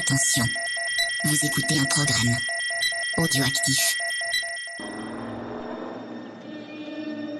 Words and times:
Attention, 0.00 0.46
vous 1.24 1.44
écoutez 1.44 1.78
un 1.78 1.84
programme 1.84 2.34
audioactif. 3.18 3.98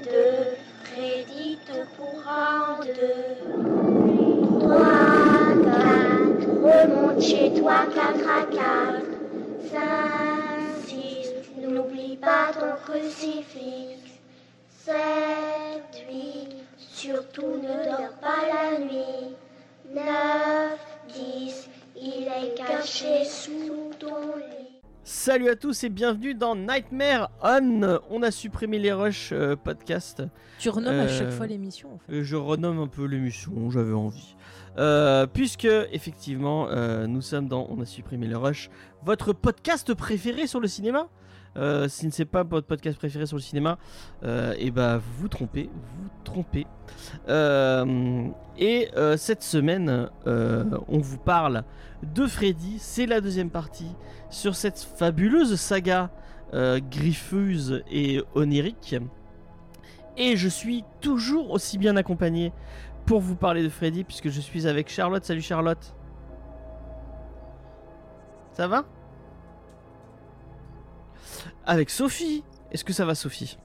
de 0.05 0.59
Freddy 0.85 1.59
te 1.67 1.87
pourra 1.97 2.75
en 2.75 2.85
deux. 2.85 3.39
Trois, 4.61 5.55
quatre, 5.65 6.49
remonte 6.61 7.23
chez 7.23 7.55
toi, 7.59 7.87
quatre 7.95 8.29
à 8.29 8.45
quatre. 8.45 9.17
Cinq, 9.73 10.87
six, 10.87 11.33
n'oublie 11.67 12.17
pas 12.19 12.53
ton 12.53 12.77
crucifix. 12.85 13.97
Sept, 14.85 16.05
huit, 16.11 16.57
surtout 16.93 17.57
ne 17.63 17.85
dors 17.87 18.19
pas 18.21 18.43
la 18.53 18.79
nuit. 18.79 19.35
Neuf, 19.93 20.79
dix, 21.09 21.60
il 22.01 22.25
est 22.29 22.55
caché 22.57 23.25
sous 23.25 23.91
ton 23.99 24.37
lit. 24.37 24.81
Salut 25.03 25.49
à 25.49 25.57
tous 25.57 25.83
et 25.85 25.89
bienvenue 25.89 26.35
dans 26.35 26.55
Nightmare 26.55 27.31
On. 27.43 27.99
On 28.11 28.23
a 28.23 28.31
supprimé 28.31 28.79
les 28.79 28.93
rushs 28.93 29.31
euh, 29.33 29.57
podcast. 29.57 30.23
Tu 30.59 30.69
renommes 30.69 31.01
à 31.01 31.09
chaque 31.09 31.29
Euh, 31.29 31.31
fois 31.31 31.47
l'émission 31.47 31.95
en 31.95 31.99
fait. 31.99 32.23
Je 32.23 32.37
renomme 32.37 32.79
un 32.79 32.87
peu 32.87 33.05
l'émission, 33.07 33.71
j'avais 33.71 33.95
envie. 33.95 34.37
Euh, 34.79 35.27
puisque 35.27 35.65
effectivement, 35.93 36.69
euh, 36.69 37.07
nous 37.07 37.23
sommes 37.23 37.49
dans 37.49 37.67
On 37.71 37.81
a 37.81 37.87
supprimé 37.87 38.27
les 38.29 38.35
rushs, 38.37 38.71
votre 39.03 39.33
podcast 39.33 39.93
préféré 39.95 40.47
sur 40.47 40.61
le 40.61 40.69
cinéma. 40.69 41.09
Euh, 41.57 41.89
si 41.89 42.11
ce 42.11 42.23
n'est 42.23 42.27
pas 42.27 42.45
votre 42.45 42.67
podcast 42.67 42.97
préféré 42.97 43.27
sur 43.27 43.37
le 43.37 43.43
cinéma, 43.43 43.77
euh, 44.23 44.55
et 44.59 44.71
bah 44.71 44.99
vous 44.99 45.23
vous 45.23 45.29
trompez, 45.29 45.69
vous 45.73 46.09
trompez. 46.23 46.67
Euh, 47.29 48.29
et 48.57 48.89
euh, 48.97 49.17
cette 49.17 49.43
semaine, 49.43 50.09
euh, 50.27 50.65
on 50.89 50.99
vous 50.99 51.19
parle 51.19 51.65
de 52.03 52.27
Freddy. 52.27 52.79
C'est 52.79 53.07
la 53.07 53.21
deuxième 53.21 53.51
partie 53.51 53.97
sur 54.31 54.55
cette 54.55 54.79
fabuleuse 54.79 55.57
saga 55.57 56.11
euh, 56.55 56.79
griffeuse 56.91 57.83
et 57.91 58.23
onirique. 58.35 58.95
Et 60.17 60.37
je 60.37 60.49
suis 60.49 60.85
toujours 61.01 61.51
aussi 61.51 61.79
bien 61.79 61.97
accompagné 61.97 62.53
pour 63.07 63.21
vous 63.21 63.37
parler 63.37 63.63
de 63.63 63.69
Freddy 63.69 64.05
puisque 64.05 64.29
je 64.29 64.41
suis 64.41 64.69
avec 64.69 64.89
Charlotte. 64.89 65.25
Salut 65.25 65.43
Charlotte. 65.43 65.97
Ça 68.53 68.69
va? 68.69 68.85
Avec 71.67 71.91
Sophie. 71.91 72.43
Est-ce 72.73 72.85
que 72.85 72.93
ça 72.93 73.05
va 73.05 73.15
Sophie? 73.15 73.59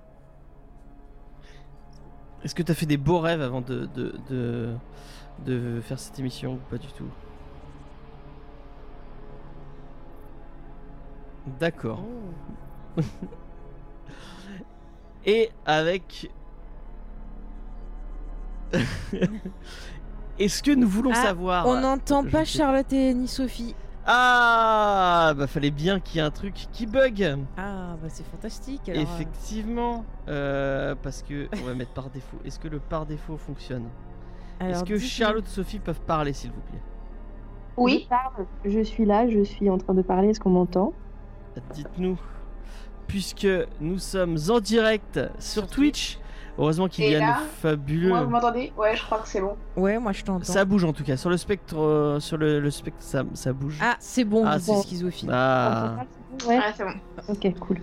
Est-ce 2.43 2.53
que 2.55 2.63
tu 2.63 2.71
as 2.71 2.75
fait 2.75 2.85
des 2.85 2.97
beaux 2.97 3.19
rêves 3.19 3.41
avant 3.41 3.61
de, 3.61 3.85
de, 3.95 4.15
de, 4.29 4.75
de 5.45 5.81
faire 5.81 5.99
cette 5.99 6.19
émission 6.19 6.53
ou 6.53 6.59
pas 6.69 6.77
du 6.77 6.87
tout? 6.87 7.09
D'accord. 11.59 12.03
Et 15.25 15.49
avec. 15.65 16.29
Est-ce 20.39 20.61
que 20.61 20.71
nous 20.71 20.87
voulons 20.87 21.11
Ah, 21.13 21.21
savoir? 21.21 21.67
On 21.67 21.79
n'entend 21.79 22.23
pas 22.23 22.43
Charlotte 22.45 22.91
et 22.91 23.13
ni 23.13 23.27
Sophie. 23.27 23.75
Ah 24.05 25.33
Bah 25.35 25.47
fallait 25.47 25.71
bien 25.71 25.99
qu'il 25.99 26.17
y 26.17 26.19
ait 26.19 26.27
un 26.27 26.31
truc 26.31 26.67
qui 26.71 26.85
bug 26.85 27.37
Ah 27.57 27.95
bah 28.01 28.07
c'est 28.09 28.25
fantastique. 28.25 28.87
Alors, 28.89 29.01
euh, 29.01 29.03
Effectivement 29.03 30.05
euh, 30.27 30.95
Parce 31.01 31.23
que. 31.23 31.47
On 31.61 31.65
va 31.65 31.73
mettre 31.73 31.91
par 31.91 32.09
défaut. 32.09 32.37
Est-ce 32.45 32.59
que 32.59 32.67
le 32.67 32.79
par 32.79 33.05
défaut 33.05 33.37
fonctionne? 33.37 33.85
Est-ce 34.59 34.83
que. 34.83 34.97
Charlotte 34.97 35.45
et 35.47 35.49
Sophie 35.49 35.79
peuvent 35.79 36.01
parler 36.01 36.33
s'il 36.33 36.51
vous 36.51 36.61
plaît? 36.61 36.81
Oui. 37.77 38.01
Je 38.03 38.09
parle. 38.09 38.45
Je 38.63 38.79
suis 38.81 39.05
là, 39.05 39.27
je 39.27 39.43
suis 39.43 39.69
en 39.69 39.77
train 39.77 39.93
de 39.93 40.01
parler. 40.01 40.29
Est-ce 40.29 40.39
qu'on 40.39 40.51
m'entend? 40.51 40.93
Dites-nous. 41.73 42.19
Puisque 43.07 43.47
nous 43.79 43.99
sommes 43.99 44.37
en 44.49 44.59
direct 44.59 45.19
sur, 45.39 45.63
Sur 45.63 45.67
Twitch. 45.67 46.19
Heureusement 46.57 46.87
qu'il 46.87 47.09
y 47.09 47.15
a 47.15 47.19
là, 47.19 47.39
fabuleux. 47.61 48.09
Moi, 48.09 48.23
vous 48.23 48.29
m'entendez? 48.29 48.71
Ouais, 48.77 48.95
je 48.95 49.03
crois 49.03 49.19
que 49.19 49.27
c'est 49.27 49.41
bon. 49.41 49.55
Ouais, 49.75 49.99
moi 49.99 50.13
je 50.13 50.23
t'entends. 50.23 50.43
Ça 50.45 50.63
bouge 50.63 50.85
en 50.85 50.93
tout 50.93 51.03
cas. 51.03 51.17
Sur 51.17 51.29
le 51.29 51.35
spectre, 51.37 51.77
euh, 51.77 52.19
sur 52.21 52.37
le, 52.37 52.59
le 52.61 52.71
spectre, 52.71 53.01
ça, 53.01 53.23
ça 53.33 53.51
bouge. 53.51 53.77
Ah, 53.81 53.95
c'est 53.99 54.23
bon, 54.23 54.43
Ah, 54.45 54.57
c'est 54.59 54.71
bon. 54.71 54.81
schizophile. 54.81 55.29
Ah, 55.33 55.95
Ouais. 56.47 56.59
Ah, 56.61 56.71
c'est 56.75 56.83
bon. 56.85 56.93
Ok, 57.27 57.59
cool. 57.59 57.77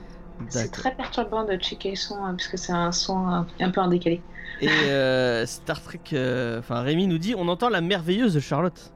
C'est 0.49 0.71
très 0.73 0.95
perturbant 0.95 1.45
de 1.45 1.55
checker 1.57 1.91
le 1.91 1.97
son, 1.97 2.17
hein, 2.25 2.35
puisque 2.35 2.59
c'est 2.59 2.73
un 2.73 2.91
son 2.93 3.19
un, 3.29 3.47
un 3.61 3.71
peu 3.71 3.81
en 3.81 3.89
décalé. 3.89 4.21
Et 4.61 4.69
euh, 4.69 5.47
Star 5.47 5.81
Trek, 5.83 6.01
euh, 6.15 6.59
enfin 6.59 6.81
Rémi 6.81 7.07
nous 7.07 7.19
dit, 7.19 7.35
on 7.37 7.49
entend 7.49 7.69
la 7.69 7.81
merveilleuse 7.81 8.39
Charlotte. 8.41 8.93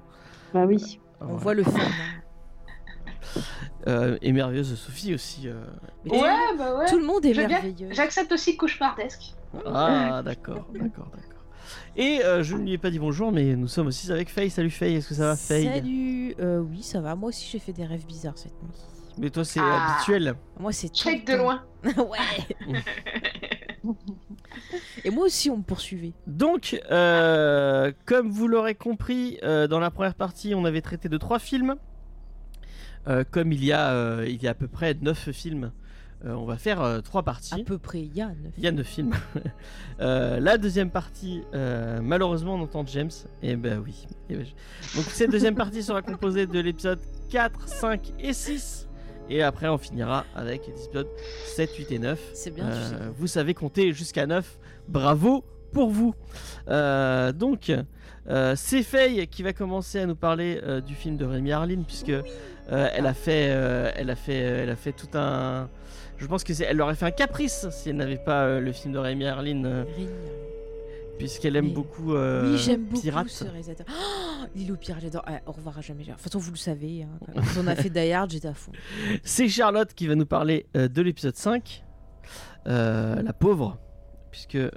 Bah 0.54 0.64
oui. 0.66 0.98
On 1.20 1.26
Voilà. 1.26 1.38
voit 1.38 1.54
le 1.54 1.62
fan. 1.64 1.82
Euh, 3.86 4.18
et 4.20 4.32
merveilleuse 4.32 4.74
Sophie 4.76 5.14
aussi. 5.14 5.48
euh. 5.48 5.54
Mais 6.04 6.10
tout- 6.10 6.16
Ouais, 6.16 6.56
bah 6.58 6.76
ouais. 6.76 6.86
Tout 6.88 6.98
le 6.98 7.04
monde 7.06 7.24
est 7.24 7.34
merveilleux. 7.34 7.88
J'accepte 7.92 8.32
aussi 8.32 8.56
cauchemardesque. 8.56 9.34
Ah, 9.64 10.22
d'accord, 10.24 10.66
d'accord, 10.72 11.08
d'accord. 11.14 11.42
Et 11.96 12.20
euh, 12.24 12.42
je 12.42 12.56
ne 12.56 12.62
lui 12.62 12.72
ai 12.72 12.78
pas 12.78 12.90
dit 12.90 12.98
bonjour, 12.98 13.32
mais 13.32 13.54
nous 13.56 13.68
sommes 13.68 13.86
aussi 13.86 14.10
avec 14.12 14.28
Faye. 14.28 14.50
Salut 14.50 14.70
Faye, 14.70 14.96
est-ce 14.96 15.08
que 15.08 15.14
ça 15.14 15.28
va 15.28 15.36
Faye? 15.36 15.64
Salut. 15.66 16.34
Euh, 16.40 16.58
oui, 16.60 16.82
ça 16.82 17.00
va. 17.00 17.14
Moi 17.14 17.28
aussi 17.28 17.48
j'ai 17.50 17.58
fait 17.58 17.72
des 17.72 17.84
rêves 17.86 18.04
bizarres 18.06 18.36
cette 18.36 18.52
nuit. 18.62 18.70
Mais 19.18 19.30
toi 19.30 19.44
c'est 19.44 19.60
Ah. 19.62 19.94
habituel. 19.94 20.34
Moi 20.60 20.72
c'est 20.72 20.92
Check 20.94 21.26
de 21.26 21.34
loin. 21.36 21.62
ouais. 21.84 22.74
Et 25.04 25.10
moi 25.10 25.24
aussi 25.26 25.48
on 25.50 25.58
me 25.58 25.62
poursuivait. 25.62 26.12
Donc, 26.26 26.78
euh, 26.90 27.92
comme 28.04 28.30
vous 28.30 28.48
l'aurez 28.48 28.74
compris, 28.74 29.38
euh, 29.42 29.66
dans 29.68 29.78
la 29.78 29.90
première 29.90 30.14
partie, 30.14 30.54
on 30.54 30.64
avait 30.64 30.80
traité 30.82 31.08
de 31.08 31.16
trois 31.18 31.38
films. 31.38 31.76
Euh, 33.08 33.24
comme 33.30 33.52
il 33.52 33.64
y 33.64 33.72
a, 33.72 33.90
euh, 33.92 34.24
il 34.28 34.42
y 34.42 34.48
a 34.48 34.50
à 34.50 34.54
peu 34.54 34.68
près 34.68 34.94
neuf 35.00 35.30
films, 35.30 35.70
euh, 36.24 36.32
on 36.34 36.44
va 36.44 36.56
faire 36.56 36.80
euh, 36.82 37.00
trois 37.00 37.20
À 37.20 37.24
parties. 37.24 37.62
peu 37.64 37.78
près. 37.78 38.00
Il 38.00 38.16
y 38.16 38.66
a 38.66 38.72
neuf 38.72 38.86
films. 38.86 39.14
Euh, 40.00 40.40
la 40.40 40.58
deuxième 40.58 40.90
partie, 40.90 41.40
malheureusement, 42.02 42.56
on 42.56 42.60
entend 42.60 42.84
James. 42.86 43.10
Et 43.42 43.56
ben 43.56 43.80
oui. 43.82 44.06
Eh 44.28 44.36
ben, 44.36 44.44
je- 44.44 44.96
Donc 44.96 45.06
cette 45.06 45.30
deuxième 45.30 45.54
partie 45.54 45.82
sera 45.82 46.02
composée 46.02 46.46
de 46.46 46.58
l'épisode 46.60 46.98
4, 47.30 47.66
5 47.66 48.12
et 48.20 48.34
6. 48.34 48.88
Et 49.30 49.42
après, 49.42 49.68
on 49.68 49.78
finira 49.78 50.24
avec 50.34 50.66
les 50.66 50.84
épisodes 50.84 51.08
7, 51.46 51.74
8 51.76 51.92
et 51.92 51.98
9. 51.98 52.20
C'est 52.34 52.50
bien, 52.54 52.68
tu 52.68 52.76
sais. 52.76 52.94
Vous 53.16 53.26
savez 53.26 53.54
compter 53.54 53.92
jusqu'à 53.94 54.26
9. 54.26 54.58
Bravo 54.88 55.44
pour 55.72 55.88
vous. 55.90 56.14
Donc, 56.68 57.72
c'est 58.54 58.82
Faye 58.82 59.26
qui 59.28 59.42
va 59.42 59.52
commencer 59.54 60.00
à 60.00 60.06
nous 60.06 60.14
parler 60.16 60.60
du 60.86 60.94
film 60.94 61.16
de 61.16 61.24
Rémi 61.24 61.52
Harlin, 61.52 61.82
puisque 61.86 62.12
euh, 62.72 62.88
elle 62.94 63.06
a 63.06 63.14
fait, 63.14 63.48
euh, 63.50 63.90
elle 63.94 64.10
a 64.10 64.16
fait, 64.16 64.42
euh, 64.44 64.62
elle 64.62 64.70
a 64.70 64.76
fait 64.76 64.92
tout 64.92 65.08
un. 65.14 65.68
Je 66.18 66.26
pense 66.26 66.44
que 66.44 66.54
c'est, 66.54 66.64
elle 66.64 66.80
aurait 66.80 66.94
fait 66.94 67.04
un 67.06 67.10
caprice 67.10 67.66
si 67.70 67.90
elle 67.90 67.96
n'avait 67.96 68.16
pas 68.18 68.58
le 68.58 68.72
film 68.72 68.92
de 68.94 68.98
Rémi 68.98 69.28
Ring. 69.28 69.66
puisqu'elle 71.18 71.56
aime 71.56 71.66
Oui. 71.66 71.72
beaucoup 71.72 72.14
Oui, 72.14 72.56
j'aime 72.58 72.84
beaucoup 72.84 73.02
Pirate. 73.02 73.28
ce 73.28 73.44
réalisateur. 73.44 73.86
Oh, 73.90 74.46
Lilo 74.54 74.76
Pirate, 74.76 75.02
j'adore. 75.02 75.22
Ah, 75.26 75.40
au 75.46 75.52
revoir 75.52 75.78
à 75.78 75.80
jamais. 75.82 76.04
De 76.04 76.10
toute 76.12 76.20
façon, 76.20 76.38
vous 76.38 76.50
le 76.52 76.56
savez. 76.56 77.02
Hein, 77.02 77.18
quand 77.34 77.62
on 77.62 77.66
a 77.66 77.74
fait 77.76 77.90
Die 77.90 78.12
Hard, 78.12 78.30
j'étais 78.30 78.48
à 78.48 78.54
fond. 78.54 78.72
C'est 79.24 79.48
Charlotte 79.48 79.92
qui 79.94 80.06
va 80.06 80.14
nous 80.14 80.26
parler 80.26 80.66
de 80.74 81.02
l'épisode 81.02 81.36
5, 81.36 81.84
euh, 82.66 83.22
la 83.22 83.32
pauvre, 83.32 83.78
puisque 84.36 84.56
euh, 84.56 84.70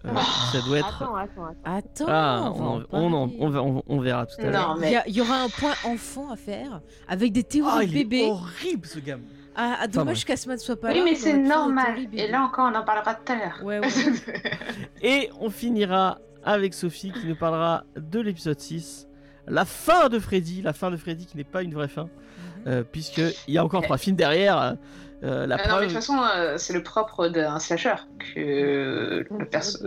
ça 0.53 0.61
doit 0.65 0.77
être. 0.79 1.03
Attends, 1.03 1.15
attends, 1.17 1.45
attends. 1.45 2.05
Attends, 2.05 2.05
Ah, 2.07 2.53
on, 2.55 2.85
on, 2.93 3.13
en 3.13 3.83
on, 3.87 3.99
verra 3.99 4.25
tout 4.25 4.39
à 4.39 4.45
l'heure. 4.49 4.73
Il 4.77 4.79
mais 4.81 4.91
y, 4.93 4.95
a- 4.95 5.05
il 5.07 5.13
y 5.17 5.19
aura 5.19 5.41
un 5.43 5.49
point 5.49 5.73
enfant 5.83 6.31
à 6.31 6.37
faire 6.37 6.79
avec 7.09 7.33
des 7.33 7.43
théories 7.43 7.71
Ah, 7.73 7.83
il 7.83 7.97
est 7.97 8.03
bébés. 8.05 8.29
horrible 8.29 8.87
ce 8.87 8.99
gamin. 8.99 9.23
Ah, 9.57 9.75
ah, 9.81 9.87
dommage 9.87 10.23
qu'Asma 10.23 10.53
ne 10.53 10.59
soit 10.59 10.79
pas 10.79 10.91
oui, 10.91 10.99
là. 10.99 11.03
mais 11.03 11.11
on 11.11 11.15
c'est 11.19 11.37
normal. 11.37 12.07
Et 12.13 12.29
là 12.29 12.41
encore, 12.43 12.71
on 12.71 12.75
en 12.77 12.83
parlera 12.85 13.15
tout 13.15 13.33
à 13.33 13.35
l'heure. 13.35 13.59
Ouais, 13.63 13.79
ouais. 13.79 13.87
Et 15.01 15.29
on 15.41 15.49
finira 15.49 16.19
avec 16.45 16.73
Sophie 16.73 17.11
qui 17.11 17.27
nous 17.27 17.35
parlera 17.35 17.83
de 17.97 18.21
l'épisode 18.21 18.59
6, 18.59 19.07
la 19.47 19.65
fin 19.65 20.07
de 20.07 20.19
Freddy, 20.19 20.61
la 20.61 20.71
fin 20.71 20.89
de 20.89 20.95
Freddy 20.95 21.25
qui 21.25 21.35
n'est 21.35 21.43
pas 21.43 21.63
une 21.63 21.73
vraie 21.73 21.89
fin, 21.89 22.03
Mhm. 22.03 22.63
euh, 22.67 22.83
puisqu'il 22.89 23.53
y 23.53 23.57
a 23.57 23.65
encore 23.65 23.81
trois 23.81 23.97
films 23.97 24.15
derrière. 24.15 24.75
Euh, 25.23 25.45
la 25.47 25.55
Euh, 25.55 25.67
non, 25.67 25.75
mais 25.75 25.81
de 25.81 25.85
toute 25.85 25.93
façon, 25.95 26.17
euh, 26.21 26.55
c'est 26.57 26.73
le 26.73 26.83
propre 26.83 27.27
d'un 27.27 27.59
slasher 27.59 27.95
que 28.35 29.25
le, 29.29 29.45
perso- 29.45 29.79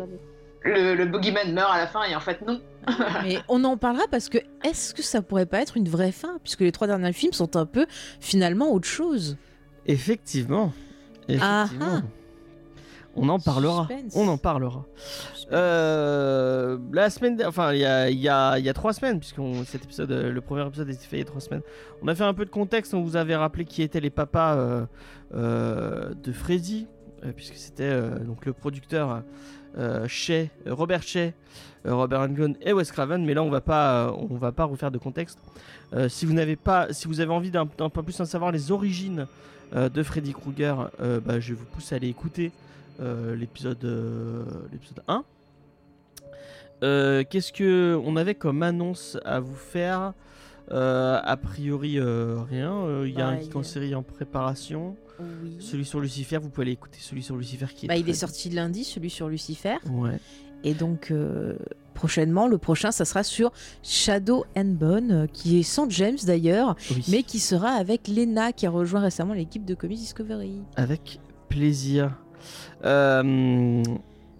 le, 0.62 0.94
le 0.94 1.06
boogeyman 1.06 1.52
meurt 1.52 1.72
à 1.72 1.78
la 1.78 1.86
fin 1.86 2.02
et 2.04 2.14
en 2.14 2.20
fait, 2.20 2.40
non. 2.46 2.60
Mais 3.22 3.38
on 3.48 3.62
en 3.64 3.76
parlera 3.76 4.04
parce 4.10 4.28
que 4.28 4.38
est-ce 4.64 4.92
que 4.94 5.02
ça 5.02 5.22
pourrait 5.22 5.46
pas 5.46 5.60
être 5.60 5.76
une 5.76 5.88
vraie 5.88 6.10
fin 6.12 6.38
Puisque 6.42 6.60
les 6.60 6.72
trois 6.72 6.88
derniers 6.88 7.12
films 7.12 7.32
sont 7.32 7.56
un 7.56 7.64
peu 7.66 7.86
finalement 8.20 8.72
autre 8.72 8.88
chose. 8.88 9.36
Effectivement. 9.86 10.72
Effectivement. 11.28 11.86
Ah, 11.88 12.00
ah. 12.00 12.00
On 13.14 13.28
en 13.28 13.38
parlera. 13.38 13.86
Suspense. 13.88 14.12
On 14.16 14.26
en 14.26 14.38
parlera. 14.38 14.84
Euh, 15.52 16.78
la 16.92 17.10
semaine, 17.10 17.36
de- 17.36 17.44
enfin 17.44 17.72
il 17.72 17.80
y 17.80 17.84
a, 17.84 18.08
il 18.10 18.18
y, 18.18 18.28
a, 18.28 18.58
y 18.58 18.68
a 18.68 18.72
trois 18.72 18.92
semaines, 18.94 19.18
puisque 19.20 19.36
cet 19.66 19.84
épisode, 19.84 20.10
le 20.10 20.40
premier 20.40 20.66
épisode 20.66 20.88
a 20.88 20.92
été 20.92 21.04
fait 21.04 21.16
il 21.16 21.18
y 21.20 21.22
a 21.22 21.26
trois 21.26 21.40
semaines. 21.40 21.62
On 22.02 22.08
a 22.08 22.14
fait 22.14 22.24
un 22.24 22.34
peu 22.34 22.44
de 22.44 22.50
contexte, 22.50 22.94
on 22.94 23.02
vous 23.02 23.16
avait 23.16 23.36
rappelé 23.36 23.64
qui 23.64 23.82
étaient 23.82 24.00
les 24.00 24.10
papas 24.10 24.56
euh, 24.56 24.86
de 25.34 26.32
Freddy, 26.32 26.86
euh, 27.24 27.32
puisque 27.34 27.56
c'était 27.56 27.84
euh, 27.84 28.18
donc 28.18 28.44
le 28.46 28.52
producteur 28.52 29.22
euh, 29.78 30.06
Shea, 30.08 30.48
euh, 30.66 30.74
Robert 30.74 31.02
Shea, 31.02 31.32
euh, 31.86 31.94
Robert 31.94 32.20
Englund 32.20 32.56
et 32.60 32.72
Wes 32.72 32.90
Craven, 32.92 33.24
mais 33.24 33.34
là 33.34 33.42
on 33.42 33.50
va 33.50 33.60
pas, 33.60 34.06
euh, 34.08 34.12
on 34.30 34.36
va 34.36 34.52
pas 34.52 34.64
refaire 34.64 34.90
de 34.90 34.98
contexte. 34.98 35.38
Euh, 35.94 36.08
si 36.08 36.26
vous 36.26 36.32
n'avez 36.34 36.56
pas, 36.56 36.92
si 36.92 37.08
vous 37.08 37.20
avez 37.20 37.32
envie 37.32 37.50
d'un 37.50 37.66
peu 37.66 38.02
plus 38.02 38.20
en 38.20 38.24
savoir 38.24 38.52
les 38.52 38.70
origines 38.72 39.26
euh, 39.74 39.88
de 39.88 40.02
Freddy 40.02 40.32
Krueger, 40.32 40.90
euh, 41.00 41.20
bah, 41.20 41.40
je 41.40 41.54
vous 41.54 41.64
pousse 41.64 41.92
à 41.92 41.96
aller 41.96 42.08
écouter 42.08 42.52
euh, 43.00 43.34
l'épisode 43.34 43.82
euh, 43.84 44.44
l'épisode 44.70 45.02
1. 45.08 45.24
Euh, 46.82 47.22
Qu'est-ce 47.28 47.52
que 47.52 47.98
on 48.04 48.16
avait 48.16 48.34
comme 48.34 48.62
annonce 48.62 49.16
à 49.24 49.40
vous 49.40 49.54
faire? 49.54 50.12
Euh, 50.70 51.20
A 51.22 51.36
priori 51.36 51.98
euh, 51.98 52.38
rien. 52.48 52.72
Euh, 52.72 53.04
Il 53.08 53.14
y 53.14 53.20
a 53.22 53.26
Bah, 53.26 53.36
un 53.36 53.40
geek 53.40 53.54
en 53.56 53.62
série 53.62 53.94
en 53.94 54.02
préparation. 54.02 54.96
Oui. 55.20 55.56
Celui 55.60 55.84
sur 55.84 56.00
Lucifer, 56.00 56.38
vous 56.38 56.48
pouvez 56.48 56.64
aller 56.66 56.72
écouter 56.72 56.98
celui 57.00 57.22
sur 57.22 57.36
Lucifer 57.36 57.66
qui 57.74 57.86
est. 57.86 57.88
Bah, 57.88 57.96
il 57.96 58.08
est 58.08 58.14
sorti 58.14 58.50
lundi, 58.50 58.84
celui 58.84 59.10
sur 59.10 59.28
Lucifer. 59.28 59.76
Ouais. 59.90 60.18
Et 60.64 60.74
donc, 60.74 61.10
euh, 61.10 61.56
prochainement, 61.94 62.46
le 62.46 62.56
prochain, 62.58 62.92
ça 62.92 63.04
sera 63.04 63.22
sur 63.24 63.52
Shadow 63.82 64.44
and 64.56 64.76
Bone, 64.78 65.10
euh, 65.12 65.26
qui 65.26 65.58
est 65.58 65.62
sans 65.64 65.90
James 65.90 66.18
d'ailleurs, 66.24 66.76
Oui. 66.90 67.04
mais 67.08 67.22
qui 67.24 67.38
sera 67.40 67.70
avec 67.70 68.06
Lena, 68.08 68.52
qui 68.52 68.66
a 68.66 68.70
rejoint 68.70 69.00
récemment 69.00 69.34
l'équipe 69.34 69.64
de 69.64 69.74
Comics 69.74 69.98
Discovery. 69.98 70.60
Avec 70.76 71.18
plaisir. 71.48 72.16
Euh, 72.84 73.82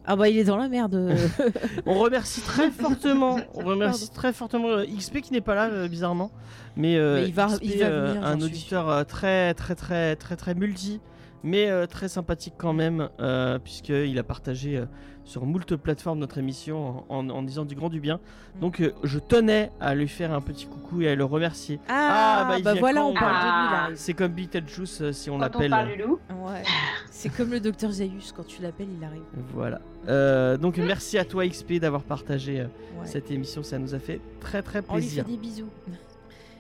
Ah 0.05 0.17
bah, 0.17 0.29
il 0.29 0.37
est 0.39 0.45
dans 0.45 0.57
la 0.57 0.69
merde. 0.69 1.15
on 1.87 1.95
remercie 1.99 2.41
très 2.41 2.71
fortement, 2.83 3.39
on 3.55 3.65
remercie 3.65 4.11
très 4.11 4.33
fortement 4.33 4.69
euh, 4.69 4.85
XP 4.85 5.21
qui 5.21 5.33
n'est 5.33 5.41
pas 5.41 5.55
là 5.55 5.69
euh, 5.71 5.89
bizarrement, 5.89 6.31
mais, 6.77 6.97
euh, 6.97 7.21
Mais 7.21 7.29
il 7.29 7.35
va- 7.35 7.47
XP, 7.47 7.59
il 7.63 7.79
va 7.79 7.87
euh, 7.87 8.07
venir, 8.13 8.25
un 8.27 8.41
auditeur 8.41 8.89
euh, 8.91 9.05
très 9.05 9.55
très 9.55 9.75
très 9.77 10.17
très 10.17 10.37
très 10.37 10.55
multi, 10.55 11.01
mais 11.45 11.69
euh, 11.71 11.87
très 11.87 12.09
sympathique 12.09 12.55
quand 12.59 12.73
même, 12.73 13.09
euh, 13.21 13.59
puisqu'il 13.61 14.19
a 14.19 14.23
partagé 14.25 14.77
euh, 14.79 14.87
sur 15.25 15.47
moult 15.47 15.77
plateformes 15.77 16.19
notre 16.19 16.39
émission 16.39 17.05
en, 17.09 17.17
en- 17.19 17.31
en 17.31 17.43
disant 17.43 17.65
du 17.65 17.75
grand 17.75 17.89
du 17.89 18.01
bien. 18.01 18.17
Mm. 18.57 18.61
Donc 18.61 18.81
euh, 18.81 18.93
je 19.05 19.19
tenais 19.19 19.71
à 19.81 19.95
lui 19.95 20.09
faire 20.09 20.33
un 20.33 20.41
petit 20.41 20.67
coucou 20.67 21.03
et 21.03 21.09
à 21.09 21.15
le 21.15 21.25
remercier. 21.25 21.79
Ah, 21.89 22.45
bah, 22.49 22.59
il 22.59 22.65
bah 22.65 22.73
vient 22.73 22.81
voilà, 22.81 23.05
on 23.05 23.15
parle 23.15 23.35
de 23.37 23.43
lui, 23.43 23.51
Ah. 23.53 23.69
il 23.71 23.75
arrive. 23.85 23.97
C'est 23.97 24.15
comme 24.15 24.33
Beetlejuice 24.33 25.01
euh, 25.03 25.13
si 25.13 25.31
on 25.31 25.35
on 25.35 25.39
l'appelle. 25.39 25.73
Ouais. 25.73 26.63
C'est 27.11 27.29
comme 27.29 27.51
le 27.51 27.61
docteur 27.61 27.91
Zaius, 27.93 28.33
quand 28.37 28.47
tu 28.47 28.63
l'appelles, 28.63 28.89
il 28.99 29.05
arrive. 29.05 29.23
Voilà. 29.55 29.81
Euh, 30.09 30.57
donc 30.57 30.77
merci 30.79 31.19
à 31.19 31.25
toi 31.25 31.47
XP 31.47 31.75
d'avoir 31.75 32.03
partagé 32.03 32.61
euh, 32.61 32.65
Ouais. 33.01 33.07
cette 33.07 33.31
émission, 33.31 33.63
ça 33.63 33.79
nous 33.79 33.95
a 33.95 33.99
fait 33.99 34.21
très 34.41 34.61
très 34.63 34.81
On 34.89 34.97
lui 34.97 35.03
fait 35.03 35.23
plaisir. 35.23 35.25
des 35.25 35.37
bisous. 35.37 35.69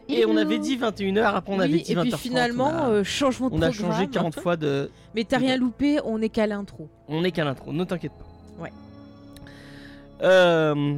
Et 0.09 0.27
on 0.27 0.37
avait 0.37 0.59
dit 0.59 0.77
21h, 0.77 1.23
après 1.25 1.53
on 1.55 1.61
avait 1.61 1.79
dit 1.79 1.93
et 1.93 1.95
20h30. 1.95 2.03
puis 2.09 2.13
finalement, 2.19 2.69
on 2.69 2.77
a, 2.77 2.89
euh, 2.91 3.05
changement 3.05 3.49
de 3.51 3.55
on 3.55 3.63
a 3.63 3.71
programme. 3.71 3.93
changé 3.93 4.09
40 4.09 4.35
fois 4.41 4.57
de. 4.57 4.91
Mais 5.15 5.25
t'as 5.25 5.39
rien 5.39 5.57
loupé, 5.57 5.99
on 6.05 6.21
est 6.21 6.29
qu'à 6.29 6.47
l'intro. 6.47 6.89
On 7.09 7.23
est 7.25 7.31
qu'à 7.31 7.45
l'intro, 7.45 7.73
ne 7.73 7.85
t'inquiète 7.85 8.13
pas. 8.13 8.27
Ouais. 8.63 8.73
Euh, 10.23 10.95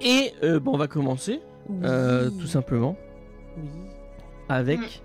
Et 0.00 0.32
euh, 0.42 0.60
bon, 0.60 0.74
on 0.74 0.78
va 0.78 0.86
commencer 0.88 1.40
euh, 1.82 2.28
Oui. 2.30 2.38
tout 2.40 2.46
simplement 2.46 2.96
Oui. 3.56 3.68
avec 4.48 5.02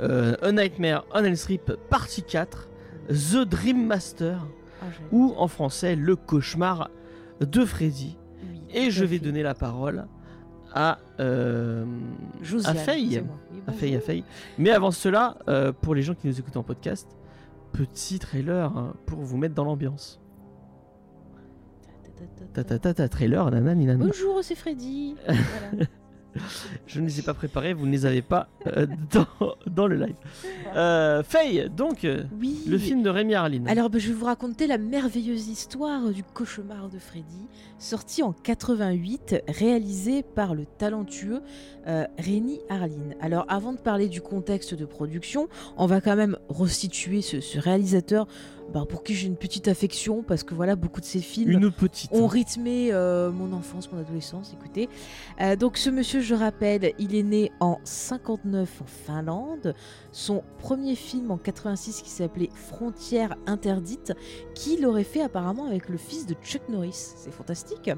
euh, 0.00 0.36
A 0.42 0.52
Nightmare 0.52 1.04
on 1.14 1.24
Elm 1.24 1.34
partie 1.90 2.22
4, 2.22 2.68
The 3.08 3.38
Dream 3.46 3.86
Master, 3.86 4.46
Ah, 4.82 4.86
ou 5.12 5.34
en 5.36 5.48
français 5.48 5.96
Le 5.96 6.16
cauchemar 6.16 6.90
de 7.40 7.64
Freddy. 7.64 8.16
Oui, 8.42 8.60
Et 8.74 8.90
je 8.90 9.04
vais 9.04 9.18
fait. 9.18 9.24
donner 9.24 9.42
la 9.42 9.54
parole 9.54 10.06
à, 10.74 10.98
euh, 11.20 11.84
Josiane, 12.42 12.76
à 12.76 12.80
Faye. 12.80 13.22
À 13.66 13.72
Faye, 13.72 13.96
à. 13.96 14.00
Faye. 14.00 14.24
Mais 14.58 14.70
avant 14.70 14.90
cela, 14.90 15.38
euh, 15.48 15.72
pour 15.72 15.94
les 15.94 16.02
gens 16.02 16.14
qui 16.14 16.26
nous 16.26 16.38
écoutent 16.38 16.56
en 16.58 16.62
podcast, 16.62 17.08
petit 17.72 18.18
trailer 18.18 18.76
hein, 18.76 18.94
pour 19.06 19.18
vous 19.20 19.36
mettre 19.38 19.54
dans 19.54 19.64
l'ambiance. 19.64 20.20
Ta 22.54 22.64
ta 22.64 22.78
ta 22.78 22.94
ta 22.94 23.08
trailer, 23.08 23.50
nanani 23.50 23.86
nanana. 23.86 24.06
Bonjour, 24.06 24.40
c'est 24.42 24.54
Freddy. 24.54 25.14
Voilà. 25.26 25.86
Je 26.86 27.00
ne 27.00 27.06
les 27.06 27.18
ai 27.18 27.22
pas 27.22 27.34
préparés, 27.34 27.72
vous 27.72 27.84
ne 27.86 27.90
les 27.90 28.06
avez 28.06 28.22
pas 28.22 28.48
euh, 28.68 28.86
dans, 29.12 29.54
dans 29.66 29.86
le 29.88 29.96
live. 29.96 30.14
Euh, 30.76 31.22
Faye, 31.24 31.68
donc, 31.74 32.04
euh, 32.04 32.22
Oui. 32.38 32.60
le 32.68 32.78
film 32.78 33.02
de 33.02 33.08
Rémi 33.10 33.34
Harlin. 33.34 33.64
Alors, 33.66 33.90
bah, 33.90 33.98
je 33.98 34.08
vais 34.08 34.14
vous 34.14 34.26
raconter 34.26 34.68
la 34.68 34.78
merveilleuse 34.78 35.48
histoire 35.48 36.10
du 36.10 36.22
cauchemar 36.22 36.90
de 36.90 36.98
Freddy, 36.98 37.46
sorti 37.78 38.22
en 38.22 38.32
88, 38.32 39.42
réalisé 39.48 40.22
par 40.22 40.54
le 40.54 40.64
talentueux 40.66 41.40
euh, 41.88 42.04
Rémi 42.18 42.60
Harlin. 42.68 43.14
Alors, 43.20 43.44
avant 43.48 43.72
de 43.72 43.78
parler 43.78 44.06
du 44.08 44.20
contexte 44.20 44.74
de 44.74 44.84
production, 44.84 45.48
on 45.76 45.86
va 45.86 46.00
quand 46.00 46.14
même 46.14 46.36
restituer 46.50 47.20
ce, 47.20 47.40
ce 47.40 47.58
réalisateur 47.58 48.28
bah, 48.72 48.84
pour 48.88 49.02
qui 49.02 49.14
j'ai 49.14 49.26
une 49.26 49.36
petite 49.36 49.68
affection, 49.68 50.22
parce 50.22 50.42
que 50.42 50.54
voilà, 50.54 50.76
beaucoup 50.76 51.00
de 51.00 51.06
ses 51.06 51.20
films 51.20 51.50
Une 51.50 51.70
petite. 51.70 52.12
ont 52.12 52.26
rythmé 52.26 52.92
euh, 52.92 53.30
mon 53.30 53.52
enfance, 53.52 53.90
mon 53.90 53.98
adolescence, 53.98 54.54
écoutez. 54.58 54.88
Euh, 55.40 55.56
donc 55.56 55.78
ce 55.78 55.88
monsieur, 55.90 56.20
je 56.20 56.34
rappelle, 56.34 56.92
il 56.98 57.14
est 57.14 57.22
né 57.22 57.50
en 57.60 57.78
59 57.84 58.82
en 58.82 58.84
Finlande. 58.86 59.74
Son 60.18 60.42
premier 60.58 60.96
film 60.96 61.30
en 61.30 61.36
86 61.36 62.02
qui 62.02 62.10
s'appelait 62.10 62.50
Frontières 62.52 63.36
interdites, 63.46 64.14
qu'il 64.52 64.84
aurait 64.84 65.04
fait 65.04 65.22
apparemment 65.22 65.66
avec 65.66 65.88
le 65.88 65.96
fils 65.96 66.26
de 66.26 66.34
Chuck 66.42 66.62
Norris. 66.68 67.12
C'est 67.16 67.30
fantastique. 67.30 67.88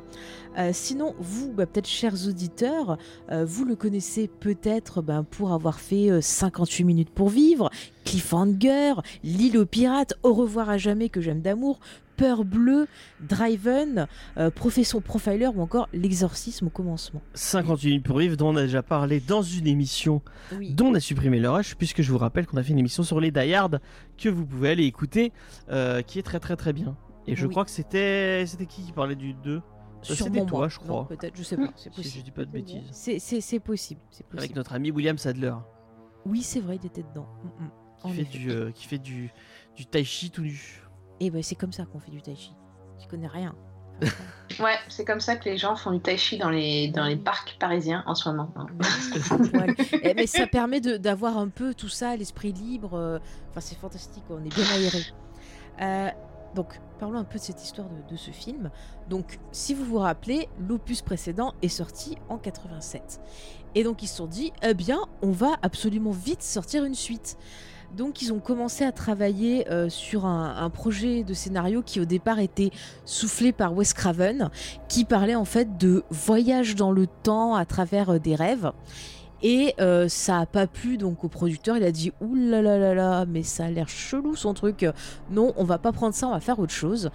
Euh, 0.58 0.69
sinon, 0.75 1.14
vous, 1.19 1.50
bah, 1.50 1.64
peut-être 1.64 1.88
chers 1.88 2.28
auditeurs, 2.28 2.99
euh, 3.31 3.46
vous 3.46 3.64
le 3.64 3.75
connaissez 3.75 4.28
peut-être 4.28 5.00
ben, 5.00 5.25
pour 5.25 5.55
avoir 5.55 5.81
fait 5.81 6.11
euh, 6.11 6.20
58 6.20 6.84
minutes 6.84 7.11
pour 7.11 7.31
vivre, 7.31 7.70
Cliffhanger, 8.05 8.96
L'île 9.25 9.56
aux 9.56 9.64
pirates, 9.64 10.12
Au 10.23 10.34
revoir 10.34 10.69
à 10.69 10.76
jamais 10.76 11.08
que 11.08 11.23
j'aime 11.23 11.40
d'amour, 11.40 11.81
Peur 12.20 12.44
bleue, 12.44 12.87
Driven, 13.20 14.06
euh, 14.37 14.50
Profession 14.50 15.00
Profiler 15.00 15.46
ou 15.46 15.62
encore 15.62 15.88
L'exorcisme 15.94 16.67
au 16.67 16.70
commencement. 16.70 17.22
58 17.32 17.88
minutes 17.88 18.05
pour 18.05 18.19
vivre, 18.19 18.37
dont 18.37 18.50
on 18.50 18.56
a 18.56 18.62
déjà 18.62 18.82
parlé 18.82 19.20
dans 19.20 19.40
une 19.40 19.67
émission 19.67 20.20
Oui. 20.55 20.75
dont 20.75 20.88
on 20.88 20.94
a 20.94 21.00
supprimé 21.00 21.40
le 21.40 21.49
rush, 21.49 21.76
puisque 21.76 22.02
je 22.02 22.12
vous 22.12 22.19
rappelle 22.19 22.46
qu'on 22.46 22.58
a 22.58 22.62
fait 22.62 22.72
une 22.72 22.78
émission 22.78 23.02
sur 23.02 23.20
les 23.20 23.31
Die 23.31 23.55
Hard 23.55 23.81
que 24.19 24.28
vous 24.28 24.44
pouvez 24.44 24.69
aller 24.69 24.84
écouter, 24.84 25.32
euh, 25.70 26.02
qui 26.02 26.19
est 26.19 26.22
très 26.22 26.40
très 26.40 26.56
très 26.56 26.75
bien. 26.75 26.94
Et 27.26 27.37
je 27.37 27.46
Oui. 27.46 27.52
crois 27.52 27.64
que 27.64 27.70
c'était 27.70 28.44
c'était 28.46 28.66
qui 28.66 28.82
qui 28.82 28.93
parlait 28.93 29.14
du 29.16 29.32
2 29.32 29.62
Ça, 30.02 30.14
C'était 30.14 30.44
toi, 30.44 30.69
je 30.69 30.78
crois. 30.78 31.08
Peut-être, 31.08 31.34
je 31.38 31.43
sais 31.43 31.56
pas, 31.56 31.70
c'est 31.75 31.84
Si 31.84 32.02
je 32.02 32.02
possible. 32.02 32.25
dis 32.25 32.31
pas 32.32 32.44
de 32.44 32.50
bêtises. 32.50 32.82
C'est, 32.93 33.14
possible, 33.61 34.00
Avec 34.12 34.31
possible. 34.31 34.55
notre 34.56 34.75
ami 34.75 34.90
William 34.90 35.16
Sadler, 35.16 35.55
Oui, 36.26 36.43
c'est 36.43 36.61
vrai, 36.61 36.76
il 36.82 36.87
était 36.87 37.02
dedans. 37.02 37.26
Mm, 37.44 37.64
mm. 37.64 37.70
qui 38.02 38.12
fait, 38.12 38.38
du, 38.38 38.50
euh, 38.50 38.70
qui 38.73 38.87
fait 38.87 38.99
du, 38.99 39.31
du 39.76 39.87
tai 39.87 40.05
chi 40.05 40.31
tout 40.31 40.43
nu. 40.43 40.82
Et 41.20 41.31
ben 41.31 41.43
c'est 41.43 41.55
comme 41.55 41.72
ça 41.72 41.84
qu'on 41.84 42.00
fait 42.00 42.11
du 42.11 42.22
tai 42.22 42.34
chi. 42.34 42.55
Tu 42.99 43.06
connais 43.08 43.26
rien. 43.28 43.55
ouais, 44.61 44.76
c'est 44.88 45.05
comme 45.05 45.20
ça 45.20 45.37
que 45.37 45.44
les 45.44 45.58
gens 45.58 45.76
font 45.76 45.90
du 45.90 46.00
tai 46.00 46.17
chi 46.17 46.38
dans 46.38 46.49
les, 46.49 46.88
dans 46.88 47.05
les 47.05 47.17
parcs 47.17 47.56
parisiens 47.61 48.02
en 48.06 48.14
ce 48.14 48.28
moment. 48.31 48.50
hein. 48.56 48.67
Voilà. 49.52 49.75
Eh, 50.02 50.14
mais 50.14 50.26
ça 50.26 50.47
permet 50.47 50.80
d'avoir 50.80 51.37
un 51.37 51.49
peu 51.49 51.75
tout 51.75 51.88
ça, 51.90 52.16
l'esprit 52.16 52.52
libre. 52.52 52.95
euh, 52.95 53.18
Enfin, 53.50 53.61
c'est 53.61 53.76
fantastique, 53.78 54.25
on 54.30 54.38
est 54.45 54.54
bien 54.54 54.64
aéré. 54.75 55.02
Euh, 55.83 56.09
donc, 56.54 56.80
parlons 56.99 57.18
un 57.18 57.25
peu 57.25 57.38
de 57.38 57.45
cette 57.45 57.62
histoire 57.62 57.88
de, 57.90 58.11
de 58.11 58.16
ce 58.16 58.30
film. 58.30 58.71
Donc, 59.11 59.38
si 59.52 59.75
vous 59.75 59.85
vous 59.85 59.99
rappelez, 59.99 60.49
l'opus 60.59 61.02
précédent 61.02 61.52
est 61.62 61.68
sorti 61.68 62.16
en 62.30 62.38
87. 62.38 63.21
Et 63.75 63.85
donc, 63.85 64.02
ils 64.02 64.09
se 64.09 64.16
sont 64.16 64.26
dit, 64.26 64.52
eh 64.62 64.73
bien, 64.75 64.99
on 65.23 65.30
va 65.30 65.56
absolument 65.62 66.11
vite 66.11 66.42
sortir 66.42 66.85
une 66.85 66.95
suite. 66.95 67.37
Donc, 67.97 68.23
ils 68.23 68.32
ont 68.32 68.38
commencé 68.38 68.85
à 68.85 68.92
travailler 68.92 69.68
euh, 69.70 69.88
sur 69.88 70.26
un, 70.26 70.70
projet 70.70 71.25
de 71.25 71.35
scénario 71.35 71.82
qui, 71.82 72.00
au 72.00 72.04
départ, 72.04 72.38
était 72.38 72.70
soufflé 73.04 73.52
par 73.52 73.75
Wes 73.75 73.92
Craven, 73.92 74.50
qui 74.88 75.04
parlait 75.04 75.35
en 75.35 75.44
fait 75.44 75.76
de 75.76 76.04
voyage 76.11 76.76
dans 76.76 76.92
le 76.92 77.06
temps 77.06 77.54
à 77.54 77.64
travers 77.64 78.11
euh, 78.11 78.18
des 78.18 78.35
rêves. 78.35 78.73
Et 79.42 79.75
euh, 79.80 80.09
ça 80.09 80.40
a 80.40 80.47
pas 80.47 80.66
plu 80.66 80.97
donc 80.97 81.25
au 81.25 81.28
producteur. 81.28 81.76
Il 81.76 81.85
a 81.85 81.92
dit 81.92 82.12
ouh 82.20 82.35
là 82.35 82.62
là 82.62 82.78
là 82.78 82.94
là, 82.94 83.25
mais 83.26 83.42
ça 83.42 83.64
a 83.64 83.70
l'air 83.70 83.88
chelou 83.88 84.37
son 84.37 84.54
truc. 84.54 84.87
Non, 85.30 85.52
on 85.56 85.64
va 85.64 85.78
pas 85.78 85.92
prendre 85.92 86.14
ça, 86.14 86.28
on 86.28 86.32
va 86.32 86.40
faire 86.40 86.59
autre 86.59 86.73
chose. 86.73 87.11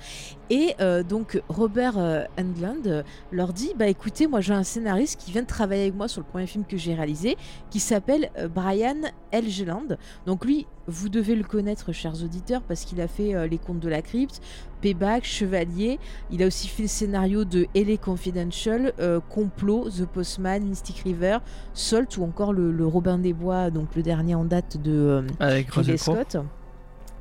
Et 0.50 0.76
euh, 0.80 1.04
donc 1.04 1.42
Robert 1.50 1.98
euh, 1.98 2.24
Englund 2.40 3.04
leur 3.32 3.54
dit 3.54 3.74
bah 3.78 3.88
écoutez, 3.88 4.28
moi 4.28 4.42
j'ai 4.42 4.54
un 4.54 4.64
scénariste 4.64 5.20
qui 5.20 5.32
vient 5.32 5.42
de 5.42 5.48
travailler 5.48 5.84
avec 5.84 5.96
moi 5.96 6.08
sur 6.08 6.22
le 6.22 6.28
premier 6.28 6.48
film 6.48 6.66
que 6.66 6.78
j'ai 6.78 6.94
réalisé, 6.94 7.38
qui 7.70 7.80
s'appelle 7.80 8.30
Brian 8.54 9.02
Elgeland. 9.32 9.98
Donc 10.26 10.46
lui, 10.46 10.68
vous 10.88 11.10
devez 11.10 11.36
le 11.36 11.44
connaître, 11.44 11.92
chers 11.92 12.24
auditeurs, 12.24 12.62
parce 12.62 12.86
qu'il 12.86 13.02
a 13.02 13.08
fait 13.08 13.34
euh, 13.36 13.48
Les 13.48 13.58
Contes 13.58 13.80
de 13.80 13.90
la 13.90 14.02
Crypte, 14.02 14.42
Payback, 14.82 15.24
Chevalier. 15.24 16.00
Il 16.32 16.44
a 16.44 16.48
aussi 16.48 16.68
fait 16.68 16.84
le 16.84 16.90
scénario 16.90 17.44
de 17.46 17.68
LA 17.76 17.98
Confidential, 17.98 18.94
euh, 19.00 19.20
Complot, 19.30 19.90
The 19.90 20.06
Postman, 20.06 20.64
Mystic 20.64 21.00
River, 21.00 21.40
Salt 21.74 22.18
ou 22.18 22.24
encore 22.24 22.54
le, 22.54 22.72
le 22.72 22.86
Robin 22.86 23.18
des 23.18 23.34
Bois, 23.34 23.72
donc 23.72 23.96
le 23.96 24.04
dernier 24.04 24.36
en 24.36 24.46
date 24.46 24.78
de 24.82 24.92
euh, 24.92 25.22
Avec 25.40 25.72
Ridley. 25.72 25.98
Scott. 25.98 26.38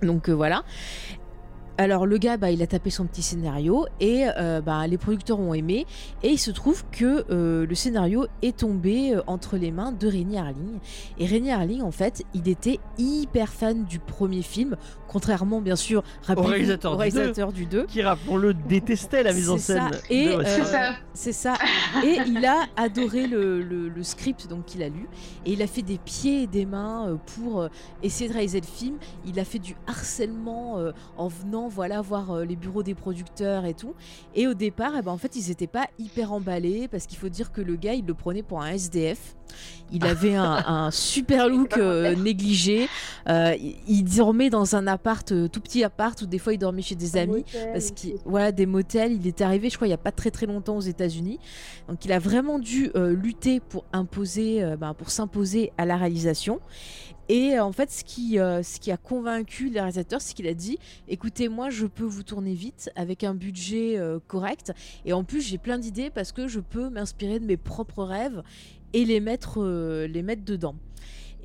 Donc 0.02 0.28
euh, 0.28 0.32
voilà. 0.32 0.64
Alors 1.78 2.06
le 2.06 2.18
gars, 2.18 2.36
bah, 2.36 2.50
il 2.50 2.62
a 2.62 2.66
tapé 2.66 2.90
son 2.90 3.04
petit 3.06 3.22
scénario 3.22 3.86
et 4.00 4.26
euh, 4.38 4.60
bah, 4.60 4.86
les 4.86 4.98
producteurs 4.98 5.40
ont 5.40 5.54
aimé. 5.54 5.86
Et 6.22 6.28
il 6.30 6.38
se 6.38 6.50
trouve 6.50 6.84
que 6.92 7.24
euh, 7.30 7.66
le 7.66 7.74
scénario 7.74 8.26
est 8.42 8.58
tombé 8.58 9.14
euh, 9.14 9.22
entre 9.26 9.56
les 9.56 9.70
mains 9.72 9.90
de 9.92 10.06
Rémi 10.06 10.36
Harling. 10.38 10.78
Et 11.18 11.26
Rémi 11.26 11.50
Harling, 11.50 11.82
en 11.82 11.90
fait, 11.90 12.22
il 12.32 12.48
était 12.48 12.78
hyper 12.98 13.52
fan 13.52 13.84
du 13.84 13.98
premier 13.98 14.42
film, 14.42 14.76
contrairement 15.08 15.60
bien 15.60 15.76
sûr 15.76 16.02
réalisateur 16.26 16.92
au 16.92 16.94
du 16.96 17.00
réalisateur 17.02 17.52
du 17.52 17.66
2. 17.66 17.86
Qui, 17.86 18.02
rappelons-le, 18.02 18.54
détestait 18.54 19.22
la 19.22 19.32
mise 19.32 19.50
en 19.50 19.58
scène. 19.58 19.90
ça. 19.92 19.98
Et, 20.10 20.28
euh, 20.28 20.42
C'est 21.12 21.32
ça. 21.32 21.54
Et 22.04 22.18
il 22.26 22.44
a 22.44 22.66
adoré 22.76 23.26
le, 23.26 23.62
le- 23.62 23.88
le 23.88 24.02
script 24.02 24.48
donc 24.48 24.64
qu'il 24.66 24.82
a 24.82 24.88
lu 24.88 25.08
et 25.46 25.52
il 25.52 25.62
a 25.62 25.66
fait 25.66 25.82
des 25.82 25.98
pieds 25.98 26.42
et 26.42 26.46
des 26.46 26.66
mains 26.66 27.18
pour 27.36 27.68
essayer 28.02 28.28
de 28.28 28.34
réaliser 28.34 28.60
le 28.60 28.66
film. 28.66 28.96
Il 29.26 29.38
a 29.40 29.44
fait 29.44 29.58
du 29.58 29.76
harcèlement 29.86 30.78
en 31.16 31.28
venant 31.28 31.63
voilà 31.68 32.00
voir 32.00 32.30
euh, 32.30 32.44
les 32.44 32.56
bureaux 32.56 32.82
des 32.82 32.94
producteurs 32.94 33.64
et 33.64 33.74
tout. 33.74 33.94
Et 34.34 34.46
au 34.46 34.54
départ, 34.54 34.92
eh 34.98 35.02
ben, 35.02 35.12
en 35.12 35.18
fait, 35.18 35.36
ils 35.36 35.48
n'étaient 35.48 35.66
pas 35.66 35.86
hyper 35.98 36.32
emballés 36.32 36.88
parce 36.88 37.06
qu'il 37.06 37.18
faut 37.18 37.28
dire 37.28 37.52
que 37.52 37.60
le 37.60 37.76
gars, 37.76 37.94
il 37.94 38.06
le 38.06 38.14
prenait 38.14 38.42
pour 38.42 38.62
un 38.62 38.70
SDF. 38.70 39.34
Il 39.92 40.04
avait 40.06 40.34
un, 40.34 40.64
un 40.66 40.90
super 40.90 41.48
look 41.48 41.76
euh, 41.76 42.14
négligé. 42.14 42.88
Euh, 43.28 43.54
il, 43.58 43.76
il 43.86 44.04
dormait 44.04 44.50
dans 44.50 44.76
un 44.76 44.86
appart, 44.86 45.30
euh, 45.32 45.48
tout 45.48 45.60
petit 45.60 45.84
appart, 45.84 46.20
où 46.22 46.26
des 46.26 46.38
fois 46.38 46.52
il 46.52 46.58
dormait 46.58 46.82
chez 46.82 46.94
des 46.94 47.16
amis. 47.16 47.44
Parce 47.72 47.90
qu'il, 47.90 48.16
voilà, 48.24 48.52
des 48.52 48.66
motels. 48.66 49.12
Il 49.12 49.26
est 49.26 49.40
arrivé, 49.40 49.70
je 49.70 49.76
crois, 49.76 49.86
il 49.86 49.90
n'y 49.90 49.94
a 49.94 49.98
pas 49.98 50.12
très 50.12 50.30
très 50.30 50.46
longtemps 50.46 50.76
aux 50.76 50.80
États-Unis. 50.80 51.38
Donc, 51.88 52.04
il 52.04 52.12
a 52.12 52.18
vraiment 52.18 52.58
dû 52.58 52.90
lutter 52.94 53.60
pour 53.60 53.84
imposer, 53.92 54.64
ben, 54.78 54.94
pour 54.94 55.10
s'imposer 55.10 55.72
à 55.78 55.84
la 55.84 55.96
réalisation. 55.96 56.60
Et 57.28 57.54
euh, 57.54 57.64
en 57.64 57.72
fait, 57.72 57.90
ce 57.90 58.04
qui, 58.04 58.38
euh, 58.38 58.62
ce 58.62 58.78
qui 58.78 58.90
a 58.90 58.96
convaincu 58.96 59.68
les 59.68 59.80
réalisateurs, 59.80 60.20
c'est 60.20 60.34
qu'il 60.34 60.46
a 60.46 60.54
dit 60.54 60.78
écoutez, 61.08 61.48
moi, 61.48 61.70
je 61.70 61.86
peux 61.86 62.04
vous 62.04 62.22
tourner 62.22 62.54
vite 62.54 62.90
avec 62.96 63.24
un 63.24 63.34
budget 63.34 63.98
euh, 63.98 64.18
correct. 64.26 64.72
Et 65.04 65.12
en 65.12 65.24
plus, 65.24 65.40
j'ai 65.40 65.58
plein 65.58 65.78
d'idées 65.78 66.10
parce 66.10 66.32
que 66.32 66.48
je 66.48 66.60
peux 66.60 66.90
m'inspirer 66.90 67.38
de 67.38 67.46
mes 67.46 67.56
propres 67.56 68.04
rêves 68.04 68.42
et 68.92 69.04
les 69.04 69.20
mettre, 69.20 69.60
dedans. 69.60 70.76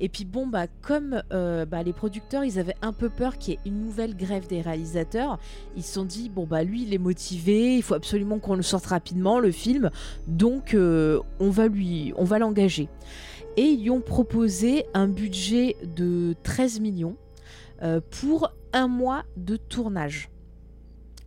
Et 0.02 0.08
puis 0.08 0.24
bon, 0.24 0.46
bah, 0.46 0.66
comme 0.82 1.22
bah, 1.30 1.82
les 1.82 1.92
producteurs, 1.92 2.44
ils 2.44 2.58
avaient 2.58 2.76
un 2.80 2.92
peu 2.92 3.10
peur 3.10 3.38
qu'il 3.38 3.54
y 3.54 3.56
ait 3.56 3.60
une 3.66 3.80
nouvelle 3.80 4.16
grève 4.16 4.46
des 4.46 4.60
réalisateurs, 4.60 5.38
ils 5.76 5.82
se 5.82 5.94
sont 5.94 6.04
dit, 6.04 6.28
bon, 6.28 6.46
bah 6.46 6.62
lui, 6.62 6.84
il 6.84 6.94
est 6.94 6.98
motivé, 6.98 7.76
il 7.76 7.82
faut 7.82 7.94
absolument 7.94 8.38
qu'on 8.38 8.54
le 8.54 8.62
sorte 8.62 8.86
rapidement, 8.86 9.40
le 9.40 9.50
film, 9.50 9.90
donc 10.28 10.74
on 10.76 11.50
va 11.50 11.66
lui, 11.66 12.14
on 12.16 12.24
va 12.24 12.38
l'engager. 12.38 12.88
Et 13.60 13.64
ils 13.64 13.82
lui 13.82 13.90
ont 13.90 14.00
proposé 14.00 14.86
un 14.94 15.06
budget 15.06 15.76
de 15.96 16.34
13 16.44 16.80
millions 16.80 17.16
euh, 17.82 18.00
pour 18.20 18.52
un 18.72 18.88
mois 18.88 19.24
de 19.36 19.56
tournage. 19.56 20.30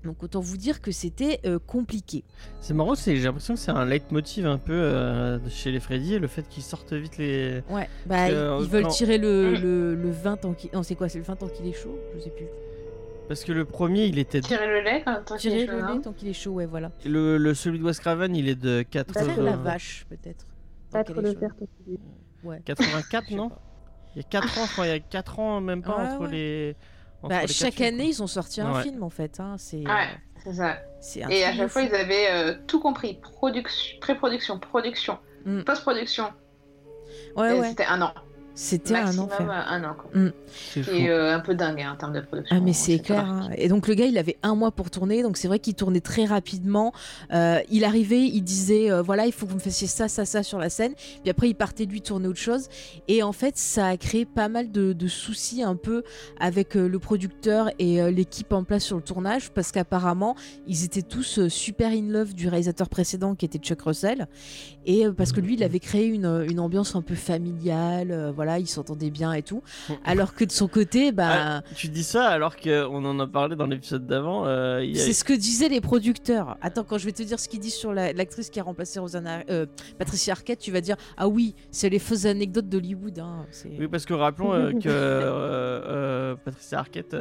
Donc 0.03 0.23
autant 0.23 0.39
vous 0.41 0.57
dire 0.57 0.81
que 0.81 0.91
c'était 0.91 1.39
euh, 1.45 1.59
compliqué. 1.59 2.23
C'est 2.59 2.73
marrant, 2.73 2.95
j'ai 2.95 3.15
l'impression 3.19 3.53
que 3.53 3.59
c'est 3.59 3.71
un 3.71 3.85
leitmotiv 3.85 4.45
un 4.47 4.57
peu 4.57 4.73
euh, 4.73 5.37
chez 5.47 5.71
les 5.71 5.79
Freddy, 5.79 6.17
le 6.17 6.27
fait 6.27 6.47
qu'ils 6.49 6.63
sortent 6.63 6.93
vite 6.93 7.17
les. 7.17 7.61
Ouais, 7.69 7.87
bah 8.07 8.29
ils, 8.29 8.67
veulent 8.67 8.87
tirer 8.87 9.17
le, 9.17 9.51
Mm. 9.51 9.61
le, 9.61 9.95
le 9.95 10.09
20 10.11 10.45
ans 10.45 10.53
qui... 10.53 10.69
Non, 10.73 10.81
c'est 10.83 10.95
quoi 10.95 11.07
C'est 11.09 11.19
le 11.19 11.23
20 11.23 11.43
ans 11.43 11.47
qu'il 11.47 11.67
est 11.67 11.71
chaud? 11.73 11.97
Je 12.15 12.19
sais 12.21 12.31
plus. 12.31 12.47
Parce 13.29 13.43
que 13.45 13.51
le 13.53 13.63
premier, 13.63 14.05
il 14.07 14.17
était. 14.19 14.41
Tirer 14.41 14.67
le 14.67 14.81
lait 14.81 15.03
tant 15.25 15.37
qu'il 15.37 15.51
Tirer 15.51 15.61
est 15.61 15.65
le 15.67 15.71
chaud, 15.79 15.85
hein. 15.85 15.95
lait 15.95 16.01
tant 16.01 16.11
qu'il 16.13 16.27
est 16.27 16.33
chaud, 16.33 16.51
ouais, 16.51 16.65
voilà. 16.65 16.91
Le, 17.05 17.37
le- 17.37 17.53
celui 17.53 17.79
de 17.79 17.83
Wes 17.85 17.97
Craven, 17.99 18.35
il 18.35 18.49
est 18.49 18.55
de 18.61 18.79
C'est 18.79 19.05
80... 19.05 19.37
la 19.43 19.55
vache, 19.55 20.05
peut-être. 20.09 20.45
Tant 20.91 20.97
Battre 20.99 21.13
qu'elle 21.13 21.25
est 21.25 21.27
le 21.27 21.33
chaude. 21.33 21.39
fer 21.39 21.55
tant 21.57 21.65
qu'il 21.85 21.93
est- 21.93 21.99
Ouais. 22.43 22.61
84, 22.65 23.23
Je 23.25 23.29
sais 23.31 23.35
non. 23.35 23.51
Il 24.15 24.21
y 24.21 24.25
a 24.25 24.27
4 24.29 24.57
ans, 24.59 24.83
il 24.83 24.87
y 24.87 24.91
a 24.91 24.99
4 24.99 25.39
ans, 25.39 25.61
même 25.61 25.81
pas, 25.81 25.97
Ouais, 25.97 26.03
entre 26.07 26.21
ouais. 26.21 26.31
les. 26.31 26.75
entre 27.23 27.29
Bah, 27.29 27.41
les 27.41 27.47
chaque 27.47 27.73
films, 27.75 27.87
année, 27.87 28.05
ils 28.05 28.21
ont 28.21 28.27
sorti 28.27 28.61
un 28.61 28.73
Ouais. 28.75 28.83
film 28.83 29.01
en 29.03 29.09
fait. 29.09 29.39
Hein. 29.39 29.55
C'est 29.57 29.77
Ouais, 29.87 30.07
c'est 30.43 30.53
ça. 30.53 30.77
un 31.25 31.29
Et 31.29 31.43
à 31.43 31.53
chaque 31.53 31.69
fois, 31.69 31.81
ils 31.81 31.95
avaient 31.95 32.29
euh, 32.31 32.55
tout 32.67 32.79
compris. 32.79 33.15
Production, 33.21 33.99
pré-production, 34.01 34.59
production, 34.59 35.17
Mm. 35.45 35.61
post-production. 35.63 36.25
Ouais, 37.35 37.55
Et 37.55 37.59
ouais. 37.59 37.69
C'était 37.69 37.85
un 37.85 38.01
an. 38.01 38.13
C'était 38.55 38.95
un 38.95 39.17
enfer. 39.17 39.49
un 39.49 39.83
an. 39.83 39.95
Quoi. 39.95 40.09
quoi. 40.11 40.21
C'est 40.71 41.09
euh, 41.09 41.35
un 41.35 41.39
peu 41.39 41.55
dingue 41.55 41.81
hein, 41.81 41.93
en 41.93 41.97
termes 41.97 42.13
de 42.13 42.21
production. 42.21 42.55
Ah 42.55 42.61
mais 42.61 42.73
c'est 42.73 42.97
pas 42.97 43.03
clair. 43.03 43.25
hein. 43.25 43.49
Et 43.57 43.67
donc 43.67 43.87
le 43.87 43.95
gars, 43.95 44.05
il 44.05 44.17
avait 44.17 44.37
un 44.43 44.55
mois 44.55 44.71
pour 44.71 44.89
tourner, 44.91 45.23
donc 45.23 45.37
c'est 45.37 45.47
vrai 45.47 45.59
qu'il 45.59 45.73
tournait 45.75 46.01
très 46.01 46.25
rapidement. 46.25 46.93
Euh, 47.33 47.59
il 47.69 47.83
arrivait, 47.83 48.21
il 48.23 48.41
disait 48.41 48.91
euh, 48.91 49.01
voilà, 49.01 49.25
il 49.25 49.31
faut 49.31 49.45
que 49.45 49.51
vous 49.51 49.57
me 49.57 49.61
fassiez 49.61 49.87
ça, 49.87 50.07
ça, 50.07 50.25
ça 50.25 50.43
sur 50.43 50.59
la 50.59 50.69
scène. 50.69 50.93
Puis 51.21 51.29
après, 51.29 51.49
il 51.49 51.55
partait 51.55 51.85
lui 51.85 52.01
tourner 52.01 52.27
autre 52.27 52.39
chose. 52.39 52.67
Et 53.07 53.23
en 53.23 53.31
fait, 53.31 53.57
ça 53.57 53.87
a 53.87 53.97
créé 53.97 54.25
pas 54.25 54.49
mal 54.49 54.71
de, 54.71 54.93
de 54.93 55.07
soucis 55.07 55.63
un 55.63 55.75
peu 55.75 56.03
avec 56.39 56.75
euh, 56.77 56.87
le 56.87 56.99
producteur 56.99 57.69
et 57.79 58.01
euh, 58.01 58.11
l'équipe 58.11 58.53
en 58.53 58.63
place 58.63 58.83
sur 58.83 58.97
le 58.97 59.01
tournage, 59.03 59.49
parce 59.51 59.71
qu'apparemment, 59.71 60.35
ils 60.67 60.83
étaient 60.85 61.01
tous 61.01 61.39
euh, 61.39 61.49
super 61.49 61.89
in 61.91 62.07
love 62.09 62.33
du 62.33 62.47
réalisateur 62.47 62.89
précédent 62.89 63.35
qui 63.35 63.45
était 63.45 63.59
Chuck 63.59 63.81
Russell. 63.81 64.27
Et 64.85 65.05
euh, 65.05 65.11
parce 65.13 65.31
que 65.31 65.39
lui, 65.41 65.55
il 65.55 65.63
avait 65.63 65.79
créé 65.79 66.05
une, 66.07 66.45
une 66.49 66.59
ambiance 66.59 66.95
un 66.95 67.01
peu 67.01 67.15
familiale, 67.15 68.11
euh, 68.11 68.31
voilà, 68.43 68.59
ils 68.59 68.67
s'entendaient 68.67 69.09
bien 69.09 69.31
et 69.33 69.41
tout. 69.41 69.63
Alors 70.03 70.33
que 70.33 70.43
de 70.43 70.51
son 70.51 70.67
côté, 70.67 71.11
bah. 71.11 71.29
Ah, 71.31 71.61
tu 71.75 71.87
dis 71.87 72.03
ça 72.03 72.27
alors 72.27 72.57
qu'on 72.57 73.05
en 73.05 73.19
a 73.19 73.27
parlé 73.27 73.55
dans 73.55 73.65
l'épisode 73.67 74.05
d'avant. 74.05 74.45
euh, 74.45 74.79
a- 74.81 74.95
C'est 74.95 75.13
ce 75.13 75.23
que 75.23 75.33
disaient 75.33 75.69
les 75.69 75.79
producteurs. 75.81 76.57
Attends, 76.61 76.83
quand 76.83 76.97
je 76.97 77.05
vais 77.05 77.11
te 77.13 77.23
dire 77.23 77.39
ce 77.39 77.47
qu'ils 77.47 77.59
disent 77.61 77.75
sur 77.75 77.93
la- 77.93 78.11
l'actrice 78.13 78.49
qui 78.49 78.59
a 78.59 78.63
remplacé 78.63 78.99
Rosanna, 78.99 79.43
euh, 79.49 79.65
Patricia 79.97 80.33
Arquette, 80.33 80.59
tu 80.59 80.71
vas 80.71 80.81
dire 80.81 80.97
ah 81.17 81.27
oui, 81.27 81.55
c'est 81.71 81.89
les 81.89 81.99
fausses 81.99 82.25
anecdotes 82.25 82.67
d'Hollywood. 82.67 83.19
Hein. 83.19 83.45
Oui, 83.79 83.87
parce 83.87 84.05
que 84.05 84.13
rappelons 84.13 84.53
euh, 84.53 84.71
que 84.83 86.35
Patricia 86.43 86.79
Arquette 86.79 87.15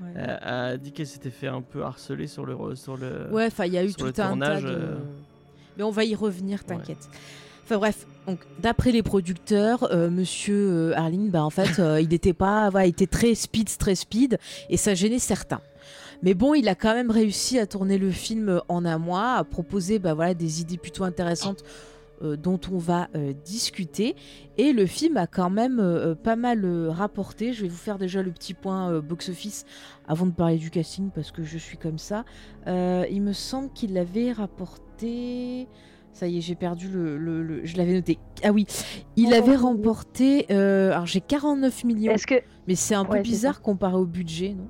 Ouais. 0.00 0.20
a, 0.42 0.76
dit 0.76 0.90
qu'elle 0.90 1.06
s'était 1.06 1.30
fait 1.30 1.46
un 1.46 1.62
peu 1.62 1.84
harceler 1.84 2.26
sur 2.26 2.44
le. 2.44 2.74
Sur 2.74 2.96
le... 2.96 3.28
Ouais, 3.30 3.46
enfin, 3.46 3.64
il 3.66 3.74
y 3.74 3.78
a 3.78 3.84
eu 3.84 3.94
tout 3.94 4.06
un 4.06 4.12
tournage, 4.12 4.62
tas 4.64 4.68
de. 4.68 4.88
Mais 5.78 5.84
on 5.84 5.90
va 5.90 6.04
y 6.04 6.16
revenir, 6.16 6.64
t'inquiète. 6.64 7.08
Enfin 7.64 7.78
bref, 7.78 8.06
d'après 8.58 8.92
les 8.92 9.02
producteurs, 9.02 9.90
euh, 9.90 10.10
Monsieur 10.10 10.70
euh, 10.70 10.98
Harling, 10.98 11.30
bah 11.30 11.42
en 11.42 11.48
fait, 11.48 11.78
euh, 11.78 11.98
il 11.98 12.12
était 12.12 12.34
pas, 12.34 12.68
voilà, 12.68 12.86
il 12.86 12.90
était 12.90 13.06
très 13.06 13.34
speed, 13.34 13.70
très 13.78 13.94
speed, 13.94 14.38
et 14.68 14.76
ça 14.76 14.92
gênait 14.92 15.18
certains. 15.18 15.62
Mais 16.22 16.34
bon, 16.34 16.52
il 16.52 16.68
a 16.68 16.74
quand 16.74 16.92
même 16.92 17.10
réussi 17.10 17.58
à 17.58 17.66
tourner 17.66 17.96
le 17.96 18.10
film 18.10 18.60
en 18.68 18.84
un 18.84 18.98
mois, 18.98 19.36
à 19.36 19.44
proposer 19.44 19.98
bah, 19.98 20.12
voilà, 20.12 20.34
des 20.34 20.60
idées 20.60 20.76
plutôt 20.76 21.04
intéressantes 21.04 21.62
dont 22.22 22.60
on 22.72 22.78
va 22.78 23.08
discuter. 23.44 24.14
Et 24.56 24.72
le 24.72 24.86
film 24.86 25.18
a 25.18 25.26
quand 25.26 25.50
même 25.50 26.16
pas 26.22 26.36
mal 26.36 26.64
rapporté. 26.88 27.52
Je 27.52 27.62
vais 27.62 27.68
vous 27.68 27.76
faire 27.76 27.98
déjà 27.98 28.22
le 28.22 28.30
petit 28.30 28.54
point 28.54 29.00
box-office 29.00 29.66
avant 30.08 30.24
de 30.24 30.30
parler 30.30 30.56
du 30.56 30.70
casting 30.70 31.10
parce 31.10 31.30
que 31.30 31.42
je 31.42 31.58
suis 31.58 31.76
comme 31.76 31.98
ça. 31.98 32.24
Il 32.66 33.20
me 33.20 33.34
semble 33.34 33.70
qu'il 33.72 33.98
avait 33.98 34.32
rapporté. 34.32 35.66
Ça 36.14 36.26
y 36.28 36.38
est, 36.38 36.40
j'ai 36.40 36.54
perdu 36.54 36.88
le. 36.88 37.18
le- 37.18 37.42
le- 37.42 37.64
Je 37.66 37.76
l'avais 37.76 37.92
noté. 37.92 38.18
Ah 38.44 38.52
oui, 38.52 38.66
il 39.16 39.30
Oh, 39.32 39.36
avait 39.36 39.56
remporté. 39.56 40.46
euh, 40.50 40.92
alors 40.92 41.06
j'ai 41.06 41.20
49 41.20 41.84
millions, 41.84 42.14
que. 42.26 42.36
mais 42.68 42.76
c'est 42.76 42.94
un 42.94 43.04
peu 43.04 43.14
Ouais, 43.14 43.20
bizarre 43.22 43.60
comparé 43.60 43.96
au 43.96 44.06
budget, 44.06 44.54
non? 44.56 44.68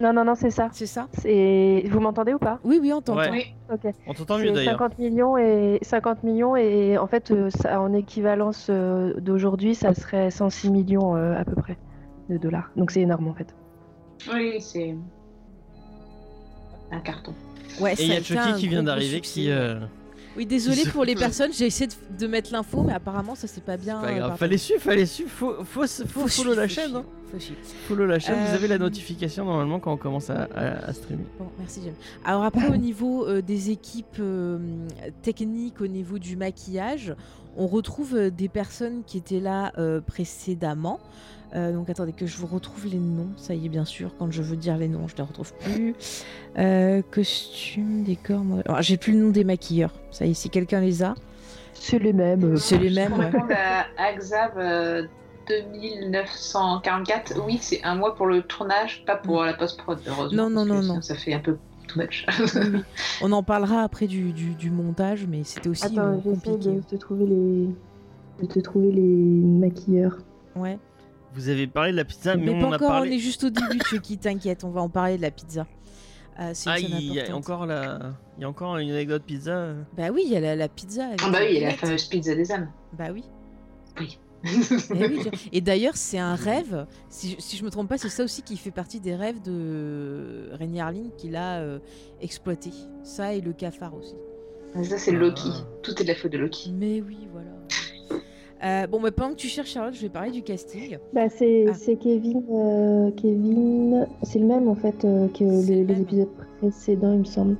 Non, 0.00 0.12
non, 0.12 0.24
non, 0.24 0.34
c'est 0.36 0.50
ça. 0.50 0.68
C'est 0.72 0.86
ça? 0.86 1.08
C'est... 1.12 1.84
Vous 1.88 2.00
m'entendez 2.00 2.34
ou 2.34 2.38
pas? 2.38 2.58
Oui, 2.64 2.78
oui, 2.80 2.92
on 2.92 3.00
t'entend. 3.00 3.20
Ouais. 3.20 3.30
Oui. 3.30 3.44
Ok. 3.72 3.92
On 4.06 4.12
t'entend 4.14 4.38
mieux 4.38 4.46
C'est 4.48 4.52
d'ailleurs. 4.54 4.78
50 4.78 4.98
millions 4.98 5.36
et 5.36 5.78
50 5.82 6.22
millions 6.24 6.56
et 6.56 6.98
en 6.98 7.06
fait 7.06 7.30
euh, 7.30 7.48
ça, 7.50 7.80
en 7.80 7.92
équivalence 7.92 8.66
euh, 8.70 9.14
d'aujourd'hui 9.20 9.74
ça 9.76 9.94
serait 9.94 10.30
106 10.32 10.70
millions 10.70 11.16
euh, 11.16 11.36
à 11.38 11.44
peu 11.44 11.54
près 11.54 11.78
de 12.28 12.36
dollars. 12.38 12.70
Donc 12.76 12.90
c'est 12.90 13.00
énorme 13.02 13.28
en 13.28 13.34
fait. 13.34 13.54
Oui, 14.32 14.60
c'est 14.60 14.94
un 16.90 17.00
carton. 17.00 17.32
Ouais, 17.80 17.94
Et 17.94 18.02
il 18.04 18.08
y 18.12 18.16
a 18.16 18.22
Chucky 18.22 18.54
qui 18.58 18.68
vient 18.68 18.82
d'arriver 18.82 19.20
qui. 19.20 19.50
Oui, 20.36 20.46
désolé 20.46 20.82
pour 20.92 21.04
les 21.04 21.14
personnes, 21.26 21.52
j'ai 21.52 21.66
essayé 21.66 21.86
de, 21.88 22.18
de 22.18 22.26
mettre 22.26 22.52
l'info, 22.52 22.82
mais 22.82 22.92
apparemment 22.92 23.34
ça 23.34 23.46
s'est 23.46 23.60
pas 23.60 23.76
bien. 23.76 24.00
Pas 24.00 24.12
grave. 24.14 24.36
Fallait 24.36 24.58
suivre, 24.58 24.80
fallait 24.80 25.06
suivre. 25.06 25.30
Faut, 25.30 25.54
faut, 25.64 25.86
faut, 25.86 26.06
Faut 26.06 26.28
follow 26.28 26.54
la 26.54 26.68
faut 26.68 26.74
chaîne. 26.74 26.96
Hein. 26.96 27.04
Follow 27.88 28.06
la 28.06 28.18
chaîne. 28.20 28.36
Vous 28.46 28.54
avez 28.54 28.68
la 28.68 28.76
Euh, 28.76 28.78
notification 28.78 29.44
normalement 29.44 29.80
quand 29.80 29.92
on 29.92 29.96
commence 29.96 30.30
à, 30.30 30.48
à- 30.54 30.86
à 30.86 30.92
streamer. 30.92 31.24
Bon, 31.38 31.46
merci 31.58 31.82
Jem. 31.82 31.94
Alors 32.24 32.44
après, 32.44 32.68
au 32.68 32.76
niveau 32.76 33.26
euh, 33.26 33.42
des 33.42 33.70
équipes 33.70 34.18
euh, 34.20 34.58
techniques, 35.22 35.80
au 35.80 35.88
niveau 35.88 36.18
du 36.20 36.36
maquillage, 36.36 37.14
on 37.56 37.66
retrouve 37.66 38.14
euh, 38.16 38.30
des 38.30 38.48
personnes 38.48 39.02
qui 39.06 39.18
étaient 39.18 39.40
là 39.40 39.72
euh, 39.78 40.00
précédemment. 40.00 41.00
Euh, 41.54 41.72
donc 41.72 41.88
attendez 41.88 42.12
que 42.12 42.26
je 42.26 42.36
vous 42.38 42.46
retrouve 42.48 42.86
les 42.86 42.98
noms. 42.98 43.28
Ça 43.36 43.54
y 43.54 43.66
est, 43.66 43.68
bien 43.68 43.84
sûr, 43.84 44.10
quand 44.18 44.30
je 44.32 44.42
veux 44.42 44.56
dire 44.56 44.76
les 44.76 44.88
noms, 44.88 45.06
je 45.06 45.14
les 45.16 45.22
retrouve 45.22 45.52
plus. 45.54 45.94
Euh, 46.58 47.00
costume, 47.12 48.02
décor... 48.02 48.40
moi- 48.42 48.62
Alors, 48.66 48.82
j'ai 48.82 48.96
plus 48.96 49.12
le 49.12 49.18
nom 49.20 49.30
des 49.30 49.44
maquilleurs. 49.44 49.92
Ça 50.10 50.26
y 50.26 50.30
est, 50.32 50.34
si 50.34 50.50
quelqu'un 50.50 50.80
les 50.80 51.02
a. 51.04 51.14
C'est 51.72 51.98
les 52.00 52.12
mêmes. 52.12 52.56
C'est 52.56 52.78
les 52.78 52.90
mêmes, 52.90 53.12
ouais. 53.12 53.26
répondre 53.26 53.52
à 53.52 53.86
Axav 54.02 54.52
euh, 54.56 55.06
2944, 55.48 57.34
oui, 57.46 57.58
c'est 57.60 57.82
un 57.84 57.94
mois 57.96 58.14
pour 58.14 58.26
le 58.26 58.42
tournage, 58.42 59.04
pas 59.06 59.16
pour 59.16 59.42
la 59.44 59.54
post-prod, 59.54 59.98
heureusement. 60.06 60.48
Non, 60.48 60.50
non, 60.50 60.64
non, 60.64 60.82
non. 60.82 61.02
Ça 61.02 61.14
fait 61.14 61.34
un 61.34 61.40
peu 61.40 61.56
too 61.94 62.00
much. 62.00 62.26
Oui, 62.38 62.60
oui. 62.74 62.80
On 63.22 63.32
en 63.32 63.42
parlera 63.42 63.82
après 63.82 64.06
du, 64.06 64.32
du- 64.32 64.54
du 64.54 64.70
montage, 64.70 65.26
mais 65.26 65.44
c'était 65.44 65.68
aussi 65.68 65.84
Attends, 65.86 65.98
euh, 65.98 66.16
j'essaie 66.24 66.40
compliqué. 66.50 66.76
de 66.76 66.80
te 66.82 66.96
trouver 66.96 67.26
les 67.26 67.68
de 68.42 68.46
te 68.46 68.58
trouver 68.58 68.90
les 68.90 69.02
maquilleurs. 69.02 70.18
Ouais. 70.56 70.78
Vous 71.34 71.48
avez 71.48 71.66
parlé 71.66 71.92
de 71.92 71.96
la 71.96 72.04
pizza, 72.04 72.36
mais, 72.36 72.46
Mais 72.46 72.50
on 72.54 72.60
pas 72.60 72.66
en 72.66 72.72
a 72.72 72.76
encore, 72.76 72.88
parlé. 72.88 73.10
on 73.10 73.12
est 73.14 73.18
juste 73.18 73.44
au 73.44 73.50
début, 73.50 73.78
Chucky, 73.86 74.18
t'inquiète, 74.18 74.64
on 74.64 74.70
va 74.70 74.80
en 74.82 74.88
parler 74.88 75.16
de 75.16 75.22
la 75.22 75.30
pizza. 75.30 75.66
Euh, 76.40 76.50
c'est 76.52 76.68
Ah, 76.70 76.78
il 76.80 77.12
y 77.14 77.20
a 77.20 77.34
encore 77.36 77.64
la, 77.66 78.12
il 78.36 78.42
y 78.42 78.44
a 78.44 78.48
encore 78.48 78.76
une 78.78 78.90
anecdote 78.90 79.22
pizza. 79.22 79.68
Bah 79.96 80.08
oui, 80.12 80.22
il 80.26 80.32
y 80.32 80.36
a 80.36 80.40
la, 80.40 80.56
la 80.56 80.68
pizza. 80.68 81.06
Ah 81.22 81.30
bah 81.30 81.38
oui, 81.42 81.46
il 81.56 81.60
y 81.60 81.64
a 81.64 81.68
la 81.68 81.74
fameuse 81.74 82.04
pizza 82.06 82.34
des 82.34 82.50
âmes. 82.50 82.68
Bah 82.98 83.06
oui. 83.12 83.22
Oui. 84.00 84.18
Eh 84.44 85.06
oui, 85.08 85.20
Et 85.52 85.60
d'ailleurs, 85.60 85.96
c'est 85.96 86.18
un 86.18 86.34
rêve. 86.34 86.86
Si 87.08 87.30
je, 87.30 87.36
si 87.40 87.56
je 87.56 87.64
me 87.64 87.70
trompe 87.70 87.88
pas, 87.88 87.98
c'est 87.98 88.08
ça 88.08 88.24
aussi 88.24 88.42
qui 88.42 88.56
fait 88.56 88.70
partie 88.70 89.00
des 89.00 89.14
rêves 89.14 89.40
de 89.42 90.48
Rémi 90.52 90.80
Harlin 90.80 91.10
qu'il 91.16 91.36
a 91.36 91.60
euh, 91.60 91.78
exploité. 92.20 92.70
Ça 93.02 93.34
et 93.34 93.40
le 93.40 93.52
cafard 93.52 93.94
aussi. 93.94 94.14
Ça, 94.84 94.98
c'est 94.98 95.12
Loki. 95.12 95.48
Ah. 95.52 95.66
Tout 95.82 95.92
est 96.00 96.04
de 96.04 96.08
la 96.08 96.14
faute 96.14 96.32
de 96.32 96.38
Loki. 96.38 96.72
Mais 96.76 97.00
oui, 97.00 97.28
voilà. 97.32 97.50
Euh, 98.64 98.86
bon, 98.86 99.00
bah, 99.00 99.10
pendant 99.12 99.30
que 99.30 99.36
tu 99.38 99.48
cherches 99.48 99.70
Charlotte, 99.72 99.94
je 99.94 100.00
vais 100.00 100.08
parler 100.08 100.30
du 100.30 100.42
casting. 100.42 100.98
Bah, 101.12 101.28
c'est 101.28 101.66
Ah. 101.68 101.94
Kevin. 102.02 102.42
euh, 102.50 103.10
Kevin. 103.12 104.06
C'est 104.22 104.38
le 104.38 104.46
même 104.46 104.68
en 104.68 104.74
fait 104.74 105.04
euh, 105.04 105.28
que 105.28 105.44
les 105.44 106.00
épisodes 106.00 106.28
précédents, 106.58 107.12
il 107.12 107.20
me 107.20 107.24
semble. 107.24 107.56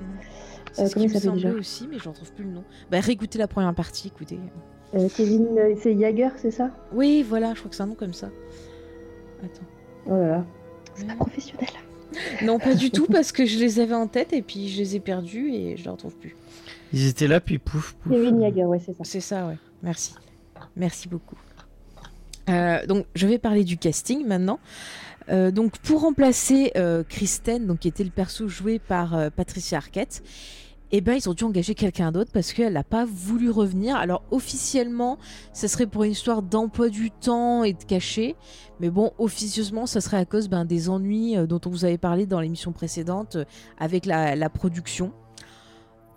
C'est 0.73 0.83
Euh, 0.83 0.87
ce 0.89 0.95
comment 0.95 1.07
qui 1.07 1.13
il 1.13 1.15
me 1.15 1.21
s'appelle 1.21 1.31
semblait 1.31 1.43
déjà? 1.51 1.59
aussi, 1.61 1.89
mais 1.89 1.99
j'en 1.99 2.13
trouve 2.13 2.33
plus 2.33 2.45
le 2.45 2.51
nom. 2.53 2.65
Bah, 2.91 3.01
réécoutez 3.01 3.39
la 3.39 3.47
première 3.49 3.75
partie, 3.75 4.09
écoutez. 4.09 4.39
Euh, 4.95 5.09
Kevin, 5.17 5.47
euh, 5.59 5.75
c'est 5.83 5.99
Jagger, 5.99 6.29
c'est 6.37 6.51
ça? 6.51 6.71
Oui, 6.93 7.25
voilà, 7.29 7.53
je 7.55 7.59
crois 7.61 7.71
que 7.71 7.77
c'est 7.77 7.83
un 7.83 7.87
nom 7.87 7.95
comme 7.95 8.13
ça. 8.15 8.31
Attends. 9.43 9.65
Oh 10.07 10.11
là 10.17 10.27
là. 10.29 10.45
C'est 10.95 11.03
Ouais. 11.03 11.09
pas 11.09 11.17
professionnel. 11.17 11.69
Non, 12.45 12.61
pas 12.61 12.75
du 12.75 12.93
tout, 12.93 13.07
parce 13.07 13.33
que 13.33 13.45
je 13.45 13.59
les 13.59 13.81
avais 13.81 13.95
en 13.95 14.07
tête 14.07 14.33
et 14.33 14.41
puis 14.43 14.69
je 14.69 14.79
les 14.79 14.95
ai 14.95 15.01
perdus 15.01 15.53
et 15.53 15.77
je 15.77 15.83
les 15.85 15.91
retrouve 15.91 16.15
plus. 16.15 16.37
Ils 16.93 17.09
étaient 17.09 17.27
là, 17.27 17.41
puis 17.41 17.59
pouf, 17.59 17.95
pouf. 17.95 18.13
Kevin 18.13 18.41
Jagger, 18.41 18.65
ouais, 18.67 18.79
c'est 18.79 18.93
ça. 18.97 19.03
C'est 19.03 19.21
ça, 19.21 19.47
ouais. 19.49 19.57
Merci. 19.83 20.15
Merci 20.77 21.09
beaucoup. 21.09 21.35
Euh, 22.49 22.87
donc, 22.87 23.07
je 23.17 23.27
vais 23.27 23.39
parler 23.39 23.65
du 23.65 23.79
casting 23.79 24.25
maintenant. 24.27 24.61
Euh, 25.31 25.51
donc, 25.51 25.79
pour 25.79 26.03
remplacer 26.03 26.71
euh, 26.77 27.03
Kristen, 27.03 27.67
donc 27.67 27.81
qui 27.81 27.89
était 27.89 28.05
le 28.05 28.11
perso 28.11 28.47
joué 28.47 28.79
par 28.79 29.15
euh, 29.17 29.31
Patricia 29.31 29.79
Arquette, 29.79 30.23
eh 30.97 31.01
ben, 31.01 31.15
ils 31.15 31.29
ont 31.29 31.35
dû 31.35 31.43
engager 31.45 31.75
quelqu'un 31.75 32.13
d'autre 32.13 32.31
parce 32.33 32.53
qu'elle 32.53 32.75
n'a 32.75 32.85
pas 32.85 33.05
voulu 33.05 33.51
revenir. 33.51 33.97
Alors, 33.97 34.23
officiellement, 34.31 35.19
ça 35.53 35.67
serait 35.67 35.87
pour 35.87 36.05
une 36.05 36.13
histoire 36.13 36.41
d'emploi 36.41 36.89
du 36.89 37.11
temps 37.11 37.65
et 37.65 37.73
de 37.73 37.83
cachet. 37.83 38.37
Mais 38.79 38.91
bon, 38.91 39.11
officieusement, 39.19 39.87
ça 39.87 40.01
serait 40.01 40.19
à 40.19 40.25
cause 40.25 40.49
ben, 40.49 40.65
des 40.65 40.89
ennuis 40.89 41.37
euh, 41.37 41.47
dont 41.47 41.61
on 41.67 41.71
vous 41.71 41.85
avait 41.85 41.99
parlé 41.99 42.27
dans 42.27 42.39
l'émission 42.41 42.71
précédente 42.73 43.37
euh, 43.37 43.45
avec 43.79 44.07
la, 44.07 44.37
la 44.37 44.49
production. 44.51 45.13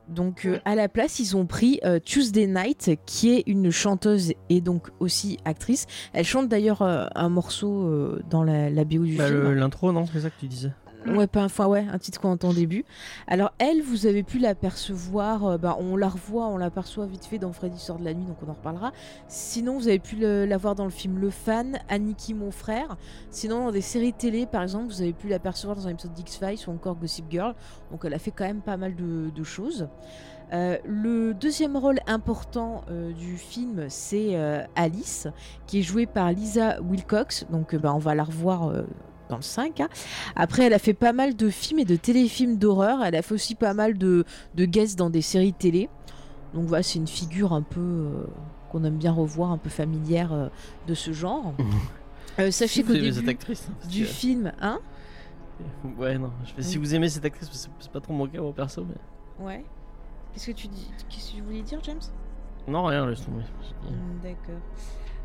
Donc 0.09 0.45
euh, 0.45 0.59
à 0.63 0.75
la 0.75 0.87
place, 0.87 1.19
ils 1.19 1.35
ont 1.35 1.45
pris 1.45 1.79
euh, 1.83 1.99
Tuesday 1.99 2.47
Night, 2.47 2.91
qui 3.05 3.29
est 3.33 3.43
une 3.45 3.71
chanteuse 3.71 4.31
et 4.49 4.61
donc 4.61 4.89
aussi 4.99 5.37
actrice. 5.43 5.85
Elle 6.13 6.23
chante 6.23 6.47
d'ailleurs 6.47 6.81
euh, 6.81 7.05
un 7.15 7.29
morceau 7.29 8.15
dans 8.29 8.43
la, 8.43 8.69
la 8.69 8.85
BO 8.85 9.03
du 9.03 9.15
Bah, 9.17 9.27
film. 9.27 9.53
L'intro, 9.53 9.91
non 9.91 10.05
C'est 10.05 10.21
ça 10.21 10.29
que 10.29 10.39
tu 10.39 10.47
disais. 10.47 10.71
Ouais, 11.15 11.27
pas, 11.27 11.43
enfin 11.43 11.67
ouais, 11.67 11.85
un 11.91 11.97
titre 11.97 12.19
qu'on 12.19 12.31
entend 12.31 12.49
au 12.49 12.53
début. 12.53 12.85
Alors 13.27 13.53
elle, 13.59 13.81
vous 13.81 14.05
avez 14.05 14.23
pu 14.23 14.39
l'apercevoir, 14.39 15.45
euh, 15.45 15.57
bah, 15.57 15.77
on 15.79 15.95
la 15.95 16.09
revoit, 16.09 16.47
on 16.47 16.57
l'aperçoit 16.57 17.05
vite 17.05 17.25
fait 17.25 17.37
dans 17.37 17.51
Freddy 17.53 17.79
sort 17.79 17.99
de 17.99 18.05
la 18.05 18.13
nuit, 18.13 18.25
donc 18.25 18.37
on 18.45 18.49
en 18.49 18.53
reparlera. 18.53 18.91
Sinon, 19.27 19.77
vous 19.77 19.87
avez 19.87 19.99
pu 19.99 20.17
la 20.17 20.57
voir 20.57 20.75
dans 20.75 20.85
le 20.85 20.91
film 20.91 21.19
Le 21.19 21.29
Fan, 21.29 21.79
Aniki 21.89 22.33
mon 22.33 22.51
frère. 22.51 22.97
Sinon, 23.29 23.65
dans 23.65 23.71
des 23.71 23.81
séries 23.81 24.13
télé, 24.13 24.45
par 24.45 24.63
exemple, 24.63 24.87
vous 24.87 25.01
avez 25.01 25.13
pu 25.13 25.27
l'apercevoir 25.27 25.75
dans 25.75 25.87
un 25.87 25.91
épisode 25.91 26.13
d'X-Files 26.13 26.67
ou 26.67 26.71
encore 26.71 26.95
Gossip 26.95 27.25
Girl. 27.29 27.55
Donc 27.91 28.03
elle 28.05 28.13
a 28.13 28.19
fait 28.19 28.31
quand 28.31 28.45
même 28.45 28.61
pas 28.61 28.77
mal 28.77 28.95
de, 28.95 29.43
choses. 29.43 29.87
Euh, 30.51 30.77
le 30.85 31.33
deuxième 31.33 31.77
rôle 31.77 31.99
important 32.07 32.83
euh, 32.89 33.13
du 33.13 33.37
film, 33.37 33.85
c'est 33.89 34.35
Alice, 34.75 35.27
qui 35.67 35.79
est 35.79 35.83
jouée 35.83 36.05
par 36.05 36.31
Lisa 36.31 36.81
Wilcox. 36.81 37.45
Donc 37.49 37.75
bah, 37.75 37.93
on 37.93 37.99
va 37.99 38.15
la 38.15 38.23
revoir 38.23 38.71
dans 39.29 39.35
le 39.37 39.41
5. 39.41 39.79
hein. 39.81 39.89
Après, 40.35 40.63
elle 40.63 40.73
a 40.73 40.79
fait 40.79 40.93
pas 40.93 41.13
mal 41.13 41.35
de 41.35 41.49
films 41.49 41.79
et 41.79 41.85
de 41.85 41.95
téléfilms 41.95 42.57
d'horreur. 42.57 43.03
Elle 43.03 43.15
a 43.15 43.21
fait 43.21 43.33
aussi 43.33 43.55
pas 43.55 43.73
mal 43.73 43.97
de, 43.97 44.23
de 44.55 44.65
guests 44.65 44.97
dans 44.97 45.09
des 45.09 45.21
séries 45.21 45.53
télé. 45.53 45.89
Donc 46.53 46.65
voilà, 46.65 46.83
c'est 46.83 46.99
une 46.99 47.07
figure 47.07 47.53
un 47.53 47.61
peu 47.61 47.79
euh, 47.81 48.23
qu'on 48.71 48.83
aime 48.83 48.97
bien 48.97 49.11
revoir, 49.11 49.51
un 49.51 49.57
peu 49.57 49.69
familière 49.69 50.31
euh, 50.33 50.47
de 50.87 50.93
ce 50.93 51.11
genre. 51.13 51.53
Euh, 52.39 52.51
sachez 52.51 52.83
vous 52.83 52.89
qu'au 52.93 52.99
aimez 52.99 53.07
cette 53.11 53.21
début 53.21 53.29
actrice. 53.31 53.67
hein, 53.67 53.87
du 53.89 54.01
que- 54.03 54.07
film, 54.09 54.51
hein 54.61 54.79
Ouais, 55.97 56.19
non. 56.19 56.29
je 56.45 56.51
fais- 56.53 56.61
Si 56.61 56.77
vous 56.77 56.93
aimez 56.93 57.09
cette 57.09 57.25
actrice, 57.25 57.49
c'est 57.51 57.67
c'est 57.79 57.91
pas 57.91 57.99
trop 57.99 58.13
mon 58.13 58.27
cas, 58.27 58.39
moi 58.39 58.53
perso. 58.53 58.85
Mais... 58.87 59.43
Ouais. 59.43 59.65
Qu'est-ce 60.33 60.45
que 60.45 60.51
tu 60.51 60.67
dis 60.67 60.87
Qu'est-ce 61.09 61.31
que 61.31 61.37
tu 61.37 61.41
voulais 61.41 61.63
dire, 61.63 61.79
James? 61.81 61.97
Non, 62.67 62.83
rien, 62.85 63.07
laisse 63.07 63.25
tomber. 63.25 63.41
Hmm, 63.89 64.21
D'accord. 64.21 64.61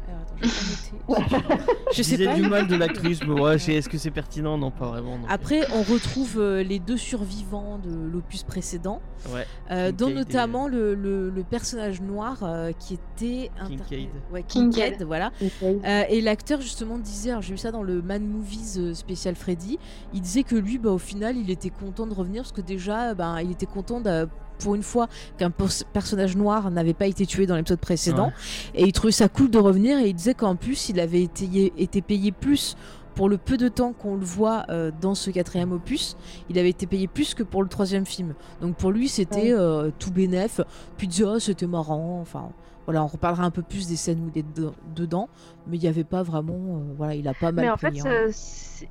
Alors 0.08 0.20
attends, 0.22 0.34
je 0.40 1.52
vais. 1.54 1.66
Je 1.92 2.02
sais 2.02 2.24
pas. 2.24 2.34
du 2.34 2.42
mal 2.48 2.66
de 2.68 2.74
l'actrice, 2.76 3.20
mais 3.26 3.38
ouais, 3.38 3.56
est-ce 3.56 3.88
que 3.88 3.98
c'est 3.98 4.10
pertinent? 4.10 4.56
Non, 4.56 4.70
pas 4.70 4.86
vraiment. 4.86 5.18
Après, 5.28 5.60
on 5.74 5.82
retrouve 5.82 6.38
euh, 6.38 6.62
les 6.62 6.78
deux 6.78 6.96
survivants 6.96 7.78
de 7.78 7.90
l'opus 7.94 8.42
précédent, 8.42 9.00
euh, 9.28 9.34
Ouais. 9.34 9.46
euh, 9.70 9.92
dont 9.92 10.08
et- 10.08 10.14
notamment 10.14 10.68
le, 10.68 10.94
le- 10.94 11.28
le 11.30 11.42
personnage 11.44 12.00
noir 12.00 12.38
euh, 12.42 12.72
qui 12.78 12.94
était 12.94 13.50
Kincaid. 13.66 14.08
Ouais, 14.32 14.42
Kincaid. 14.42 14.72
Kincaid, 14.92 15.02
voilà. 15.06 15.32
Euh, 15.62 16.02
et 16.08 16.20
l'acteur 16.22 16.60
justement 16.62 16.98
disait, 16.98 17.30
alors 17.30 17.42
j'ai 17.42 17.52
vu 17.52 17.58
ça 17.58 17.70
dans 17.70 17.82
le 17.82 18.00
Man 18.00 18.24
Movies 18.26 18.78
euh, 18.78 18.94
spécial 18.94 19.34
Freddy, 19.36 19.78
il 20.14 20.22
disait 20.22 20.42
que 20.44 20.56
lui, 20.56 20.78
bah, 20.78 20.90
au 20.90 20.98
final, 20.98 21.36
il 21.36 21.50
était 21.50 21.70
content 21.70 22.06
de 22.06 22.14
revenir 22.14 22.42
parce 22.42 22.52
que 22.52 22.60
déjà, 22.62 23.14
ben, 23.14 23.38
il 23.40 23.50
était 23.50 23.66
content 23.66 24.00
de- 24.00 24.28
pour 24.62 24.74
une 24.74 24.82
fois 24.82 25.08
qu'un 25.38 25.50
pers- 25.50 25.84
personnage 25.92 26.36
noir 26.36 26.70
n'avait 26.70 26.94
pas 26.94 27.06
été 27.06 27.26
tué 27.26 27.46
dans 27.46 27.56
l'épisode 27.56 27.80
précédent. 27.80 28.32
Et 28.74 28.84
il 28.84 28.92
trouvait 28.92 29.12
ça 29.12 29.28
cool 29.28 29.50
de 29.50 29.58
revenir 29.58 29.98
et 29.98 30.08
il 30.08 30.14
disait 30.14 30.34
qu'en 30.34 30.56
plus, 30.56 30.88
il 30.88 31.00
avait 31.00 31.22
été, 31.22 31.72
été 31.76 32.02
payé 32.02 32.32
plus 32.32 32.76
pour 33.14 33.28
le 33.28 33.36
peu 33.36 33.58
de 33.58 33.68
temps 33.68 33.92
qu'on 33.92 34.14
le 34.16 34.24
voit 34.24 34.64
euh, 34.70 34.90
dans 35.02 35.14
ce 35.14 35.30
quatrième 35.30 35.72
opus, 35.72 36.16
il 36.48 36.58
avait 36.58 36.70
été 36.70 36.86
payé 36.86 37.08
plus 37.08 37.34
que 37.34 37.42
pour 37.42 37.62
le 37.62 37.68
troisième 37.68 38.06
film. 38.06 38.32
Donc 38.62 38.76
pour 38.76 38.90
lui, 38.90 39.06
c'était 39.08 39.52
Ouais. 39.52 39.52
euh, 39.52 39.90
tout 39.98 40.10
bénef. 40.10 40.62
Puis 40.96 41.06
il 41.08 41.10
disait, 41.10 41.24
oh, 41.26 41.38
c'était 41.38 41.66
marrant. 41.66 42.20
Enfin, 42.22 42.48
voilà, 42.86 43.04
on 43.04 43.06
reparlera 43.08 43.44
un 43.44 43.50
peu 43.50 43.60
plus 43.60 43.86
des 43.86 43.96
scènes 43.96 44.18
où 44.20 44.30
il 44.34 44.38
est 44.38 44.56
de- 44.56 44.72
dedans, 44.96 45.28
mais 45.66 45.76
il 45.76 45.80
n'y 45.82 45.88
avait 45.88 46.04
pas 46.04 46.22
vraiment. 46.22 46.54
euh, 46.54 46.94
voilà, 46.96 47.14
il 47.14 47.28
a 47.28 47.34
pas 47.34 47.52
mal 47.52 47.66
Mais 47.66 47.70
en 47.70 47.76
fait, 47.76 47.92
hein. 48.00 48.28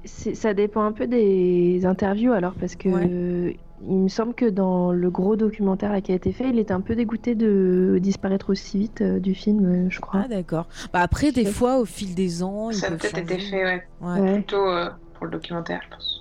ça, 0.05 0.53
dépend 0.53 0.83
un 0.83 0.91
peu 0.91 1.07
des 1.07 1.81
interviews 1.87 2.31
alors, 2.31 2.53
parce 2.53 2.75
que 2.75 2.89
Ouais. 2.89 3.57
Il 3.87 3.95
me 3.97 4.07
semble 4.09 4.33
que 4.33 4.45
dans 4.49 4.91
le 4.91 5.09
gros 5.09 5.35
documentaire 5.35 5.91
là, 5.91 6.01
qui 6.01 6.11
a 6.11 6.15
été 6.15 6.31
fait, 6.31 6.49
il 6.49 6.59
était 6.59 6.73
un 6.73 6.81
peu 6.81 6.95
dégoûté 6.95 7.35
de 7.35 7.97
disparaître 8.01 8.49
aussi 8.51 8.77
vite 8.79 9.01
euh, 9.01 9.19
du 9.19 9.33
film, 9.33 9.65
euh, 9.65 9.89
je 9.89 9.99
crois. 9.99 10.21
Ah 10.25 10.27
d'accord. 10.27 10.67
Bah 10.93 11.01
après, 11.01 11.31
des 11.31 11.45
fois, 11.45 11.79
au 11.79 11.85
fil 11.85 12.13
des 12.15 12.43
ans, 12.43 12.71
Ça 12.71 12.87
a 12.87 12.91
peut-être 12.91 13.17
été 13.17 13.39
fait, 13.39 13.63
ouais. 13.63 13.87
Ouais. 14.01 14.19
Ouais. 14.19 14.33
Plutôt 14.35 14.67
euh, 14.67 14.89
pour 15.15 15.25
le 15.25 15.31
documentaire, 15.31 15.81
je 15.83 15.95
pense. 15.95 16.17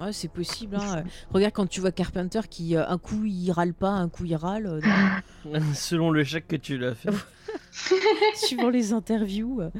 Ouais, 0.00 0.12
c'est 0.12 0.26
possible. 0.26 0.74
hein. 0.74 1.04
Regarde 1.32 1.52
quand 1.54 1.68
tu 1.68 1.80
vois 1.80 1.92
Carpenter 1.92 2.40
qui, 2.50 2.76
un 2.76 2.98
coup, 2.98 3.22
il 3.24 3.52
râle 3.52 3.72
pas, 3.74 3.90
un 3.90 4.08
coup, 4.08 4.24
il 4.24 4.34
râle. 4.34 4.80
Selon 5.74 6.10
le 6.10 6.24
chèque 6.24 6.48
que 6.48 6.56
tu 6.56 6.78
l'as 6.78 6.94
fait. 6.96 7.10
suivant 8.34 8.70
les 8.70 8.92
interviews. 8.92 9.60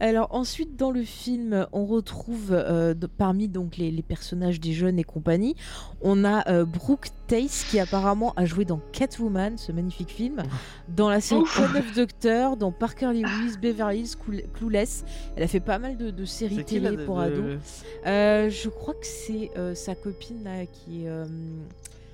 Alors 0.00 0.28
ensuite 0.34 0.76
dans 0.76 0.90
le 0.90 1.02
film, 1.02 1.66
on 1.72 1.86
retrouve 1.86 2.50
euh, 2.52 2.94
parmi 3.18 3.48
donc 3.48 3.76
les, 3.76 3.90
les 3.90 4.02
personnages 4.02 4.60
des 4.60 4.72
jeunes 4.72 4.98
et 4.98 5.04
compagnie, 5.04 5.56
on 6.02 6.24
a 6.24 6.48
euh, 6.48 6.64
Brooke 6.64 7.08
Tace 7.26 7.64
qui 7.70 7.80
apparemment 7.80 8.32
a 8.36 8.44
joué 8.44 8.64
dans 8.64 8.80
Catwoman, 8.92 9.58
ce 9.58 9.72
magnifique 9.72 10.10
film, 10.10 10.42
dans 10.88 11.08
la 11.10 11.20
série. 11.20 11.42
Code 11.56 11.76
of 11.76 11.94
Doctor, 11.94 12.56
dans 12.56 12.70
Parker 12.70 13.12
Lewis, 13.12 13.56
Beverly 13.60 14.00
Hills, 14.00 14.16
Clue- 14.16 14.44
Clueless. 14.54 15.04
Elle 15.36 15.42
a 15.42 15.48
fait 15.48 15.60
pas 15.60 15.78
mal 15.78 15.96
de, 15.96 16.10
de 16.10 16.24
séries 16.24 16.56
C'est 16.58 16.64
qui, 16.64 16.80
là, 16.80 16.90
télé 16.90 17.02
de- 17.02 17.06
pour 17.06 17.16
de- 17.16 17.22
ados. 17.22 17.58
Euh, 18.06 18.50
je 18.50 18.68
crois 18.68 18.94
que 18.94 19.06
c'est 19.06 19.50
euh, 19.56 19.74
sa 19.74 19.94
copine 19.94 20.44
là 20.44 20.66
qui 20.66 21.04
est. 21.06 21.08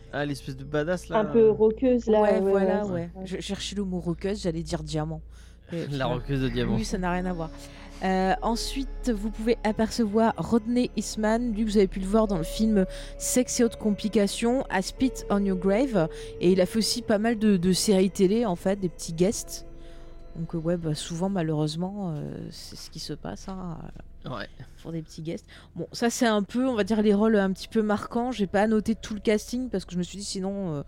euh, 0.08 0.18
Ah, 0.20 0.24
l'espèce 0.26 0.56
de 0.56 0.64
badass 0.64 1.08
là. 1.08 1.18
Un 1.18 1.24
peu 1.24 1.50
roqueuse 1.50 2.06
là. 2.06 2.20
ouais, 2.22 2.40
voilà, 2.40 2.84
ouais. 2.86 3.10
ça. 3.14 3.20
Je 3.24 3.40
cherchais 3.40 3.76
le 3.76 3.84
mot 3.84 4.00
roqueuse, 4.00 4.42
j'allais 4.42 4.62
dire 4.62 4.82
diamant. 4.82 5.20
Et 5.72 5.86
La 5.88 6.06
roqueuse 6.06 6.40
de 6.42 6.48
diamant. 6.48 6.76
oui, 6.76 6.84
ça 6.84 6.98
n'a 6.98 7.12
rien 7.12 7.26
à 7.26 7.32
voir. 7.32 7.50
Euh, 8.04 8.32
ensuite, 8.42 9.10
vous 9.10 9.28
pouvez 9.30 9.58
apercevoir 9.64 10.32
Rodney 10.36 10.88
Eastman. 10.96 11.52
Lui, 11.52 11.64
vous 11.64 11.76
avez 11.78 11.88
pu 11.88 11.98
le 11.98 12.06
voir 12.06 12.28
dans 12.28 12.36
le 12.38 12.44
film 12.44 12.86
Sex 13.18 13.58
et 13.58 13.64
autres 13.64 13.76
complications, 13.78 14.64
à 14.70 14.82
Spit 14.82 15.10
on 15.30 15.44
Your 15.44 15.58
Grave. 15.58 16.08
Et 16.40 16.52
il 16.52 16.60
a 16.60 16.66
fait 16.66 16.78
aussi 16.78 17.02
pas 17.02 17.18
mal 17.18 17.38
de, 17.38 17.56
de 17.56 17.72
séries 17.72 18.10
télé, 18.12 18.46
en 18.46 18.54
fait, 18.54 18.76
des 18.78 18.88
petits 18.88 19.12
guests. 19.14 19.66
Donc, 20.36 20.54
euh, 20.54 20.58
ouais, 20.58 20.76
bah, 20.76 20.94
souvent, 20.94 21.28
malheureusement, 21.28 22.12
euh, 22.14 22.46
c'est 22.52 22.76
ce 22.76 22.88
qui 22.88 23.00
se 23.00 23.14
passe. 23.14 23.48
Hein, 23.48 23.78
euh, 23.82 23.88
Ouais. 24.24 24.48
pour 24.82 24.92
des 24.92 25.02
petits 25.02 25.22
guests. 25.22 25.46
Bon, 25.76 25.86
ça, 25.92 26.10
c'est 26.10 26.26
un 26.26 26.42
peu, 26.42 26.66
on 26.66 26.74
va 26.74 26.84
dire, 26.84 27.00
les 27.02 27.14
rôles 27.14 27.36
un 27.36 27.52
petit 27.52 27.68
peu 27.68 27.82
marquants. 27.82 28.32
J'ai 28.32 28.46
pas 28.46 28.66
noté 28.66 28.94
tout 28.94 29.14
le 29.14 29.20
casting 29.20 29.68
parce 29.70 29.84
que 29.84 29.92
je 29.92 29.98
me 29.98 30.02
suis 30.02 30.18
dit, 30.18 30.24
sinon, 30.24 30.74
euh, 30.76 30.82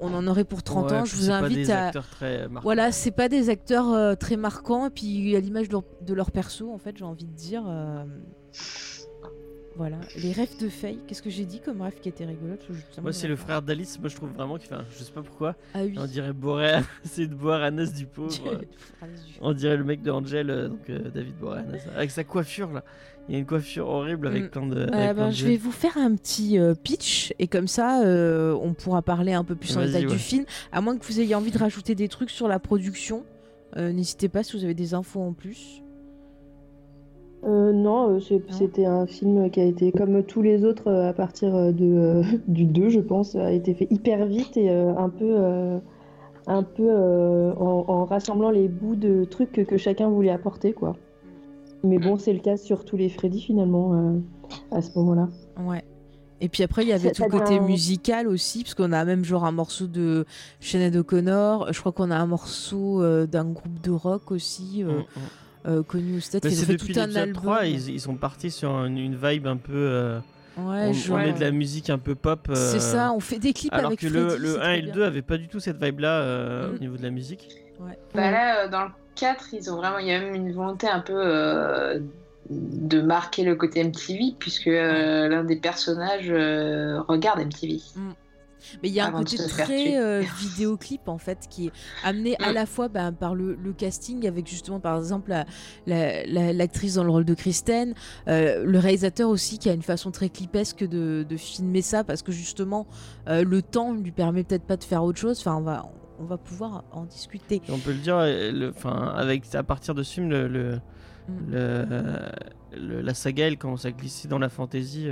on 0.00 0.12
en 0.12 0.26
aurait 0.26 0.44
pour 0.44 0.62
30 0.62 0.90
Ouais, 0.90 0.96
ans. 0.98 1.04
Je 1.04 1.14
vous 1.14 1.22
c'est 1.22 1.28
pas 1.28 1.36
invite 1.38 1.56
des 1.58 1.70
à. 1.70 1.86
acteurs 1.86 2.08
très 2.08 2.48
marquants. 2.48 2.64
Voilà, 2.64 2.92
c'est 2.92 3.10
pas 3.12 3.28
des 3.28 3.48
acteurs 3.48 3.90
euh, 3.92 4.14
très 4.16 4.36
marquants, 4.36 4.86
et 4.86 4.90
puis 4.90 5.34
à 5.36 5.40
l'image 5.40 5.68
de 5.68 5.72
leur, 5.72 5.84
de 6.02 6.14
leur 6.14 6.30
perso, 6.32 6.72
en 6.72 6.78
fait, 6.78 6.96
j'ai 6.98 7.04
envie 7.04 7.26
de 7.26 7.32
dire. 7.32 7.62
euh, 7.66 8.04
Voilà, 9.76 9.96
les 10.22 10.30
rêves 10.30 10.56
de 10.60 10.68
Faye. 10.68 10.98
Qu'est-ce 11.06 11.20
que 11.22 11.30
j'ai 11.30 11.44
dit 11.44 11.60
comme 11.60 11.80
rêve 11.82 11.94
qui 12.00 12.08
était 12.08 12.24
rigolote 12.24 12.60
justement, 12.70 13.02
Moi, 13.02 13.12
c'est 13.12 13.26
le 13.26 13.34
frère 13.34 13.60
d'Alice. 13.60 13.98
Moi, 13.98 14.08
je 14.08 14.14
trouve 14.14 14.30
vraiment 14.30 14.56
qu'il 14.56 14.68
fait. 14.68 14.76
un- 14.76 14.84
Je 14.96 15.02
sais 15.02 15.10
pas 15.12 15.22
pourquoi. 15.22 15.56
Ah 15.74 15.80
oui. 15.82 15.94
On 15.98 16.06
dirait 16.06 16.32
Boréas. 16.32 16.84
c'est 17.04 17.26
de 17.26 17.34
Boréanas 17.34 17.92
du 17.92 18.06
pauvre. 18.06 18.60
On 19.40 19.52
dirait 19.52 19.76
le 19.76 19.82
mec 19.84 20.00
de 20.02 20.10
Angel, 20.12 20.48
euh, 20.48 20.68
donc 20.68 20.88
euh, 20.90 21.10
David 21.10 21.34
Boreanaz, 21.38 21.80
avec 21.96 22.10
sa 22.12 22.22
coiffure 22.24 22.70
là. 22.72 22.84
Il 23.28 23.32
y 23.32 23.36
a 23.36 23.40
une 23.40 23.46
coiffure 23.46 23.88
horrible 23.88 24.26
avec 24.28 24.44
Mm. 24.44 24.48
plein 24.50 24.66
de. 24.66 24.76
Euh, 24.76 24.86
avec 24.92 25.16
ben, 25.16 25.30
je 25.30 25.46
vais 25.46 25.56
vous 25.56 25.72
faire 25.72 25.96
un 25.96 26.14
petit 26.14 26.58
euh, 26.58 26.74
pitch 26.74 27.32
et 27.38 27.48
comme 27.48 27.66
ça 27.68 28.00
on 28.04 28.74
pourra 28.74 29.00
parler 29.02 29.32
un 29.32 29.44
peu 29.44 29.54
plus 29.56 29.76
en 29.76 29.84
détail 29.84 30.06
ouais. 30.06 30.12
du 30.12 30.18
film. 30.18 30.44
À 30.72 30.80
moins 30.82 30.96
que 30.96 31.04
vous 31.04 31.20
ayez 31.20 31.34
envie 31.34 31.50
de 31.50 31.58
rajouter 31.58 31.94
des 31.94 32.08
trucs 32.08 32.30
sur 32.30 32.46
la 32.48 32.58
production, 32.58 33.24
n'hésitez 33.76 34.28
pas 34.28 34.42
si 34.42 34.56
vous 34.56 34.64
avez 34.64 34.74
des 34.74 34.92
infos 34.94 35.20
en 35.22 35.32
plus. 35.32 35.80
Euh, 37.46 37.72
non, 37.72 38.08
euh, 38.10 38.14
Non. 38.14 38.40
c'était 38.48 38.86
un 38.86 39.06
film 39.06 39.50
qui 39.50 39.60
a 39.60 39.64
été, 39.64 39.92
comme 39.92 40.22
tous 40.22 40.40
les 40.42 40.64
autres, 40.64 40.88
euh, 40.88 41.10
à 41.10 41.12
partir 41.12 41.52
de, 41.72 41.74
euh, 41.84 42.22
du 42.48 42.64
2, 42.64 42.88
je 42.88 43.00
pense, 43.00 43.34
a 43.36 43.52
été 43.52 43.74
fait 43.74 43.86
hyper 43.90 44.24
vite 44.26 44.56
et 44.56 44.70
euh, 44.70 44.94
un 44.96 45.10
peu, 45.10 45.26
euh, 45.38 45.78
un 46.46 46.62
peu 46.62 46.86
euh, 46.88 47.52
en, 47.54 47.84
en 47.88 48.04
rassemblant 48.06 48.50
les 48.50 48.68
bouts 48.68 48.96
de 48.96 49.24
trucs 49.24 49.52
que, 49.52 49.60
que 49.60 49.76
chacun 49.76 50.08
voulait 50.08 50.30
apporter, 50.30 50.72
quoi. 50.72 50.96
Mais 51.82 51.98
bon, 51.98 52.16
c'est 52.16 52.32
le 52.32 52.38
cas 52.40 52.56
sur 52.56 52.86
tous 52.86 52.96
les 52.96 53.10
Freddy, 53.10 53.40
finalement, 53.42 53.92
euh, 53.92 54.18
à 54.70 54.80
ce 54.80 54.98
moment-là. 54.98 55.28
Ouais. 55.66 55.84
Et 56.40 56.48
puis 56.48 56.62
après, 56.62 56.82
il 56.82 56.88
y 56.88 56.92
avait 56.92 57.10
tout 57.12 57.22
le 57.24 57.28
côté 57.30 57.60
musical 57.60 58.26
aussi, 58.26 58.62
parce 58.62 58.74
qu'on 58.74 58.92
a 58.92 59.04
même 59.04 59.22
genre 59.24 59.44
un 59.44 59.52
morceau 59.52 59.86
de 59.86 60.24
Sinead 60.60 60.96
O'Connor. 60.96 61.72
Je 61.72 61.80
crois 61.80 61.92
qu'on 61.92 62.10
a 62.10 62.16
un 62.16 62.26
morceau 62.26 63.02
euh, 63.02 63.26
d'un 63.26 63.44
groupe 63.44 63.80
de 63.82 63.90
rock 63.90 64.30
aussi, 64.30 64.82
euh, 64.82 64.92
Mm, 64.92 64.98
mm. 65.00 65.22
Euh, 65.66 65.82
connu 65.82 66.16
aux 66.16 66.20
States. 66.20 66.44
Mais 66.44 66.50
Ils 66.52 66.56
ont 66.56 66.60
c'est 66.60 66.66
fait 66.66 66.72
depuis 66.74 66.92
tout 66.94 67.00
un 67.00 67.14
album. 67.16 67.42
3, 67.42 67.66
ils, 67.66 67.90
ils 67.90 68.00
sont 68.00 68.16
partis 68.16 68.50
sur 68.50 68.70
une, 68.84 68.98
une 68.98 69.16
vibe 69.16 69.46
un 69.46 69.56
peu. 69.56 69.72
euh, 69.74 70.18
Ouais, 70.56 70.92
on, 71.10 71.12
on 71.14 71.16
met 71.18 71.32
de 71.32 71.40
la 71.40 71.50
musique 71.50 71.90
un 71.90 71.98
peu 71.98 72.14
pop. 72.14 72.42
C'est 72.54 72.76
euh, 72.76 72.78
ça, 72.78 73.12
on 73.12 73.18
fait 73.18 73.40
des 73.40 73.52
clips 73.52 73.72
Alors 73.72 73.86
avec 73.88 73.98
que 73.98 74.06
le, 74.06 74.28
Freddy, 74.28 74.42
le 74.42 74.48
c'est 74.52 74.58
1 74.58 74.60
trop 74.60 74.68
et 74.70 74.76
le 74.76 74.82
bien. 74.82 74.94
2 74.94 75.02
avaient 75.04 75.22
pas 75.22 75.36
du 75.36 75.48
tout 75.48 75.58
cette 75.58 75.82
vibe 75.82 75.98
là 75.98 76.20
euh, 76.20 76.70
Mm. 76.70 76.74
au 76.74 76.78
niveau 76.78 76.96
de 76.96 77.02
la 77.02 77.10
musique. 77.10 77.48
Bah 78.14 78.30
là, 78.30 78.64
euh, 78.64 78.68
dans 78.68 78.84
le 78.84 78.90
4, 79.16 79.48
ils 79.52 79.68
ont 79.72 79.76
vraiment, 79.76 79.98
il 79.98 80.06
y 80.06 80.12
a 80.12 80.20
même 80.20 80.34
une 80.36 80.52
volonté 80.52 80.86
un 80.88 81.00
peu 81.00 81.12
euh, 81.16 81.98
de 82.50 83.00
marquer 83.00 83.42
le 83.42 83.56
côté 83.56 83.82
MTV, 83.82 84.34
puisque 84.38 84.68
euh, 84.68 85.26
l'un 85.28 85.42
des 85.42 85.56
personnages 85.56 86.30
euh, 86.30 87.00
regarde 87.08 87.40
MTV. 87.40 87.80
Mais 88.82 88.88
il 88.88 88.94
y 88.94 89.00
a 89.00 89.06
un 89.06 89.12
côté 89.12 89.36
très 89.36 89.96
euh, 89.96 90.22
vidéoclip 90.38 91.08
en 91.08 91.18
fait 91.18 91.46
qui 91.50 91.66
est 91.66 91.72
amené 92.04 92.36
à 92.42 92.50
Mm. 92.50 92.54
la 92.54 92.66
fois 92.66 92.88
ben, 92.88 93.12
par 93.12 93.34
le, 93.34 93.54
le 93.54 93.72
casting 93.72 94.26
avec 94.26 94.46
justement 94.48 94.80
par 94.80 94.96
exemple 94.98 95.30
la- 95.30 95.44
la- 95.86 96.24
la- 96.26 96.52
l'actrice 96.52 96.94
dans 96.94 97.04
le 97.04 97.10
rôle 97.10 97.24
de 97.24 97.34
Kristen, 97.34 97.94
euh, 98.28 98.64
le 98.64 98.78
réalisateur 98.78 99.28
aussi 99.28 99.58
qui 99.58 99.68
a 99.68 99.72
une 99.72 99.82
façon 99.82 100.10
très 100.10 100.28
clipesque 100.28 100.84
de, 100.86 101.24
de 101.28 101.36
filmer 101.36 101.82
ça 101.82 102.04
parce 102.04 102.22
que 102.22 102.32
justement 102.32 102.86
euh, 103.28 103.44
le 103.44 103.62
temps 103.62 103.92
lui 103.92 104.10
permet 104.12 104.44
peut-être 104.44 104.64
pas 104.64 104.76
de 104.76 104.84
faire 104.84 105.02
autre 105.04 105.18
chose. 105.18 105.38
Enfin 105.40 105.56
on 105.56 105.62
va 105.62 105.90
on 106.20 106.24
va 106.24 106.36
pouvoir 106.36 106.84
en 106.92 107.04
discuter. 107.06 107.56
Et 107.68 107.72
on 107.72 107.78
peut 107.78 107.90
le 107.90 107.98
dire, 107.98 108.16
euh, 108.18 108.52
le- 108.52 108.68
enfin, 108.70 109.12
avec 109.16 109.52
à 109.54 109.64
partir 109.64 109.94
de 109.96 110.02
ce 110.04 110.14
film, 110.14 110.28
le, 110.30 110.46
le- 110.46 110.80
Mm. 111.26 111.52
le- 112.76 113.00
la 113.00 113.14
saga 113.14 113.46
elle 113.46 113.56
commence 113.58 113.84
à 113.84 113.90
glisser 113.92 114.28
dans 114.28 114.38
la 114.38 114.48
fantaisie. 114.48 115.08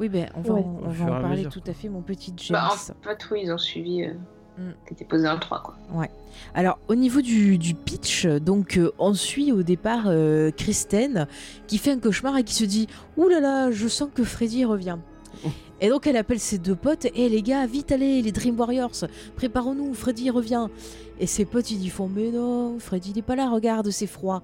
Oui 0.00 0.08
ben 0.08 0.28
on 0.34 0.40
va 0.40 0.54
Ouais. 0.54 0.60
en, 0.60 0.80
on 0.84 0.88
va 0.88 1.06
parler 1.20 1.36
mesure, 1.36 1.52
tout 1.52 1.60
quoi. 1.60 1.70
à 1.70 1.74
fait 1.74 1.88
mon 1.88 2.00
petit 2.02 2.32
James. 2.36 2.58
Bah, 2.60 2.68
en 2.72 2.76
fait, 3.08 3.28
oui, 3.30 3.42
ils 3.44 3.52
ont 3.52 3.58
suivi 3.58 4.04
euh, 4.04 4.14
Mm. 4.58 4.72
qui 4.86 4.94
était 4.94 5.04
posé 5.04 5.24
dans 5.24 5.34
le 5.34 5.40
3, 5.40 5.62
quoi. 5.62 5.74
Alors, 6.54 6.78
au 6.88 6.94
niveau 6.94 7.20
du, 7.22 7.56
du 7.56 7.74
pitch, 7.74 8.26
donc 8.26 8.76
euh, 8.78 8.90
on 8.98 9.14
suit 9.14 9.52
au 9.52 9.62
départ 9.62 10.04
euh, 10.06 10.50
Kristen 10.50 11.26
qui 11.66 11.78
fait 11.78 11.92
un 11.92 11.98
cauchemar 11.98 12.36
et 12.36 12.44
qui 12.44 12.54
se 12.54 12.64
dit 12.64 12.86
Ouh 13.16 13.28
là 13.28 13.40
là, 13.40 13.70
je 13.70 13.86
sens 13.88 14.08
que 14.12 14.24
Freddy 14.24 14.64
revient. 14.64 14.98
Et 15.80 15.88
donc 15.88 16.06
elle 16.06 16.16
appelle 16.16 16.40
ses 16.40 16.58
deux 16.58 16.74
potes 16.74 17.06
et 17.14 17.28
les 17.30 17.40
gars, 17.42 17.64
vite 17.66 17.92
allez, 17.92 18.20
les 18.20 18.32
Dream 18.32 18.58
Warriors, 18.58 18.90
préparons-nous, 19.36 19.94
Freddy 19.94 20.28
revient. 20.30 20.66
Et 21.20 21.26
ses 21.26 21.44
potes 21.46 21.70
ils 21.70 21.80
lui 21.80 21.88
font 21.88 22.08
Mais 22.08 22.30
non, 22.30 22.78
Freddy 22.80 23.12
n'est 23.14 23.22
pas 23.22 23.36
là, 23.36 23.48
regarde, 23.48 23.90
c'est 23.90 24.06
froid. 24.08 24.42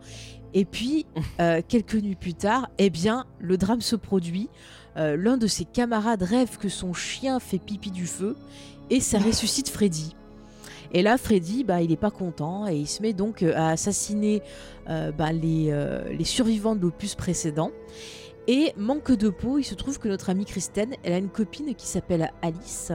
Et 0.54 0.64
puis, 0.64 1.04
euh, 1.40 1.60
quelques 1.66 1.96
nuits 1.96 2.14
plus 2.14 2.34
tard, 2.34 2.68
eh 2.78 2.88
bien, 2.88 3.26
le 3.40 3.56
drame 3.58 3.80
se 3.82 3.96
produit. 3.96 4.48
Euh, 4.96 5.16
L'un 5.16 5.36
de 5.36 5.46
ses 5.46 5.64
camarades 5.64 6.22
rêve 6.22 6.58
que 6.58 6.68
son 6.68 6.92
chien 6.92 7.40
fait 7.40 7.58
pipi 7.58 7.90
du 7.90 8.06
feu 8.06 8.36
et 8.90 9.00
ça 9.00 9.18
ressuscite 9.18 9.68
Freddy. 9.68 10.14
Et 10.92 11.02
là, 11.02 11.18
Freddy, 11.18 11.64
bah, 11.64 11.82
il 11.82 11.90
n'est 11.90 11.96
pas 11.96 12.10
content 12.10 12.66
et 12.66 12.76
il 12.76 12.86
se 12.86 13.02
met 13.02 13.12
donc 13.12 13.42
euh, 13.42 13.52
à 13.54 13.70
assassiner 13.70 14.42
euh, 14.88 15.12
bah, 15.12 15.32
les, 15.32 15.68
euh, 15.70 16.08
les 16.12 16.24
survivants 16.24 16.76
de 16.76 16.82
l'opus 16.82 17.14
précédent. 17.14 17.70
Et 18.48 18.72
manque 18.76 19.10
de 19.10 19.28
peau, 19.28 19.58
il 19.58 19.64
se 19.64 19.74
trouve 19.74 19.98
que 19.98 20.06
notre 20.06 20.30
amie 20.30 20.44
Kristen, 20.44 20.94
elle 21.02 21.12
a 21.12 21.18
une 21.18 21.30
copine 21.30 21.74
qui 21.74 21.86
s'appelle 21.86 22.30
Alice, 22.42 22.92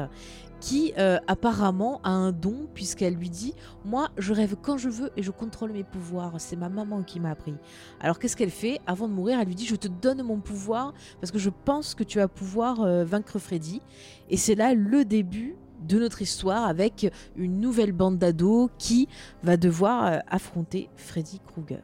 qui 0.61 0.93
euh, 0.97 1.17
apparemment 1.27 1.99
a 2.03 2.11
un 2.11 2.31
don 2.31 2.67
puisqu'elle 2.73 3.15
lui 3.15 3.29
dit 3.29 3.53
Moi, 3.83 4.09
je 4.17 4.31
rêve 4.31 4.55
quand 4.61 4.77
je 4.77 4.87
veux 4.87 5.11
et 5.17 5.23
je 5.23 5.31
contrôle 5.31 5.73
mes 5.73 5.83
pouvoirs. 5.83 6.35
C'est 6.37 6.55
ma 6.55 6.69
maman 6.69 7.03
qui 7.03 7.19
m'a 7.19 7.31
appris. 7.31 7.55
Alors 7.99 8.19
qu'est-ce 8.19 8.37
qu'elle 8.37 8.51
fait 8.51 8.79
Avant 8.87 9.09
de 9.09 9.13
mourir, 9.13 9.39
elle 9.39 9.47
lui 9.47 9.55
dit 9.55 9.65
Je 9.65 9.75
te 9.75 9.89
donne 9.89 10.21
mon 10.21 10.39
pouvoir 10.39 10.93
parce 11.19 11.31
que 11.31 11.39
je 11.39 11.49
pense 11.49 11.95
que 11.95 12.03
tu 12.03 12.19
vas 12.19 12.29
pouvoir 12.29 12.81
euh, 12.81 13.03
vaincre 13.03 13.39
Freddy. 13.39 13.81
Et 14.29 14.37
c'est 14.37 14.55
là 14.55 14.73
le 14.73 15.03
début 15.03 15.55
de 15.81 15.97
notre 15.97 16.21
histoire 16.21 16.65
avec 16.65 17.11
une 17.35 17.59
nouvelle 17.59 17.91
bande 17.91 18.19
d'ados 18.19 18.69
qui 18.77 19.07
va 19.43 19.57
devoir 19.57 20.05
euh, 20.05 20.19
affronter 20.29 20.89
Freddy 20.95 21.41
Krueger. 21.45 21.83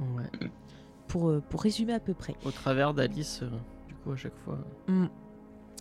Ouais. 0.00 0.48
Pour, 1.06 1.40
pour 1.48 1.62
résumer 1.62 1.92
à 1.92 2.00
peu 2.00 2.14
près. 2.14 2.34
Au 2.44 2.50
travers 2.50 2.94
d'Alice, 2.94 3.42
du 3.88 3.94
coup, 3.96 4.12
à 4.12 4.16
chaque 4.16 4.36
fois. 4.44 4.58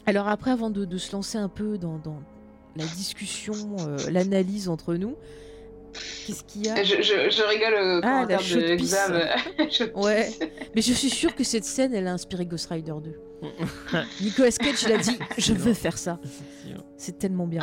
Alors 0.09 0.27
après, 0.27 0.49
avant 0.49 0.71
de, 0.71 0.85
de 0.85 0.97
se 0.97 1.11
lancer 1.11 1.37
un 1.37 1.49
peu 1.49 1.77
dans, 1.77 1.99
dans 1.99 2.19
la 2.75 2.83
discussion, 2.83 3.53
euh, 3.81 3.95
l'analyse 4.09 4.67
entre 4.67 4.95
nous, 4.95 5.15
qu'est-ce 6.25 6.43
qu'il 6.45 6.65
y 6.65 6.69
a 6.69 6.81
Je, 6.81 6.95
je, 6.95 7.29
je 7.29 7.47
rigole 7.47 7.73
au 7.75 8.01
Ah, 8.03 8.25
la 8.27 8.37
commentaire 8.37 8.41
chaude 8.41 8.63
de 8.63 9.93
Ouais. 10.03 10.31
Mais 10.75 10.81
je 10.81 10.93
suis 10.93 11.11
sûre 11.11 11.35
que 11.35 11.43
cette 11.43 11.63
scène, 11.63 11.93
elle 11.93 12.07
a 12.07 12.13
inspiré 12.13 12.47
Ghost 12.47 12.69
Rider 12.71 12.93
2. 13.03 13.19
Nicolas 14.21 14.49
Cage, 14.51 14.81
il 14.81 14.91
a 14.93 14.97
dit 14.97 15.15
Je 15.37 15.53
veux 15.53 15.75
faire 15.75 15.99
ça. 15.99 16.19
C'est 16.97 17.19
tellement 17.19 17.45
bien. 17.45 17.61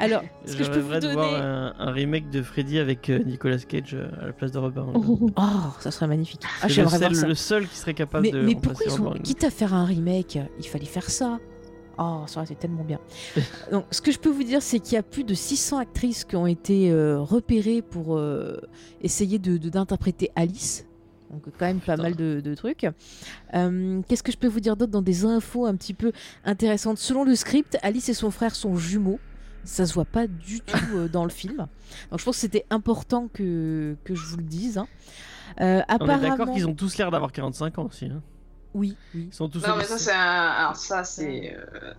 Alors, 0.00 0.22
ce 0.44 0.56
que 0.56 0.64
Je 0.64 0.70
peux 0.70 0.78
vous 0.80 0.92
de 1.00 1.08
voir 1.12 1.30
donner. 1.30 1.42
un, 1.42 1.74
un 1.78 1.90
remake 1.90 2.30
de 2.30 2.42
Freddy 2.42 2.78
avec 2.78 3.10
euh, 3.10 3.18
Nicolas 3.24 3.58
Cage 3.58 3.94
euh, 3.94 4.08
à 4.20 4.26
la 4.26 4.32
place 4.32 4.52
de 4.52 4.58
Robert 4.58 4.88
Englund. 4.88 5.32
Oh, 5.36 5.42
ça 5.80 5.90
serait 5.90 6.06
magnifique. 6.06 6.42
Ah, 6.62 6.66
le 6.68 6.72
j'aimerais 6.72 6.98
seul, 6.98 7.08
voir 7.12 7.14
ça. 7.20 7.26
le 7.28 7.34
seul 7.34 7.68
qui 7.68 7.76
serait 7.76 7.94
capable 7.94 8.22
Mais, 8.24 8.30
de 8.32 8.40
mais 8.42 8.54
pourquoi 8.54 8.84
ils 8.86 9.00
ont. 9.00 9.10
Quitte 9.22 9.44
à 9.44 9.50
faire 9.50 9.74
un 9.74 9.84
remake, 9.84 10.38
il 10.58 10.66
fallait 10.66 10.84
faire 10.86 11.08
ça. 11.10 11.38
Oh, 11.98 12.24
ça 12.26 12.40
aurait 12.40 12.44
été 12.46 12.54
tellement 12.56 12.84
bien. 12.84 13.00
Donc, 13.72 13.84
ce 13.90 14.02
que 14.02 14.12
je 14.12 14.18
peux 14.18 14.28
vous 14.28 14.44
dire, 14.44 14.60
c'est 14.60 14.80
qu'il 14.80 14.94
y 14.94 14.98
a 14.98 15.02
plus 15.02 15.24
de 15.24 15.32
600 15.34 15.78
actrices 15.78 16.24
qui 16.24 16.36
ont 16.36 16.46
été 16.46 16.90
euh, 16.90 17.18
repérées 17.20 17.80
pour 17.80 18.18
euh, 18.18 18.60
essayer 19.00 19.38
de- 19.38 19.56
de- 19.56 19.70
d'interpréter 19.70 20.30
Alice. 20.36 20.84
Donc, 21.30 21.42
quand 21.58 21.64
même 21.66 21.80
pas 21.80 21.92
Putain. 21.94 22.02
mal 22.02 22.14
de, 22.14 22.40
de 22.40 22.54
trucs. 22.54 22.86
Euh, 23.54 24.00
Qu'est-ce 24.08 24.22
que 24.22 24.30
je 24.30 24.36
peux 24.36 24.46
vous 24.46 24.60
dire 24.60 24.76
d'autre 24.76 24.92
dans 24.92 25.02
des 25.02 25.24
infos 25.24 25.64
un 25.66 25.74
petit 25.74 25.94
peu 25.94 26.12
intéressantes? 26.44 26.98
Selon 26.98 27.24
le 27.24 27.34
script, 27.34 27.78
Alice 27.82 28.08
et 28.10 28.14
son 28.14 28.30
frère 28.30 28.54
sont 28.54 28.76
jumeaux. 28.76 29.18
Ça 29.66 29.84
se 29.86 29.92
voit 29.94 30.04
pas 30.06 30.26
du 30.26 30.60
tout 30.60 30.76
euh, 30.94 31.08
dans 31.12 31.24
le 31.24 31.30
film. 31.30 31.66
Donc, 32.10 32.18
je 32.20 32.24
pense 32.24 32.36
que 32.36 32.40
c'était 32.40 32.64
important 32.70 33.28
que, 33.32 33.96
que 34.04 34.14
je 34.14 34.24
vous 34.26 34.36
le 34.38 34.42
dise. 34.44 34.78
hein. 34.78 34.88
Euh, 35.60 35.80
On 35.88 35.94
est 35.94 35.98
d'accord 36.08 36.32
apparemment- 36.32 36.54
qu'ils 36.54 36.66
ont 36.66 36.74
tous 36.74 36.96
l'air 36.98 37.10
d'avoir 37.10 37.32
45 37.32 37.78
ans 37.78 37.84
aussi. 37.86 38.06
hein. 38.06 38.22
Oui, 38.74 38.96
oui. 39.14 39.28
Ils 39.30 39.34
sont 39.34 39.48
tous 39.48 39.66
Non, 39.66 39.76
mais 39.76 39.84
ça, 39.84 39.98
c'est 39.98 40.12
un. 40.12 40.16
Alors, 40.16 40.76
ça, 40.76 41.02
c'est. 41.04 41.56
euh, 41.56 41.92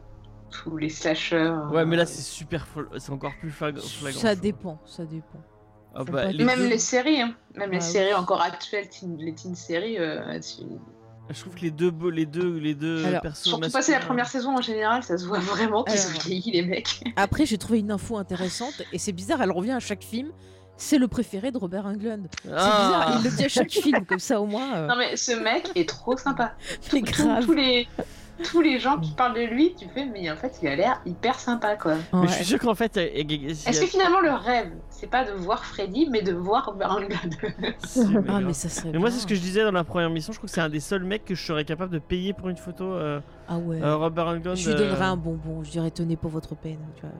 Tous 0.49 0.77
les 0.77 0.89
slashers. 0.89 1.53
Ouais, 1.71 1.85
mais 1.85 1.97
là 1.97 2.05
c'est 2.05 2.21
super 2.21 2.65
c'est 2.99 3.11
encore 3.11 3.33
plus 3.39 3.49
flag- 3.51 3.77
flagrant. 3.79 4.19
Ça 4.21 4.33
dépend, 4.35 4.79
ça 4.85 5.03
dépend. 5.05 5.41
Bah, 6.05 6.31
les 6.31 6.45
Même 6.45 6.59
deux- 6.59 6.69
les 6.69 6.77
séries, 6.77 7.21
hein. 7.21 7.35
même 7.55 7.71
les 7.71 7.79
Bah 7.79 7.83
oui. 7.85 7.91
séries 7.91 8.13
encore 8.13 8.41
actuelles, 8.41 8.87
teen- 8.87 9.17
les 9.17 9.33
teen 9.35 9.55
séries, 9.55 9.97
euh. 9.99 10.39
Je 11.29 11.39
trouve 11.41 11.55
que 11.55 11.61
les 11.61 11.71
deux, 11.71 11.91
les 12.11 12.25
deux, 12.25 12.57
les 12.57 12.73
deux 12.73 13.03
Alors, 13.05 13.21
persos. 13.21 13.43
Surtout 13.43 13.69
passer 13.69 13.91
la 13.91 13.99
première 13.99 14.27
saison 14.27 14.57
en 14.57 14.61
général, 14.61 15.03
ça 15.03 15.17
se 15.17 15.25
voit 15.25 15.39
vraiment 15.39 15.83
qu'ils 15.83 15.99
ont 15.99 16.19
vieilli 16.25 16.51
les 16.51 16.61
mecs. 16.63 17.03
Après, 17.17 17.45
j'ai 17.45 17.57
trouvé 17.57 17.79
une 17.79 17.91
info 17.91 18.17
intéressante 18.17 18.81
et 18.93 18.97
c'est 18.97 19.11
bizarre, 19.11 19.41
elle 19.41 19.51
revient 19.51 19.71
à 19.73 19.79
chaque 19.79 20.03
film. 20.03 20.31
C'est 20.79 20.99
le 20.99 21.07
préféré 21.07 21.51
de 21.51 21.57
Robert 21.57 21.85
Englund. 21.87 22.27
C'est 22.43 22.51
Ah 22.55 23.09
bizarre, 23.09 23.15
il 23.19 23.23
le 23.31 23.35
dit 23.35 23.45
à 23.45 23.49
chaque 23.49 23.71
film, 23.71 24.05
comme 24.05 24.19
ça 24.19 24.39
au 24.39 24.45
moins. 24.45 24.75
euh, 24.75 24.87
Non 24.87 24.95
mais 24.95 25.15
ce 25.17 25.31
mec 25.31 25.69
est 25.75 25.89
trop 25.89 26.15
sympa. 26.15 26.53
Tous- 26.89 27.01
grave. 27.01 27.45
Tous 27.45 27.53
les, 27.53 27.87
tous 28.43 28.61
les 28.61 28.79
gens 28.79 28.97
qui 28.99 29.11
parlent 29.11 29.35
de 29.35 29.41
lui, 29.41 29.73
tu 29.75 29.87
fais, 29.87 30.05
mais 30.05 30.29
en 30.31 30.35
fait, 30.35 30.57
il 30.61 30.67
a 30.67 30.75
l'air 30.75 31.01
hyper 31.05 31.39
sympa, 31.39 31.75
quoi. 31.75 31.95
Mais 32.13 32.19
Ouais. 32.19 32.27
je 32.27 32.33
suis 32.33 32.45
sûr 32.45 32.59
qu'en 32.59 32.75
fait. 32.75 32.97
euh, 32.97 33.07
Est-ce 33.13 33.81
que 33.81 33.87
finalement 33.87 34.19
le 34.21 34.31
rêve, 34.31 34.71
c'est 34.89 35.09
pas 35.09 35.23
de 35.25 35.31
voir 35.31 35.65
Freddy, 35.65 36.07
mais 36.11 36.21
de 36.21 36.33
voir 36.33 36.65
Robert 36.65 36.91
Englund 36.91 37.33
si, 37.85 38.05
mais 38.07 38.21
Ah, 38.29 38.39
mais 38.39 38.53
ça 38.53 38.69
serait 38.69 38.91
Mais 38.91 38.99
moi, 38.99 39.11
c'est 39.11 39.19
ce 39.19 39.27
que 39.27 39.35
je 39.35 39.41
disais 39.41 39.63
dans 39.63 39.71
la 39.71 39.83
première 39.83 40.09
mission. 40.09 40.33
Je 40.33 40.37
crois 40.39 40.47
que 40.47 40.53
c'est 40.53 40.61
un 40.61 40.69
des 40.69 40.79
seuls 40.79 41.03
mecs 41.03 41.25
que 41.25 41.35
je 41.35 41.43
serais 41.45 41.65
capable 41.65 41.91
de 41.93 41.99
payer 41.99 42.33
pour 42.33 42.49
une 42.49 42.57
photo. 42.57 42.85
euh, 42.93 43.19
Ah 43.47 43.57
ouais. 43.57 43.81
euh, 43.81 43.95
Robert 43.95 44.27
Englund. 44.27 44.55
je 44.55 44.69
lui 44.69 44.75
euh, 44.75 44.77
donnerais 44.79 45.05
un 45.05 45.17
bonbon, 45.17 45.63
je 45.63 45.71
dirais 45.71 45.91
tenez 45.91 46.15
pour 46.15 46.31
votre 46.31 46.55
peine. 46.55 46.79
Tu 46.95 47.01
vois. 47.01 47.11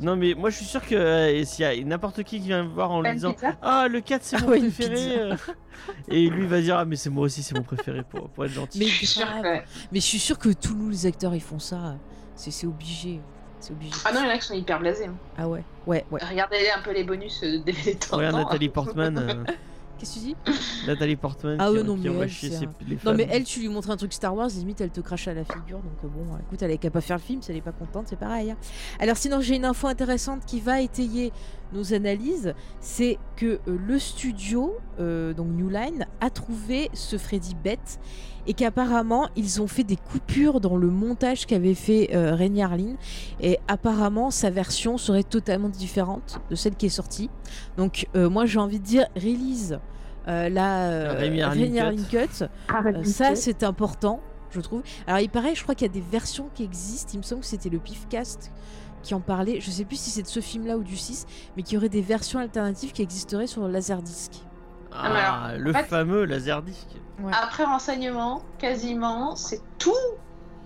Non, 0.00 0.16
mais 0.16 0.34
moi 0.34 0.50
je 0.50 0.56
suis 0.56 0.64
sûr 0.64 0.84
que 0.84 0.94
euh, 0.94 1.44
s'il 1.44 1.64
y 1.64 1.68
a 1.68 1.84
n'importe 1.84 2.16
qui 2.24 2.38
qui 2.40 2.46
vient 2.46 2.64
me 2.64 2.68
voir 2.68 2.90
en 2.90 3.00
lui 3.00 3.12
disant 3.12 3.34
Ah, 3.62 3.86
le 3.88 4.00
4 4.00 4.22
c'est 4.24 4.36
Ah 4.36 4.40
mon 4.42 4.48
ouais, 4.48 4.58
préféré. 4.58 5.18
euh, 5.20 5.36
Et 6.08 6.28
lui 6.28 6.46
va 6.46 6.60
dire 6.60 6.76
Ah, 6.78 6.84
mais 6.84 6.96
c'est 6.96 7.10
moi 7.10 7.24
aussi, 7.24 7.42
c'est 7.42 7.54
mon 7.56 7.62
préféré 7.62 8.02
pour, 8.02 8.28
pour 8.30 8.44
être 8.44 8.50
gentil. 8.52 8.78
Mais 8.80 8.86
Je 8.86 8.94
suis 8.96 9.06
sûre 9.06 9.26
grave. 9.26 9.42
que- 9.42 9.64
Mais 9.92 10.00
je 10.00 10.04
suis 10.04 10.18
sûr 10.18 10.38
que 10.38 10.48
tous 10.50 10.88
les 10.90 11.06
acteurs 11.06 11.34
ils 11.34 11.40
font 11.42 11.58
ça. 11.60 11.96
C'est 12.34 12.50
c'est 12.50 12.66
obligé. 12.66 13.20
C'est 13.60 13.72
obligé. 13.72 13.92
Ah 14.04 14.12
non, 14.12 14.20
il 14.22 14.26
y 14.26 14.30
en 14.30 14.34
a 14.34 14.38
qui 14.38 14.44
sont 14.46 14.54
hyper 14.54 14.78
blasés. 14.80 15.06
hein. 15.06 15.14
Ah 15.38 15.48
ouais. 15.48 15.62
Ouais, 15.86 16.04
ouais. 16.10 16.20
Regardez 16.28 16.56
un 16.76 16.82
peu 16.82 16.92
les 16.92 17.04
bonus 17.04 17.42
euh, 17.44 17.58
de 17.58 17.62
DVD 17.62 17.94
de 17.94 17.98
temps 17.98 18.16
Regarde. 18.16 18.36
Nathalie 18.36 18.68
Portman. 18.68 19.16
euh, 19.18 19.44
Qu'est-ce 19.98 20.14
que 20.14 20.18
tu 20.20 20.24
dis 20.26 20.36
Nathalie 20.86 21.16
Portman 21.16 21.56
Ah 21.60 21.68
qui, 21.70 21.76
ouais, 21.76 21.82
non, 21.84 21.96
qui 21.96 22.08
mais 22.08 22.18
elle, 22.20 22.28
chier 22.28 22.50
c'est 22.50 22.56
ses- 22.58 22.64
un- 22.66 22.74
les 22.88 22.98
Non 23.04 23.14
mais 23.14 23.28
elle, 23.30 23.44
tu 23.44 23.60
lui 23.60 23.68
montres 23.68 23.90
un 23.90 23.96
truc 23.96 24.12
Star 24.12 24.34
Wars, 24.34 24.48
limite 24.48 24.80
elle 24.80 24.90
te 24.90 25.00
crache 25.00 25.28
à 25.28 25.34
la 25.34 25.44
figure. 25.44 25.78
Donc 25.78 25.92
euh, 26.04 26.08
bon, 26.08 26.36
écoute, 26.46 26.62
elle 26.62 26.72
est 26.72 26.78
qu'à 26.78 26.90
pas 26.90 27.00
faire 27.00 27.16
le 27.16 27.22
film, 27.22 27.40
si 27.42 27.50
elle 27.52 27.56
est 27.58 27.62
pas 27.62 27.72
contente, 27.72 28.06
c'est 28.08 28.18
pareil. 28.18 28.50
hein. 28.50 28.56
Alors 28.98 29.16
sinon, 29.16 29.40
j'ai 29.40 29.56
une 29.56 29.64
info 29.64 29.86
intéressante 29.86 30.44
qui 30.46 30.60
va 30.60 30.80
étayer 30.80 31.32
nos 31.72 31.94
analyses, 31.94 32.54
c'est 32.80 33.18
que 33.36 33.60
euh, 33.68 33.78
le 33.86 33.98
studio, 33.98 34.76
euh, 35.00 35.32
donc 35.32 35.48
New 35.48 35.68
Line, 35.68 36.06
a 36.20 36.30
trouvé 36.30 36.90
ce 36.92 37.16
Freddy 37.18 37.54
bête 37.54 37.98
et 38.46 38.54
qu'apparemment 38.54 39.28
ils 39.36 39.60
ont 39.62 39.66
fait 39.66 39.84
des 39.84 39.96
coupures 39.96 40.60
dans 40.60 40.76
le 40.76 40.88
montage 40.88 41.46
qu'avait 41.46 41.74
fait 41.74 42.10
euh, 42.14 42.34
Rémi 42.34 42.62
Harlin 42.62 42.94
et 43.40 43.58
apparemment 43.68 44.30
sa 44.30 44.50
version 44.50 44.98
serait 44.98 45.22
totalement 45.22 45.68
différente 45.68 46.40
de 46.50 46.54
celle 46.54 46.74
qui 46.74 46.86
est 46.86 46.90
sortie. 46.90 47.30
Donc 47.76 48.06
euh, 48.14 48.28
moi 48.28 48.46
j'ai 48.46 48.58
envie 48.58 48.80
de 48.80 48.84
dire 48.84 49.06
release 49.16 49.78
euh, 50.28 50.48
la 50.48 50.88
euh, 50.88 51.14
Rémi 51.18 51.42
Harlin 51.42 51.88
Rémi 51.88 52.04
cut. 52.04 52.44
De 52.98 53.04
ça, 53.04 53.34
c'est 53.34 53.62
important, 53.62 54.20
je 54.50 54.60
trouve. 54.60 54.82
Alors, 55.06 55.20
il 55.20 55.28
paraît, 55.28 55.54
je 55.54 55.62
crois 55.62 55.74
qu'il 55.74 55.86
y 55.86 55.90
a 55.90 55.92
des 55.92 56.00
versions 56.00 56.48
qui 56.54 56.64
existent. 56.64 57.10
Il 57.12 57.18
me 57.18 57.22
semble 57.22 57.42
que 57.42 57.46
c'était 57.46 57.68
le 57.68 57.78
Pifcast 57.78 58.50
qui 59.02 59.12
en 59.12 59.20
parlait. 59.20 59.60
Je 59.60 59.70
sais 59.70 59.84
plus 59.84 59.96
si 59.96 60.08
c'est 60.08 60.22
de 60.22 60.26
ce 60.28 60.40
film-là 60.40 60.78
ou 60.78 60.82
du 60.82 60.96
6, 60.96 61.26
mais 61.56 61.62
qu'il 61.62 61.74
y 61.74 61.76
aurait 61.76 61.90
des 61.90 62.00
versions 62.00 62.38
alternatives 62.38 62.92
qui 62.92 63.02
existeraient 63.02 63.46
sur 63.46 63.66
le 63.66 63.72
Laserdisc. 63.72 64.32
Ah, 64.92 65.50
alors, 65.50 65.58
le 65.58 65.70
en 65.72 65.74
fait- 65.74 65.84
fameux 65.84 66.24
Laserdisc. 66.24 66.86
Après 67.30 67.64
renseignement, 67.64 68.50
quasiment, 68.58 69.36
c'est 69.36 69.64
tout. 69.78 69.94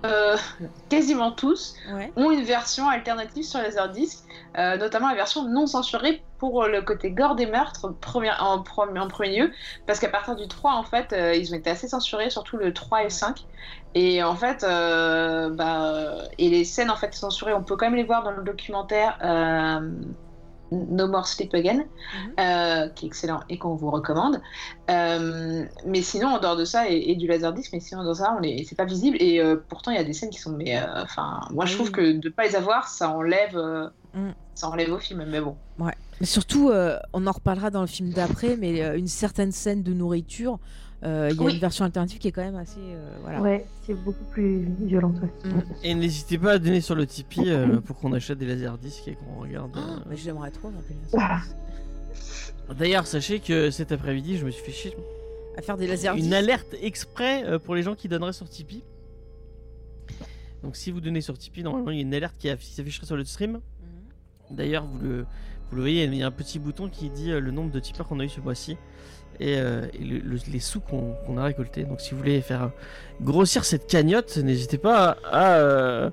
euh, 0.07 0.37
quasiment 0.89 1.33
tous 1.33 1.75
Ouais. 1.85 2.13
ont 2.17 2.31
une 2.31 2.45
version 2.45 2.89
alternative 2.89 3.45
sur 3.45 3.61
Laserdisc, 3.61 4.25
euh, 4.57 4.77
notamment 4.77 5.09
la 5.09 5.17
version 5.17 5.45
non 5.49 5.67
censurée 5.67 6.25
pour 6.39 6.67
le 6.67 6.83
côté 6.83 7.13
gore 7.13 7.35
des 7.35 7.47
meurtres 7.47 7.91
premier- 8.01 8.33
en, 8.39 8.63
premier- 8.63 9.01
en 9.01 9.09
premier 9.09 9.39
lieu, 9.41 9.53
parce 9.87 9.99
qu'à 9.99 10.09
partir 10.09 10.37
du 10.37 10.47
3, 10.49 10.75
en 10.75 10.85
fait, 10.85 11.13
euh, 11.13 11.35
ils 11.35 11.53
ont 11.53 11.59
été 11.59 11.71
assez 11.71 11.89
censurés, 11.89 12.31
surtout 12.31 12.57
le 12.57 12.73
3 12.73 13.01
et 13.01 13.05
le 13.05 13.11
5. 13.11 13.45
Et 13.95 14.23
en 14.23 14.37
fait, 14.37 14.63
euh, 14.65 15.51
bah, 15.51 16.15
et 16.39 16.49
les 16.51 16.65
scènes 16.65 16.91
en 16.91 16.97
fait 16.97 17.15
censurées, 17.15 17.55
on 17.55 17.65
peut 17.65 17.77
quand 17.77 17.87
même 17.87 17.97
les 17.97 18.05
voir 18.05 18.23
dans 18.23 18.31
le 18.33 18.45
documentaire 18.45 19.19
No 20.73 21.07
More 21.09 21.27
Sleep 21.27 21.55
Again, 21.55 21.85
euh, 22.39 22.89
qui 22.91 23.07
est 23.07 23.09
excellent 23.09 23.41
et 23.49 23.59
qu'on 23.59 23.75
vous 23.75 23.91
recommande. 23.91 24.41
Euh, 24.91 25.65
mais 25.87 26.03
sinon, 26.03 26.29
en 26.29 26.39
dehors 26.41 26.57
de 26.57 26.65
ça, 26.65 26.91
et, 26.91 27.11
et 27.11 27.17
du 27.17 27.27
laserdisc, 27.27 27.73
mais 27.73 27.81
sinon, 27.81 28.01
en 28.01 28.05
dehors 28.05 28.15
de 28.15 28.19
ça, 28.19 28.35
on 28.37 28.41
les- 28.41 28.65
c'est 28.69 28.77
pas 28.77 28.85
visible. 28.85 29.17
Et 29.21 29.41
euh, 29.41 29.57
pourtant, 29.69 29.91
il 29.91 29.97
y 29.97 30.01
a 30.01 30.05
des 30.05 30.13
scènes 30.13 30.31
qui 30.31 30.39
sont. 30.41 30.53
Mais 30.53 30.81
enfin, 30.97 31.41
moi, 31.51 31.65
je 31.67 31.75
trouve 31.75 31.91
que 31.91 32.13
de 32.13 32.29
pas 32.29 32.45
les 32.45 32.57
avoir, 32.57 32.89
ça 32.89 33.11
enlève, 33.11 33.57
Mm. 34.15 34.31
ça 34.55 34.69
enlève 34.69 34.93
au 34.93 34.99
film. 34.99 35.25
Mais 35.29 35.41
bon. 35.41 35.57
Mais 35.79 36.27
surtout, 36.27 36.71
on 37.13 37.27
en 37.27 37.33
reparlera 37.33 37.71
dans 37.71 37.83
le 37.83 37.87
film 37.87 38.11
d'après, 38.11 38.57
mais 38.57 38.97
une 38.99 39.07
certaine 39.09 39.53
scène 39.53 39.83
de 39.83 39.93
nourriture, 39.93 40.59
euh, 41.05 41.29
il 41.31 41.37
y 41.37 41.41
a 41.41 41.43
Oui. 41.43 41.55
une 41.55 41.61
version 41.61 41.85
alternative 41.85 42.19
qui 42.19 42.29
est 42.29 42.33
quand 42.33 42.43
même 42.45 42.57
assez. 42.57 42.81
euh, 42.81 43.17
voilà. 43.23 43.41
Ouais, 43.41 43.67
c'est 43.87 43.95
beaucoup 43.95 44.25
plus 44.31 44.67
violent. 44.81 45.15
Ouais. 45.45 45.51
Mm. 45.51 45.63
Et 45.85 45.95
n'hésitez 45.95 46.39
pas 46.39 46.53
à 46.53 46.59
donner 46.59 46.81
sur 46.81 46.95
le 46.95 47.07
Tipeee 47.07 47.51
euh, 47.51 47.81
pour 47.85 47.99
qu'on 47.99 48.13
achète 48.13 48.39
des 48.39 48.47
Laserdiscs 48.47 49.07
et 49.09 49.15
qu'on 49.15 49.41
regarde. 49.41 49.77
Euh. 49.77 49.99
mais 50.09 50.17
j'aimerais 50.17 50.51
trop 50.51 50.71
Ah. 51.17 51.41
D'ailleurs, 52.79 53.07
sachez 53.07 53.41
que 53.41 53.71
cet 53.71 53.93
après-midi, 53.93 54.37
je 54.39 54.45
me 54.45 54.51
suis 54.51 54.63
fait 54.65 54.73
chier. 54.73 54.97
À 55.57 55.63
faire 55.63 55.77
des 55.77 55.87
lasers. 55.87 56.17
Une 56.19 56.35
alerte 56.35 56.75
exprès 56.83 57.59
pour 57.65 57.75
les 57.75 57.83
gens 57.83 57.95
qui 57.95 58.09
donneraient 58.09 58.33
sur 58.33 58.49
Tipeee. 58.49 58.83
Donc, 60.63 60.77
si 60.77 60.91
vous 60.91 61.01
donnez 61.01 61.21
sur 61.21 61.37
Tipeee, 61.39 61.63
normalement, 61.63 61.91
il 61.91 61.97
y 61.97 61.99
a 62.01 62.03
une 62.03 62.15
alerte 62.15 62.35
qui 62.39 62.49
aff- 62.49 62.59
qui 62.59 62.73
s'afficherait 62.73 63.07
sur 63.07 63.17
le 63.17 63.25
stream. 63.25 63.53
Mhm. 63.53 64.57
D'ailleurs, 64.57 64.85
vous 64.87 64.99
le, 64.99 65.17
vous 65.71 65.77
le 65.77 65.81
voyez, 65.83 66.05
il 66.05 66.15
y 66.15 66.23
a 66.23 66.27
un 66.27 66.31
petit 66.33 66.59
bouton 66.59 66.89
qui 66.89 67.11
dit 67.11 67.31
le 67.31 67.51
nombre 67.51 67.71
de 67.71 67.81
tipeurs 67.81 68.07
qu'on 68.09 68.21
a 68.21 68.25
eu 68.25 68.29
ce 68.29 68.41
mois-ci 68.41 68.77
et, 69.41 69.57
euh, 69.59 69.87
et 69.95 70.05
le- 70.05 70.19
le- 70.19 70.39
les 70.53 70.61
sous 70.61 70.81
qu'on 70.81 71.15
a 71.39 71.45
récoltés. 71.45 71.85
Donc, 71.85 72.01
si 72.01 72.11
vous 72.13 72.19
voulez 72.19 72.41
faire 72.41 72.71
grossir 73.21 73.65
cette 73.65 73.87
cagnotte, 73.87 74.37
n'hésitez 74.39 74.79
pas 74.79 75.17
à, 75.31 75.55
euh, 75.59 76.11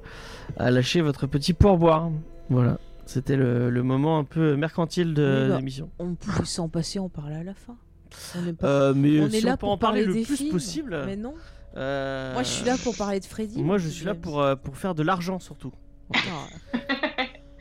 à 0.58 0.72
lâcher 0.72 1.02
votre 1.02 1.28
petit 1.28 1.54
pourboire. 1.54 2.10
Voilà, 2.50 2.78
c'était 3.06 3.36
le, 3.36 3.70
le 3.70 3.84
moment 3.84 4.20
un 4.20 4.24
peu 4.24 4.56
mercantile 4.56 5.14
de 5.14 5.48
bah, 5.50 5.58
l'émission. 5.58 5.90
On 6.00 6.14
pouvait 6.16 6.46
s'en 6.46 6.70
passer, 6.70 7.00
en 7.00 7.10
parler 7.10 7.36
à 7.36 7.44
la 7.44 7.54
fin. 7.54 7.76
On 8.38 8.54
pas. 8.54 8.68
Euh, 8.68 8.94
mais 8.96 9.20
on 9.20 9.30
si 9.30 9.38
est 9.38 9.42
là 9.42 9.54
on 9.54 9.58
pour 9.58 9.72
en 9.72 9.78
parler, 9.78 10.02
parler 10.04 10.14
le 10.14 10.20
des 10.22 10.26
plus 10.26 10.38
films. 10.38 10.52
possible. 10.52 11.04
Mais 11.06 11.16
non. 11.16 11.34
euh, 11.76 12.34
Moi, 12.34 12.44
je 12.44 12.48
suis 12.50 12.66
là 12.66 12.76
pour 12.82 12.96
parler 12.96 13.20
de 13.20 13.26
Freddy. 13.26 13.62
Moi, 13.62 13.78
je 13.78 13.90
suis 13.90 14.06
là 14.06 14.14
pour, 14.16 14.42
euh, 14.42 14.56
pour 14.56 14.78
faire 14.78 14.96
de 14.96 15.04
l'argent 15.04 15.40
surtout. 15.40 15.74
Ah. 16.14 16.78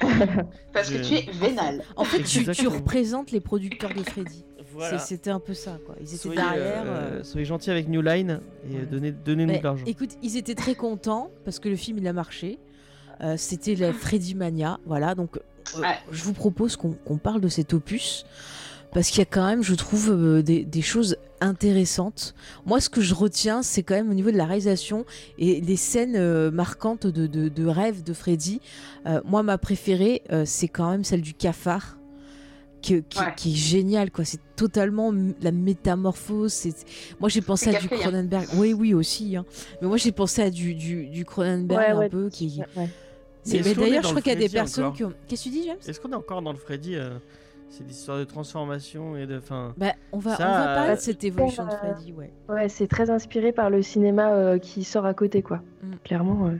Parce 0.72 0.90
que 0.90 1.02
tu 1.02 1.14
es 1.14 1.32
vénal. 1.32 1.82
En 1.96 2.04
fait, 2.04 2.22
tu, 2.22 2.44
tu 2.52 2.68
représentes 2.68 3.30
les 3.32 3.40
producteurs 3.40 3.92
de 3.94 4.02
Freddy. 4.02 4.44
Voilà. 4.74 4.98
C'était 4.98 5.30
un 5.30 5.40
peu 5.40 5.54
ça, 5.54 5.78
quoi. 5.86 5.94
Ils 6.00 6.08
étaient 6.08 6.16
Soyez, 6.16 6.36
derrière. 6.36 6.82
euh, 6.86 7.20
euh, 7.20 7.22
soyez 7.24 7.44
gentils 7.46 7.70
avec 7.70 7.88
New 7.88 8.02
Line 8.02 8.40
et 8.70 8.84
donnez, 8.86 9.12
donnez-nous 9.12 9.58
de 9.58 9.62
l'argent. 9.62 9.84
écoute, 9.86 10.10
ils 10.22 10.36
étaient 10.36 10.54
très 10.54 10.74
contents 10.74 11.30
parce 11.44 11.58
que 11.58 11.68
le 11.68 11.76
film 11.76 11.98
il 11.98 12.06
a 12.08 12.12
marché. 12.12 12.58
Euh, 13.20 13.36
C'était 13.38 13.76
la 13.76 13.92
Freddy 13.92 14.34
Mania, 14.34 14.78
voilà. 14.86 15.14
Donc, 15.14 15.36
euh, 15.36 15.80
Ouais. 15.80 15.96
je 16.10 16.22
vous 16.24 16.32
propose 16.34 16.76
qu'on 16.76 16.92
qu'on 16.92 17.16
parle 17.16 17.40
de 17.40 17.48
cet 17.48 17.72
opus 17.72 18.26
parce 18.92 19.08
qu'il 19.08 19.18
y 19.20 19.22
a 19.22 19.26
quand 19.26 19.46
même, 19.46 19.62
je 19.62 19.74
trouve, 19.74 20.10
euh, 20.10 20.42
des, 20.42 20.64
des 20.64 20.82
choses 20.82 21.16
intéressantes. 21.40 22.34
Moi, 22.66 22.80
ce 22.80 22.88
que 22.90 23.00
je 23.00 23.14
retiens, 23.14 23.62
c'est 23.62 23.82
quand 23.82 23.94
même 23.94 24.10
au 24.10 24.14
niveau 24.14 24.30
de 24.30 24.36
la 24.36 24.44
réalisation 24.44 25.04
et 25.38 25.60
les 25.60 25.76
scènes 25.76 26.16
euh, 26.16 26.50
marquantes 26.50 27.06
de, 27.06 27.26
de, 27.26 27.48
de 27.48 27.66
rêve 27.66 28.02
de 28.02 28.12
Freddy. 28.12 28.60
Euh, 29.06 29.20
moi, 29.24 29.42
ma 29.42 29.58
préférée, 29.58 30.22
euh, 30.32 30.44
c'est 30.44 30.68
quand 30.68 30.90
même 30.90 31.04
celle 31.04 31.22
du 31.22 31.34
cafard. 31.34 31.96
Qui, 32.84 32.94
Ouais. 32.96 33.32
qui 33.34 33.52
est 33.52 33.56
géniale 33.56 34.10
quoi 34.10 34.26
c'est 34.26 34.40
totalement 34.56 35.10
la 35.40 35.52
métamorphose 35.52 36.52
c'est 36.52 36.74
moi 37.18 37.30
j'ai 37.30 37.40
pensé 37.40 37.70
à 37.74 37.78
du 37.80 37.88
kafkaïen. 37.88 38.10
Cronenberg 38.10 38.46
oui 38.56 38.74
oui 38.74 38.92
aussi 38.92 39.36
hein. 39.36 39.46
mais 39.80 39.88
moi 39.88 39.96
j'ai 39.96 40.12
pensé 40.12 40.42
à 40.42 40.50
du, 40.50 40.74
du, 40.74 41.06
du 41.06 41.24
Cronenberg 41.24 41.78
Ouais, 41.80 41.86
un 41.88 41.98
ouais. 41.98 42.08
peu 42.10 42.28
qui 42.28 42.60
Ouais. 42.76 42.88
mais 43.46 43.74
d'ailleurs 43.74 44.02
je 44.02 44.08
crois 44.10 44.20
qu'il 44.20 44.32
y 44.32 44.36
a 44.36 44.38
des 44.38 44.48
personnes 44.50 44.84
encore 44.84 44.96
qui 44.96 45.04
ont 45.04 45.12
qu'est-ce 45.26 45.44
que 45.44 45.48
tu 45.48 45.54
dis 45.54 45.64
James? 45.66 45.78
Est-ce 45.86 45.98
qu'on 45.98 46.12
est 46.12 46.14
encore 46.14 46.42
dans 46.42 46.52
le 46.52 46.58
Freddy 46.58 46.94
euh, 46.96 47.16
C'est 47.70 47.86
l'histoire 47.86 48.18
de 48.18 48.24
transformation 48.24 49.16
et 49.16 49.26
de. 49.26 49.40
Fin... 49.40 49.72
bah, 49.78 49.94
on 50.12 50.18
va 50.18 50.36
Ça, 50.36 50.46
on 50.48 50.52
va 50.52 50.74
parler 50.74 50.90
euh, 50.92 50.96
de 50.96 51.00
cette 51.00 51.24
évolution 51.24 51.64
de 51.64 51.70
euh, 51.70 51.76
Freddy 51.76 52.12
ouais 52.12 52.32
Ouais, 52.50 52.68
c'est 52.68 52.86
très 52.86 53.08
inspiré 53.10 53.52
par 53.52 53.70
le 53.70 53.80
cinéma 53.82 54.30
euh, 54.32 54.58
qui 54.58 54.84
sort 54.84 55.06
à 55.06 55.14
côté, 55.14 55.40
quoi. 55.42 55.62
Mm. 55.82 55.92
Clairement. 56.04 56.46
euh. 56.48 56.58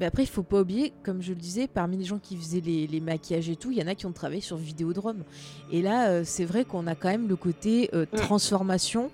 Mais 0.00 0.06
après, 0.06 0.22
il 0.22 0.28
faut 0.28 0.42
pas 0.42 0.62
oublier, 0.62 0.92
comme 1.02 1.20
je 1.20 1.30
le 1.30 1.38
disais, 1.38 1.68
parmi 1.68 1.98
les 1.98 2.04
gens 2.04 2.18
qui 2.18 2.36
faisaient 2.36 2.62
les, 2.62 2.86
les 2.86 3.00
maquillages 3.00 3.50
et 3.50 3.56
tout, 3.56 3.70
il 3.70 3.78
y 3.78 3.82
en 3.82 3.86
a 3.86 3.94
qui 3.94 4.06
ont 4.06 4.12
travaillé 4.12 4.40
sur 4.40 4.56
Vidéodrome. 4.56 5.24
Et 5.70 5.82
là, 5.82 6.08
euh, 6.08 6.22
c'est 6.24 6.46
vrai 6.46 6.64
qu'on 6.64 6.86
a 6.86 6.94
quand 6.94 7.08
même 7.10 7.28
le 7.28 7.36
côté 7.36 7.90
euh, 7.94 8.06
Mm. 8.10 8.16
transformation. 8.16 9.10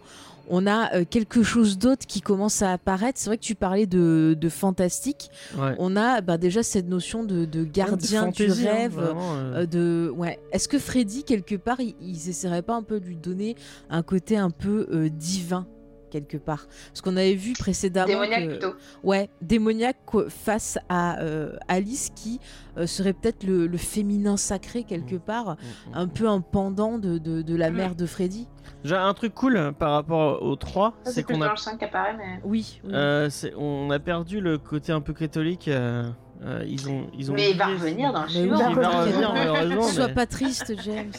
On 0.48 0.64
a 0.68 0.94
euh, 0.94 1.04
quelque 1.04 1.42
chose 1.42 1.76
d'autre 1.76 2.06
qui 2.06 2.20
commence 2.20 2.62
à 2.62 2.72
apparaître. 2.72 3.18
C'est 3.18 3.28
vrai 3.28 3.36
que 3.36 3.42
tu 3.42 3.56
parlais 3.56 3.86
de, 3.86 4.36
de 4.40 4.48
fantastique. 4.48 5.28
Ouais. 5.58 5.74
On 5.80 5.96
a 5.96 6.20
bah, 6.20 6.38
déjà 6.38 6.62
cette 6.62 6.86
notion 6.88 7.24
de, 7.24 7.44
de 7.46 7.64
gardien 7.64 8.28
De 8.28 8.32
du 8.32 8.44
hein, 8.46 8.54
rêve. 8.72 8.92
vraiment, 8.94 9.64
de 9.66 10.12
ouais 10.16 10.38
est-ce 10.52 10.68
que 10.68 10.78
Freddy 10.78 11.24
quelque 11.24 11.56
part 11.56 11.80
ils, 11.80 11.96
ils 12.00 12.28
essaieraient 12.28 12.62
pas 12.62 12.76
un 12.76 12.84
peu 12.84 13.00
de 13.00 13.06
lui 13.06 13.16
donner 13.16 13.56
un 13.90 14.02
côté 14.04 14.36
un 14.36 14.50
peu 14.50 15.10
divin? 15.10 15.66
Quelque 16.10 16.36
part 16.36 16.66
parce 16.88 17.00
qu'on 17.02 17.16
avait 17.16 17.34
vu 17.34 17.52
précédemment 17.52 18.06
Démoniaque 18.06 18.44
que- 18.44 18.48
plutôt. 18.50 18.74
Ouais, 19.02 19.28
démoniaque 19.42 19.96
face 20.28 20.78
à 20.88 21.20
euh, 21.20 21.56
Alice 21.68 22.10
qui 22.14 22.40
euh, 22.78 22.86
serait 22.86 23.12
peut-être 23.12 23.44
le, 23.44 23.66
le 23.66 23.78
féminin 23.78 24.36
sacré 24.36 24.84
quelque 24.84 25.16
part, 25.16 25.56
Mm, 25.56 25.90
mm, 25.90 25.94
un 25.94 26.06
mm. 26.06 26.10
peu 26.10 26.28
un 26.28 26.40
pendant 26.40 26.98
de, 26.98 27.18
de, 27.18 27.42
de 27.42 27.56
la 27.56 27.70
mère 27.70 27.94
de 27.94 28.06
Freddy. 28.06 28.48
Déjà, 28.82 29.04
un 29.04 29.14
truc 29.14 29.34
cool 29.34 29.72
par 29.78 29.92
rapport 29.92 30.42
au 30.42 30.56
3, 30.56 30.94
Ça, 31.04 31.12
c'est 31.12 31.22
qu'on 31.22 31.40
a, 31.42 31.50
le 31.50 31.56
5 31.56 31.78
qui 31.78 31.84
apparaît, 31.84 32.16
mais. 32.16 32.40
Oui. 32.44 32.80
oui. 32.84 32.90
euh, 32.94 33.28
on 33.56 33.90
a 33.90 33.98
perdu 33.98 34.40
le 34.40 34.58
côté 34.58 34.92
un 34.92 35.00
peu 35.00 35.12
catholique. 35.12 35.68
euh, 35.68 36.04
euh, 36.44 36.62
ils 36.68 36.88
ont, 36.90 37.06
ils 37.16 37.30
ont 37.30 37.34
Mais 37.34 37.52
il 37.52 37.56
va 37.56 37.66
revenir 37.68 38.12
dans 38.12 38.24
le 38.24 38.28
suivant. 38.28 38.56
oui, 38.58 38.64
Il 38.70 38.76
va 38.76 38.88
revenir. 39.00 39.82
Sois 39.84 40.08
mais- 40.08 40.14
pas 40.14 40.26
triste, 40.26 40.74
James. 40.84 41.12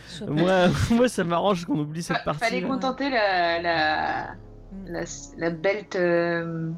Moi, 0.28 0.68
moi, 0.90 1.08
ça 1.08 1.24
m'arrange 1.24 1.64
qu'on 1.64 1.78
oublie 1.78 2.02
cette 2.02 2.24
partie. 2.24 2.40
Fallait 2.40 2.62
contenter 2.62 3.10
la, 3.10 3.60
la, 3.60 4.26
la, 4.86 5.00
la 5.36 5.50
belt. 5.50 5.96
euh, 5.96 6.70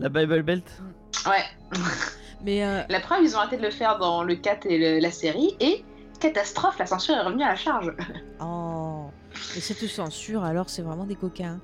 La 0.00 0.08
Bible 0.08 0.42
Belt. 0.42 0.64
Ouais. 1.26 1.78
Mais 2.44 2.64
euh, 2.64 2.82
La 2.88 3.00
preuve, 3.00 3.20
ils 3.22 3.34
ont 3.36 3.38
arrêté 3.38 3.56
de 3.56 3.62
le 3.62 3.70
faire 3.70 3.98
dans 3.98 4.22
le 4.22 4.34
4 4.36 4.66
et 4.66 4.78
le- 4.78 5.00
la 5.00 5.10
série, 5.10 5.56
et 5.60 5.84
catastrophe, 6.20 6.78
la 6.78 6.86
censure 6.86 7.14
est 7.16 7.22
revenue 7.22 7.42
à 7.42 7.48
la 7.50 7.56
charge. 7.56 7.92
oh, 8.40 9.06
mais 9.54 9.60
cette 9.60 9.86
censure, 9.88 10.44
alors 10.44 10.68
c'est 10.70 10.82
vraiment 10.82 11.04
des 11.04 11.16
coquins. 11.16 11.58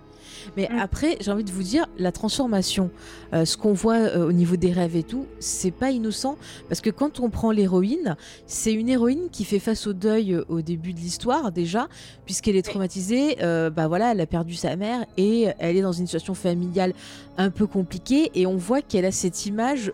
Mais 0.57 0.69
Mm. 0.71 0.79
après, 0.79 1.17
j'ai 1.21 1.31
envie 1.31 1.45
de 1.45 1.51
vous 1.51 1.63
dire, 1.63 1.87
la 1.99 2.13
transformation, 2.13 2.91
euh, 3.33 3.45
ce 3.45 3.57
qu'on 3.57 3.73
voit 3.73 3.97
euh, 3.97 4.29
au 4.29 4.33
niveau 4.33 4.57
des 4.57 4.73
rêves 4.73 4.97
et 4.97 5.03
tout, 5.03 5.27
c'est 5.39 5.71
pas 5.71 5.91
innocent. 5.91 6.37
Parce 6.69 6.81
que 6.81 6.91
quand 6.91 7.21
on 7.21 7.31
prend 7.31 7.51
l'héroïne, 7.51 8.17
c'est 8.47 8.73
une 8.73 8.89
héroïne 8.89 9.29
qui 9.31 9.45
fait 9.45 9.59
face 9.59 9.87
au 9.87 9.93
deuil 9.93 10.35
euh, 10.35 10.45
au 10.49 10.61
début 10.63 10.93
de 10.93 10.99
l'histoire, 10.99 11.53
déjà, 11.53 11.89
puisqu'elle 12.25 12.57
est 12.57 12.63
traumatisée. 12.63 13.37
bah 13.41 13.89
voilà, 13.89 14.13
elle 14.13 14.21
a 14.21 14.27
perdu 14.27 14.55
sa 14.55 14.77
mère 14.77 15.05
et 15.17 15.49
elle 15.59 15.77
est 15.77 15.83
dans 15.83 15.93
une 15.93 16.07
situation 16.07 16.35
familiale 16.35 16.93
un 17.39 17.51
peu 17.51 17.67
compliquée. 17.67 18.31
Et 18.35 18.47
on 18.47 18.57
voit 18.57 18.83
qu'elle 18.83 19.05
a 19.05 19.13
cette 19.13 19.47
image 19.47 19.93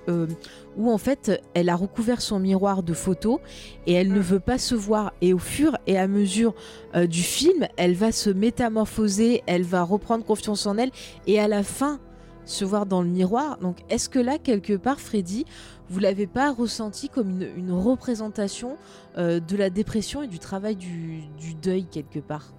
où, 0.77 0.91
en 0.91 0.99
fait, 0.99 1.43
elle 1.55 1.69
a 1.69 1.77
recouvert 1.77 2.21
son 2.21 2.39
miroir 2.39 2.83
de 2.83 2.93
photos 2.93 3.41
et 3.87 3.95
elle 3.95 4.09
ne 4.13 4.19
Mm. 4.19 4.23
veut 4.23 4.41
pas 4.41 4.59
se 4.59 4.75
voir. 4.75 5.13
Et 5.21 5.33
au 5.33 5.39
fur 5.39 5.77
et 5.87 5.99
à 5.99 6.07
mesure 6.07 6.55
euh, 6.95 7.07
du 7.07 7.23
film, 7.23 7.67
elle 7.77 7.95
va 7.95 8.13
se 8.13 8.31
métamorphoser, 8.31 9.43
elle 9.47 9.63
va 9.65 9.83
reprendre 9.83 10.25
confiance 10.25 10.67
en 10.67 10.77
elle 10.79 10.91
et 11.27 11.41
à 11.41 11.49
la 11.49 11.63
fin 11.63 11.99
se 12.45 12.65
voir 12.65 12.87
dans 12.87 13.03
le 13.03 13.09
miroir. 13.09 13.59
Donc 13.59 13.79
est-ce 13.91 14.09
que 14.09 14.19
là, 14.21 14.39
quelque 14.39 14.77
part, 14.77 15.01
Freddy, 15.01 15.45
vous 15.89 15.99
l'avez 15.99 16.27
pas 16.27 16.53
ressenti 16.53 17.09
comme 17.09 17.31
une, 17.31 17.49
une 17.57 17.73
représentation 17.73 18.77
euh, 19.19 19.41
de 19.41 19.57
la 19.57 19.71
dépression 19.71 20.23
et 20.23 20.29
du 20.29 20.39
travail 20.39 20.77
du, 20.77 21.23
du 21.39 21.55
deuil 21.55 21.87
quelque 21.87 22.19
part? 22.21 22.53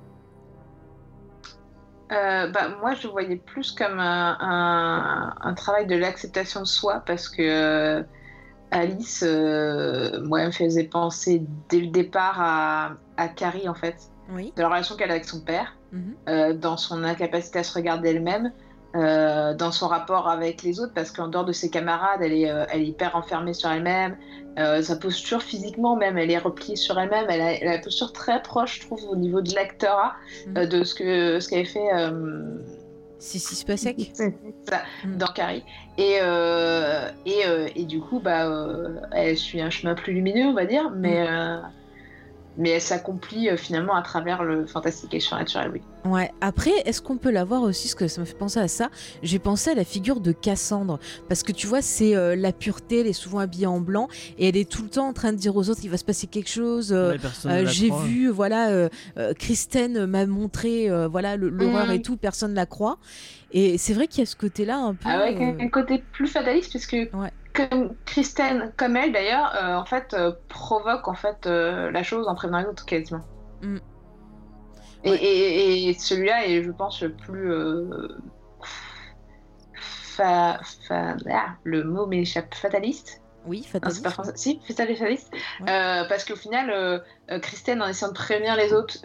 Euh, 2.12 2.48
bah, 2.48 2.70
moi, 2.82 2.94
je 2.94 3.04
le 3.08 3.12
voyais 3.12 3.36
plus 3.36 3.72
comme 3.72 4.00
un, 4.00 4.38
un- 4.40 5.34
un 5.42 5.54
travail 5.54 5.88
de 5.88 5.96
l'acceptation 5.96 6.62
de 6.62 6.66
soi 6.66 7.04
parce 7.06 7.28
que 7.28 7.42
euh, 7.42 8.04
Alice, 8.72 9.24
euh, 9.28 10.22
moi, 10.24 10.42
elle 10.42 10.48
me 10.48 10.52
faisait 10.52 10.86
penser 10.86 11.42
dès 11.70 11.80
le 11.82 11.88
départ 11.88 12.40
à, 12.42 12.92
à 13.18 13.28
Carrie, 13.28 13.68
en 13.68 13.74
fait, 13.74 13.96
Oui. 14.30 14.54
de 14.56 14.62
la 14.62 14.68
relation 14.70 14.96
qu'elle 14.96 15.10
a 15.10 15.14
avec 15.14 15.26
son 15.26 15.42
père, 15.42 15.74
Mhm. 15.92 16.16
euh, 16.30 16.54
dans 16.54 16.78
son 16.78 17.04
incapacité 17.04 17.60
à 17.60 17.64
se 17.64 17.74
regarder 17.74 18.10
elle-même, 18.10 18.52
euh, 18.98 19.54
dans 19.54 19.72
son 19.72 19.88
rapport 19.88 20.28
avec 20.28 20.64
les 20.64 20.80
autres, 20.80 20.94
parce 20.94 21.12
qu'en 21.12 21.28
dehors 21.28 21.46
de 21.46 21.52
ses 21.52 21.70
camarades, 21.70 22.22
elle 22.22 22.34
est, 22.34 22.50
euh, 22.50 22.66
elle 22.72 22.82
est 22.82 22.88
hyper 22.88 23.16
enfermée 23.16 23.54
sur 23.54 23.70
elle-même. 23.70 24.18
Euh, 24.58 24.82
sa 24.82 24.96
posture 24.96 25.44
physiquement 25.44 25.96
même, 25.96 26.18
elle 26.18 26.32
est 26.32 26.38
repliée 26.38 26.76
sur 26.76 27.00
elle-même. 27.00 27.26
Elle 27.30 27.42
a, 27.42 27.54
elle 27.54 27.68
a 27.68 27.76
une 27.76 27.82
posture 27.82 28.12
très 28.12 28.42
proche, 28.42 28.80
je 28.82 28.88
trouve, 28.88 29.06
au 29.10 29.16
niveau 29.16 29.42
de 29.42 29.54
l'acteur, 29.54 30.16
euh, 30.58 30.66
de 30.66 30.84
ce 30.84 30.96
que 30.96 31.40
ce 31.40 31.48
qu'avait 31.48 31.66
fait. 31.66 31.90
Si, 33.20 33.40
si, 33.40 33.56
c'est 33.56 33.68
pas 33.68 33.78
sec. 33.78 34.12
Mm. 34.20 35.18
dans 35.18 35.28
Carrie. 35.28 35.64
Et, 35.98 36.18
et, 37.26 37.42
et 37.76 37.86
du 37.86 38.00
coup, 38.00 38.20
bah, 38.20 38.50
elle 39.12 39.38
suit 39.38 39.62
un 39.62 39.70
chemin 39.70 39.94
plus 39.94 40.14
lumineux, 40.14 40.46
on 40.46 40.54
va 40.54 40.66
dire, 40.66 40.92
mais, 40.92 41.28
Mm. 41.28 41.72
Mais 42.58 42.70
elle 42.72 42.82
s'accomplit 42.82 43.50
euh, 43.50 43.58
finalement 43.58 43.96
à 43.96 44.02
travers 44.02 44.44
le 44.44 44.66
fantastique 44.66 45.14
et 45.14 45.20
surnaturel, 45.20 45.72
oui. 45.74 45.82
Ouais. 46.06 46.32
Après, 46.42 46.72
est-ce 46.86 47.02
qu'on 47.02 47.18
peut 47.18 47.32
la 47.32 47.44
voir 47.44 47.62
aussi, 47.64 47.88
parce 47.88 47.96
que 47.96 48.08
ça 48.08 48.22
me 48.22 48.26
fait 48.26 48.38
penser 48.38 48.60
à 48.60 48.68
ça 48.68 48.90
J'ai 49.24 49.40
pensé 49.40 49.72
à 49.72 49.76
la 49.76 49.84
figure 49.84 50.20
de 50.22 50.32
Cassandre, 50.32 51.00
parce 51.28 51.44
que 51.44 51.52
tu 51.52 51.68
vois, 51.68 51.82
c'est 51.82 52.16
euh, 52.16 52.36
la 52.36 52.52
pureté, 52.54 53.02
elle 53.02 53.08
est 53.08 53.14
souvent 53.14 53.40
habillée 53.40 53.66
en 53.68 53.80
blanc, 53.82 54.08
et 54.38 54.48
elle 54.50 54.58
est 54.58 54.70
tout 54.70 54.84
le 54.84 54.90
temps 54.90 55.08
en 55.08 55.14
train 55.14 55.34
de 55.34 55.38
dire 55.38 55.56
aux 55.56 55.70
autres, 55.70 55.82
il 55.84 55.90
va 55.90 55.98
se 55.98 56.06
passer 56.06 56.28
quelque 56.28 56.50
chose. 56.50 56.94
euh, 56.94 57.12
Ouais, 57.12 57.20
personne 57.20 57.52
Euh, 57.52 57.62
ne 57.64 57.66
j'ai 57.68 57.90
vu, 57.92 58.30
voilà, 58.30 58.90
Kristen 59.38 60.06
m'a 60.06 60.26
montré, 60.26 60.90
euh, 60.90 61.08
voilà, 61.08 61.36
le- 61.36 61.50
l'horreur 61.50 61.88
Mhm. 61.88 61.94
et 61.94 62.02
tout, 62.02 62.18
personne 62.18 62.54
la 62.54 62.66
croit. 62.66 62.98
Et 63.52 63.78
c'est 63.78 63.94
vrai 63.94 64.08
qu'il 64.08 64.20
y 64.20 64.24
a 64.24 64.26
ce 64.26 64.36
côté-là 64.36 64.78
un 64.78 64.94
peu. 64.94 65.10
Avec 65.10 65.40
un, 65.40 65.54
euh, 65.54 65.58
un 65.62 65.70
côté 65.70 66.04
plus 66.12 66.28
fataliste, 66.28 66.70
puisque 66.72 66.94
Ouais. 67.14 67.32
Comme 67.58 67.96
Kristen, 68.06 68.72
comme 68.78 68.96
elle 68.96 69.12
d'ailleurs, 69.12 69.54
euh, 69.56 69.76
en 69.76 69.86
fait, 69.86 70.14
euh, 70.14 70.32
provoque 70.48 71.08
en 71.08 71.14
fait 71.16 71.46
euh, 71.48 71.90
la 71.92 72.04
chose 72.04 72.28
en 72.28 72.36
prévenant 72.36 72.60
les 72.60 72.66
autres 72.68 72.86
quasiment. 72.86 73.24
Mm. 73.62 73.78
Et, 75.04 75.10
Ouais. 75.12 75.18
et- 75.24 75.90
et 75.90 75.94
celui-là 75.94 76.48
est, 76.48 76.64
je 76.64 76.72
pense, 76.72 77.02
le 77.02 77.14
plus 77.14 77.52
fa- 79.74 80.60
fa- 80.88 81.16
ah, 81.32 81.50
le 81.64 81.84
mot 81.84 82.06
m'échappe 82.06 82.54
fataliste? 82.56 83.22
Oui, 83.46 83.60
Non, 83.60 83.64
c'est 83.64 83.72
fataliste. 83.72 84.04
pas 84.04 84.10
français. 84.10 84.32
Si, 84.36 84.60
fataliste. 84.68 85.32
Ouais. 85.62 85.66
Parce 86.10 86.26
qu'au 86.26 86.36
final, 86.36 87.02
Kristen, 87.42 87.82
en 87.82 87.88
essayant 87.88 88.12
de 88.12 88.18
prévenir 88.18 88.56
les 88.56 88.74
autres, 88.74 88.98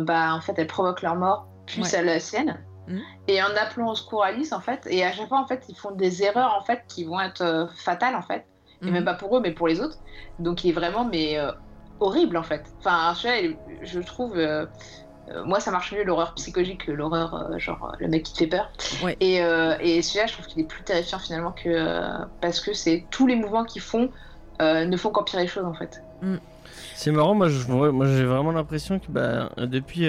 bah, 0.00 0.34
en 0.34 0.40
fait, 0.40 0.54
elle 0.56 0.66
provoque 0.68 1.02
leur 1.02 1.16
mort, 1.16 1.48
puis 1.66 1.82
Ouais. 1.82 2.02
la 2.04 2.20
sienne. 2.20 2.58
Mhm. 2.88 3.02
Et 3.28 3.42
en 3.42 3.48
appelant 3.56 3.90
au 3.90 3.94
secours 3.94 4.24
Alice, 4.24 4.52
en 4.52 4.60
fait, 4.60 4.86
et 4.90 5.04
à 5.04 5.12
chaque 5.12 5.28
fois, 5.28 5.40
en 5.40 5.46
fait, 5.46 5.64
ils 5.68 5.76
font 5.76 5.90
des 5.92 6.22
erreurs, 6.22 6.54
en 6.58 6.64
fait, 6.64 6.82
qui 6.88 7.04
vont 7.04 7.20
être 7.20 7.42
euh, 7.42 7.66
fatales, 7.76 8.14
en 8.16 8.22
fait. 8.22 8.46
Et 8.82 8.86
Mhm. 8.86 8.92
même 8.92 9.04
pas 9.04 9.14
pour 9.14 9.36
eux, 9.36 9.40
mais 9.40 9.52
pour 9.52 9.68
les 9.68 9.80
autres. 9.80 9.96
Donc, 10.38 10.64
il 10.64 10.70
est 10.70 10.72
vraiment, 10.72 11.04
mais 11.04 11.38
euh, 11.38 11.50
horrible, 12.00 12.36
en 12.36 12.42
fait. 12.42 12.64
Enfin, 12.80 13.14
celui-là, 13.14 13.40
il- 13.40 13.78
je 13.82 14.00
trouve. 14.00 14.36
euh, 14.36 14.66
moi, 15.44 15.60
ça 15.60 15.70
marche 15.70 15.92
mieux 15.92 16.04
l'horreur 16.04 16.32
psychologique 16.34 16.86
que 16.86 16.92
l'horreur, 16.92 17.34
euh, 17.34 17.58
genre, 17.58 17.94
le 17.98 18.08
mec 18.08 18.22
qui 18.22 18.32
te 18.32 18.38
fait 18.38 18.46
peur. 18.46 18.70
Ouais. 19.02 19.14
Et, 19.20 19.42
euh, 19.42 19.76
et 19.80 20.00
celui-là, 20.00 20.26
je 20.26 20.32
trouve 20.32 20.46
qu'il 20.46 20.62
est 20.62 20.66
plus 20.66 20.84
terrifiant, 20.84 21.18
finalement, 21.18 21.52
que. 21.52 21.68
euh, 21.68 22.24
parce 22.40 22.60
que 22.60 22.72
c'est 22.72 23.06
tous 23.10 23.26
les 23.26 23.36
mouvements 23.36 23.64
qu'ils 23.64 23.82
font 23.82 24.10
euh, 24.62 24.86
ne 24.86 24.96
font 24.96 25.10
qu'empirer 25.10 25.42
les 25.42 25.48
choses, 25.48 25.66
en 25.66 25.74
fait. 25.74 26.02
C'est 26.94 27.12
marrant, 27.12 27.34
moi 27.34 27.48
je- 27.48 27.60
j'ai 28.16 28.24
vraiment 28.24 28.50
l'impression 28.52 28.98
que 28.98 29.06
bah, 29.08 29.50
euh, 29.58 29.66
depuis. 29.66 30.08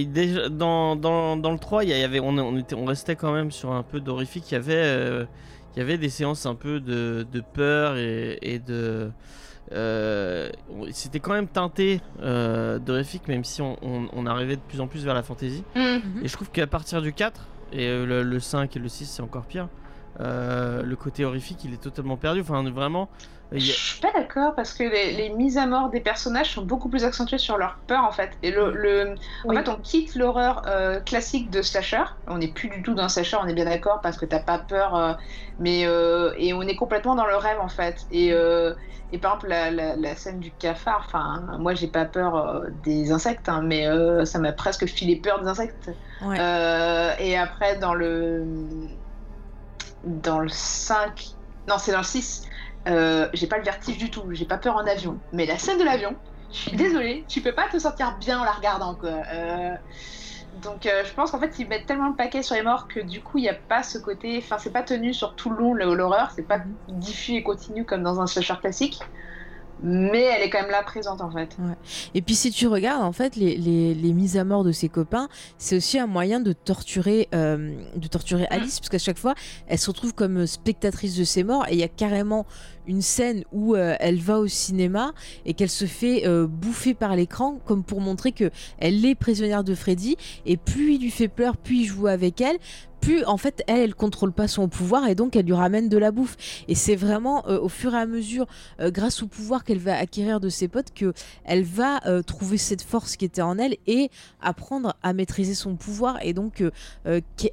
Et 0.00 0.04
déjà 0.06 0.48
dans, 0.48 0.96
dans, 0.96 1.36
dans 1.36 1.52
le 1.52 1.58
3, 1.58 1.84
il 1.84 1.90
y 1.90 2.02
avait, 2.04 2.20
on, 2.20 2.36
on, 2.38 2.56
était, 2.58 2.74
on 2.74 2.84
restait 2.84 3.16
quand 3.16 3.32
même 3.32 3.50
sur 3.50 3.72
un 3.72 3.82
peu 3.82 4.00
d'horrifique. 4.00 4.50
Il 4.50 4.54
y 4.54 4.56
avait, 4.56 4.74
euh, 4.76 5.24
il 5.74 5.78
y 5.78 5.82
avait 5.82 5.98
des 5.98 6.08
séances 6.08 6.46
un 6.46 6.54
peu 6.54 6.80
de, 6.80 7.26
de 7.30 7.40
peur 7.40 7.96
et, 7.96 8.38
et 8.42 8.58
de. 8.58 9.10
euh, 9.72 10.50
C'était 10.92 11.20
quand 11.20 11.32
même 11.32 11.48
teinté 11.48 12.00
euh, 12.22 12.78
d'horrifique, 12.78 13.28
même 13.28 13.44
si 13.44 13.62
on, 13.62 13.76
on, 13.82 14.08
on 14.12 14.26
arrivait 14.26 14.56
de 14.56 14.60
plus 14.62 14.80
en 14.80 14.86
plus 14.86 15.04
vers 15.04 15.14
la 15.14 15.22
fantasy. 15.22 15.64
Mhm. 15.76 16.22
Et 16.24 16.28
je 16.28 16.32
trouve 16.32 16.50
qu'à 16.50 16.66
partir 16.66 17.02
du 17.02 17.12
4, 17.12 17.46
et 17.72 17.86
le, 17.88 18.22
le 18.22 18.40
5 18.40 18.76
et 18.76 18.78
le 18.78 18.88
6, 18.88 19.06
c'est 19.06 19.22
encore 19.22 19.44
pire. 19.44 19.68
euh, 20.20 20.82
le 20.82 20.96
côté 20.96 21.24
horrifique, 21.24 21.64
il 21.64 21.72
est 21.72 21.80
totalement 21.82 22.16
perdu. 22.16 22.40
Enfin, 22.42 22.62
vraiment. 22.70 23.08
Je 23.54 23.72
suis 23.72 24.00
pas 24.00 24.12
d'accord 24.12 24.54
parce 24.54 24.72
que 24.74 24.82
les, 24.84 25.12
les 25.14 25.28
mises 25.30 25.58
à 25.58 25.66
mort 25.66 25.90
des 25.90 26.00
personnages 26.00 26.52
sont 26.52 26.62
beaucoup 26.64 26.88
plus 26.88 27.04
accentuées 27.04 27.38
sur 27.38 27.58
leur 27.58 27.82
peur 27.86 28.04
en 28.04 28.10
fait. 28.12 28.38
Et 28.42 28.50
le, 28.50 28.72
le- 28.72 29.14
en 29.48 29.48
Oui. 29.50 29.56
fait, 29.56 29.68
on 29.68 29.76
quitte 29.80 30.14
l'horreur 30.14 30.62
euh, 30.66 31.00
classique 31.00 31.50
de 31.50 31.62
slasher. 31.62 32.02
On 32.26 32.38
n'est 32.38 32.52
plus 32.52 32.68
du 32.70 32.82
tout 32.82 32.94
dans 32.94 33.08
slasher, 33.08 33.36
on 33.40 33.46
est 33.46 33.54
bien 33.54 33.64
d'accord 33.66 34.00
parce 34.02 34.16
que 34.16 34.24
t'as 34.26 34.40
pas 34.40 34.58
peur, 34.58 34.94
euh, 34.96 35.12
mais 35.58 35.86
euh, 35.86 36.32
et 36.36 36.52
on 36.54 36.62
est 36.62 36.76
complètement 36.76 37.14
dans 37.14 37.26
le 37.26 37.36
rêve 37.36 37.60
en 37.60 37.68
fait. 37.68 38.06
Et, 38.10 38.28
et 38.28 39.18
par 39.18 39.32
exemple 39.34 39.48
la, 39.48 39.70
la- 39.70 39.96
la 39.96 40.16
scène 40.16 40.40
du 40.40 40.54
cafard. 40.54 41.02
Enfin, 41.06 41.46
moi 41.58 41.74
j'ai 41.74 41.88
pas 41.88 42.04
peur 42.06 42.62
des 42.70 43.12
insectes, 43.12 43.48
hein, 43.48 43.62
mais 43.62 43.86
ça 44.24 44.38
m'a 44.38 44.52
presque 44.52 44.86
filé 44.86 45.16
peur 45.20 45.40
des 45.42 45.48
insectes. 45.48 45.90
Ouais. 46.22 46.36
Et 47.18 47.36
après 47.36 47.78
dans 47.78 47.94
le 47.94 48.88
dans 50.04 50.40
le 50.40 50.48
5 50.48 51.36
non 51.68 51.78
c'est 51.78 51.92
dans 51.92 51.98
le 51.98 52.04
6 52.04 52.42
euh, 52.86 53.28
j'ai 53.32 53.46
pas 53.46 53.58
le 53.58 53.64
vertige 53.64 53.98
du 53.98 54.10
tout 54.10 54.22
j'ai 54.32 54.44
pas 54.44 54.58
peur 54.58 54.76
en 54.76 54.86
avion. 54.86 55.18
Mais 55.32 55.46
la 55.46 55.58
scène 55.58 55.78
de 55.78 55.84
l'avion 55.84 56.14
je 56.50 56.58
suis 56.58 56.76
désolée 56.76 57.24
tu 57.28 57.40
peux 57.40 57.52
pas 57.52 57.68
te 57.68 57.78
sentir 57.78 58.16
bien 58.18 58.40
en 58.40 58.44
la 58.44 58.52
regardant 58.52 58.94
quoi. 58.94 59.10
Euh, 59.10 59.74
donc 60.62 60.86
euh, 60.86 61.02
je 61.04 61.12
pense 61.14 61.30
qu'en 61.30 61.40
fait 61.40 61.58
ils 61.58 61.68
mettent 61.68 61.86
tellement 61.86 62.08
le 62.08 62.16
paquet 62.16 62.42
sur 62.42 62.54
les 62.54 62.62
morts 62.62 62.88
que 62.88 63.00
du 63.00 63.20
coup 63.20 63.38
il 63.38 63.44
y 63.44 63.48
a 63.48 63.54
pas 63.54 63.82
ce 63.82 63.98
côté 63.98 64.38
enfin 64.38 64.58
c'est 64.58 64.72
pas 64.72 64.82
tenu 64.82 65.14
sur 65.14 65.34
tout 65.34 65.50
le 65.50 65.56
long 65.56 65.74
l'horreur 65.74 66.30
c'est 66.34 66.46
pas 66.46 66.60
diffus 66.88 67.32
et 67.32 67.42
continu 67.42 67.84
comme 67.84 68.02
dans 68.02 68.20
un 68.20 68.26
slasher 68.26 68.54
classique. 68.60 69.00
Mais 69.84 70.22
elle 70.22 70.42
est 70.42 70.50
quand 70.50 70.60
même 70.60 70.70
là 70.70 70.82
présente 70.84 71.20
en 71.20 71.30
fait. 71.30 71.56
Et 72.14 72.22
puis 72.22 72.36
si 72.36 72.52
tu 72.52 72.68
regardes, 72.68 73.02
en 73.02 73.10
fait, 73.10 73.34
les, 73.34 73.56
les, 73.56 73.94
les 73.94 74.12
mises 74.12 74.36
à 74.36 74.44
mort 74.44 74.62
de 74.62 74.70
ses 74.70 74.88
copains, 74.88 75.28
c'est 75.58 75.76
aussi 75.76 75.98
un 75.98 76.06
moyen 76.06 76.38
de 76.38 76.52
torturer, 76.52 77.28
euh, 77.34 77.74
de 77.96 78.06
torturer 78.06 78.46
Alice, 78.50 78.78
parce 78.78 78.90
qu'à 78.90 78.98
chaque 78.98 79.18
fois, 79.18 79.34
elle 79.66 79.78
se 79.78 79.90
retrouve 79.90 80.14
comme 80.14 80.46
spectatrice 80.46 81.16
de 81.16 81.24
ses 81.24 81.42
morts, 81.42 81.66
et 81.68 81.72
il 81.72 81.80
y 81.80 81.82
a 81.82 81.88
carrément 81.88 82.46
une 82.86 83.02
scène 83.02 83.44
où 83.52 83.74
euh, 83.74 83.94
elle 84.00 84.18
va 84.18 84.38
au 84.38 84.46
cinéma 84.46 85.12
et 85.46 85.54
qu'elle 85.54 85.70
se 85.70 85.84
fait 85.84 86.26
euh, 86.26 86.46
bouffer 86.46 86.94
par 86.94 87.16
l'écran, 87.16 87.60
comme 87.64 87.84
pour 87.84 88.00
montrer 88.00 88.32
que 88.32 88.50
elle 88.78 89.04
est 89.04 89.14
prisonnière 89.14 89.64
de 89.64 89.74
Freddy, 89.74 90.16
et 90.46 90.56
plus 90.56 90.94
il 90.94 91.02
lui 91.02 91.10
fait 91.10 91.28
peur, 91.28 91.56
plus 91.56 91.76
il 91.76 91.84
joue 91.86 92.06
avec 92.06 92.40
elle, 92.40 92.58
plus 93.02 93.24
en 93.24 93.36
fait 93.36 93.62
elle 93.66 93.82
elle 93.82 93.94
contrôle 93.94 94.32
pas 94.32 94.48
son 94.48 94.68
pouvoir 94.68 95.08
et 95.08 95.14
donc 95.14 95.36
elle 95.36 95.44
lui 95.44 95.52
ramène 95.52 95.88
de 95.88 95.98
la 95.98 96.12
bouffe 96.12 96.36
et 96.68 96.74
c'est 96.74 96.96
vraiment 96.96 97.46
euh, 97.48 97.58
au 97.60 97.68
fur 97.68 97.94
et 97.94 97.98
à 97.98 98.06
mesure 98.06 98.46
euh, 98.80 98.90
grâce 98.90 99.22
au 99.22 99.26
pouvoir 99.26 99.64
qu'elle 99.64 99.78
va 99.78 99.96
acquérir 99.96 100.40
de 100.40 100.48
ses 100.48 100.68
potes 100.68 100.94
que 100.94 101.12
elle 101.44 101.64
va 101.64 102.00
euh, 102.06 102.22
trouver 102.22 102.56
cette 102.56 102.82
force 102.82 103.16
qui 103.16 103.24
était 103.24 103.42
en 103.42 103.58
elle 103.58 103.76
et 103.86 104.08
apprendre 104.40 104.94
à 105.02 105.12
maîtriser 105.12 105.54
son 105.54 105.74
pouvoir 105.74 106.18
et 106.22 106.32
donc 106.32 106.62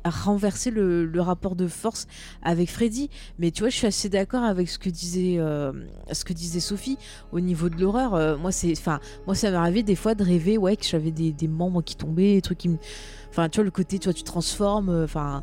renverser 0.06 0.70
le, 0.72 1.06
le 1.06 1.22
rapport 1.22 1.56
de 1.56 1.68
force 1.68 2.08
avec 2.44 2.70
Freddy. 2.70 3.10
Mais 3.40 3.52
tu 3.52 3.62
vois, 3.62 3.70
je 3.70 3.76
suis 3.76 3.88
assez 3.88 4.10
d'accord 4.10 4.44
avec 4.44 4.70
ce 4.70 4.78
que 4.78 4.90
disait 4.90 5.38
ce 5.38 6.26
que 6.26 6.34
disait 6.34 6.60
Sophie 6.60 6.98
au 7.32 7.40
niveau 7.40 7.70
de 7.70 7.80
l'horreur. 7.80 8.38
Moi, 8.38 8.52
c'est, 8.52 8.72
enfin, 8.72 9.00
moi, 9.26 9.36
ça 9.36 9.48
arrivé 9.60 9.84
des 9.84 9.96
fois 9.96 10.16
de 10.16 10.24
rêver, 10.24 10.58
ouais, 10.58 10.76
que 10.76 10.86
j'avais 10.86 11.12
des, 11.12 11.32
des 11.32 11.48
membres 11.48 11.82
qui 11.82 11.96
tombaient, 11.96 12.36
des 12.36 12.42
trucs 12.42 12.60
qui 12.60 12.70
me, 12.70 12.78
enfin, 13.30 13.50
tu 13.50 13.58
vois, 13.58 13.65
le 13.65 13.72
côté, 13.72 14.00
tu 14.00 14.06
vois, 14.06 14.13
tu 14.13 14.24
transformes, 14.24 14.89
euh, 14.89 15.04
enfin. 15.06 15.42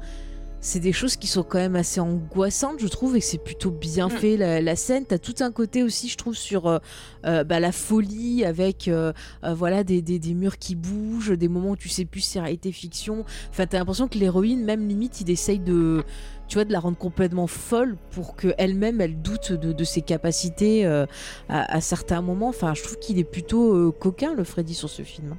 c'est 0.61 0.81
des 0.81 0.93
choses 0.93 1.15
qui 1.17 1.29
sont 1.29 1.45
quand 1.45 1.59
même 1.59 1.77
assez 1.77 2.01
angoissantes, 2.01 2.81
je 2.81 2.89
trouve, 2.89 3.15
et 3.15 3.21
que 3.21 3.25
c'est 3.25 3.39
plutôt 3.39 3.71
bien 3.71 4.09
Mm. 4.09 4.11
fait 4.11 4.37
la, 4.37 4.61
la 4.61 4.75
scène. 4.75 5.05
T'as 5.07 5.19
tout 5.19 5.35
un 5.41 5.53
côté 5.53 5.85
aussi, 5.85 6.09
je 6.09 6.17
trouve, 6.17 6.35
sur 6.35 6.67
euh, 6.67 6.79
euh, 7.25 7.45
bah, 7.45 7.61
la 7.61 7.71
folie 7.71 8.45
avec 8.45 8.89
euh, 8.89 9.13
euh, 9.45 9.55
voilà 9.55 9.85
des, 9.85 10.03
des, 10.03 10.19
des 10.19 10.35
murs 10.35 10.59
qui 10.59 10.75
bougent, 10.75 11.31
des 11.39 11.47
moments 11.49 11.71
où 11.73 11.77
tu 11.77 11.89
sais 11.89 12.05
plus 12.05 12.21
si 12.23 12.31
c'est 12.33 12.41
réalité 12.41 12.73
fiction. 12.73 13.25
Enfin, 13.51 13.67
t'as 13.67 13.79
l'impression 13.79 14.09
que 14.09 14.19
l'héroïne, 14.19 14.65
même 14.65 14.89
limite, 14.89 15.21
il 15.21 15.31
essaye 15.31 15.61
de, 15.61 16.03
tu 16.49 16.55
vois, 16.55 16.65
de 16.65 16.73
la 16.73 16.81
rendre 16.81 16.99
complètement 16.99 17.47
folle 17.47 17.97
pour 18.11 18.35
que 18.35 18.49
elle-même, 18.59 19.01
elle 19.01 19.23
doute 19.23 19.53
de, 19.53 19.73
de 19.73 19.85
ses 19.85 20.03
capacités 20.03 20.85
à, 20.87 21.07
à 21.49 21.81
certains 21.81 22.23
moments. 22.23 22.49
Enfin, 22.49 22.75
je 22.75 22.83
trouve 22.83 22.99
qu'il 22.99 23.21
est 23.21 23.25
plutôt 23.25 23.93
coquin, 23.93 24.35
le 24.35 24.43
Freddy, 24.43 24.75
sur 24.75 24.89
ce 24.91 25.03
film. 25.03 25.37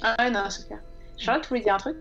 Ah 0.00 0.16
ouais, 0.18 0.30
non, 0.30 0.44
c'est 0.48 0.66
clair. 0.66 0.80
Charlotte, 1.16 1.42
tu 1.44 1.48
voulais 1.48 1.62
dire 1.62 1.74
un 1.74 1.78
truc? 1.78 1.96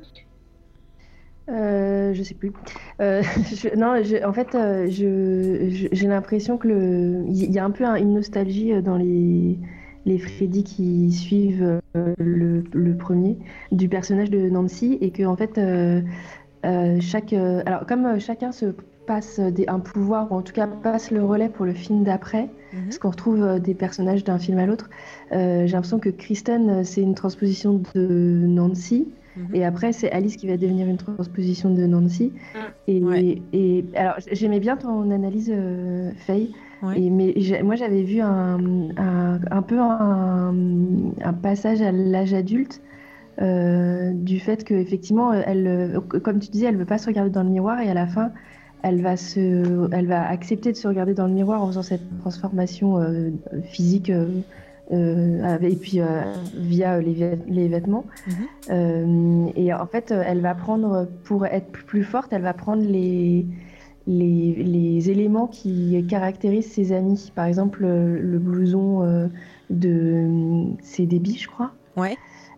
Euh, 1.49 2.14
je 2.14 2.24
sais 2.24 2.36
plus. 2.36 2.53
Euh, 3.01 3.22
non, 3.78 3.95
en 4.26 4.34
fait, 4.34 4.55
euh, 4.55 4.88
je, 4.89 5.88
j'ai 5.91 6.07
l'impression 6.07 6.57
que 6.57 6.68
il 7.28 7.51
y 7.51 7.59
a 7.59 7.66
un 7.66 7.72
peu 7.72 7.84
un- 7.86 7.95
une 7.95 8.14
nostalgie 8.14 8.72
euh, 8.74 8.82
dans 8.82 8.95
les, 8.97 9.59
les 10.05 10.18
Freddy 10.20 10.64
qui 10.64 11.11
suivent 11.11 11.80
le, 12.18 12.64
le 12.72 12.97
premier 12.97 13.38
du 13.72 13.89
personnage 13.89 14.30
de 14.30 14.49
Nancy 14.49 14.97
et 15.01 15.11
que 15.11 15.24
en 15.24 15.36
fait, 15.36 15.59
chaque, 17.01 17.34
alors 17.34 17.86
comme 17.86 18.20
chacun 18.20 18.51
se 18.51 18.74
passe 19.06 19.39
des, 19.39 19.66
un 19.68 19.80
pouvoir 19.80 20.32
ou 20.32 20.36
en 20.36 20.41
tout 20.41 20.54
cas 20.54 20.68
passe 20.68 21.12
le 21.12 21.24
relais 21.24 21.49
pour 21.49 21.66
le 21.66 21.74
film 21.74 22.04
d'après, 22.04 22.49
Mhm. 22.74 22.84
parce 22.86 22.97
qu'on 22.99 23.10
retrouve 23.12 23.43
euh, 23.43 23.60
des 23.60 23.74
personnages 23.76 24.24
d'un 24.24 24.39
film 24.39 24.58
à 24.58 24.66
l'autre, 24.66 24.89
euh, 25.32 25.66
j'ai 25.68 25.74
l'impression 25.74 25.99
que 25.99 26.10
Kristen 26.10 26.70
euh, 26.70 26.84
c'est 26.84 27.01
une 27.01 27.14
transposition 27.16 27.82
de 27.93 28.43
Nancy. 28.47 29.08
Mhm. 29.38 29.56
Et 29.56 29.66
après, 29.66 29.93
c'est 29.93 30.12
Alice 30.12 30.36
qui 30.38 30.47
va 30.47 30.58
devenir 30.58 30.88
une 30.88 30.97
transposition 30.97 31.74
de 31.74 31.86
Nancy. 31.88 32.32
Mm. 32.54 32.58
Et, 32.88 33.04
Ouais. 33.04 33.41
et 33.51 33.86
alors, 33.95 34.16
j'aimais 34.32 34.60
bien 34.60 34.78
ton 34.78 35.10
analyse, 35.12 35.51
euh, 35.54 36.12
Faye. 36.18 36.54
Ouais. 36.84 36.99
Et, 37.01 37.10
mais 37.10 37.34
moi, 37.64 37.76
j'avais 37.76 38.04
vu 38.04 38.20
un, 38.22 38.60
un, 38.97 39.39
un 39.49 39.62
peu 39.64 39.80
un, 39.80 40.54
un 41.24 41.34
passage 41.34 41.82
à 41.82 41.91
l'âge 41.91 42.34
adulte 42.34 42.82
euh, 43.41 44.12
du 44.14 44.39
fait 44.39 44.64
que 44.64 44.76
effectivement, 44.76 45.34
elle, 45.34 45.99
comme 46.24 46.38
tu 46.39 46.49
disais, 46.51 46.68
elle 46.68 46.78
veut 46.78 46.86
pas 46.86 46.97
se 46.99 47.08
regarder 47.08 47.32
dans 47.32 47.43
le 47.43 47.49
miroir 47.49 47.80
et 47.80 47.89
à 47.89 47.93
la 47.95 48.06
fin, 48.06 48.32
elle 48.84 49.01
va 49.01 49.17
se, 49.17 49.88
elle 49.91 50.07
va 50.07 50.27
accepter 50.29 50.71
de 50.71 50.77
se 50.77 50.88
regarder 50.88 51.13
dans 51.13 51.25
le 51.27 51.34
miroir 51.34 51.63
en 51.63 51.67
faisant 51.67 51.84
cette 51.84 52.19
transformation 52.19 52.97
euh, 52.99 53.31
physique. 53.63 54.09
euh, 54.09 54.27
euh, 54.91 55.57
et 55.61 55.75
puis 55.77 56.01
euh, 56.01 56.05
via 56.57 56.99
les, 56.99 57.13
vê- 57.13 57.39
les 57.47 57.67
vêtements. 57.69 58.03
Mhm. 58.27 58.34
Euh, 58.71 59.45
et 59.55 59.73
en 59.73 59.86
fait, 59.88 60.11
elle 60.11 60.41
va 60.41 60.53
prendre, 60.53 61.07
pour 61.23 61.45
être 61.45 61.71
plus 61.71 62.03
forte, 62.03 62.34
elle 62.34 62.41
va 62.41 62.53
prendre 62.53 62.84
les, 62.84 63.45
les, 64.07 64.53
les 64.61 65.09
éléments 65.09 65.47
qui 65.47 66.05
caractérisent 66.09 66.69
ses 66.71 66.91
amis. 66.91 67.31
Par 67.34 67.45
exemple, 67.45 67.84
le 67.86 68.38
blouson 68.39 69.03
euh, 69.03 69.27
de. 69.69 70.27
C'est 70.81 71.05
Debbie, 71.05 71.38
je 71.38 71.47
crois. 71.47 71.71
Ouais. 71.95 72.17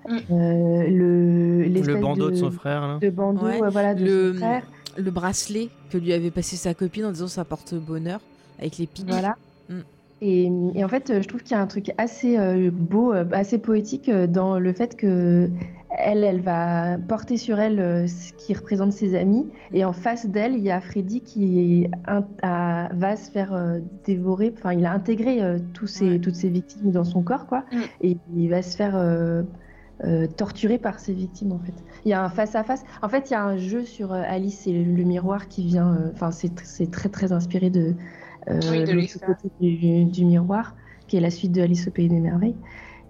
Euh, 0.09 0.87
le 0.89 1.63
Le 1.67 2.01
bandeau 2.01 2.29
de 2.31 2.35
son 2.35 2.51
frère, 2.51 2.81
là. 2.87 2.97
de 3.01 3.09
bandeau 3.09 3.45
Ouais. 3.45 3.61
euh, 3.63 3.69
voilà, 3.69 3.93
de 3.93 4.03
Le- 4.05 4.33
son 4.33 4.39
frère. 4.39 4.63
Le 4.97 5.11
bracelet 5.11 5.69
que 5.89 5.97
lui 5.97 6.13
avait 6.13 6.31
passé 6.31 6.55
sa 6.55 6.73
copine 6.73 7.05
en 7.05 7.11
disant 7.11 7.27
ça 7.27 7.43
porte 7.45 7.75
bonheur 7.75 8.19
avec 8.59 8.77
les 8.77 8.87
pics. 8.87 9.07
Voilà. 9.09 9.35
Mm. 9.69 9.73
Et, 10.21 10.49
et 10.75 10.83
en 10.83 10.87
fait, 10.87 11.09
euh, 11.09 11.21
je 11.21 11.27
trouve 11.27 11.43
qu'il 11.43 11.51
y 11.51 11.59
a 11.59 11.61
un 11.61 11.67
truc 11.67 11.91
assez 11.97 12.37
euh, 12.37 12.71
beau, 12.71 13.13
euh, 13.13 13.25
assez 13.33 13.57
poétique 13.57 14.09
dans 14.09 14.57
le 14.59 14.71
fait 14.73 14.95
que 14.95 15.49
elle, 15.97 16.23
elle 16.23 16.41
va 16.41 16.97
porter 17.07 17.37
sur 17.37 17.57
elle 17.59 18.07
ce 18.09 18.33
qui 18.33 18.53
représente 18.53 18.91
ses 18.91 19.15
amis, 19.15 19.47
et 19.73 19.85
en 19.85 19.93
face 19.93 20.25
d'elle, 20.25 20.53
il 20.55 20.61
y 20.63 20.69
a 20.71 20.81
Freddy 20.81 21.21
qui 21.21 21.87
a- 22.05 22.89
va 22.93 23.15
se 23.15 23.31
faire 23.31 23.53
euh, 23.53 23.79
dévorer. 24.05 24.53
Enfin, 24.57 24.73
il 24.73 24.85
a 24.85 24.91
intégré 24.91 25.41
euh, 25.41 25.57
tous 25.73 25.87
ses, 25.87 26.09
Ouais. 26.11 26.19
toutes 26.19 26.35
ses 26.35 26.49
victimes 26.49 26.91
dans 26.91 27.05
son 27.05 27.21
corps, 27.21 27.45
quoi, 27.47 27.63
Mm. 27.71 27.77
et 28.01 28.17
il 28.35 28.49
va 28.49 28.61
se 28.61 28.75
faire 28.75 28.93
euh, 30.03 30.23
euh, 30.23 30.27
torturer 30.27 30.77
par 30.77 30.99
ses 30.99 31.13
victimes, 31.13 31.51
en 31.51 31.59
fait. 31.59 31.73
Il 32.03 32.09
y 32.09 32.13
a 32.13 32.23
un 32.23 32.29
face 32.29 32.55
à 32.55 32.63
face. 32.63 32.83
En 33.01 33.09
fait, 33.09 33.29
il 33.29 33.33
y 33.33 33.35
a 33.35 33.43
un 33.43 33.57
jeu 33.57 33.83
sur 33.85 34.13
euh, 34.13 34.21
Alice 34.25 34.67
et 34.67 34.73
le, 34.73 34.83
le 34.93 35.03
miroir 35.03 35.47
qui 35.47 35.65
vient. 35.65 35.93
euh, 35.95 36.11
Enfin, 36.13 36.31
c'est 36.31 36.49
tr- 36.53 36.65
c'est 36.65 36.91
très 36.91 37.09
très 37.09 37.31
inspiré 37.31 37.69
de 37.69 37.95
euh, 38.49 38.59
Oui, 38.71 38.79
de 38.79 38.91
l'autre 38.91 38.95
l'histoire. 38.95 39.35
côté 39.37 39.49
du, 39.59 40.05
du 40.05 40.25
miroir, 40.25 40.75
qui 41.07 41.17
est 41.17 41.21
la 41.21 41.31
suite 41.31 41.51
de 41.51 41.61
Alice 41.61 41.87
au 41.87 41.91
pays 41.91 42.09
des 42.09 42.19
merveilles. 42.19 42.55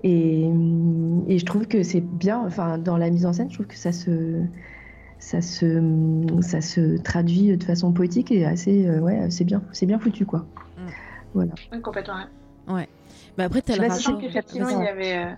Et, 0.03 0.45
hum, 0.45 1.23
et 1.27 1.39
je 1.39 1.45
trouve 1.45 1.67
que 1.67 1.81
c'est 1.83 2.01
bien, 2.01 2.39
enfin, 2.45 2.77
dans 2.77 2.97
la 2.97 3.09
mise 3.09 3.25
en 3.25 3.33
scène, 3.33 3.49
je 3.49 3.55
trouve 3.55 3.67
que 3.67 3.75
ça 3.77 3.91
se, 3.91 4.43
ça 5.17 5.41
se, 5.41 5.81
ça 6.41 6.61
se 6.61 6.97
traduit 7.01 7.57
de 7.57 7.63
façon 7.63 7.91
poétique 7.91 8.31
et 8.31 8.45
assez, 8.45 8.85
euh, 8.87 8.99
ouais, 8.99 9.29
c'est 9.31 9.43
bien, 9.45 9.63
c'est 9.71 9.85
bien 9.87 9.97
foutu, 9.99 10.25
quoi. 10.25 10.45
Oui, 11.33 11.45
complètement. 11.81 12.19
ouais. 12.67 12.87
Mais 13.37 13.43
après, 13.43 13.61
t'as 13.61 13.73
Je 13.73 13.81
le 13.81 13.89
si 13.89 14.03
rapport. 14.07 14.21
qu'effectivement, 14.21 14.69
Vas-y. 14.69 14.81
il 14.81 14.85
y 14.85 14.87
avait. 14.87 15.35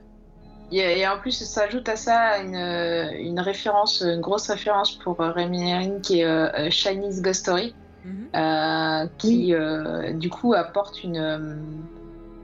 Et 0.72 1.08
en 1.08 1.18
plus, 1.18 1.32
ça 1.44 1.64
ajoute 1.64 1.88
à 1.90 1.96
ça 1.96 2.40
une, 2.40 2.56
euh, 2.56 3.12
une 3.20 3.40
référence, 3.40 4.02
une 4.02 4.20
grosse 4.22 4.50
référence 4.50 4.96
pour 4.96 5.20
euh, 5.22 5.32
Rémi 5.32 5.70
Herring 5.70 6.02
qui 6.02 6.20
est 6.20 6.26
euh, 6.26 6.50
euh, 6.58 6.70
Chinese 6.70 7.22
Ghost 7.22 7.42
Story, 7.42 7.74
Mhm. 8.04 8.28
euh, 8.36 9.08
qui 9.18 9.54
euh, 9.54 10.12
du 10.14 10.30
coup 10.30 10.54
apporte 10.54 11.04
une, 11.04 11.18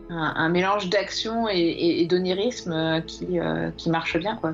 un, 0.09 0.33
un 0.35 0.49
mélange 0.49 0.89
d'action 0.89 1.47
et, 1.49 1.57
et- 1.57 2.01
et 2.01 2.07
d'onirisme 2.07 3.01
qui, 3.07 3.39
euh, 3.39 3.69
qui 3.77 3.89
marche 3.89 4.17
bien. 4.17 4.35
quoi. 4.35 4.53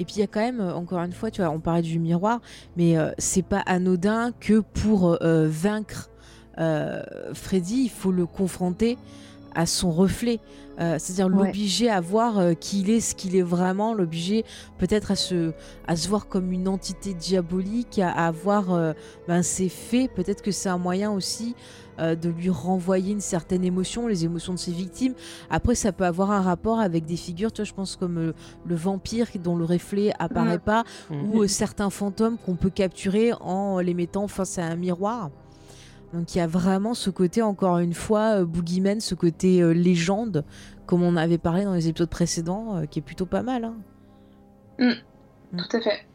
Et 0.00 0.04
puis 0.04 0.14
il 0.16 0.20
y 0.20 0.24
a 0.24 0.26
quand 0.26 0.40
même, 0.40 0.60
encore 0.60 0.98
une 0.98 1.12
fois, 1.12 1.30
tu 1.30 1.40
vois, 1.40 1.52
on 1.52 1.60
parlait 1.60 1.80
du 1.80 2.00
miroir, 2.00 2.40
mais 2.76 2.98
euh, 2.98 3.12
c'est 3.16 3.44
pas 3.46 3.60
anodin 3.64 4.32
que 4.40 4.58
pour 4.58 5.16
euh, 5.22 5.46
vaincre 5.48 6.10
euh, 6.58 7.00
Freddy, 7.32 7.84
il 7.84 7.90
faut 7.90 8.10
le 8.10 8.26
confronter 8.26 8.98
à 9.54 9.66
son 9.66 9.90
reflet. 9.90 10.40
Euh, 10.80 10.96
C'est-à-dire 10.98 11.26
Ouais. 11.34 11.46
l'obliger 11.46 11.88
à 11.88 12.00
voir 12.00 12.38
euh, 12.38 12.54
qui 12.54 12.80
il 12.80 12.90
est, 12.90 13.00
ce 13.00 13.14
qu'il 13.14 13.36
est 13.36 13.42
vraiment, 13.42 13.94
l'obliger 13.94 14.44
peut-être 14.78 15.12
à 15.12 15.16
se, 15.16 15.52
à 15.86 15.94
se 15.94 16.08
voir 16.08 16.26
comme 16.26 16.50
une 16.52 16.66
entité 16.66 17.14
diabolique, 17.14 17.98
à, 18.00 18.10
à 18.10 18.30
voir 18.32 18.72
euh, 18.72 18.92
ben, 19.28 19.42
ses 19.42 19.68
faits. 19.68 20.12
Peut-être 20.14 20.42
que 20.42 20.50
c'est 20.50 20.68
un 20.68 20.78
moyen 20.78 21.12
aussi 21.12 21.54
euh, 22.00 22.16
de 22.16 22.28
lui 22.28 22.50
renvoyer 22.50 23.12
une 23.12 23.20
certaine 23.20 23.62
émotion, 23.64 24.08
les 24.08 24.24
émotions 24.24 24.52
de 24.52 24.58
ses 24.58 24.72
victimes. 24.72 25.14
Après, 25.48 25.76
ça 25.76 25.92
peut 25.92 26.04
avoir 26.04 26.32
un 26.32 26.40
rapport 26.42 26.80
avec 26.80 27.04
des 27.06 27.14
figures, 27.16 27.52
tu 27.52 27.62
vois, 27.62 27.66
je 27.68 27.72
pense 27.72 27.94
comme 27.94 28.18
euh, 28.18 28.32
le 28.66 28.74
vampire 28.74 29.28
dont 29.42 29.54
le 29.54 29.64
reflet 29.64 30.12
apparaît 30.18 30.56
Mm. 30.56 30.60
pas, 30.60 30.82
Mhm. 31.10 31.30
ou 31.30 31.42
euh, 31.42 31.46
certains 31.46 31.90
fantômes 31.90 32.36
qu'on 32.44 32.56
peut 32.56 32.70
capturer 32.70 33.32
en 33.40 33.78
les 33.78 33.94
mettant 33.94 34.26
face 34.26 34.58
à 34.58 34.64
un 34.64 34.74
miroir. 34.74 35.30
Donc 36.14 36.34
il 36.34 36.38
y 36.38 36.40
a 36.40 36.46
vraiment 36.46 36.94
ce 36.94 37.10
côté, 37.10 37.42
encore 37.42 37.78
une 37.78 37.92
fois, 37.94 38.40
euh, 38.40 38.44
Boogeyman, 38.44 39.00
ce 39.00 39.14
côté 39.14 39.60
euh, 39.62 39.72
légende, 39.74 40.44
comme 40.86 41.02
on 41.02 41.16
avait 41.16 41.38
parlé 41.38 41.64
dans 41.64 41.74
les 41.74 41.88
épisodes 41.88 42.08
précédents, 42.08 42.76
euh, 42.76 42.86
qui 42.86 43.00
est 43.00 43.02
plutôt 43.02 43.26
pas 43.26 43.42
mal. 43.42 43.64
hein. 43.64 44.94
Tout 45.56 45.76
à 45.76 45.80
fait. 45.80 46.06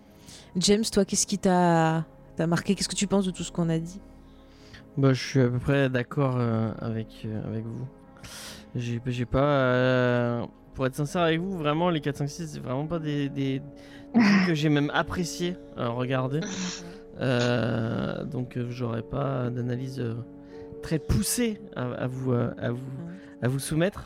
James, 0.55 0.83
toi, 0.91 1.05
qu'est-ce 1.05 1.27
qui 1.27 1.37
t'a 1.37 2.05
t'a 2.35 2.47
marqué? 2.47 2.75
Qu'est-ce 2.75 2.89
que 2.89 2.95
tu 2.95 3.07
penses 3.07 3.25
de 3.25 3.31
tout 3.31 3.43
ce 3.43 3.51
qu'on 3.51 3.69
a 3.69 3.77
dit? 3.77 3.99
Bah, 4.97 5.13
je 5.13 5.21
suis 5.21 5.41
à 5.41 5.49
peu 5.49 5.59
près 5.59 5.89
d'accord 5.89 6.35
euh, 6.37 6.71
avec, 6.79 7.07
euh, 7.25 7.41
avec 7.47 7.65
vous. 7.65 7.87
J'ai 8.75 9.25
pas. 9.25 9.39
euh, 9.43 10.45
pour 10.75 10.85
être 10.85 10.95
sincère 10.95 11.21
avec 11.23 11.39
vous, 11.41 11.57
vraiment, 11.57 11.89
les 11.89 11.99
4, 11.99 12.17
5, 12.17 12.29
6, 12.29 12.47
c'est 12.53 12.59
vraiment 12.59 12.87
pas 12.87 12.99
des, 12.99 13.27
des, 13.29 13.59
des 13.59 13.61
trucs 14.13 14.47
que 14.47 14.53
j'ai 14.53 14.69
même 14.69 14.91
apprécié 14.93 15.57
à 15.75 15.89
regarder. 15.89 16.39
Euh, 17.20 18.24
donc, 18.26 18.57
euh, 18.57 18.67
j'aurais 18.70 19.01
pas 19.01 19.49
d'analyse 19.49 19.99
euh, 19.99 20.15
très 20.82 20.99
poussée 20.99 21.59
à, 21.76 21.84
à 21.91 22.07
vous, 22.07 22.32
à, 22.34 22.72
vous, 22.72 22.80
à 23.41 23.47
vous 23.47 23.59
soumettre. 23.59 24.05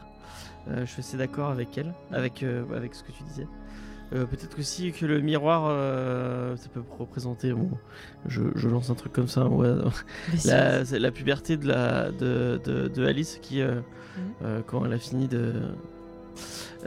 Euh, 0.69 0.85
je 0.85 0.91
suis 0.91 1.01
assez 1.01 1.17
d'accord 1.17 1.49
avec 1.49 1.77
elle, 1.77 1.93
avec, 2.11 2.41
euh, 2.43 2.63
avec 2.75 2.95
ce 2.95 3.03
que 3.03 3.11
tu 3.11 3.23
disais. 3.23 3.47
Euh, 4.13 4.25
Peut-être 4.25 4.57
aussi 4.59 4.91
que 4.91 5.05
le 5.05 5.21
miroir, 5.21 5.63
ça 6.57 6.69
peut 6.69 6.83
représenter. 6.99 7.51
Bon, 7.51 7.69
je, 8.27 8.43
je 8.55 8.67
lance 8.69 8.89
un 8.89 8.95
truc 8.95 9.11
comme 9.13 9.27
ça. 9.27 9.47
Ouais, 9.47 9.69
la, 10.45 11.11
puberté 11.11 11.57
de, 11.57 11.67
la, 11.67 12.11
de, 12.11 12.59
de, 12.63 12.87
de 12.87 13.05
Alice 13.05 13.39
qui, 13.41 13.61
Mhm. 13.61 14.61
quand 14.67 14.85
elle 14.85 14.93
a 14.93 14.99
fini 14.99 15.27
de. 15.27 15.53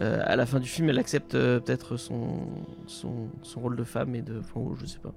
à 0.00 0.36
la 0.36 0.46
fin 0.46 0.60
du 0.60 0.68
film, 0.68 0.88
elle 0.90 0.98
accepte 1.00 1.32
peut-être 1.32 1.96
son, 1.96 2.46
son, 2.86 3.28
son 3.42 3.60
rôle 3.60 3.74
de 3.74 3.82
femme 3.82 4.14
et 4.14 4.22
de. 4.22 4.38
Enfin, 4.38 4.60
je 4.80 4.86
sais 4.86 5.00
pas. 5.00 5.12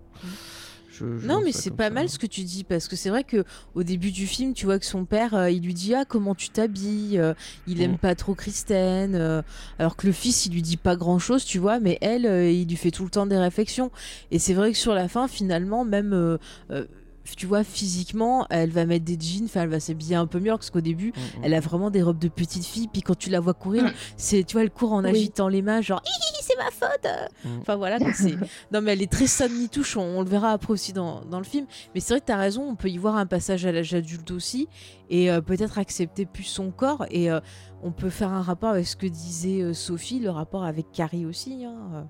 Je- 0.99 1.17
je 1.19 1.27
Non, 1.27 1.41
mais 1.43 1.51
c'est 1.51 1.71
pas 1.71 1.85
ça. 1.85 1.89
mal 1.91 2.09
ce 2.09 2.19
que 2.19 2.27
tu 2.27 2.41
dis 2.41 2.63
parce 2.63 2.87
que 2.87 2.95
c'est 2.95 3.09
vrai 3.09 3.23
que 3.23 3.43
au 3.75 3.83
début 3.83 4.11
du 4.11 4.27
film, 4.27 4.53
tu 4.53 4.65
vois 4.65 4.79
que 4.79 4.85
son 4.85 5.05
père, 5.05 5.33
euh, 5.33 5.49
il 5.49 5.63
lui 5.63 5.73
dit 5.73 5.95
ah 5.95 6.03
comment 6.05 6.35
tu 6.35 6.49
t'habilles, 6.49 7.17
euh, 7.19 7.33
il 7.67 7.81
aime 7.81 7.97
pas 7.97 8.15
trop 8.15 8.35
Kristen, 8.35 9.15
euh, 9.15 9.41
alors 9.79 9.95
que 9.95 10.05
le 10.07 10.13
fils 10.13 10.45
il 10.45 10.53
lui 10.53 10.61
dit 10.61 10.77
pas 10.77 10.95
grand 10.95 11.19
chose, 11.19 11.45
tu 11.45 11.57
vois, 11.59 11.79
mais 11.79 11.97
elle, 12.01 12.25
il 12.51 12.67
lui 12.67 12.75
fait 12.75 12.91
tout 12.91 13.03
le 13.05 13.09
temps 13.09 13.25
des 13.25 13.37
réflexions. 13.37 13.91
Et 14.31 14.39
c'est 14.39 14.53
vrai 14.53 14.71
que 14.71 14.77
sur 14.77 14.93
la 14.93 15.07
fin, 15.07 15.27
finalement, 15.27 15.85
même 15.85 16.37
tu 17.35 17.45
vois 17.45 17.63
physiquement, 17.63 18.45
elle 18.49 18.71
va 18.71 18.85
mettre 18.85 19.05
des 19.05 19.17
jeans, 19.19 19.45
enfin 19.45 19.61
elle 19.63 19.69
va 19.69 19.79
s'habiller 19.79 20.15
un 20.15 20.27
peu 20.27 20.39
mieux 20.39 20.51
parce 20.51 20.69
qu'au 20.69 20.81
début, 20.81 21.09
Mm, 21.15 21.19
mm. 21.39 21.43
elle 21.43 21.53
a 21.53 21.59
vraiment 21.59 21.89
des 21.89 22.01
robes 22.03 22.19
de 22.19 22.27
petite 22.27 22.65
fille. 22.65 22.87
Puis 22.87 23.01
quand 23.01 23.17
tu 23.17 23.29
la 23.29 23.39
vois 23.39 23.53
courir, 23.53 23.83
Mm. 23.85 23.91
c'est 24.17 24.43
tu 24.43 24.53
vois 24.53 24.63
elle 24.63 24.71
court 24.71 24.93
en 24.93 25.03
Oui. 25.03 25.09
agitant 25.11 25.47
les 25.47 25.61
mains, 25.61 25.81
genre 25.81 26.01
c'est 26.41 26.57
ma 26.57 26.71
faute. 26.71 27.07
Enfin 27.61 27.75
voilà, 27.75 27.99
quoi, 27.99 28.11
c'est. 28.13 28.33
Non 28.71 28.81
mais 28.81 28.93
elle 28.93 29.01
est 29.03 29.11
très 29.11 29.27
Sandy 29.27 29.69
touche, 29.69 29.95
on, 29.97 30.01
on 30.17 30.21
le 30.23 30.29
verra 30.29 30.51
après 30.51 30.71
aussi 30.73 30.93
dans, 30.93 31.21
dans 31.25 31.37
le 31.37 31.43
film. 31.43 31.67
Mais 31.93 31.99
c'est 32.01 32.13
vrai 32.13 32.21
que 32.21 32.25
t'as 32.25 32.37
raison, 32.37 32.63
on 32.67 32.75
peut 32.75 32.89
y 32.89 32.97
voir 32.97 33.17
un 33.17 33.27
passage 33.27 33.65
à 33.67 33.71
l'âge 33.71 33.93
adulte 33.93 34.31
aussi 34.31 34.67
et 35.11 35.29
euh, 35.31 35.41
peut-être 35.41 35.77
accepter 35.77 36.25
plus 36.25 36.43
son 36.43 36.71
corps 36.71 37.05
et 37.11 37.29
euh, 37.29 37.39
on 37.83 37.91
peut 37.91 38.09
faire 38.09 38.31
un 38.33 38.41
rapport 38.41 38.69
avec 38.71 38.87
ce 38.87 38.95
que 38.95 39.05
disait 39.07 39.61
euh, 39.61 39.73
Sophie, 39.73 40.19
le 40.19 40.31
rapport 40.31 40.63
avec 40.63 40.91
Carrie 40.91 41.25
aussi. 41.25 41.65
hein. 41.65 42.07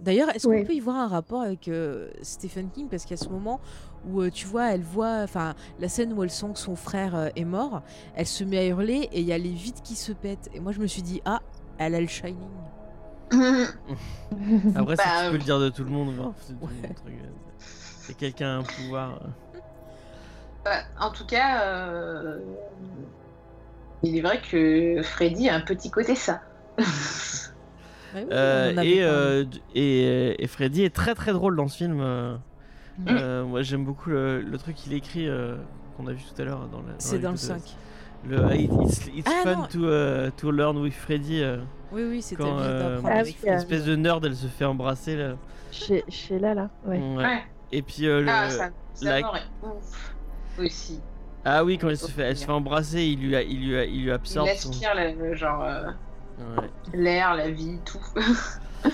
D'ailleurs, 0.00 0.28
est-ce 0.34 0.46
Ouais. 0.46 0.60
qu'on 0.60 0.66
peut 0.66 0.74
y 0.74 0.80
voir 0.80 0.96
un 0.96 1.08
rapport 1.08 1.40
avec 1.42 1.68
euh, 1.68 2.10
Stephen 2.22 2.68
King? 2.70 2.88
Parce 2.88 3.04
qu'il 3.04 3.16
y 3.16 3.20
a 3.20 3.22
ce 3.24 3.28
moment 3.30 3.60
où 4.08 4.20
euh, 4.20 4.30
tu 4.30 4.46
vois, 4.46 4.72
elle 4.72 4.82
voit, 4.82 5.20
enfin, 5.22 5.54
la 5.80 5.88
scène 5.88 6.12
où 6.12 6.22
elle 6.22 6.30
sent 6.30 6.48
que 6.52 6.58
son 6.58 6.76
frère 6.76 7.14
euh, 7.16 7.28
est 7.34 7.44
mort, 7.44 7.82
elle 8.14 8.26
se 8.26 8.44
met 8.44 8.58
à 8.58 8.66
hurler 8.66 9.08
et 9.12 9.20
il 9.20 9.26
y 9.26 9.32
a 9.32 9.38
les 9.38 9.50
vitres 9.50 9.82
qui 9.82 9.94
se 9.96 10.12
pètent. 10.12 10.50
Et 10.54 10.60
moi, 10.60 10.72
je 10.72 10.80
me 10.80 10.86
suis 10.86 11.02
dit, 11.02 11.22
ah, 11.24 11.40
elle 11.78 11.94
a 11.94 12.00
le 12.00 12.06
Shining. 12.06 12.36
Après, 14.76 14.96
ça, 14.96 15.04
Bah, 15.04 15.24
tu 15.24 15.30
peux 15.32 15.36
le 15.38 15.42
dire 15.42 15.58
de 15.58 15.68
tout 15.70 15.82
le 15.84 15.90
monde. 15.90 16.14
hein, 16.20 16.32
c'est- 16.40 16.52
Ouais. 16.52 16.94
euh, 17.08 18.12
quelqu'un 18.18 18.48
a 18.48 18.58
un 18.58 18.62
pouvoir. 18.62 19.20
euh. 19.22 19.58
Bah, 20.64 20.80
en 21.00 21.10
tout 21.10 21.26
cas, 21.26 21.62
euh, 21.64 22.38
il 24.02 24.16
est 24.16 24.20
vrai 24.20 24.40
que 24.40 25.00
Freddy 25.02 25.48
a 25.48 25.54
un 25.54 25.60
petit 25.60 25.90
côté 25.90 26.14
ça. 26.14 26.42
Oui, 28.16 28.22
Euh, 28.32 28.72
et, 28.82 29.02
euh, 29.02 29.44
d- 29.44 29.60
et, 29.74 30.42
et 30.42 30.46
Freddy 30.46 30.82
est 30.84 30.94
très 30.94 31.14
très 31.14 31.32
drôle 31.32 31.54
dans 31.56 31.68
ce 31.68 31.76
film. 31.76 31.98
euh. 32.00 32.36
Mm. 32.98 33.04
Euh, 33.10 33.44
moi 33.44 33.60
j'aime 33.62 33.84
beaucoup 33.84 34.08
le, 34.08 34.40
le 34.40 34.56
truc 34.58 34.74
qu'il 34.74 34.94
écrit 34.94 35.28
euh, 35.28 35.56
qu'on 35.96 36.06
a 36.06 36.12
vu 36.12 36.22
tout 36.22 36.40
à 36.40 36.44
l'heure 36.46 36.66
dans, 36.68 36.78
la, 36.78 36.94
C'est 36.98 37.18
dans 37.18 37.28
le 37.28 37.34
l'épisode. 37.34 37.58
5. 37.58 37.76
Le 38.26 38.38
euh, 38.40 38.54
it- 38.56 38.70
It's, 38.82 39.06
it's 39.14 39.30
Ah, 39.30 39.42
fun 39.44 39.68
to, 39.70 39.78
uh, 39.80 40.30
to 40.36 40.50
learn 40.50 40.78
with 40.78 40.94
Freddy. 40.94 41.42
euh, 41.42 41.58
Oui, 41.92 42.02
oui, 42.08 42.22
c'était 42.22 42.42
quand 42.42 42.58
euh, 42.58 43.00
Ah 43.04 43.20
oui, 43.22 43.36
euh, 43.46 43.52
espèce 43.56 43.84
de 43.84 43.94
nerd, 43.96 44.24
elle 44.24 44.34
se 44.34 44.46
fait 44.46 44.64
embrasser. 44.64 45.14
Là. 45.16 45.34
Chez, 45.70 46.02
chez 46.08 46.38
là, 46.38 46.54
là. 46.54 46.70
Ouais. 46.86 46.98
Ouais. 46.98 47.16
Ouais. 47.16 47.42
Et 47.70 47.82
puis 47.82 48.06
euh, 48.06 48.22
le... 48.22 48.28
Ah, 48.30 48.48
ça, 48.48 48.70
ça 48.94 49.20
la- 49.20 49.30
ouf 49.62 50.14
aussi. 50.58 51.00
ah 51.44 51.62
oui, 51.64 51.76
quand 51.76 51.90
elle 51.90 51.98
se 51.98 52.10
fait, 52.10 52.22
elle 52.22 52.36
se 52.36 52.46
fait 52.46 52.52
embrasser, 52.52 53.02
il 53.04 53.20
lui, 53.20 53.36
a- 53.36 53.42
il 53.42 53.60
lui, 53.68 53.76
a- 53.76 53.84
il 53.84 53.98
lui 53.98 54.04
Il 54.04 54.10
absorbe. 54.10 54.48
son- 54.56 54.70
aspire 54.70 54.94
le, 54.94 55.28
le 55.28 55.34
genre 55.34 55.62
euh, 55.62 55.84
Ouais. 56.38 56.70
l'air, 56.92 57.34
la 57.34 57.50
vie, 57.50 57.78
tout. 57.84 58.00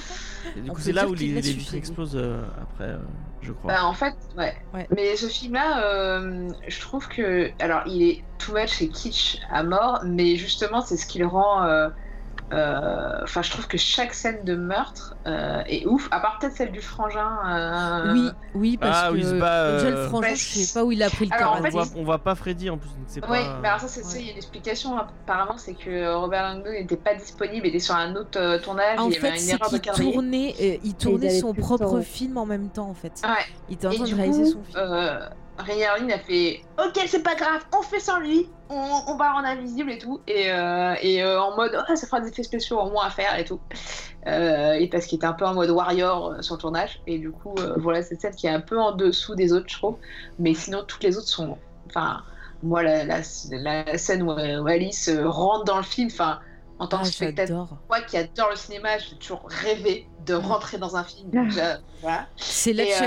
Et 0.56 0.60
du 0.60 0.70
coup, 0.70 0.80
c'est 0.80 0.92
là 0.92 1.08
où 1.08 1.14
les, 1.14 1.28
les 1.28 1.40
vitres 1.40 1.74
explosent 1.74 2.16
euh, 2.16 2.42
après, 2.60 2.90
euh, 2.90 2.98
je 3.42 3.52
crois. 3.52 3.72
Bah, 3.72 3.84
en 3.84 3.92
fait, 3.92 4.14
ouais. 4.36 4.54
Ouais. 4.74 4.86
Mais 4.94 5.16
ce 5.16 5.26
film-là, 5.26 5.84
euh, 5.84 6.50
je 6.66 6.80
trouve 6.80 7.08
que. 7.08 7.50
Alors, 7.60 7.82
il 7.86 8.02
est 8.02 8.24
too 8.38 8.52
much 8.52 8.82
et 8.82 8.88
kitsch 8.88 9.38
à 9.50 9.62
mort, 9.62 10.00
mais 10.04 10.36
justement, 10.36 10.80
c'est 10.80 10.96
ce 10.96 11.06
qui 11.06 11.18
le 11.18 11.26
rend. 11.26 11.62
Euh, 12.52 12.56
euh, 12.56 13.20
Enfin, 13.22 13.42
je 13.42 13.50
trouve 13.50 13.66
que 13.66 13.78
chaque 13.78 14.12
scène 14.14 14.44
de 14.44 14.54
meurtre 14.54 15.14
euh, 15.26 15.62
est 15.66 15.86
ouf, 15.86 16.08
à 16.10 16.20
part 16.20 16.38
peut-être 16.38 16.56
celle 16.56 16.72
du 16.72 16.80
frangin. 16.82 17.28
euh, 17.48 18.12
Oui, 18.12 18.28
oui, 18.54 18.76
parce 18.76 19.04
Ah, 19.04 19.10
que 19.12 19.22
se 19.22 19.34
bat, 19.34 19.72
déjà, 19.72 19.90
le 19.90 19.96
frangin, 20.08 20.28
Bah, 20.28 20.34
je 20.34 20.40
sais 20.42 20.78
pas 20.78 20.84
où 20.84 20.92
il 20.92 21.02
a 21.02 21.08
pris 21.10 21.26
le 21.26 21.34
Alors, 21.34 21.52
en 21.52 21.60
on, 21.60 21.62
fait, 21.62 21.70
karaté. 21.70 21.90
voit, 21.90 22.00
on 22.00 22.04
voit 22.04 22.18
pas 22.18 22.34
Freddy 22.34 22.68
en 22.70 22.78
plus, 22.78 22.88
Oui, 23.14 23.20
pas. 23.20 23.58
mais 23.62 23.68
alors 23.68 23.80
ça, 23.80 23.88
c'est 23.88 24.02
Ouais. 24.04 24.20
il 24.20 24.26
y 24.26 24.28
a 24.28 24.32
une 24.32 24.36
explication 24.38 24.98
apparemment, 24.98 25.56
c'est 25.56 25.74
que 25.74 26.14
Robert 26.14 26.42
Langdon 26.42 26.70
n'était 26.70 26.96
pas 26.96 27.14
disponible, 27.14 27.66
il 27.66 27.70
était 27.70 27.78
sur 27.78 27.94
un 27.94 28.14
autre 28.16 28.38
euh, 28.38 28.58
tournage, 28.58 28.98
En 28.98 29.08
il 29.08 29.14
y 29.14 29.16
avait 29.18 29.28
fait, 29.28 29.34
une 29.34 29.40
c'est 29.40 29.52
erreur 29.52 29.70
de 29.70 29.78
qu'il 29.78 29.92
tournait, 30.12 30.54
euh, 30.60 30.76
il 30.84 30.94
tournait 30.94 31.30
son 31.40 31.54
propre 31.54 31.84
temps, 31.86 31.94
ouais. 31.96 32.02
film 32.02 32.36
en 32.36 32.46
même 32.46 32.68
temps, 32.68 32.88
en 32.90 32.94
fait. 32.94 33.22
Ouais. 33.24 33.30
Il 33.68 33.74
était 33.74 33.86
en 33.86 33.90
train 33.92 34.04
de 34.04 34.14
réaliser 34.14 34.42
coup, 34.44 34.50
son 34.50 34.62
film. 34.64 34.90
Ray 35.62 35.84
Harlin 35.84 36.10
a 36.10 36.18
fait 36.18 36.62
Ok, 36.78 36.98
c'est 37.06 37.22
pas 37.22 37.34
grave, 37.34 37.62
on 37.76 37.82
fait 37.82 38.00
sans 38.00 38.18
lui, 38.20 38.48
on, 38.70 38.74
on 39.08 39.16
va 39.16 39.32
rendre 39.32 39.46
invisible 39.46 39.90
et 39.90 39.98
tout. 39.98 40.20
Et, 40.26 40.50
euh, 40.52 40.94
et 41.00 41.22
euh, 41.22 41.40
en 41.40 41.56
mode 41.56 41.72
oh, 41.76 41.94
ça 41.96 42.06
fera 42.06 42.20
des 42.20 42.28
effets 42.28 42.42
spéciaux 42.42 42.78
en 42.78 42.90
moins 42.90 43.06
à 43.06 43.10
faire 43.10 43.38
et 43.38 43.44
tout. 43.44 43.60
Euh, 44.26 44.72
et 44.74 44.88
parce 44.88 45.06
qu'il 45.06 45.16
était 45.16 45.26
un 45.26 45.32
peu 45.32 45.46
en 45.46 45.54
mode 45.54 45.70
warrior 45.70 46.36
sur 46.42 46.54
le 46.56 46.60
tournage. 46.60 47.00
Et 47.06 47.18
du 47.18 47.30
coup, 47.30 47.54
voilà, 47.76 48.02
cette 48.02 48.20
scène 48.20 48.34
qui 48.34 48.46
est 48.46 48.50
un 48.50 48.60
peu 48.60 48.78
en 48.80 48.92
dessous 48.92 49.34
des 49.34 49.52
autres, 49.52 49.66
je 49.68 49.78
trouve. 49.78 49.96
Mais 50.38 50.54
sinon, 50.54 50.84
toutes 50.86 51.02
les 51.02 51.16
autres 51.16 51.28
sont. 51.28 51.58
Enfin, 51.88 52.22
moi, 52.62 52.82
la, 52.82 53.04
la, 53.04 53.20
la 53.50 53.98
scène 53.98 54.22
où, 54.22 54.30
où 54.32 54.66
Alice 54.68 55.10
rentre 55.24 55.64
dans 55.64 55.76
le 55.78 55.82
film, 55.82 56.08
enfin, 56.12 56.38
en 56.78 56.86
tant 56.86 56.98
Ah, 57.00 57.02
que 57.02 57.08
spectateur, 57.08 57.68
moi 57.88 58.00
qui 58.00 58.16
adore 58.16 58.50
le 58.50 58.56
cinéma, 58.56 58.98
j'ai 58.98 59.16
toujours 59.16 59.42
rêvé 59.46 60.08
de 60.26 60.34
rentrer 60.34 60.78
dans 60.78 60.96
un 60.96 61.04
film. 61.04 61.30
Voilà. 62.00 62.26
C'est 62.36 62.72
Let's 62.72 63.00
euh, 63.00 63.04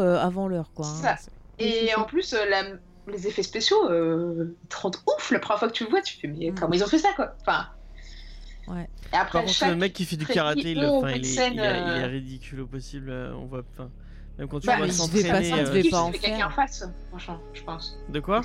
euh, 0.00 0.18
avant 0.20 0.48
l'heure, 0.48 0.70
quoi. 0.74 0.86
hein. 0.86 1.16
Et 1.58 1.94
en 1.96 2.04
plus, 2.04 2.32
euh, 2.34 2.44
la- 2.48 2.78
les 3.12 3.26
effets 3.26 3.42
spéciaux, 3.42 3.88
euh, 3.90 4.54
ils 4.62 4.68
te 4.68 4.76
rendent 4.76 4.96
ouf 5.06 5.30
la 5.30 5.38
première 5.38 5.58
fois 5.58 5.68
que 5.68 5.72
tu 5.74 5.84
le 5.84 5.90
vois. 5.90 6.02
Tu 6.02 6.18
fais, 6.18 6.28
mais 6.28 6.50
Mm. 6.50 6.54
comment 6.58 6.72
ils 6.74 6.84
ont 6.84 6.88
fait 6.88 6.98
ça, 6.98 7.10
quoi 7.16 7.34
Enfin. 7.40 7.66
Ouais. 8.68 8.88
Et 9.12 9.16
après, 9.16 9.32
Par 9.38 9.40
contre, 9.42 9.54
chaque... 9.54 9.70
le 9.70 9.76
mec 9.76 9.92
qui 9.94 10.04
fait 10.04 10.16
du 10.16 10.26
karaté, 10.26 10.72
il, 10.72 10.84
enfin, 10.84 11.10
il, 11.12 11.20
est, 11.20 11.24
scène, 11.24 11.54
il, 11.54 11.60
est, 11.60 11.62
il 11.62 11.66
est 12.02 12.04
euh, 12.04 12.06
ridicule 12.06 12.60
au 12.60 12.66
possible. 12.66 13.10
On 13.34 13.46
voit, 13.46 13.62
enfin, 13.72 13.90
même 14.38 14.46
quand 14.46 14.60
tu 14.60 14.66
Bah, 14.66 14.76
vois 14.76 14.90
s'entraîner. 14.90 15.52
euh, 15.54 15.56
y 15.56 15.60
avait 15.60 15.82
quelqu'un 16.18 16.46
en 16.48 16.50
face, 16.50 16.84
franchement, 17.08 17.40
je 17.54 17.62
pense. 17.62 17.98
De 18.10 18.20
quoi? 18.20 18.42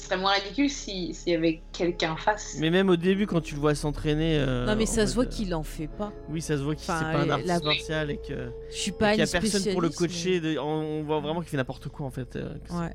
Ce 0.00 0.06
serait 0.06 0.16
moins 0.16 0.32
ridicule 0.32 0.70
si- 0.70 1.12
s'il 1.14 1.32
y 1.32 1.36
avait 1.36 1.60
quelqu'un 1.72 2.12
en 2.12 2.16
face. 2.16 2.56
Mais 2.58 2.70
même 2.70 2.88
au 2.88 2.96
début, 2.96 3.26
quand 3.26 3.40
tu 3.42 3.54
le 3.54 3.60
vois 3.60 3.74
s'entraîner. 3.74 4.38
euh, 4.38 4.64
Non, 4.66 4.74
mais 4.74 4.86
ça 4.86 5.06
se 5.06 5.14
voit 5.14 5.24
euh, 5.24 5.28
qu'il 5.28 5.54
en 5.54 5.62
fait 5.62 5.88
pas. 5.88 6.10
Oui, 6.30 6.40
ça 6.40 6.56
se 6.56 6.62
voit 6.62 6.74
qu'il 6.74 6.90
Enfin, 6.90 6.98
c'est 7.12 7.12
pas 7.18 7.22
un 7.24 7.30
artiste 7.30 7.48
la- 7.48 7.60
martial 7.60 8.10
et 8.10 8.16
que. 8.16 8.50
Je 8.70 8.76
suis 8.76 8.92
pas 8.92 9.10
qu'il 9.10 9.20
y 9.20 9.22
a 9.22 9.26
personne 9.26 9.72
pour 9.72 9.82
le 9.82 9.90
coacher. 9.90 10.40
de- 10.40 10.58
On 10.58 11.00
on 11.00 11.02
voit 11.02 11.20
vraiment 11.20 11.40
qu'il 11.40 11.50
fait 11.50 11.56
n'importe 11.58 11.88
quoi 11.88 12.06
en 12.06 12.10
fait. 12.10 12.34
euh, 12.36 12.54
Ouais. 12.70 12.92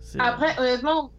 c'est- 0.00 0.20
Après, 0.20 0.58
honnêtement, 0.60 1.10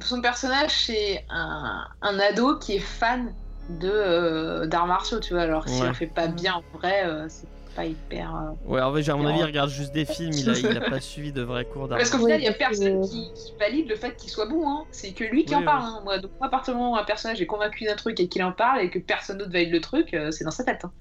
son 0.00 0.20
personnage, 0.22 0.70
c'est 0.86 1.24
un, 1.28 1.84
un 2.02 2.18
ado 2.18 2.56
qui 2.58 2.76
est 2.76 2.80
fan 2.80 3.34
de 3.80 3.90
euh, 3.92 4.66
d'arts 4.66 4.86
martiaux, 4.86 5.20
tu 5.20 5.34
vois. 5.34 5.42
Alors, 5.42 5.68
s'il 5.68 5.82
Ouais. 5.82 5.88
en 5.90 5.94
fait 5.94 6.06
pas 6.06 6.28
bien 6.28 6.54
en 6.54 6.78
vrai, 6.78 7.04
euh, 7.06 7.26
c'est 7.28 7.46
pas 7.78 7.86
hyper. 7.86 8.34
euh, 8.34 8.68
Ouais, 8.68 8.80
en 8.80 8.92
fait, 8.92 9.08
à 9.08 9.14
mon 9.16 9.24
avis, 9.26 9.36
il 9.38 9.40
Non. 9.40 9.46
regarde 9.46 9.70
juste 9.70 9.92
des 9.94 10.04
films. 10.04 10.32
Il 10.32 10.50
a, 10.50 10.58
il 10.58 10.76
a 10.76 10.80
pas 10.90 11.00
suivi 11.00 11.32
de 11.32 11.42
vrais 11.42 11.64
cours 11.64 11.86
d'art. 11.86 11.98
Parce 11.98 12.10
qu'au 12.10 12.18
final, 12.18 12.40
il 12.40 12.44
y 12.44 12.48
a 12.48 12.52
personne 12.52 13.00
qui, 13.02 13.30
qui 13.34 13.52
valide 13.60 13.88
le 13.88 13.94
fait 13.94 14.16
qu'il 14.16 14.30
soit 14.30 14.46
bon. 14.46 14.68
Hein. 14.68 14.84
C'est 14.90 15.12
que 15.12 15.22
lui 15.24 15.44
qui 15.44 15.54
Oui, 15.54 15.62
en 15.62 15.64
parle. 15.64 15.82
hein. 15.84 16.00
Moi, 16.04 16.18
donc, 16.18 16.32
moi, 16.40 16.48
à 16.48 16.50
partir 16.50 16.74
du 16.74 16.78
moment 16.80 16.92
où 16.94 16.96
un 16.96 17.04
personnage 17.04 17.40
est 17.40 17.46
convaincu 17.46 17.84
d'un 17.84 17.94
truc 17.96 18.18
et 18.20 18.28
qu'il 18.28 18.42
en 18.42 18.52
parle 18.52 18.80
et 18.80 18.90
que 18.90 18.98
personne 18.98 19.38
d'autre 19.38 19.52
valide 19.52 19.72
le 19.72 19.80
truc, 19.80 20.12
euh, 20.14 20.30
c'est 20.32 20.42
dans 20.44 20.50
sa 20.50 20.64
tête. 20.64 20.84
hein. 20.84 20.92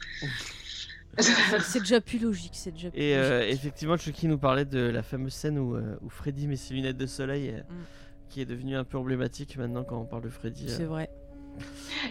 C'est 1.19 1.79
déjà 1.79 1.99
plus 1.99 2.19
logique, 2.19 2.53
c'est 2.53 2.71
déjà 2.71 2.91
plus 2.91 2.99
Et 3.01 3.15
euh, 3.15 3.41
effectivement, 3.47 3.97
Chucky 3.97 4.27
nous 4.27 4.37
parlait 4.37 4.65
de 4.65 4.79
la 4.79 5.01
fameuse 5.01 5.33
scène 5.33 5.57
où, 5.57 5.75
euh, 5.75 5.97
où 6.03 6.09
Freddy 6.09 6.47
met 6.47 6.55
ses 6.57 6.75
lunettes 6.75 6.97
de 6.97 7.07
soleil, 7.07 7.49
euh, 7.49 7.59
Mm. 7.61 7.83
qui 8.29 8.41
est 8.41 8.45
devenue 8.45 8.75
un 8.75 8.83
peu 8.83 8.97
emblématique 8.99 9.57
maintenant 9.57 9.83
quand 9.83 9.97
on 9.99 10.05
parle 10.05 10.21
de 10.23 10.29
Freddy. 10.29 10.65
euh. 10.67 10.75
C'est 10.77 10.83
vrai. 10.85 11.09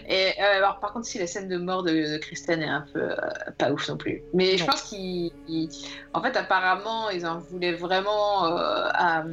Et 0.07 0.33
euh, 0.39 0.57
alors, 0.57 0.79
par 0.79 0.91
contre, 0.93 1.05
si 1.07 1.17
la 1.19 1.27
scène 1.27 1.47
de 1.47 1.57
mort 1.57 1.83
de, 1.83 1.91
de 1.91 2.17
Kristen 2.17 2.61
est 2.61 2.67
un 2.67 2.85
peu 2.93 3.01
euh, 3.01 3.15
pas 3.57 3.71
ouf 3.71 3.87
non 3.89 3.97
plus. 3.97 4.21
Mais 4.33 4.57
je 4.57 4.65
pense 4.65 4.81
qu'ils. 4.83 5.31
ils- 5.47 5.69
En 6.13 6.21
fait, 6.21 6.35
apparemment, 6.35 7.09
ils 7.09 7.25
en 7.25 7.39
voulaient 7.39 7.73
vraiment 7.73 8.45
euh, 8.45 8.89
à, 8.93 9.23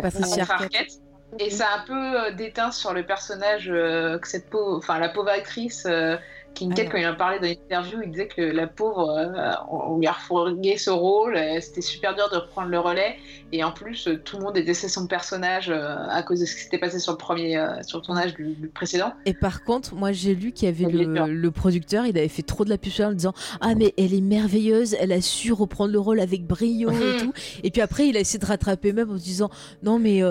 Patricia 0.00 0.44
à 0.44 0.52
Arquette. 0.64 0.92
Et 1.40 1.50
ça 1.50 1.66
a 1.68 1.78
un 1.80 1.84
peu 1.84 2.32
déteint 2.36 2.70
sur 2.70 2.92
le 2.92 3.04
personnage 3.04 3.68
euh, 3.68 4.18
que 4.18 4.28
cette 4.28 4.48
pauvre, 4.50 4.76
enfin 4.78 4.98
la 5.00 5.08
pauvre 5.08 5.30
actrice, 5.30 5.84
euh, 5.86 6.16
Kincaid, 6.54 6.86
Ah 6.88 6.90
quand 6.92 6.98
il 6.98 7.06
en 7.06 7.16
parlait 7.16 7.38
dans 7.40 7.46
l'interview, 7.46 7.98
il 8.04 8.10
disait 8.10 8.28
que 8.28 8.40
la 8.42 8.66
pauvre, 8.66 9.10
euh, 9.10 9.52
on 9.70 9.98
lui 9.98 10.06
a 10.06 10.12
refourgué 10.12 10.76
ce 10.78 10.90
rôle, 10.90 11.36
euh, 11.36 11.58
c'était 11.60 11.80
super 11.80 12.14
dur 12.14 12.28
de 12.30 12.36
reprendre 12.36 12.68
le 12.68 12.78
relais, 12.78 13.16
et 13.52 13.64
en 13.64 13.72
plus 13.72 14.06
euh, 14.06 14.16
tout 14.24 14.36
le 14.38 14.44
monde 14.44 14.54
détestait 14.54 14.88
son 14.88 15.06
personnage 15.06 15.70
à 15.70 16.22
cause 16.22 16.40
de 16.40 16.44
ce 16.46 16.54
qui 16.54 16.62
s'était 16.62 16.78
passé 16.78 16.98
sur 17.00 17.12
le 17.12 17.18
premier, 17.18 17.54
sur 17.82 17.98
le 17.98 18.04
tournage 18.04 18.34
du, 18.34 18.54
du 18.54 18.68
précédent. 18.68 19.12
Et 19.26 19.34
par 19.34 19.64
contre, 19.64 19.94
moi 19.94 20.12
j'ai 20.12 20.34
lu 20.34 20.52
qu'il 20.52 20.68
y 20.68 20.70
avait 20.70 20.90
le, 20.90 21.50
producteur, 21.50 22.06
il 22.06 22.16
avait 22.16 22.28
fait 22.28 22.42
trop 22.42 22.64
de 22.64 22.70
la 22.70 22.78
pub 22.78 22.92
en 23.00 23.12
disant 23.12 23.34
Ah, 23.60 23.74
mais 23.74 23.92
elle 23.98 24.14
est 24.14 24.20
merveilleuse, 24.20 24.94
elle 25.00 25.12
a 25.12 25.20
su 25.20 25.52
reprendre 25.52 25.92
le 25.92 25.98
rôle 25.98 26.20
avec 26.20 26.46
brio 26.46 26.90
et 26.90 26.94
Mhm. 26.94 27.16
tout. 27.16 27.32
Et 27.64 27.70
puis 27.70 27.80
après, 27.80 28.06
il 28.08 28.16
a 28.16 28.20
essayé 28.20 28.38
de 28.38 28.46
rattraper 28.46 28.92
même 28.92 29.10
en 29.10 29.18
se 29.18 29.24
disant 29.24 29.50
Non, 29.82 29.98
mais 29.98 30.22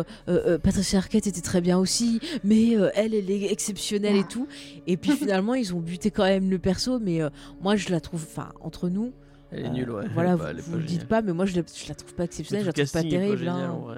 Patricia 0.64 1.00
Arquette 1.00 1.28
était 1.28 1.42
très 1.42 1.60
bien 1.62 1.78
aussi, 1.78 2.20
mais 2.44 2.72
elle, 2.96 3.14
elle 3.14 3.30
est 3.30 3.52
exceptionnelle 3.52 4.16
et 4.16 4.24
tout. 4.24 4.48
Et 4.88 4.98
puis 4.98 5.12
finalement, 5.12 5.54
ils 5.54 5.74
ont 5.74 5.80
buté 5.80 6.12
quand 6.14 6.24
même 6.24 6.50
le 6.50 6.60
perso, 6.60 7.00
mais 7.00 7.22
euh, 7.22 7.30
moi 7.62 7.76
je 7.76 7.90
la 7.90 8.00
trouve, 8.00 8.24
enfin, 8.24 8.50
entre 8.62 8.90
nous, 8.90 9.12
Elle 9.52 9.66
est 9.66 9.66
euh, 9.66 9.70
nulle, 9.70 9.92
ouais. 9.92 10.06
voilà, 10.14 10.36
vous, 10.36 10.44
pas- 10.44 10.54
vous 10.54 10.78
le 10.78 10.84
dites 10.84 11.08
pas, 11.08 11.22
mais 11.22 11.34
moi 11.34 11.46
je 11.46 11.56
la, 11.56 11.62
je 11.74 11.90
la 11.90 11.96
trouve 11.96 12.14
pas 12.14 12.24
exceptionnelle, 12.24 12.64
je 12.64 12.68
la 12.68 12.74
trouve 12.74 12.92
pas 12.92 13.02
terrible. 13.10 13.38
génial, 13.38 13.56
hein. 13.70 13.96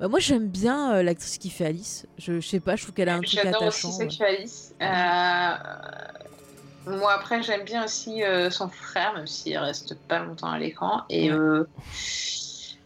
Bah, 0.00 0.06
moi 0.08 0.20
j'aime 0.20 0.46
bien 0.48 0.94
euh, 0.94 1.02
l'actrice 1.02 1.38
qui 1.38 1.50
fait 1.50 1.66
Alice, 1.66 2.06
je, 2.18 2.38
je 2.40 2.46
sais 2.48 2.60
pas, 2.60 2.76
je 2.76 2.82
trouve 2.84 2.94
qu'elle 2.94 3.08
a 3.08 3.14
un 3.16 3.20
truc 3.20 3.30
J'adore 3.42 3.62
attachant. 3.62 3.88
aussi 3.88 3.98
ouais. 3.98 4.04
Sexualis. 4.04 4.70
Euh, 4.80 5.54
moi 6.86 7.12
après 7.14 7.42
j'aime 7.42 7.64
bien 7.64 7.84
aussi 7.84 8.22
euh, 8.22 8.48
son 8.50 8.68
frère, 8.68 9.12
même 9.14 9.26
s'il 9.26 9.58
reste 9.58 9.94
pas 10.06 10.20
longtemps 10.24 10.50
à 10.50 10.58
l'écran. 10.58 11.02
Et 11.10 11.30
euh, 11.32 11.64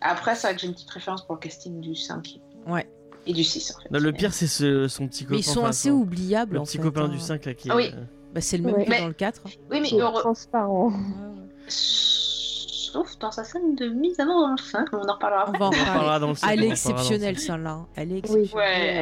après 0.01 0.35
c'est 0.35 0.47
vrai 0.49 0.55
que 0.55 0.61
j'ai 0.63 0.67
une 0.69 0.73
petite 0.75 0.89
préférence 0.89 1.25
pour 1.27 1.35
le 1.37 1.41
casting 1.41 1.81
du 1.81 1.95
5. 1.95 2.39
Ouais. 2.67 2.87
Et 3.27 3.33
du 3.33 3.45
6 3.45 3.75
en 3.77 3.81
fait. 3.83 3.91
Non, 3.93 4.01
le 4.01 4.13
pire, 4.13 4.33
c'est 4.35 4.49
ce- 4.49 4.89
son 4.89 5.07
petit 5.07 5.25
copain. 5.25 5.35
Mais 5.37 5.41
ils 5.41 5.45
sont 5.45 5.61
enfin, 5.61 5.69
assez 5.69 5.91
son- 5.91 5.95
oubliables 5.97 6.55
Le 6.55 6.61
en 6.61 6.65
petit 6.65 6.79
fait, 6.79 6.83
copain 6.83 7.05
hein. 7.05 7.09
du 7.09 7.21
5 7.21 7.45
là 7.45 7.55
qui 7.55 7.69
est. 7.69 7.71
Ah 7.71 7.77
oui. 7.77 7.91
euh, 7.95 8.03
Bah, 8.33 8.41
c'est 8.41 8.57
le 8.57 8.65
même 8.65 8.75
Ouais. 8.77 8.85
que 8.85 8.91
Mais- 8.91 9.01
dans 9.01 9.07
le 9.09 9.13
4. 9.13 9.43
Oui 9.71 9.81
mais 9.81 9.93
heureux- 10.01 10.21
transparent. 10.21 10.91
sauf 11.69 13.19
dans 13.21 13.31
sa 13.31 13.43
scène 13.45 13.75
de 13.75 13.89
mise 13.89 14.21
à 14.21 14.27
mort 14.27 14.43
dans 14.49 14.51
le 14.53 14.59
5, 14.59 14.87
on 14.93 15.09
en 15.09 15.15
reparlera 15.15 15.45
On 15.49 15.53
après. 15.55 15.59
va 15.59 15.67
en 15.67 15.71
On 15.71 15.73
en 15.73 15.79
reparler. 15.81 16.21
dans 16.21 16.29
le 16.33 16.53
elle 16.53 16.65
est 16.65 16.69
exceptionnelle, 16.69 17.39
celle-là. 17.39 17.71
hein. 17.71 17.87
Elle 17.95 18.13
est 18.13 18.29
Oui, 18.31 18.41
exceptionnelle. 18.41 18.55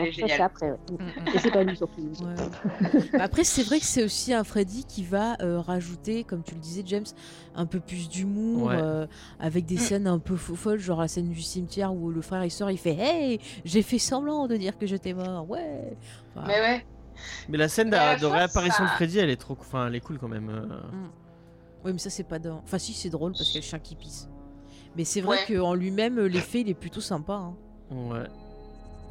Ouais, 0.05 0.13
elle 0.23 0.29
ça, 0.31 0.37
c'est 0.37 0.43
après. 0.43 0.71
ouais. 0.71 0.77
Mm, 0.91 0.95
mm. 0.95 1.35
Et 1.35 1.39
c'est 1.41 1.51
pas 1.51 1.63
lui 1.65 1.77
surtout. 1.77 2.01
Ouais. 2.03 2.35
Bah, 3.13 3.19
Après, 3.25 3.43
c'est 3.45 3.63
vrai 3.65 3.81
que 3.81 3.85
c'est 3.87 4.05
aussi 4.05 4.33
un 4.33 4.45
Freddy 4.45 4.85
qui 4.85 5.03
va 5.03 5.37
euh, 5.43 5.59
rajouter, 5.61 6.23
comme 6.23 6.43
tu 6.45 6.55
le 6.55 6.61
disais, 6.61 6.83
James, 6.87 7.07
un 7.57 7.67
peu 7.67 7.81
plus 7.81 8.09
d'humour, 8.09 8.69
Ouais. 8.69 8.77
euh, 8.81 9.07
avec 9.41 9.67
des 9.67 9.75
Mm. 9.77 9.79
scènes 9.79 10.07
un 10.07 10.19
peu 10.21 10.37
folles, 10.37 10.79
genre 10.79 11.01
la 11.01 11.09
scène 11.09 11.29
du 11.31 11.43
cimetière 11.43 11.93
où 11.93 12.11
le 12.11 12.21
frère 12.23 12.45
il 12.45 12.51
sort, 12.53 12.71
il 12.71 12.79
fait 12.79 12.95
Hey, 12.97 13.41
j'ai 13.65 13.83
fait 13.83 13.99
semblant 13.99 14.47
de 14.47 14.57
dire 14.57 14.79
que 14.79 14.87
j'étais 14.87 15.15
mort, 15.15 15.51
ouais. 15.51 15.97
Enfin, 16.37 16.47
Mais 16.47 16.61
ouais. 16.61 16.87
Mais 17.49 17.59
la 17.59 17.69
scène 17.69 17.91
de, 17.91 18.27
réapparition 18.27 18.85
ça- 18.85 18.91
de 18.91 18.97
Freddy, 18.97 19.19
elle 19.19 19.31
est 19.31 19.37
trop, 19.41 19.57
enfin, 19.61 19.87
elle 19.89 19.95
est 19.95 20.01
cool 20.01 20.19
quand 20.19 20.29
même. 20.29 20.49
euh. 20.51 20.81
Oui, 21.85 21.93
mais 21.93 21.99
ça, 21.99 22.11
c'est 22.11 22.25
pas 22.25 22.39
dans. 22.39 22.59
Enfin, 22.65 22.79
si, 22.79 22.93
c'est 22.93 23.09
drôle 23.11 23.33
parce 23.33 23.45
qu'il 23.45 23.55
y 23.55 23.59
a 23.59 23.61
le 23.61 23.67
chien 23.67 23.79
qui 23.79 23.95
pisse. 23.97 24.29
Mais 24.97 25.05
c'est 25.05 25.21
vrai 25.21 25.39
Ouais. 25.49 25.57
qu'en 25.57 25.75
lui-même, 25.75 26.19
l'effet, 26.21 26.61
il 26.61 26.69
est 26.69 26.75
plutôt 26.75 27.01
sympa. 27.01 27.35
hein. 27.35 27.55
Ouais. 27.91 28.25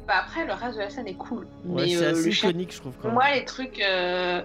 Bah 0.06 0.14
après, 0.20 0.44
le 0.46 0.52
reste 0.52 0.74
de 0.76 0.80
la 0.82 0.90
scène 0.90 1.06
est 1.06 1.14
cool. 1.14 1.46
Ouais, 1.64 1.82
mais 1.84 1.88
c'est 1.96 2.04
euh, 2.06 2.12
assez 2.12 2.32
chien 2.32 2.50
iconique, 2.50 2.72
je 2.74 2.80
trouve. 2.80 2.94
Quand 3.00 3.08
même. 3.08 3.14
Moi, 3.14 3.24
les 3.34 3.44
trucs, 3.44 3.80
euh, 3.80 4.42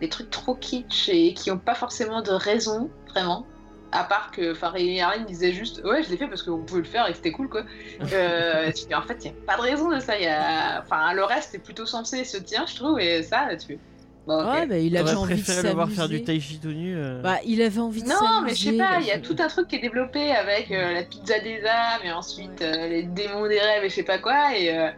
les 0.00 0.08
trucs 0.08 0.30
trop 0.30 0.54
kitsch 0.54 1.08
et 1.08 1.32
qui 1.34 1.50
ont 1.50 1.58
pas 1.58 1.74
forcément 1.74 2.22
de 2.22 2.30
raison, 2.30 2.90
vraiment. 3.08 3.46
À 3.92 4.04
part 4.04 4.30
que, 4.32 4.52
Rémi 4.66 5.00
Harlin 5.00 5.24
disait 5.24 5.52
juste, 5.52 5.80
ouais, 5.84 6.02
je 6.02 6.10
l'ai 6.10 6.16
fait 6.16 6.26
parce 6.26 6.42
qu'on 6.42 6.58
pouvait 6.58 6.80
le 6.82 6.86
faire 6.86 7.06
et 7.06 7.10
que 7.12 7.16
c'était 7.16 7.32
cool, 7.32 7.48
quoi. 7.48 7.62
Euh, 8.12 8.70
tu 8.72 8.86
fais, 8.86 8.94
en 8.94 9.02
fait, 9.02 9.16
il 9.24 9.26
y 9.26 9.30
a 9.30 9.34
pas 9.46 9.56
de 9.56 9.62
raison 9.62 9.90
de 9.90 10.00
ça. 10.00 10.18
Y 10.18 10.26
a, 10.26 10.82
enfin, 10.82 11.12
le 11.14 11.24
reste 11.24 11.54
est 11.54 11.58
plutôt 11.60 11.86
censé 11.86 12.24
se 12.24 12.36
tenir, 12.38 12.66
je 12.66 12.76
trouve, 12.76 12.98
et 13.00 13.22
ça, 13.22 13.48
tu 13.58 13.66
fais, 13.68 13.78
bon, 14.26 14.40
ok. 14.40 14.54
Ouais, 14.54 14.66
bah, 14.66 14.78
il 14.78 14.96
avait 14.96 15.14
envie 15.14 15.36
de 15.36 15.42
préféré 15.42 15.68
le 15.68 15.74
voir 15.74 15.88
faire 15.88 16.08
du 16.08 16.22
tai 16.24 16.40
chi 16.40 16.58
tout 16.58 16.68
nu. 16.72 16.96
euh. 16.96 17.22
Bah, 17.22 17.38
il 17.46 17.62
avait 17.62 17.80
envie 17.80 18.02
de 18.02 18.08
Non, 18.08 18.42
mais 18.44 18.54
je 18.54 18.70
sais 18.70 18.76
pas, 18.76 18.98
il 19.00 19.06
y 19.06 19.12
a 19.12 19.18
tout 19.20 19.36
un 19.38 19.46
truc 19.48 19.68
qui 19.68 19.76
est 19.76 19.80
développé 19.80 20.32
avec 20.32 20.70
euh, 20.72 20.92
la 20.92 21.02
pizza 21.04 21.38
des 21.38 21.62
âmes 21.64 22.02
et 22.04 22.12
ensuite 22.12 22.60
euh, 22.62 22.88
les 22.88 23.04
démons 23.04 23.46
des 23.46 23.60
rêves 23.60 23.84
et 23.84 23.88
je 23.88 23.94
sais 23.94 24.02
pas 24.02 24.18
quoi. 24.18 24.56
Et 24.58 24.76
euh, 24.76 24.90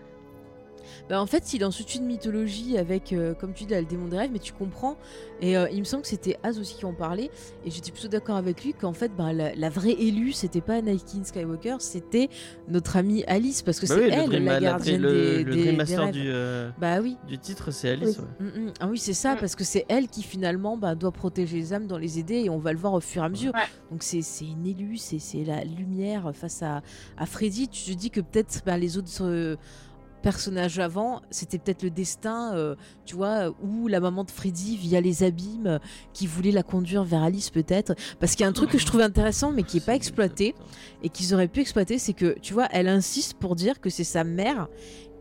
Bah, 1.09 1.21
en 1.23 1.27
fait, 1.27 1.55
il 1.55 1.63
est 1.63 1.65
en 1.65 1.71
toute 1.71 1.95
une 1.95 2.05
mythologie 2.05 2.77
avec, 2.77 3.13
euh, 3.13 3.35
comme 3.35 3.53
tu 3.55 3.65
dis, 3.65 3.73
là, 3.73 3.81
le 3.81 3.87
démon 3.87 4.09
des 4.09 4.19
rêves, 4.19 4.31
mais 4.33 4.39
tu 4.39 4.53
comprends. 4.53 4.97
Et 5.41 5.57
euh, 5.57 5.69
il 5.73 5.79
me 5.79 5.85
semble 5.85 6.03
que 6.03 6.09
c'était 6.09 6.37
Az 6.43 6.59
aussi 6.59 6.77
qui 6.77 6.85
en 6.85 6.93
parlait. 6.93 7.31
Et 7.65 7.71
j'étais 7.71 7.91
plutôt 7.93 8.09
d'accord 8.09 8.37
avec 8.37 8.63
lui 8.65 8.75
qu'en 8.75 8.93
fait, 8.93 9.11
bah, 9.17 9.33
la, 9.33 9.55
la 9.55 9.71
vraie 9.71 9.93
élue, 9.93 10.33
c'était 10.33 10.61
pas 10.61 10.75
Anakin 10.77 11.25
Skywalker, 11.25 11.77
c'était 11.81 12.29
notre 12.69 12.97
amie 12.97 13.25
Alice, 13.27 13.63
parce 13.63 13.81
que 13.81 13.87
Bah 13.87 13.95
c'est 13.97 14.01
oui, 14.05 14.11
le 14.29 14.35
elle, 14.35 14.45
la 14.45 14.53
la- 14.55 14.61
gardienne 14.61 15.01
le, 15.03 15.13
des, 15.13 15.45
le 15.45 15.55
des- 15.55 15.63
Dream 15.65 15.83
des 15.85 15.97
rêves. 15.97 16.11
du, 16.13 16.25
euh, 16.27 16.71
Bah 16.79 17.01
oui. 17.01 17.17
du 17.27 17.39
titre, 17.39 17.71
c'est 17.71 17.91
Alice. 17.91 18.19
Oui. 18.41 18.47
ouais. 18.47 18.53
Mm, 18.63 18.67
mm. 18.67 18.73
Ah 18.81 18.87
oui, 18.89 18.99
c'est 18.99 19.15
ça, 19.15 19.37
parce 19.37 19.55
que 19.57 19.65
c'est 19.65 19.87
elle 19.89 20.09
qui 20.09 20.23
finalement 20.23 20.77
bah, 20.77 20.95
doit 20.95 21.13
protéger 21.13 21.57
les 21.57 21.73
âmes, 21.73 21.87
dans 21.87 21.99
les 21.99 22.19
aider, 22.19 22.35
et 22.45 22.51
on 22.51 22.59
va 22.59 22.73
le 22.73 22.79
voir 22.79 22.93
au 22.93 23.01
fur 23.01 23.23
et 23.23 23.27
à 23.27 23.29
mesure. 23.29 23.55
Ouais. 23.55 23.61
Donc 23.91 24.03
c'est 24.03 24.21
c'est 24.23 24.45
une 24.47 24.67
élue, 24.67 24.97
c'est 24.99 25.19
c'est 25.19 25.45
la 25.45 25.65
lumière 25.65 26.31
face 26.35 26.63
à, 26.63 26.83
à 27.17 27.25
Freddy. 27.27 27.69
Tu 27.69 27.93
te 27.93 27.97
dis 27.97 28.11
que 28.11 28.21
peut-être 28.21 28.63
bah, 28.67 28.77
les 28.77 28.99
autres 28.99 29.09
euh, 29.23 29.57
personnages 30.23 30.79
avant, 30.79 31.23
c'était 31.31 31.59
peut-être 31.59 31.83
le 31.83 31.91
destin, 31.91 32.55
euh, 32.55 32.75
tu 33.05 33.17
vois, 33.17 33.55
ou 33.63 33.89
la 33.89 34.01
maman 34.01 34.25
de 34.25 34.31
Freddy 34.31 34.77
via 34.77 35.01
les 35.01 35.23
abîmes, 35.23 35.79
qui 36.13 36.27
voulait 36.27 36.53
la 36.53 36.63
conduire 36.63 37.05
vers 37.05 37.23
Alice 37.23 37.51
peut-être. 37.51 37.95
Parce 38.21 38.33
qu'il 38.33 38.43
y 38.43 38.47
a 38.47 38.49
un 38.49 38.53
truc 38.53 38.71
que 38.71 38.79
je 38.79 38.87
trouve 38.87 39.01
intéressant, 39.01 39.53
mais 39.53 39.63
qui 39.63 39.79
est 39.79 39.85
pas 39.85 39.95
exploité, 39.95 40.55
et 41.03 41.09
qu'ils 41.09 41.35
auraient 41.35 41.49
pu 41.49 41.61
exploiter, 41.61 41.99
c'est 41.99 42.13
que, 42.13 42.39
tu 42.41 42.53
vois, 42.55 42.69
elle 42.73 42.89
insiste 42.89 43.35
pour 43.35 43.55
dire 43.55 43.81
que 43.81 43.91
c'est 43.91 44.05
sa 44.05 44.25
mère 44.25 44.69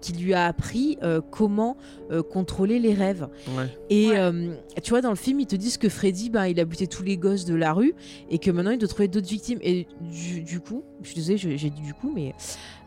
qui 0.02 0.14
lui 0.14 0.34
a 0.34 0.46
appris 0.46 0.98
euh, 1.04 1.22
comment 1.32 1.78
euh, 2.12 2.22
contrôler 2.24 2.80
les 2.80 2.94
rêves. 2.94 3.28
Ouais. 3.58 3.66
Et 3.90 4.10
Ouais. 4.10 4.18
euh, 4.20 4.54
tu 4.84 4.92
vois, 4.92 5.02
dans 5.02 5.10
le 5.10 5.16
film, 5.16 5.40
ils 5.40 5.48
te 5.48 5.56
disent 5.56 5.78
que 5.78 5.90
Freddy, 5.90 6.30
ben, 6.30 6.46
il 6.48 6.60
a 6.60 6.66
buté 6.66 6.88
tous 6.88 7.04
les 7.04 7.18
gosses 7.18 7.46
de 7.46 7.56
la 7.56 7.74
rue 7.74 7.94
et 8.30 8.40
que 8.40 8.52
maintenant 8.52 8.72
il 8.72 8.78
doit 8.78 8.88
trouver 8.88 9.08
d'autres 9.08 9.28
victimes. 9.28 9.60
Et 9.62 9.88
du, 10.02 10.42
du 10.42 10.60
coup, 10.60 10.84
je 11.02 11.08
suis 11.08 11.16
désolée, 11.16 11.38
je- 11.38 11.58
j'ai 11.58 11.70
dit 11.70 11.82
du 11.82 11.94
coup, 11.94 12.12
mais 12.14 12.34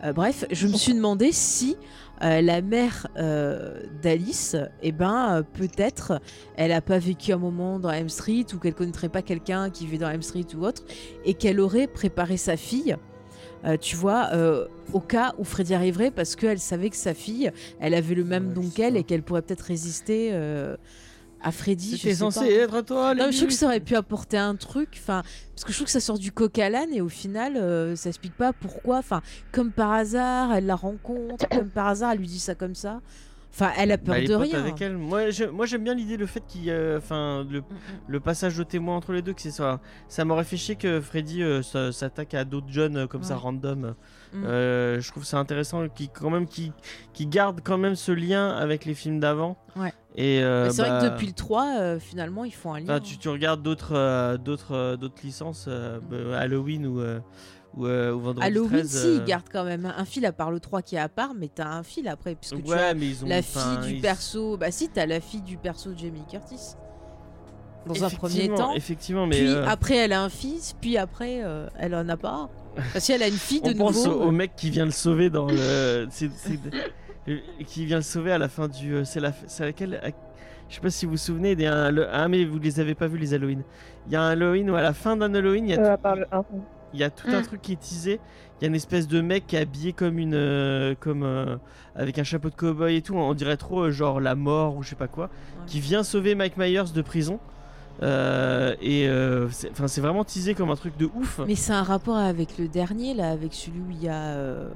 euh, 0.05 0.13
bref, 0.13 0.45
je 0.51 0.67
me 0.67 0.75
suis 0.75 0.95
demandé 0.95 1.33
si 1.33 1.77
euh, 2.23 2.41
la 2.43 2.61
mère 2.61 3.07
euh, 3.17 3.83
d'Alice, 4.03 4.55
eh 4.83 4.93
ben, 4.93 5.37
euh, 5.39 5.43
peut-être, 5.43 6.21
elle 6.57 6.71
a 6.73 6.81
pas 6.83 6.99
vécu 6.99 7.33
un 7.33 7.39
moment 7.39 7.79
dans 7.79 7.91
M 7.91 8.09
Street 8.11 8.45
ou 8.55 8.59
qu'elle 8.59 8.75
connaîtrait 8.75 9.09
pas 9.09 9.23
quelqu'un 9.23 9.71
qui 9.71 9.87
vit 9.87 9.99
dans 9.99 10.11
M 10.11 10.21
Street 10.23 10.47
ou 10.57 10.65
autre 10.67 10.83
et 11.25 11.35
qu'elle 11.35 11.61
aurait 11.61 11.87
préparé 11.87 12.37
sa 12.37 12.57
fille. 12.57 12.97
Euh, 13.65 13.77
tu 13.77 13.97
vois, 13.97 14.31
euh, 14.33 14.67
au 14.93 15.01
cas 15.01 15.35
où 15.39 15.45
Freddy 15.45 15.75
arriverait, 15.75 16.11
parce 16.11 16.37
qu'elle 16.37 16.59
savait 16.59 16.91
que 16.91 16.97
sa 16.97 17.15
fille, 17.15 17.51
elle 17.79 17.95
avait 17.95 18.15
le 18.15 18.25
même 18.25 18.49
Ouais, 18.49 18.55
don 18.55 18.71
qu'elle 18.71 18.97
et 18.97 19.05
qu'elle 19.05 19.23
pourrait 19.23 19.43
peut-être 19.43 19.63
résister 19.63 20.31
euh, 20.33 20.77
à 21.43 21.53
Freddy. 21.53 21.97
je 21.97 22.03
sais 22.03 22.15
censé 22.15 22.41
pas. 22.41 22.47
être 22.47 22.81
toi, 22.83 23.15
Non, 23.15 23.31
je 23.31 23.37
trouve 23.37 23.49
que 23.49 23.55
ça 23.55 23.67
aurait 23.67 23.81
pu 23.81 23.97
apporter 23.97 24.39
un 24.39 24.57
truc, 24.57 24.91
enfin, 24.95 25.23
parce 25.55 25.65
que 25.65 25.73
je 25.73 25.77
trouve 25.77 25.87
que 25.87 25.93
ça 25.93 26.01
sort 26.01 26.19
du 26.19 26.33
coq 26.33 26.59
à 26.59 26.71
l'âne 26.71 26.93
et 26.95 27.01
au 27.01 27.09
final, 27.09 27.97
ça 27.97 28.09
explique 28.09 28.35
pas 28.37 28.53
pourquoi. 28.53 28.99
Enfin, 28.99 29.21
comme 29.53 29.71
par 29.73 29.93
hasard, 29.93 30.55
elle 30.55 30.67
la 30.67 30.77
rencontre, 30.77 31.49
comme 31.51 31.69
par 31.69 31.89
hasard, 31.89 32.13
elle 32.13 32.19
lui 32.19 32.27
dit 32.27 32.41
ça 32.41 32.55
comme 32.55 32.75
ça. 32.75 33.01
Enfin, 33.53 33.71
elle 33.79 33.91
a 33.91 33.99
peur 33.99 34.15
Bah, 34.15 34.25
de 34.25 34.35
rien. 34.35 34.59
avec 34.61 34.81
elle. 34.81 34.97
Moi, 34.97 35.31
j'aime 35.31 35.83
bien 35.85 35.95
l'idée, 35.95 36.17
le 36.17 36.27
fait 36.27 36.43
qu'il, 36.47 36.73
enfin, 36.97 37.45
le, 37.51 37.61
Mm, 37.61 37.65
mm. 37.65 37.75
le 38.09 38.21
passage 38.21 38.57
de 38.57 38.63
témoin 38.63 38.97
entre 38.97 39.13
les 39.13 39.23
deux, 39.23 39.33
que 39.33 39.41
c'est 39.43 39.51
ça. 39.51 39.81
Ça 40.09 40.25
m'aurait 40.25 40.45
fait 40.45 40.57
chier 40.57 40.77
que 40.77 41.01
Freddy 41.01 41.43
euh, 41.43 41.63
s'attaque 41.93 42.35
à 42.35 42.45
d'autres 42.45 42.71
jeunes 42.71 42.97
euh, 42.97 43.07
comme 43.07 43.23
ça 43.25 43.37
random. 43.37 43.95
Mm. 44.33 44.45
Euh, 44.45 45.01
je 45.01 45.11
trouve 45.11 45.25
ça 45.25 45.39
intéressant 45.39 45.89
qui 45.89 46.09
quand 46.09 46.31
même 46.31 46.47
qui 46.47 46.73
qui 47.13 47.27
garde 47.27 47.61
quand 47.65 47.79
même 47.79 47.97
ce 47.97 48.13
lien 48.13 48.51
avec 48.51 48.85
les 48.85 48.95
films 48.95 49.19
d'avant. 49.19 49.57
Ouais. 49.75 49.93
Et 50.17 50.43
euh, 50.43 50.65
Mais 50.67 50.71
c'est 50.71 50.83
vrai 50.83 50.91
bah, 50.91 51.01
que 51.09 51.13
depuis 51.15 51.27
le 51.27 51.33
3, 51.33 51.67
euh, 51.81 51.99
finalement, 52.01 52.45
ils 52.45 52.55
font 52.55 52.75
un 52.75 52.79
lien. 52.81 52.87
enfin, 52.95 53.01
tu, 53.01 53.19
tu 53.19 53.29
regardes 53.29 53.63
d'autres 53.63 53.95
euh, 53.97 54.37
d'autres 54.37 54.75
euh, 54.77 54.97
d'autres 54.97 55.23
licences, 55.25 55.67
euh, 55.69 55.99
bah, 56.09 56.39
Halloween 56.39 56.87
ou 56.87 57.01
euh, 57.01 57.19
ou, 57.77 57.87
euh, 57.87 58.13
ou 58.13 58.21
Vendredi 58.21 58.47
Halloween, 58.47 58.69
13, 58.71 58.89
si, 59.01 59.07
euh, 59.07 59.15
ils 59.21 59.25
gardent 59.25 59.49
quand 59.53 59.65
même 59.65 59.93
un 59.97 60.05
fil 60.05 60.27
à 60.27 60.33
part 60.33 60.51
le 60.51 60.59
3 60.61 60.83
qui 60.83 60.97
est 60.97 60.99
à 60.99 61.09
part, 61.09 61.35
mais 61.39 61.49
t'as 61.55 61.69
un 61.69 61.83
fil 61.83 62.09
après, 62.09 62.35
puisque 62.35 62.63
tu 62.63 62.73
as 62.73 62.95
mais 62.95 63.07
ils 63.07 63.25
ont 63.25 63.29
la 63.29 63.43
fille 63.43 63.79
du 63.87 63.95
ils- 63.97 64.01
perso. 64.01 64.57
Bah, 64.57 64.71
si, 64.71 64.89
t'as 64.89 65.07
la 65.07 65.21
fille 65.21 65.43
du 65.43 65.57
perso 65.57 65.93
de 65.93 65.99
Jamie 65.99 66.23
Curtis. 66.31 66.75
Dans 67.87 68.05
un 68.05 68.11
premier 68.11 68.49
temps. 68.49 68.75
Effectivement, 68.75 69.27
mais 69.27 69.37
puis 69.39 69.49
euh, 69.49 69.67
après, 69.67 69.97
elle 69.97 70.13
a 70.13 70.23
un 70.23 70.29
fils, 70.29 70.75
puis 70.81 70.99
après, 70.99 71.41
euh, 71.43 71.67
elle 71.79 71.95
en 71.95 72.07
a 72.11 72.17
pas. 72.17 72.51
Parce 72.93 73.07
qu'elle 73.07 73.23
a 73.23 73.29
une 73.29 73.33
fille 73.35 73.61
de 73.63 73.71
on 73.71 73.75
pense 73.75 74.05
nouveau. 74.05 74.21
au, 74.21 74.29
au 74.29 74.31
mec 74.33 74.55
qui 74.57 74.69
vient 74.71 74.85
le 74.85 74.91
sauver 74.91 75.31
dans 75.31 75.47
le. 75.47 76.07
qui 77.67 77.87
vient 77.87 77.97
le 77.97 78.03
sauver 78.03 78.33
à 78.33 78.39
la 78.39 78.49
fin 78.49 78.69
du. 78.69 79.05
C'est 79.05 79.21
la, 79.21 79.33
c'est 79.47 79.65
laquelle 79.65 80.01
Je 80.69 80.75
sais 80.75 80.81
pas 80.81 80.91
si 80.91 81.07
vous 81.07 81.13
vous 81.13 81.17
souvenez. 81.17 81.53
Il 81.53 81.61
y 81.61 81.67
a 81.67 81.75
un, 81.75 81.97
ah, 82.13 82.29
mais 82.29 82.45
vous 82.45 82.59
les 82.59 82.81
avez 82.81 82.95
pas 82.95 83.07
vus 83.09 83.19
les 83.19 83.33
Halloween. 83.35 83.63
Il 84.07 84.13
y 84.13 84.17
a 84.17 84.23
un 84.23 84.31
Halloween 84.31 84.71
où 84.71 84.75
à 84.77 84.83
la 84.83 84.93
fin 84.93 85.17
d'un 85.17 85.33
Halloween, 85.35 85.67
il 85.69 85.71
y 85.71 85.75
a, 85.75 85.81
Euh, 85.81 85.85
tout, 85.87 85.91
à 85.93 85.97
part 85.99 86.17
le 86.17 86.27
1. 86.33 86.45
Il 86.95 87.01
y 87.01 87.05
a 87.05 87.11
tout 87.11 87.29
un 87.29 87.41
Mm. 87.41 87.45
truc 87.45 87.63
qui 87.63 87.73
est 87.73 87.81
teasé. 87.81 88.21
Il 88.61 88.65
y 88.65 88.67
a 88.67 88.69
une 88.69 88.75
espèce 88.75 89.07
de 89.09 89.21
mec 89.21 89.47
qui 89.47 89.57
est 89.57 89.61
habillé 89.61 89.93
comme 89.93 90.19
une. 90.19 90.35
euh, 90.35 90.95
comme. 90.99 91.23
euh, 91.23 91.57
avec 91.97 92.19
un 92.19 92.25
chapeau 92.25 92.51
de 92.51 92.55
cowboy 92.55 92.97
et 92.97 93.03
tout. 93.03 93.15
On 93.15 93.35
dirait 93.35 93.57
trop 93.57 93.83
euh, 93.85 93.91
genre 93.91 94.21
la 94.21 94.35
mort 94.35 94.77
ou 94.77 94.83
je 94.83 94.91
sais 94.91 94.97
pas 94.97 95.09
quoi. 95.09 95.29
Qui 95.67 95.81
vient 95.81 96.03
sauver 96.03 96.35
Mike 96.35 96.57
Myers 96.57 96.93
de 96.95 97.03
prison. 97.03 97.41
Euh, 98.03 98.75
et 98.81 99.09
euh, 99.09 99.51
c'est 99.51 99.71
enfin, 99.73 99.87
c'est 99.87 100.01
vraiment 100.01 100.25
teasé 100.25 100.55
comme 100.55 100.71
un 100.71 100.77
truc 100.77 100.97
de 100.97 101.11
ouf. 101.15 101.41
Mais 101.47 101.55
c'est 101.55 101.73
un 101.73 101.83
rapport 101.83 102.17
avec 102.17 102.57
le 102.59 102.67
dernier, 102.69 103.13
là, 103.15 103.31
avec 103.31 103.53
celui 103.53 103.81
où 103.81 103.91
il 103.91 104.03
y 104.03 104.09
a. 104.09 104.29
euh, 104.29 104.71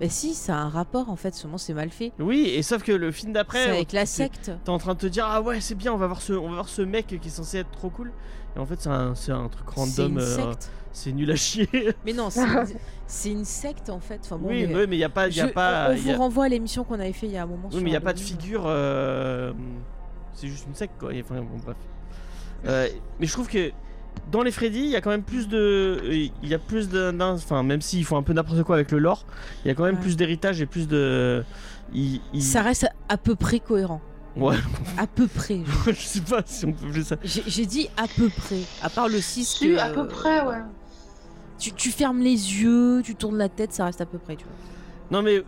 Bah, 0.00 0.08
si, 0.08 0.34
ça 0.34 0.56
a 0.56 0.58
un 0.58 0.68
rapport 0.68 1.08
en 1.08 1.16
fait, 1.16 1.34
seulement 1.34 1.58
c'est 1.58 1.74
mal 1.74 1.90
fait. 1.90 2.12
Oui, 2.18 2.50
et 2.54 2.62
sauf 2.62 2.82
que 2.82 2.90
le 2.92 3.12
film 3.12 3.28
C'est 3.30 3.34
d'après. 3.34 3.68
avec 3.68 3.92
la 3.92 4.04
c'est- 4.04 4.24
secte. 4.24 4.50
T'es 4.64 4.70
en 4.70 4.78
train 4.78 4.94
de 4.94 4.98
te 4.98 5.06
dire 5.06 5.26
ah 5.28 5.40
ouais 5.42 5.60
c'est 5.60 5.74
bien 5.76 5.92
on 5.92 5.96
va 5.96 6.06
voir 6.08 6.20
ce 6.20 6.32
on 6.32 6.48
va 6.48 6.54
voir 6.54 6.68
ce 6.68 6.82
mec 6.82 7.06
qui 7.06 7.14
est 7.14 7.30
censé 7.30 7.58
être 7.58 7.70
trop 7.70 7.88
cool 7.90 8.10
et 8.56 8.58
en 8.58 8.66
fait 8.66 8.80
c'est 8.80 8.88
un, 8.88 9.14
c'est 9.14 9.32
un 9.32 9.48
truc 9.48 9.66
C'est 9.74 9.80
random 9.80 10.18
euh, 10.18 10.36
secte. 10.36 10.70
c'est 10.92 11.12
nul 11.12 11.30
à 11.30 11.36
chier 11.36 11.68
Mais 12.06 12.12
non, 12.12 12.30
c'est 12.30 12.40
une... 12.42 12.64
c'est 13.06 13.30
une 13.30 13.44
secte 13.44 13.90
en 13.90 14.00
fait. 14.00 14.20
Enfin, 14.24 14.38
bon, 14.38 14.48
oui 14.48 14.66
mais- 14.66 14.84
il 14.84 14.98
y 14.98 15.04
a 15.04 15.08
pas 15.08 15.28
y 15.28 15.40
a 15.40 15.46
Je- 15.48 15.52
pas 15.52 15.88
on 15.90 15.94
y 15.94 15.98
vous 16.00 16.10
a- 16.10 16.16
renvoie 16.16 16.44
à 16.46 16.48
l'émission 16.48 16.84
qu'on 16.84 16.94
avait 17.00 17.12
fait 17.12 17.26
il 17.26 17.32
y 17.32 17.36
a 17.36 17.42
un 17.42 17.46
moment. 17.46 17.68
oui 17.68 17.72
sur 17.74 17.82
mais 17.82 17.90
il 17.90 17.92
y 17.92 17.96
a 17.96 18.00
pas 18.00 18.12
de 18.12 18.18
Halloween. 18.18 18.40
figure 18.40 18.62
euh, 18.66 19.52
c'est 20.34 20.48
juste 20.48 20.66
une 20.66 20.74
secte 20.74 20.94
quoi 20.98 21.12
Et 21.14 21.22
enfin 21.22 21.36
bon 21.40 21.58
bref 21.64 21.76
Euh, 22.66 22.88
mais 23.20 23.26
je 23.26 23.32
trouve 23.32 23.48
que 23.48 23.70
dans 24.32 24.42
les 24.42 24.50
Freddy, 24.50 24.78
il 24.80 24.88
y 24.88 24.96
a 24.96 25.02
quand 25.02 25.10
même 25.10 25.22
plus 25.22 25.46
de, 25.46 26.00
il 26.10 26.48
y 26.48 26.54
a 26.54 26.58
plus 26.58 26.88
de, 26.88 27.10
d'un- 27.10 27.34
enfin 27.34 27.62
même 27.62 27.82
s'ils 27.82 28.04
font 28.04 28.16
un 28.16 28.22
peu 28.22 28.32
n'importe 28.32 28.62
quoi 28.62 28.76
avec 28.76 28.90
le 28.90 28.98
lore, 28.98 29.26
il 29.64 29.68
y 29.68 29.70
a 29.70 29.74
quand 29.74 29.84
même 29.84 29.96
Ouais. 29.96 30.00
plus 30.00 30.16
d'héritage 30.16 30.60
et 30.62 30.66
plus 30.66 30.88
de, 30.88 31.44
ils- 31.92 32.22
ils- 32.32 32.42
Ça 32.42 32.62
reste 32.62 32.88
à 33.10 33.18
peu 33.18 33.34
près 33.36 33.60
cohérent. 33.60 34.00
Ouais, 34.36 34.56
À 34.98 35.06
peu 35.06 35.26
près. 35.26 35.60
je- 35.86 35.92
je 35.92 36.00
sais 36.00 36.20
pas 36.20 36.42
si 36.46 36.64
on 36.66 36.72
peut 36.72 36.88
plus 36.90 37.04
ça. 37.04 37.16
J'ai 37.24 37.66
dit 37.66 37.88
à 37.96 38.06
peu 38.08 38.28
près. 38.28 38.60
À 38.82 38.88
part 38.90 39.08
le 39.08 39.20
6 39.20 39.44
Si, 39.44 39.68
que, 39.68 39.78
à 39.78 39.88
peu 39.90 40.00
euh, 40.00 40.04
près, 40.04 40.40
ouais. 40.46 40.62
Tu, 41.58 41.72
tu 41.72 41.90
fermes 41.90 42.20
les 42.20 42.30
yeux, 42.62 43.00
tu 43.04 43.14
tournes 43.14 43.38
la 43.38 43.48
tête, 43.48 43.72
ça 43.72 43.86
reste 43.86 44.00
à 44.00 44.06
peu 44.06 44.18
près, 44.18 44.36
tu 44.36 44.44
vois. 44.44 44.52
Non 45.08 45.22
mais, 45.22 45.44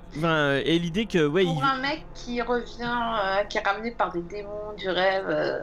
et 0.64 0.78
l'idée 0.78 1.07
que 1.07 1.26
ouais, 1.26 1.43
Pour 1.45 1.57
il- 1.59 1.64
un 1.64 1.78
mec 1.82 2.05
qui 2.14 2.41
revient, 2.41 2.84
euh, 2.84 3.43
qui 3.45 3.59
est 3.59 3.66
ramené 3.66 3.91
par 3.91 4.12
des 4.12 4.22
démons 4.22 4.72
du 4.78 4.89
rêve 4.89 5.26
euh, 5.28 5.59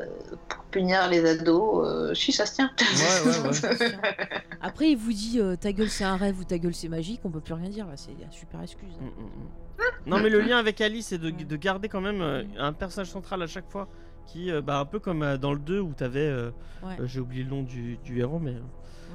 pour 0.50 0.64
punir 0.66 1.08
les 1.08 1.24
ados, 1.26 1.88
euh, 1.88 2.14
si 2.14 2.34
ça 2.34 2.46
se 2.46 2.56
tient. 2.56 2.70
Ouais, 2.78 3.32
ouais, 3.32 3.50
ouais. 3.50 3.92
Après, 4.62 4.90
il 4.92 4.98
vous 4.98 5.14
dit 5.14 5.40
euh, 5.40 5.56
ta 5.56 5.72
gueule 5.72 5.90
c'est 5.90 6.04
un 6.04 6.18
rêve 6.18 6.38
ou 6.40 6.44
ta 6.44 6.58
gueule 6.58 6.76
c'est 6.76 6.90
magique, 6.90 7.22
on 7.24 7.30
peut 7.30 7.40
plus 7.40 7.54
rien 7.54 7.70
dire 7.70 7.88
là, 7.88 7.94
c'est 7.96 8.12
une 8.12 8.30
super 8.32 8.62
excuse. 8.62 8.92
Mm, 9.00 9.06
mm, 9.06 9.08
mm. 9.08 9.65
Non 10.06 10.20
mais 10.20 10.30
le 10.30 10.40
lien 10.42 10.58
avec 10.58 10.82
Alice 10.82 11.08
c'est 11.08 11.18
de, 11.18 11.30
de 11.32 11.56
garder 11.56 11.90
quand 11.90 12.02
même 12.02 12.22
euh, 12.22 12.44
un 12.60 12.74
personnage 12.74 13.10
central 13.10 13.42
à 13.42 13.48
chaque 13.48 13.70
fois 13.70 13.88
qui, 14.28 14.50
euh, 14.52 14.62
bah, 14.62 14.80
un 14.80 14.86
peu 14.86 15.00
comme 15.00 15.22
euh, 15.24 15.38
dans 15.38 15.54
le 15.54 15.60
2 15.60 15.80
où 15.80 15.94
t'avais, 15.94 16.20
euh, 16.22 16.50
Ouais. 16.84 16.96
euh, 17.00 17.06
j'ai 17.08 17.20
oublié 17.20 17.44
le 17.44 17.50
nom 17.50 17.64
du, 17.64 17.98
du 18.04 18.20
héros, 18.20 18.40
mais 18.40 18.56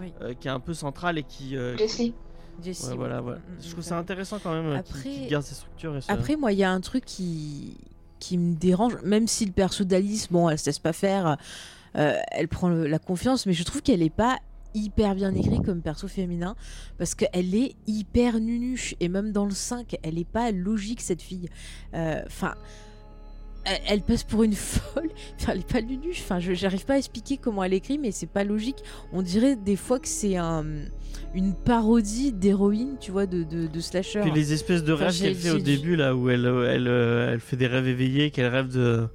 Oui. 0.01 0.13
euh, 0.23 0.35
qui 0.35 0.49
est 0.49 0.51
un 0.51 0.61
peu 0.61 0.73
central 0.75 1.19
et 1.19 1.23
qui. 1.25 1.57
euh, 1.57 1.77
Jessie. 1.77 2.15
Jessie, 2.63 2.85
ouais, 2.85 2.91
ouais. 2.91 2.97
voilà, 2.97 3.21
voilà. 3.21 3.39
Mm, 3.39 3.43
mm, 3.43 3.63
Je 3.63 3.69
mm, 3.69 3.71
trouve 3.73 3.85
ça 3.85 3.95
ouais. 3.97 4.01
intéressant 4.01 4.39
quand 4.43 4.53
même 4.53 4.69
qu'il- 4.83 4.97
Après- 4.97 5.01
qu'il 5.03 5.27
garde 5.29 5.45
ses 5.45 5.55
structures 5.55 5.97
et 5.97 6.01
ça. 6.01 6.13
Après, 6.13 6.37
moi, 6.37 6.53
il 6.53 6.59
y 6.59 6.65
a 6.65 6.71
un 6.71 6.81
truc 6.81 7.05
qui, 7.05 7.77
qui 8.19 8.39
me 8.39 8.55
dérange, 8.55 8.97
même 9.05 9.27
si 9.29 9.47
le 9.47 9.53
perso 9.53 9.85
d'Alice, 9.85 10.31
bon, 10.31 10.49
elle 10.49 10.59
se 10.59 10.67
laisse 10.67 10.79
pas 10.79 10.93
faire, 10.93 11.37
euh, 11.97 12.15
elle 12.33 12.49
prend 12.49 12.69
le- 12.69 12.87
la 12.87 12.99
confiance, 13.01 13.47
mais 13.47 13.53
je 13.53 13.65
trouve 13.65 13.83
qu'elle 13.83 14.03
est 14.03 14.11
pas 14.11 14.39
hyper 14.75 15.15
bien 15.15 15.35
écrite 15.35 15.63
comme 15.65 15.83
perso 15.83 16.09
féminin 16.09 16.57
parce 16.99 17.15
qu'elle 17.15 17.55
est 17.55 17.75
hyper 17.87 18.41
nunuche. 18.41 18.95
Et 19.01 19.09
même 19.09 19.33
dans 19.33 19.45
le 19.45 19.53
5 19.53 19.97
elle 20.03 20.19
est 20.19 20.29
pas 20.29 20.51
logique 20.53 21.01
cette 21.01 21.23
fille. 21.23 21.49
Euh, 21.95 22.23
enfin 22.27 22.55
elle, 23.65 23.81
elle 23.87 24.03
passe 24.03 24.25
pour 24.25 24.43
une 24.43 24.53
folle. 24.55 25.11
Enfin, 25.37 25.53
elle 25.53 25.61
est 25.61 25.73
pas 25.73 25.83
nunuche. 25.83 26.21
Enfin 26.23 26.41
je 26.41 26.55
j'arrive 26.55 26.85
pas 26.85 26.95
à 26.95 26.99
expliquer 26.99 27.37
comment 27.37 27.63
elle 27.65 27.75
écrit 27.75 27.99
mais 27.99 28.11
c'est 28.11 28.27
pas 28.27 28.45
logique. 28.45 28.79
On 29.13 29.23
dirait 29.23 29.57
des 29.57 29.77
fois 29.77 29.99
que 29.99 30.09
c'est 30.09 30.37
un 30.37 30.65
une 31.35 31.55
parodie 31.55 32.33
d'héroïne 32.33 32.97
tu 33.01 33.11
vois 33.11 33.27
de, 33.27 33.43
de, 33.43 33.67
de 33.67 33.81
slasher. 33.81 34.21
Puis 34.21 34.33
les 34.33 34.53
espèces 34.53 34.85
de 34.85 34.93
rêves 34.93 35.19
qu'elle 35.19 35.35
fait 35.35 35.51
au 35.51 35.59
début 35.59 35.97
là 35.97 36.15
où 36.15 36.29
elle, 36.29 36.47
euh, 36.47 36.73
elle, 36.73 36.89
euh, 36.89 37.33
elle 37.33 37.41
fait 37.41 37.57
des 37.57 37.67
rêves 37.67 37.87
éveillés, 37.87 38.31
qu'elle 38.31 38.49
rêve 38.49 38.69
de, 38.69 39.09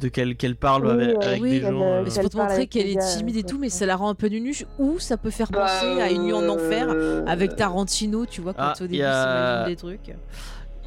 de 0.00 0.08
qu'elle 0.08 0.36
qu'elle 0.36 0.56
parle 0.56 0.86
Oui, 0.86 0.92
avec, 0.92 1.16
euh, 1.16 1.20
avec 1.20 1.42
oui, 1.42 1.50
des 1.50 1.60
gens. 1.62 1.80
euh, 1.82 1.84
euh, 2.00 2.02
Mais 2.04 2.10
c'est 2.10 2.20
pour 2.20 2.30
te 2.30 2.36
montrer 2.36 2.54
avec 2.54 2.70
qu'elle 2.70 2.88
est 2.88 2.98
timide 3.16 3.36
et 3.36 3.42
tout, 3.44 3.58
mais 3.58 3.68
ça 3.68 3.86
la 3.86 3.96
rend 3.96 4.08
un 4.08 4.14
peu 4.14 4.26
nunuche, 4.28 4.64
ou 4.78 4.98
ça 4.98 5.16
peut 5.16 5.30
faire 5.30 5.50
Bah, 5.50 5.60
penser 5.60 6.00
à 6.00 6.10
une 6.10 6.24
nuit 6.24 6.32
en 6.32 6.48
enfer 6.48 6.88
euh, 6.90 7.24
avec 7.26 7.56
Tarantino, 7.56 8.26
tu 8.26 8.40
vois, 8.40 8.54
quand 8.54 8.62
Ah, 8.62 8.74
au 8.82 8.86
début 8.86 9.02
a- 9.02 9.64
des 9.66 9.76
trucs. 9.76 10.12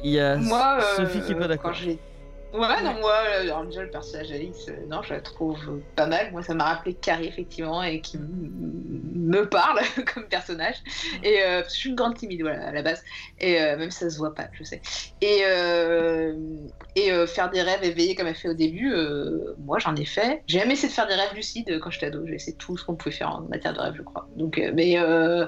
Il 0.04 0.10
y 0.10 0.20
a 0.20 0.36
Moi, 0.36 0.78
euh, 0.80 0.96
Sophie 0.96 1.20
qui 1.22 1.32
est 1.32 1.34
pas 1.34 1.42
quand 1.42 1.48
d'accord. 1.48 1.74
j'ai- 1.74 1.98
Ouais, 2.54 2.82
non, 2.82 2.94
moi, 2.94 3.12
euh, 3.12 3.42
alors 3.42 3.66
déjà, 3.66 3.82
le 3.82 3.90
personnage 3.90 4.30
d'Alice, 4.30 4.68
euh, 4.68 4.86
non, 4.86 5.02
je 5.02 5.12
la 5.12 5.20
trouve 5.20 5.82
pas 5.94 6.06
mal. 6.06 6.32
Moi, 6.32 6.42
ça 6.42 6.54
m'a 6.54 6.64
rappelé 6.64 6.96
Carrie, 6.96 7.26
effectivement, 7.26 7.82
et 7.82 8.00
qui 8.00 8.16
me 8.18 9.42
parle 9.50 9.80
comme 10.14 10.26
personnage. 10.28 10.76
Et 11.22 11.42
euh, 11.42 11.60
parce 11.60 11.68
que 11.68 11.74
je 11.74 11.78
suis 11.80 11.90
une 11.90 11.94
grande 11.94 12.16
timide, 12.16 12.40
voilà, 12.40 12.68
à 12.68 12.72
la 12.72 12.80
base. 12.80 13.02
Et 13.36 13.60
euh, 13.60 13.76
même 13.76 13.90
si 13.90 13.98
ça 13.98 14.08
se 14.08 14.16
voit 14.16 14.34
pas, 14.34 14.48
je 14.52 14.64
sais. 14.64 14.80
Et, 15.20 15.40
euh, 15.44 16.34
et 16.94 17.12
euh, 17.12 17.26
faire 17.26 17.50
des 17.50 17.60
rêves 17.60 17.84
éveillés 17.84 18.14
comme 18.14 18.26
elle 18.26 18.34
fait 18.34 18.48
au 18.48 18.54
début, 18.54 18.94
euh, 18.94 19.54
moi, 19.58 19.78
j'en 19.78 19.94
ai 19.94 20.06
fait. 20.06 20.42
J'ai 20.46 20.58
même 20.60 20.70
essayé 20.70 20.88
de 20.88 20.94
faire 20.94 21.06
des 21.06 21.14
rêves 21.16 21.34
lucides 21.34 21.68
euh, 21.70 21.78
quand 21.78 21.90
j'étais 21.90 22.06
ado. 22.06 22.26
J'ai 22.26 22.36
essayé 22.36 22.56
tout 22.56 22.78
ce 22.78 22.84
qu'on 22.84 22.96
pouvait 22.96 23.14
faire 23.14 23.30
en 23.30 23.42
matière 23.42 23.74
de 23.74 23.80
rêve, 23.80 23.94
je 23.94 24.02
crois. 24.02 24.30
Donc, 24.36 24.56
euh, 24.56 24.72
mais 24.74 24.98
euh, 24.98 25.46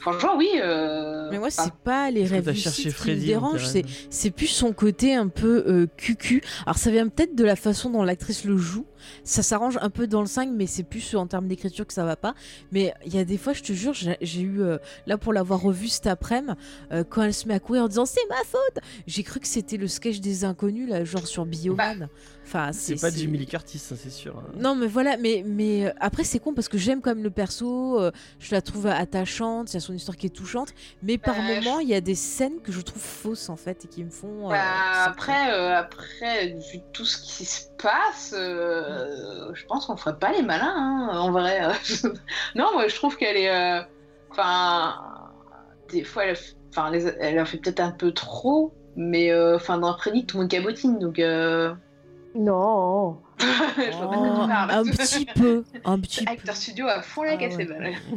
franchement, 0.00 0.36
oui. 0.36 0.48
euh, 0.62 1.28
Mais 1.30 1.38
moi, 1.38 1.50
c'est 1.50 1.72
pas 1.84 2.10
les 2.10 2.24
rêves 2.24 2.48
lucides 2.48 2.94
qui 2.94 3.10
me 3.10 3.16
dérangent, 3.16 3.66
c'est 3.66 3.82
rêves. 3.82 4.06
c'est 4.10 4.30
plus 4.30 4.46
son 4.46 4.72
côté 4.72 5.14
un 5.14 5.28
peu 5.28 5.64
euh, 5.66 5.86
cucu. 5.96 6.42
Alors 6.66 6.78
ça 6.78 6.90
vient 6.90 7.08
peut-être 7.08 7.34
de 7.34 7.44
la 7.44 7.56
façon 7.56 7.90
dont 7.90 8.02
l'actrice 8.02 8.44
le 8.44 8.56
joue. 8.56 8.86
Ça 9.24 9.42
s'arrange 9.42 9.78
un 9.80 9.90
peu 9.90 10.06
dans 10.06 10.20
le 10.20 10.26
5, 10.26 10.50
mais 10.52 10.66
c'est 10.66 10.82
plus 10.82 11.14
en 11.14 11.26
termes 11.26 11.46
d'écriture 11.48 11.86
que 11.86 11.92
ça 11.92 12.04
va 12.04 12.16
pas. 12.16 12.34
Mais 12.72 12.92
il 13.06 13.14
y 13.14 13.18
a 13.18 13.24
des 13.24 13.38
fois, 13.38 13.52
je 13.52 13.62
te 13.62 13.72
jure, 13.72 13.92
j'ai 13.94 14.40
eu, 14.40 14.60
euh, 14.62 14.78
là 15.06 15.18
pour 15.18 15.32
l'avoir 15.32 15.60
revue 15.60 15.88
cet 15.88 16.06
après-midi, 16.06 16.52
euh, 16.92 17.04
quand 17.08 17.22
elle 17.22 17.34
se 17.34 17.48
met 17.48 17.54
à 17.54 17.60
courir 17.60 17.84
en 17.84 17.88
disant 17.88 18.06
c'est 18.06 18.26
ma 18.28 18.36
faute, 18.44 18.82
j'ai 19.06 19.22
cru 19.22 19.40
que 19.40 19.46
c'était 19.48 19.76
le 19.76 19.88
sketch 19.88 20.20
des 20.20 20.44
inconnus, 20.44 20.88
là, 20.88 21.04
genre 21.04 21.26
sur 21.26 21.44
Bioman. 21.46 22.08
Enfin, 22.44 22.70
C'est 22.72 22.98
pas 22.98 23.10
Jimmy 23.10 23.36
Lee 23.38 23.46
Curtis, 23.46 23.78
ça 23.78 23.94
c'est 23.94 24.08
sûr. 24.08 24.38
hein. 24.38 24.50
Non, 24.56 24.74
mais 24.74 24.86
voilà, 24.86 25.18
mais, 25.18 25.42
mais 25.46 25.86
euh, 25.86 25.90
après, 26.00 26.24
c'est 26.24 26.38
con 26.38 26.54
parce 26.54 26.68
que 26.68 26.78
j'aime 26.78 27.02
quand 27.02 27.10
même 27.14 27.22
le 27.22 27.28
perso, 27.30 28.00
euh, 28.00 28.10
je 28.40 28.54
la 28.54 28.62
trouve 28.62 28.86
attachante, 28.86 29.70
il 29.72 29.74
y 29.74 29.76
a 29.76 29.80
son 29.80 29.92
histoire 29.92 30.16
qui 30.16 30.26
est 30.26 30.30
touchante, 30.30 30.72
mais 31.02 31.18
par 31.18 31.36
Bah, 31.36 31.42
moments, 31.42 31.78
il 31.80 31.88
y 31.88 31.94
a 31.94 32.00
des 32.00 32.14
scènes 32.14 32.60
que 32.62 32.72
je 32.72 32.80
trouve 32.80 33.02
fausses 33.02 33.50
en 33.50 33.56
fait 33.56 33.84
et 33.84 33.88
qui 33.88 34.02
me 34.02 34.10
font. 34.10 34.46
euh, 34.46 34.50
Bah, 34.50 35.04
après, 35.04 35.52
euh, 35.52 35.76
après, 35.76 36.48
vu 36.72 36.80
tout 36.94 37.04
ce 37.04 37.18
qui 37.18 37.44
se 37.44 37.64
passe, 37.82 38.32
euh, 38.98 39.54
je 39.54 39.64
pense 39.66 39.86
qu'on 39.86 39.96
ferait 39.96 40.18
pas 40.18 40.32
les 40.32 40.42
malins, 40.42 40.74
hein, 40.76 41.18
en 41.18 41.30
vrai. 41.30 41.60
non, 42.54 42.66
moi, 42.74 42.88
je 42.88 42.94
trouve 42.94 43.16
qu'elle 43.16 43.36
est. 43.36 43.50
euh, 43.50 43.82
Enfin, 44.30 44.94
des 45.90 46.04
fois, 46.04 46.26
elle, 46.26 46.36
enfin, 46.70 46.90
les- 46.90 47.06
elle 47.20 47.40
en 47.40 47.46
fait 47.46 47.56
peut-être 47.58 47.80
un 47.80 47.90
peu 47.92 48.12
trop, 48.12 48.72
mais 48.96 49.30
euh, 49.32 49.56
enfin, 49.56 49.78
dans 49.78 49.96
Freddy, 49.96 50.26
tout 50.26 50.36
le 50.36 50.42
monde 50.42 50.50
cabotine, 50.50 50.98
donc. 50.98 51.18
euh, 51.18 51.72
Non. 52.34 53.18
Oh, 54.00 54.46
un 54.70 54.84
petit 54.84 55.26
peu, 55.26 55.64
un 55.84 55.98
petit 56.00 56.24
peu. 56.24 56.32
Acteur 56.32 56.56
studio 56.56 56.86
à 56.88 57.00
fond 57.02 57.22
la 57.22 57.32
Ah 57.32 57.36
caisse, 57.36 57.56
ouais. 57.56 57.66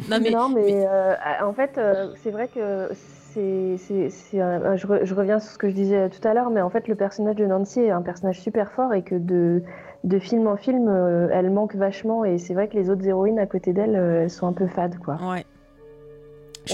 Non, 0.09 0.19
mais, 0.21 0.31
non, 0.31 0.49
mais, 0.49 0.61
mais- 0.65 0.85
euh, 0.87 1.15
en 1.43 1.53
fait, 1.53 1.77
euh, 1.77 2.11
c'est 2.23 2.31
vrai 2.31 2.47
que 2.47 2.89
c'est, 3.33 3.75
c'est, 3.77 4.09
c'est 4.09 4.41
un- 4.41 4.75
je, 4.75 4.87
re- 4.87 5.05
je 5.05 5.13
reviens 5.13 5.39
sur 5.39 5.51
ce 5.53 5.57
que 5.57 5.69
je 5.69 5.75
disais 5.75 6.09
tout 6.09 6.27
à 6.27 6.33
l'heure, 6.33 6.49
mais 6.49 6.61
en 6.61 6.69
fait, 6.69 6.87
le 6.87 6.95
personnage 6.95 7.35
de 7.35 7.45
Nancy 7.45 7.81
est 7.81 7.91
un 7.91 8.01
personnage 8.01 8.41
super 8.41 8.71
fort 8.71 8.93
et 8.93 9.03
que 9.03 9.15
de, 9.15 9.63
de 10.03 10.19
film 10.19 10.47
en 10.47 10.57
film, 10.57 10.87
euh, 10.87 11.29
elle 11.31 11.49
manque 11.49 11.75
vachement. 11.75 12.25
Et 12.25 12.37
c'est 12.37 12.53
vrai 12.53 12.67
que 12.67 12.77
les 12.77 12.89
autres 12.89 13.05
héroïnes 13.05 13.39
à 13.39 13.45
côté 13.45 13.73
d'elle, 13.73 13.95
euh, 13.95 14.23
elles 14.23 14.29
sont 14.29 14.47
un 14.47 14.53
peu 14.53 14.67
fades, 14.67 14.97
quoi. 14.97 15.17
ouais. 15.21 15.45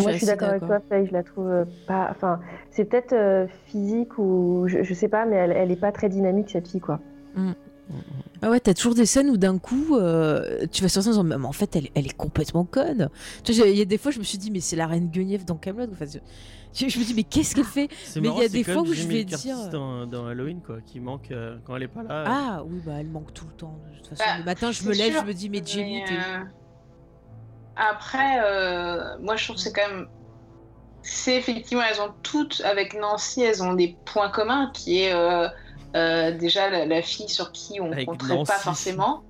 Moi, 0.01 0.11
je 0.11 0.17
suis 0.17 0.25
d'accord 0.25 0.49
avec 0.49 0.65
toi, 0.65 0.79
Faye, 0.89 1.07
je 1.07 1.13
la 1.13 1.23
trouve 1.23 1.49
euh, 1.49 1.65
pas. 1.87 2.09
Enfin, 2.11 2.39
c'est 2.71 2.85
peut-être 2.85 3.13
euh, 3.13 3.47
physique 3.67 4.17
ou 4.17 4.65
je, 4.67 4.83
je 4.83 4.93
sais 4.93 5.07
pas, 5.07 5.25
mais 5.25 5.37
elle, 5.37 5.51
elle 5.51 5.71
est 5.71 5.79
pas 5.79 5.91
très 5.91 6.09
dynamique 6.09 6.49
cette 6.49 6.67
fille, 6.67 6.81
quoi. 6.81 6.99
Ah 8.41 8.49
ouais, 8.49 8.59
t'as 8.59 8.73
toujours 8.73 8.95
des 8.95 9.05
scènes 9.05 9.29
où 9.29 9.37
d'un 9.37 9.57
coup, 9.57 9.95
euh, 9.95 10.65
tu 10.71 10.81
vas 10.81 10.89
sur 10.89 11.01
scène 11.01 11.13
en 11.13 11.23
disant, 11.23 11.39
mais 11.39 11.45
en 11.45 11.53
fait, 11.53 11.75
elle, 11.75 11.87
elle 11.95 12.05
est 12.05 12.17
complètement 12.17 12.65
conne. 12.65 13.09
Tu 13.43 13.53
vois, 13.53 13.67
il 13.67 13.77
y 13.77 13.81
a 13.81 13.85
des 13.85 13.97
fois, 13.97 14.11
je 14.11 14.19
me 14.19 14.23
suis 14.23 14.37
dit, 14.37 14.51
mais 14.51 14.59
c'est 14.59 14.75
la 14.75 14.87
reine 14.87 15.07
Guenièvre 15.07 15.45
dans 15.45 15.55
Camelot. 15.55 15.87
Enfin, 15.91 16.05
je, 16.77 16.87
je 16.89 16.99
me 16.99 17.03
dis, 17.03 17.13
mais 17.13 17.23
qu'est-ce 17.23 17.55
qu'elle 17.55 17.63
fait 17.65 17.89
C'est 18.05 18.21
Mais 18.21 18.27
il 18.29 18.35
y 18.35 18.39
a 18.39 18.43
c'est 18.43 18.49
des 18.49 18.63
fois 18.63 18.81
où 18.81 18.85
je 18.87 18.93
Jamie 18.93 19.15
vais 19.15 19.23
dire- 19.23 19.69
Dans, 19.71 20.05
dans 20.05 20.27
Halloween, 20.27 20.61
quoi, 20.61 20.77
qui 20.85 20.99
manque 20.99 21.31
euh, 21.31 21.57
quand 21.65 21.75
elle 21.75 21.83
est 21.83 21.87
pas 21.87 22.03
là. 22.03 22.11
euh, 22.11 22.25
Ah 22.27 22.63
oui, 22.65 22.81
bah 22.85 22.93
elle 22.99 23.07
manque 23.07 23.33
tout 23.33 23.45
le 23.47 23.53
temps. 23.53 23.79
De 23.91 23.97
toute 23.97 24.07
façon, 24.09 24.23
Bah, 24.25 24.37
le 24.39 24.43
matin, 24.43 24.71
je 24.71 24.83
me 24.83 24.93
lève, 24.93 25.11
sûr, 25.13 25.21
je 25.21 25.27
me 25.27 25.33
dis, 25.33 25.49
mais 25.49 25.61
t'es 25.61 25.79
euh, 25.81 26.39
Après, 27.75 28.39
euh, 28.43 29.17
moi 29.21 29.35
je 29.35 29.43
trouve 29.45 29.55
que 29.55 29.61
c'est 29.61 29.73
quand 29.73 29.87
même. 29.87 30.07
C'est 31.03 31.35
effectivement, 31.37 31.83
elles 31.89 32.01
ont 32.01 32.13
toutes, 32.23 32.61
avec 32.65 32.93
Nancy, 32.99 33.41
elles 33.41 33.63
ont 33.63 33.73
des 33.73 33.95
points 34.05 34.29
communs 34.29 34.71
qui 34.73 35.03
est 35.03 35.13
euh, 35.13 35.47
euh, 35.95 36.31
déjà 36.37 36.69
la, 36.69 36.85
la 36.85 37.01
fille 37.01 37.29
sur 37.29 37.51
qui 37.51 37.79
on 37.79 37.89
ne 37.89 38.03
compterait 38.03 38.35
Nancy. 38.35 38.51
pas 38.51 38.57
forcément. 38.57 39.23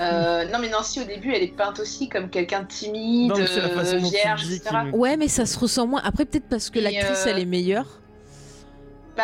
Euh, 0.00 0.44
non, 0.46 0.58
mais 0.60 0.68
Nancy 0.68 1.00
au 1.00 1.04
début, 1.04 1.32
elle 1.32 1.42
est 1.42 1.56
peinte 1.56 1.78
aussi 1.78 2.08
comme 2.08 2.28
quelqu'un 2.28 2.62
de 2.62 2.66
timide, 2.68 3.30
Non, 3.30 3.38
mais 3.38 3.46
c'est 3.46 3.60
la 3.60 3.68
façon 3.68 3.96
euh, 3.96 4.00
dont 4.00 4.08
tu 4.10 4.14
vierge, 4.16 4.44
etc. 4.52 4.70
me- 4.86 4.96
Ouais, 4.96 5.16
mais 5.16 5.28
ça 5.28 5.46
se 5.46 5.58
ressent 5.58 5.86
moins. 5.86 6.00
Après, 6.04 6.24
peut-être 6.24 6.48
parce 6.48 6.70
que 6.70 6.78
l'actrice, 6.80 7.26
euh, 7.26 7.30
elle 7.30 7.38
est 7.40 7.44
meilleure. 7.44 8.00
Bah, 9.16 9.22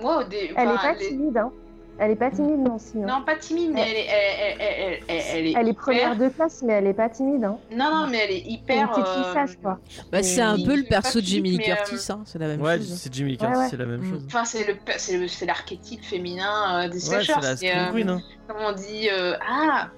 moi 0.00 0.20
au 0.20 0.24
début. 0.24 0.54
Elle 0.56 0.68
est 0.68 0.74
pas 0.74 0.94
timide, 0.94 1.36
hein. 1.36 1.52
Elle 1.98 2.10
est 2.10 2.16
pas 2.16 2.30
timide, 2.30 2.60
Nancy. 2.60 2.92
hein. 3.02 3.06
Non, 3.06 3.22
pas 3.24 3.36
timide, 3.36 3.70
mais 3.72 3.80
elle 3.80 3.96
est, 3.96 4.06
elle, 4.06 4.36
elle- 4.38 4.56
elle- 4.60 4.98
elle- 5.08 5.16
elle 5.16 5.46
est 5.46 5.52
Elle 5.52 5.66
est 5.68 5.70
hyper- 5.70 5.74
première 5.82 6.16
de 6.16 6.28
classe, 6.28 6.62
mais 6.62 6.74
elle 6.74 6.86
est 6.88 6.92
pas 6.94 7.08
timide, 7.08 7.42
hein. 7.44 7.58
Non, 7.72 7.90
non, 7.90 8.06
mais 8.08 8.18
elle 8.18 8.30
est 8.32 8.40
C'est 8.40 8.44
une 8.48 8.50
hyper. 8.52 8.90
petite 8.90 9.06
fille 9.06 9.22
euh, 9.24 9.32
sage, 9.34 9.58
quoi. 9.62 9.78
Bah, 10.12 10.22
c'est 10.22 10.40
un 10.42 10.56
peu 10.56 10.76
le 10.76 10.82
perso 10.82 11.20
de 11.20 11.24
Lee 11.24 11.42
physique, 11.42 11.58
mais, 11.66 11.74
Curtis, 11.76 12.12
hein, 12.12 12.20
c'est 12.26 12.38
la 12.38 12.48
même 12.48 12.60
Ouais, 12.60 12.76
chose. 12.76 12.98
c'est 13.00 13.14
Jimmy 13.14 13.30
Lee 13.32 13.38
Ouais, 13.40 13.46
Curtis, 13.46 13.58
ouais. 13.60 13.68
c'est 13.70 13.76
la 13.78 13.86
même 13.86 14.00
Mm. 14.00 14.10
chose. 14.10 14.22
Enfin, 14.26 14.44
c'est 14.44 14.66
le, 14.66 14.74
c'est 14.98 15.16
le- 15.16 15.28
c'est 15.28 15.46
l'archétype 15.46 16.04
féminin 16.04 16.84
euh, 16.84 16.88
des 16.88 16.94
Ouais, 17.08 17.22
slashers. 17.22 17.32
c'est 17.40 17.40
la 17.46 17.56
c'est, 17.56 17.66
Scream 17.68 17.82
euh, 17.88 17.92
Queen. 17.92 18.10
hein. 18.10 18.22
Comment 18.46 18.68
on 18.68 18.72
dit 18.72 19.08
euh, 19.10 19.34
Ah 19.48 19.88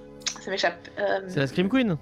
Ça 0.41 0.51
m'échappe. 0.51 0.87
Euh, 0.99 1.19
C'est 1.27 1.39
la 1.39 1.47
Scream 1.47 1.67
Queen. 1.67 1.97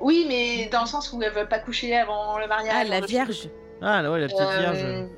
Oui, 0.00 0.26
mais 0.28 0.68
dans 0.70 0.82
le 0.82 0.86
sens 0.86 1.10
où 1.12 1.22
elles 1.22 1.32
veulent 1.32 1.48
pas 1.48 1.58
coucher 1.58 1.96
avant 1.96 2.38
le 2.38 2.46
mariage. 2.46 2.74
Ah, 2.78 2.84
la 2.84 3.00
Vierge. 3.00 3.48
Ah, 3.80 4.02
ouais, 4.10 4.20
la 4.20 4.26
petite 4.26 4.40
Euh, 4.40 4.58
vierge. 4.72 5.08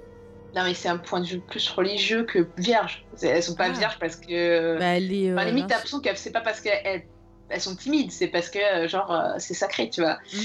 Non, 0.55 0.65
mais 0.65 0.75
c'est 0.75 0.89
un 0.89 0.97
point 0.99 1.21
de 1.21 1.27
vue 1.27 1.41
plus 1.41 1.69
religieux 1.71 2.25
que 2.25 2.49
vierge. 2.57 3.05
Elles 3.23 3.43
sont 3.43 3.55
pas 3.55 3.67
Ah. 3.69 3.73
vierges 3.73 3.99
parce 4.01 4.17
que. 4.17 4.79
Bah, 4.79 4.97
elle 4.97 5.13
est. 5.13 5.33
Enfin, 5.33 5.43
euh, 5.43 5.45
limite, 5.47 5.69
t'as 5.69 5.75
l'impression 5.77 6.01
que 6.01 6.09
c'est 6.17 6.33
pas 6.33 6.41
parce 6.41 6.61
qu'elles 6.61 7.05
elles- 7.49 7.61
sont 7.61 7.77
timides, 7.77 8.11
c'est 8.13 8.29
parce 8.29 8.49
que, 8.51 8.59
euh, 8.59 8.89
genre, 8.89 9.13
euh, 9.13 9.35
c'est 9.39 9.55
sacré, 9.55 9.89
tu 9.91 10.01
vois. 10.03 10.19
Mhm. 10.33 10.41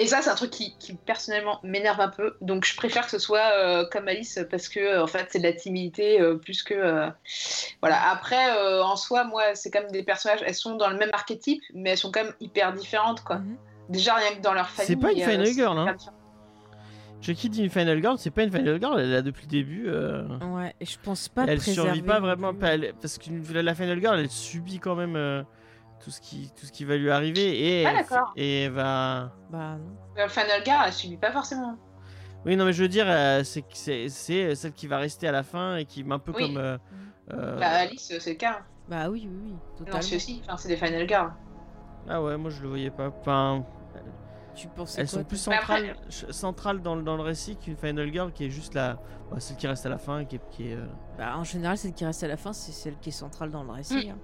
Et 0.00 0.06
ça, 0.06 0.22
c'est 0.22 0.30
un 0.30 0.34
truc 0.36 0.50
qui, 0.50 0.76
qui, 0.78 0.94
personnellement 0.94 1.58
m'énerve 1.64 2.00
un 2.00 2.08
peu. 2.08 2.36
Donc, 2.40 2.64
je 2.64 2.76
préfère 2.76 3.04
que 3.04 3.10
ce 3.10 3.18
soit 3.18 3.50
euh, 3.54 3.84
comme 3.90 4.06
Alice 4.06 4.38
parce 4.50 4.68
que, 4.68 4.78
euh, 4.78 5.02
en 5.02 5.08
fait, 5.08 5.26
c'est 5.30 5.40
de 5.40 5.44
la 5.44 5.52
timidité 5.52 6.20
euh, 6.20 6.36
plus 6.36 6.62
que. 6.62 6.74
euh, 6.74 7.08
Voilà. 7.82 8.08
Après, 8.10 8.56
euh, 8.56 8.82
en 8.84 8.94
soi, 8.96 9.24
moi, 9.24 9.42
c'est 9.54 9.70
comme 9.70 9.90
des 9.90 10.02
personnages. 10.04 10.40
Elles 10.46 10.54
sont 10.54 10.76
dans 10.76 10.88
le 10.88 10.96
même 10.96 11.10
archétype, 11.12 11.62
mais 11.74 11.90
elles 11.90 11.98
sont 11.98 12.12
quand 12.12 12.22
même 12.24 12.34
hyper 12.40 12.72
différentes, 12.74 13.22
quoi. 13.24 13.36
Mhm. 13.38 13.56
Déjà, 13.88 14.14
rien 14.14 14.36
que 14.36 14.40
dans 14.40 14.52
leur 14.54 14.68
famille. 14.70 14.86
C'est 14.88 14.96
pas 15.00 15.12
une 15.12 15.20
Final 15.20 15.46
c'est 15.46 15.52
Girl, 15.54 15.78
hein. 15.78 15.92
différent. 15.94 16.14
Chucky 17.20 17.48
dit 17.50 17.64
une 17.64 17.70
Final 17.70 18.00
Girl, 18.00 18.16
c'est 18.18 18.30
pas 18.30 18.44
une 18.44 18.50
Final 18.52 18.78
Girl, 18.80 18.98
elle 19.00 19.08
est 19.08 19.12
là 19.12 19.22
depuis 19.22 19.42
le 19.46 19.50
début. 19.50 19.84
euh, 19.88 20.26
Ouais, 20.54 20.74
et 20.80 20.84
je 20.86 20.98
pense 21.02 21.28
pas 21.28 21.44
elle 21.46 21.60
survit 21.60 22.02
pas 22.02 22.20
non 22.20 22.26
vraiment, 22.26 22.50
plus. 22.50 22.58
pas, 22.60 22.74
elle- 22.74 22.94
parce 23.00 23.18
que 23.18 23.30
la 23.60 23.74
Final 23.74 24.00
Girl, 24.00 24.18
elle 24.18 24.30
subit 24.30 24.78
quand 24.78 24.94
même 24.94 25.16
euh, 25.16 25.42
tout, 26.02 26.10
ce 26.10 26.20
qui, 26.20 26.50
tout 26.58 26.64
ce 26.66 26.70
qui 26.72 26.84
va 26.84 26.96
lui 26.96 27.10
arriver 27.10 27.80
et, 27.80 27.86
Ah, 27.86 27.90
elle, 27.90 27.96
d'accord. 28.08 28.32
et 28.36 28.62
elle 28.64 28.72
va. 28.72 29.32
Bah 29.50 29.76
non. 29.78 30.22
Euh, 30.22 30.28
Final 30.28 30.62
Girl, 30.64 30.82
elle 30.86 30.92
subit 30.92 31.16
pas 31.16 31.32
forcément. 31.32 31.76
Oui, 32.46 32.56
non, 32.56 32.64
mais 32.64 32.72
je 32.72 32.82
veux 32.82 32.88
dire, 32.88 33.06
euh, 33.08 33.42
c'est 33.42 33.64
c'est 34.08 34.54
celle 34.54 34.72
qui 34.72 34.86
va 34.86 34.98
rester 34.98 35.26
à 35.26 35.32
la 35.32 35.42
fin 35.42 35.76
et 35.76 35.84
qui 35.86 36.04
un 36.08 36.18
peu 36.20 36.32
Oui. 36.36 36.46
comme. 36.46 36.56
euh, 36.56 36.78
euh, 37.32 37.58
Bah, 37.58 37.66
Alice, 37.68 38.12
c'est 38.20 38.30
le 38.30 38.36
cas. 38.36 38.60
Bah 38.88 39.10
oui, 39.10 39.28
oui, 39.28 39.38
oui, 39.42 39.50
Non, 39.50 39.58
totalement. 39.76 40.00
c'est 40.02 40.16
aussi. 40.16 40.40
Enfin, 40.46 40.56
c'est 40.56 40.68
des 40.68 40.76
Final 40.76 41.06
Girls. 41.08 41.32
Ah 42.08 42.22
ouais, 42.22 42.36
moi 42.38 42.48
je 42.50 42.62
le 42.62 42.68
voyais 42.68 42.90
pas. 42.90 43.08
Enfin, 43.08 43.66
tu 44.58 44.68
pensais 44.68 45.00
Elles 45.00 45.08
quoi 45.08 45.18
sont 45.20 45.24
plus 45.24 45.48
après- 45.48 45.58
centrales, 45.58 45.96
centrales 46.30 46.82
dans, 46.82 46.94
le- 46.96 47.02
dans 47.02 47.16
le 47.16 47.22
récit 47.22 47.56
qu'une 47.56 47.76
Final 47.76 48.12
Girl 48.12 48.32
qui 48.32 48.44
est 48.46 48.50
juste 48.50 48.74
la, 48.74 48.94
bah, 49.30 49.38
celle 49.38 49.56
qui 49.56 49.66
reste 49.66 49.86
à 49.86 49.88
la 49.88 49.98
fin, 49.98 50.24
qui 50.24 50.36
est, 50.36 50.40
qui 50.50 50.68
est, 50.70 50.74
euh, 50.74 50.86
Bah, 51.16 51.36
en 51.36 51.44
général, 51.44 51.78
celle 51.78 51.92
qui 51.92 52.04
reste 52.04 52.22
à 52.22 52.28
la 52.28 52.36
fin, 52.36 52.52
c'est 52.52 52.72
celle 52.72 52.98
qui 52.98 53.10
est 53.10 53.12
centrale 53.12 53.50
dans 53.50 53.62
le 53.62 53.70
récit. 53.70 54.10
hein. 54.10 54.18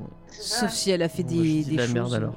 ouais. 0.00 0.06
C'est 0.28 0.42
ça. 0.42 0.60
Sauf 0.60 0.70
si 0.70 0.90
elle 0.90 1.02
a 1.02 1.08
fait 1.08 1.22
Bon, 1.22 1.30
des, 1.30 1.64
de 1.64 1.76
la 1.76 1.84
choses. 1.84 1.94
merde, 1.94 2.14
alors. 2.14 2.34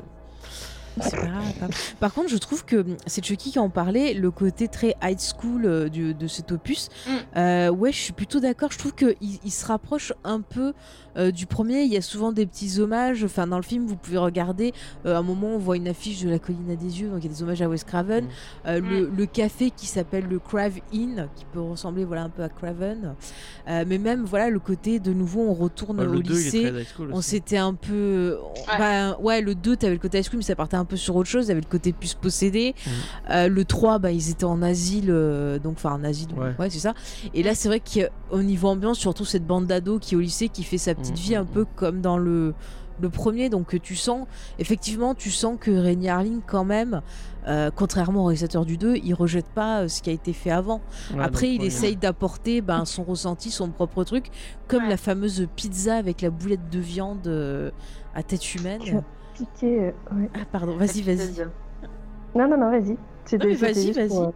C'est 1.02 1.16
pas 1.18 1.26
grave. 1.28 1.44
pas 1.60 1.68
grave. 1.68 1.72
Par 2.00 2.14
contre, 2.14 2.30
je 2.30 2.38
trouve 2.38 2.66
que 2.66 2.78
hum, 2.78 2.98
c'est 3.06 3.24
Chucky 3.24 3.52
qui 3.52 3.60
en 3.60 3.70
parlait, 3.70 4.14
le 4.14 4.32
côté 4.32 4.68
très 4.68 4.96
high 5.04 5.20
school 5.20 5.66
euh, 5.66 5.90
du- 5.90 6.14
de 6.14 6.28
cet 6.28 6.52
opus. 6.52 6.90
Mm. 7.08 7.12
Euh, 7.38 7.70
ouais, 7.70 7.92
je 7.92 7.98
suis 8.00 8.14
plutôt 8.14 8.40
d'accord. 8.40 8.72
Je 8.72 8.78
trouve 8.78 8.94
qu'il 8.96 9.16
il 9.22 9.52
se 9.52 9.66
rapproche 9.66 10.14
un 10.24 10.42
peu 10.42 10.74
euh, 11.18 11.32
du 11.32 11.46
premier. 11.46 11.82
Il 11.84 11.92
y 11.92 11.98
a 11.98 12.02
souvent 12.02 12.32
des 12.32 12.46
petits 12.46 12.80
hommages. 12.80 13.24
Enfin, 13.24 13.48
dans 13.48 13.58
le 13.58 13.64
film, 13.64 13.86
vous 13.86 13.96
pouvez 13.96 14.18
regarder. 14.18 14.74
euh, 15.06 15.16
à 15.16 15.20
un 15.20 15.24
moment, 15.24 15.48
on 15.48 15.58
voit 15.58 15.76
une 15.78 15.88
affiche 15.88 16.22
de 16.24 16.30
la 16.30 16.40
colline 16.40 16.70
à 16.72 16.76
des 16.76 17.02
yeux, 17.02 17.10
donc 17.10 17.20
il 17.24 17.26
y 17.26 17.30
a 17.30 17.34
des 17.36 17.44
hommages 17.44 17.62
à 17.62 17.68
Wes 17.70 17.84
Craven. 17.84 18.26
Mm. 18.26 18.28
Euh, 18.68 18.80
le, 18.82 19.10
le 19.10 19.26
café 19.26 19.72
qui 19.72 19.86
s'appelle 19.88 20.26
le 20.30 20.40
Crave 20.40 20.80
Inn, 20.94 21.28
qui 21.36 21.46
peut 21.46 21.62
ressembler 21.62 22.06
voilà 22.06 22.24
un 22.24 22.30
peu 22.30 22.44
à 22.44 22.50
Craven. 22.50 23.16
Euh, 23.68 23.84
mais 23.88 23.98
même 23.98 24.24
voilà 24.24 24.50
le 24.50 24.60
côté 24.60 25.00
de 25.00 25.12
nouveau, 25.14 25.42
on 25.42 25.54
retourne 25.54 26.00
au 26.00 26.04
le 26.06 26.22
2 26.22 26.34
il 26.34 26.44
lycée. 26.44 26.58
est 26.64 26.72
très 26.72 26.82
high 26.82 26.88
school 26.96 27.10
On 27.14 27.18
aussi. 27.18 27.30
s'était 27.32 27.58
un 27.58 27.74
peu. 27.74 28.38
Ouais. 28.68 28.78
Bah, 28.78 29.18
ouais, 29.20 29.42
le 29.42 29.56
2, 29.56 29.76
t'avais 29.78 29.94
le 29.94 30.00
côté 30.00 30.20
ice 30.20 30.28
cream, 30.28 30.40
mais 30.40 30.44
ça 30.46 30.56
partait 30.56 30.78
un 30.78 30.86
peu 30.88 30.98
sur 30.98 31.16
autre 31.16 31.30
chose. 31.30 31.46
Il 31.46 31.50
y 31.50 31.52
avait 31.52 31.62
le 31.62 31.70
côté 31.70 31.94
plus 31.94 32.16
possédé. 32.16 32.74
Mhm. 32.86 32.92
Euh, 33.30 33.48
le 33.50 33.64
3, 33.66 34.00
bah, 34.00 34.12
ils 34.12 34.32
étaient 34.32 34.44
en 34.46 34.62
asile. 34.64 35.10
euh, 35.10 35.60
donc, 35.60 35.76
enfin, 35.78 35.94
en 35.94 36.04
asile. 36.04 36.30
Ouais. 36.36 36.56
Ouais, 36.58 36.70
c'est 36.72 36.80
ça. 36.80 36.94
Et 37.36 37.44
là, 37.44 37.54
c'est 37.54 37.68
vrai 37.68 37.80
qu'au 37.82 38.42
niveau 38.42 38.70
ambiance, 38.70 38.98
surtout 38.98 39.26
cette 39.26 39.46
bande 39.46 39.68
d'ados 39.68 40.00
qui 40.02 40.16
est 40.16 40.18
au 40.18 40.22
lycée, 40.22 40.50
qui 40.50 40.64
fait 40.64 40.80
sa 40.80 40.96
petite 40.96 41.12
Mhm, 41.18 41.22
vie 41.22 41.36
un 41.36 41.46
peu 41.46 41.66
comme 41.76 42.02
dans 42.02 42.18
le. 42.18 42.56
Le 43.00 43.10
premier, 43.10 43.50
donc 43.50 43.76
euh, 43.76 43.80
tu 43.80 43.96
sens, 43.96 44.26
effectivement, 44.58 45.14
tu 45.14 45.30
sens 45.30 45.58
que 45.62 45.70
Rémi 45.70 46.10
Harling, 46.10 46.42
quand 46.44 46.64
même, 46.66 47.04
euh, 47.48 47.70
contrairement 47.76 48.24
au 48.24 48.26
réalisateur 48.26 48.66
du 48.66 48.76
2, 48.78 48.96
il 48.96 49.14
rejette 49.14 49.46
pas 49.46 49.82
euh, 49.84 49.88
ce 49.88 50.02
qui 50.02 50.10
a 50.10 50.14
été 50.14 50.34
fait 50.34 50.50
avant. 50.50 50.82
Ouais, 51.14 51.22
Après, 51.24 51.54
il 51.54 51.64
essaye 51.64 51.96
d'apporter 51.96 52.62
ben, 52.62 52.86
son 52.86 53.04
ressenti, 53.04 53.52
son 53.52 53.70
propre 53.70 54.04
truc, 54.04 54.32
comme 54.68 54.86
Ouais. 54.86 54.90
la 54.90 54.98
fameuse 54.98 55.46
pizza 55.56 55.96
avec 55.96 56.22
la 56.24 56.32
boulette 56.32 56.72
de 56.72 56.80
viande 56.80 57.28
euh, 57.28 57.70
à 58.16 58.24
tête 58.24 58.56
humaine. 58.56 58.82
Tu- 59.38 59.44
Piqué, 59.46 59.80
euh, 59.80 59.92
ouais. 60.16 60.30
Ah, 60.34 60.40
pardon, 60.52 60.76
vas-y, 60.78 61.02
vas-y. 61.02 61.46
Non, 62.36 62.48
non, 62.48 62.58
non, 62.58 62.70
vas-y. 62.72 62.98
C'était- 63.26 63.44
Non, 63.46 63.50
mais 63.52 63.56
c'était 63.74 63.94
vas-y, 63.94 64.08
pour, 64.08 64.20
vas-y. 64.22 64.28
euh, 64.28 64.32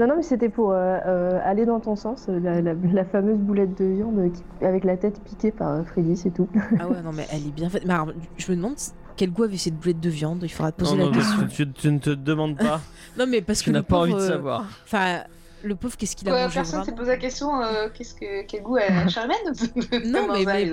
Non, 0.00 0.06
non, 0.08 0.16
mais 0.16 0.22
c'était 0.22 0.48
pour 0.50 0.72
euh, 0.72 0.98
euh, 1.06 1.40
aller 1.44 1.64
dans 1.64 1.80
ton 1.80 1.96
sens, 1.96 2.26
euh, 2.28 2.38
la, 2.38 2.60
la- 2.60 2.74
la 2.74 3.04
fameuse 3.04 3.38
boulette 3.38 3.78
de 3.80 3.84
viande 3.86 4.30
qui- 4.32 4.64
avec 4.64 4.84
la 4.84 4.96
tête 4.96 5.20
piquée 5.22 5.50
par 5.52 5.70
euh, 5.70 5.82
Freddy, 5.84 6.16
c'est 6.16 6.30
tout. 6.30 6.48
Ah 6.78 6.86
ouais, 6.88 7.00
non, 7.02 7.12
mais 7.14 7.26
elle 7.32 7.46
est 7.46 7.54
bien 7.54 7.70
faite. 7.70 7.84
Mais 7.86 7.94
alors, 7.94 8.12
je 8.36 8.50
me 8.52 8.56
demande 8.56 8.74
quel 9.16 9.30
goût 9.32 9.44
avait 9.44 9.56
cette 9.56 9.76
boulette 9.78 10.00
de 10.00 10.10
viande. 10.10 10.40
Il 10.42 10.48
faudra 10.50 10.70
te 10.72 10.80
poser 10.80 10.96
Non, 10.96 11.04
la 11.04 11.06
non, 11.06 11.12
question. 11.12 11.46
tu, 11.48 11.66
tu- 11.66 11.72
tu 11.72 11.92
ne 11.92 11.98
te 11.98 12.10
demandes 12.10 12.56
pas. 12.58 12.80
Non, 13.18 13.24
mais 13.26 13.40
parce 13.40 13.60
que 13.60 13.64
tu 13.66 13.70
n'as 13.72 13.82
pas 13.82 14.00
pauvre, 14.00 14.02
envie 14.02 14.14
de 14.14 14.20
savoir. 14.20 14.66
Enfin, 14.84 15.20
le 15.66 15.74
pauvre, 15.76 15.96
qu'est-ce 15.96 16.16
qu'il 16.16 16.28
a 16.28 16.32
Quoi, 16.32 16.42
mangé 16.42 16.54
personne 16.54 16.84
s'est 16.84 16.94
posé 16.94 17.10
la 17.10 17.16
question 17.16 17.62
euh, 17.62 17.88
qu'est-ce 17.92 18.14
que 18.14 18.42
quel 18.42 18.62
goût 18.62 18.76
a 18.76 18.88
la 18.88 19.08
chair 19.08 19.24
humaine 19.24 20.04
Non, 20.06 20.28
mais, 20.32 20.70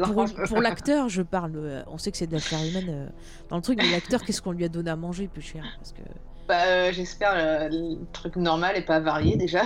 pour, 0.48 0.62
l'acteur, 0.62 1.10
je 1.10 1.22
parle. 1.22 1.54
euh, 1.56 1.84
On 1.88 1.98
sait 1.98 2.12
que 2.12 2.18
c'est 2.18 2.28
de 2.28 2.34
la 2.34 2.40
chair 2.40 2.60
humaine 2.64 2.90
euh, 2.90 3.08
dans 3.50 3.58
le 3.58 3.62
truc, 3.62 3.80
mais 3.82 3.92
l'acteur, 3.92 4.24
qu'est-ce 4.24 4.42
qu'on 4.42 4.52
lui 4.52 4.66
a 4.66 4.70
donné 4.70 4.90
à 4.90 4.96
manger 4.96 5.28
peu 5.28 5.42
cher 5.42 5.64
parce 5.78 5.92
que... 5.92 6.02
Bah, 6.48 6.66
euh, 6.68 6.92
j'espère 6.92 7.32
euh, 7.36 7.70
le 7.70 7.98
truc 8.12 8.36
normal 8.36 8.76
et 8.76 8.82
pas 8.82 9.00
varié 9.00 9.38
déjà. 9.38 9.64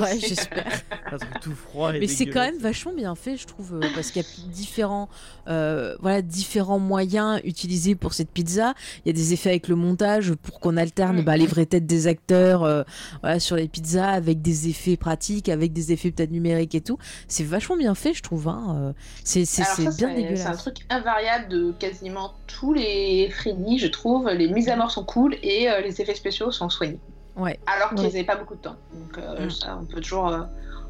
Ouais, 0.00 0.18
j'espère. 0.20 0.66
Un 1.12 1.16
truc 1.16 1.40
tout 1.40 1.54
froid 1.54 1.94
et 1.94 2.00
Mais 2.00 2.06
c'est 2.06 2.24
quand 2.26 2.32
dégueulasse. 2.40 2.52
même 2.52 2.60
vachement 2.62 2.92
bien 2.92 3.14
fait, 3.14 3.36
je 3.38 3.46
trouve, 3.46 3.74
euh, 3.76 3.86
parce 3.94 4.10
qu'il 4.10 4.20
y 4.22 4.24
a 4.24 4.28
différents, 4.52 5.08
euh, 5.48 5.96
voilà, 6.00 6.20
différents 6.20 6.78
moyens 6.78 7.40
utilisés 7.44 7.94
pour 7.94 8.12
cette 8.12 8.30
pizza. 8.30 8.74
Il 9.04 9.08
y 9.08 9.10
a 9.10 9.14
des 9.14 9.32
effets 9.32 9.48
avec 9.48 9.68
le 9.68 9.74
montage 9.74 10.34
pour 10.34 10.60
qu'on 10.60 10.76
alterne 10.76 11.20
Mm. 11.20 11.24
bah, 11.24 11.36
les 11.38 11.46
vraies 11.46 11.64
têtes 11.66 11.86
des 11.86 12.06
acteurs 12.08 12.62
euh, 12.62 12.82
voilà, 13.22 13.40
sur 13.40 13.56
les 13.56 13.66
pizzas 13.68 14.10
avec 14.10 14.42
des 14.42 14.68
effets 14.68 14.98
pratiques, 14.98 15.48
avec 15.48 15.72
des 15.72 15.92
effets 15.92 16.10
peut-être 16.10 16.30
numériques 16.30 16.74
et 16.74 16.82
tout. 16.82 16.98
C'est 17.26 17.44
vachement 17.44 17.76
bien 17.76 17.94
fait, 17.94 18.12
je 18.12 18.22
trouve. 18.22 18.48
Hein. 18.48 18.94
C'est 19.24 19.46
c'est- 19.46 19.62
Alors 19.62 19.74
c'est 19.76 19.84
ça, 19.84 19.90
bien 19.90 20.08
c'est 20.08 20.14
c'est 20.20 20.26
un 20.26 20.28
dégueulasse. 20.34 20.58
truc 20.58 20.76
invariable 20.90 21.48
de 21.48 21.72
quasiment 21.78 22.34
tous 22.46 22.74
les 22.74 23.30
Freddy, 23.30 23.78
je 23.78 23.86
trouve. 23.86 24.28
Les 24.28 24.48
mises 24.48 24.68
à 24.68 24.76
mort 24.76 24.90
sont 24.90 25.04
cool 25.04 25.36
et 25.42 25.70
euh, 25.70 25.80
les 25.80 26.00
effets 26.02 26.14
spéciaux 26.18 26.50
sont 26.50 26.68
soignés. 26.68 27.00
Ouais. 27.36 27.58
Alors 27.66 27.90
qu'ils 27.90 27.98
Ouais. 28.00 28.04
n'avaient 28.06 28.24
pas 28.24 28.36
beaucoup 28.36 28.56
de 28.56 28.60
temps. 28.62 28.76
Donc 28.92 29.16
euh, 29.18 29.46
Mm. 29.46 29.50
ça, 29.50 29.78
on 29.80 29.84
peut 29.86 30.00
toujours 30.00 30.28
euh, 30.28 30.40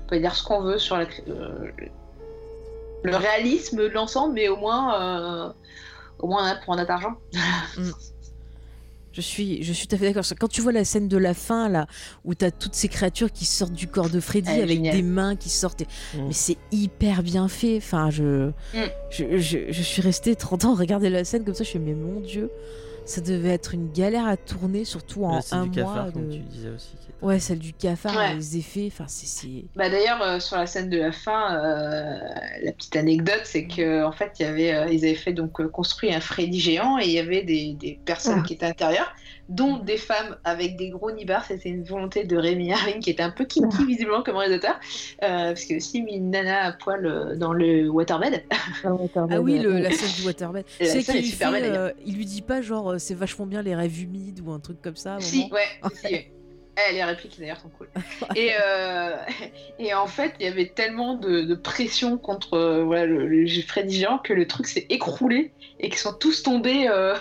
on 0.05 0.09
peut 0.09 0.19
dire 0.19 0.35
ce 0.35 0.43
qu'on 0.43 0.63
veut 0.63 0.79
sur 0.79 0.97
la, 0.97 1.05
euh, 1.29 1.69
le 3.05 3.15
réalisme 3.17 3.77
de 3.79 3.87
l'ensemble, 3.89 4.35
mais 4.35 4.49
au 4.49 4.57
moins, 4.57 5.01
euh, 5.49 5.53
au 6.19 6.27
moins 6.27 6.55
pour 6.65 6.75
notre 6.77 6.91
argent. 6.91 7.15
Je 9.13 9.21
suis, 9.23 9.65
je 9.65 9.73
suis 9.73 9.89
tout 9.89 9.97
à 9.97 9.99
fait 9.99 10.05
d'accord. 10.07 10.23
Quand 10.39 10.49
tu 10.49 10.61
vois 10.61 10.71
la 10.71 10.85
scène 10.85 11.09
de 11.09 11.17
la 11.17 11.35
fin, 11.35 11.69
là, 11.69 11.87
où 12.25 12.35
t'as 12.35 12.51
toutes 12.53 12.75
ces 12.75 12.89
créatures 12.89 13.33
qui 13.33 13.47
sortent 13.47 13.73
du 13.73 13.89
corps 13.89 14.11
de 14.11 14.21
Freddy 14.21 14.49
Elle 14.53 14.63
avec 14.63 14.81
des 14.83 15.03
mains 15.03 15.35
qui 15.35 15.49
sortent. 15.49 15.81
et- 15.81 15.89
Mm. 16.15 16.27
Mais 16.29 16.33
c'est 16.33 16.57
hyper 16.71 17.23
bien 17.23 17.49
fait. 17.49 17.79
Enfin, 17.79 18.11
je, 18.11 18.49
Mm. 18.75 18.85
je, 19.11 19.39
je, 19.39 19.59
je 19.71 19.83
suis 19.83 20.03
restée 20.03 20.37
30 20.37 20.67
ans 20.67 20.75
à 20.75 20.79
regarder 20.79 21.11
la 21.11 21.25
scène 21.25 21.45
comme 21.45 21.55
ça. 21.55 21.65
Je 21.65 21.71
fais, 21.71 21.79
mais 21.81 21.95
mon 21.95 22.21
Dieu, 22.21 22.51
ça 23.09 23.21
devait 23.21 23.49
être 23.51 23.75
une 23.75 23.91
galère 23.93 24.27
à 24.27 24.37
tourner, 24.37 24.85
surtout 24.85 25.25
en 25.25 25.41
un 25.51 25.67
du 25.67 25.81
mois. 25.81 25.93
cafard, 25.95 26.13
comme 26.13 26.29
tu 26.29 26.39
disais 26.41 26.69
aussi. 26.69 26.91
était- 26.95 27.25
Ouais, 27.25 27.41
celle 27.41 27.59
du 27.59 27.73
cafard, 27.73 28.15
Ouais. 28.17 28.35
les 28.35 28.57
effets. 28.59 28.89
Enfin, 28.93 29.07
c'est. 29.09 29.27
c'est- 29.27 29.65
Bah 29.75 29.89
d'ailleurs 29.91 30.23
euh, 30.23 30.39
sur 30.39 30.57
la 30.57 30.67
scène 30.67 30.89
de 30.89 30.99
la 30.99 31.11
fin, 31.11 31.57
euh, 31.57 32.19
la 32.63 32.73
petite 32.73 32.95
anecdote 32.97 33.41
c'est 33.45 33.67
que 33.67 34.05
en 34.05 34.13
fait 34.13 34.33
il 34.39 34.43
y 34.43 34.47
avait, 34.47 34.73
euh, 34.75 34.89
ils 34.93 35.05
avaient 35.05 35.15
fait 35.15 35.33
donc 35.33 35.61
euh, 35.61 35.69
construit 35.69 36.13
un 36.15 36.21
Freddy 36.21 36.61
géant 36.61 36.99
et 36.99 37.07
il 37.07 37.13
y 37.13 37.19
avait 37.19 37.43
des, 37.43 37.73
des 37.75 37.99
personnes 38.05 38.41
Ah. 38.41 38.47
qui 38.47 38.53
étaient 38.55 38.67
à 38.67 38.69
l'intérieur, 38.69 39.13
dont 39.49 39.79
des 39.79 39.97
femmes 39.97 40.37
avec 40.45 40.77
des 40.77 40.91
gros 40.91 41.11
nibards. 41.11 41.45
C'était 41.47 41.71
une 41.71 41.85
volonté 41.85 42.25
de 42.25 42.37
Rémi 42.37 42.73
Harling 42.73 43.01
qui 43.01 43.11
était 43.11 43.23
un 43.23 43.31
peu 43.31 43.45
kinky 43.45 43.85
visiblement 43.87 44.23
comme 44.23 44.37
réalisateur, 44.37 44.75
euh, 45.23 45.49
parce 45.49 45.65
que 45.65 45.77
aussi 45.77 46.03
mis 46.03 46.17
une 46.17 46.31
nana 46.31 46.65
à 46.67 46.73
poil 46.73 47.07
euh, 47.07 47.35
dans 47.37 47.53
le 47.53 47.89
waterbed. 47.89 48.45
Ah 48.85 49.41
oui, 49.41 49.59
le- 49.59 49.79
la 49.79 49.91
scène 49.91 50.11
du 50.21 50.27
waterbed. 50.27 50.65
C'est 50.81 51.03
qu'il 51.03 51.15
lui 51.21 51.23
fait, 51.31 51.51
belle, 51.51 51.65
euh, 51.77 51.91
il 52.05 52.17
lui 52.17 52.27
dit 52.27 52.43
pas 52.43 52.61
genre 52.63 52.93
euh, 52.93 52.99
c'est 52.99 53.15
vachement 53.15 53.47
bien 53.47 53.63
les 53.63 53.75
rêves 53.75 54.01
humides 54.03 54.41
ou 54.45 54.51
un 54.53 54.61
truc 54.61 54.81
comme 54.83 54.97
ça. 54.97 55.17
Si, 55.21 55.49
ouais, 55.53 55.61
si, 55.95 56.13
ouais. 56.13 56.33
Eh, 56.91 56.93
les 56.95 57.03
répliques 57.03 57.37
d'ailleurs 57.41 57.59
sont 57.61 57.71
cool. 57.71 57.89
Et, 58.37 58.51
euh, 58.63 59.17
et 59.81 59.95
en 59.95 60.07
fait, 60.07 60.35
il 60.39 60.47
y 60.47 60.49
avait 60.49 60.69
tellement 60.69 61.15
de, 61.17 61.41
de 61.43 61.55
pression 61.57 62.19
contre 62.19 62.55
euh, 62.55 62.85
voilà, 62.85 63.07
le, 63.07 63.27
le 63.27 63.49
Freddy 63.63 63.97
géant 63.97 64.19
que 64.19 64.33
le 64.33 64.47
truc 64.47 64.69
s'est 64.69 64.87
écroulé 64.89 65.51
et 65.81 65.89
qu'ils 65.89 65.99
sont 65.99 66.13
tous 66.13 66.45
tombés. 66.45 66.87
euh, 66.89 67.17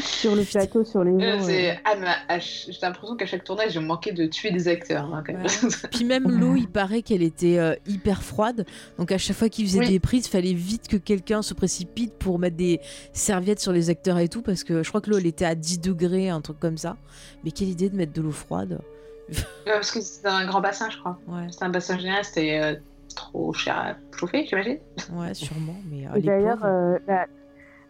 Sur 0.00 0.34
le 0.36 0.42
plateau, 0.44 0.84
sur 0.84 1.04
les 1.04 1.12
euh, 1.12 1.38
gens. 1.38 1.44
c'est- 1.44 1.70
euh, 1.72 2.04
ah, 2.28 2.38
J'ai 2.38 2.72
l'impression 2.82 3.16
qu'à 3.16 3.24
chaque 3.26 3.44
tournage, 3.44 3.72
je 3.72 3.80
manquais 3.80 4.12
de 4.12 4.26
tuer 4.26 4.50
des 4.50 4.68
acteurs. 4.68 5.04
hein, 5.14 5.22
quand 5.26 5.32
même. 5.32 5.42
Ouais. 5.44 5.68
Puis 5.92 6.04
même 6.04 6.28
l'eau, 6.28 6.54
il 6.56 6.68
paraît 6.68 7.02
qu'elle 7.02 7.22
était 7.22 7.58
euh, 7.58 7.74
hyper 7.86 8.22
froide. 8.22 8.66
Donc 8.98 9.12
à 9.12 9.18
chaque 9.18 9.36
fois 9.36 9.48
qu'il 9.48 9.66
faisait 9.66 9.78
Oui. 9.80 9.88
des 9.88 10.00
prises, 10.00 10.26
il 10.26 10.30
fallait 10.30 10.52
vite 10.54 10.88
que 10.88 10.96
quelqu'un 10.96 11.40
se 11.42 11.54
précipite 11.54 12.14
pour 12.14 12.38
mettre 12.38 12.56
des 12.56 12.80
serviettes 13.12 13.60
sur 13.60 13.72
les 13.72 13.88
acteurs 13.90 14.18
et 14.18 14.28
tout. 14.28 14.42
Parce 14.42 14.64
que 14.64 14.82
je 14.82 14.88
crois 14.88 15.00
que 15.00 15.08
l'eau, 15.10 15.18
elle 15.18 15.26
était 15.26 15.44
à 15.46 15.54
10 15.54 15.78
degrés, 15.80 16.28
un 16.28 16.40
truc 16.40 16.58
comme 16.60 16.78
ça. 16.78 16.96
Mais 17.44 17.50
quelle 17.50 17.68
idée 17.68 17.88
de 17.88 17.96
mettre 17.96 18.12
de 18.12 18.20
l'eau 18.22 18.32
froide. 18.32 18.80
Ouais, 19.28 19.36
parce 19.66 19.90
que 19.90 20.00
c'était 20.00 20.28
un 20.28 20.46
grand 20.46 20.60
bassin, 20.60 20.88
je 20.90 20.98
crois. 20.98 21.18
Ouais, 21.26 21.46
C'était 21.50 21.64
un 21.64 21.68
bassin 21.70 21.98
général, 21.98 22.24
c'était 22.24 22.60
euh, 22.60 22.74
trop 23.14 23.52
cher 23.52 23.76
à 23.76 23.96
chauffer, 24.16 24.46
j'imagine. 24.46 24.78
ouais, 25.14 25.34
sûrement. 25.34 25.76
Mais 25.90 26.06
euh, 26.06 26.20
d'ailleurs, 26.20 26.64
euh, 26.64 26.98
la, 27.08 27.26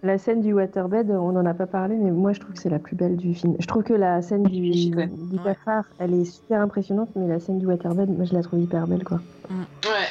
la 0.03 0.19
scène 0.19 0.41
du 0.41 0.53
waterbed, 0.53 1.11
on 1.11 1.33
n'en 1.33 1.47
a 1.47 1.55
pas 1.55 1.67
parlé, 1.67 1.97
mais 1.97 2.11
moi 2.11 2.33
je 2.33 2.41
trouve 2.41 2.55
que 2.55 2.61
c'est 2.61 2.69
la 2.71 2.79
plus 2.79 2.97
belle 2.97 3.17
du 3.17 3.35
film. 3.35 3.57
Je 3.59 3.67
trouve 3.67 3.83
que 3.83 3.95
la 3.95 4.23
scène 4.23 4.43
du, 4.45 4.95
ouais. 4.95 5.09
du 5.09 5.37
Ouais. 5.37 5.43
cafard, 5.45 5.85
elle 5.99 6.15
est 6.15 6.25
super 6.25 6.61
impressionnante, 6.61 7.11
mais 7.17 7.27
la 7.27 7.41
scène 7.41 7.59
du 7.59 7.67
waterbed, 7.67 8.09
moi 8.11 8.25
je 8.25 8.35
la 8.35 8.43
trouve 8.43 8.61
hyper 8.61 8.87
belle, 8.87 9.05
quoi. 9.05 9.21
Ouais, 9.51 9.57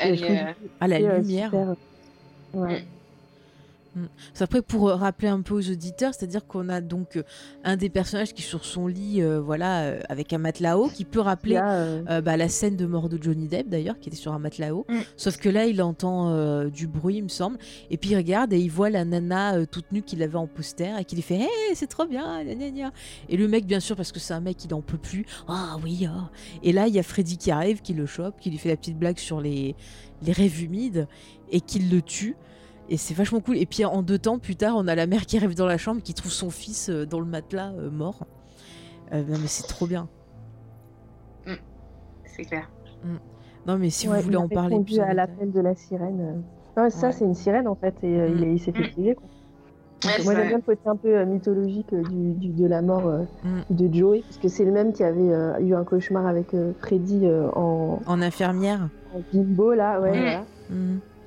Et 0.03 0.07
elle 0.09 0.23
est, 0.23 0.41
euh, 0.41 0.51
à 0.79 0.88
la 0.88 0.95
euh, 0.97 1.17
lumière. 1.19 1.49
super- 1.49 1.75
Ouais. 2.55 2.83
C'est 4.33 4.43
Après, 4.43 4.61
pour 4.61 4.89
euh, 4.89 4.95
rappeler 4.95 5.27
un 5.27 5.41
peu 5.41 5.53
aux 5.53 5.69
auditeurs, 5.69 6.13
c'est-à-dire 6.13 6.45
qu'on 6.45 6.69
a 6.69 6.81
donc 6.81 7.17
euh, 7.17 7.23
un 7.63 7.77
des 7.77 7.89
personnages 7.89 8.33
qui 8.33 8.41
est 8.41 8.45
sur 8.45 8.65
son 8.65 8.87
lit, 8.87 9.21
euh, 9.21 9.39
voilà, 9.39 9.83
euh, 9.83 9.99
avec 10.09 10.33
un 10.33 10.37
matelas 10.37 10.77
haut, 10.77 10.89
qui 10.89 11.05
peut 11.05 11.19
rappeler 11.19 11.59
euh, 11.61 12.21
bah, 12.21 12.37
la 12.37 12.49
scène 12.49 12.75
de 12.75 12.85
mort 12.85 13.09
de 13.09 13.21
Johnny 13.21 13.47
Depp 13.47 13.69
d'ailleurs, 13.69 13.99
qui 13.99 14.09
était 14.09 14.17
sur 14.17 14.33
un 14.33 14.39
matelas 14.39 14.73
haut. 14.73 14.85
Mm. 14.89 14.99
Sauf 15.17 15.37
que 15.37 15.49
là, 15.49 15.65
il 15.65 15.81
entend 15.81 16.65
du 16.65 16.87
bruit, 16.87 17.17
il 17.17 17.23
me 17.23 17.29
semble. 17.29 17.57
Et 17.89 17.97
puis 17.97 18.11
il 18.11 18.17
regarde 18.17 18.53
et 18.53 18.59
il 18.59 18.69
voit 18.69 18.89
la 18.89 19.05
nana 19.05 19.65
toute 19.65 19.91
nue 19.91 20.01
qu'il 20.01 20.21
avait 20.23 20.37
en 20.37 20.47
poster 20.47 20.97
et 20.99 21.05
qu'il 21.05 21.17
lui 21.17 21.23
fait 21.23 21.35
Hey, 21.35 21.75
c'est 21.75 21.87
trop 21.87 22.05
bien, 22.05 22.43
gna, 22.43 22.55
gna, 22.55 22.69
gna. 22.69 22.91
Et 23.29 23.37
le 23.37 23.47
mec, 23.47 23.65
bien 23.65 23.79
sûr, 23.79 23.95
parce 23.95 24.11
que 24.11 24.19
c'est 24.19 24.33
un 24.33 24.39
mec, 24.41 24.63
il 24.65 24.73
en 24.73 24.81
peut 24.81 24.97
plus. 24.97 25.25
Ah 25.47 25.77
oui, 25.83 26.07
ah. 26.09 26.29
Et 26.63 26.71
là, 26.71 26.87
il 26.87 26.93
y 26.93 26.99
a 26.99 27.03
Freddy 27.03 27.37
qui 27.37 27.51
arrive, 27.51 27.81
qui 27.81 27.93
le 27.93 28.05
chope, 28.05 28.39
qui 28.39 28.49
lui 28.49 28.57
fait 28.57 28.69
la 28.69 28.77
petite 28.77 28.97
blague 28.97 29.17
sur 29.17 29.41
les, 29.41 29.75
les 30.21 30.31
rêves 30.31 30.61
humides 30.63 31.07
et 31.51 31.61
qui 31.61 31.79
le 31.79 32.01
tue. 32.01 32.35
Et 32.89 32.97
c'est 32.97 33.13
vachement 33.15 33.39
cool. 33.39 33.57
Et 33.57 33.65
puis 33.65 33.83
en 33.86 34.01
deux 34.03 34.19
temps, 34.19 34.38
plus 34.39 34.55
tard, 34.55 34.75
on 34.77 34.88
a 34.88 34.95
la 34.95 35.07
mère 35.07 35.25
qui 35.25 35.38
arrive 35.38 35.55
dans 35.55 35.65
la 35.65 35.77
chambre, 35.77 36.01
qui 36.03 36.13
trouve 36.13 36.31
son 36.31 36.49
fils 36.49 36.89
euh, 36.89 37.05
dans 37.05 37.19
le 37.19 37.25
matelas 37.25 37.71
euh, 37.79 37.89
mort. 37.89 38.25
Euh, 39.13 39.21
non, 39.23 39.38
mais 39.41 39.47
c'est 39.47 39.67
trop 39.67 39.88
bien. 39.88 40.07
c'est 42.25 42.43
clair. 42.43 42.69
Non, 43.67 43.77
mais 43.77 43.89
si 43.89 44.07
ouais, 44.09 44.17
vous 44.17 44.23
voulez 44.23 44.36
en 44.38 44.45
a 44.45 44.49
parler 44.49 44.79
plus 44.83 44.99
à 44.99 45.13
l'appel 45.13 45.51
de 45.51 45.59
la 45.59 45.73
sirène. 45.75 46.19
euh. 46.77 46.81
Non, 46.83 46.89
ça, 46.89 47.07
Ouais. 47.07 47.13
c'est 47.13 47.23
une 47.25 47.33
sirène 47.33 47.67
en 47.67 47.75
fait, 47.75 47.95
et 48.03 48.19
euh, 48.19 48.27
il, 48.36 48.43
est- 48.43 48.53
il 48.55 48.59
s'est 48.59 48.71
fait 48.73 48.91
Mm. 48.97 49.15
Quoi. 49.15 49.23
Ouais, 50.05 50.23
Moi 50.25 50.36
j'aime 50.36 50.47
bien 50.49 50.57
le 50.57 50.61
côté 50.63 50.81
un 50.88 50.95
peu 50.97 51.23
mythologique 51.23 51.93
euh, 51.93 52.03
du, 52.03 52.33
du- 52.33 52.49
de 52.49 52.67
la 52.67 52.81
mort 52.81 53.07
euh, 53.07 53.23
Mm. 53.43 53.61
de 53.75 53.93
Joey, 53.93 54.21
parce 54.21 54.38
que 54.38 54.49
c'est 54.49 54.65
le 54.65 54.71
même 54.71 54.91
qui 54.93 55.03
avait 55.03 55.31
euh, 55.33 55.57
eu 55.61 55.73
un 55.73 55.83
cauchemar 55.86 56.27
avec 56.27 56.53
euh, 56.53 56.73
Freddy 56.79 57.21
euh, 57.25 57.47
en, 57.55 57.99
En 58.05 58.21
infirmière. 58.21 58.89
en 59.15 59.21
bimbo 59.33 59.73
là, 59.73 59.99
ouais, 60.01 60.11
Mm. 60.11 60.21
voilà. 60.21 60.43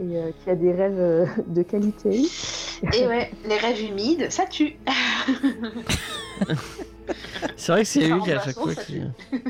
Et 0.01 0.17
euh, 0.17 0.31
qui 0.45 0.51
a 0.51 0.55
des 0.55 0.73
rêves 0.73 0.99
euh, 0.99 1.27
de 1.47 1.63
qualité. 1.63 2.23
Et 2.95 3.07
ouais, 3.07 3.31
les 3.47 3.57
rêves 3.57 3.81
humides, 3.83 4.31
ça 4.31 4.47
tue. 4.47 4.77
C'est 7.57 7.73
vrai 7.73 7.83
que 7.83 7.89
c'est 7.89 8.03
Ça 8.09 8.15
lui 8.15 8.23
qui 8.23 8.33
à 8.33 8.41
chaque 8.41 8.55
fois 8.55 8.75
ça 8.75 8.83
qui. 8.85 9.01
tue. 9.01 9.03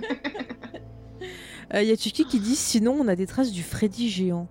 Euh, 1.74 1.82
y 1.82 1.92
a 1.92 1.96
Tuki 1.98 2.24
qui 2.24 2.40
dit 2.40 2.56
sinon 2.56 2.96
on 2.98 3.08
a 3.08 3.14
des 3.14 3.26
traces 3.26 3.52
du 3.52 3.62
Freddy 3.62 4.08
géant. 4.08 4.48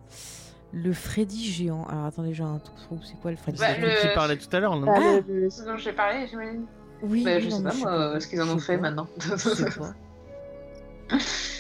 Le 0.72 0.94
Freddy 0.94 1.52
géant. 1.52 1.84
Alors 1.90 2.06
attendez, 2.06 2.32
j'ai 2.36 2.44
un 2.44 2.60
trou. 2.60 3.00
C'est 3.04 3.20
quoi 3.20 3.32
le 3.32 3.38
Freddy 3.38 3.58
Bah, 3.60 3.70
C'est 3.74 3.82
géant 3.82 3.88
le- 3.88 4.02
qui 4.10 4.14
parlait 4.14 4.38
tout 4.38 4.56
à 4.56 4.60
l'heure, 4.60 4.76
non 4.80 4.86
Ah, 4.88 5.00
Ah 5.02 5.20
le- 5.28 5.50
Ce 5.50 5.64
dont 5.64 5.78
j'ai 5.78 5.94
parlé, 5.94 6.28
j'imagine. 6.28 6.66
Oui, 7.02 7.24
Bah, 7.24 7.40
je 7.40 7.50
non, 7.50 7.58
sais 7.58 7.64
pas, 7.64 7.74
moi, 8.12 8.20
ce 8.20 8.28
qu'ils 8.28 8.40
en 8.40 8.50
ont 8.50 8.60
fait 8.60 8.76
pas. 8.76 8.82
maintenant. 8.92 9.08
Sais 9.20 9.66
pas. 9.66 9.96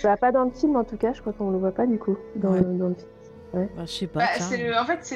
bah, 0.03 0.17
pas 0.17 0.31
dans 0.31 0.43
le 0.43 0.51
film 0.51 0.75
en 0.75 0.83
tout 0.83 0.97
cas, 0.97 1.13
je 1.13 1.21
crois 1.21 1.33
qu'on 1.33 1.49
le 1.49 1.57
voit 1.57 1.71
pas 1.71 1.87
du 1.87 1.97
coup 1.97 2.17
dans, 2.35 2.51
Ouais. 2.51 2.59
le, 2.59 2.77
dans 2.77 2.89
le 2.89 2.93
film. 2.93 3.07
Bah, 3.75 3.83
je 3.85 3.91
sais 3.91 4.07
pas. 4.07 4.19
Bah, 4.19 4.25
le- 4.51 4.77
en 4.79 4.85
fait, 4.85 5.15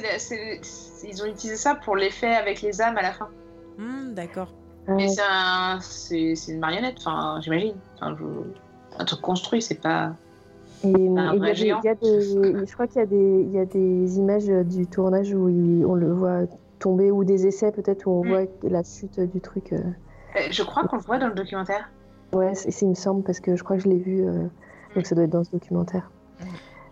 ils 1.03 1.21
ont 1.23 1.25
utilisé 1.25 1.55
ça 1.55 1.75
pour 1.75 1.95
l'effet 1.95 2.33
avec 2.35 2.61
les 2.61 2.81
âmes 2.81 2.97
à 2.97 3.01
la 3.01 3.11
fin. 3.13 3.27
Hmm, 3.77 4.13
D'accord. 4.13 4.53
Mais 4.87 5.07
c'est 5.07 5.21
un, 5.29 5.77
c'est 5.81 6.35
c'est 6.35 6.53
une 6.53 6.59
marionnette, 6.59 6.95
enfin, 6.99 7.39
j'imagine. 7.41 7.75
Enfin, 7.97 8.15
je- 8.19 8.99
un 8.99 9.05
truc 9.05 9.21
construit, 9.21 9.61
c'est 9.61 9.79
pas. 9.81 10.13
Et, 10.83 10.87
et 10.89 10.91
il 10.91 11.13
y 11.13 11.19
a 11.19 11.33
vrai 11.35 11.49
des- 11.51 11.55
géant. 11.55 11.79
il 11.83 11.85
y 11.85 11.89
a 11.89 11.95
des- 11.95 12.65
je 12.65 12.73
crois 12.73 12.87
qu'il 12.87 12.97
y, 12.99 13.03
a 13.03 13.05
des- 13.05 13.41
il 13.47 13.51
y 13.51 13.59
a 13.59 13.65
des 13.65 14.17
images 14.17 14.47
du 14.47 14.87
tournage 14.87 15.31
où 15.33 15.47
il- 15.49 15.85
on 15.85 15.93
le 15.93 16.11
voit 16.11 16.41
tomber 16.79 17.11
ou 17.11 17.23
des 17.23 17.45
essais 17.45 17.71
peut-être 17.71 18.07
où 18.07 18.11
on 18.11 18.23
Mm. 18.23 18.27
voit 18.27 18.41
la 18.63 18.83
chute 18.83 19.19
du 19.19 19.39
truc. 19.39 19.71
euh. 19.71 19.77
Euh, 20.35 20.39
Je 20.49 20.63
crois 20.63 20.83
qu'on 20.85 20.95
le 20.95 21.03
voit 21.03 21.19
dans 21.19 21.27
le 21.27 21.35
documentaire. 21.35 21.89
Ouais, 22.33 22.55
c'est, 22.55 22.81
il 22.81 22.89
me 22.89 22.95
semble 22.95 23.21
parce 23.23 23.39
que 23.39 23.55
je 23.55 23.63
crois 23.63 23.75
que 23.77 23.83
je 23.83 23.89
l'ai 23.89 23.99
vu, 23.99 24.25
euh, 24.25 24.45
donc 24.95 25.05
ça 25.05 25.13
doit 25.13 25.25
être 25.25 25.29
dans 25.29 25.43
ce 25.43 25.51
documentaire. 25.51 26.09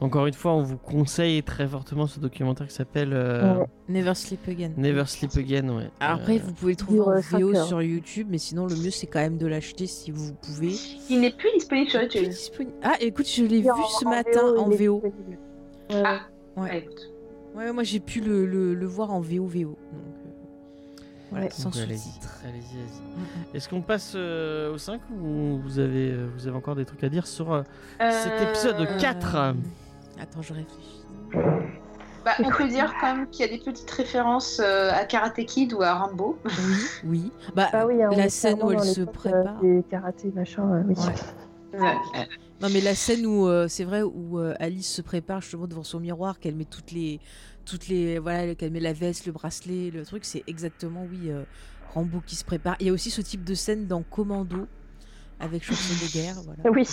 Encore 0.01 0.27
une 0.27 0.33
fois, 0.33 0.53
on 0.53 0.63
vous 0.63 0.77
conseille 0.77 1.43
très 1.43 1.67
fortement 1.67 2.07
ce 2.07 2.21
documentaire 2.21 2.67
qui 2.67 2.73
s'appelle 2.73 3.11
euh, 3.11 3.55
Ouais. 3.57 3.65
Never 3.89 4.15
Sleep 4.15 4.47
Again. 4.47 4.71
Never 4.77 5.03
Sleep 5.05 5.31
Again. 5.35 5.67
Ouais. 5.69 5.89
Alors 5.99 6.17
Euh, 6.19 6.21
après, 6.21 6.37
vous 6.37 6.53
pouvez 6.53 6.71
le 6.71 6.77
trouver 6.77 7.01
en 7.01 7.09
heures. 7.11 7.65
sur 7.67 7.81
YouTube, 7.81 8.27
mais 8.29 8.37
sinon 8.37 8.65
le 8.65 8.75
mieux 8.75 8.91
c'est 8.91 9.07
quand 9.07 9.19
même 9.19 9.37
de 9.37 9.45
l'acheter 9.45 9.87
si 9.87 10.11
vous 10.11 10.33
pouvez. 10.35 10.73
Il 11.09 11.19
n'est 11.19 11.31
plus 11.33 11.49
disponible 11.53 11.89
sur 11.89 12.01
YouTube. 12.01 12.29
disponible. 12.29 12.75
Ah, 12.81 12.95
écoute, 13.01 13.27
je 13.29 13.43
l'ai 13.43 13.61
vu 13.61 13.69
en- 13.69 13.87
ce 13.87 14.05
en 14.05 14.09
matin 14.09 14.53
en 14.57 14.69
VO. 14.69 15.01
Ouais, 15.03 15.11
Ah. 16.05 16.19
Ouais. 16.55 16.87
Ah. 16.87 17.57
Ouais, 17.57 17.71
moi 17.73 17.83
j'ai 17.83 17.99
pu 17.99 18.21
le, 18.21 18.45
le, 18.45 18.73
le 18.75 18.85
voir 18.85 19.11
en 19.11 19.19
VO 19.19 19.45
VO. 19.47 19.59
Donc, 19.69 19.77
euh, 19.91 20.31
voilà, 21.31 21.45
Ouais. 21.45 21.51
sans 21.51 21.71
sous-titres. 21.71 22.39
allez-y, 22.45 22.77
allez-y. 22.77 23.01
Mm, 23.17 23.21
mm. 23.21 23.55
Est-ce 23.55 23.67
qu'on 23.67 23.81
passe 23.81 24.13
euh, 24.15 24.73
au 24.73 24.77
5 24.77 25.01
ou 25.21 25.59
vous 25.61 25.79
avez, 25.79 26.15
vous 26.37 26.47
avez 26.47 26.55
encore 26.55 26.75
des 26.75 26.85
trucs 26.85 27.03
à 27.03 27.09
dire 27.09 27.27
sur 27.27 27.51
euh, 27.51 27.63
cet 27.99 28.41
épisode 28.49 28.87
4 28.99 29.35
Euh, 29.35 29.53
Attends, 30.19 30.41
je 30.41 30.53
réfléchis. 30.53 31.05
bah, 32.25 32.31
on 32.43 32.49
peut 32.51 32.67
dire 32.67 32.93
quand 32.99 33.15
même 33.15 33.29
qu'il 33.29 33.45
y 33.45 33.49
a 33.49 33.51
des 33.57 33.63
petites 33.63 33.89
références 33.91 34.59
euh, 34.63 34.91
à 34.91 35.05
Karate 35.05 35.45
Kid 35.45 35.73
ou 35.73 35.81
à 35.81 35.93
Rambo. 35.95 36.37
Oui, 36.45 36.51
oui. 37.05 37.31
Bah, 37.55 37.69
Ah 37.73 37.85
oui, 37.87 38.01
hein, 38.03 38.09
la 38.15 38.29
scène 38.29 38.61
où 38.61 38.71
elle 38.71 38.81
se 38.83 38.99
l'époque, 39.01 39.15
prépare. 39.15 39.59
euh, 39.63 39.77
des 39.77 39.83
karaté 39.83 40.31
machin, 40.35 40.69
euh, 40.71 40.83
oui. 40.87 40.95
Ouais. 41.73 41.79
Ouais. 41.79 42.27
Non, 42.61 42.67
mais 42.73 42.81
la 42.81 42.95
scène 42.95 43.25
où 43.25 43.47
euh, 43.47 43.67
c'est 43.69 43.85
vrai 43.85 44.01
où 44.01 44.39
euh, 44.39 44.53
Alice 44.59 44.91
se 44.91 45.01
prépare 45.01 45.39
justement 45.41 45.67
devant 45.67 45.83
son 45.83 45.99
miroir, 45.99 46.39
qu'elle 46.39 46.55
met 46.55 46.65
toutes 46.65 46.91
les, 46.91 47.21
toutes 47.63 47.87
les, 47.87 48.19
voilà, 48.19 48.53
qu'elle 48.55 48.71
met 48.71 48.79
la 48.81 48.91
veste, 48.91 49.25
le 49.27 49.31
bracelet, 49.31 49.91
le 49.91 50.03
truc, 50.03 50.25
c'est 50.25 50.43
exactement 50.47 51.05
oui, 51.09 51.29
euh, 51.31 51.43
Rambo 51.93 52.21
qui 52.25 52.35
se 52.35 52.43
prépare. 52.43 52.75
Il 52.81 52.87
y 52.87 52.89
a 52.89 52.93
aussi 52.93 53.11
ce 53.11 53.21
type 53.21 53.43
de 53.45 53.53
scène 53.53 53.87
dans 53.87 54.01
Commando 54.03 54.67
avec 55.39 55.63
Schwarzenegger, 55.63 56.33
voilà. 56.43 56.63
Oui. 56.69 56.85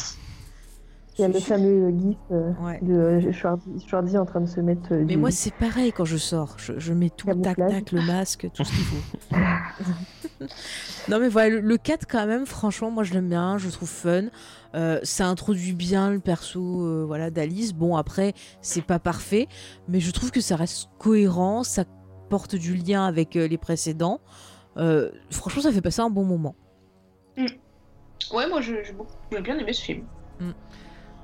Il 1.18 1.22
y 1.22 1.24
a 1.24 1.28
le 1.28 1.40
fameux 1.40 1.90
gif 1.98 2.16
euh, 2.30 2.52
Ouais. 2.62 2.78
de 2.82 2.92
euh, 2.92 3.32
Schwarzy, 3.32 3.80
Schwarzy 3.86 4.18
en 4.18 4.26
train 4.26 4.40
de 4.42 4.46
se 4.46 4.60
mettre 4.60 4.92
euh, 4.92 4.98
Mais 5.00 5.04
du- 5.14 5.16
moi 5.16 5.30
c'est 5.30 5.54
pareil 5.54 5.90
quand 5.92 6.04
je 6.04 6.16
sors, 6.18 6.56
je, 6.58 6.78
je 6.78 6.92
mets 6.92 7.08
tout 7.10 7.26
tac 7.40 7.56
tac, 7.56 7.90
le 7.92 8.02
masque, 8.02 8.48
tout 8.52 8.64
ce 8.64 8.70
qu'il 8.70 8.84
faut. 8.84 9.36
non 11.08 11.18
mais 11.18 11.28
voilà, 11.28 11.48
le, 11.54 11.60
le 11.60 11.76
4 11.78 12.06
quand 12.06 12.26
même, 12.26 12.44
franchement, 12.46 12.90
moi 12.90 13.02
je 13.04 13.14
l'aime 13.14 13.28
bien, 13.28 13.56
je 13.58 13.66
le 13.66 13.72
trouve 13.72 13.88
fun. 13.88 14.24
Euh, 14.74 15.00
ça 15.04 15.26
introduit 15.26 15.72
bien 15.72 16.10
le 16.10 16.20
perso 16.20 16.82
euh, 16.84 17.04
voilà, 17.06 17.30
d'Alice. 17.30 17.72
Bon 17.72 17.96
après, 17.96 18.34
c'est 18.60 18.82
pas 18.84 18.98
parfait, 18.98 19.48
mais 19.88 20.00
je 20.00 20.10
trouve 20.10 20.30
que 20.30 20.42
ça 20.42 20.56
reste 20.56 20.88
cohérent, 20.98 21.62
ça 21.62 21.84
porte 22.28 22.56
du 22.56 22.74
lien 22.74 23.06
avec 23.06 23.36
euh, 23.36 23.48
les 23.48 23.56
précédents. 23.56 24.20
Euh, 24.76 25.10
franchement, 25.30 25.62
ça 25.62 25.72
fait 25.72 25.80
passer 25.80 26.02
un 26.02 26.10
bon 26.10 26.24
moment. 26.24 26.54
Ouais, 27.38 28.46
moi 28.48 28.60
j'ai 28.60 28.82
bien 29.42 29.58
aimé 29.58 29.72
ce 29.72 29.82
film. 29.82 30.04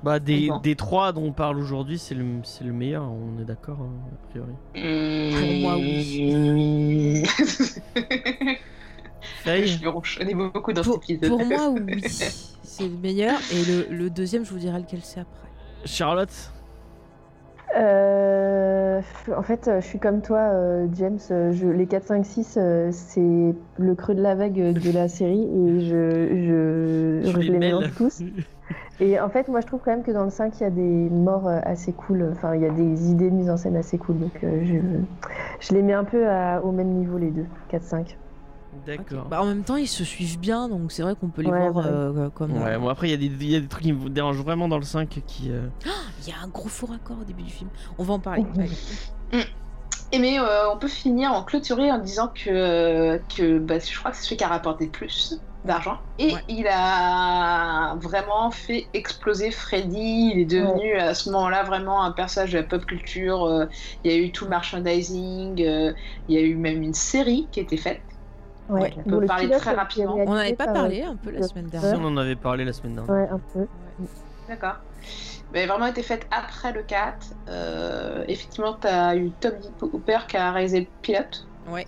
Bah, 0.03 0.19
des, 0.19 0.47
Bon. 0.49 0.59
des 0.59 0.75
trois 0.75 1.13
dont 1.13 1.23
on 1.23 1.31
parle 1.31 1.57
aujourd'hui, 1.57 1.97
c'est 1.97 2.13
le, 2.15 2.25
c'est 2.43 2.63
le 2.65 2.73
meilleur, 2.73 3.03
on 3.09 3.39
est 3.41 3.45
d'accord, 3.45 3.77
hein, 3.81 3.91
a 4.11 4.27
priori. 4.29 4.51
Pour 4.73 5.53
moi, 5.61 5.77
oui. 5.77 7.23
Faye 9.43 9.67
Je 9.67 9.77
suis 9.77 9.87
rouge. 9.87 10.19
On 10.21 10.27
est 10.27 10.33
beaucoup 10.35 10.73
dans 10.73 10.83
Pour, 10.83 11.01
cet 11.01 11.09
épisode. 11.09 11.29
pour 11.37 11.45
moi, 11.45 11.69
oui, 11.87 12.01
c'est 12.03 12.83
le 12.87 12.97
meilleur. 12.97 13.39
Et 13.53 13.63
le, 13.65 13.87
le 13.95 14.09
deuxième, 14.09 14.45
je 14.45 14.51
vous 14.51 14.59
dirai 14.59 14.79
lequel 14.79 14.99
c'est 15.03 15.21
après. 15.21 15.47
Charlotte? 15.85 16.51
Euh, 17.75 19.01
en 19.35 19.41
fait, 19.41 19.67
euh, 19.67 19.81
je 19.81 19.85
suis 19.85 19.99
comme 19.99 20.21
toi, 20.21 20.39
euh, 20.39 20.87
James. 20.93 21.17
euh, 21.31 21.51
Je, 21.51 21.67
les 21.67 21.87
4, 21.87 22.05
5, 22.05 22.25
6, 22.25 22.57
euh, 22.57 22.89
c'est 22.91 23.55
le 23.79 23.95
creux 23.95 24.13
de 24.15 24.21
la 24.21 24.35
vague 24.35 24.53
de 24.53 24.91
la 24.91 25.07
série 25.07 25.43
et 25.43 25.79
je, 25.81 26.27
je, 27.23 27.31
je 27.31 27.37
les 27.39 27.43
les 27.53 27.59
mélange 27.59 27.93
tous. 27.95 28.21
Et 28.99 29.19
en 29.19 29.29
fait, 29.29 29.47
moi, 29.47 29.59
je 29.61 29.67
trouve 29.67 29.81
quand 29.83 29.91
même 29.91 30.03
que 30.03 30.11
dans 30.11 30.23
le 30.23 30.29
5, 30.29 30.59
il 30.59 30.63
y 30.63 30.65
a 30.65 30.69
des 30.69 31.09
morts 31.09 31.47
assez 31.47 31.93
cool. 31.93 32.29
Enfin, 32.31 32.55
il 32.55 32.61
y 32.61 32.65
a 32.65 32.69
des 32.69 33.09
idées 33.09 33.29
de 33.31 33.35
mise 33.35 33.49
en 33.49 33.57
scène 33.57 33.75
assez 33.75 33.97
cool. 33.97 34.19
Donc, 34.19 34.39
je, 34.41 34.77
je 35.59 35.73
les 35.73 35.81
mets 35.81 35.93
un 35.93 36.03
peu 36.03 36.27
à- 36.29 36.61
au 36.63 36.71
même 36.71 36.89
niveau, 36.89 37.17
les 37.17 37.31
deux. 37.31 37.45
4, 37.69 37.83
5. 37.83 38.17
D'accord. 38.85 39.25
Bah, 39.27 39.41
en 39.41 39.45
même 39.45 39.63
temps, 39.63 39.75
ils 39.77 39.87
se 39.87 40.03
suivent 40.03 40.39
bien, 40.39 40.67
donc 40.67 40.91
c'est 40.91 41.03
vrai 41.03 41.15
qu'on 41.15 41.29
peut 41.29 41.41
les 41.41 41.49
Ouais, 41.49 41.69
voir 41.69 41.85
ouais. 41.85 41.91
euh, 41.91 42.29
comme. 42.31 42.51
Ouais, 42.61 42.73
euh, 42.73 42.79
bon 42.79 42.89
après 42.89 43.07
il 43.07 43.11
y, 43.11 43.13
a 43.13 43.17
des- 43.17 43.25
il 43.45 43.49
y 43.51 43.55
a 43.55 43.59
des 43.59 43.67
trucs 43.67 43.83
qui 43.83 43.93
me 43.93 44.09
dérangent 44.09 44.41
vraiment 44.43 44.67
dans 44.67 44.77
le 44.77 44.83
5 44.83 45.09
qui... 45.27 45.51
euh, 45.51 45.67
Il 46.21 46.29
y 46.29 46.31
a 46.31 46.37
un 46.43 46.47
gros 46.47 46.69
faux 46.69 46.87
raccord 46.87 47.19
au 47.21 47.23
début 47.23 47.43
du 47.43 47.51
film. 47.51 47.69
On 47.97 48.03
va 48.03 48.13
en 48.15 48.19
parler. 48.19 48.43
Allez. 48.57 48.71
Et 50.11 50.19
mais 50.19 50.39
euh, 50.39 50.69
on 50.71 50.77
peut 50.77 50.87
finir 50.87 51.31
en 51.33 51.43
clôturer 51.43 51.91
en 51.91 51.97
disant 51.97 52.27
que, 52.35 53.17
que 53.35 53.57
bah, 53.57 53.79
je 53.79 53.97
crois 53.97 54.11
que 54.11 54.17
c'est 54.17 54.23
celui 54.25 54.37
qui 54.37 54.43
a 54.43 54.47
rapporté 54.47 54.85
le 54.85 54.91
plus 54.91 55.33
d'argent. 55.65 55.97
Et 56.19 56.33
Ouais. 56.35 56.43
il 56.49 56.67
a 56.67 57.95
vraiment 57.99 58.51
fait 58.51 58.89
exploser 58.93 59.49
Freddy. 59.49 60.31
Il 60.35 60.39
est 60.41 60.45
devenu 60.45 60.93
à 60.99 61.15
ce 61.15 61.31
moment-là 61.31 61.63
vraiment 61.63 62.03
un 62.03 62.11
personnage 62.11 62.51
de 62.51 62.57
la 62.59 62.63
pop 62.63 62.85
culture. 62.85 63.43
Euh, 63.45 63.65
Il 64.03 64.11
y 64.11 64.13
a 64.13 64.17
eu 64.17 64.31
tout 64.31 64.43
le 64.43 64.51
merchandising. 64.51 65.63
euh, 65.65 65.93
Il 66.27 66.35
y 66.35 66.37
a 66.37 66.41
eu 66.41 66.57
même 66.57 66.83
une 66.83 66.93
série 66.93 67.49
qui 67.51 67.59
a 67.59 67.63
été 67.63 67.77
faite. 67.77 68.03
Ouais. 68.69 68.93
on 69.05 69.09
peut 69.09 69.25
parler 69.25 69.49
très 69.49 69.73
rapidement. 69.73 70.15
On 70.15 70.25
n'en 70.25 70.35
avait 70.35 70.55
pas 70.55 70.67
parlé 70.67 71.03
un 71.03 71.15
peu 71.15 71.31
la 71.31 71.43
semaine 71.43 71.65
si, 71.65 71.71
dernière. 71.71 71.99
on 71.99 72.05
en 72.05 72.17
avait 72.17 72.35
parlé 72.35 72.65
la 72.65 72.73
semaine 72.73 72.95
dernière. 72.95 73.13
Ouais, 73.13 73.29
un 73.29 73.39
peu. 73.53 73.67
D'accord. 74.47 74.77
Mais 75.53 75.61
elle 75.61 75.69
a 75.69 75.73
vraiment 75.73 75.87
été 75.87 76.01
faite 76.01 76.25
après 76.31 76.71
le 76.73 76.81
4. 76.81 77.27
Euh, 77.47 78.23
effectivement, 78.27 78.75
tu 78.79 78.87
as 78.87 79.15
eu 79.15 79.31
Toby 79.39 79.69
Hooper 79.81 80.19
qui 80.27 80.37
a 80.37 80.51
réalisé 80.51 80.79
le 80.81 80.87
pilote. 81.01 81.45
Ouais. 81.69 81.85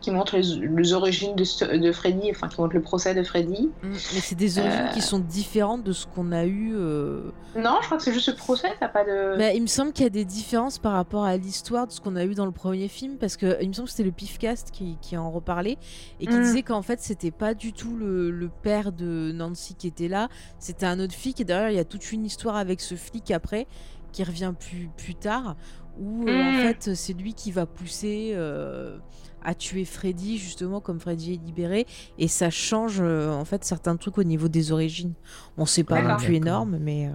Qui 0.00 0.10
montre 0.10 0.36
les, 0.36 0.66
les 0.66 0.92
origines 0.94 1.36
de, 1.36 1.92
Freddy, 1.92 2.30
enfin 2.30 2.48
qui 2.48 2.60
montre 2.60 2.74
le 2.74 2.80
procès 2.80 3.14
de 3.14 3.22
Freddy. 3.22 3.70
Mm, 3.82 3.90
Mais 3.90 3.96
c'est 4.20 4.34
des 4.34 4.58
origines 4.58 4.86
Euh. 4.88 4.92
qui 4.94 5.02
sont 5.02 5.18
différentes 5.18 5.84
de 5.84 5.92
ce 5.92 6.06
qu'on 6.06 6.32
a 6.32 6.46
eu. 6.46 6.72
euh, 6.74 7.30
Non, 7.54 7.76
je 7.80 7.86
crois 7.86 7.98
que 7.98 8.02
c'est 8.02 8.12
juste 8.14 8.28
le 8.28 8.34
procès, 8.36 8.68
t'as 8.80 8.88
pas 8.88 9.04
de. 9.04 9.36
Bah, 9.36 9.52
il 9.52 9.60
me 9.60 9.66
semble 9.66 9.92
qu'il 9.92 10.04
y 10.04 10.06
a 10.06 10.10
des 10.10 10.24
différences 10.24 10.78
par 10.78 10.92
rapport 10.92 11.24
à 11.24 11.36
l'histoire 11.36 11.86
de 11.86 11.92
ce 11.92 12.00
qu'on 12.00 12.16
a 12.16 12.24
eu 12.24 12.34
dans 12.34 12.46
le 12.46 12.52
premier 12.52 12.88
film, 12.88 13.18
parce 13.18 13.36
que 13.36 13.58
il 13.60 13.68
me 13.68 13.74
semble 13.74 13.88
que 13.88 13.92
c'était 13.92 14.04
le 14.04 14.12
Pifcast 14.12 14.70
qui, 14.70 14.96
qui 15.02 15.16
en 15.18 15.30
reparlait 15.30 15.76
et 16.20 16.26
qui 16.26 16.34
Mm. 16.36 16.42
disait 16.42 16.62
qu'en 16.62 16.82
fait 16.82 17.00
c'était 17.00 17.30
pas 17.30 17.52
du 17.54 17.72
tout 17.74 17.96
le, 17.96 18.30
le 18.30 18.48
père 18.48 18.92
de 18.92 19.32
Nancy 19.34 19.74
qui 19.74 19.86
était 19.86 20.08
là, 20.08 20.28
c'était 20.58 20.86
un 20.86 20.98
autre 20.98 21.14
flic 21.14 21.40
et 21.40 21.44
d'ailleurs 21.44 21.70
il 21.70 21.76
y 21.76 21.80
a 21.80 21.84
toute 21.84 22.10
une 22.12 22.24
histoire 22.24 22.56
avec 22.56 22.80
ce 22.80 22.94
flic 22.94 23.30
après 23.30 23.66
qui 24.12 24.24
revient 24.24 24.52
plus, 24.58 24.88
plus 24.96 25.14
tard 25.14 25.56
où 25.98 26.26
euh, 26.26 26.42
en 26.42 26.52
Mm. 26.52 26.60
fait 26.62 26.94
c'est 26.94 27.12
lui 27.12 27.34
qui 27.34 27.50
va 27.52 27.66
pousser 27.66 28.30
euh, 28.34 28.96
à 29.44 29.54
tuer 29.54 29.84
Freddy 29.84 30.38
justement 30.38 30.80
comme 30.80 31.00
Freddy 31.00 31.34
est 31.34 31.44
libéré 31.44 31.86
et 32.18 32.28
ça 32.28 32.50
change 32.50 32.98
euh, 33.00 33.30
en 33.30 33.44
fait 33.44 33.64
certains 33.64 33.96
trucs 33.96 34.18
au 34.18 34.24
niveau 34.24 34.48
des 34.48 34.72
origines. 34.72 35.14
Bon 35.56 35.66
c'est 35.66 35.84
pas 35.84 36.02
non 36.02 36.16
plus 36.16 36.34
énorme 36.36 36.78
mais 36.80 37.06
euh, 37.08 37.10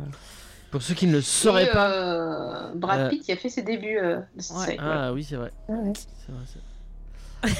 Pour 0.71 0.81
ceux 0.81 0.93
qui 0.93 1.07
ne 1.07 1.13
le 1.13 1.21
sauraient 1.21 1.67
Et, 1.69 1.71
pas... 1.71 1.91
euh, 1.91 2.73
Brad 2.75 2.99
Euh. 3.01 3.09
Pitt 3.09 3.21
qui 3.23 3.31
a 3.31 3.35
fait 3.37 3.49
ses 3.49 3.61
débuts 3.61 3.97
euh, 3.97 4.17
de 4.35 4.41
cette 4.41 4.57
Ouais. 4.57 4.65
série. 4.65 4.77
Ah 4.81 5.13
oui, 5.13 5.23
c'est 5.23 5.35
vrai. 5.35 5.51
Ah 5.69 5.73
ouais. 5.73 5.93
C'est 5.95 6.31
vrai, 6.31 6.43
c'est 6.45 6.59
vrai. 7.49 7.55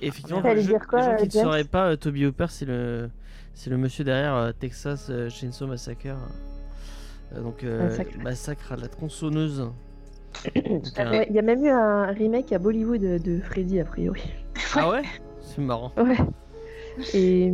Effectivement, 0.00 0.40
les 0.42 0.66
quoi, 0.88 1.02
gens 1.02 1.16
qui 1.16 1.26
ne 1.26 1.42
sauraient 1.42 1.64
pas, 1.64 1.96
Toby 1.96 2.26
Hooper, 2.26 2.46
c'est 2.48 2.64
le, 2.64 3.10
c'est 3.54 3.70
le 3.70 3.76
monsieur 3.76 4.02
derrière 4.04 4.52
Texas 4.58 5.10
Chainsaw 5.28 5.66
Massacre. 5.68 6.16
Donc, 7.36 7.62
Massacre. 7.62 8.18
massacre 8.18 8.72
à 8.72 8.76
la 8.76 8.88
tronçonneuse. 8.88 9.70
Il 10.56 11.34
y 11.34 11.38
a 11.38 11.42
même 11.42 11.64
eu 11.64 11.68
un 11.68 12.06
remake 12.06 12.52
à 12.52 12.58
Bollywood 12.58 13.00
de, 13.00 13.40
Freddy, 13.40 13.80
a 13.80 13.84
priori. 13.84 14.22
Ah 14.74 14.88
ouais? 14.90 15.02
C'est 15.40 15.60
marrant. 15.60 15.92
Ouais. 15.96 16.16
Et, 17.14 17.46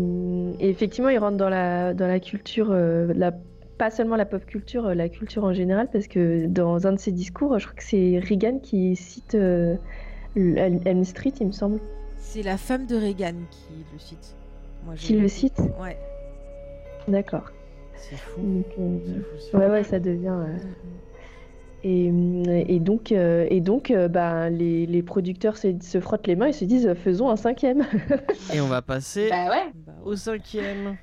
et 0.61 0.68
effectivement, 0.70 1.09
il 1.11 1.18
rentre 1.18 1.37
dans 1.37 1.49
la, 1.49 1.95
dans 1.95 2.07
la 2.07 2.20
culture, 2.20 2.68
euh, 2.70 3.12
la, 3.14 3.33
pas 3.79 3.91
seulement 3.91 4.16
la 4.16 4.24
pop 4.27 4.45
culture, 4.45 4.87
euh, 4.87 4.95
la 4.95 5.09
culture 5.09 5.45
en 5.45 5.53
général, 5.53 5.89
parce 5.93 6.07
que 6.09 6.47
dans 6.47 6.87
un 6.87 6.93
de 6.93 6.99
ses 6.99 7.12
discours, 7.12 7.59
je 7.59 7.66
crois 7.66 7.77
que 7.77 7.85
c'est 7.85 8.18
Reagan 8.22 8.59
qui 8.59 8.97
cite 8.97 9.35
euh, 9.35 9.77
El- 10.37 10.81
Elm 10.85 11.05
Street, 11.05 11.33
il 11.41 11.47
me 11.49 11.53
semble, 11.53 11.81
C'est 12.18 12.43
la 12.43 12.57
femme 12.57 12.87
de 12.87 12.97
Reagan 12.97 13.35
qui 13.51 13.85
le 13.93 13.99
cite. 13.99 14.37
Moi, 14.85 14.95
qui 14.97 15.16
le 15.16 15.29
cite. 15.29 15.59
Ouais. 15.81 15.97
D'accord. 17.09 17.51
C'est 17.95 18.16
fou. 18.16 18.41
Donc, 18.41 18.66
euh, 18.79 19.59
ouais, 19.59 19.70
ouais, 19.70 19.85
ça 19.85 19.99
devient. 19.99 20.29
euh, 20.29 20.47
Mhm. 20.55 20.61
Et, 21.89 22.11
et 22.68 22.80
donc, 22.80 23.12
euh, 23.12 23.47
et 23.49 23.61
donc 23.61 23.93
euh, 23.93 24.09
bah, 24.09 24.51
les, 24.51 24.87
les 24.87 25.03
producteurs 25.05 25.57
se, 25.57 25.68
se 25.80 26.01
frottent 26.01 26.26
les 26.26 26.34
mains 26.34 26.47
et 26.47 26.53
se 26.53 26.64
disent 26.64 26.93
faisons 26.95 27.30
un 27.30 27.37
cinquième. 27.37 27.84
Et 28.53 28.61
on 28.61 28.66
va 28.66 28.82
passer 28.82 29.28
Bah 29.30 29.51
ouais. 29.51 29.70
Bah, 29.87 29.93
au 30.05 30.16
cinquième. 30.16 30.97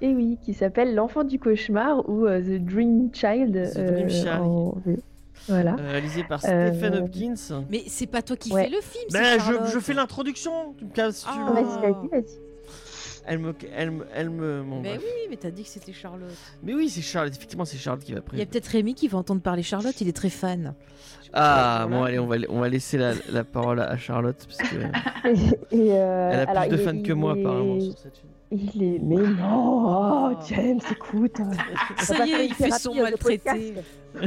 Et 0.00 0.14
oui, 0.14 0.38
qui 0.42 0.54
s'appelle 0.54 0.94
L'enfant 0.94 1.24
du 1.24 1.40
cauchemar 1.40 2.08
ou 2.08 2.24
euh, 2.26 2.40
The 2.40 2.62
Dream 2.64 3.08
Child. 3.12 3.70
The 3.74 3.78
Dream 3.80 4.08
Child. 4.08 4.28
en- 4.42 4.74
Voilà. 5.48 5.72
Euh, 5.80 5.90
réalisé 5.90 6.22
par 6.22 6.40
Euh, 6.44 6.68
Stephen 6.72 6.94
Hopkins. 7.02 7.64
Mais 7.68 7.82
c'est 7.88 8.06
pas 8.06 8.22
toi 8.22 8.36
qui 8.36 8.52
Ouais. 8.52 8.64
fais 8.64 8.70
le 8.70 8.80
film, 8.82 9.04
c'est 9.08 9.18
Ben, 9.18 9.40
Charlotte. 9.40 9.62
je, 9.66 9.72
je 9.72 9.78
fais 9.80 9.94
l'introduction. 9.94 10.52
Tu 10.78 10.84
me 10.84 10.90
casses, 10.90 11.22
tu 11.24 11.28
Ah. 11.32 11.48
veux. 11.48 11.54
Vas-y, 11.54 11.80
vas-y, 11.80 12.08
vas-y. 12.10 12.45
Elle 13.28 13.38
me, 13.40 13.54
elle 13.76 13.90
me, 13.90 14.06
elle 14.14 14.30
me. 14.30 14.62
bon, 14.62 14.80
Mais 14.80 14.90
bref. 14.96 15.02
oui, 15.04 15.26
mais 15.30 15.36
t'as 15.36 15.50
dit 15.50 15.64
que 15.64 15.68
c'était 15.68 15.92
Charlotte. 15.92 16.30
Mais 16.62 16.74
oui, 16.74 16.88
c'est 16.88 17.00
Charlotte. 17.02 17.34
Effectivement, 17.34 17.64
c'est 17.64 17.76
Charlotte 17.76 18.04
qui 18.04 18.12
va 18.12 18.18
Il 18.18 18.38
y 18.38 18.40
a 18.42 18.44
prendre. 18.44 18.50
peut-être 18.50 18.66
Rémi 18.68 18.94
qui 18.94 19.08
va 19.08 19.18
entendre 19.18 19.40
parler 19.42 19.62
Charlotte, 19.64 20.00
il 20.00 20.08
est 20.08 20.12
très 20.16 20.30
fan. 20.30 20.74
Ah, 21.32 21.86
bon, 21.90 22.04
allez, 22.04 22.18
on 22.20 22.26
va, 22.28 22.36
on 22.48 22.60
va 22.60 22.68
laisser 22.68 22.96
la, 22.98 23.12
la 23.32 23.42
parole 23.44 23.80
à 23.80 23.96
Charlotte 23.96 24.46
parce 24.48 24.70
que 24.70 24.76
Et, 25.74 25.92
euh, 25.92 26.30
elle 26.32 26.38
a 26.38 26.50
alors, 26.50 26.62
plus 26.68 26.76
de 26.76 26.82
est- 26.82 26.84
fans 26.84 27.02
que 27.02 27.12
moi 27.12 27.36
est- 27.36 27.40
apparemment 27.40 27.80
sur 27.80 27.98
cette 27.98 28.14
chaîne. 28.16 28.30
Il 28.74 28.82
est. 28.82 28.98
Mais 29.02 29.16
non 29.16 30.30
oh, 30.32 30.36
James, 30.48 30.78
écoute 30.92 31.40
va 31.40 32.04
Ça 32.04 32.24
y 32.26 32.30
est, 32.30 32.46
il 32.46 32.54
fait 32.54 32.70
son 32.70 32.94
de 32.94 33.02
maltraité. 33.02 33.74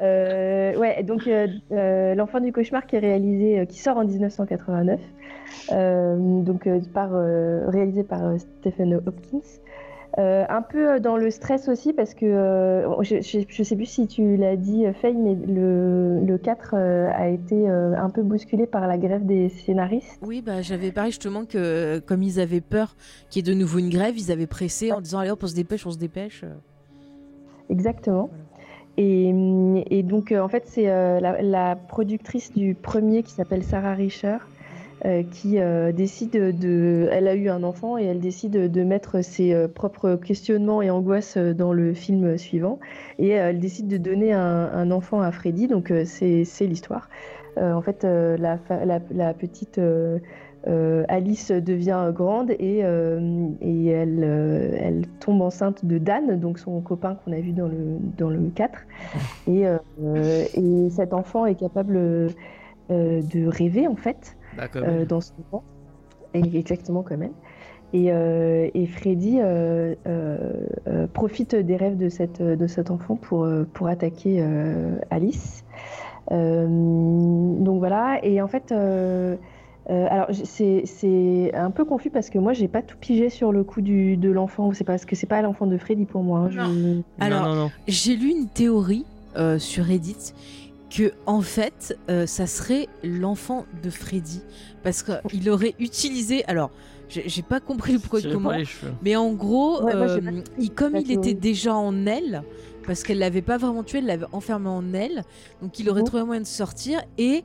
Euh, 0.00 0.74
ouais, 0.78 1.02
donc 1.04 1.28
euh, 1.28 1.46
euh, 1.70 2.14
L'enfant 2.16 2.40
du 2.40 2.50
cauchemar 2.52 2.86
qui 2.86 2.96
est 2.96 3.00
réalisé, 3.00 3.60
euh, 3.60 3.64
qui 3.66 3.78
sort 3.78 3.96
en 3.98 4.04
1989, 4.04 4.98
euh, 4.98 5.21
donc 5.70 6.66
euh, 6.66 6.80
par, 6.92 7.10
euh, 7.12 7.68
réalisé 7.68 8.04
par 8.04 8.24
euh, 8.24 8.38
Stephen 8.38 8.94
Hopkins. 9.06 9.40
Euh, 10.18 10.44
un 10.50 10.60
peu 10.60 10.90
euh, 10.90 10.98
dans 10.98 11.16
le 11.16 11.30
stress 11.30 11.68
aussi 11.68 11.94
parce 11.94 12.12
que 12.12 12.26
euh, 12.26 13.02
je, 13.02 13.16
je 13.48 13.62
sais 13.62 13.76
plus 13.76 13.86
si 13.86 14.06
tu 14.06 14.36
l'as 14.36 14.56
dit 14.56 14.84
euh, 14.84 14.92
Faye, 14.92 15.16
mais 15.16 15.34
le, 15.34 16.20
le 16.22 16.36
4 16.36 16.74
euh, 16.74 17.10
a 17.14 17.28
été 17.28 17.66
euh, 17.66 17.94
un 17.96 18.10
peu 18.10 18.22
bousculé 18.22 18.66
par 18.66 18.86
la 18.86 18.98
grève 18.98 19.24
des 19.24 19.48
scénaristes. 19.48 20.18
Oui, 20.20 20.42
bah 20.42 20.60
j'avais 20.60 20.92
parlé 20.92 21.12
justement 21.12 21.46
que 21.46 21.56
euh, 21.56 22.00
comme 22.00 22.22
ils 22.22 22.40
avaient 22.40 22.60
peur 22.60 22.94
qu'il 23.30 23.46
y 23.46 23.50
ait 23.50 23.54
de 23.54 23.58
nouveau 23.58 23.78
une 23.78 23.88
grève, 23.88 24.18
ils 24.18 24.30
avaient 24.30 24.46
pressé 24.46 24.92
en 24.92 25.00
disant 25.00 25.20
allez 25.20 25.30
hop 25.30 25.40
on 25.44 25.46
se 25.46 25.54
dépêche, 25.54 25.86
on 25.86 25.92
se 25.92 25.98
dépêche. 25.98 26.44
Exactement. 27.70 28.28
Voilà. 28.30 28.44
Et, 28.98 29.32
et 29.90 30.02
donc, 30.02 30.32
euh, 30.32 30.40
en 30.40 30.48
fait, 30.48 30.64
c'est 30.66 30.90
euh, 30.90 31.18
la, 31.20 31.40
la 31.40 31.76
productrice 31.76 32.52
du 32.52 32.74
premier 32.74 33.22
qui 33.22 33.32
s'appelle 33.32 33.62
Sarah 33.64 33.94
Richer 33.94 34.36
euh, 34.36 34.38
qui 35.22 35.58
euh, 35.58 35.90
décide 35.90 36.32
de. 36.32 37.08
Elle 37.10 37.26
a 37.26 37.34
eu 37.34 37.48
un 37.48 37.64
enfant 37.64 37.98
et 37.98 38.04
elle 38.04 38.20
décide 38.20 38.70
de 38.70 38.84
mettre 38.84 39.22
ses 39.22 39.52
euh, 39.52 39.66
propres 39.66 40.14
questionnements 40.14 40.80
et 40.80 40.90
angoisses 40.90 41.36
euh, 41.36 41.54
dans 41.54 41.72
le 41.72 41.92
film 41.92 42.38
suivant. 42.38 42.78
Et 43.18 43.38
euh, 43.40 43.50
elle 43.50 43.58
décide 43.58 43.88
de 43.88 43.96
donner 43.96 44.32
un, 44.32 44.90
enfant 44.90 45.20
à 45.20 45.32
Freddy. 45.32 45.66
Donc, 45.66 45.90
euh, 45.90 46.04
c'est 46.04 46.66
l'histoire. 46.66 47.08
Euh, 47.58 47.72
en 47.72 47.82
fait, 47.82 48.04
euh, 48.04 48.36
la, 48.38 49.34
petite. 49.34 49.78
euh, 49.78 50.18
euh, 50.68 51.04
Alice 51.08 51.50
devient 51.50 52.12
grande 52.14 52.52
et, 52.52 52.84
euh, 52.84 53.48
elle, 53.60 54.20
euh, 54.22 55.02
tombe 55.18 55.42
enceinte 55.42 55.84
de 55.84 55.98
Dan, 55.98 56.38
donc 56.38 56.60
son 56.60 56.80
copain 56.80 57.16
qu'on 57.16 57.32
a 57.32 57.40
vu 57.40 57.50
dans 57.50 57.66
le, 57.66 57.98
dans 58.16 58.30
le 58.30 58.48
4. 58.54 58.78
Et, 59.48 59.66
euh, 59.66 60.44
et 60.54 60.88
cet 60.90 61.14
enfant 61.14 61.46
est 61.46 61.56
capable 61.56 61.96
euh, 61.96 62.28
de 62.88 63.46
rêver 63.48 63.88
en 63.88 63.96
fait 63.96 64.36
Bah, 64.56 64.68
euh, 64.76 65.04
dans 65.04 65.20
son 65.20 65.32
Et 66.34 66.40
exactement 66.58 67.02
comme 67.02 67.22
elle. 67.22 67.32
Et, 67.94 68.10
euh, 68.10 68.70
et 68.72 68.86
Freddy 68.86 69.38
euh, 69.40 69.94
euh, 70.06 70.66
euh, 70.88 71.06
profite 71.06 71.54
des 71.54 71.76
rêves 71.76 71.98
de, 71.98 72.08
cette, 72.08 72.40
de 72.40 72.66
cet 72.66 72.90
enfant 72.90 73.16
pour, 73.16 73.46
pour 73.74 73.86
attaquer 73.88 74.38
euh, 74.40 74.96
Alice. 75.10 75.64
Euh, 76.30 76.66
donc 76.66 77.78
voilà, 77.80 78.18
et 78.24 78.40
en 78.40 78.48
fait, 78.48 78.72
euh, 78.72 79.36
euh, 79.90 80.06
alors 80.08 80.28
c'est 80.44 80.82
c'est 80.86 81.52
un 81.54 81.70
peu 81.72 81.84
confus 81.84 82.10
parce 82.10 82.30
que 82.30 82.38
moi 82.38 82.52
j'ai 82.52 82.68
pas 82.68 82.80
tout 82.80 82.96
pigé 82.98 83.28
sur 83.28 83.50
le 83.52 83.64
coup 83.64 83.80
du, 83.82 84.16
de 84.16 84.30
l'enfant, 84.30 84.72
c'est 84.72 84.84
parce 84.84 85.04
que 85.04 85.16
c'est 85.16 85.26
pas 85.26 85.42
l'enfant 85.42 85.66
de 85.66 85.76
Freddy 85.76 86.04
pour 86.06 86.22
moi. 86.22 86.38
hein, 86.40 86.48
je- 86.50 86.60
Non, 86.60 87.02
Alors, 87.20 87.46
non, 87.48 87.54
non. 87.64 87.70
J'ai 87.88 88.16
lu 88.16 88.30
une 88.30 88.46
théorie 88.48 89.04
euh, 89.36 89.58
sur 89.58 89.84
Reddit 89.84 90.32
que 90.94 91.12
en 91.26 91.40
fait 91.40 91.98
euh, 92.10 92.26
ça 92.26 92.46
serait 92.46 92.88
l'enfant 93.02 93.66
de 93.82 93.90
Freddy. 93.90 94.42
Parce 94.82 95.02
qu'il 95.02 95.48
aurait 95.50 95.74
utilisé 95.78 96.44
alors 96.46 96.70
j'ai 97.08 97.42
pas 97.42 97.60
compris 97.60 97.92
le 97.92 97.98
pourquoi 97.98 98.20
et 98.20 98.32
comment 98.32 98.52
mais 99.02 99.16
en 99.16 99.32
gros 99.32 99.82
Ouais, 99.84 99.94
euh, 99.94 100.42
il, 100.58 100.70
comme 100.70 100.96
il 100.96 101.12
était 101.12 101.34
déjà 101.34 101.74
en 101.74 102.06
elle 102.06 102.42
parce 102.86 103.02
qu'elle 103.02 103.18
l'avait 103.18 103.42
pas 103.42 103.58
vraiment 103.58 103.82
tué 103.82 103.98
elle 103.98 104.06
l'avait 104.06 104.26
enfermé 104.32 104.68
en 104.68 104.94
elle 104.94 105.22
donc 105.60 105.78
il 105.78 105.88
aurait 105.90 106.00
Mhm. 106.00 106.06
trouvé 106.06 106.22
un 106.22 106.26
moyen 106.26 106.40
de 106.40 106.46
sortir 106.46 107.02
et 107.18 107.42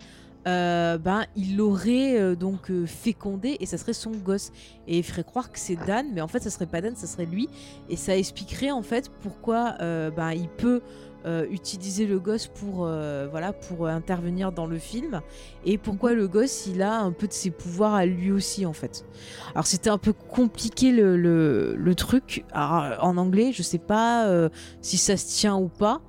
euh, 0.48 0.98
ben 0.98 1.26
il 1.36 1.58
l'aurait 1.58 2.18
euh, 2.18 2.34
donc 2.36 2.72
euh, 2.72 2.86
fécondé 2.86 3.58
et 3.60 3.66
ça 3.66 3.78
serait 3.78 3.92
son 3.92 4.12
gosse. 4.12 4.52
Et 4.88 5.00
il 5.00 5.04
ferait 5.04 5.26
croire 5.26 5.52
que 5.52 5.60
c'est 5.60 5.76
Dan 5.86 6.06
mais 6.14 6.22
en 6.22 6.30
fait 6.30 6.42
ça 6.42 6.50
serait 6.50 6.68
pas 6.68 6.80
Dan 6.80 6.96
ça 6.96 7.06
serait 7.06 7.26
lui. 7.26 7.50
Et 7.90 7.98
ça 7.98 8.16
expliquerait 8.18 8.72
en 8.72 8.82
fait 8.82 9.12
pourquoi 9.22 9.76
euh, 9.82 10.10
ben 10.10 10.32
il 10.32 10.48
peut 10.48 10.80
euh, 10.80 11.07
utiliser 11.52 12.06
le 12.06 12.20
gosse 12.20 12.48
pour 12.48 12.86
euh, 12.86 13.28
voilà 13.30 13.52
pour 13.54 13.88
intervenir 13.88 14.52
dans 14.52 14.66
le 14.66 14.78
film 14.78 15.22
et 15.66 15.78
pourquoi 15.78 16.14
le 16.14 16.28
gosse 16.28 16.68
il 16.68 16.82
a 16.82 17.00
un 17.00 17.12
peu 17.12 17.28
de 17.28 17.34
ses 17.34 17.52
pouvoirs 17.52 17.94
à 17.96 18.06
lui 18.06 18.32
aussi 18.32 18.66
en 18.66 18.74
fait. 18.74 19.06
Alors 19.54 19.66
c'était 19.68 19.90
un 19.90 19.98
peu 19.98 20.14
compliqué 20.14 20.92
le, 20.92 21.18
le, 21.18 21.76
le 21.76 21.96
truc. 21.96 22.46
Alors, 22.54 23.04
en 23.04 23.18
anglais 23.18 23.52
je 23.54 23.62
sais 23.64 23.78
pas 23.80 24.28
euh, 24.28 24.50
si 24.82 24.98
ça 24.98 25.18
se 25.18 25.28
tient 25.28 25.56
ou 25.58 25.68
pas 25.68 26.02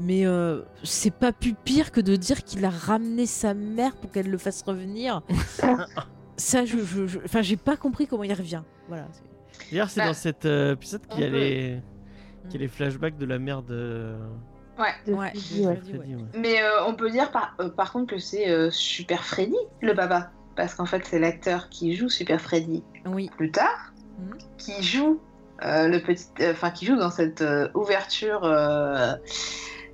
mais 0.00 0.26
euh, 0.26 0.62
c'est 0.82 1.14
pas 1.14 1.32
plus 1.32 1.54
pire 1.54 1.92
que 1.92 2.00
de 2.00 2.16
dire 2.16 2.42
qu'il 2.42 2.64
a 2.64 2.70
ramené 2.70 3.26
sa 3.26 3.54
mère 3.54 3.94
pour 3.96 4.10
qu'elle 4.10 4.28
le 4.28 4.38
fasse 4.38 4.62
revenir. 4.62 5.22
Ça 6.36 6.64
je 6.64 6.78
je- 6.78 7.06
je- 7.06 7.18
enfin 7.24 7.42
j'ai 7.42 7.56
pas 7.56 7.76
compris 7.76 8.06
comment 8.08 8.24
il 8.24 8.32
revient. 8.32 8.62
Voilà 8.88 9.06
c'est- 9.12 9.70
D'ailleurs, 9.70 9.88
c'est 9.88 10.00
Bah, 10.00 10.06
dans 10.08 10.14
cet 10.14 10.44
euh, 10.46 10.72
épisode 10.74 11.06
qu'il 11.06 11.20
y 11.20 11.24
a 11.24 11.28
les, 11.30 11.80
qu'il 12.48 12.60
y 12.60 12.64
a 12.64 12.66
les 12.66 12.68
flashbacks 12.68 13.16
de 13.18 13.26
la 13.26 13.38
mère 13.38 13.62
de. 13.62 14.14
Ouais, 14.78 14.86
de 15.06 15.12
ouais. 15.14 15.28
Freddy, 15.30 15.66
ouais. 15.66 15.76
Freddy, 15.76 16.14
ouais. 16.16 16.22
Mais 16.36 16.62
euh, 16.62 16.84
on 16.86 16.94
peut 16.94 17.10
dire 17.10 17.30
par, 17.30 17.54
euh, 17.60 17.68
par 17.68 17.92
contre 17.92 18.14
que 18.14 18.18
c'est 18.18 18.48
euh, 18.48 18.70
Super 18.70 19.24
Freddy, 19.24 19.56
le 19.80 19.94
papa. 19.94 20.30
Parce 20.56 20.74
qu'en 20.74 20.86
fait, 20.86 21.02
c'est 21.04 21.18
l'acteur 21.18 21.68
qui 21.68 21.94
joue 21.96 22.08
Super 22.08 22.40
Freddy 22.40 22.82
oui 23.06 23.30
plus 23.36 23.50
tard, 23.50 23.92
Mhm. 24.18 24.38
qui 24.58 24.82
joue 24.82 25.20
euh, 25.64 25.88
le 25.88 26.00
petit, 26.00 26.26
euh, 26.40 26.52
enfin 26.52 26.70
qui 26.70 26.86
joue 26.86 26.96
dans 26.96 27.10
cette 27.10 27.40
euh, 27.42 27.68
ouverture 27.74 28.44
euh, 28.44 29.12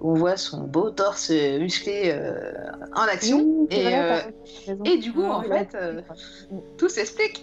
où 0.03 0.13
on 0.13 0.15
voit 0.15 0.37
son 0.37 0.65
beau 0.65 0.91
torse 0.91 1.31
musclé 1.31 2.11
euh, 2.13 2.53
en 2.95 3.03
action. 3.03 3.67
Et, 3.71 3.83
vrai, 3.85 4.35
euh, 4.69 4.75
et 4.85 4.99
du 4.99 5.13
coup, 5.13 5.25
en 5.25 5.43
fait, 5.43 5.75
euh, 5.75 6.01
tout 6.79 6.89
s'explique. 6.91 7.43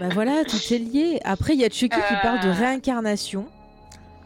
bah 0.00 0.08
voilà 0.12 0.44
tout 0.44 0.56
est 0.72 0.78
lié 0.78 1.20
après 1.24 1.54
il 1.54 1.60
y 1.60 1.64
a 1.64 1.68
Chucky 1.70 1.88
qui 1.88 2.14
parle 2.22 2.40
de 2.40 2.48
réincarnation 2.50 3.46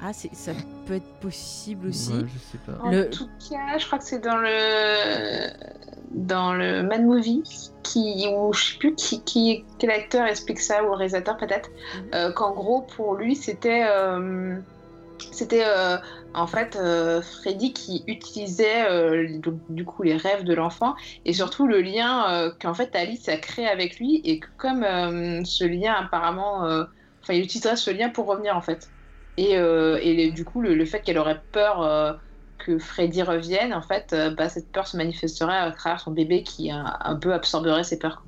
ah 0.01 0.13
c'est 0.13 0.35
ça 0.35 0.53
peut 0.87 0.95
être 0.95 1.21
possible 1.21 1.89
aussi 1.89 2.13
Ouais, 2.13 2.25
je 2.27 2.39
sais 2.39 2.59
pas. 2.59 2.79
En 2.83 2.91
Le- 2.91 3.09
tout 3.11 3.29
cas, 3.49 3.79
je 3.79 3.87
crois 3.87 3.99
que 3.99 4.05
c'est 4.05 4.19
dans 4.21 4.37
le 4.37 5.51
dans 6.11 6.55
le 6.55 6.83
Mad 6.83 7.03
Movie 7.05 7.43
qui 7.83 8.27
ou 8.33 8.53
je 8.53 8.65
sais 8.73 8.79
plus 8.79 8.95
qui, 8.95 9.23
qui 9.25 9.65
quel 9.79 9.91
acteur 9.91 10.27
explique 10.27 10.61
ça 10.61 10.83
ou 10.83 10.87
le 10.89 10.93
réalisateur 10.95 11.37
peut-être 11.37 11.71
Mhm. 11.95 12.11
euh, 12.15 12.33
qu'en 12.33 12.53
gros 12.53 12.83
pour 12.83 13.15
lui 13.15 13.35
c'était 13.37 13.87
euh, 13.89 14.59
c'était 15.33 15.65
euh, 15.67 15.97
en 16.35 16.47
fait 16.47 16.77
euh, 16.77 17.23
Freddy 17.23 17.73
qui 17.73 18.05
utilisait 18.07 18.89
euh, 18.91 19.39
donc, 19.41 19.61
du 19.69 19.85
coup 19.85 20.03
les 20.03 20.17
rêves 20.17 20.45
de 20.45 20.55
l'enfant 20.55 20.95
et 21.25 21.33
surtout 21.33 21.67
le 21.67 21.81
lien 21.81 22.31
euh, 22.31 22.53
qu'en 22.61 22.75
fait 22.75 22.95
Alice 22.95 23.29
a 23.29 23.37
créé 23.39 23.67
avec 23.67 23.99
lui 23.99 24.21
et 24.25 24.41
que 24.41 24.49
comme 24.59 24.85
euh, 24.85 25.43
ce 25.45 25.65
lien 25.65 25.95
apparemment 25.95 26.65
euh, 26.67 26.85
enfin 27.23 27.35
il 27.35 27.43
utiliserait 27.45 27.77
ce 27.77 27.91
lien 27.91 28.11
pour 28.11 28.27
revenir 28.27 28.57
en 28.57 28.61
fait 28.63 28.93
et, 29.37 29.57
euh, 29.59 29.99
et 30.03 30.31
du 30.31 30.45
coup 30.45 30.61
le, 30.61 30.75
le 30.75 30.85
fait 30.85 31.01
qu'elle 31.01 31.19
aurait 31.19 31.41
peur 31.53 31.83
euh, 31.83 32.13
que 32.59 32.79
Freddy 32.79 33.23
revienne 33.23 33.73
en 33.75 33.83
fait 33.83 34.13
euh, 34.13 34.31
bah, 34.35 34.49
cette 34.49 34.71
peur 34.73 34.87
se 34.87 34.97
manifesterait 34.97 35.57
à 35.59 35.71
travers 35.73 36.01
son 36.01 36.11
bébé 36.11 36.43
qui 36.43 36.71
un, 36.71 36.97
un 37.01 37.17
peu 37.17 37.33
absorberait 37.35 37.85
ses 37.85 37.99
peurs 37.99 38.23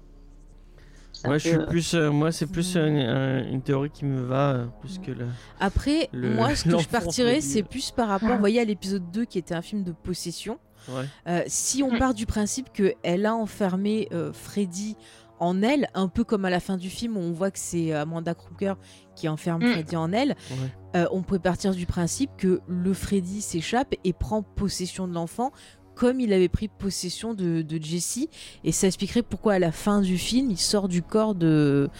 Ouais, 1.25 1.39
je 1.41 1.49
suis 1.49 1.59
plus. 1.67 1.95
euh, 1.95 2.13
moi, 2.13 2.31
c'est 2.31 2.47
plus 2.47 2.77
euh, 2.77 2.87
une, 2.87 2.97
un- 2.99 3.45
une 3.51 3.61
théorie 3.61 3.91
qui 3.91 4.05
me 4.05 4.21
va 4.23 4.67
plus 4.81 5.01
que 5.01 5.11
le. 5.11 5.27
Après, 5.59 6.09
Le- 6.13 6.31
moi, 6.33 6.55
ce 6.55 6.63
que 6.63 6.79
je 6.79 6.87
partirais, 6.87 7.41
c'est 7.41 7.65
plus 7.65 7.91
par 7.91 8.07
rapport, 8.07 8.29
vous 8.29 8.39
voyez, 8.39 8.61
à 8.61 8.65
l'épisode 8.65 9.11
2 9.11 9.25
qui 9.25 9.37
était 9.37 9.55
un 9.57 9.63
film 9.63 9.83
de 9.83 9.91
possession. 9.91 10.61
Ouais. 10.89 11.03
Euh, 11.27 11.43
si 11.49 11.83
on 11.83 11.93
Mm. 11.93 11.99
part 11.99 12.15
du 12.15 12.25
principe 12.25 12.69
qu'elle 12.73 13.27
a 13.27 13.35
enfermé 13.35 14.09
euh, 14.13 14.33
Freddy 14.33 14.97
en 15.41 15.63
elle, 15.63 15.89
un 15.95 16.09
peu 16.09 16.25
comme 16.25 16.45
à 16.45 16.51
la 16.51 16.61
fin 16.61 16.77
du 16.77 16.91
film 16.91 17.17
où 17.17 17.21
on 17.21 17.33
voit 17.33 17.51
que 17.51 17.59
c'est 17.59 17.93
Amanda 17.93 18.35
Kruger 18.35 18.75
qui 19.17 19.29
enferme 19.29 19.63
Mm. 19.65 19.73
Freddy 19.73 19.97
en 19.97 20.13
elle, 20.13 20.37
Ouais. 20.51 21.01
euh, 21.01 21.07
on 21.13 21.23
peut 21.23 21.39
partir 21.39 21.75
du 21.75 21.87
principe 21.87 22.31
que 22.37 22.61
le 22.69 22.93
Freddy 22.95 23.41
s'échappe 23.43 23.95
et 24.05 24.13
prend 24.13 24.43
possession 24.43 25.07
de 25.09 25.15
l'enfant 25.15 25.53
comme 25.95 26.21
il 26.21 26.33
avait 26.33 26.49
pris 26.49 26.69
possession 26.69 27.35
de, 27.35 27.61
de 27.63 27.83
Jessie. 27.83 28.31
Et 28.63 28.71
ça 28.71 28.87
expliquerait 28.87 29.23
pourquoi 29.23 29.55
à 29.55 29.59
la 29.59 29.73
fin 29.73 30.01
du 30.01 30.17
film, 30.17 30.49
il 30.51 30.57
sort 30.59 30.87
du 30.87 31.03
corps 31.03 31.35
de, 31.35 31.91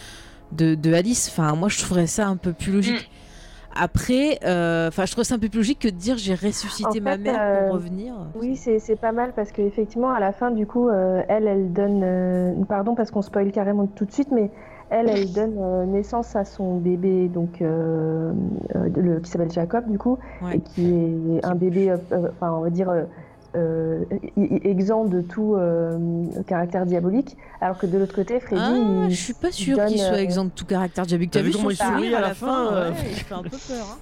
de, 0.53 0.73
de 0.75 0.93
Alice. 0.93 1.27
Enfin, 1.29 1.53
moi, 1.55 1.67
je 1.67 1.79
trouverais 1.79 2.07
ça 2.07 2.25
un 2.27 2.37
peu 2.37 2.53
plus 2.53 2.71
logique. 2.71 3.09
Après, 3.75 4.39
euh, 4.45 4.87
enfin, 4.87 5.05
je 5.05 5.11
trouve 5.11 5.23
ça 5.23 5.35
un 5.35 5.39
peu 5.39 5.49
plus 5.49 5.57
logique 5.59 5.79
que 5.79 5.87
de 5.87 5.93
dire 5.95 6.17
j'ai 6.17 6.33
ressuscité 6.33 6.99
En 6.99 7.03
ma 7.03 7.17
mère 7.17 7.39
euh, 7.39 7.65
pour 7.67 7.75
revenir. 7.75 8.13
Oui, 8.35 8.55
c'est 8.55 8.95
pas 8.99 9.11
mal 9.11 9.33
parce 9.35 9.51
qu'effectivement, 9.51 10.11
à 10.11 10.19
la 10.19 10.31
fin, 10.31 10.51
du 10.51 10.65
coup, 10.65 10.89
euh, 10.89 11.21
elle, 11.27 11.47
elle 11.47 11.71
donne. 11.73 12.01
euh, 12.03 12.53
pardon 12.67 12.95
parce 12.95 13.11
qu'on 13.11 13.21
spoil 13.21 13.51
carrément 13.51 13.87
tout 13.87 14.05
de 14.05 14.11
suite, 14.11 14.29
mais 14.31 14.51
elle, 14.89 15.07
elle 15.09 15.31
donne 15.31 15.55
euh, 15.59 15.85
naissance 15.85 16.35
à 16.35 16.45
son 16.45 16.77
bébé, 16.77 17.27
donc 17.27 17.61
euh, 17.61 18.33
euh, 18.75 18.89
le, 18.95 19.19
qui 19.19 19.29
s'appelle 19.29 19.51
Jacob, 19.51 19.89
du 19.89 19.97
coup, 19.99 20.17
Ouais. 20.41 20.55
et 20.57 20.59
qui 20.61 20.91
est 21.37 21.45
un 21.45 21.55
bébé, 21.55 21.91
euh, 21.91 21.97
euh, 22.11 22.29
enfin, 22.31 22.51
on 22.53 22.61
va 22.61 22.69
dire. 22.69 22.89
Euh, 23.55 24.03
exempt 24.63 25.05
de 25.05 25.21
tout 25.21 25.55
euh, 25.55 25.97
caractère 26.47 26.85
diabolique, 26.85 27.35
alors 27.61 27.77
que 27.77 27.85
de 27.87 27.97
l'autre 27.97 28.13
côté, 28.15 28.39
Freddy, 28.39 28.61
Ah, 28.63 29.05
il- 29.07 29.11
je 29.11 29.15
suis 29.21 29.33
pas 29.33 29.47
il 29.49 29.53
sûre 29.53 29.85
qu'il 29.85 29.97
soit 29.99 30.07
euh, 30.13 30.17
exempt 30.17 30.45
de 30.45 30.49
tout 30.51 30.65
caractère 30.65 31.05
diabolique. 31.05 31.31
T'as 31.31 31.41
vu 31.41 31.47
vu 31.47 31.51
comment 31.53 31.65
son 31.65 31.69
il 31.71 31.75
sourit 31.77 31.91
sourire 31.93 32.17
à 32.17 32.21
la 32.21 32.33
fin, 32.33 32.67
euh, 32.73 32.91
ouais, 32.91 32.97
Il 33.09 33.15
fait 33.15 33.33
un 33.33 33.43
peu 33.43 33.49
peur. 33.49 33.97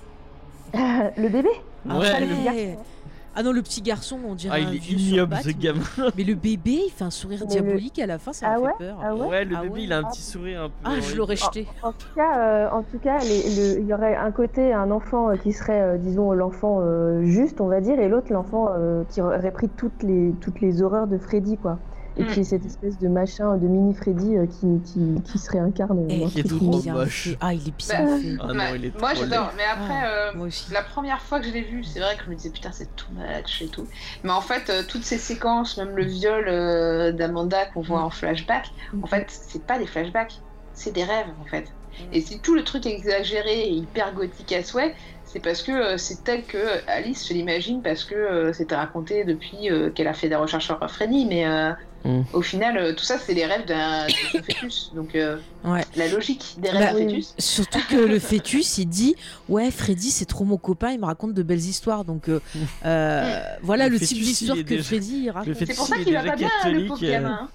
Hein. 0.74 1.10
le 1.18 1.30
bébé? 1.30 1.50
Ah 1.90 2.00
Ouais, 2.00 2.12
pas 2.12 2.20
le. 2.20 2.28
Ah 3.40 3.44
non, 3.44 3.52
le 3.52 3.62
petit 3.62 3.84
garçon, 3.84 4.18
on 4.28 4.34
dirait 4.34 4.62
Ah, 4.64 4.68
un 4.68 4.72
il 4.72 4.78
est 4.78 4.80
vieux 4.80 4.98
ignoble 4.98 5.36
ce 5.44 5.50
gamin. 5.52 5.82
mais- 6.18 6.24
le 6.24 6.34
bébé, 6.34 6.80
il 6.88 6.92
fait 6.92 7.04
un 7.04 7.12
sourire 7.12 7.42
Mais 7.48 7.56
le- 7.56 7.62
diabolique 7.62 8.00
à 8.00 8.08
la 8.08 8.18
fin, 8.18 8.34
ça 8.34 8.48
Ah 8.50 8.54
m'a 8.56 8.60
ouais 8.60 8.72
fait 8.80 8.86
peur. 8.86 8.98
Ah 9.04 9.16
ouais 9.16 9.28
Ouais, 9.28 9.46
le 9.46 9.56
Ah 9.56 9.62
bébé 9.62 9.74
ouais. 9.76 9.84
il 9.84 9.94
a 9.94 10.00
un 10.00 10.04
petit 10.06 10.24
sourire 10.24 10.64
un 10.64 10.70
peu. 10.70 10.74
Ah, 10.84 11.00
je 11.00 11.16
l'aurais 11.16 11.36
jeté. 11.36 11.68
En 11.84 11.92
tout 11.92 12.08
cas, 12.16 12.40
euh, 12.40 12.70
en 12.72 12.82
tout 12.82 12.98
cas, 12.98 13.20
les- 13.20 13.44
le- 13.76 13.80
il 13.82 13.86
y 13.86 13.94
aurait 13.94 14.16
un 14.16 14.32
côté 14.32 14.74
un 14.74 14.90
enfant 14.90 15.30
euh, 15.30 15.36
qui 15.36 15.54
serait, 15.54 15.80
euh, 15.82 15.98
disons, 16.00 16.32
l'enfant 16.32 16.80
euh, 16.82 17.22
juste, 17.26 17.62
on 17.62 17.68
va 17.68 17.80
dire, 17.80 18.00
et 18.00 18.08
l'autre 18.10 18.34
l'enfant 18.34 18.70
euh, 18.76 19.04
qui 19.10 19.22
aurait 19.22 19.52
pris 19.52 19.70
toutes 19.70 20.02
les 20.02 20.34
toutes 20.42 20.60
les 20.60 20.82
horreurs 20.82 21.06
de 21.06 21.20
Freddy, 21.20 21.58
quoi. 21.58 21.78
Et 22.18 22.24
Mm. 22.24 22.28
qui 22.34 22.40
est 22.40 22.44
cette 22.44 22.66
espèce 22.66 22.98
de 22.98 23.08
machin 23.08 23.58
de 23.58 23.68
mini 23.68 23.94
Freddy 23.94 24.38
euh, 24.38 24.48
qui, 24.48 24.82
qui, 24.84 25.22
qui 25.24 25.38
se 25.38 25.52
réincarne. 25.52 26.08
Qui 26.30 26.40
est 26.40 26.48
trop 26.50 26.82
moche. 26.82 27.30
Ah, 27.40 27.54
il 27.54 27.68
est 27.68 27.78
bien 27.78 28.06
Bah, 28.06 28.18
fait. 28.18 28.36
Ah 28.40 28.48
non, 28.54 28.60
Ouais. 28.60 28.72
il 28.76 28.86
est 28.86 29.00
Moi 29.00 29.14
j'adore, 29.14 29.54
mais 29.56 29.64
après, 29.64 29.94
Ah, 30.04 30.32
euh, 30.34 30.50
la 30.72 30.82
première 30.82 31.22
fois 31.22 31.40
que 31.40 31.46
je 31.46 31.52
l'ai 31.52 31.62
vu, 31.62 31.84
c'est 31.84 32.00
vrai 32.00 32.16
que 32.18 32.24
je 32.26 32.30
me 32.30 32.36
disais 32.36 32.50
putain, 32.50 32.72
c'est 32.72 32.96
too 32.96 33.12
much 33.14 33.62
et 33.62 33.68
tout. 33.68 33.88
Mais 34.24 34.32
en 34.32 34.42
fait, 34.42 34.70
euh, 34.70 34.84
toutes 34.88 35.04
ces 35.04 35.18
séquences, 35.20 35.78
même 35.78 35.96
le 35.96 36.06
viol 36.06 36.46
euh, 36.48 37.12
d'Amanda 37.12 37.66
qu'on 37.68 37.82
voit 37.82 38.02
en 38.02 38.10
flashback, 38.10 38.66
en 39.02 39.08
fait, 39.08 39.28
c'est 39.30 39.66
pas 39.66 39.78
des 39.78 39.86
flashbacks, 39.86 40.42
c'est 40.74 40.94
des 40.94 41.04
rêves 41.04 41.28
en 41.40 41.46
fait. 41.46 41.68
Et 42.12 42.22
si 42.22 42.40
tout 42.42 42.54
le 42.54 42.64
truc 42.64 42.86
est 42.86 42.92
exagéré 42.94 43.62
et 43.62 43.72
hyper 43.72 44.14
gothique 44.14 44.52
à 44.54 44.64
souhait, 44.64 44.94
c'est 45.26 45.40
parce 45.40 45.64
que 45.64 45.72
euh, 45.72 45.98
c'est 45.98 46.24
tel 46.24 46.44
que 46.46 46.58
Alice 46.88 47.24
se 47.26 47.34
l'imagine 47.34 47.82
parce 47.82 48.04
que 48.06 48.14
euh, 48.14 48.54
c'était 48.54 48.76
raconté 48.76 49.24
depuis 49.26 49.72
euh, 49.72 49.90
qu'elle 49.90 50.08
a 50.08 50.14
fait 50.14 50.30
des 50.30 50.36
recherches 50.36 50.66
sur 50.66 50.80
Freddy, 50.92 51.26
mais 51.26 51.46
au 52.34 52.42
final, 52.42 52.78
euh, 52.78 52.94
tout 52.94 53.04
ça 53.04 53.18
c'est 53.18 53.34
les 53.34 53.46
rêves 53.46 53.66
d'un 53.66 54.08
de 54.08 54.12
fœtus. 54.42 54.92
Donc 54.96 55.16
euh, 55.16 55.38
Ouais. 55.64 55.84
la 55.96 56.08
logique 56.08 56.56
des 56.58 56.72
Bah, 56.72 56.78
rêves 56.80 56.96
oui. 56.96 57.06
fœtus. 57.08 57.34
Surtout 57.38 57.80
que 57.90 57.96
le 57.96 58.20
fœtus, 58.20 58.78
il 58.78 58.86
dit 58.88 59.16
Ouais, 59.50 59.70
Freddy, 59.72 60.12
c'est 60.12 60.26
trop 60.26 60.46
mon 60.46 60.58
copain, 60.58 60.92
il 60.92 61.00
me 61.00 61.06
raconte 61.06 61.34
de 61.34 61.44
belles 61.44 61.58
histoires. 61.60 62.06
Donc, 62.06 62.30
euh, 62.30 62.40
voilà 63.62 63.88
Le 63.90 63.98
le, 63.98 64.00
type 64.00 64.20
d'histoire 64.20 64.58
que 64.58 64.64
déjà- 64.64 64.84
Freddy 64.84 65.22
il 65.26 65.30
raconte. 65.32 65.56
C'est 65.58 65.76
pour 65.76 65.88
ça 65.88 65.98
qu'il 65.98 66.14
va 66.14 66.24
pas 66.24 66.36
bien, 66.36 66.50
le 66.66 66.86
pauvre 66.88 67.04
euh. 67.04 67.10
gamin. 67.12 67.40
hein. 67.44 67.50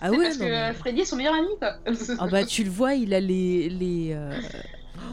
Ah 0.00 0.10
ouais, 0.10 0.24
parce 0.24 0.38
non, 0.38 0.44
que 0.46 0.50
mais- 0.50 0.72
Freddy 0.74 1.00
est 1.00 1.04
son 1.04 1.16
meilleur 1.16 1.34
ami, 1.34 1.48
quoi. 1.58 1.76
Ah 2.18 2.26
bah, 2.26 2.44
tu 2.44 2.64
le 2.64 2.70
vois, 2.70 2.94
il 2.94 3.14
a 3.14 3.20
les, 3.20 3.68
les, 3.70 4.10
euh, 4.12 4.32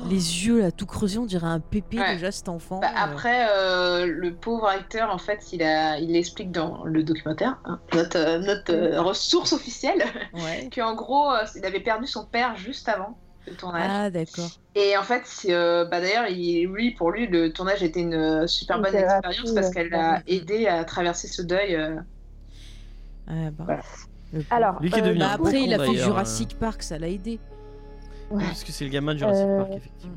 les 0.08 0.46
yeux 0.46 0.60
là 0.62 0.72
tout 0.72 0.86
creusés, 0.86 1.18
on 1.20 1.26
dirait 1.26 1.48
un 1.48 1.60
pépé 1.60 2.00
Ouais. 2.00 2.14
déjà 2.14 2.32
cet 2.32 2.50
enfant. 2.50 2.80
Bah, 2.80 2.88
euh. 2.90 2.98
après, 2.98 3.48
euh, 3.52 4.06
le 4.06 4.34
pauvre 4.34 4.68
acteur, 4.68 5.12
en 5.14 5.18
fait, 5.18 5.52
il, 5.52 5.62
a, 5.64 6.00
il 6.00 6.16
explique 6.16 6.52
dans 6.52 6.84
le 6.86 7.04
documentaire, 7.04 7.58
hein, 7.66 7.80
notre, 7.94 8.18
euh, 8.18 8.40
notre 8.40 8.74
euh, 8.74 9.02
ressource 9.02 9.54
officielle, 9.54 10.04
Ouais. 10.34 10.70
qu'en 10.76 10.96
gros, 10.96 11.32
euh, 11.32 11.44
il 11.56 11.66
avait 11.66 11.80
perdu 11.82 12.08
son 12.08 12.26
père 12.26 12.56
juste 12.56 12.88
avant 12.90 13.18
le 13.48 13.54
tournage. 13.56 13.90
Ah 13.90 14.10
d'accord. 14.10 14.50
Et 14.76 14.96
en 14.98 15.04
fait, 15.04 15.24
euh, 15.50 15.86
bah, 15.86 16.00
d'ailleurs, 16.02 16.28
il- 16.30 16.68
lui, 16.68 16.92
pour 16.92 17.12
lui, 17.12 17.28
le 17.28 17.52
tournage 17.52 17.82
était 17.84 18.02
une 18.02 18.48
super 18.48 18.78
Une 18.78 18.84
bonne 18.84 18.92
thérapie, 18.92 19.28
expérience 19.28 19.54
parce 19.56 19.70
qu'elle 19.74 19.90
l'a 19.90 20.22
aidé 20.28 20.68
à 20.68 20.84
traverser 20.86 21.28
ce 21.28 21.42
deuil. 21.42 21.76
euh. 21.76 21.96
Ah, 23.28 23.52
bah. 23.52 23.64
Voilà. 23.66 23.82
Alors, 24.52 24.80
Lui 24.82 24.92
qui 24.92 25.00
est 25.00 25.02
euh, 25.02 25.06
devenu 25.06 25.20
Bah, 25.20 25.32
après, 25.34 25.62
il 25.62 25.74
a 25.74 25.80
fait 25.84 25.96
Jurassic 25.96 26.58
Park, 26.60 26.84
ça 26.84 27.00
l'a 27.00 27.08
aidé. 27.10 27.40
Ouais. 28.32 28.44
Parce 28.44 28.64
que 28.64 28.72
c'est 28.72 28.86
le 28.86 28.92
gamin 28.92 29.14
de 29.14 29.20
Jurassic 29.20 29.46
Euh, 29.46 29.58
Park, 29.60 29.70
effectivement. 29.76 30.16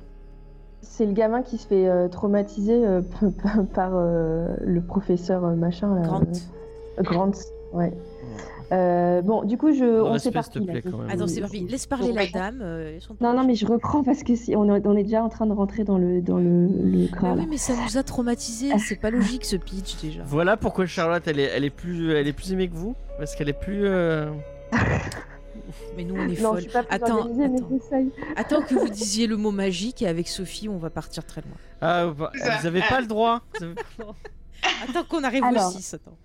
C'est 0.83 1.07
le 1.07 1.13
gamin 1.13 1.43
qui 1.43 1.59
se 1.59 1.67
fait 1.67 1.89
euh, 1.89 2.09
traumatiser 2.09 2.85
euh, 2.85 3.01
par 3.75 3.93
euh, 3.95 4.55
le 4.65 4.81
professeur 4.83 5.45
euh, 5.45 5.55
machin 5.55 5.95
là. 5.95 6.03
Grant. 6.03 6.23
euh, 6.23 7.03
Grant, 7.03 7.31
ouais. 7.73 7.93
Euh, 8.73 9.21
bon, 9.21 9.43
du 9.43 9.59
coup, 9.59 9.73
je, 9.75 9.85
on 9.85 10.65
plaît, 10.65 10.81
quand 10.83 10.97
même. 10.99 11.11
Attends, 11.11 11.27
c'est 11.27 11.43
parti. 11.43 11.67
Laisse 11.69 11.87
parler 11.87 12.11
la 12.13 12.27
dame. 12.27 12.61
euh, 12.63 12.99
Non, 13.21 13.35
non, 13.35 13.45
mais 13.47 13.55
je 13.55 13.67
reprends 13.67 14.03
parce 14.03 14.23
que 14.23 14.35
si, 14.35 14.57
on, 14.57 14.75
est, 14.75 14.87
on 14.87 14.97
est 14.97 15.03
déjà 15.03 15.23
en 15.23 15.29
train 15.29 15.45
de 15.47 15.53
rentrer 15.53 15.85
dans 15.85 15.99
le, 15.99 16.23
dans 16.23 16.39
le, 16.39 16.69
le 16.69 17.07
oui, 17.37 17.47
mais 17.51 17.59
ça 17.59 17.75
nous 17.75 17.99
a 17.99 18.03
traumatisés. 18.03 18.71
C'est 18.79 18.99
pas 18.99 19.11
logique 19.11 19.45
ce 19.45 19.57
pitch 19.57 20.01
déjà. 20.01 20.23
Voilà 20.25 20.57
pourquoi 20.57 20.87
Charlotte 20.87 21.23
elle 21.27 21.39
est, 21.39 21.51
elle 21.55 21.65
est 21.65 21.71
plus 21.71 22.13
elle 22.15 22.27
est 22.27 22.33
plus 22.33 22.51
aimée 22.55 22.69
que 22.69 22.75
vous 22.75 22.95
parce 23.19 23.35
qu'elle 23.35 23.51
est 23.51 23.53
plus 23.61 23.83
euh, 23.87 24.31
Mais 25.97 26.05
nous, 26.05 26.15
on 26.15 26.29
est 26.29 26.29
Non, 26.29 26.35
je 26.35 26.35
folles. 26.37 26.61
suis 26.63 26.71
pas 26.71 26.83
plus 26.83 26.95
Attends, 26.95 28.63
que 28.63 28.75
vous 28.75 28.89
disiez 28.89 29.27
le 29.27 29.37
mot 29.37 29.51
magique 29.51 30.03
et 30.03 30.09
avec 30.09 30.29
Sophie, 30.29 30.69
on 30.69 30.79
va 30.79 30.91
partir 30.91 31.25
très 31.25 31.41
loin. 31.43 31.53
ah 31.81 32.07
vous 32.07 32.67
avez 32.67 32.83
ah. 32.85 32.89
pas 32.89 33.01
le 33.01 33.07
droit. 33.07 33.41
Attends 34.89 35.05
qu'on 35.09 35.25
arrive 35.25 35.45
Alors. 35.45 35.69
au 35.69 35.71
6. 35.73 35.95
Attends. 35.95 36.17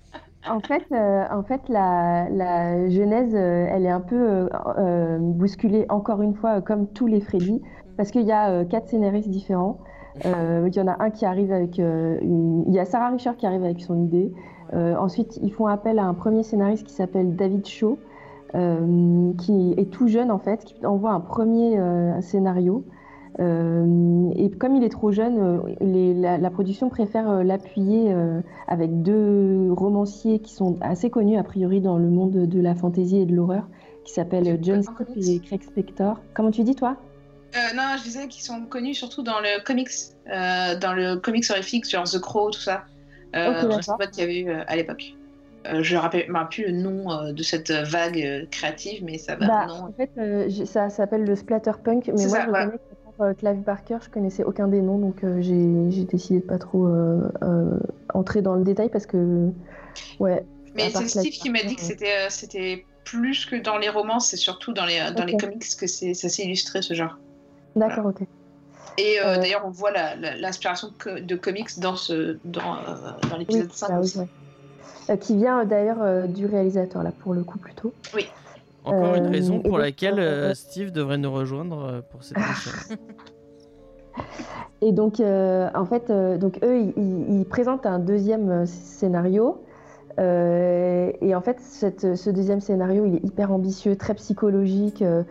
En 0.49 0.61
fait, 0.61 0.83
euh, 0.91 1.25
en 1.31 1.43
fait 1.43 1.61
la, 1.67 2.29
la 2.29 2.89
genèse, 2.89 3.33
euh, 3.35 3.67
elle 3.69 3.85
est 3.85 3.89
un 3.89 3.99
peu 3.99 4.47
euh, 4.77 5.17
bousculée, 5.19 5.85
encore 5.89 6.21
une 6.21 6.35
fois, 6.35 6.61
comme 6.61 6.87
tous 6.87 7.07
les 7.07 7.19
Freddy, 7.19 7.61
parce 7.97 8.11
qu'il 8.11 8.21
y 8.21 8.31
a 8.31 8.49
euh, 8.51 8.63
quatre 8.63 8.87
scénaristes 8.87 9.29
différents. 9.29 9.79
Euh, 10.25 10.67
il 10.67 10.75
y 10.75 10.79
en 10.79 10.87
a 10.87 11.03
un 11.03 11.09
qui 11.11 11.25
arrive 11.25 11.51
avec 11.51 11.79
euh, 11.79 12.17
une... 12.21 12.63
Il 12.67 12.73
y 12.73 12.79
a 12.79 12.85
Sarah 12.85 13.09
Richard 13.09 13.35
qui 13.37 13.45
arrive 13.45 13.63
avec 13.63 13.81
son 13.81 14.05
idée. 14.05 14.31
Euh, 14.73 14.95
ensuite, 14.95 15.37
ils 15.43 15.51
font 15.53 15.67
appel 15.67 15.99
à 15.99 16.05
un 16.05 16.13
premier 16.13 16.43
scénariste 16.43 16.85
qui 16.87 16.93
s'appelle 16.93 17.35
David 17.35 17.65
Shaw, 17.65 17.99
euh, 18.55 19.31
qui 19.39 19.73
est 19.77 19.91
tout 19.91 20.07
jeune 20.07 20.31
en 20.31 20.39
fait, 20.39 20.63
qui 20.63 20.85
envoie 20.85 21.11
un 21.11 21.19
premier 21.19 21.77
euh, 21.79 22.21
scénario. 22.21 22.85
Euh, 23.39 24.31
et 24.35 24.49
comme 24.49 24.75
il 24.75 24.83
est 24.83 24.89
trop 24.89 25.11
jeune, 25.11 25.61
les- 25.79 26.13
la, 26.15 26.37
la 26.39 26.49
production 26.49 26.89
préfère 26.89 27.43
l'appuyer 27.43 28.11
avec 28.67 29.03
deux 29.03 29.71
romanciers 29.71 30.39
qui 30.39 30.53
sont 30.53 30.77
assez 30.81 31.09
connus 31.09 31.37
a 31.37 31.43
priori 31.43 31.79
dans 31.79 31.97
le 31.97 32.09
monde 32.09 32.31
de 32.31 32.59
la 32.61 32.73
fantasy 32.73 33.17
et 33.17 33.25
de 33.25 33.35
l'horreur, 33.35 33.67
qui 34.05 34.13
s'appellent 34.13 34.57
John 34.63 34.83
comics. 34.83 35.27
et 35.29 35.39
Craig 35.39 35.61
Spector. 35.61 36.19
Comment 36.33 36.49
tu 36.49 36.63
dis 36.63 36.73
toi? 36.73 36.97
Non, 37.75 37.95
je 37.97 38.03
disais 38.03 38.27
qu'ils 38.27 38.43
sont 38.43 38.65
connus 38.65 38.95
surtout 38.95 39.21
dans 39.21 39.39
le 39.39 39.63
comics, 39.63 39.89
dans 40.25 40.93
le 40.95 41.17
comics 41.17 41.45
horrifique, 41.51 41.87
genre 41.87 42.05
The 42.05 42.19
Crow, 42.19 42.49
tout 42.49 42.59
ça. 42.59 42.85
Ok, 43.35 43.39
je 43.55 43.61
sais 43.61 43.67
d'accord. 43.67 43.97
pas 43.97 44.07
qu'il 44.07 44.21
y 44.21 44.23
avait 44.23 44.39
eu 44.39 44.49
à 44.49 44.75
l'époque. 44.75 45.16
Euh, 45.67 45.83
je 45.83 45.95
ne 45.95 45.99
rappelle 45.99 46.29
me 46.29 46.33
rappelle 46.37 46.49
plus 46.49 46.65
le 46.65 46.71
nom 46.71 47.11
euh, 47.11 47.31
de 47.31 47.43
cette 47.43 47.71
vague 47.71 48.21
euh, 48.21 48.45
créative, 48.49 49.03
mais 49.03 49.17
ça 49.17 49.35
va. 49.35 49.47
Bah, 49.47 49.65
non. 49.67 49.85
En 49.85 49.93
fait, 49.93 50.65
ça 50.65 50.89
s'appelle 50.89 51.23
le 51.23 51.35
splatterpunk, 51.35 52.07
mais 52.07 52.13
moi 52.13 52.27
ça, 52.27 52.45
je 52.45 52.49
voilà. 52.49 53.53
Barker, 53.53 53.97
je 54.03 54.09
connaissais 54.09 54.43
aucun 54.43 54.67
des 54.67 54.81
noms, 54.81 54.99
donc 54.99 55.23
j'ai 55.39 56.03
décidé 56.03 56.39
de 56.39 56.45
pas 56.45 56.59
trop 56.59 56.87
entrer 58.13 58.41
dans 58.41 58.53
le 58.53 58.63
détail 58.63 58.89
parce 58.89 59.07
que 59.07 59.49
ouais. 60.19 60.45
Mais 60.75 60.91
c'est 60.91 61.07
Steve 61.07 61.31
qui 61.31 61.49
m'a 61.49 61.63
dit 61.63 61.75
que 61.75 61.81
c'était 61.81 62.29
c'était 62.29 62.85
plus 63.03 63.45
que 63.45 63.55
dans 63.55 63.77
les 63.77 63.89
romans, 63.89 64.19
c'est 64.19 64.37
surtout 64.37 64.73
dans 64.73 64.85
les, 64.85 64.99
dans 65.15 65.25
les 65.25 65.35
comics 65.37 65.63
que 65.79 65.87
ça 65.87 66.13
s'est 66.13 66.43
illustré 66.43 66.81
ce 66.83 66.93
genre. 66.93 67.17
D'accord, 67.75 68.07
ok. 68.07 68.21
Et 68.97 69.19
euh, 69.19 69.25
Euh, 69.25 69.37
d'ailleurs, 69.37 69.63
on 69.65 69.69
voit 69.69 69.91
l'inspiration 69.91 70.91
de, 71.05 71.35
comics 71.35 71.79
dans, 71.79 71.95
ce, 71.95 72.37
dans, 72.43 72.75
euh, 72.77 73.11
dans 73.29 73.37
Oui, 73.37 73.39
l'épisode 73.39 73.71
5 73.71 73.87
bah 73.87 73.93
oui, 73.95 74.03
aussi. 74.05 74.19
ouais. 74.19 74.27
Euh, 75.09 75.15
qui 75.15 75.35
vient 75.37 75.61
euh, 75.61 75.65
d'ailleurs 75.65 76.01
euh, 76.01 76.27
du 76.27 76.45
réalisateur 76.45 77.01
là 77.03 77.11
pour 77.23 77.33
le 77.33 77.43
coup 77.43 77.57
plutôt. 77.57 77.93
Encore 78.83 79.15
une 79.15 79.27
raison 79.27 79.59
pour 79.59 79.77
laquelle 79.77 80.19
Steve 80.55 80.91
devrait 80.91 81.17
nous 81.17 81.31
rejoindre 81.31 81.83
euh, 81.83 82.01
pour 82.11 82.23
cette 82.23 82.37
émission. 82.45 82.71
Et 84.81 84.91
donc, 84.91 85.19
euh, 85.19 85.69
en 85.75 85.85
fait, 85.85 86.09
euh, 86.09 86.37
donc 86.37 86.59
eux, 86.63 86.77
ils, 86.79 86.93
ils- 86.97 87.39
ils 87.39 87.45
présentent 87.45 87.85
un 87.85 87.99
deuxième 87.99 88.65
scénario. 88.65 89.61
Euh, 90.19 91.11
et 91.21 91.35
en 91.35 91.41
fait, 91.41 91.59
cette- 91.59 92.15
ce 92.15 92.29
deuxième 92.29 92.59
scénario, 92.59 93.05
il 93.05 93.15
est 93.15 93.23
hyper 93.23 93.51
ambitieux, 93.51 93.95
très 93.95 94.13
psychologique. 94.15 95.01
euh, 95.01 95.23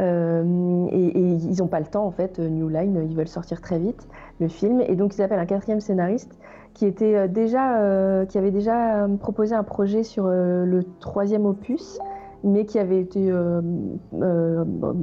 euh, 0.00 0.86
et, 0.90 1.06
et 1.06 1.20
ils 1.20 1.58
n'ont 1.60 1.68
pas 1.68 1.78
le 1.80 1.86
temps, 1.86 2.04
en 2.04 2.10
fait, 2.10 2.38
New 2.40 2.68
Line, 2.68 3.06
ils 3.08 3.16
veulent 3.16 3.28
sortir 3.28 3.60
très 3.60 3.78
vite 3.78 4.08
le 4.40 4.48
film. 4.48 4.80
Et 4.80 4.96
donc, 4.96 5.14
ils 5.16 5.22
appellent 5.22 5.38
un 5.38 5.46
quatrième 5.46 5.80
scénariste 5.80 6.32
qui 6.74 6.86
était 6.86 7.14
euh, 7.16 7.28
déjà, 7.28 7.78
euh, 7.78 8.26
qui 8.26 8.36
avait 8.36 8.50
déjà 8.50 9.04
euh, 9.04 9.16
proposé 9.16 9.54
un 9.54 9.62
projet 9.62 10.02
sur 10.02 10.26
le 10.26 10.82
troisième 11.00 11.46
opus, 11.46 11.98
mais 12.42 12.66
qui 12.66 12.78
avait 12.78 13.00
été 13.00 13.32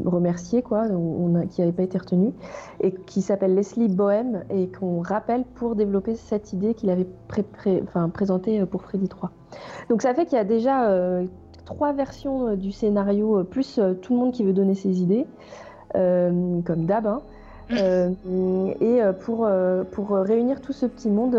remercié, 0.05 0.61
quoi, 0.61 0.83
qui 1.49 1.61
n'avait 1.61 1.73
pas 1.73 1.81
été 1.81 1.97
retenu, 1.97 2.33
et 2.81 2.91
qui 2.91 3.23
s'appelle 3.23 3.55
Leslie 3.55 3.87
Bohem, 3.87 4.43
et 4.51 4.67
qu'on 4.67 5.01
rappelle 5.01 5.43
pour 5.55 5.75
développer 5.75 6.13
cette 6.13 6.53
idée 6.53 6.75
qu'il 6.75 6.91
avait 6.91 7.07
pré- 7.27 7.43
présentée 8.13 8.63
pour 8.67 8.83
Freddy 8.83 9.07
3. 9.07 9.31
Donc 9.89 10.03
ça 10.03 10.13
fait 10.13 10.25
qu'il 10.25 10.37
y 10.37 10.41
a 10.41 10.43
déjà 10.43 10.87
trois 11.65 11.93
versions 11.93 12.55
du 12.55 12.71
scénario, 12.71 13.43
plus 13.43 13.79
tout 14.03 14.13
le 14.13 14.19
monde 14.19 14.33
qui 14.33 14.43
veut 14.43 14.53
donner 14.53 14.75
ses 14.75 15.01
idées, 15.01 15.25
comme 15.95 16.85
d'hab. 16.85 17.07
hein. 17.07 17.21
Euh, 17.73 18.11
et 18.79 19.01
euh, 19.01 19.13
pour, 19.13 19.45
euh, 19.45 19.83
pour 19.83 20.11
réunir 20.11 20.61
tout 20.61 20.73
ce 20.73 20.85
petit 20.85 21.09
monde, 21.09 21.37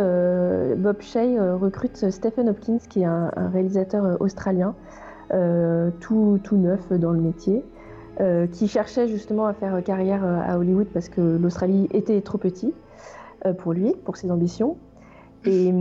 Bob 0.78 1.00
Shea 1.00 1.54
recrute 1.54 2.10
Stephen 2.10 2.48
Hopkins, 2.48 2.78
qui 2.88 3.02
est 3.02 3.06
un, 3.06 3.30
réalisateur 3.52 4.20
australien, 4.20 4.74
tout, 6.00 6.38
tout 6.42 6.56
neuf 6.56 6.92
dans 6.92 7.12
le 7.12 7.20
métier, 7.20 7.64
qui 8.52 8.68
cherchait 8.68 9.08
justement 9.08 9.46
à 9.46 9.54
faire 9.54 9.82
carrière 9.82 10.24
à 10.24 10.58
Hollywood 10.58 10.86
parce 10.92 11.08
que 11.08 11.20
l'Australie 11.20 11.88
était 11.92 12.20
trop 12.20 12.38
petit 12.38 12.74
pour 13.58 13.72
lui, 13.72 13.94
pour 14.04 14.16
ses 14.16 14.30
ambitions. 14.30 14.76
Et, 15.44 15.72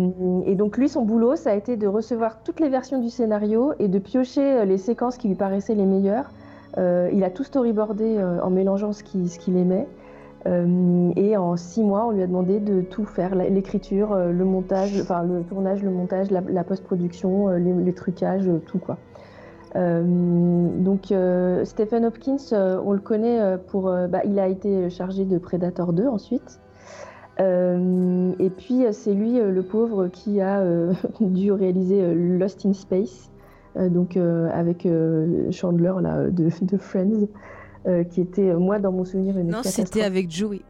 donc 0.56 0.78
lui, 0.78 0.90
son 0.90 1.03
boulot, 1.03 1.36
ça 1.36 1.52
a 1.52 1.56
été 1.56 1.78
de 1.78 1.86
recevoir 1.86 2.41
toutes 2.44 2.60
les 2.60 2.69
versions 2.69 2.99
du 2.99 3.10
scénario 3.10 3.73
et 3.80 3.88
de 3.88 3.99
piocher 3.99 4.65
les 4.65 4.78
séquences 4.78 5.18
qui 5.18 5.28
lui 5.28 5.36
paraissaient 5.36 5.76
les 5.76 5.86
meilleures. 5.86 6.32
Il 6.78 7.23
a 7.23 7.30
tout 7.30 7.44
storyboardé 7.44 8.23
en 8.41 8.49
mélangeant 8.49 8.94
ce 8.94 9.03
qu'il 9.03 9.57
aimait. 9.57 9.88
Euh, 10.47 11.11
et 11.15 11.38
en 11.38 11.55
six 11.55 11.84
mois, 11.84 12.05
on 12.07 12.11
lui 12.11 12.22
a 12.23 12.27
demandé 12.27 12.59
de 12.59 12.81
tout 12.81 13.05
faire, 13.05 13.35
l'écriture, 13.35 14.13
euh, 14.13 14.31
le 14.31 14.45
montage, 14.45 14.99
enfin 14.99 15.23
le 15.23 15.43
tournage, 15.43 15.84
le 15.84 15.91
montage, 15.91 16.31
la, 16.31 16.63
post-production, 16.63 17.49
euh, 17.49 17.57
les, 17.57 17.93
trucages, 17.93 18.49
tout 18.65 18.80
quoi. 18.80 18.97
Donc 19.73 21.13
Stephen 21.63 22.05
Hopkins, 22.05 22.35
on 22.51 22.91
le 22.91 22.99
connaît 22.99 23.57
pour, 23.68 23.84
bah, 23.84 24.19
il 24.26 24.38
a 24.38 24.49
été 24.49 24.89
chargé 24.89 25.23
de 25.23 25.38
Predator 25.38 25.93
2 25.93 26.07
ensuite. 26.07 26.59
Et 27.39 28.49
puis 28.49 28.84
c'est 28.91 29.13
lui, 29.13 29.39
le 29.39 29.63
pauvre, 29.63 30.09
qui 30.09 30.41
a 30.41 30.61
dû 31.22 31.53
réaliser 31.53 32.13
Lost 32.13 32.65
in 32.65 32.73
Space, 32.73 33.31
donc 33.77 34.18
avec 34.18 34.85
Chandler 35.51 35.93
là, 36.01 36.30
de 36.30 36.77
Friends, 36.77 37.27
euh, 37.88 38.03
qui 38.03 38.22
était 38.22 38.49
euh, 38.49 38.60
moi 38.60 38.80
dans 38.80 38.91
mon 38.91 39.06
souvenir 39.06 39.38
une 39.38 39.48
Non, 39.48 39.58
catastrophe. 39.58 39.88
c'était 39.88 40.03
avec 40.03 40.30
Joey. 40.32 40.62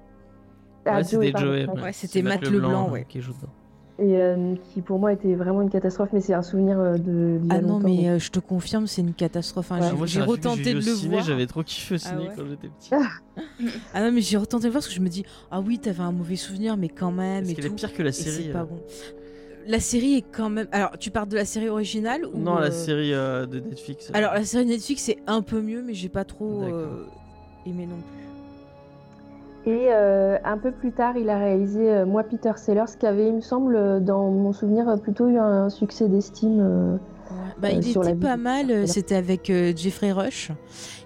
Ah, 0.86 0.98
Ouais, 0.98 1.04
Joey, 1.04 1.32
Joey. 1.38 1.68
ouais. 1.68 1.94
C'était 1.94 2.22
Matt 2.22 2.48
Leblanc, 2.48 2.90
ouais. 2.92 3.06
qui 3.08 3.22
joue 3.22 3.34
dedans. 3.34 3.52
Et 4.00 4.18
euh, 4.20 4.56
qui 4.74 4.82
pour 4.82 4.98
moi 4.98 5.14
était 5.14 5.36
vraiment 5.36 5.62
une 5.62 5.70
catastrophe, 5.70 6.10
mais 6.12 6.22
c'est 6.22 6.34
un 6.34 6.42
souvenir 6.42 6.78
de. 6.78 7.40
Ah 7.52 7.62
non, 7.62 7.74
longtemps, 7.74 7.88
mais 7.88 8.10
euh, 8.10 8.18
je 8.18 8.32
te 8.32 8.40
confirme, 8.40 8.88
c'est 8.88 9.02
une 9.02 9.14
catastrophe. 9.14 9.72
hein. 9.72 9.80
Ouais. 9.96 10.08
J'ai- 10.08 10.22
retenté 10.22 10.72
de 10.72 10.78
le 10.78 10.82
ciné, 10.82 11.10
voir. 11.16 11.24
J'avais 11.24 11.46
trop 11.46 11.62
kiffé 11.62 11.96
au 11.96 11.98
ciné 12.00 12.28
ouais 12.30 12.34
quand 12.36 12.44
j'étais 12.50 12.70
petit. 12.70 12.90
Ah 13.94 14.02
non, 14.04 14.12
mais 14.12 14.22
j'ai 14.22 14.38
retenté 14.38 14.64
de 14.64 14.68
le 14.68 14.72
voir 14.72 14.80
parce 14.82 14.88
que 14.88 14.96
je 14.96 15.02
me 15.02 15.10
dis, 15.10 15.24
ah 15.52 15.62
oui, 15.62 15.78
t'avais 15.78 16.02
un 16.02 16.12
mauvais 16.12 16.36
souvenir, 16.36 16.78
mais 16.78 16.90
quand 16.90 17.12
même. 17.12 17.46
Et 17.46 17.52
est 17.52 17.56
tout. 17.56 17.76
pire 17.76 17.94
que 17.94 18.02
la 18.02 18.10
Et 18.10 18.14
c'est 18.14 18.32
série 18.32 18.50
pas 18.50 18.64
bon. 18.64 18.80
La 19.72 19.80
série 19.80 20.16
est 20.16 20.26
quand 20.32 20.50
même. 20.50 20.68
Alors, 20.72 20.98
tu 21.00 21.12
parles 21.12 21.30
de 21.30 21.36
la 21.38 21.46
série 21.46 21.70
originale 21.70 22.26
ou 22.26 22.38
Non, 22.38 22.58
euh, 22.58 22.62
la 22.62 22.72
série 22.72 23.14
euh, 23.14 23.46
de 23.46 23.60
Netflix. 23.60 24.10
euh. 24.10 24.18
Alors, 24.18 24.34
la 24.34 24.44
série 24.44 24.66
Netflix, 24.66 25.04
c'est 25.04 25.20
un 25.28 25.42
peu 25.42 25.62
mieux, 25.62 25.82
mais 25.82 25.94
j'ai 25.94 26.10
pas 26.10 26.26
trop 26.26 26.64
euh, 26.64 27.06
aimé 27.66 27.88
non 27.88 27.96
plus. 27.96 29.72
Et 29.74 29.88
euh, 29.92 30.38
un 30.44 30.58
peu 30.58 30.72
plus 30.72 30.92
tard, 30.92 31.16
il 31.18 31.30
a 31.30 31.38
réalisé 31.38 31.90
euh, 31.90 32.06
Moi 32.06 32.24
Peter 32.24 32.52
Sellers, 32.58 32.86
qui 33.00 33.06
avait, 33.06 33.28
il 33.28 33.36
me 33.36 33.42
semble, 33.42 33.76
euh, 33.76 34.00
dans 34.00 34.30
mon 34.32 34.54
souvenir, 34.54 34.90
euh, 34.90 34.98
plutôt 34.98 35.28
eu 35.30 35.38
un 35.38 35.70
succès 35.70 36.08
d'estime. 36.10 36.60
euh, 36.60 36.98
Bah, 37.62 37.70
Euh, 37.70 37.74
il 37.78 37.84
sur 37.84 38.04
était 38.04 38.16
pas 38.16 38.38
mal. 38.38 38.72
Euh. 38.72 38.86
C'était 38.88 39.16
avec 39.16 39.50
euh, 39.52 39.72
Jeffrey 39.76 40.12
Rush, 40.12 40.52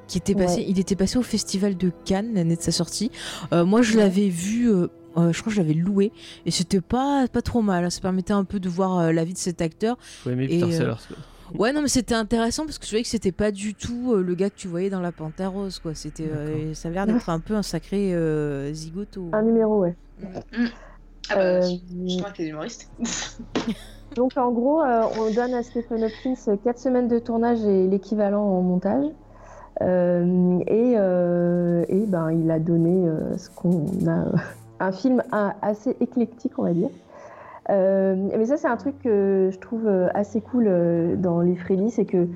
qui 0.08 0.18
était 0.18 0.34
passé. 0.36 0.62
Ouais. 0.62 0.66
Il 0.70 0.80
était 0.80 0.96
passé 0.96 1.18
au 1.20 1.22
festival 1.22 1.76
de 1.78 1.92
Cannes 2.06 2.32
l'année 2.34 2.56
de 2.56 2.62
sa 2.62 2.72
sortie. 2.72 3.12
Euh, 3.54 3.66
moi, 3.66 3.82
je 3.82 3.98
l'avais 3.98 4.30
vu. 4.30 4.70
euh, 4.72 4.88
euh, 5.18 5.32
je 5.34 5.40
crois 5.42 5.52
que 5.52 5.56
je 5.56 5.62
l'avais 5.62 5.74
loué 5.74 6.12
et 6.46 6.52
c'était 6.52 6.82
pas 6.82 7.26
pas 7.32 7.42
trop 7.42 7.62
mal. 7.62 7.84
hein. 7.86 7.90
Ça 7.90 8.02
permettait 8.02 8.34
un 8.34 8.44
peu 8.44 8.60
de 8.60 8.70
voir 8.70 8.98
euh, 9.00 9.12
la 9.12 9.24
vie 9.24 9.34
de 9.34 9.38
cet 9.38 9.62
acteur. 9.62 9.98
Faut 10.24 10.30
aimer 10.30 10.46
et, 10.46 10.60
Peter 10.60 10.64
euh, 10.64 10.72
Sellers. 10.72 10.94
quoi. 11.08 11.18
Ouais, 11.60 11.72
non, 11.74 11.84
mais 11.84 11.88
c'était 11.90 12.16
intéressant 12.16 12.66
parce 12.66 12.80
que 12.80 12.86
je 12.86 12.90
voyais 12.92 13.04
que 13.04 13.10
c'était 13.10 13.32
pas 13.32 13.52
du 13.52 13.76
tout 13.76 14.14
euh, 14.14 14.24
le 14.24 14.34
gars 14.34 14.50
que 14.50 14.56
tu 14.56 14.68
voyais 14.68 14.90
dans 14.90 15.00
la 15.02 15.12
Panthère 15.12 15.52
Rose, 15.52 15.78
quoi. 15.80 15.94
C'était, 15.94 16.24
euh, 16.28 16.74
ça 16.74 16.88
avait 16.88 16.96
l'air 16.96 17.06
d'être 17.06 17.30
un 17.30 17.40
peu 17.40 17.54
un 17.54 17.62
sacré 17.62 18.16
euh, 18.16 18.74
zigoto. 18.74 19.30
un 19.32 19.44
numéro, 19.44 19.80
ouais. 19.82 19.96
Ah 20.24 20.28
bah, 20.34 21.38
Euh, 21.38 21.62
justement, 22.06 22.28
t'es 22.36 22.48
humoriste. 22.48 22.90
Donc 24.16 24.38
en 24.38 24.52
gros, 24.52 24.82
euh, 24.82 25.04
on 25.20 25.34
donne 25.34 25.54
à 25.54 25.62
Stephen 25.64 26.04
Hopkins 26.04 26.58
4 26.64 26.80
semaines 26.80 27.08
de 27.08 27.20
tournage 27.20 27.62
et 27.64 27.88
l'équivalent 27.88 28.44
en 28.44 28.62
montage. 28.62 29.06
Euh, 29.82 30.60
et, 30.68 30.94
euh, 30.98 31.84
et 31.90 32.06
ben, 32.06 32.32
il 32.32 32.50
a 32.50 32.60
donné 32.60 33.08
euh, 33.08 33.38
ce 33.38 33.50
qu'on 33.50 33.86
a, 34.08 34.26
un 34.80 34.92
film 34.92 35.24
assez 35.62 35.96
éclectique, 36.00 36.54
on 36.58 36.64
va 36.64 36.74
dire. 36.74 36.90
Euh, 37.70 38.16
mais 38.38 38.46
ça, 38.46 38.58
c'est 38.58 38.68
un 38.68 38.78
truc 38.78 39.00
que 39.00 39.50
je 39.52 39.60
trouve 39.60 39.88
euh, 39.88 40.08
assez 40.14 40.42
cool 40.42 40.66
euh, 40.68 41.16
dans 41.16 41.42
Les 41.42 41.56
Freddy, 41.56 41.90
c'est 41.90 42.06
que 42.06 42.28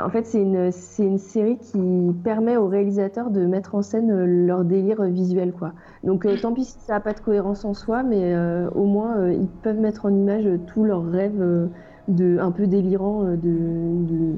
en 0.00 0.08
fait, 0.08 0.24
c'est 0.24 0.40
une, 0.40 0.70
série 1.18 1.58
qui 1.58 1.78
permet 2.24 2.56
aux 2.56 2.66
réalisateurs 2.66 3.30
de 3.30 3.44
mettre 3.44 3.74
en 3.74 3.82
scène 3.82 4.24
leur 4.46 4.64
délire 4.64 5.02
visuel, 5.02 5.52
quoi. 5.52 5.74
Donc, 6.02 6.26
tant 6.40 6.54
pis 6.54 6.64
si 6.64 6.78
ça 6.78 6.94
n'a 6.94 7.00
pas 7.00 7.12
de 7.12 7.20
cohérence 7.20 7.66
en 7.66 7.74
soi, 7.74 8.02
mais 8.02 8.34
au 8.74 8.86
moins, 8.86 9.30
ils 9.30 9.50
peuvent 9.50 9.78
mettre 9.78 10.06
en 10.06 10.08
image 10.08 10.48
tous 10.66 10.84
leurs 10.84 11.04
rêves 11.04 11.68
de, 12.08 12.38
un 12.40 12.52
peu 12.52 12.66
délirants 12.66 13.24
de, 13.24 13.36
de, 13.36 14.34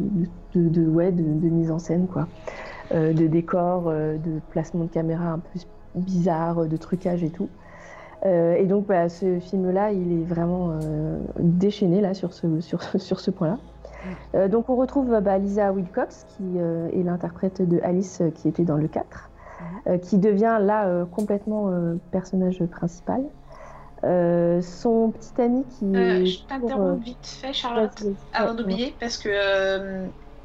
de, 0.56 0.68
de- 0.70 1.48
mise 1.50 1.70
en 1.70 1.78
scène, 1.78 2.08
quoi. 2.08 2.26
De 2.90 3.28
décors, 3.28 3.92
de 3.92 4.40
placement 4.50 4.86
de 4.86 4.90
caméra 4.90 5.26
un 5.26 5.38
peu 5.38 5.60
bizarre, 5.94 6.60
euh, 6.60 6.66
de 6.66 6.76
trucage 6.76 7.22
et 7.22 7.30
tout. 7.30 7.48
Euh, 8.26 8.54
et 8.54 8.64
donc, 8.64 8.86
bah, 8.86 9.08
ce 9.08 9.38
film-là, 9.38 9.92
il 9.92 10.20
est 10.20 10.24
vraiment 10.24 10.70
euh, 10.82 11.18
déchaîné 11.38 12.00
là, 12.00 12.14
sur 12.14 12.32
ce, 12.32 12.60
sur, 12.60 12.82
sur 13.00 13.20
ce 13.20 13.30
point-là. 13.30 13.58
Euh, 14.34 14.48
donc, 14.48 14.68
on 14.68 14.76
retrouve 14.76 15.20
bah, 15.20 15.38
Lisa 15.38 15.72
Wilcox, 15.72 16.26
qui 16.36 16.44
euh, 16.56 16.88
est 16.92 17.02
l'interprète 17.02 17.66
de 17.66 17.80
Alice 17.82 18.20
euh, 18.20 18.30
qui 18.30 18.48
était 18.48 18.64
dans 18.64 18.76
le 18.76 18.88
4, 18.88 19.30
euh, 19.86 19.98
qui 19.98 20.18
devient 20.18 20.58
là 20.60 20.86
euh, 20.86 21.04
complètement 21.04 21.68
euh, 21.68 21.94
personnage 22.10 22.64
principal. 22.66 23.22
Euh, 24.04 24.60
son 24.60 25.12
petit 25.12 25.40
ami 25.40 25.64
qui. 25.64 25.96
Euh, 25.96 26.26
je 26.26 26.44
t'interromps 26.46 27.02
vite 27.02 27.16
fait, 27.22 27.54
Charlotte, 27.54 28.04
avant 28.34 28.50
Ouais, 28.50 28.56
d'oublier, 28.56 28.94
parce 29.00 29.16
que 29.16 29.28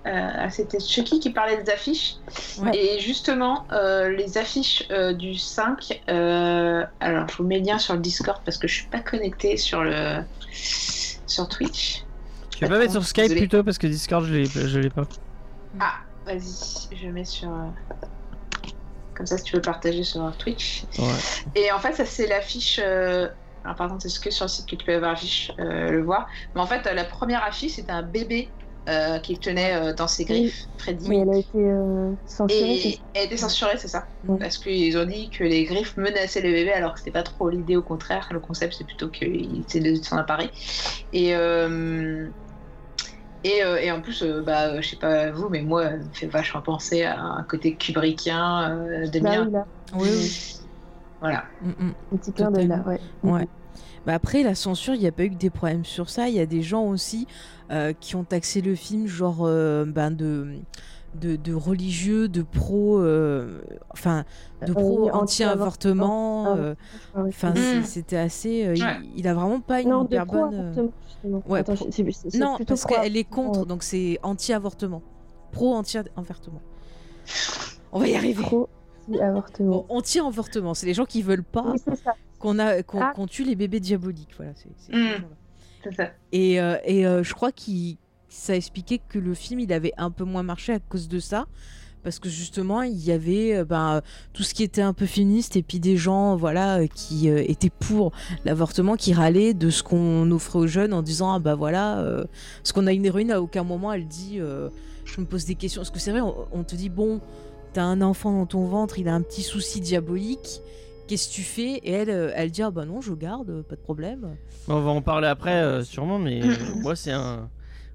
euh, 0.06 0.50
c'était 0.50 0.80
Chucky 0.80 1.20
qui 1.20 1.30
parlait 1.32 1.62
des 1.62 1.72
affiches. 1.72 2.16
Ouais. 2.60 2.76
Et 2.76 3.00
justement, 3.00 3.66
euh, 3.72 4.10
les 4.10 4.38
affiches 4.38 4.86
euh, 4.92 5.14
du 5.14 5.36
5, 5.36 6.02
euh, 6.10 6.86
alors 7.00 7.28
je 7.30 7.38
vous 7.38 7.44
mets 7.44 7.60
le 7.60 7.66
lien 7.66 7.80
sur 7.80 7.94
le 7.96 8.00
Discord 8.00 8.42
parce 8.46 8.58
que 8.58 8.68
je 8.68 8.76
suis 8.76 8.88
pas 8.88 9.00
connectée 9.00 9.58
sur 9.58 9.84
le 9.84 10.22
sur 10.52 11.48
Twitch. 11.50 12.04
Tu 12.52 12.60
peux 12.60 12.70
pas 12.70 12.80
mettre 12.80 12.94
sur 12.94 13.06
Skype 13.06 13.36
plutôt 13.36 13.64
parce 13.64 13.78
que 13.78 13.88
Discord 13.88 14.26
je 14.26 14.34
l'ai 14.34 14.46
je 14.46 14.80
l'ai 14.80 14.90
pas. 14.90 15.04
Ah, 15.80 15.96
vas-y, 16.26 16.96
je 16.96 17.08
mets 17.08 17.26
sur. 17.26 17.50
Comme 19.14 19.26
ça, 19.26 19.38
si 19.38 19.44
tu 19.44 19.56
veux 19.58 19.62
partager 19.62 20.04
sur 20.04 20.32
Twitch. 20.38 20.86
Ouais. 20.98 21.06
Et 21.56 21.72
en 21.74 21.80
fait, 21.80 21.92
ça, 21.94 22.06
c'est 22.06 22.26
l'affiche. 22.26 22.80
euh, 22.82 23.28
Alors, 23.66 23.76
par 23.76 23.90
contre, 23.90 24.08
c'est 24.08 24.22
que 24.22 24.32
sur 24.32 24.46
le 24.46 24.50
site 24.50 24.66
que 24.70 24.78
tu 24.78 24.86
peux 24.86 24.96
avoir 24.96 25.12
l'affiche, 25.12 25.52
euh, 25.60 25.92
le 25.92 26.02
voir. 26.02 26.28
Mais 26.56 26.62
en 26.62 26.66
fait, 26.66 26.86
la 26.86 27.04
première 27.04 27.44
affiche, 27.44 27.74
c'était 27.74 27.92
un 27.92 28.02
bébé 28.02 28.50
euh, 28.90 29.20
qu'il 29.20 29.40
tenait 29.40 29.76
euh, 29.76 29.94
dans 29.94 30.08
ses 30.08 30.26
griffes, 30.26 30.68
Freddy. 30.78 31.08
Mais 31.10 31.20
elle 31.20 31.30
a 31.30 31.38
été 31.38 31.58
euh, 31.58 32.14
censurée. 32.26 32.78
c'est 32.78 32.90
Et 32.90 33.00
elle 33.14 33.22
a 33.22 33.26
été 33.26 33.38
censurée, 33.38 33.78
c'est 33.78 33.88
ça 33.88 34.06
Ouais. 34.28 34.38
Parce 34.40 34.58
qu'ils 34.58 34.98
ont 34.98 35.06
dit 35.06 35.30
que 35.30 35.44
les 35.44 35.66
griffes 35.66 35.96
menaçaient 35.98 36.42
le 36.42 36.52
bébé, 36.52 36.72
alors 36.74 36.94
que 36.94 37.00
c'était 37.00 37.12
pas 37.12 37.24
trop 37.24 37.50
l'idée, 37.50 37.76
au 37.78 37.84
contraire. 37.84 38.28
Le 38.32 38.40
concept, 38.40 38.76
c'est 38.78 38.86
plutôt 38.86 39.10
qu'il 39.10 39.62
essaie 39.68 39.80
de 39.82 39.96
s'en 39.96 40.18
emparer. 40.20 40.52
Et. 41.14 41.36
euh, 41.36 42.30
Et, 43.44 43.64
euh, 43.64 43.78
et 43.78 43.92
en 43.92 44.02
plus, 44.02 44.22
euh, 44.24 44.42
bah, 44.42 44.82
je 44.82 44.90
sais 44.90 44.98
pas 44.98 45.32
vous, 45.32 45.50
mais 45.50 45.62
moi, 45.62 45.90
ça 45.92 45.98
me 45.98 46.14
fait 46.14 46.28
vachement 46.28 46.62
penser 46.62 47.04
à 47.04 47.22
un 47.22 47.44
côté 47.44 47.78
kubrickien 47.78 48.72
euh, 48.72 49.08
de 49.08 49.20
Bah 49.20 49.30
mien. 49.30 49.46
oui, 49.46 49.52
là, 49.52 49.68
Oui, 49.94 50.10
oui. 50.14 50.36
Voilà. 51.22 51.46
Mm, 51.62 51.70
mm. 51.70 51.96
un 52.14 52.18
petit 52.18 52.34
clin 52.34 52.52
d'œil 52.52 52.68
là, 52.68 52.84
ouais. 52.86 53.02
Ouais. 53.24 53.48
Bah 54.06 54.14
après, 54.16 54.44
la 54.44 54.56
censure, 54.56 54.94
il 54.96 55.02
n'y 55.02 55.08
a 55.08 55.12
pas 55.12 55.24
eu 55.26 55.30
que 55.32 55.36
des 55.36 55.50
problèmes 55.50 55.86
sur 55.86 56.10
ça. 56.10 56.30
Il 56.30 56.36
y 56.36 56.40
a 56.40 56.46
des 56.46 56.62
gens 56.62 56.86
aussi 56.86 57.28
qui 58.00 58.16
ont 58.16 58.24
taxé 58.24 58.62
le 58.62 58.76
film, 58.76 59.08
genre 59.08 59.40
euh, 59.42 59.86
ben 59.86 60.12
de, 60.12 60.48
de, 61.20 61.36
de 61.36 61.54
religieux, 61.54 62.28
de 62.28 62.42
pro, 62.44 63.00
euh, 63.00 63.62
enfin, 63.90 64.26
de 64.66 64.72
Euh, 64.72 64.74
pro 64.74 65.10
anti-avortement. 65.12 65.22
anti-avortement. 66.44 66.56
euh, 66.58 66.76
Ah 67.16 67.22
ouais. 67.24 67.30
Enfin, 67.30 67.52
Mm. 67.52 67.84
c'était 67.84 68.18
assez. 68.18 68.66
euh, 68.66 68.76
il- 68.76 68.84
Ouais. 68.84 68.98
il, 69.16 69.28
a 69.28 69.34
vraiment 69.34 69.60
pas 69.60 69.82
une 69.82 69.90
Non, 69.90 70.02
de 70.04 70.08
hyper 70.14 70.26
bonne. 70.26 70.74
euh. 70.78 71.40
Ouais, 71.48 71.64
pro- 71.64 71.76
Non, 72.36 72.58
parce 72.66 72.86
qu'elle 72.86 73.18
est 73.18 73.24
contre, 73.24 73.66
donc 73.66 73.84
c'est 73.84 74.20
anti-avortement. 74.24 75.02
Pro-anti-avortement. 75.52 76.62
On 77.92 78.00
va 78.00 78.08
y 78.08 78.16
arriver. 78.16 78.44
Pro-avortement. 78.44 79.70
Bon, 79.72 79.86
anti-avortement, 79.90 80.74
c'est 80.74 80.86
les 80.86 80.94
gens 80.94 81.06
qui 81.06 81.22
veulent 81.22 81.44
pas. 81.44 81.74
Oui, 81.74 81.82
qu'on 82.40 82.58
a 82.60 82.84
qu'on 82.84 83.02
Ah. 83.02 83.12
qu'on 83.16 83.28
tue 83.28 83.44
les 83.44 83.56
bébés 83.56 83.80
diaboliques. 83.80 84.34
Voilà, 84.38 84.52
c'est 84.56 84.70
c'est 84.78 84.94
Mm. 84.96 85.24
Ce. 85.84 86.04
Et, 86.32 86.60
euh, 86.62 86.78
euh, 86.88 87.24
je 87.24 87.34
crois 87.34 87.52
qu'il 87.52 87.98
ça 88.30 88.56
expliquait 88.56 89.00
que 89.10 89.18
le 89.18 89.34
film 89.34 89.60
il 89.60 89.74
avait 89.74 89.94
un 89.98 90.12
peu 90.12 90.24
moins 90.24 90.44
marché 90.44 90.74
à 90.74 90.80
cause 90.80 91.08
de 91.08 91.20
ça. 91.20 91.48
Parce 92.02 92.18
que 92.18 92.30
justement, 92.30 92.82
il 92.82 92.98
y 93.04 93.12
avait 93.12 93.58
euh, 93.58 93.66
ben, 93.66 94.02
tout 94.32 94.44
ce 94.44 94.54
qui 94.54 94.64
était 94.64 94.82
un 94.82 94.94
peu 94.94 95.06
féministe 95.06 95.58
et 95.58 95.64
puis 95.64 95.82
des 95.82 95.98
gens 95.98 96.38
voilà, 96.38 96.88
qui 96.88 97.28
étaient 97.28 97.72
pour 97.72 98.14
l'avortement, 98.46 98.96
qui 98.96 99.14
râlaient 99.14 99.54
de 99.54 99.70
ce 99.70 99.84
qu'on 99.84 100.32
offrait 100.32 100.60
aux 100.60 100.68
jeunes 100.68 100.94
en 100.94 101.02
disant 101.02 101.34
Ah 101.34 101.40
bah 101.40 101.56
voilà, 101.56 102.00
euh, 102.00 102.24
parce 102.64 102.72
qu'on 102.72 102.88
a 102.88 102.94
une 102.94 103.06
héroïne, 103.06 103.32
à 103.32 103.42
aucun 103.42 103.64
moment 103.64 103.92
elle 103.92 104.08
dit 104.08 104.40
Je 105.06 105.22
me 105.22 105.26
pose 105.26 105.46
des 105.46 105.56
questions. 105.56 105.82
Parce 105.82 105.92
que 105.92 106.00
c'est 106.00 106.12
vrai, 106.12 106.22
on 106.22 106.64
te 106.64 106.76
dit 106.76 106.90
Bon, 106.90 107.20
t'as 107.74 107.84
un 107.84 108.02
enfant 108.02 108.32
dans 108.32 108.46
ton 108.46 108.66
ventre, 108.66 109.00
il 109.00 109.08
a 109.08 109.14
un 109.14 109.22
petit 109.22 109.44
souci 109.44 109.82
diabolique, 109.82 110.62
qu'est-ce 111.10 111.28
que 111.30 111.34
tu 111.34 111.42
fais? 111.42 111.74
Et 111.84 111.92
elle, 111.92 112.10
euh, 112.10 112.32
elle 112.36 112.52
dit 112.52 112.62
Ah 112.62 112.72
bah 112.72 112.86
non, 112.86 113.02
je 113.02 113.14
garde, 113.14 113.64
pas 113.64 113.76
de 113.76 113.82
problème. 113.82 114.38
On 114.68 114.80
va 114.80 114.92
en 114.92 115.02
parler 115.02 115.28
après, 115.28 115.62
euh, 115.62 115.84
sûrement, 115.84 116.20
mais 116.20 116.42
euh, 116.44 116.56
moi, 116.76 116.96
c'est 116.96 117.12
un. 117.12 117.50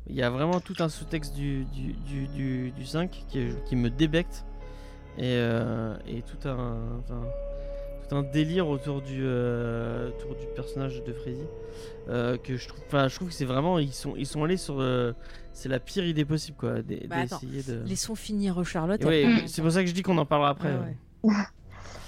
Il 0.07 0.15
y 0.17 0.23
a 0.23 0.29
vraiment 0.29 0.61
tout 0.61 0.75
un 0.81 0.91
sous-texte 0.91 1.35
du, 1.35 1.65
du, 1.67 1.95
du, 1.95 2.27
du, 2.27 2.71
du 2.73 2.85
5 2.85 3.11
qui, 3.29 3.47
qui 3.65 3.77
me 3.77 3.89
débecte. 3.89 4.45
Et, 5.17 5.23
euh, 5.37 5.95
et 6.09 6.21
tout, 6.23 6.47
un, 6.49 6.77
tout 8.09 8.17
un 8.17 8.23
délire 8.25 8.69
autour 8.69 9.01
du, 9.01 9.21
euh, 9.23 10.09
autour 10.11 10.35
du 10.35 10.45
personnage 10.55 11.03
de 11.05 11.13
Freddy. 11.13 11.41
euh, 12.11 12.37
que 12.37 12.57
je 12.57 12.69
trouve, 12.69 12.81
enfin, 12.87 13.09
je 13.09 13.15
trouve 13.15 13.29
que 13.29 13.35
c'est 13.35 13.45
vraiment. 13.47 13.79
Ils 13.79 13.93
sont, 13.95 14.15
ils 14.17 14.27
sont 14.27 14.45
allés 14.45 14.57
sur. 14.59 14.81
euh, 14.81 15.13
c'est 15.53 15.69
la 15.71 15.79
pire 15.79 16.05
idée 16.05 16.25
possible, 16.25 16.57
quoi. 16.59 16.83
Bah, 17.09 17.17
attends. 17.23 17.39
D'essayer 17.43 17.63
de. 17.63 17.83
Laissons 17.89 18.15
finir 18.17 18.63
Charlotte. 18.65 19.03
Ouais, 19.05 19.45
c'est 19.47 19.63
pour 19.63 19.71
ça 19.71 19.83
que 19.83 19.89
je 19.89 19.95
dis 19.95 20.03
qu'on 20.03 20.19
en 20.19 20.27
parlera 20.27 20.51
après. 20.51 20.73
Ah 20.73 20.85
ouais. 21.23 21.33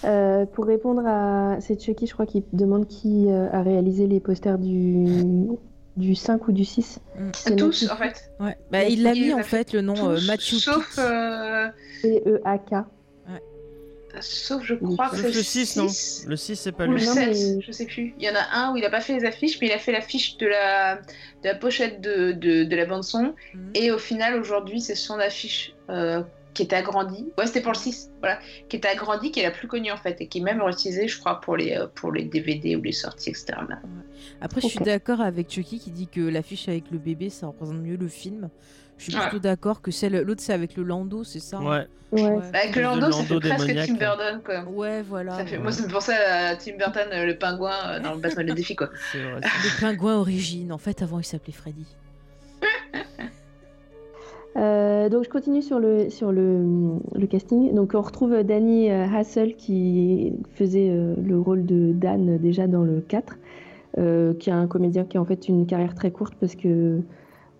ouais. 0.06 0.12
Euh, 0.12 0.46
pour 0.46 0.66
répondre 0.66 1.02
à. 1.06 1.56
C'est 1.60 1.80
Chucky, 1.80 2.06
je 2.06 2.12
crois, 2.14 2.26
qui 2.26 2.44
demande 2.52 2.86
qui 2.88 3.26
euh, 3.28 3.48
a 3.52 3.62
réalisé 3.62 4.06
les 4.06 4.20
posters 4.20 4.58
du... 4.58 5.46
du 5.96 6.14
5 6.14 6.46
ou 6.48 6.52
du 6.52 6.64
6. 6.64 7.00
Mm. 7.18 7.30
C'est 7.34 7.56
Tous, 7.56 7.90
en 7.90 7.96
fait. 7.96 8.30
Ouais. 8.40 8.56
Bah, 8.70 8.84
il 8.84 9.02
l'a 9.02 9.12
mis 9.12 9.32
en 9.32 9.42
fait 9.42 9.72
le 9.72 9.80
nom 9.80 10.10
euh, 10.10 10.16
Tous, 10.16 10.26
Matthew 10.26 10.54
sauf, 10.54 10.94
Peak. 10.96 11.04
euh, 11.04 11.68
C-E-A-K. 12.02 12.84
sauf, 14.20 14.62
je 14.64 14.74
crois 14.74 15.10
que 15.10 15.16
Sauf 15.16 15.26
c'est 15.26 15.36
le 15.36 15.42
6, 15.42 15.76
non. 15.76 15.86
Le 16.30 16.36
6, 16.36 16.56
c'est 16.56 16.72
pas 16.72 16.86
Ou 16.86 16.92
le 16.92 16.96
lui. 16.96 17.06
Non, 17.06 17.12
7, 17.12 17.28
mais- 17.28 17.60
je 17.60 17.72
sais 17.72 17.86
plus. 17.86 18.14
Il 18.18 18.24
y 18.24 18.30
en 18.30 18.34
a 18.34 18.58
un 18.58 18.72
où 18.72 18.76
il 18.76 18.84
a 18.84 18.90
pas 18.90 19.00
fait 19.00 19.14
les 19.18 19.24
affiches, 19.26 19.58
mais 19.60 19.66
il 19.68 19.72
a 19.72 19.78
fait 19.78 19.92
l'affiche 19.92 20.36
de 20.38 20.46
la, 20.46 20.96
de 20.96 21.00
la 21.44 21.54
pochette 21.54 22.00
de, 22.00 22.32
de, 22.32 22.64
de 22.64 22.76
la 22.76 22.86
bande-son. 22.86 23.34
Mhm. 23.54 23.70
Et 23.74 23.90
au 23.90 23.98
final, 23.98 24.38
aujourd'hui, 24.40 24.80
c'est 24.80 24.94
son 24.94 25.18
affiche 25.18 25.74
euh, 25.90 26.22
qui 26.56 26.62
est 26.62 26.72
agrandie. 26.72 27.26
Ouais, 27.38 27.46
c'était 27.46 27.60
pour 27.60 27.72
le 27.72 27.78
6, 27.78 28.10
voilà. 28.20 28.38
Qui 28.68 28.76
est 28.76 28.86
agrandie, 28.86 29.30
qui 29.30 29.40
est 29.40 29.44
la 29.44 29.50
plus 29.50 29.68
connue 29.68 29.90
en 29.92 29.96
fait, 29.96 30.20
et 30.20 30.26
qui 30.26 30.38
est 30.38 30.42
même 30.42 30.60
utilisée, 30.68 31.06
je 31.06 31.18
crois, 31.18 31.40
pour 31.40 31.56
les, 31.56 31.76
euh, 31.76 31.86
pour 31.94 32.10
les 32.12 32.24
DVD 32.24 32.74
ou 32.76 32.82
les 32.82 32.92
sorties, 32.92 33.30
etc. 33.30 33.46
là. 33.68 33.78
Après, 34.40 34.60
je 34.60 34.66
suis 34.68 34.78
d'accord 34.80 35.20
avec 35.20 35.50
Chucky 35.50 35.78
qui 35.78 35.90
dit 35.90 36.08
que 36.08 36.20
l'affiche 36.20 36.68
avec 36.68 36.90
le 36.90 36.98
bébé 36.98 37.30
ça 37.30 37.46
représente 37.46 37.76
mieux 37.78 37.96
le 37.96 38.08
film. 38.08 38.48
Je 38.98 39.04
suis 39.04 39.14
Ouais. 39.14 39.20
plutôt 39.28 39.38
d'accord 39.40 39.82
que 39.82 39.90
celle 39.90 40.18
l'autre 40.22 40.40
c'est 40.42 40.54
avec 40.54 40.74
le 40.76 40.82
Lando, 40.82 41.22
c'est 41.22 41.38
ça 41.40 41.58
hein 41.58 41.86
Ouais. 42.12 42.30
Bah, 42.30 42.58
Avec 42.60 42.76
le 42.76 42.82
Lando, 42.82 43.10
ça 43.12 43.24
fait 43.24 43.40
presque. 43.40 43.66
Tim 43.66 43.94
Burton, 43.94 44.40
quoi. 44.44 44.62
Ouais, 44.62 45.02
voilà. 45.02 45.36
Ça 45.36 45.44
fait... 45.44 45.56
ouais. 45.56 45.62
Moi, 45.62 45.72
ça 45.72 45.86
me 45.86 45.92
pensait 45.92 46.14
à 46.14 46.54
Tim 46.56 46.76
Burton, 46.78 47.08
euh, 47.12 47.26
le 47.26 47.36
pingouin, 47.36 47.74
euh, 47.84 48.00
dans 48.00 48.14
le 48.14 48.20
Batman 48.20 48.46
le 48.46 48.54
défi, 48.54 48.74
quoi. 48.76 48.88
C'est 49.12 49.22
vrai. 49.22 49.40
Le 49.64 49.80
pingouin 49.80 50.14
origine. 50.16 50.72
En 50.72 50.78
fait, 50.78 51.02
avant 51.02 51.18
il 51.18 51.24
s'appelait 51.24 51.52
Freddy. 51.52 51.84
Euh, 54.56 55.10
donc 55.10 55.24
je 55.24 55.28
continue 55.28 55.60
sur 55.60 55.78
le, 55.78 56.08
sur 56.08 56.32
le, 56.32 56.98
casting. 57.28 57.74
Donc 57.74 57.92
on 57.94 58.00
retrouve 58.00 58.42
Danny 58.42 58.90
euh, 58.90 59.04
Hassel 59.06 59.56
qui 59.56 60.32
faisait 60.54 60.88
euh, 60.90 61.14
le 61.22 61.38
rôle 61.38 61.66
de 61.66 61.92
Dan 61.92 62.38
déjà 62.38 62.66
dans 62.66 62.82
le 62.82 63.00
4, 63.00 63.36
euh, 63.98 64.34
qui 64.34 64.50
est 64.50 64.54
un 64.54 64.66
comédien 64.66 65.04
qui 65.04 65.18
a 65.18 65.20
en 65.20 65.24
fait 65.24 65.48
une 65.48 65.66
carrière 65.66 65.94
très 65.94 66.10
courte 66.10 66.34
parce 66.40 66.54
que 66.54 67.00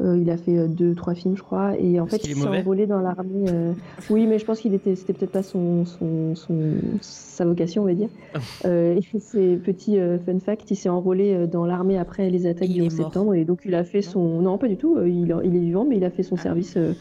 euh, 0.01 0.19
il 0.19 0.29
a 0.31 0.37
fait 0.37 0.59
euh, 0.59 0.67
deux 0.69 0.95
trois 0.95 1.15
films 1.15 1.37
je 1.37 1.43
crois 1.43 1.77
et 1.79 1.99
en 2.01 2.07
fait 2.07 2.25
il 2.25 2.33
est 2.33 2.35
s'est 2.35 2.47
enrôlé 2.49 2.87
dans 2.87 3.01
l'armée. 3.01 3.47
euh, 3.49 3.73
Oui 4.11 4.27
mais 4.27 4.39
je 4.39 4.45
pense 4.45 4.61
qu'il 4.61 4.75
était 4.75 4.95
c'était 4.95 5.13
peut-être 5.15 5.33
pas 5.33 5.43
son, 5.43 5.85
son, 5.87 6.35
son- 6.35 6.75
sa 7.01 7.45
vocation 7.47 7.83
on 7.83 7.87
va 7.87 7.95
dire. 7.95 8.09
Euh, 8.65 8.97
et 8.97 9.19
c'est 9.19 9.57
petit 9.63 9.99
euh, 9.99 10.19
fun 10.19 10.39
fact 10.39 10.71
il 10.71 10.77
s'est 10.77 10.89
enrôlé 10.89 11.47
dans 11.47 11.67
l'armée 11.67 11.99
après 11.99 12.31
les 12.31 12.47
attaques 12.47 12.69
Il 12.69 12.75
du 12.75 12.81
est 12.81 12.87
11 12.87 12.97
mort. 12.99 13.07
septembre 13.07 13.35
et 13.35 13.45
donc 13.45 13.61
il 13.65 13.75
a 13.75 13.85
fait 13.85 14.03
son 14.03 14.41
non 14.41 14.59
pas 14.59 14.69
du 14.69 14.77
tout 14.77 14.99
il, 15.05 15.35
il 15.45 15.57
est 15.57 15.61
vivant 15.61 15.85
mais 15.89 15.97
il 15.99 16.05
a 16.05 16.11
fait 16.11 16.23
son 16.23 16.37
Ah. 16.39 16.43
service 16.43 16.77
euh, 16.77 16.93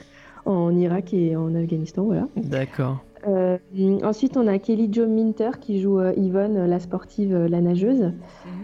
en 0.46 0.76
Irak 0.78 1.12
et 1.14 1.36
en 1.36 1.56
Afghanistan, 1.56 2.04
voilà. 2.04 2.28
D'accord. 2.36 3.04
Euh, 3.28 3.58
ensuite, 4.04 4.38
on 4.38 4.46
a 4.48 4.60
Kelly 4.60 4.90
Jo 4.92 5.08
Minter 5.08 5.52
qui 5.60 5.82
joue 5.82 6.00
euh, 6.00 6.14
Yvonne, 6.16 6.58
euh, 6.58 6.68
la 6.68 6.80
sportive, 6.80 7.36
la 7.36 7.60
nageuse, 7.62 8.12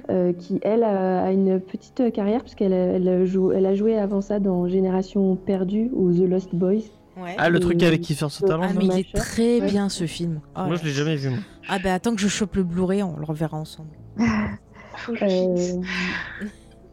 euh, 0.09 0.33
qui 0.33 0.59
elle 0.61 0.83
a, 0.83 1.23
a 1.23 1.31
une 1.31 1.59
petite 1.59 2.11
carrière 2.13 2.41
puisqu'elle 2.41 2.73
elle 2.73 3.25
joue, 3.25 3.51
elle 3.51 3.65
a 3.65 3.73
joué 3.73 3.97
avant 3.97 4.21
ça 4.21 4.39
dans 4.39 4.67
Génération 4.67 5.35
perdue 5.35 5.89
ou 5.93 6.11
The 6.13 6.29
Lost 6.29 6.53
Boys. 6.53 6.83
Ouais. 7.17 7.35
Ah, 7.37 7.49
le 7.49 7.57
Et- 7.57 7.61
truc 7.61 7.83
avec 7.83 8.01
Kiefer 8.01 8.29
Sutherland 8.29 8.71
Ah, 8.73 8.77
mais 8.77 8.85
il 8.85 8.99
est 8.99 9.13
très 9.15 9.59
Ouais. 9.59 9.67
bien 9.67 9.89
ce 9.89 10.05
film. 10.05 10.39
Oh 10.55 10.61
Moi, 10.67 10.75
je 10.75 10.83
l'ai 10.85 10.91
jamais 10.91 11.15
vu. 11.15 11.29
moi. 11.29 11.39
Ah, 11.67 11.77
bah 11.83 11.93
attends 11.93 12.15
que 12.15 12.21
je 12.21 12.27
chope 12.27 12.55
le 12.55 12.63
Blu-ray, 12.63 13.03
on 13.03 13.17
le 13.17 13.25
reverra 13.25 13.57
ensemble. 13.57 13.89
Faut 14.97 15.13
que. 15.13 15.23
Euh, 15.23 15.81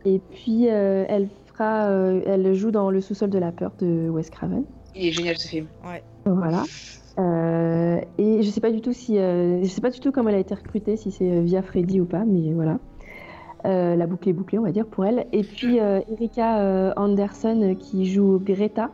et 0.05 0.20
puis 0.31 0.69
euh, 0.70 1.05
elle 1.09 1.28
fera, 1.53 1.86
euh, 1.89 2.20
elle 2.27 2.55
joue 2.55 2.70
dans 2.70 2.90
Le 2.90 3.01
sous-sol 3.01 3.28
de 3.31 3.39
la 3.39 3.53
peur 3.53 3.73
de 3.78 4.09
Wes 4.09 4.31
Craven. 4.31 4.65
Il 4.97 5.09
est 5.09 5.12
génial 5.12 5.36
ce 5.36 5.47
film. 5.49 5.66
Voilà. 6.24 6.65
Euh, 7.19 8.01
et 8.16 8.43
je 8.43 8.51
sais 8.51 8.61
pas 8.61 8.70
du 8.70 8.81
tout 8.81 8.93
si, 8.93 9.19
euh, 9.19 9.65
sais 9.65 9.81
pas 9.81 9.90
du 9.90 9.99
tout 9.99 10.12
comment 10.12 10.28
elle 10.28 10.36
a 10.36 10.40
été 10.40 10.55
recrutée, 10.55 10.97
si 10.97 11.11
c'est 11.11 11.31
euh, 11.31 11.40
via 11.40 11.62
Freddy 11.62 12.01
ou 12.01 12.05
pas, 12.05 12.24
mais 12.24 12.53
voilà. 12.53 12.78
La 13.65 14.07
boucle 14.07 14.31
est 14.31 14.32
bouclée, 14.32 14.59
on 14.59 14.62
va 14.62 14.73
dire, 14.73 14.86
pour 14.86 15.05
elle. 15.05 15.27
Et 15.32 15.43
puis 15.43 15.77
Erika 15.77 16.95
Anderson 16.97 17.77
qui 17.78 18.07
joue 18.07 18.40
Greta, 18.43 18.90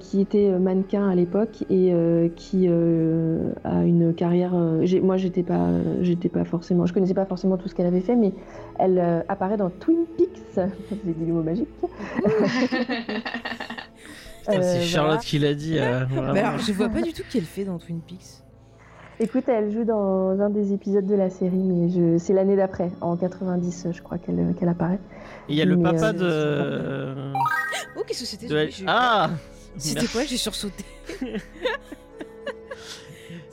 qui 0.00 0.22
était 0.22 0.58
mannequin 0.58 1.10
à 1.10 1.14
l'époque 1.14 1.62
et 1.68 1.92
qui 2.34 2.68
a 2.68 3.82
une 3.84 4.14
carrière. 4.14 4.54
moi, 5.02 5.18
j'étais 5.18 5.42
pas, 5.42 5.68
j'étais 6.00 6.30
pas 6.30 6.44
forcément, 6.44 6.86
je 6.86 6.94
connaissais 6.94 7.12
pas 7.12 7.26
forcément 7.26 7.58
tout 7.58 7.68
ce 7.68 7.74
qu'elle 7.74 7.84
avait 7.86 8.00
fait, 8.00 8.16
mais 8.16 8.32
elle 8.78 9.24
apparaît 9.28 9.58
dans 9.58 9.68
Twin 9.68 10.06
Peaks. 10.16 10.54
J'ai 11.04 11.12
dit 11.12 11.26
le 11.26 11.34
mot 11.34 11.42
magique. 11.42 11.68
Putain, 14.48 14.62
c'est 14.62 14.78
Euh, 14.78 14.82
Charlotte 14.82 15.10
voilà. 15.14 15.22
qui 15.22 15.38
l'a 15.38 15.54
dit. 15.54 15.78
euh. 15.78 16.04
Mais 16.32 16.40
alors, 16.40 16.58
je 16.58 16.72
vois 16.72 16.88
pas 16.88 17.02
du 17.02 17.12
tout 17.12 17.22
qu'elle 17.30 17.44
fait 17.44 17.64
dans 17.64 17.78
Twin 17.78 18.00
Peaks. 18.00 18.42
Écoute, 19.20 19.44
elle 19.48 19.72
joue 19.72 19.82
dans 19.84 20.38
un 20.40 20.48
des 20.48 20.72
épisodes 20.72 21.04
de 21.06 21.14
la 21.16 21.28
série, 21.28 21.56
mais 21.56 21.88
je... 21.90 22.18
c'est 22.18 22.32
l'année 22.32 22.54
d'après, 22.54 22.90
en 23.00 23.16
90, 23.16 23.88
je 23.90 24.00
crois 24.00 24.16
qu'elle 24.16 24.54
qu'elle 24.58 24.68
apparaît. 24.68 25.00
Et 25.48 25.54
il 25.54 25.56
y 25.56 25.62
a 25.62 25.64
le 25.64 25.76
papa 25.80 26.12
euh, 26.14 27.14
de. 27.32 27.32
Oh, 27.96 28.02
qu'est-ce 28.06 28.20
que 28.20 28.26
c'était 28.26 28.46
de- 28.46 28.68
Ah 28.86 29.30
C'était 29.76 30.06
quoi 30.06 30.22
J'ai 30.24 30.36
sursauté. 30.36 30.84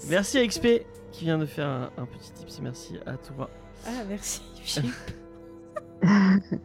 Merci 0.10 0.38
à 0.38 0.46
XP 0.46 0.68
qui 1.12 1.26
vient 1.26 1.38
de 1.40 1.46
faire 1.46 1.68
un, 1.68 1.90
un 1.98 2.06
petit 2.06 2.32
tips. 2.32 2.60
Merci 2.62 3.00
à 3.08 3.14
toi. 3.18 3.50
Ah, 3.88 4.04
merci. 4.08 4.42
Philippe. 4.62 4.94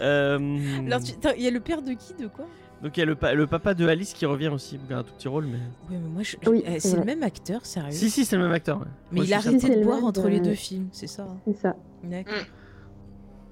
Euh, 0.00 0.38
Alors, 0.86 1.00
tu- 1.00 1.12
il 1.36 1.42
y 1.44 1.46
a 1.46 1.50
le 1.52 1.60
père 1.60 1.80
de 1.80 1.92
qui 1.92 2.12
De 2.14 2.26
quoi? 2.26 2.46
Donc 2.82 2.96
il 2.96 3.00
y 3.00 3.02
a 3.02 3.06
le, 3.06 3.16
pa- 3.16 3.34
le 3.34 3.46
papa 3.46 3.74
de 3.74 3.86
Alice 3.88 4.12
qui 4.14 4.24
revient 4.26 4.48
aussi. 4.48 4.78
Il 4.88 4.92
a 4.94 4.98
un 4.98 5.02
tout 5.02 5.12
petit 5.14 5.28
rôle, 5.28 5.46
mais. 5.46 5.58
Ouais, 5.90 5.98
mais 6.00 6.08
moi, 6.08 6.22
je... 6.22 6.36
Oui, 6.48 6.62
eh, 6.66 6.78
c'est 6.80 6.96
le 6.96 7.04
même 7.04 7.22
acteur, 7.22 7.66
sérieux? 7.66 7.90
Si, 7.92 8.08
si, 8.10 8.24
c'est 8.24 8.36
le 8.36 8.42
même 8.42 8.52
acteur. 8.52 8.78
ouais. 8.78 8.86
Mais 9.10 9.16
Moi, 9.18 9.24
il 9.26 9.32
a 9.34 9.36
arrêté 9.38 9.68
de 9.76 9.82
boire 9.84 10.04
entre 10.04 10.28
les 10.28 10.38
euh, 10.38 10.40
deux 10.44 10.54
films, 10.54 10.88
c'est 10.92 11.06
ça? 11.08 11.24
hein 11.24 11.38
C'est 11.46 11.56
ça. 11.56 11.76
D'accord. 12.04 12.34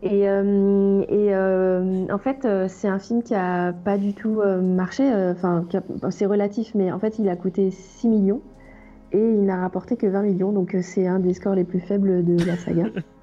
Et, 0.03 0.29
euh, 0.29 1.03
et 1.09 1.35
euh, 1.35 2.07
en 2.13 2.19
fait, 2.19 2.45
euh, 2.45 2.69
c'est 2.69 2.87
un 2.87 2.99
film 2.99 3.23
qui 3.23 3.35
a 3.35 3.73
pas 3.73 3.97
du 3.99 4.13
tout 4.15 4.41
euh, 4.43 4.61
marché. 4.61 5.11
euh, 5.11 5.33
Enfin, 5.33 5.67
a- 6.03 6.11
c'est 6.11 6.27
relatif, 6.27 6.75
mais 6.75 6.93
en 6.93 7.01
fait, 7.01 7.19
il 7.19 7.29
a 7.29 7.35
coûté 7.35 7.71
6 7.71 8.07
millions 8.07 8.43
et 9.13 9.19
il 9.19 9.45
n'a 9.45 9.61
rapporté 9.61 9.97
que 9.97 10.07
20 10.07 10.23
millions. 10.23 10.53
Donc, 10.53 10.75
euh, 10.75 10.83
c'est 10.83 11.07
un 11.07 11.19
des 11.19 11.35
scores 11.35 11.55
les 11.55 11.65
plus 11.65 11.81
faibles 11.81 12.25
de 12.25 12.45
la 12.45 12.57
saga. 12.59 12.85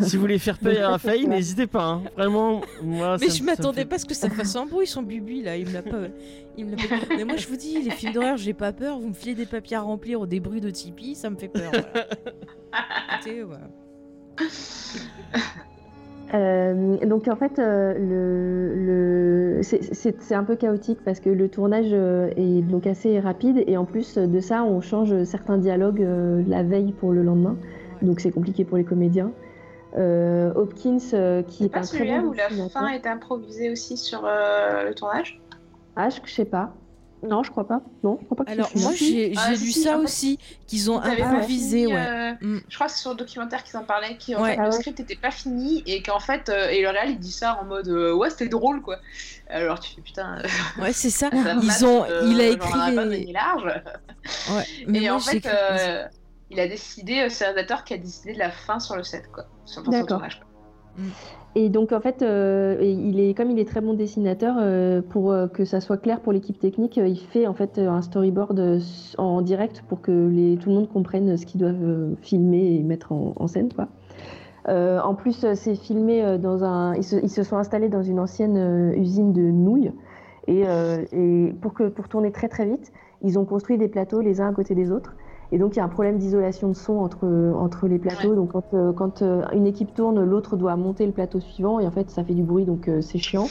Si 0.00 0.16
vous 0.16 0.20
voulez 0.22 0.38
faire 0.38 0.58
payer 0.58 0.80
à 0.80 0.90
Raphaël, 0.90 1.28
n'hésitez 1.28 1.66
pas. 1.66 1.84
hein. 1.84 2.02
Vraiment, 2.16 2.60
moi. 2.82 3.16
Mais 3.20 3.28
ça 3.28 3.36
je 3.38 3.42
m'attendais 3.44 3.80
fait- 3.82 3.84
pas 3.86 3.96
à 3.96 3.98
ce 3.98 4.04
que 4.06 4.14
ça 4.14 4.28
fasse 4.30 4.54
un 4.56 4.66
bruit, 4.66 4.86
son 4.86 5.02
bubu 5.02 5.42
là. 5.42 5.56
Il 5.56 5.66
me 5.68 5.72
l'a 5.72 5.82
pas. 5.82 5.96
Il 6.56 6.66
me 6.66 6.70
l'a 6.72 6.76
pas- 6.76 7.14
Mais 7.16 7.24
moi 7.24 7.36
je 7.36 7.46
vous 7.48 7.56
dis, 7.56 7.80
les 7.82 7.90
films 7.90 8.12
d'horreur, 8.12 8.36
j'ai 8.36 8.54
pas 8.54 8.72
peur. 8.72 8.98
Vous 8.98 9.08
me 9.08 9.14
filez 9.14 9.34
des 9.34 9.46
papiers 9.46 9.76
à 9.76 9.80
remplir 9.82 10.20
ou 10.20 10.26
des 10.26 10.40
bruits 10.40 10.60
de 10.60 10.70
Tipeee, 10.70 11.14
ça 11.14 11.30
me 11.30 11.36
fait 11.36 11.48
peur. 11.48 11.70
voilà. 11.70 12.06
Écoutez, 13.20 13.42
voilà. 13.42 13.68
Euh, 16.32 16.96
donc 17.06 17.28
en 17.28 17.36
fait, 17.36 17.58
euh, 17.58 17.94
le, 17.94 19.56
le- 19.56 19.62
c'est- 19.62 19.94
c'est 19.94 20.20
c'est 20.20 20.34
un 20.34 20.42
peu 20.42 20.56
chaotique 20.56 20.98
parce 21.04 21.20
que 21.20 21.28
le 21.30 21.48
tournage 21.48 21.90
euh, 21.92 22.30
est 22.36 22.62
donc 22.62 22.86
assez 22.86 23.20
rapide 23.20 23.62
et 23.66 23.76
en 23.76 23.84
plus 23.84 24.16
de 24.18 24.40
ça, 24.40 24.64
on 24.64 24.80
change 24.80 25.22
certains 25.24 25.58
dialogues 25.58 26.02
euh, 26.02 26.42
la 26.48 26.62
veille 26.64 26.92
pour 26.92 27.12
le 27.12 27.22
lendemain, 27.22 27.56
donc 28.02 28.20
c'est 28.20 28.30
compliqué 28.30 28.64
pour 28.64 28.76
les 28.76 28.84
comédiens. 28.84 29.30
Euh, 29.96 30.52
Hopkins, 30.54 30.98
euh, 31.12 31.42
qui 31.42 31.64
est 31.64 31.68
pas 31.68 31.78
un 31.78 31.82
très 31.82 31.98
celui-là 31.98 32.20
bon 32.20 32.28
où 32.28 32.32
la 32.32 32.48
fin 32.68 32.88
est 32.88 33.06
improvisée 33.06 33.70
aussi 33.70 33.96
sur 33.96 34.22
euh, 34.24 34.88
le 34.88 34.94
tournage? 34.94 35.40
Ah, 35.94 36.08
je 36.10 36.18
je 36.24 36.32
sais 36.32 36.44
pas. 36.44 36.74
Non, 37.22 37.42
je 37.42 37.50
crois 37.50 37.66
pas. 37.66 37.80
Non, 38.02 38.18
je 38.20 38.24
crois 38.26 38.36
pas 38.36 38.44
que 38.44 38.50
Alors 38.50 38.70
moi 38.76 38.92
j'ai 38.94 39.32
Ah, 39.38 39.52
lu 39.52 39.56
si, 39.56 39.80
ça 39.82 39.96
aussi, 39.96 40.38
qu'ils 40.66 40.90
ont 40.90 41.00
Ils 41.02 41.10
avaient 41.10 41.22
pas 41.22 41.28
improvisé, 41.28 41.84
fini, 41.84 41.94
ouais. 41.94 42.06
euh, 42.06 42.32
Mm. 42.42 42.58
Je 42.68 42.74
crois 42.74 42.88
que 42.88 42.92
c'est 42.92 42.98
sur 42.98 43.10
le 43.12 43.16
documentaire 43.16 43.62
qu'ils 43.62 43.76
en 43.78 43.84
parlaient, 43.84 44.18
Ouais. 44.28 44.56
Ah 44.58 44.64
le 44.64 44.64
ouais. 44.64 44.72
script 44.72 44.98
était 45.00 45.14
pas 45.16 45.30
fini 45.30 45.82
et 45.86 46.02
qu'en 46.02 46.18
fait, 46.18 46.48
euh, 46.48 46.68
et 46.68 46.82
le 46.82 46.88
réal 46.90 47.10
il 47.10 47.18
dit 47.18 47.30
ça 47.32 47.58
en 47.62 47.64
mode 47.64 47.88
euh, 47.88 48.12
ouais 48.12 48.28
c'était 48.28 48.48
drôle 48.48 48.82
quoi. 48.82 48.96
Alors 49.48 49.78
tu 49.78 49.94
fais 49.94 50.00
putain. 50.02 50.38
euh, 50.40 50.48
Ouais, 50.82 50.92
c'est 50.92 51.10
ça. 51.10 51.30
ça 51.32 51.54
Ils 51.62 51.86
ont, 51.86 52.04
euh, 52.04 52.22
il 52.26 52.40
a 52.40 52.48
écrit 52.48 52.72
pas 52.72 52.90
les- 52.90 52.96
mené 52.96 53.32
large. 53.32 53.64
Ouais. 54.50 54.64
Mais 54.88 54.98
et 54.98 55.06
moi, 55.06 55.14
en 55.14 55.20
fait, 55.20 55.46
il 56.54 56.60
a 56.60 56.68
décidé, 56.68 57.20
euh, 57.20 57.28
c'est 57.28 57.44
un 57.44 57.48
réalisateur 57.48 57.84
qui 57.84 57.94
a 57.94 57.98
décidé 57.98 58.32
de 58.32 58.38
la 58.38 58.50
fin 58.50 58.80
sur 58.80 58.96
le 58.96 59.02
set 59.02 59.30
quoi. 59.30 59.44
Sur, 59.66 59.82
le 59.82 60.06
tournage, 60.06 60.40
quoi. 60.40 60.48
Et 61.56 61.68
donc 61.68 61.92
en 61.92 62.00
fait, 62.00 62.22
euh, 62.22 62.76
il 62.82 63.20
est 63.20 63.34
comme 63.34 63.50
il 63.50 63.58
est 63.60 63.68
très 63.68 63.80
bon 63.80 63.94
dessinateur, 63.94 64.56
euh, 64.58 65.00
pour 65.02 65.30
euh, 65.30 65.46
que 65.46 65.64
ça 65.64 65.80
soit 65.80 65.98
clair 65.98 66.20
pour 66.20 66.32
l'équipe 66.32 66.58
technique, 66.58 66.96
il 66.96 67.18
fait 67.18 67.46
en 67.46 67.54
fait 67.54 67.78
un 67.78 68.02
storyboard 68.02 68.80
en 69.18 69.40
direct 69.40 69.82
pour 69.88 70.00
que 70.00 70.10
les, 70.10 70.56
tout 70.56 70.70
le 70.70 70.74
monde 70.74 70.88
comprenne 70.88 71.36
ce 71.36 71.46
qu'ils 71.46 71.60
doivent 71.60 72.16
filmer 72.22 72.74
et 72.74 72.82
mettre 72.82 73.12
en, 73.12 73.34
en 73.36 73.46
scène 73.46 73.72
quoi. 73.72 73.88
En 74.66 75.14
plus, 75.14 75.44
c'est 75.54 75.74
filmé 75.74 76.38
dans 76.38 76.64
un. 76.64 76.94
Ils 76.94 77.04
se, 77.04 77.16
ils 77.16 77.30
se 77.30 77.42
sont 77.42 77.58
installés 77.58 77.90
dans 77.90 78.02
une 78.02 78.18
ancienne 78.18 78.94
usine 78.96 79.34
de 79.34 79.42
nouilles 79.42 79.92
et, 80.48 80.62
et 81.12 81.54
pour 81.60 81.74
que 81.74 81.84
pour 81.88 82.08
tourner 82.08 82.32
très 82.32 82.48
très 82.48 82.64
vite, 82.64 82.90
ils 83.22 83.38
ont 83.38 83.44
construit 83.44 83.76
des 83.76 83.88
plateaux 83.88 84.22
les 84.22 84.40
uns 84.40 84.48
à 84.48 84.52
côté 84.54 84.74
des 84.74 84.90
autres. 84.90 85.14
Et 85.52 85.58
donc 85.58 85.74
il 85.74 85.78
y 85.78 85.80
a 85.80 85.84
un 85.84 85.88
problème 85.88 86.18
d'isolation 86.18 86.68
de 86.68 86.74
son 86.74 86.94
entre, 86.98 87.26
entre 87.56 87.86
les 87.86 87.98
plateaux. 87.98 88.34
Donc 88.34 88.52
quand, 88.52 88.74
euh, 88.74 88.92
quand 88.92 89.22
euh, 89.22 89.42
une 89.52 89.66
équipe 89.66 89.94
tourne, 89.94 90.22
l'autre 90.24 90.56
doit 90.56 90.76
monter 90.76 91.06
le 91.06 91.12
plateau 91.12 91.40
suivant 91.40 91.78
et 91.80 91.86
en 91.86 91.90
fait 91.90 92.10
ça 92.10 92.24
fait 92.24 92.34
du 92.34 92.42
bruit 92.42 92.64
donc 92.64 92.88
euh, 92.88 93.00
c'est 93.00 93.18
chiant. 93.18 93.46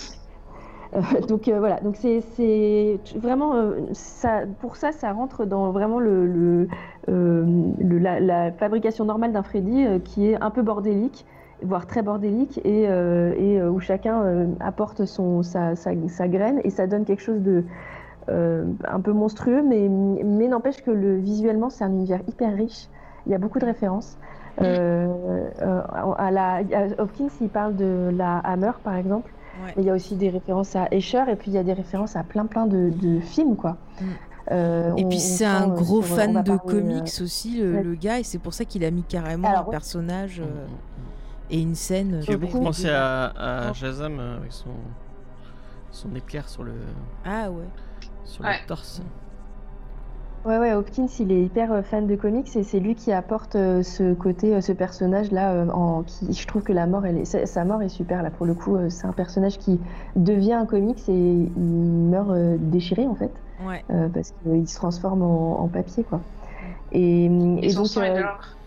Donc 1.27 1.49
voilà, 1.49 1.79
donc 1.79 1.95
c'est 1.95 2.21
c'est 2.21 2.99
vraiment 3.15 3.55
ça, 3.93 4.41
pour 4.59 4.75
ça 4.75 4.91
ça 4.91 5.11
rentre 5.11 5.43
dans 5.43 5.71
vraiment 5.71 5.99
le, 5.99 6.27
le, 6.27 6.67
le- 7.07 7.97
la, 7.97 8.19
la 8.19 8.51
fabrication 8.51 9.03
normale 9.05 9.31
d'un 9.31 9.41
Freddy 9.41 9.85
qui 10.03 10.27
est 10.27 10.39
un 10.39 10.51
peu 10.51 10.61
bordélique 10.61 11.25
voire 11.63 11.87
très 11.87 12.03
bordélique 12.03 12.59
et, 12.63 12.83
et 12.83 13.63
où 13.63 13.79
chacun 13.79 14.49
apporte 14.59 15.05
son, 15.05 15.41
sa, 15.41 15.75
sa, 15.75 15.91
sa 16.09 16.27
graine 16.27 16.59
et 16.63 16.69
ça 16.69 16.85
donne 16.85 17.05
quelque 17.05 17.21
chose 17.23 17.41
de 17.41 17.63
euh, 18.29 18.65
un 18.87 18.99
peu 19.01 19.11
monstrueux, 19.13 19.61
mais, 19.67 19.87
mais 19.89 20.47
n'empêche 20.47 20.81
que 20.83 20.91
le, 20.91 21.15
visuellement 21.17 21.69
c'est 21.69 21.83
un 21.83 21.91
univers 21.91 22.21
hyper 22.27 22.55
riche. 22.55 22.87
Il 23.25 23.31
y 23.31 23.35
a 23.35 23.37
beaucoup 23.37 23.59
de 23.59 23.65
références. 23.65 24.17
Euh, 24.61 25.07
euh, 25.61 25.81
à 26.17 26.29
la, 26.31 26.55
à 26.57 27.01
Hopkins, 27.01 27.27
il 27.41 27.49
parle 27.49 27.75
de 27.75 28.11
la 28.15 28.37
Hammer 28.39 28.71
par 28.83 28.95
exemple, 28.95 29.31
Ouais. 29.63 29.71
mais 29.77 29.83
il 29.83 29.85
y 29.85 29.89
a 29.91 29.93
aussi 29.93 30.15
des 30.15 30.29
références 30.29 30.75
à 30.75 30.87
Escher 30.91 31.23
et 31.29 31.35
puis 31.35 31.51
il 31.51 31.53
y 31.53 31.57
a 31.59 31.63
des 31.63 31.73
références 31.73 32.15
à 32.15 32.23
plein 32.23 32.45
plein 32.47 32.65
de, 32.65 32.89
de 32.89 33.19
films 33.19 33.55
quoi. 33.55 33.77
Mm. 34.01 34.05
Euh, 34.51 34.95
Et 34.97 35.05
on- 35.05 35.09
puis 35.09 35.19
c'est 35.19 35.45
un 35.45 35.67
gros 35.67 36.01
sur- 36.01 36.15
fan 36.15 36.41
de 36.43 36.51
euh, 36.53 36.57
comics 36.57 37.13
aussi, 37.21 37.61
le, 37.61 37.73
ouais. 37.75 37.83
le 37.83 37.93
gars, 37.95 38.19
et 38.19 38.23
c'est 38.23 38.39
pour 38.39 38.53
ça 38.53 38.65
qu'il 38.65 38.83
a 38.83 38.89
mis 38.91 39.03
carrément 39.03 39.47
Alors, 39.47 39.61
un 39.61 39.65
ouais. 39.65 39.71
personnage 39.71 40.39
euh, 40.41 40.65
Mm, 40.65 41.51
et 41.51 41.61
une 41.61 41.75
scène. 41.75 42.19
J'ai 42.21 42.35
beaucoup 42.37 42.59
pensé 42.61 42.89
à, 42.89 43.25
à 43.37 43.69
Oh. 43.69 43.73
Shazam 43.73 44.19
avec 44.19 44.51
son, 44.51 44.69
son 45.91 46.13
éclair 46.15 46.49
sur 46.49 46.63
le, 46.63 46.73
Ah 47.25 47.49
ouais. 47.51 47.63
Sur 48.25 48.43
Ouais. 48.43 48.51
le 48.61 48.67
torse. 48.67 49.01
Ouais, 50.45 50.57
ouais, 50.57 50.73
Hopkins, 50.73 51.07
il 51.19 51.31
est 51.31 51.41
hyper 51.45 51.71
euh, 51.71 51.81
fan 51.83 52.05
de 52.05 52.15
comics 52.17 52.53
et 52.57 52.63
c'est 52.63 52.81
lui 52.81 52.95
qui 52.95 53.13
apporte 53.13 53.55
euh, 53.55 53.81
ce 53.81 54.13
côté, 54.13 54.53
euh, 54.53 54.59
ce 54.59 54.73
personnage-là. 54.73 55.53
euh, 55.53 55.69
en 55.69 56.03
qui, 56.03 56.33
je 56.33 56.45
trouve 56.47 56.63
que 56.63 56.73
la 56.73 56.85
mort, 56.85 57.05
elle 57.05 57.17
est, 57.19 57.23
sa, 57.25 57.45
sa 57.45 57.63
mort 57.63 57.81
est 57.81 57.87
super 57.87 58.21
là 58.21 58.29
pour 58.29 58.45
le 58.45 58.53
coup. 58.53 58.75
euh, 58.75 58.89
c'est 58.89 59.07
un 59.07 59.13
personnage 59.13 59.57
qui 59.57 59.79
devient 60.17 60.51
un 60.53 60.65
comics 60.65 61.07
et 61.07 61.33
il 61.55 61.61
meurt 62.09 62.29
euh, 62.31 62.57
déchiré 62.59 63.07
en 63.07 63.15
fait, 63.15 63.31
Ouais. 63.65 63.85
euh, 63.89 64.09
parce 64.09 64.31
qu'il 64.43 64.67
se 64.67 64.75
transforme 64.75 65.21
en, 65.21 65.61
en 65.61 65.67
papier 65.69 66.03
quoi. 66.03 66.19
Et, 66.91 67.25
Et, 67.25 67.65
et 67.65 67.69
son 67.69 67.83
donc, 67.83 67.87
sang 67.87 68.01
est 68.03 68.13
de 68.17 68.21
l'encre. 68.21 68.57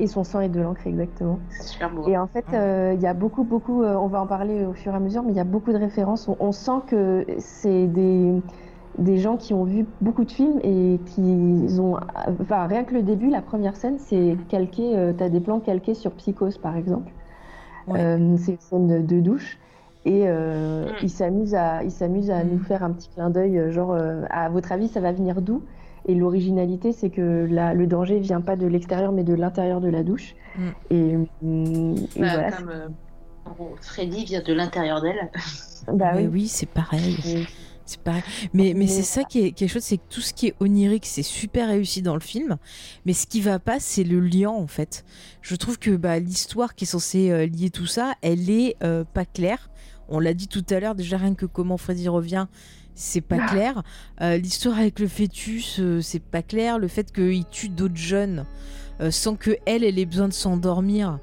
et 0.00 0.06
son 0.08 0.24
sang 0.24 0.40
est 0.40 0.48
de 0.48 0.60
l'encre 0.60 0.86
exactement. 0.88 1.38
C'est 1.50 1.68
super 1.68 1.90
beau. 1.94 2.06
Et 2.08 2.18
en 2.18 2.26
fait, 2.26 2.44
euh, 2.52 2.94
il 2.96 3.00
y 3.00 3.06
a 3.06 3.14
beaucoup, 3.14 3.44
beaucoup, 3.44 3.82
euh, 3.84 3.94
on 3.94 4.08
va 4.08 4.20
en 4.20 4.26
parler 4.26 4.64
au 4.64 4.72
fur 4.74 4.92
et 4.92 4.96
à 4.96 5.00
mesure, 5.00 5.22
mais 5.22 5.32
il 5.32 5.36
y 5.36 5.40
a 5.40 5.44
beaucoup 5.44 5.72
de 5.72 5.78
références. 5.78 6.26
On, 6.26 6.36
on 6.40 6.50
sent 6.52 6.82
que 6.88 7.24
c'est 7.38 7.86
des, 7.86 8.42
des 8.98 9.18
gens 9.18 9.36
qui 9.36 9.52
ont 9.54 9.64
vu 9.64 9.86
beaucoup 10.00 10.24
de 10.24 10.30
films 10.32 10.58
et 10.62 10.98
qui 11.06 11.20
ont. 11.80 11.96
Enfin, 12.40 12.66
rien 12.66 12.84
que 12.84 12.94
le 12.94 13.02
début, 13.02 13.28
la 13.30 13.42
première 13.42 13.76
scène, 13.76 13.98
c'est 13.98 14.36
calqué. 14.48 14.96
euh, 14.96 15.12
T'as 15.16 15.28
des 15.28 15.40
plans 15.40 15.60
calqués 15.60 15.94
sur 15.94 16.12
Psychose, 16.12 16.58
par 16.58 16.76
exemple. 16.76 17.10
Ouais. 17.88 18.00
Euh, 18.00 18.36
c'est 18.38 18.52
une 18.52 18.60
scène 18.60 18.86
de, 18.86 19.00
de 19.06 19.20
douche. 19.20 19.58
Et 20.04 20.22
euh, 20.26 20.86
Mm. 20.86 20.94
ils 21.02 21.10
s'amusent 21.10 21.54
à, 21.54 21.82
ils 21.82 21.90
s'amusent 21.90 22.30
à 22.30 22.44
nous 22.44 22.58
faire 22.60 22.82
un 22.84 22.90
petit 22.92 23.08
clin 23.08 23.28
d'œil, 23.30 23.58
euh, 23.58 23.70
genre, 23.72 23.92
euh, 23.92 24.22
à 24.30 24.48
votre 24.48 24.70
avis, 24.72 24.88
ça 24.88 25.00
va 25.00 25.12
venir 25.12 25.42
d'où? 25.42 25.62
Et 26.08 26.14
l'originalité, 26.14 26.92
c'est 26.92 27.10
que 27.10 27.46
la- 27.50 27.74
le 27.74 27.88
danger 27.88 28.20
vient 28.20 28.40
pas 28.40 28.54
de 28.54 28.66
l'extérieur, 28.66 29.10
mais 29.10 29.24
de 29.24 29.34
l'intérieur 29.34 29.80
de 29.80 29.88
la 29.88 30.04
douche. 30.04 30.36
Et, 30.90 31.10
et 31.10 31.16
Bah, 31.42 31.98
voilà, 32.16 32.52
comme 32.52 32.68
euh, 32.70 32.86
Freddy 33.82 34.24
vient 34.24 34.42
de 34.42 34.52
l'intérieur 34.52 35.02
d'elle. 35.02 35.28
Bah 35.92 36.12
Mais 36.14 36.22
oui. 36.22 36.28
oui, 36.32 36.46
c'est 36.48 36.68
pareil. 36.68 37.16
Et- 37.26 37.44
C'est 37.86 38.00
pareil. 38.00 38.22
Mais, 38.52 38.74
mais 38.74 38.88
c'est 38.88 39.02
ça 39.02 39.22
qui 39.22 39.40
est 39.40 39.52
quelque 39.52 39.70
chose, 39.70 39.84
c'est 39.84 39.98
que 39.98 40.02
tout 40.10 40.20
ce 40.20 40.34
qui 40.34 40.48
est 40.48 40.54
onirique, 40.58 41.06
c'est 41.06 41.22
super 41.22 41.68
réussi 41.68 42.02
dans 42.02 42.14
le 42.14 42.20
film. 42.20 42.56
Mais 43.06 43.12
ce 43.12 43.26
qui 43.28 43.40
va 43.40 43.60
pas, 43.60 43.78
c'est 43.78 44.02
le 44.02 44.18
lien 44.18 44.50
en 44.50 44.66
fait. 44.66 45.04
Je 45.40 45.54
trouve 45.54 45.78
que 45.78 45.92
bah, 45.92 46.18
l'histoire 46.18 46.74
qui 46.74 46.84
est 46.84 46.88
censée 46.88 47.30
euh, 47.30 47.46
lier 47.46 47.70
tout 47.70 47.86
ça, 47.86 48.14
elle 48.22 48.50
est 48.50 48.76
euh, 48.82 49.04
pas 49.04 49.24
claire. 49.24 49.70
On 50.08 50.18
l'a 50.18 50.34
dit 50.34 50.48
tout 50.48 50.64
à 50.70 50.80
l'heure, 50.80 50.96
déjà 50.96 51.16
rien 51.16 51.34
que 51.34 51.46
comment 51.46 51.76
Freddy 51.76 52.08
revient, 52.08 52.46
c'est 52.96 53.20
pas 53.20 53.46
clair. 53.46 53.82
Euh, 54.20 54.36
l'histoire 54.36 54.78
avec 54.78 54.98
le 54.98 55.06
fœtus, 55.06 55.80
c'est 56.00 56.22
pas 56.22 56.42
clair. 56.42 56.78
Le 56.78 56.88
fait 56.88 57.12
qu'il 57.12 57.44
tue 57.46 57.68
d'autres 57.68 57.96
jeunes 57.96 58.44
sans 59.10 59.36
que 59.36 59.58
elle, 59.66 59.84
elle 59.84 59.98
ait 59.98 60.06
besoin 60.06 60.26
de 60.26 60.32
s'endormir, 60.32 61.18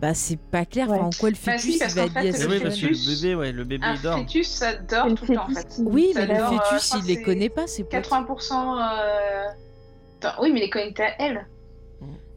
bah 0.00 0.14
c'est 0.14 0.38
pas 0.40 0.64
clair. 0.64 0.88
Ouais. 0.88 0.98
en 0.98 1.10
quoi 1.10 1.30
le 1.30 1.36
Bah 1.44 1.52
fœtus 1.58 1.72
si, 1.74 1.78
parce 1.78 1.92
il 1.92 1.96
va 1.96 2.02
à 2.20 2.22
fait, 2.22 2.32
ce 2.32 2.46
le 2.46 2.50
oui, 2.54 2.60
parce 2.60 2.76
que 2.80 2.86
le 2.86 2.92
fœtus- 2.94 3.20
bébé, 3.22 3.34
ouais, 3.34 3.52
le 3.52 3.64
bébé 3.64 3.84
Un 3.86 3.94
il 3.94 4.00
dort. 4.02 4.18
fœtus, 4.18 4.48
ça 4.48 4.74
dort 4.74 5.04
C'est 5.04 5.10
le 5.10 5.14
tout 5.16 5.24
le 5.28 5.34
temps 5.36 5.44
en 5.44 5.54
fait. 5.54 5.66
Oui, 5.80 6.10
Ça 6.14 6.20
mais 6.20 6.26
le 6.34 6.38
dort, 6.38 6.52
euh, 6.52 6.56
fœtus, 6.58 6.88
crois 6.88 7.00
il 7.02 7.06
les 7.08 7.14
c'est 7.16 7.22
connaît 7.22 7.48
pas, 7.50 7.66
potes. 7.84 7.90
80%. 7.92 8.78
euh, 8.78 9.44
Attends, 10.22 10.42
oui, 10.42 10.52
mais 10.52 10.60
il 10.60 10.62
est 10.64 10.70
connecté 10.70 11.02
à 11.02 11.22
elle. 11.22 11.46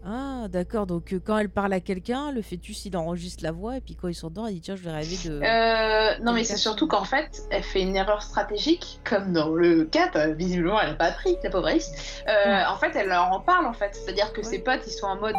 Ah, 0.06 0.48
d'accord. 0.50 0.86
Donc, 0.86 1.14
euh, 1.14 1.20
quand 1.26 1.38
elle 1.38 1.50
parle 1.50 1.72
à 1.72 1.80
quelqu'un, 1.80 2.32
le 2.32 2.42
fœtus, 2.42 2.86
il 2.86 2.98
enregistre 2.98 3.42
la 3.44 3.52
voix. 3.54 3.78
Et 3.78 3.82
puis, 3.82 3.96
quand 3.96 4.10
il 4.10 4.14
s'endort, 4.16 4.50
il 4.50 4.56
dit 4.56 4.62
Tiens, 4.62 4.76
je 4.76 4.84
vais 4.84 4.92
rêver 4.92 5.16
de. 5.30 5.42
Euh, 5.42 6.18
non, 6.24 6.34
mais 6.34 6.44
c'est 6.44 6.58
surtout 6.58 6.88
qu'en 6.88 7.06
fait, 7.06 7.42
elle 7.52 7.64
fait 7.64 7.82
une 7.82 7.96
erreur 7.96 8.22
stratégique, 8.22 9.00
comme 9.06 9.32
dans 9.32 9.50
le 9.50 9.86
4, 9.86 10.16
euh, 10.18 10.34
visiblement, 10.34 10.82
elle 10.82 10.90
n'a 10.90 10.96
pas 10.96 11.06
appris, 11.06 11.38
la 11.44 11.50
pauvre 11.50 11.68
Alice. 11.68 11.90
Euh, 12.28 12.64
En 12.68 12.76
fait, 12.78 12.92
elle 12.96 13.08
leur 13.08 13.32
en 13.32 13.40
parle, 13.40 13.66
en 13.66 13.72
fait. 13.74 13.96
C'est-à-dire 13.96 14.34
que 14.34 14.42
Ouais. 14.42 14.44
ses 14.48 14.60
potes, 14.60 14.82
ils 14.86 14.92
sont 14.92 15.08
en 15.08 15.16
mode. 15.16 15.36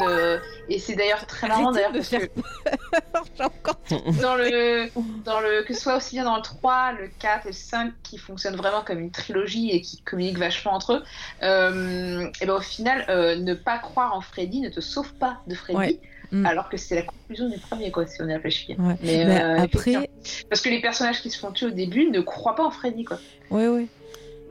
Et 0.70 0.78
c'est 0.78 0.95
d'ailleurs 0.95 1.27
très 1.27 1.47
marrant, 1.49 1.70
d'ailleurs, 1.70 1.93
parce 1.93 2.09
faire 2.09 2.20
que 2.20 3.43
encore. 3.45 3.77
dans 4.23 4.36
le, 4.36 4.89
dans 5.24 5.41
le, 5.41 5.62
que 5.65 5.74
ce 5.74 5.81
soit 5.82 5.97
aussi 5.97 6.15
bien 6.16 6.24
dans 6.24 6.36
le 6.36 6.43
3, 6.43 6.93
le 6.93 7.09
4 7.19 7.45
et 7.47 7.49
le 7.51 7.55
5 7.55 7.93
qui 8.03 8.16
fonctionnent 8.16 8.57
vraiment 8.57 8.81
comme 8.82 8.99
une 9.01 9.11
trilogie 9.11 9.70
et 9.73 9.82
qui 9.82 10.01
communiquent 10.01 10.39
vachement 10.39 10.73
entre 10.73 10.95
eux, 10.95 11.03
et 12.41 12.47
ben 12.47 12.55
au 12.55 12.61
final, 12.61 13.05
ne 13.43 13.53
pas 13.55 13.78
croire 13.78 14.15
en 14.15 14.20
Freddy 14.23 14.53
ne 14.60 14.68
te 14.68 14.81
sauve 14.81 15.12
pas 15.14 15.40
de 15.47 15.55
Freddy, 15.55 15.78
Ouais. 15.78 16.01
Mm. 16.32 16.47
alors 16.47 16.68
que 16.68 16.76
c'est 16.76 16.94
la 16.97 17.02
conclusion 17.02 17.48
du 17.48 17.59
premier, 17.59 17.90
quoi, 17.90 18.06
si 18.06 18.20
on 18.22 18.28
y 18.28 18.32
réfléchit. 18.35 18.74
Ouais. 18.78 18.97
Mais, 19.02 19.24
Mais 19.24 19.43
euh, 19.43 19.60
après. 19.62 20.10
Parce 20.48 20.60
que 20.62 20.68
les 20.68 20.81
personnages 20.81 21.20
qui 21.22 21.31
se 21.31 21.39
font 21.39 21.52
tuer 21.52 21.66
au 21.66 21.70
début 21.70 22.10
ne 22.10 22.20
croient 22.20 22.55
pas 22.56 22.64
en 22.64 22.70
Freddy, 22.70 23.05
quoi. 23.05 23.18
ouais, 23.51 23.68
ouais. 23.68 23.86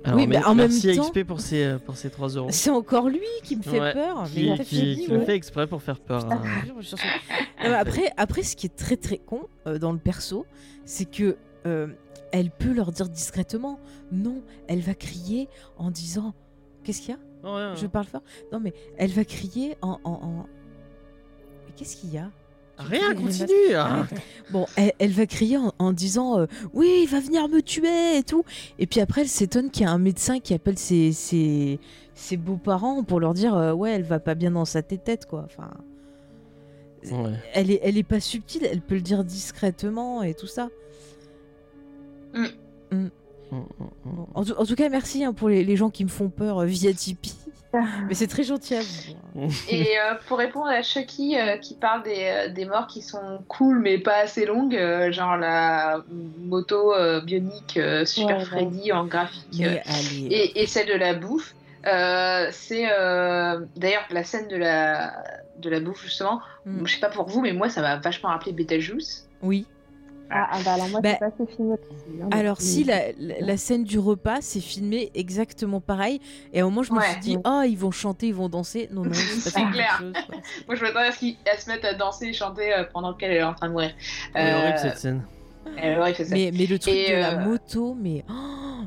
Alors, 0.05 0.19
Oui, 0.19 0.27
mais 0.27 0.43
en 0.43 0.53
même 0.53 0.69
merci 0.69 0.89
à 0.89 0.95
XP 1.01 1.23
pour 1.23 1.39
ces, 1.39 1.63
euh, 1.63 1.77
pour 1.77 1.95
ces 1.95 2.09
3 2.09 2.27
euros. 2.31 2.49
C'est 2.51 2.69
encore 2.69 3.07
lui 3.07 3.21
qui 3.45 3.55
me 3.55 3.61
fait 3.63 3.79
Ouais, 3.79 3.93
peur. 3.93 4.25
Qui, 4.33 4.49
Mais 4.49 4.59
qui- 4.65 5.07
le 5.07 5.21
fait 5.21 5.33
exprès 5.35 5.65
pour 5.65 5.81
faire 5.81 5.97
peur. 6.01 6.25
hein. 6.29 6.41
Non, 7.63 7.73
après, 7.73 8.11
après, 8.17 8.43
ce 8.43 8.57
qui 8.57 8.65
est 8.65 8.75
très 8.75 8.97
très 8.97 9.17
con 9.17 9.47
euh, 9.65 9.79
dans 9.79 9.93
le 9.93 9.97
perso, 9.97 10.45
c'est 10.83 11.09
que 11.09 11.37
euh, 11.65 11.87
elle 12.33 12.49
peut 12.51 12.73
leur 12.73 12.91
dire 12.91 13.07
discrètement 13.07 13.79
non. 14.11 14.41
Elle 14.67 14.81
va 14.81 14.93
crier 14.93 15.47
en 15.77 15.89
disant 15.89 16.33
Qu'est-ce 16.83 16.99
qu'il 16.99 17.11
y 17.11 17.13
a? 17.13 17.19
Je 17.43 17.87
parle 17.87 18.05
fort. 18.05 18.21
Non, 18.51 18.59
mais 18.59 18.73
elle 18.97 19.11
va 19.11 19.25
crier 19.25 19.75
en. 19.81 19.99
en, 20.03 20.11
en- 20.11 20.45
Mais 21.65 21.73
qu'est-ce 21.75 21.97
qu'il 21.97 22.13
y 22.13 22.17
a? 22.17 22.29
Rien, 22.75 23.13
continue 23.13 23.75
hein. 23.75 24.07
Bon, 24.49 24.65
elle, 24.75 24.93
elle 24.97 25.11
va 25.11 25.27
crier 25.27 25.57
en, 25.57 25.73
en 25.77 25.91
disant 25.93 26.39
euh, 26.39 26.47
oui, 26.73 27.01
il 27.03 27.07
va 27.07 27.19
venir 27.19 27.47
me 27.47 27.61
tuer 27.61 28.17
et 28.17 28.23
tout. 28.23 28.43
Et 28.79 28.87
puis 28.87 28.99
après, 28.99 29.21
elle 29.21 29.27
s'étonne 29.27 29.69
qu'il 29.69 29.83
y 29.83 29.85
a 29.85 29.91
un 29.91 29.99
médecin 29.99 30.39
qui 30.39 30.55
appelle 30.55 30.79
ses, 30.79 31.11
ses, 31.11 31.79
ses 32.15 32.35
beaux-parents 32.35 33.03
pour 33.03 33.19
leur 33.19 33.35
dire 33.35 33.55
euh, 33.55 33.73
ouais, 33.73 33.91
elle 33.91 34.01
va 34.03 34.19
pas 34.19 34.33
bien 34.33 34.49
dans 34.51 34.65
sa 34.65 34.81
tête, 34.81 35.27
quoi. 35.27 35.43
Enfin, 35.45 35.69
Ouais. 37.11 37.33
elle 37.53 37.69
est, 37.69 37.81
elle 37.83 37.97
est 37.97 38.03
pas 38.03 38.21
subtile, 38.21 38.65
elle 38.65 38.79
peut 38.81 38.95
le 38.95 39.01
dire 39.01 39.23
discrètement 39.25 40.23
et 40.23 40.33
tout 40.33 40.47
ça. 40.47 40.69
Mm, 42.33 42.45
mm. 42.91 43.07
Bon, 44.05 44.27
en, 44.33 44.43
tout, 44.43 44.53
en 44.57 44.65
tout 44.65 44.75
cas, 44.75 44.89
merci 44.89 45.23
hein, 45.23 45.33
pour 45.33 45.49
les, 45.49 45.63
les 45.63 45.75
gens 45.75 45.89
qui 45.89 46.03
me 46.03 46.09
font 46.09 46.29
peur 46.29 46.59
euh, 46.59 46.65
via 46.65 46.93
Tipeee. 46.93 47.35
Mais 48.07 48.13
c'est 48.13 48.27
très 48.27 48.43
gentil 48.43 48.75
à 48.75 48.81
vous. 48.81 49.47
Et 49.67 49.97
euh, 49.97 50.13
pour 50.27 50.37
répondre 50.37 50.67
à 50.67 50.83
Chucky 50.83 51.39
euh, 51.39 51.57
qui 51.57 51.73
parle 51.73 52.03
des, 52.03 52.49
des 52.53 52.65
morts 52.65 52.85
qui 52.85 53.01
sont 53.01 53.43
cool 53.47 53.79
mais 53.79 53.97
pas 53.97 54.17
assez 54.17 54.45
longues, 54.45 54.79
genre 55.09 55.37
la 55.37 56.03
moto 56.37 56.93
bionique 57.25 57.79
Super 58.05 58.37
Ouais, 58.37 58.45
Freddy 58.45 58.91
en 58.91 59.07
graphique 59.07 59.59
et, 59.59 60.61
et 60.61 60.67
celle 60.67 60.87
de 60.87 60.93
la 60.93 61.15
bouffe, 61.15 61.55
c'est 61.83 62.85
d'ailleurs 63.75 64.05
la 64.11 64.23
scène 64.23 64.47
de 64.49 64.55
la, 64.55 65.11
de 65.57 65.69
la 65.71 65.79
bouffe 65.79 66.03
justement. 66.03 66.41
Mm. 66.67 66.85
Je 66.85 66.93
sais 66.93 66.99
pas 66.99 67.09
pour 67.09 67.27
vous, 67.27 67.41
mais 67.41 67.53
moi 67.53 67.69
ça 67.69 67.81
m'a 67.81 67.95
vachement 67.97 68.29
rappelé 68.29 68.51
Beetlejuice. 68.51 69.27
Oui. 69.41 69.65
Ah, 70.29 70.47
ah, 70.51 70.59
bah 70.65 70.73
alors 70.73 70.89
moi, 70.89 71.01
Bah, 71.01 71.09
c'est 71.13 71.19
pas 71.19 71.31
ce 71.37 71.45
film. 71.55 71.75
Alors 72.31 72.59
si 72.59 72.83
la, 72.83 73.11
la, 73.19 73.39
la 73.41 73.57
scène 73.57 73.83
du 73.83 73.99
repas, 73.99 74.39
c'est 74.41 74.61
filmé 74.61 75.11
exactement 75.13 75.79
pareil. 75.79 76.19
Et 76.53 76.59
à 76.59 76.63
un 76.63 76.65
moment, 76.65 76.81
je 76.81 76.91
me 76.91 76.97
Ouais. 76.99 77.11
suis 77.11 77.19
dit, 77.19 77.37
ah, 77.43 77.63
ils 77.67 77.77
vont 77.77 77.91
chanter, 77.91 78.27
ils 78.27 78.33
vont 78.33 78.49
danser. 78.49 78.89
Non, 78.91 79.03
non, 79.03 79.11
c'est 79.13 79.21
C'est 79.51 79.53
pas 79.53 79.71
clair. 79.71 79.97
chose. 79.99 80.13
Moi 80.67 80.75
je 80.75 80.81
m'attendais 80.81 81.07
à 81.07 81.11
ce 81.11 81.19
qu'ils 81.19 81.37
se 81.59 81.69
mettent 81.69 81.85
à 81.85 81.93
danser 81.93 82.27
et 82.27 82.33
chanter 82.33 82.73
euh, 82.73 82.83
pendant 82.91 83.13
qu'elle 83.13 83.31
est 83.33 83.43
en 83.43 83.53
train 83.53 83.67
de 83.67 83.73
mourir. 83.73 83.91
Elle 84.33 84.47
est 84.47 84.53
horrible 84.53 84.73
Euh, 84.77 84.81
cette 84.81 84.97
scène. 84.97 85.23
elle 85.77 85.93
est 85.93 85.97
horrible, 85.99 86.17
cette 86.17 86.27
scène. 86.29 86.37
Mais, 86.37 86.51
mais 86.57 86.65
le 86.65 86.79
truc 86.79 86.93
Et, 86.95 87.11
de 87.11 87.15
la 87.17 87.33
euh, 87.39 87.45
moto, 87.45 87.95
mais 87.99 88.23
oh, 88.29 88.33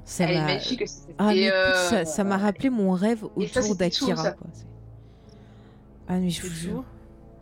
ça 0.04 0.24
Elle 0.24 0.36
est 0.50 0.56
aussi. 0.56 0.78
Ah, 1.18 1.26
mais 1.28 1.36
Et, 1.38 1.42
écoute, 1.44 1.54
euh, 1.54 1.88
ça- 1.90 2.04
ça 2.06 2.24
m'a 2.24 2.38
rappelé 2.38 2.70
mon 2.70 2.90
rêve 2.92 3.20
ça, 3.20 3.60
autour 3.60 3.76
d'Akira. 3.76 4.16
ça. 4.16 4.32
quoi. 4.32 4.46
C'est- 4.52 4.64
Ah, 6.08 6.14
mais 6.18 6.30
je 6.30 6.42
vous 6.42 6.48
jure. 6.52 6.84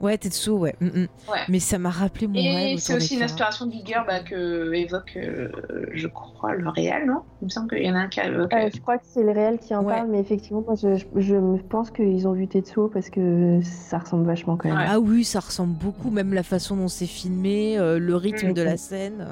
Ouais, 0.05 0.19
Tetsuo, 0.19 0.59
ouais. 0.59 0.75
mm, 0.81 0.87
mm. 0.87 1.07
Ouais. 1.33 1.39
Mais 1.49 1.59
ça 1.61 1.79
m'a 1.79 1.91
rappelé 1.91 2.27
mon 2.27 2.35
rêve 2.35 2.75
Et 2.75 2.77
c'est 2.79 2.95
aussi 2.95 3.17
une 3.17 3.23
inspiration 3.23 3.67
d'Iger 3.67 4.01
bah, 4.07 4.21
que 4.21 4.73
évoque, 4.75 5.15
euh, 5.17 5.49
je 5.93 6.07
crois, 6.09 6.53
le 6.55 6.69
réel, 6.69 7.07
non? 7.07 7.23
Il 7.41 7.47
me 7.47 7.51
semble 7.51 7.69
qu'il 7.71 7.85
y 7.85 7.91
en 7.91 7.95
a 7.95 8.01
un 8.01 8.09
qui 8.09 8.21
évoque. 8.21 8.53
Euh, 8.53 8.69
je 8.75 8.81
crois 8.81 8.99
que 8.99 9.05
c'est 9.07 9.23
le 9.23 9.33
réel 9.33 9.59
qui 9.59 9.75
en 9.75 9.83
Ouais. 9.83 9.95
parle, 9.95 10.09
mais 10.11 10.21
effectivement, 10.21 10.63
moi, 10.67 10.75
je, 10.81 11.03
je, 11.17 11.37
pense 11.71 11.91
qu'ils 11.91 12.29
ont 12.29 12.33
vu 12.33 12.47
Tetsuo 12.47 12.89
parce 12.89 13.09
que 13.11 13.61
ça 13.63 13.99
ressemble 13.99 14.27
vachement 14.27 14.57
quand 14.57 14.69
même. 14.69 14.79
Ouais. 14.79 14.85
Ah 14.89 15.01
oui, 15.01 15.25
ça 15.25 15.41
ressemble 15.41 15.73
beaucoup, 15.75 16.11
même 16.11 16.35
la 16.35 16.43
façon 16.43 16.77
dont 16.77 16.89
c'est 16.89 17.07
filmé, 17.07 17.79
euh, 17.79 17.99
le 17.99 18.15
rythme 18.15 18.51
Mm. 18.51 18.53
de 18.55 18.63
la 18.63 18.77
scène. 18.77 19.27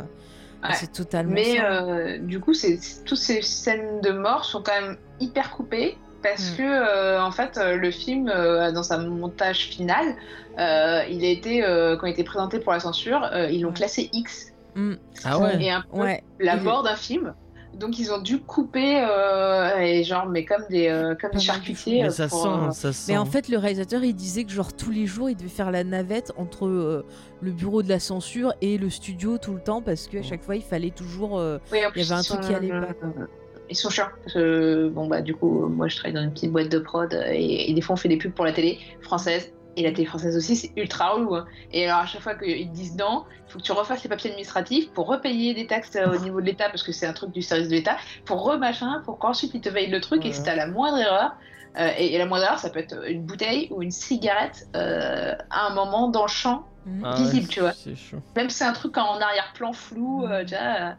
Ouais. 0.64 0.70
C'est 0.74 0.92
totalement 0.92 1.32
Mais 1.34 1.56
ça. 1.56 1.82
euh, 1.84 2.18
du 2.18 2.38
coup, 2.40 2.54
c'est, 2.54 2.78
toutes 3.04 3.18
ces 3.18 3.42
scènes 3.42 4.00
de 4.00 4.10
mort 4.10 4.44
sont 4.44 4.62
quand 4.62 4.80
même 4.80 4.96
hyper 5.20 5.50
coupées 5.50 5.98
parce 6.22 6.52
Mm. 6.52 6.56
que, 6.56 6.62
euh, 6.62 7.22
en 7.22 7.30
fait, 7.30 7.58
euh, 7.58 7.76
le 7.76 7.90
film, 7.90 8.28
euh, 8.28 8.70
dans 8.72 8.82
sa 8.82 8.98
montage 8.98 9.66
final, 9.66 10.16
euh, 10.58 11.02
il 11.10 11.24
a 11.24 11.28
été, 11.28 11.64
euh, 11.64 11.96
quand 11.96 12.06
il 12.06 12.10
a 12.10 12.12
été 12.12 12.24
présenté 12.24 12.58
pour 12.60 12.72
la 12.72 12.80
censure, 12.80 13.22
euh, 13.32 13.48
ils 13.50 13.62
l'ont 13.62 13.68
Ouais. 13.68 13.74
classé 13.74 14.08
X. 14.12 14.52
Mm. 14.74 14.94
Ah 15.24 15.38
ouais. 15.38 15.62
Et 15.64 15.70
un 15.70 15.82
peu 15.90 15.98
Ouais. 16.00 16.22
la 16.40 16.56
mort 16.56 16.82
d'un 16.82 16.96
film. 16.96 17.34
Donc 17.74 17.98
ils 17.98 18.12
ont 18.12 18.20
dû 18.20 18.38
couper 18.38 19.02
euh, 19.02 19.78
et 19.78 20.04
genre 20.04 20.26
mais 20.26 20.44
comme 20.44 20.62
des 20.68 20.88
euh, 20.88 21.14
comme 21.18 21.30
des 21.30 21.38
charcutiers 21.40 22.02
Mais 22.02 22.10
ça 22.10 22.28
pour, 22.28 22.42
sent, 22.42 22.48
euh, 22.48 22.70
ça 22.72 22.92
sent. 22.92 23.12
Mais 23.12 23.16
en 23.16 23.24
fait, 23.24 23.48
le 23.48 23.56
réalisateur, 23.56 24.04
il 24.04 24.14
disait 24.14 24.44
que 24.44 24.50
genre 24.52 24.74
tous 24.74 24.90
les 24.90 25.06
jours, 25.06 25.30
il 25.30 25.36
devait 25.38 25.48
faire 25.48 25.70
la 25.70 25.82
navette 25.82 26.32
entre 26.36 26.66
euh, 26.66 27.06
le 27.40 27.50
bureau 27.50 27.82
de 27.82 27.88
la 27.88 27.98
censure 27.98 28.52
et 28.60 28.76
le 28.76 28.90
studio 28.90 29.38
tout 29.38 29.54
le 29.54 29.60
temps 29.60 29.80
parce 29.80 30.06
qu'à 30.06 30.22
chaque 30.22 30.42
fois, 30.42 30.56
il 30.56 30.62
fallait 30.62 30.90
toujours. 30.90 31.38
euh, 31.38 31.56
oui, 31.72 31.78
il 31.96 32.02
y 32.02 32.04
avait 32.04 32.12
un 32.12 32.22
truc 32.22 32.40
qui 32.42 32.54
allait 32.54 32.68
pas. 32.68 32.92
quoi. 32.92 33.08
Ils 33.70 33.76
sont 33.76 33.90
chiants. 33.90 34.08
Parce 34.24 34.34
que, 34.34 34.88
bon, 34.88 35.06
bah, 35.06 35.22
du 35.22 35.34
coup, 35.34 35.66
moi, 35.68 35.88
je 35.88 35.96
travaille 35.96 36.12
dans 36.14 36.22
une 36.22 36.32
petite 36.32 36.52
boîte 36.52 36.68
de 36.68 36.78
prod 36.78 37.12
et, 37.30 37.70
et 37.70 37.74
des 37.74 37.80
fois, 37.80 37.94
on 37.94 37.96
fait 37.96 38.08
des 38.08 38.18
pubs 38.18 38.32
pour 38.32 38.44
la 38.44 38.52
télé 38.52 38.78
française. 39.00 39.52
Et 39.76 39.82
la 39.82 39.90
télé 39.92 40.04
française 40.04 40.36
aussi, 40.36 40.54
c'est 40.54 40.70
ultra 40.76 41.10
relou. 41.14 41.34
hein. 41.34 41.46
Et 41.72 41.86
alors, 41.86 42.00
à 42.02 42.06
chaque 42.06 42.20
fois 42.20 42.34
qu'ils 42.34 42.68
te 42.68 42.74
disent 42.74 42.94
non, 42.96 43.24
il 43.48 43.52
faut 43.52 43.58
que 43.58 43.64
tu 43.64 43.72
refasses 43.72 44.02
les 44.02 44.08
papiers 44.10 44.28
administratifs 44.28 44.90
pour 44.92 45.06
repayer 45.06 45.54
des 45.54 45.66
taxes 45.66 45.96
euh, 45.96 46.14
au 46.14 46.18
niveau 46.18 46.42
de 46.42 46.46
l'État, 46.46 46.68
parce 46.68 46.82
que 46.82 46.92
c'est 46.92 47.06
un 47.06 47.14
truc 47.14 47.30
du 47.32 47.40
service 47.40 47.68
de 47.68 47.74
l'État, 47.74 47.96
pour 48.26 48.42
remachin, 48.42 49.00
pour 49.06 49.18
qu'ensuite 49.18 49.52
ils 49.54 49.62
te 49.62 49.70
veillent 49.70 49.90
le 49.90 50.02
truc. 50.02 50.26
Et 50.26 50.32
si 50.34 50.42
t'as 50.42 50.54
la 50.56 50.66
moindre 50.66 50.98
erreur, 50.98 51.32
euh, 51.78 51.88
et, 51.96 52.14
et 52.14 52.18
la 52.18 52.26
moindre 52.26 52.44
erreur, 52.44 52.58
ça 52.58 52.68
peut 52.68 52.80
être 52.80 53.08
une 53.08 53.22
bouteille 53.22 53.68
ou 53.70 53.80
une 53.80 53.90
cigarette 53.90 54.68
euh, 54.76 55.34
à 55.48 55.68
un 55.68 55.74
moment 55.74 56.08
dans 56.08 56.24
le 56.24 56.28
champ, 56.28 56.66
Mm. 56.84 57.02
Ah 57.04 57.14
visible, 57.14 57.44
ouais, 57.44 57.48
tu 57.48 57.60
vois. 57.60 57.72
Chaud. 57.94 58.16
Même 58.34 58.50
si 58.50 58.56
c'est 58.58 58.64
un 58.64 58.72
truc 58.72 58.98
en 58.98 59.20
arrière-plan 59.20 59.72
flou, 59.72 60.24
euh, 60.24 60.42
vois. 60.44 60.58
euh, 60.58 60.90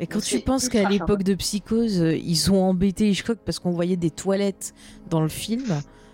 Et 0.00 0.06
quand 0.06 0.18
Donc, 0.18 0.24
tu 0.24 0.40
penses 0.40 0.68
qu'à 0.68 0.80
ultra 0.80 0.90
l'époque 0.92 1.22
de 1.22 1.34
Psychose, 1.34 2.02
euh, 2.02 2.16
ils 2.16 2.50
ont 2.50 2.62
embêté 2.62 3.08
Hitchcock 3.08 3.38
parce 3.44 3.58
qu'on 3.58 3.70
voyait 3.70 3.96
des 3.96 4.10
toilettes 4.10 4.74
dans 5.08 5.20
le 5.20 5.28
film, 5.28 5.64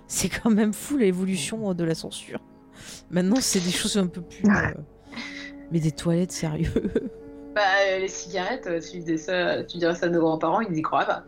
c'est 0.06 0.28
quand 0.28 0.50
même 0.50 0.72
fou 0.72 0.96
l'évolution 0.98 1.72
de 1.72 1.84
la 1.84 1.94
censure. 1.94 2.40
Maintenant, 3.10 3.36
c'est 3.40 3.60
des 3.60 3.70
choses 3.70 3.96
un 3.96 4.06
peu 4.06 4.20
plus. 4.20 4.44
euh, 4.50 4.74
Mais 5.72 5.80
des 5.80 5.92
toilettes, 5.92 6.32
sérieux. 6.32 6.72
Bah, 7.52 7.62
euh, 7.88 7.98
les 7.98 8.06
cigarettes, 8.06 8.68
tu, 8.80 9.00
disais 9.00 9.16
ça, 9.16 9.64
tu 9.64 9.78
dirais 9.78 9.96
ça 9.96 10.06
à 10.06 10.08
nos 10.08 10.20
grands-parents, 10.20 10.60
ils 10.60 10.78
y 10.78 10.82
croient 10.82 11.04
pas. 11.04 11.24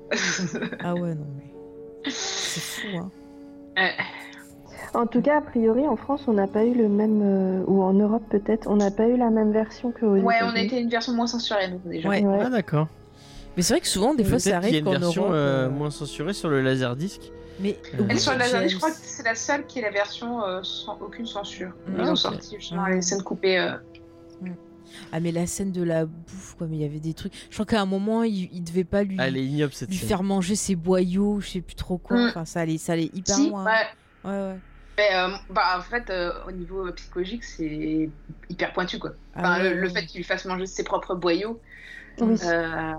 ah 0.79 0.95
ouais, 0.95 1.17
non, 1.17 1.27
mais. 1.37 1.53
C'est 2.11 2.61
fou, 2.61 2.97
hein. 2.97 3.11
Ouais. 3.77 3.91
En 4.95 5.07
tout 5.07 5.23
cas, 5.23 5.39
a 5.39 5.41
priori, 5.41 5.87
en 5.89 5.97
France, 5.97 6.23
on 6.27 6.35
n'a 6.35 6.47
pas 6.47 6.65
eu 6.65 6.75
le 6.75 6.89
même, 6.89 7.21
euh, 7.23 7.65
ou 7.67 7.83
en 7.83 7.95
Europe 7.95 8.25
peut-être, 8.31 8.67
on 8.69 8.77
n'a 8.77 8.91
pas 8.91 9.09
eu 9.09 9.17
la 9.17 9.31
même 9.31 9.51
version 9.53 9.91
que 9.91 10.05
aux 10.05 10.17
Ouais, 10.21 10.35
on 10.43 10.55
été 10.55 10.79
une 10.81 10.91
version 10.91 11.15
moins 11.15 11.27
censurée, 11.27 11.69
nous, 11.71 11.81
déjà. 11.91 12.09
Ouais. 12.11 12.23
Ouais. 12.23 12.41
Ah 12.45 12.51
d'accord. 12.51 12.89
Mais 13.57 13.63
c'est 13.63 13.75
vrai 13.75 13.81
que 13.81 13.87
souvent, 13.89 14.15
des 14.15 14.25
fois, 14.25 14.39
ça 14.39 14.61
Peut-être 14.61 14.65
qu'il 14.65 14.75
y 14.75 14.77
a 14.77 14.79
arrive 14.79 14.79
une 14.79 14.85
qu'en 14.85 15.01
version 15.01 15.23
Europe. 15.25 15.35
euh, 15.35 15.67
euh, 15.67 15.71
moins 15.71 15.91
censurée 15.91 16.33
sur 16.35 16.49
le 16.51 16.61
laserdisc. 16.63 17.21
Mais. 17.61 17.79
Elle 17.95 18.07
Elle, 18.11 18.19
sur 18.19 18.35
la 18.37 18.49
James. 18.49 18.69
je 18.69 18.77
crois 18.77 18.91
que 18.91 18.97
c'est 19.03 19.23
la 19.25 19.35
seule 19.35 19.67
qui 19.67 19.79
est 19.79 19.83
la 19.83 19.91
version 19.91 20.43
euh, 20.45 20.61
sans 20.63 20.99
aucune 21.01 21.27
censure. 21.27 21.69
Mm. 21.87 21.93
Ils 21.99 22.01
Ah, 22.07 22.13
ont 22.13 22.17
sorti 22.17 22.57
justement 22.59 22.87
les 22.87 23.01
scènes 23.03 23.23
coupées. 23.23 23.59
euh. 23.59 23.73
Ah, 25.11 25.21
mais 25.21 25.33
la 25.33 25.47
scène 25.47 25.73
de 25.73 25.83
la 25.83 26.05
bouffe, 26.05 26.55
quoi, 26.59 26.67
mais 26.69 26.77
il 26.77 26.83
y 26.83 26.85
avait 26.85 27.01
des 27.01 27.15
trucs. 27.15 27.33
Je 27.49 27.55
crois 27.57 27.65
qu'à 27.65 27.81
un 27.81 27.87
moment, 27.87 28.25
il, 28.25 28.51
il 28.53 28.63
devait 28.63 28.85
pas 28.85 29.03
lui, 29.05 29.17
Ah, 29.19 29.29
est 29.29 29.33
ignoble 29.33 29.73
cette 29.73 29.89
lui 29.89 29.97
scène. 29.97 30.09
faire 30.09 30.23
manger 30.23 30.55
ses 30.55 30.75
boyaux, 30.77 31.41
je 31.41 31.49
sais 31.49 31.61
plus 31.63 31.75
trop 31.77 31.97
quoi. 31.99 32.17
Mm. 32.19 32.29
Enfin, 32.29 32.45
ça 32.45 32.61
allait, 32.61 32.77
ça 32.79 32.93
allait 32.93 33.11
hyper 33.15 33.35
Si, 33.37 33.49
loin. 33.51 33.65
ouais. 33.65 33.71
Ouais, 34.25 34.31
ouais. 34.31 34.57
Mais, 34.99 35.15
euh, 35.15 35.37
bah, 35.49 35.79
en 35.79 35.83
fait, 35.83 36.11
euh, 36.11 36.45
au 36.47 36.53
niveau 36.53 36.93
psychologique, 36.93 37.45
c'est 37.45 38.13
hyper 38.49 38.73
pointu, 38.73 38.99
quoi. 38.99 39.13
Ah 39.35 39.43
Enfin, 39.43 39.59
le, 39.63 39.75
le 39.75 39.89
fait 39.89 40.07
qu'il 40.07 40.19
lui 40.21 40.25
fasse 40.25 40.45
manger 40.45 40.67
ses 40.67 40.85
propres 40.85 41.15
boyaux. 41.15 41.63
Oui. 42.21 42.39
euh, 42.43 42.95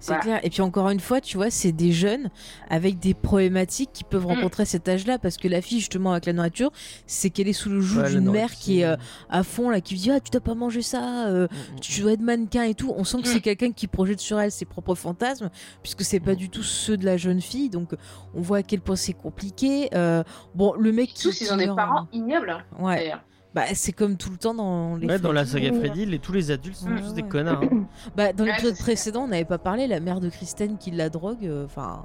C'est 0.00 0.08
Voilà. 0.08 0.22
clair. 0.22 0.40
Et 0.44 0.50
puis 0.50 0.62
encore 0.62 0.88
une 0.90 1.00
fois, 1.00 1.20
tu 1.20 1.36
vois, 1.36 1.50
c'est 1.50 1.72
des 1.72 1.92
jeunes 1.92 2.30
avec 2.70 2.98
des 2.98 3.14
problématiques 3.14 3.90
qui 3.92 4.04
peuvent 4.04 4.22
Mm. 4.24 4.34
rencontrer 4.34 4.62
à 4.62 4.66
cet 4.66 4.88
âge-là 4.88 5.18
parce 5.18 5.36
que 5.36 5.48
la 5.48 5.60
fille, 5.60 5.80
justement, 5.80 6.12
avec 6.12 6.26
la 6.26 6.32
nourriture, 6.32 6.70
c'est 7.06 7.30
qu'elle 7.30 7.48
est 7.48 7.52
sous 7.52 7.68
le 7.68 7.80
joug 7.80 8.02
Ouais, 8.02 8.10
d'une 8.10 8.30
mère 8.30 8.52
qui 8.52 8.80
est 8.80 8.84
euh, 8.84 8.96
à 9.28 9.42
fond, 9.42 9.70
là, 9.70 9.80
qui 9.80 9.94
lui 9.94 10.00
dit 10.00 10.10
Ah, 10.10 10.20
tu 10.20 10.30
dois 10.30 10.40
pas 10.40 10.54
manger 10.54 10.82
ça, 10.82 11.26
euh, 11.28 11.46
Mm, 11.50 11.76
mm, 11.76 11.80
tu 11.80 12.00
dois 12.02 12.12
être 12.12 12.20
mannequin 12.20 12.62
et 12.64 12.74
tout. 12.74 12.92
On 12.96 13.04
sent 13.04 13.22
que 13.22 13.28
c'est 13.28 13.40
quelqu'un 13.40 13.72
qui 13.72 13.86
projette 13.88 14.20
sur 14.20 14.38
elle 14.40 14.52
ses 14.52 14.64
propres 14.64 14.94
fantasmes, 14.94 15.50
puisque 15.82 16.02
c'est 16.02 16.20
pas 16.20 16.34
du 16.34 16.48
tout 16.48 16.62
ceux 16.62 16.96
de 16.96 17.04
la 17.04 17.16
jeune 17.16 17.40
fille. 17.40 17.68
Donc 17.70 17.90
on 18.34 18.40
voit 18.40 18.58
à 18.58 18.62
quel 18.62 18.80
point 18.80 18.96
c'est 18.96 19.12
compliqué. 19.14 19.88
Euh, 19.94 20.22
bon, 20.54 20.74
le 20.78 20.92
mec 20.92 21.10
qui. 21.14 21.22
tous, 21.22 21.40
ils 21.40 21.52
ont 21.52 21.56
des 21.56 21.66
parents 21.66 22.06
ignobles. 22.12 22.50
hein, 22.50 22.62
Ouais, 22.78 22.96
d'ailleurs. 22.96 23.22
Bah 23.66 23.74
c'est 23.74 23.92
comme 23.92 24.16
tout 24.16 24.30
le 24.30 24.36
temps 24.36 24.54
dans 24.54 24.96
les. 24.96 25.06
Ouais, 25.06 25.18
dans 25.18 25.32
la 25.32 25.44
saga 25.46 25.72
Freddy, 25.72 26.06
les, 26.06 26.18
tous 26.18 26.32
les 26.32 26.50
adultes 26.50 26.76
sont 26.76 26.90
Ouais, 26.90 27.00
tous 27.00 27.14
des 27.14 27.22
connards. 27.22 27.62
hein. 27.62 27.84
Bah, 28.16 28.32
dans 28.32 28.44
l'épisode 28.44 28.76
précédent, 28.78 29.22
on 29.24 29.28
n'avait 29.28 29.44
pas 29.44 29.58
parlé, 29.58 29.86
la 29.86 30.00
mère 30.00 30.20
de 30.20 30.28
Kristen 30.28 30.78
qui 30.78 30.90
la 30.90 31.08
drogue. 31.08 31.44
euh, 31.46 31.64
Enfin. 31.64 32.04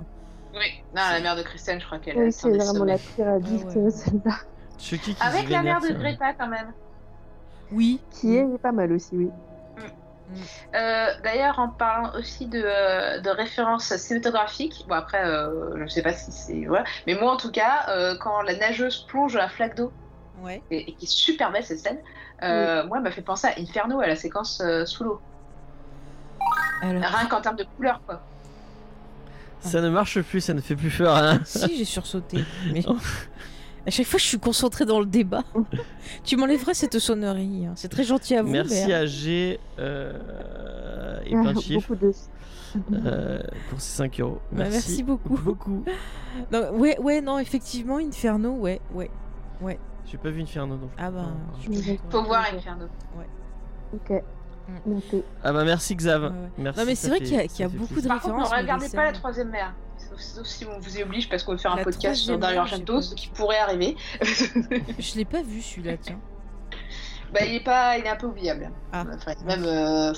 Oui, 0.53 0.83
non, 0.95 1.01
la 1.11 1.19
mère 1.19 1.35
de 1.35 1.41
Christiane, 1.41 1.79
je 1.81 1.85
crois 1.85 1.97
qu'elle 1.99 2.17
Oui, 2.17 2.31
c'est 2.31 2.49
vraiment 2.55 2.85
la 2.85 2.97
pire 2.97 3.27
adulte, 3.27 3.65
Ah 3.75 3.79
ouais. 3.79 3.89
celle-là. 3.91 4.35
Chucky 4.77 5.15
qui 5.15 5.23
Avec 5.23 5.49
la 5.49 5.59
vénère, 5.59 5.81
mère 5.81 5.91
de. 5.91 5.97
Greta, 5.97 6.33
quand 6.33 6.47
même. 6.47 6.71
Oui. 7.71 7.99
Qui 8.11 8.35
est 8.35 8.57
pas 8.61 8.71
mal 8.71 8.91
aussi, 8.91 9.15
oui. 9.15 9.29
Euh, 10.75 11.07
D'ailleurs, 11.23 11.59
en 11.59 11.69
parlant 11.69 12.11
aussi 12.17 12.47
de, 12.47 12.61
euh, 12.63 13.19
de 13.19 13.29
références 13.29 13.95
cinématographiques, 13.97 14.85
bon 14.87 14.95
après, 14.95 15.23
euh, 15.25 15.75
je 15.77 15.87
sais 15.87 16.01
pas 16.01 16.13
si 16.13 16.31
c'est 16.31 16.65
vrai, 16.65 16.83
mais 17.05 17.15
moi 17.15 17.33
en 17.33 17.37
tout 17.37 17.51
cas, 17.51 17.85
euh, 17.89 18.15
quand 18.19 18.41
la 18.41 18.55
nageuse 18.57 19.05
plonge 19.07 19.33
dans 19.33 19.39
la 19.39 19.49
flaque 19.49 19.75
d'eau, 19.75 19.91
Ouais. 20.43 20.61
et, 20.71 20.89
et 20.89 20.93
qui 20.93 21.05
est 21.05 21.09
super 21.11 21.51
belle 21.51 21.63
cette 21.63 21.79
scène, 21.79 21.99
euh, 22.43 22.85
moi 22.87 22.97
elle 22.97 23.03
m'a 23.03 23.11
fait 23.11 23.21
penser 23.21 23.47
à 23.47 23.59
Inferno, 23.59 23.99
à 24.01 24.07
la 24.07 24.15
séquence 24.15 24.61
euh, 24.61 24.85
sous 24.85 25.03
l'eau. 25.03 25.21
Alors. 26.81 27.01
Rien 27.03 27.27
qu'en 27.27 27.39
termes 27.41 27.55
de 27.55 27.65
couleur, 27.77 28.01
quoi. 28.05 28.21
Ça 29.61 29.79
ne 29.79 29.89
marche 29.89 30.21
plus, 30.21 30.41
ça 30.41 30.53
ne 30.53 30.59
fait 30.59 30.75
plus 30.75 30.89
peur. 30.89 31.15
hein. 31.15 31.39
Si, 31.45 31.77
j'ai 31.77 31.85
sursauté. 31.85 32.43
Mais 32.73 32.83
Oh. 32.87 32.97
à 33.87 33.89
chaque 33.91 34.05
fois, 34.05 34.19
je 34.19 34.25
suis 34.25 34.39
concentrée 34.39 34.83
dans 34.85 34.99
le 34.99 35.05
débat. 35.05 35.43
tu 36.25 36.35
m'enlèveras 36.35 36.73
cette 36.73 36.99
sonnerie. 36.99 37.65
hein. 37.67 37.73
C'est 37.77 37.87
très 37.87 38.03
gentil 38.03 38.35
à 38.35 38.41
vous. 38.43 38.49
Merci 38.49 38.83
mais- 38.87 38.93
à 38.93 39.05
G 39.05 39.59
euh, 39.79 41.19
et 41.25 41.29
plein 41.31 41.53
de 41.53 41.59
chiffres 41.61 41.95
Beaucoup 41.95 42.05
de... 42.91 43.07
euh, 43.07 43.41
pour 43.69 43.79
ces 43.79 43.95
5 43.97 44.19
euros. 44.19 44.39
Bah, 44.51 44.65
Merci, 44.69 45.03
beaucoup. 45.03 45.37
beaucoup. 45.37 45.85
Non, 46.51 46.71
ouais, 46.71 46.99
ouais, 46.99 47.21
non, 47.21 47.39
effectivement, 47.39 47.97
Inferno, 47.99 48.51
ouais, 48.55 48.81
ouais. 48.93 49.09
J'ai 50.05 50.17
pas 50.17 50.29
vu 50.29 50.41
Inferno 50.41 50.75
donc. 50.77 50.91
Ah 50.97 51.09
bah. 51.11 51.25
Faut 51.63 51.71
ouais. 51.71 52.25
voir 52.27 52.45
Inferno. 52.53 52.85
Ok. 53.93 54.09
Mm. 54.67 54.93
Noté. 54.93 55.23
Ah 55.43 55.51
bah 55.53 55.63
merci 55.65 55.95
Xav. 55.95 56.23
Ouais, 56.23 56.29
ouais. 56.29 56.35
Merci, 56.57 56.79
Non, 56.79 56.85
mais 56.85 56.95
c'est 56.95 57.09
vrai 57.09 57.19
qu'il 57.19 57.33
y 57.33 57.37
a- 57.37 57.43
y 57.43 57.69
beaucoup 57.69 57.93
plaisir. 57.93 58.03
de 58.03 58.07
Par 58.07 58.21
contre, 58.21 58.35
ne 58.35 58.41
références. 58.43 58.61
regardez 58.61 58.89
pas 58.89 59.03
la 59.05 59.11
troisième 59.11 59.49
mère. 59.49 59.73
Sauf, 60.17 60.45
si 60.45 60.65
on 60.65 60.79
vous 60.79 60.97
y 60.97 61.03
oblige 61.03 61.27
parce 61.29 61.43
qu'on 61.43 61.53
veut 61.53 61.57
faire 61.57 61.73
un 61.73 61.77
La 61.77 61.83
podcast 61.83 62.21
sur 62.21 62.37
Dario 62.37 62.59
Argento, 62.59 63.01
ce 63.01 63.15
qui 63.15 63.29
pourrait 63.29 63.57
arriver. 63.59 63.95
Je 64.21 65.15
l'ai 65.17 65.25
pas 65.25 65.41
vu 65.41 65.61
celui-là, 65.61 65.97
tiens. 65.97 66.19
bah, 67.33 67.41
il 67.45 67.55
est 67.55 67.63
pas, 67.63 67.97
il 67.97 68.05
est 68.05 68.09
un 68.09 68.15
peu 68.15 68.27
oubliable. 68.27 68.69
Ah. 68.91 69.03
Enfin, 69.13 69.33
même, 69.45 69.63
euh, 69.65 70.13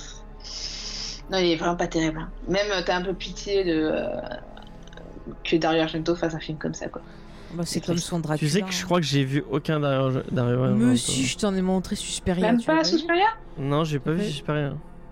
non, 1.32 1.38
il 1.40 1.52
est 1.52 1.56
vraiment 1.56 1.76
pas 1.78 1.88
terrible. 1.88 2.20
hein. 2.20 2.30
Même, 2.48 2.68
euh, 2.72 2.82
t'as 2.86 2.98
un 2.98 3.02
peu 3.03 3.14
pitié 3.14 3.64
de, 3.64 3.90
euh, 3.94 4.20
que 5.44 5.56
Dario 5.56 5.82
Argento 5.82 6.16
fasse 6.16 6.36
un 6.36 6.40
film 6.40 6.57
comme 6.57 6.74
ça, 6.74 6.88
quoi. 6.88 7.02
Bah, 7.56 7.64
c'est 7.65 7.86
comme 7.86 7.98
son 7.98 8.19
Dracula. 8.19 8.38
Tu 8.38 8.49
sais 8.49 8.61
que 8.61 8.72
je 8.72 8.84
crois 8.86 8.99
que 8.99 9.06
j'ai 9.06 9.23
vu 9.23 9.44
aucun. 9.49 9.80
Mais 9.80 10.98
si, 10.98 11.26
je 11.26 11.38
t'en 11.38 11.53
ai 11.56 11.61
montré 11.61 11.95
Suspiria. 11.95 12.52
Même 12.52 12.60
tu 12.60 12.65
pas 12.65 12.84
Suspiria 12.84 13.27
Non, 13.57 13.84
j'ai 13.84 13.99
pas 13.99 14.14
vu 14.14 14.23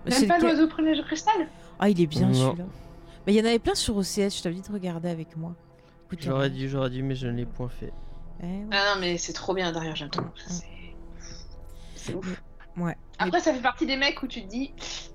c'est 0.06 0.26
Même 0.26 0.28
pas 0.28 0.38
l'oiseau 0.38 0.68
premier 0.68 0.96
de 0.96 1.02
cristal 1.02 1.48
Ah, 1.78 1.88
il 1.88 2.00
est 2.00 2.06
bien 2.06 2.32
celui-là. 2.32 2.64
Mais 3.26 3.32
il 3.32 3.36
y 3.36 3.40
en 3.40 3.46
avait 3.46 3.58
plein 3.58 3.74
sur 3.74 3.96
OCS, 3.96 4.36
je 4.36 4.42
t'avais 4.42 4.54
dit 4.54 4.60
de 4.60 4.72
regarder 4.72 5.08
avec 5.08 5.34
moi. 5.36 5.54
J'aurais 6.20 6.50
dû, 6.50 6.68
j'aurais 6.68 6.90
dû, 6.90 7.02
mais 7.02 7.14
je 7.14 7.26
ne 7.26 7.32
l'ai 7.32 7.46
point 7.46 7.68
fait. 7.68 7.92
Eh. 8.42 8.46
Ah 8.70 8.94
non, 8.94 9.00
mais 9.00 9.16
c'est 9.16 9.32
trop 9.32 9.54
bien, 9.54 9.72
Dario 9.72 9.90
Argento. 9.90 10.20
C'est 10.46 10.66
c'est 11.96 12.14
ouf. 12.14 12.42
Ouais. 12.76 12.96
Après, 13.18 13.40
ça 13.40 13.52
fait 13.54 13.60
partie 13.62 13.86
des 13.86 13.96
mecs 13.96 14.22
où 14.22 14.26
tu 14.26 14.42
te 14.42 14.48
dis 14.48 14.72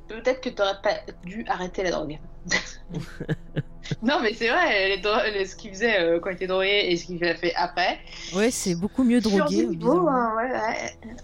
peut-être 0.08 0.42
que 0.42 0.50
t'aurais 0.50 0.82
pas 0.82 0.96
dû 1.26 1.46
arrêter 1.48 1.84
la 1.84 1.92
drogue. 1.92 2.18
non, 4.02 4.20
mais 4.22 4.34
c'est 4.34 4.48
vrai, 4.50 4.90
les 4.90 4.98
dro- 5.00 5.24
les- 5.34 5.46
ce 5.46 5.56
qu'il 5.56 5.72
faisait 5.72 6.00
euh, 6.00 6.20
quand 6.20 6.30
il 6.30 6.36
était 6.36 6.48
drogué 6.48 6.86
et 6.90 6.98
ce 6.98 7.06
qu'il 7.06 7.24
a 7.26 7.36
fait 7.36 7.54
après. 7.56 8.00
Ouais, 8.34 8.50
c'est 8.52 8.76
beaucoup 8.76 9.04
mieux 9.04 9.20
drogué. 9.22 9.66
bizarrement. 9.68 10.08
hein, 10.10 10.36
ouais, 10.38 10.52
ouais. 10.52 11.16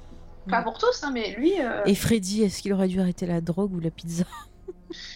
Pas 0.50 0.62
pour 0.62 0.78
tous, 0.78 1.04
hein, 1.04 1.12
mais 1.14 1.32
lui, 1.38 1.54
euh, 1.60 1.84
Et 1.86 1.96
Freddy, 1.96 2.44
est-ce 2.44 2.62
qu'il 2.62 2.74
aurait 2.74 2.88
dû 2.90 3.00
arrêter 3.00 3.26
la 3.26 3.42
drogue 3.42 3.74
ou 3.74 3.80
la 3.80 3.90
pizza? 3.90 4.26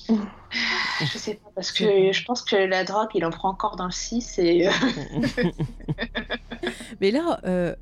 Je 0.10 1.18
sais 1.18 1.36
pas, 1.36 1.52
parce 1.54 1.72
que 1.78 2.12
je 2.12 2.26
pense 2.26 2.42
que 2.44 2.56
la 2.56 2.84
drogue, 2.84 3.10
il 3.14 3.24
en 3.26 3.30
prend 3.30 3.50
encore 3.50 3.76
dans 3.76 3.86
le 3.86 3.92
6 3.92 4.40
et. 4.40 4.68
euh, 4.68 4.72
Mais 7.02 7.12
là, 7.12 7.40
euh, 7.46 7.76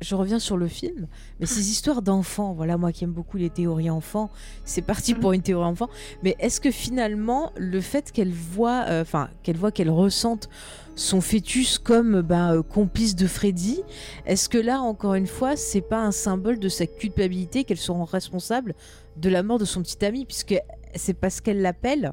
je 0.00 0.14
reviens 0.14 0.38
sur 0.38 0.56
le 0.56 0.66
film, 0.66 1.06
mais 1.38 1.46
ces 1.46 1.70
histoires 1.70 2.02
d'enfants, 2.02 2.54
voilà, 2.54 2.76
moi 2.78 2.92
qui 2.92 3.04
aime 3.04 3.12
beaucoup 3.12 3.36
les 3.36 3.50
théories 3.50 3.90
enfants, 3.90 4.30
c'est 4.64 4.82
parti 4.82 5.14
pour 5.14 5.32
une 5.32 5.42
théorie 5.42 5.66
enfant. 5.66 5.88
Mais 6.22 6.36
est-ce 6.38 6.60
que 6.60 6.70
finalement, 6.70 7.52
le 7.56 7.80
fait 7.80 8.10
qu'elle 8.12 8.32
voit, 8.32 8.84
euh, 8.88 9.02
enfin, 9.02 9.28
qu'elle 9.42 9.56
voit, 9.56 9.72
qu'elle 9.72 9.90
ressente 9.90 10.48
son 10.96 11.20
fœtus 11.20 11.78
comme 11.78 12.22
ben, 12.22 12.56
euh, 12.56 12.62
complice 12.62 13.14
de 13.14 13.26
Freddy, 13.26 13.82
est-ce 14.26 14.48
que 14.48 14.58
là, 14.58 14.80
encore 14.80 15.14
une 15.14 15.26
fois, 15.26 15.56
c'est 15.56 15.80
pas 15.80 16.00
un 16.00 16.12
symbole 16.12 16.58
de 16.58 16.68
sa 16.68 16.86
culpabilité 16.86 17.64
qu'elle 17.64 17.78
se 17.78 17.90
rend 17.90 18.04
responsable 18.04 18.74
de 19.16 19.28
la 19.28 19.42
mort 19.42 19.58
de 19.58 19.64
son 19.64 19.82
petit 19.82 20.04
ami, 20.04 20.24
puisque 20.24 20.56
c'est 20.94 21.14
parce 21.14 21.40
qu'elle 21.40 21.60
l'appelle. 21.60 22.12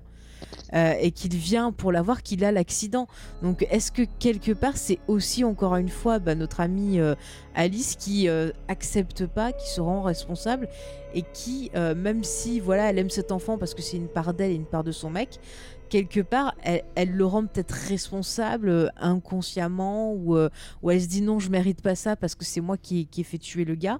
Euh, 0.74 0.94
et 1.00 1.12
qu'il 1.12 1.36
vient 1.36 1.72
pour 1.72 1.92
la 1.92 2.02
voir 2.02 2.24
qu'il 2.24 2.44
a 2.44 2.52
l'accident. 2.52 3.08
Donc 3.42 3.66
est-ce 3.70 3.92
que 3.92 4.02
quelque 4.20 4.52
part 4.52 4.78
c'est 4.78 5.00
aussi 5.08 5.44
encore 5.44 5.76
une 5.76 5.90
fois 5.90 6.20
bah, 6.20 6.36
notre 6.36 6.60
amie 6.60 7.00
euh, 7.00 7.16
Alice 7.56 7.96
qui 7.96 8.28
euh, 8.28 8.52
accepte 8.68 9.26
pas, 9.26 9.54
qui 9.54 9.70
se 9.70 9.82
rend 9.82 10.02
responsable 10.02 10.68
et 11.14 11.24
qui 11.34 11.72
euh, 11.76 11.96
même 11.96 12.24
si 12.24 12.60
voilà 12.60 12.90
elle 12.90 13.00
aime 13.00 13.10
cet 13.10 13.32
enfant 13.32 13.58
parce 13.58 13.74
que 13.74 13.82
c'est 13.82 13.98
une 13.98 14.10
part 14.10 14.34
d'elle 14.34 14.52
et 14.52 14.56
une 14.56 14.66
part 14.66 14.84
de 14.84 14.92
son 14.92 15.10
mec, 15.10 15.40
quelque 15.90 16.20
part 16.20 16.54
elle, 16.64 17.12
le 17.12 17.26
rend 17.26 17.46
peut-être 17.46 17.72
responsable 17.72 18.92
inconsciemment 18.98 20.12
ou, 20.14 20.38
ou 20.82 20.92
elle 20.92 21.02
se 21.02 21.08
dit 21.08 21.22
non 21.22 21.40
je 21.40 21.50
mérite 21.50 21.82
pas 21.82 21.96
ça 21.96 22.18
parce 22.18 22.36
que 22.36 22.44
c'est 22.44 22.62
moi 22.62 22.78
qui, 22.78 23.08
qui 23.08 23.22
ai 23.22 23.24
fait 23.24 23.38
tuer 23.38 23.64
le 23.64 23.76
gars 23.76 24.00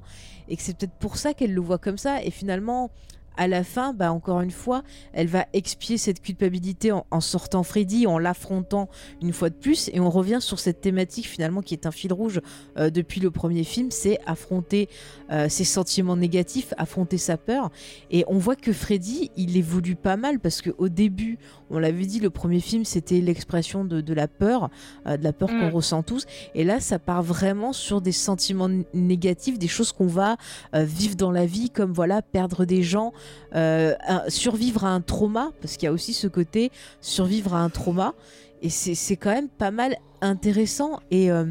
et 0.50 0.58
que 0.58 0.62
c'est 0.62 0.78
peut-être 0.78 0.98
pour 1.00 1.16
ça 1.16 1.34
qu'elle 1.34 1.54
le 1.54 1.62
voit 1.62 1.78
comme 1.78 1.98
ça 1.98 2.22
et 2.22 2.30
finalement 2.30 2.92
à 3.38 3.48
la 3.48 3.64
fin, 3.64 3.94
bah, 3.94 4.12
encore 4.12 4.42
une 4.42 4.52
fois, 4.52 4.84
elle 5.14 5.28
va 5.28 5.48
expier 5.54 5.98
cette 5.98 6.22
culpabilité 6.22 6.92
en, 6.92 7.06
en 7.12 7.22
sortant 7.22 7.64
Freddy, 7.64 8.08
en 8.08 8.20
l'affrontant 8.20 8.90
une 9.22 9.34
fois 9.34 9.50
de 9.50 9.56
plus. 9.56 9.90
Et 9.94 10.00
on 10.00 10.10
revient 10.10 10.40
sur 10.40 10.60
cette 10.60 10.82
thématique 10.82 11.28
finalement 11.28 11.62
qui 11.62 11.74
est 11.74 11.86
un 11.86 11.92
fil 11.92 12.14
rouge 12.14 12.42
euh, 12.78 12.90
depuis 12.90 13.20
le 13.20 13.32
premier 13.32 13.64
film, 13.64 13.90
c'est 13.92 14.20
affronter 14.26 14.90
euh, 15.32 15.50
ses 15.50 15.64
sentiments 15.64 16.16
négatifs, 16.16 16.74
affronter 16.78 17.18
sa 17.18 17.38
peur. 17.38 17.72
Et 18.12 18.24
on 18.28 18.38
voit 18.38 18.56
que 18.56 18.74
Freddy, 18.74 19.32
il 19.36 19.58
évolue 19.58 19.96
pas 19.96 20.18
mal 20.18 20.40
parce 20.40 20.62
qu'au 20.62 20.90
début, 20.90 21.40
on 21.70 21.80
l'avait 21.80 22.06
dit, 22.06 22.20
le 22.20 22.30
premier 22.30 22.60
film, 22.60 22.86
c'était 22.86 23.22
l'expression 23.22 23.84
de, 23.84 24.02
de 24.02 24.14
la 24.14 24.28
peur, 24.28 24.70
euh, 25.08 25.18
de 25.18 25.24
la 25.24 25.34
peur 25.34 25.48
Mm. 25.48 25.60
qu'on 25.60 25.70
ressent 25.70 26.04
tous. 26.04 26.26
Et 26.56 26.64
là, 26.64 26.80
ça 26.80 27.00
part 27.00 27.24
vraiment 27.24 27.74
sur 27.74 28.02
des 28.02 28.12
sentiments 28.12 28.70
négatifs, 28.94 29.58
des 29.58 29.68
choses 29.68 29.92
qu'on 29.92 30.08
va 30.08 30.38
vivre 30.74 31.16
dans 31.16 31.32
la 31.32 31.46
vie, 31.46 31.70
comme 31.70 31.94
voilà, 31.94 32.22
perdre 32.22 32.66
des 32.66 32.84
gens, 32.84 33.14
euh, 33.56 33.94
un- 34.08 34.30
survivre 34.30 34.86
à 34.86 34.90
un 34.90 35.02
trauma, 35.02 35.52
parce 35.62 35.78
qu'il 35.78 35.86
y 35.86 35.90
a 35.90 35.94
aussi 35.94 36.14
ce 36.14 36.28
côté 36.28 36.72
survivre 37.02 37.54
à 37.56 37.60
un 37.60 37.70
trauma. 37.70 38.14
Et 38.62 38.70
c'est 38.70 38.96
c'est 38.96 39.16
quand 39.18 39.32
même 39.34 39.50
pas 39.50 39.72
mal 39.72 39.96
intéressant. 40.22 41.00
Et 41.12 41.30
euh, 41.32 41.46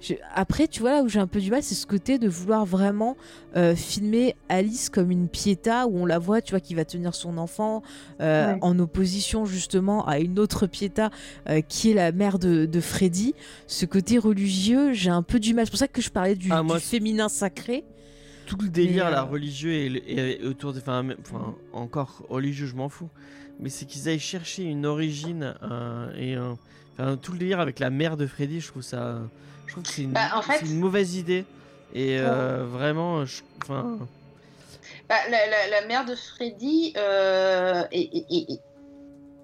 je- 0.00 0.14
après, 0.34 0.68
tu 0.68 0.80
vois, 0.80 0.92
là 0.92 1.02
où 1.02 1.08
j'ai 1.08 1.18
un 1.18 1.26
peu 1.26 1.40
du 1.40 1.50
mal, 1.50 1.62
c'est 1.62 1.74
ce 1.74 1.86
côté 1.86 2.18
de 2.18 2.28
vouloir 2.28 2.64
vraiment 2.64 3.16
euh, 3.56 3.74
filmer 3.74 4.36
Alice 4.48 4.88
comme 4.88 5.10
une 5.10 5.26
Pieta, 5.28 5.86
où 5.88 5.98
on 5.98 6.06
la 6.06 6.18
voit, 6.20 6.40
tu 6.42 6.52
vois, 6.52 6.60
qui 6.60 6.74
va 6.74 6.84
tenir 6.84 7.14
son 7.14 7.36
enfant 7.38 7.82
euh, 8.20 8.52
Ouais. 8.52 8.58
en 8.62 8.78
opposition 8.78 9.44
justement 9.44 10.06
à 10.06 10.18
une 10.20 10.38
autre 10.38 10.66
Pieta 10.68 11.10
euh, 11.48 11.60
qui 11.62 11.90
est 11.90 11.94
la 11.94 12.12
mère 12.12 12.38
de, 12.38 12.64
de 12.66 12.80
Freddy. 12.80 13.34
Ce 13.66 13.86
côté 13.86 14.18
religieux, 14.18 14.92
j'ai 14.92 15.10
un 15.10 15.22
peu 15.22 15.40
du 15.40 15.52
mal. 15.54 15.64
C'est 15.66 15.70
pour 15.70 15.78
ça 15.80 15.88
que 15.88 16.00
je 16.02 16.10
parlais 16.10 16.36
du, 16.36 16.48
Ah, 16.52 16.62
moi, 16.62 16.76
du 16.76 16.82
féminin 16.84 17.28
sacré. 17.28 17.84
Tout 18.46 18.56
le 18.62 18.68
délire 18.68 19.06
Mais, 19.06 19.10
là, 19.10 19.20
euh, 19.22 19.24
religieux 19.24 19.72
et, 19.72 20.40
autour 20.44 20.72
des. 20.72 20.80
Enfin, 20.80 21.04
encore 21.72 22.22
religieux, 22.28 22.66
je 22.66 22.74
m'en 22.76 22.88
fous. 22.88 23.08
Mais 23.58 23.68
c'est 23.70 23.86
qu'ils 23.86 24.08
aillent 24.08 24.18
chercher 24.18 24.62
une 24.64 24.86
origine 24.86 25.54
euh, 25.62 26.10
et 26.16 26.34
un. 26.34 26.56
Enfin, 26.98 27.16
tout 27.16 27.32
le 27.32 27.38
délire 27.38 27.60
avec 27.60 27.78
la 27.78 27.90
mère 27.90 28.16
de 28.16 28.26
Freddy, 28.26 28.60
je 28.60 28.68
trouve 28.68 28.82
ça. 28.82 29.18
Je 29.66 29.72
trouve 29.72 29.82
que 29.82 29.88
c'est 29.90 30.02
une, 30.02 30.12
Bah, 30.12 30.30
en 30.34 30.42
fait- 30.42 30.58
c'est 30.60 30.66
une 30.66 30.78
mauvaise 30.78 31.16
idée. 31.16 31.44
Et 31.94 32.18
euh, 32.18 32.64
vraiment, 32.68 33.24
je- 33.24 33.42
enfin. 33.62 33.98
Bah, 35.08 35.14
la, 35.30 35.46
la- 35.46 35.80
la 35.80 35.86
mère 35.86 36.04
de 36.04 36.14
Freddy, 36.14 36.92
euh, 36.96 37.84
et, 37.92 38.00
et- 38.18 38.24
et- 38.30 38.52
et- 38.54 38.60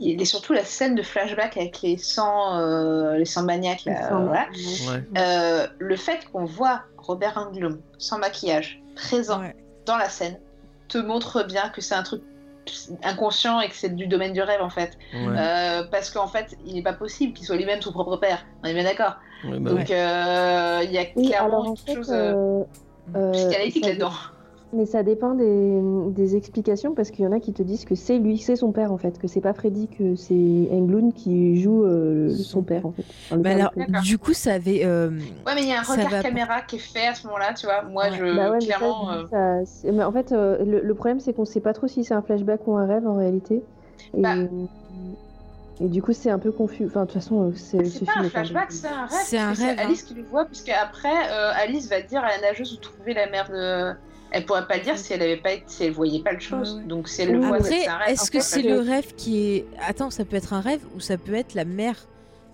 il 0.00 0.20
est 0.20 0.24
surtout 0.26 0.52
la 0.52 0.64
scène 0.64 0.94
de 0.96 1.02
flashback 1.02 1.56
avec 1.56 1.80
les 1.82 1.96
100, 1.96 2.58
euh, 2.58 3.16
les 3.16 3.24
100 3.24 3.44
maniaques. 3.44 3.84
Là, 3.86 4.08
Sans- 4.08 4.24
voilà. 4.26 4.48
Ouais. 4.50 5.04
Euh, 5.18 5.66
le 5.78 5.96
fait 5.96 6.26
qu'on 6.32 6.44
voit 6.44 6.82
Robert 6.98 7.36
Englund 7.38 7.78
sans 7.98 8.18
maquillage 8.18 8.81
présent 8.94 9.40
Ouais. 9.40 9.56
dans 9.86 9.96
la 9.96 10.08
scène 10.08 10.38
te 10.88 10.98
montre 10.98 11.44
bien 11.44 11.68
que 11.70 11.80
c'est 11.80 11.94
un 11.94 12.02
truc 12.02 12.22
inconscient 13.02 13.60
et 13.60 13.68
que 13.68 13.74
c'est 13.74 13.94
du 13.94 14.06
domaine 14.06 14.32
du 14.32 14.40
rêve 14.42 14.62
en 14.62 14.70
fait. 14.70 14.96
Ouais. 15.14 15.34
Euh, 15.36 15.82
parce 15.90 16.10
qu'en 16.10 16.28
fait, 16.28 16.56
il 16.64 16.74
n'est 16.74 16.82
pas 16.82 16.92
possible 16.92 17.32
qu'il 17.32 17.44
soit 17.46 17.56
lui-même 17.56 17.80
son 17.82 17.92
propre 17.92 18.16
père. 18.18 18.44
On 18.62 18.66
est 18.68 18.74
bien 18.74 18.84
d'accord. 18.84 19.16
Ouais, 19.44 19.58
bah 19.58 19.70
Donc 19.70 19.90
euh, 19.90 20.80
il 20.84 20.92
y 20.92 20.98
a 20.98 21.04
Oui, 21.16 21.26
clairement 21.28 21.74
quelque 21.74 21.86
fait, 21.86 21.94
chose 21.96 22.10
euh, 22.12 22.62
euh, 23.16 23.32
psychanalytique 23.32 23.84
là-dedans. 23.86 24.12
Mais 24.74 24.86
ça 24.86 25.02
dépend 25.02 25.34
des, 25.34 25.80
des 26.12 26.34
explications 26.34 26.94
parce 26.94 27.10
qu'il 27.10 27.24
y 27.26 27.28
en 27.28 27.32
a 27.32 27.40
qui 27.40 27.52
te 27.52 27.62
disent 27.62 27.84
que 27.84 27.94
c'est 27.94 28.18
lui, 28.18 28.38
c'est 28.38 28.56
son 28.56 28.72
père 28.72 28.90
en 28.90 28.96
fait, 28.96 29.18
que 29.18 29.28
c'est 29.28 29.42
pas 29.42 29.52
Freddy, 29.52 29.86
que 29.88 30.16
c'est 30.16 30.32
Englund 30.34 31.12
qui 31.12 31.60
joue 31.60 31.84
euh, 31.84 32.30
son 32.34 32.62
père 32.62 32.86
en 32.86 32.92
fait. 32.92 33.04
Enfin, 33.30 33.42
père 33.42 33.70
alors, 33.86 34.02
du 34.02 34.16
coup, 34.16 34.32
ça 34.32 34.54
avait. 34.54 34.80
euh, 34.86 35.10
Ouais, 35.46 35.54
mais 35.54 35.62
il 35.62 35.68
y 35.68 35.72
a 35.74 35.80
un 35.80 35.82
regard 35.82 36.08
va- 36.10 36.22
caméra 36.22 36.62
qui 36.62 36.76
est 36.76 36.78
fait 36.78 37.06
à 37.06 37.14
ce 37.14 37.26
moment-là, 37.26 37.52
tu 37.52 37.66
vois. 37.66 37.82
Moi, 37.82 38.04
Ouais. 38.04 38.16
je 38.18 38.24
Bah 38.36 38.50
ouais, 38.50 38.58
mais 38.60 38.60
ça, 38.62 38.66
clairement. 38.78 39.12
je 39.12 39.18
euh, 39.36 39.60
dis, 39.62 39.66
ça, 39.82 39.92
mais 39.92 40.04
en 40.04 40.12
fait, 40.12 40.32
euh, 40.32 40.64
le, 40.64 40.80
le 40.80 40.94
problème 40.94 41.20
c'est 41.20 41.34
qu'on 41.34 41.44
sait 41.44 41.60
pas 41.60 41.74
trop 41.74 41.86
si 41.86 42.02
c'est 42.02 42.14
un 42.14 42.22
flashback 42.22 42.66
ou 42.66 42.74
un 42.76 42.86
rêve 42.86 43.06
en 43.06 43.16
réalité. 43.16 43.62
Et, 44.16 44.20
Bah. 44.22 44.36
et 45.82 45.88
du 45.88 46.00
coup, 46.00 46.14
c'est 46.14 46.30
un 46.30 46.38
peu 46.38 46.50
confus. 46.50 46.86
Enfin, 46.86 47.00
de 47.02 47.06
toute 47.06 47.14
façon, 47.14 47.48
euh, 47.48 47.52
c'est 47.56 47.84
ce 47.84 47.98
C'est 47.98 48.04
pas 48.06 48.12
film 48.12 48.24
un 48.24 48.28
flashback, 48.30 48.72
c'est 48.72 48.86
un 48.88 49.04
rêve. 49.06 49.20
C'est 49.24 49.38
un 49.38 49.52
rêve, 49.52 49.76
hein. 49.78 49.82
Alice 49.84 50.02
qui 50.02 50.14
le 50.14 50.22
voit, 50.22 50.46
puisque 50.46 50.70
après, 50.70 51.08
euh, 51.30 51.50
Alice 51.62 51.90
va 51.90 52.00
dire 52.00 52.22
à 52.24 52.28
la 52.28 52.40
nageuse 52.48 52.72
où 52.72 52.76
trouver 52.76 53.12
la 53.12 53.28
mère 53.28 53.50
de. 53.50 53.92
Elle 54.34 54.46
pourrait 54.46 54.66
pas 54.66 54.78
dire 54.78 54.96
si 54.98 55.12
elle 55.12 55.22
avait 55.22 55.36
pas 55.36 55.52
été... 55.52 55.64
si 55.66 55.84
elle 55.84 55.92
voyait 55.92 56.22
pas 56.22 56.32
le 56.32 56.40
chose. 56.40 56.76
Ouais. 56.78 56.84
Donc 56.84 57.08
si 57.08 57.22
elle 57.22 57.32
le 57.32 57.40
voit, 57.40 57.62
c'est 57.62 57.86
Après, 57.86 58.04
rêve. 58.06 58.12
est-ce 58.14 58.30
que 58.30 58.40
c'est 58.40 58.62
le 58.62 58.78
rêve 58.80 59.14
qui 59.14 59.46
est. 59.56 59.66
Attends, 59.86 60.10
ça 60.10 60.24
peut 60.24 60.36
être 60.36 60.52
un 60.54 60.60
rêve 60.60 60.80
ou 60.96 61.00
ça 61.00 61.16
peut 61.18 61.34
être 61.34 61.54
la 61.54 61.64
mère 61.64 62.08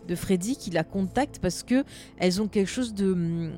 de 0.09 0.15
Freddy 0.15 0.57
qui 0.57 0.71
la 0.71 0.85
contacte 0.85 1.39
parce 1.41 1.63
que 1.63 1.85
elles 2.19 2.41
ont 2.43 2.49
quelque 2.49 2.69
chose 2.69 2.95
de. 2.95 3.51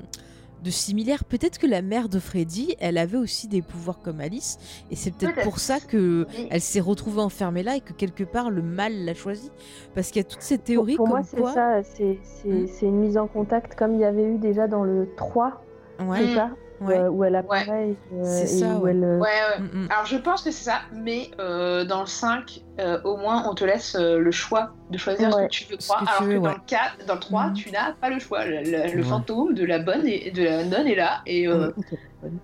de 0.63 0.69
similaire. 0.69 1.23
Peut-être 1.25 1.57
que 1.57 1.65
la 1.65 1.81
mère 1.81 2.09
de 2.09 2.19
Freddy, 2.19 2.75
elle 2.79 2.99
avait 2.99 3.17
aussi 3.17 3.47
des 3.47 3.63
pouvoirs 3.63 3.99
comme 4.03 4.19
Alice, 4.21 4.59
et 4.91 4.95
c'est 4.95 5.09
peut-être 5.15 5.41
pour 5.41 5.57
ça 5.57 5.79
que 5.79 6.27
Oui. 6.37 6.47
elle 6.51 6.61
s'est 6.61 6.79
retrouvée 6.81 7.21
enfermée 7.21 7.63
là 7.63 7.77
et 7.77 7.81
que 7.81 7.93
quelque 7.93 8.23
part 8.23 8.51
le 8.51 8.61
mal 8.61 8.93
l'a 9.05 9.15
choisie. 9.15 9.49
Parce 9.95 10.09
qu'il 10.11 10.21
y 10.21 10.25
a 10.25 10.29
toutes 10.29 10.43
ces 10.43 10.57
Pour, 10.57 10.65
théories 10.65 10.95
pour 10.97 11.05
comme 11.07 11.15
moi, 11.17 11.23
c'est 11.23 11.37
quoi. 11.37 11.53
ça, 11.53 11.81
c'est 11.81 12.19
c'est- 12.21 12.67
c'est 12.67 12.85
une 12.85 12.99
mise 12.99 13.17
en 13.17 13.25
contact 13.25 13.73
comme 13.73 13.95
il 13.95 14.01
y 14.01 14.05
avait 14.05 14.25
eu 14.25 14.37
déjà 14.37 14.67
dans 14.67 14.83
le 14.83 15.09
3, 15.17 15.63
Ouais, 16.05 16.17
c'est 16.27 16.35
ça? 16.35 16.51
Ouais. 16.81 16.97
euh, 16.99 17.09
Où 17.09 17.23
elle 17.23 17.35
apparaît 17.35 17.95
C'est 18.23 18.43
et 18.43 18.47
ça, 18.47 18.75
où 18.75 18.81
ouais. 18.83 18.91
elle. 18.91 19.03
euh, 19.03 19.19
Ouais, 19.19 19.27
ouais. 19.27 19.59
Mm, 19.63 19.83
mm. 19.85 19.87
Alors 19.91 20.05
je 20.05 20.17
pense 20.17 20.41
que 20.43 20.51
c'est 20.51 20.63
ça, 20.65 20.79
mais 20.93 21.31
euh, 21.39 21.85
dans 21.85 22.01
le 22.01 22.07
5, 22.07 22.61
euh, 22.79 22.99
au 23.03 23.17
moins 23.17 23.43
on 23.49 23.53
te 23.55 23.63
laisse 23.63 23.95
euh, 23.95 24.17
le 24.19 24.31
choix 24.31 24.73
de 24.89 24.97
choisir 24.97 25.31
ce 25.31 25.37
Ouais. 25.37 25.47
que 25.47 25.51
tu 25.51 25.65
veux 25.71 25.77
croire. 25.77 26.03
alors 26.09 26.23
veux, 26.23 26.33
que 26.33 26.37
dans 26.39 26.49
ouais. 26.49 26.55
le 26.55 26.61
4, 26.67 27.05
dans 27.07 27.13
le 27.15 27.19
3, 27.19 27.47
Mhm. 27.47 27.53
tu 27.53 27.71
n'as 27.71 27.91
pas 27.93 28.09
le 28.09 28.19
choix. 28.19 28.45
Le, 28.45 28.57
le- 28.63 28.91
le 28.95 29.01
Ouais. 29.03 29.03
fantôme 29.03 29.53
de 29.53 29.65
la 29.65 29.79
bonne 29.79 30.05
et 30.05 30.31
de 30.31 30.43
la 30.43 30.63
nonne 30.65 30.87
est 30.87 30.95
là, 30.95 31.21
et 31.25 31.47
euh, 31.47 31.71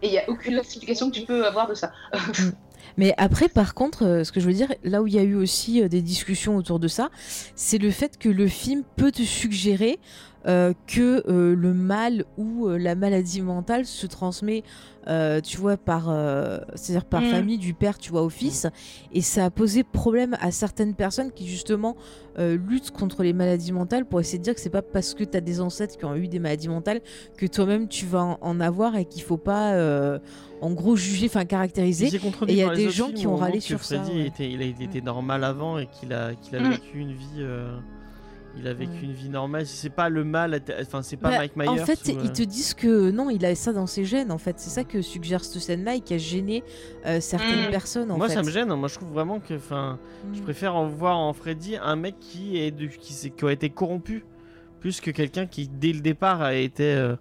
et 0.01 0.07
il 0.07 0.11
n'y 0.11 0.18
a 0.19 0.30
aucune 0.30 0.57
explication 0.57 1.09
que 1.09 1.15
tu 1.15 1.26
peux 1.26 1.45
avoir 1.45 1.68
de 1.68 1.73
ça. 1.76 1.91
Mais 2.99 3.14
après, 3.18 3.47
par 3.47 3.76
contre, 3.76 4.05
euh, 4.05 4.23
ce 4.23 4.31
que 4.31 4.39
je 4.39 4.47
veux 4.47 4.53
dire, 4.53 4.73
là 4.84 5.03
où 5.03 5.07
il 5.07 5.14
y 5.14 5.19
a 5.19 5.23
eu 5.23 5.35
aussi 5.35 5.84
euh, 5.84 5.88
des 5.88 6.01
discussions 6.01 6.55
autour 6.55 6.80
de 6.80 6.88
ça, 6.88 7.09
c'est 7.55 7.77
le 7.77 7.91
fait 7.91 8.18
que 8.18 8.27
le 8.30 8.47
film 8.47 8.81
peut 8.95 9.11
te 9.11 9.22
suggérer 9.22 9.99
euh, 10.48 10.74
que 10.88 11.24
euh, 11.30 11.56
le 11.56 11.74
mal 11.74 12.24
ou 12.38 12.68
euh, 12.68 12.78
la 12.78 12.95
maladie 12.95 13.41
mentale 13.41 13.86
se 13.86 14.07
transmet, 14.07 14.64
euh, 15.07 15.41
tu 15.41 15.57
vois, 15.57 15.76
par, 15.78 16.10
euh, 16.10 16.60
c'est-à-dire 16.76 17.06
par 17.06 17.22
Mm. 17.22 17.26
famille 17.26 17.57
du 17.57 17.74
père, 17.74 17.98
tu 17.98 18.11
vois, 18.11 18.22
au 18.24 18.30
fils. 18.30 18.65
Et 19.11 19.22
ça 19.22 19.45
a 19.45 19.49
posé 19.49 19.84
problème 19.84 20.38
à 20.40 20.52
certaines 20.52 20.94
personnes 20.95 21.32
qui 21.32 21.48
justement 21.48 21.95
euh, 22.40 22.57
luttent 22.69 22.91
contre 22.91 23.24
les 23.24 23.34
maladies 23.34 23.72
mentales 23.72 24.06
pour 24.06 24.19
essayer 24.19 24.38
de 24.38 24.44
dire 24.44 24.53
que 24.53 24.61
c'est 24.61 24.69
pas 24.69 24.82
parce 24.82 25.14
que 25.15 25.24
tu 25.24 25.36
as 25.36 25.41
des 25.41 25.60
ancêtres 25.60 25.98
qui 25.98 26.06
ont 26.06 26.15
eu 26.15 26.28
des 26.28 26.40
maladies 26.40 26.69
mentales 26.69 27.02
que 27.38 27.45
toi-même 27.45 27.88
tu 27.88 28.06
vas 28.06 28.24
en, 28.24 28.38
en 28.41 28.60
avoir 28.60 28.95
et 28.95 29.06
qu'il 29.06 29.24
faut 29.24 29.38
pas, 29.38 29.74
euh, 29.74 30.19
en 30.61 30.72
gros, 30.72 30.95
juger, 30.95 31.26
enfin 31.28 31.45
contredit 32.19 32.53
Et 32.53 32.56
il 32.56 32.60
y 32.60 32.64
a 32.64 32.74
des 32.76 32.90
gens 32.90 33.11
qui 33.11 33.28
ont 33.28 33.34
on 33.34 33.38
râlé 33.38 33.60
sur 33.60 33.84
ça, 33.84 33.98
Freddy 34.02 34.19
ouais. 34.22 34.28
était, 34.28 34.49
il, 34.52 34.61
a- 34.61 34.65
il 34.65 34.82
était 34.84 35.02
normal 35.02 35.44
avant 35.44 35.78
et 35.80 35.88
qu'il 35.88 36.14
a, 36.14 36.34
qu'il 36.36 36.56
a 36.56 36.60
Mm. 36.61 36.72
vécu 36.72 36.99
une 36.99 37.14
vie. 37.14 37.26
euh, 37.40 37.78
il 38.59 38.67
a 38.67 38.73
vécu 38.73 39.03
une 39.03 39.13
vie 39.13 39.29
normale. 39.29 39.65
C'est 39.65 39.89
pas 39.89 40.09
le 40.09 40.23
mal, 40.23 40.59
enfin 40.81 41.01
c'est 41.01 41.17
pas 41.17 41.29
Bah, 41.29 41.38
Mike 41.39 41.55
Myers. 41.55 41.67
En 41.69 41.77
fait, 41.85 41.99
ou, 42.07 42.17
euh, 42.17 42.21
ils 42.23 42.31
te 42.31 42.43
disent 42.43 42.73
que 42.73 43.11
non, 43.11 43.29
il 43.29 43.45
a 43.45 43.53
ça 43.55 43.73
dans 43.73 43.88
ses 43.88 44.05
gènes. 44.05 44.31
En 44.31 44.38
fait, 44.38 44.59
c'est 44.59 44.69
ça 44.69 44.84
que 44.84 45.01
suggère 45.01 45.43
cette 45.43 45.61
scène-là 45.61 45.95
et 45.95 46.01
qui 46.01 46.13
a 46.13 46.17
gêné 46.17 46.63
euh, 47.05 47.19
certaines 47.19 47.67
Mm. 47.67 47.71
personnes. 47.71 48.11
En 48.11 48.17
Moi 48.17 48.27
fait. 48.27 48.34
ça 48.35 48.43
me 48.43 48.49
gêne. 48.49 48.73
Moi 48.73 48.88
je 48.88 48.95
trouve 48.95 49.09
vraiment 49.09 49.39
que, 49.39 49.53
enfin, 49.55 49.99
je 50.34 50.39
Mm. 50.39 50.43
préfère 50.43 50.75
en 50.75 50.88
voir 50.88 51.17
en 51.17 51.34
Freddy 51.34 51.77
un 51.77 51.95
mec 51.95 52.15
qui 52.19 52.57
est 52.57 52.71
de, 52.71 52.88
qui, 52.88 53.13
s'est- 53.13 53.29
qui 53.29 53.45
a 53.45 53.51
été 53.51 53.69
corrompu 53.69 54.23
plus 54.79 55.01
que 55.01 55.11
quelqu'un 55.11 55.45
qui 55.47 55.67
dès 55.67 55.91
le 55.93 56.01
départ 56.01 56.41
a 56.41 56.53
été 56.53 56.93
euh, 56.93 57.15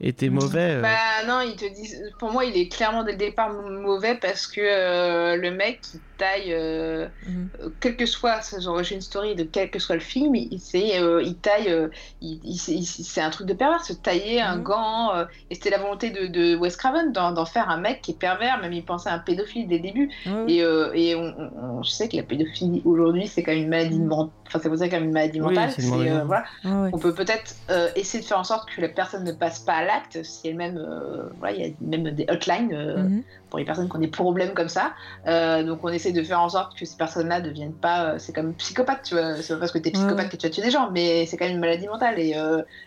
était 0.00 0.28
mauvais. 0.28 0.76
euh. 0.76 0.82
Bah 0.82 1.26
non, 1.26 1.40
ils 1.40 1.56
te 1.56 1.66
disent. 1.72 2.02
Pour 2.18 2.30
moi, 2.32 2.44
il 2.44 2.56
est 2.56 2.68
clairement 2.68 3.04
dès 3.04 3.12
le 3.12 3.18
départ 3.18 3.52
mauvais 3.52 4.14
parce 4.20 4.46
que 4.46 4.60
euh, 4.62 5.36
le 5.36 5.50
mec 5.50 5.80
qui 5.80 6.00
taille, 6.18 6.52
euh, 6.52 7.06
Mhm. 7.28 7.48
euh, 7.62 7.68
quelle 7.80 7.96
que 7.96 8.04
soit 8.06 8.40
ses 8.42 8.66
origin 8.66 9.00
story 9.00 9.36
de 9.36 9.44
quel 9.44 9.70
que 9.70 9.78
soit 9.78 9.94
le 9.94 10.00
film, 10.00 10.34
il, 10.34 10.58
c'est, 10.60 10.98
euh, 11.00 11.22
il 11.22 11.36
taille. 11.36 11.68
euh, 11.68 11.88
il, 12.20 12.40
il- 12.44 12.56
c'est- 12.58 13.20
un 13.20 13.30
truc 13.30 13.46
de 13.46 13.54
pervers, 13.54 13.84
se 13.84 13.92
tailler 13.92 14.40
un 14.40 14.56
Mhm. 14.56 14.62
gant. 14.64 15.14
euh, 15.14 15.24
et 15.50 15.54
c'était 15.54 15.70
la 15.70 15.78
volonté 15.78 16.10
de, 16.10 16.26
de 16.26 16.56
Wes 16.56 16.76
Craven 16.76 17.12
d'en, 17.12 17.44
faire 17.44 17.68
un 17.70 17.76
mec 17.78 18.02
qui 18.02 18.10
est 18.12 18.18
pervers. 18.18 18.58
Même 18.60 18.72
il 18.72 18.84
pensait 18.84 19.08
à 19.10 19.14
un 19.14 19.18
pédophile 19.20 19.68
dès 19.68 19.76
le 19.76 19.82
début. 19.82 20.10
Ouais. 20.26 20.44
Et, 20.54 20.62
euh, 20.62 20.90
et 20.94 21.14
on, 21.14 21.34
on- 21.38 21.78
on 21.78 21.82
sait 21.84 22.08
que 22.08 22.16
la 22.16 22.22
pédophilie 22.24 22.82
aujourd'hui, 22.84 23.26
c'est 23.28 23.42
quand 23.44 23.52
même 23.52 23.62
une 23.62 23.68
maladie 23.68 23.98
mentale. 24.00 24.32
Enfin, 24.48 24.60
c'est 24.62 24.68
une 24.98 25.12
maladie 25.12 25.40
Oui, 25.40 25.54
mentale. 25.54 25.70
euh, 26.08 26.24
voilà. 26.24 26.44
Ouais. 26.64 26.90
On 26.92 26.98
peut 26.98 27.14
peut-être 27.14 27.54
euh, 27.70 27.90
essayer 27.96 28.22
de 28.22 28.28
faire 28.28 28.38
en 28.38 28.44
sorte 28.44 28.68
que 28.74 28.80
la 28.80 28.88
personne 28.88 29.22
ne 29.24 29.32
passe 29.32 29.60
pas 29.60 29.74
à 29.74 29.84
l'acte, 29.88 30.22
si 30.22 30.46
elle-même, 30.48 30.76
euh, 30.78 31.28
voilà, 31.38 31.56
il 31.56 31.60
y 31.60 31.64
a 31.68 31.74
même 31.80 32.10
des 32.14 32.24
hotlines 32.30 32.72
euh, 32.72 33.02
Mhm. 33.02 33.24
pour 33.50 33.58
les 33.58 33.64
personnes 33.64 33.88
qui 33.88 33.96
ont 33.96 34.00
des 34.00 34.06
problèmes 34.08 34.54
comme 34.54 34.68
ça. 34.68 34.94
Euh, 35.26 35.64
donc 35.64 35.80
on 35.82 35.88
essaie 35.88 36.12
de 36.12 36.22
faire 36.22 36.40
en 36.40 36.48
sorte 36.48 36.78
que 36.78 36.84
ces 36.84 36.96
personnes-là 36.96 37.40
ne 37.40 37.48
deviennent 37.48 37.74
pas, 37.76 38.20
c'est 38.20 38.32
comme 38.32 38.54
psychopathe, 38.54 39.02
tu 39.02 39.14
vois. 39.16 39.34
C'est 39.42 39.54
pas 39.54 39.58
parce 39.60 39.72
que 39.72 39.78
t'es 39.78 39.90
psychopathe 39.90 40.26
ouais. 40.26 40.28
que 40.30 40.36
tu 40.36 40.46
vas 40.46 40.52
tuer 40.52 40.62
des 40.62 40.70
gens, 40.70 40.92
mais 40.92 41.26
c'est 41.26 41.36
quand 41.36 41.46
même 41.46 41.54
une 41.54 41.60
maladie 41.60 41.88
mentale 41.88 42.20
et, 42.20 42.36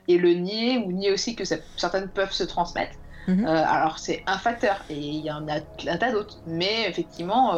et 0.08 0.18
le 0.18 0.34
nier 0.34 0.78
ou 0.78 0.94
nier 0.94 1.12
aussi 1.12 1.36
que 1.36 1.44
ça- 1.44 1.58
certaines 1.76 2.10
peuvent 2.10 2.32
se 2.32 2.44
transmettre. 2.46 2.96
Mhm. 3.28 3.46
Alors 3.46 4.00
c'est 4.00 4.24
un 4.26 4.38
facteur 4.38 4.84
et 4.90 4.98
il 4.98 5.24
y 5.26 5.32
en 5.32 5.48
a 5.48 5.58
un 5.88 5.98
tas 5.98 6.12
d'autres, 6.12 6.38
mais 6.46 6.88
effectivement 6.88 7.54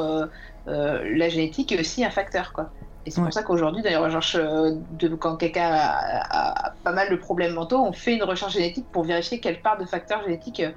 la 0.66 1.30
génétique 1.30 1.72
est 1.72 1.80
aussi 1.80 2.04
un 2.04 2.10
facteur 2.10 2.52
quoi. 2.54 2.74
Et 3.06 3.12
c'est 3.12 3.20
Ouais. 3.20 3.26
pour 3.26 3.34
ça 3.34 3.44
qu'aujourd'hui, 3.44 3.82
d'ailleurs, 3.84 4.02
on 4.04 4.06
recherche 4.06 4.36
euh, 4.36 4.72
de, 4.90 5.10
quand 5.16 5.38
quelqu'un 5.38 5.70
a, 5.74 6.76
pas 6.84 6.94
mal 6.94 7.10
de 7.10 7.16
problèmes 7.18 7.54
mentaux, 7.54 7.80
on 7.86 7.94
fait 7.94 8.16
une 8.16 8.24
recherche 8.24 8.54
génétique 8.54 8.92
pour 8.92 9.04
vérifier 9.04 9.40
quelle 9.42 9.62
part 9.62 9.78
de 9.78 9.86
facteurs 9.86 10.24
génétiques. 10.24 10.62
euh, 10.62 10.72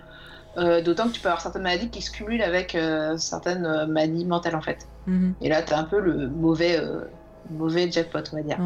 euh, 0.59 0.83
D'autant 0.83 1.09
que 1.09 1.15
tu 1.15 1.21
peux 1.21 1.29
avoir 1.29 1.43
certaines 1.43 1.63
maladies 1.63 1.91
qui 1.91 2.03
se 2.03 2.11
cumulent 2.11 2.43
avec 2.43 2.75
euh, 2.75 3.17
certaines 3.19 3.87
maladies 3.89 4.27
mentales 4.27 4.57
en 4.57 4.63
fait. 4.63 4.89
Mhm. 5.07 5.37
Et 5.41 5.49
là, 5.49 5.63
tu 5.63 5.73
as 5.75 5.79
un 5.79 5.85
peu 5.85 6.01
le 6.01 6.31
mauvais, 6.31 6.79
euh, 6.81 7.05
mauvais 7.51 7.91
jackpot, 7.91 8.21
on 8.33 8.37
va 8.37 8.43
dire. 8.43 8.59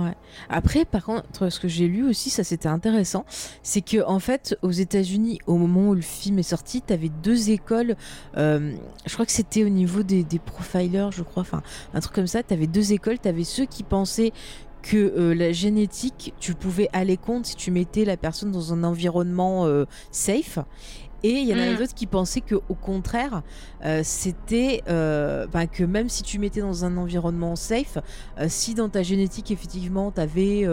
Après, 0.48 0.84
par 0.84 1.04
contre, 1.04 1.48
ce 1.48 1.60
que 1.60 1.68
j'ai 1.68 1.86
lu 1.86 2.08
aussi, 2.08 2.30
ça 2.30 2.44
c'était 2.44 2.68
intéressant, 2.68 3.24
c'est 3.62 3.80
que 3.80 4.04
en 4.04 4.18
fait, 4.18 4.56
aux 4.62 4.70
États-Unis, 4.70 5.38
au 5.46 5.56
moment 5.56 5.90
où 5.90 5.94
le 5.94 6.00
film 6.00 6.38
est 6.38 6.42
sorti, 6.44 6.82
tu 6.86 6.92
avais 6.92 7.10
deux 7.22 7.50
écoles. 7.50 7.96
euh, 8.36 8.72
je 9.06 9.12
crois 9.12 9.26
que 9.26 9.32
c'était 9.32 9.64
au 9.64 9.68
niveau 9.68 10.02
des, 10.02 10.24
des 10.24 10.38
profilers, 10.38 11.10
je 11.12 11.22
crois, 11.22 11.42
enfin 11.42 11.62
un 11.94 12.00
truc 12.00 12.14
comme 12.14 12.26
ça. 12.26 12.42
Tu 12.42 12.54
avais 12.54 12.66
deux 12.66 12.92
écoles. 12.92 13.18
Tu 13.18 13.28
avais 13.28 13.44
ceux 13.44 13.66
qui 13.66 13.82
pensaient 13.82 14.32
que 14.82 14.96
euh, 14.96 15.34
la 15.34 15.52
génétique, 15.52 16.34
tu 16.40 16.54
pouvais 16.54 16.88
aller 16.92 17.16
contre 17.16 17.48
si 17.48 17.56
tu 17.56 17.70
mettais 17.70 18.04
la 18.04 18.16
personne 18.16 18.50
dans 18.50 18.72
un 18.72 18.82
environnement 18.84 19.66
euh, 19.66 19.84
safe. 20.10 20.58
Et 21.22 21.32
il 21.32 21.46
y 21.48 21.54
en 21.54 21.58
avait 21.58 21.74
Mm. 21.74 21.78
d'autres 21.78 21.94
qui 21.94 22.06
pensaient 22.06 22.40
que 22.40 22.54
au 22.54 22.74
contraire, 22.74 23.42
euh, 23.84 24.00
c'était 24.04 24.82
euh, 24.88 25.46
ben, 25.46 25.66
que 25.66 25.84
même 25.84 26.08
si 26.08 26.22
tu 26.22 26.38
mettais 26.38 26.60
dans 26.60 26.84
un 26.84 26.96
environnement 26.96 27.56
safe, 27.56 27.98
euh, 28.38 28.46
si 28.48 28.74
dans 28.74 28.88
ta 28.88 29.02
génétique 29.02 29.50
effectivement 29.50 30.10
tu 30.10 30.20
avais 30.20 30.66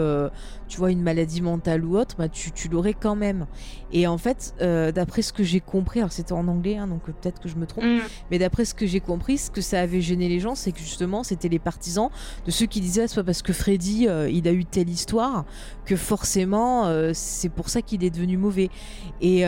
tu 0.68 0.76
vois 0.78 0.90
une 0.90 1.02
maladie 1.02 1.40
mentale 1.40 1.84
ou 1.84 1.96
autre, 1.96 2.16
bah, 2.18 2.28
tu, 2.28 2.52
tu 2.52 2.68
l'aurais 2.68 2.92
quand 2.94 3.16
même. 3.16 3.46
Et 3.92 4.06
en 4.06 4.18
fait, 4.18 4.54
d'après 4.94 5.22
ce 5.22 5.32
que 5.32 5.42
j'ai 5.42 5.60
compris, 5.60 6.00
alors 6.00 6.12
c'était 6.12 6.32
en 6.32 6.46
anglais, 6.48 6.76
hein, 6.76 6.86
donc 6.86 7.02
peut-être 7.02 7.40
que 7.40 7.48
je 7.48 7.56
me 7.56 7.66
trompe, 7.66 7.84
Mm. 7.84 8.00
mais 8.30 8.38
d'après 8.38 8.64
ce 8.64 8.74
que 8.74 8.86
j'ai 8.86 9.00
compris, 9.00 9.38
ce 9.38 9.50
que 9.50 9.60
ça 9.60 9.80
avait 9.80 10.00
gêné 10.00 10.28
les 10.28 10.40
gens, 10.40 10.54
c'est 10.54 10.72
que 10.72 10.78
justement 10.80 11.22
c'était 11.22 11.48
les 11.48 11.58
partisans 11.58 12.10
de 12.44 12.50
ceux 12.50 12.66
qui 12.66 12.80
disaient 12.80 13.06
ah, 13.10 13.14
pas 13.14 13.24
parce 13.24 13.42
que 13.42 13.52
Freddy 13.52 14.06
il 14.30 14.48
a 14.48 14.52
eu 14.52 14.64
telle 14.64 14.88
histoire 14.90 15.44
que 15.86 15.96
forcément 15.96 16.84
c'est 17.14 17.48
pour 17.48 17.68
ça 17.70 17.80
qu'il 17.82 18.04
est 18.04 18.10
devenu 18.10 18.36
mauvais. 18.36 18.68
Et 19.20 19.44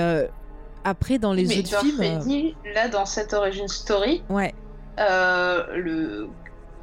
après 0.85 1.19
dans 1.19 1.33
les 1.33 1.47
Mais 1.47 1.59
autres 1.59 1.71
dans 1.71 1.81
films, 1.81 2.01
euh, 2.01 2.21
Freddy, 2.21 2.55
là, 2.75 2.89
dans 2.89 3.07
cette 3.07 3.33
origin 3.33 3.69
story, 3.69 4.23
ouais, 4.29 4.55
euh, 4.99 5.65
le 5.77 6.29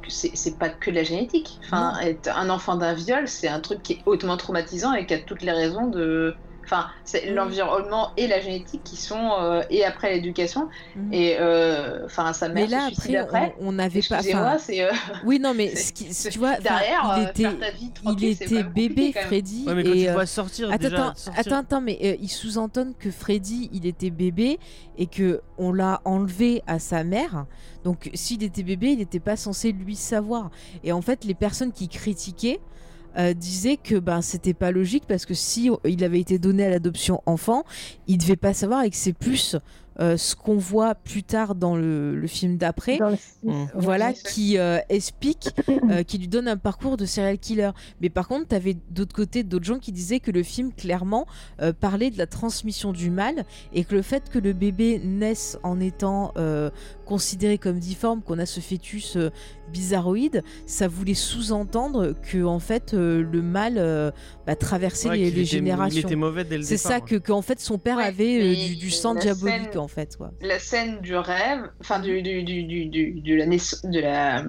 c'est 0.08 0.30
c'est 0.34 0.58
pas 0.58 0.70
que 0.70 0.90
de 0.90 0.96
la 0.96 1.04
génétique. 1.04 1.58
Enfin, 1.64 1.98
être 2.00 2.28
un 2.34 2.48
enfant 2.50 2.76
d'un 2.76 2.94
viol, 2.94 3.28
c'est 3.28 3.48
un 3.48 3.60
truc 3.60 3.82
qui 3.82 3.94
est 3.94 4.02
hautement 4.06 4.36
traumatisant 4.36 4.94
et 4.94 5.06
qui 5.06 5.14
a 5.14 5.18
toutes 5.18 5.42
les 5.42 5.52
raisons 5.52 5.86
de. 5.86 6.34
Enfin, 6.70 6.88
c'est 7.04 7.30
Mhm. 7.30 7.34
l'environnement 7.36 8.10
et 8.18 8.26
la 8.26 8.40
génétique 8.40 8.82
qui 8.84 8.96
sont 8.96 9.30
euh, 9.40 9.62
et 9.70 9.84
après 9.86 10.12
l'éducation 10.12 10.68
Mhm. 10.96 11.12
et 11.14 11.36
euh, 11.40 12.04
enfin 12.04 12.34
sa 12.34 12.48
mais 12.50 12.66
mère 12.66 12.70
là 12.70 12.80
se 12.90 12.94
suicide 12.96 13.16
après, 13.16 13.38
après. 13.46 13.54
on 13.60 13.72
n'avait 13.72 14.00
pas. 14.02 14.16
Excusez-moi, 14.16 14.42
enfin, 14.46 14.58
c'est 14.58 14.82
euh, 14.84 14.90
oui 15.24 15.40
non 15.40 15.54
mais 15.54 15.74
ce 15.74 15.92
qui, 15.94 16.10
tu 16.30 16.38
vois, 16.38 16.56
derrière 16.58 17.14
il 17.16 17.24
euh, 17.24 17.30
était, 17.30 17.48
vie 17.74 17.92
il 18.18 18.24
était 18.24 18.62
bébé. 18.62 19.12
Freddy 19.14 19.64
Ouais, 19.66 19.74
mais 19.74 19.82
quand 19.84 19.92
et 19.92 20.02
tu 20.02 20.08
euh, 20.08 20.12
vois 20.12 20.26
sortir 20.26 20.70
Attends, 20.70 20.76
déjà, 20.90 20.96
attends, 21.08 21.14
sortir- 21.16 21.40
attends, 21.40 21.56
attends, 21.56 21.80
mais 21.80 21.98
euh, 22.02 22.16
ils 22.20 22.28
sous-entendent 22.28 22.96
que 22.98 23.10
Freddy, 23.10 23.70
il 23.72 23.86
était 23.86 24.10
bébé 24.10 24.58
et 24.98 25.06
que 25.06 25.40
on 25.56 25.72
l'a 25.72 26.02
enlevé 26.04 26.62
à 26.66 26.78
sa 26.78 27.02
mère. 27.04 27.46
Donc, 27.84 28.10
s'il 28.14 28.42
était 28.42 28.62
bébé, 28.62 28.88
il 28.92 28.98
n'était 28.98 29.20
pas 29.20 29.36
censé 29.36 29.72
lui 29.72 29.96
savoir. 29.96 30.50
Et 30.84 30.92
en 30.92 31.00
fait, 31.00 31.24
les 31.24 31.34
personnes 31.34 31.72
qui 31.72 31.88
critiquaient 31.88 32.60
euh, 33.18 33.34
disaient 33.34 33.76
que 33.76 33.96
ben 33.96 34.22
c'était 34.22 34.54
pas 34.54 34.70
logique 34.70 35.04
parce 35.06 35.26
que 35.26 35.34
si 35.34 35.70
il 35.84 36.04
avait 36.04 36.20
été 36.20 36.38
donné 36.38 36.64
à 36.64 36.70
l'adoption 36.70 37.22
enfant, 37.26 37.64
il 38.06 38.18
devait 38.18 38.36
pas 38.36 38.54
savoir 38.54 38.82
et 38.84 38.90
que 38.90 38.96
c'est 38.96 39.12
plus 39.12 39.56
euh, 40.00 40.16
ce 40.16 40.36
qu'on 40.36 40.56
voit 40.56 40.94
plus 40.94 41.24
tard 41.24 41.54
dans 41.54 41.76
le, 41.76 42.14
le 42.14 42.26
film 42.28 42.56
d'après 42.56 42.98
Dans 42.98 43.10
le 43.10 43.16
six. 43.16 43.48
Mm. 43.48 43.66
voilà, 43.74 44.12
qui 44.12 44.58
euh, 44.58 44.78
explique, 44.88 45.50
euh, 45.90 46.02
qui 46.04 46.18
lui 46.18 46.28
donne 46.28 46.46
un 46.46 46.56
parcours 46.56 46.96
de 46.96 47.04
serial 47.04 47.38
killer. 47.38 47.70
Mais 48.00 48.08
par 48.08 48.28
contre, 48.28 48.48
tu 48.48 48.54
avais 48.54 48.76
d'autre 48.90 49.14
côté 49.14 49.42
d'autres 49.42 49.64
gens 49.64 49.78
qui 49.78 49.92
disaient 49.92 50.20
que 50.20 50.30
le 50.30 50.42
film 50.42 50.72
clairement 50.72 51.26
euh, 51.60 51.72
parlait 51.72 52.10
de 52.10 52.18
la 52.18 52.26
transmission 52.26 52.92
du 52.92 53.10
mal 53.10 53.44
et 53.72 53.84
que 53.84 53.94
le 53.94 54.02
fait 54.02 54.30
que 54.30 54.38
le 54.38 54.52
bébé 54.52 55.00
naisse 55.02 55.58
en 55.62 55.80
étant 55.80 56.32
euh, 56.36 56.70
considéré 57.08 57.56
comme 57.58 57.78
difforme, 57.78 58.20
qu'on 58.22 58.38
a 58.38 58.44
ce 58.46 58.60
fœtus 58.60 59.16
euh, 59.16 59.30
bizarroïde, 59.72 60.42
ça 60.66 60.88
voulait 60.88 61.14
sous-entendre 61.14 62.14
que 62.30 62.44
en 62.44 62.58
fait 62.58 62.92
euh, 62.94 63.22
le 63.32 63.40
mal 63.42 63.74
euh, 63.78 64.10
bah, 64.46 64.54
traversait 64.56 65.08
Ouais, 65.08 65.16
les, 65.16 65.24
qu'il 65.26 65.34
les 65.36 65.40
était- 65.42 65.50
générations. 65.50 66.00
Il 66.00 66.04
était 66.04 66.16
mauvais 66.16 66.44
dès 66.44 66.58
le 66.58 66.62
C'est 66.62 66.76
ça 66.76 67.00
que 67.00 67.16
qu'en 67.16 67.42
fait 67.42 67.58
son 67.60 67.78
père 67.78 67.96
Ouais, 67.96 68.04
avait 68.04 68.40
euh, 68.42 68.54
du, 68.68 68.76
du 68.76 68.90
sang 68.90 69.14
diabolique 69.14 69.72
scène- 69.72 69.78
en 69.78 69.88
fait 69.88 70.16
quoi. 70.16 70.32
La 70.42 70.58
scène 70.58 71.00
du 71.00 71.16
rêve, 71.16 71.70
enfin 71.80 71.98
du, 72.00 72.20
du, 72.22 72.42
du, 72.42 72.64
du, 72.64 72.86
du- 72.86 73.20
de 73.20 73.34
la 73.34 73.46
naissance, 73.46 73.82
de 73.84 74.00
la 74.00 74.44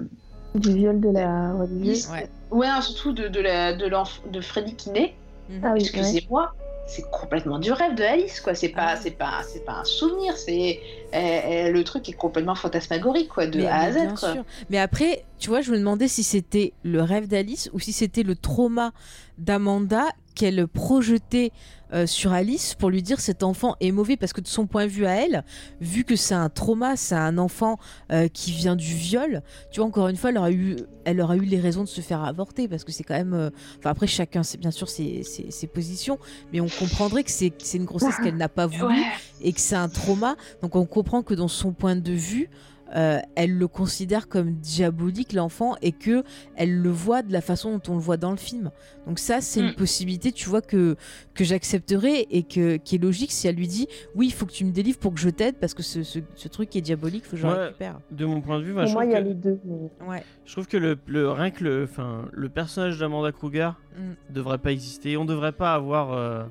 Du 0.54 0.74
viol 0.74 1.00
de 1.00 1.08
la. 1.10 1.54
ouais. 1.54 1.66
Ouais. 2.12 2.28
Ouais, 2.50 2.66
surtout 2.82 3.12
de, 3.12 3.28
de, 3.28 3.40
la, 3.40 3.72
de, 3.74 3.86
l'enf- 3.86 4.20
de 4.30 4.40
Freddy 4.40 4.74
qui 4.74 4.90
naît. 4.90 5.14
Ah 5.62 5.72
oui, 5.74 5.80
ouais. 5.80 5.80
Excusez-moi, 5.80 6.52
c'est 6.86 7.08
complètement 7.10 7.58
du 7.58 7.70
rêve 7.72 7.94
de 7.94 8.02
Alice, 8.02 8.40
quoi. 8.40 8.54
C'est 8.54 8.68
pas, 8.70 8.90
Ah 8.94 8.96
c'est 8.96 9.12
pas, 9.12 9.42
c'est 9.46 9.64
pas 9.64 9.74
un 9.74 9.84
souvenir. 9.84 10.36
C'est 10.36 10.80
eh, 11.12 11.40
eh, 11.48 11.70
le 11.70 11.84
truc 11.84 12.08
est 12.08 12.12
complètement 12.14 12.54
fantasmagorique, 12.54 13.28
quoi, 13.28 13.46
de 13.46 13.58
Mais- 13.60 13.66
A 13.66 13.76
à 13.80 13.92
Z, 13.92 13.94
bien 13.94 14.14
quoi. 14.14 14.32
sûr. 14.32 14.44
Mais 14.70 14.78
après, 14.78 15.24
tu 15.38 15.48
vois, 15.50 15.60
je 15.60 15.70
me 15.72 15.78
demandais 15.78 16.08
si 16.08 16.22
c'était 16.22 16.72
le 16.82 17.02
rêve 17.02 17.28
d'Alice 17.28 17.70
ou 17.72 17.78
si 17.80 17.92
c'était 17.92 18.22
le 18.22 18.34
trauma 18.36 18.92
d'Amanda 19.38 20.04
qu'elle 20.34 20.66
projetait 20.68 21.52
euh, 21.92 22.06
sur 22.06 22.32
Alice 22.32 22.74
pour 22.74 22.88
lui 22.90 23.02
dire 23.02 23.18
cet 23.20 23.42
enfant 23.42 23.74
est 23.80 23.90
mauvais 23.90 24.16
parce 24.16 24.32
que 24.32 24.40
de 24.40 24.46
son 24.46 24.66
point 24.68 24.84
de 24.86 24.90
vue 24.90 25.06
à 25.06 25.24
elle, 25.24 25.44
vu 25.80 26.04
que 26.04 26.14
c'est 26.14 26.34
un 26.34 26.48
trauma, 26.48 26.96
c'est 26.96 27.16
un 27.16 27.36
enfant 27.36 27.78
euh, 28.12 28.28
qui 28.28 28.52
vient 28.52 28.76
du 28.76 28.94
viol, 28.94 29.42
tu 29.72 29.80
vois, 29.80 29.88
encore 29.88 30.06
une 30.08 30.16
fois, 30.16 30.30
elle 30.30 30.38
aurait 30.38 30.52
eu, 30.52 30.76
elle 31.04 31.20
aurait 31.20 31.38
eu 31.38 31.44
les 31.44 31.58
raisons 31.58 31.82
de 31.82 31.88
se 31.88 32.00
faire 32.00 32.22
avorter 32.22 32.68
parce 32.68 32.84
que 32.84 32.92
c'est 32.92 33.02
quand 33.02 33.14
même. 33.16 33.34
euh, 33.34 33.50
Enfin, 33.78 33.90
après, 33.90 34.06
chacun, 34.06 34.42
c'est 34.44 34.58
bien 34.58 34.70
sûr 34.70 34.88
ses, 34.88 35.22
ses- 35.24 35.50
ses 35.50 35.66
positions, 35.66 36.18
mais 36.52 36.60
on 36.60 36.68
comprendrait 36.68 37.24
que 37.24 37.30
c'est 37.30 37.52
une 37.74 37.84
grossesse 37.84 38.16
qu'elle 38.22 38.36
n'a 38.36 38.48
pas 38.48 38.66
voulu 38.66 39.02
et 39.42 39.52
que 39.52 39.60
c'est 39.60 39.74
un 39.76 39.88
trauma. 39.88 40.36
Donc 40.62 40.76
on 40.76 40.86
comprend 40.86 41.22
que 41.22 41.34
dans 41.34 41.48
son 41.48 41.72
point 41.72 41.96
de 41.96 42.12
vue, 42.12 42.48
euh, 42.96 43.18
elle 43.36 43.56
le 43.56 43.68
considère 43.68 44.28
comme 44.28 44.52
diabolique 44.54 45.32
l'enfant 45.32 45.76
et 45.82 45.92
que 45.92 46.24
elle 46.56 46.76
le 46.80 46.90
voit 46.90 47.22
de 47.22 47.32
la 47.32 47.40
façon 47.40 47.72
dont 47.78 47.92
on 47.92 47.94
le 47.94 48.00
voit 48.00 48.16
dans 48.16 48.30
le 48.32 48.36
film. 48.36 48.70
Donc 49.06 49.18
ça 49.18 49.40
c'est 49.40 49.60
une 49.60 49.70
Mm. 49.70 49.74
possibilité, 49.74 50.32
tu 50.32 50.48
vois 50.48 50.60
que 50.62 50.96
que 51.34 51.44
j'accepterai 51.44 52.26
et 52.30 52.42
que 52.42 52.76
qui 52.76 52.96
est 52.96 52.98
logique 52.98 53.30
si 53.32 53.46
elle 53.48 53.54
lui 53.56 53.68
dit 53.68 53.86
oui 54.14 54.26
il 54.26 54.32
faut 54.32 54.46
que 54.46 54.52
tu 54.52 54.64
me 54.64 54.72
délivres 54.72 54.98
pour 54.98 55.14
que 55.14 55.20
je 55.20 55.30
t'aide 55.30 55.56
parce 55.56 55.74
que 55.74 55.82
ce, 55.82 56.02
ce- 56.02 56.18
ce 56.34 56.48
truc 56.48 56.74
est 56.76 56.80
diabolique, 56.80 57.24
faut 57.24 57.32
que 57.32 57.36
je 57.36 57.46
le 57.46 57.52
Ouais. 57.52 57.64
récupère. 57.66 58.00
De 58.10 58.24
mon 58.26 58.40
point 58.40 58.58
de 58.58 58.64
vue, 58.64 58.72
bah, 58.74 58.84
Pour 58.84 58.92
moi, 58.94 59.02
trouve 59.02 59.12
il 59.12 59.14
y 59.14 59.16
a 59.16 59.22
que, 59.22 59.28
les 59.28 59.34
deux. 59.34 59.60
mais- 59.64 60.06
Ouais. 60.08 60.22
je 60.44 60.52
trouve 60.52 60.66
que 60.66 60.76
le, 60.76 60.98
le- 61.06 61.30
rien 61.30 61.50
que 61.50 61.62
le, 61.64 61.84
enfin, 61.84 62.26
le 62.32 62.48
personnage 62.48 62.98
d'Amanda 62.98 63.32
Kruger 63.32 63.70
Mm. 63.96 64.32
devrait 64.34 64.58
pas 64.58 64.72
exister. 64.72 65.16
On 65.16 65.24
devrait 65.24 65.52
pas 65.52 65.74
avoir. 65.74 66.12
euh, 66.12 66.44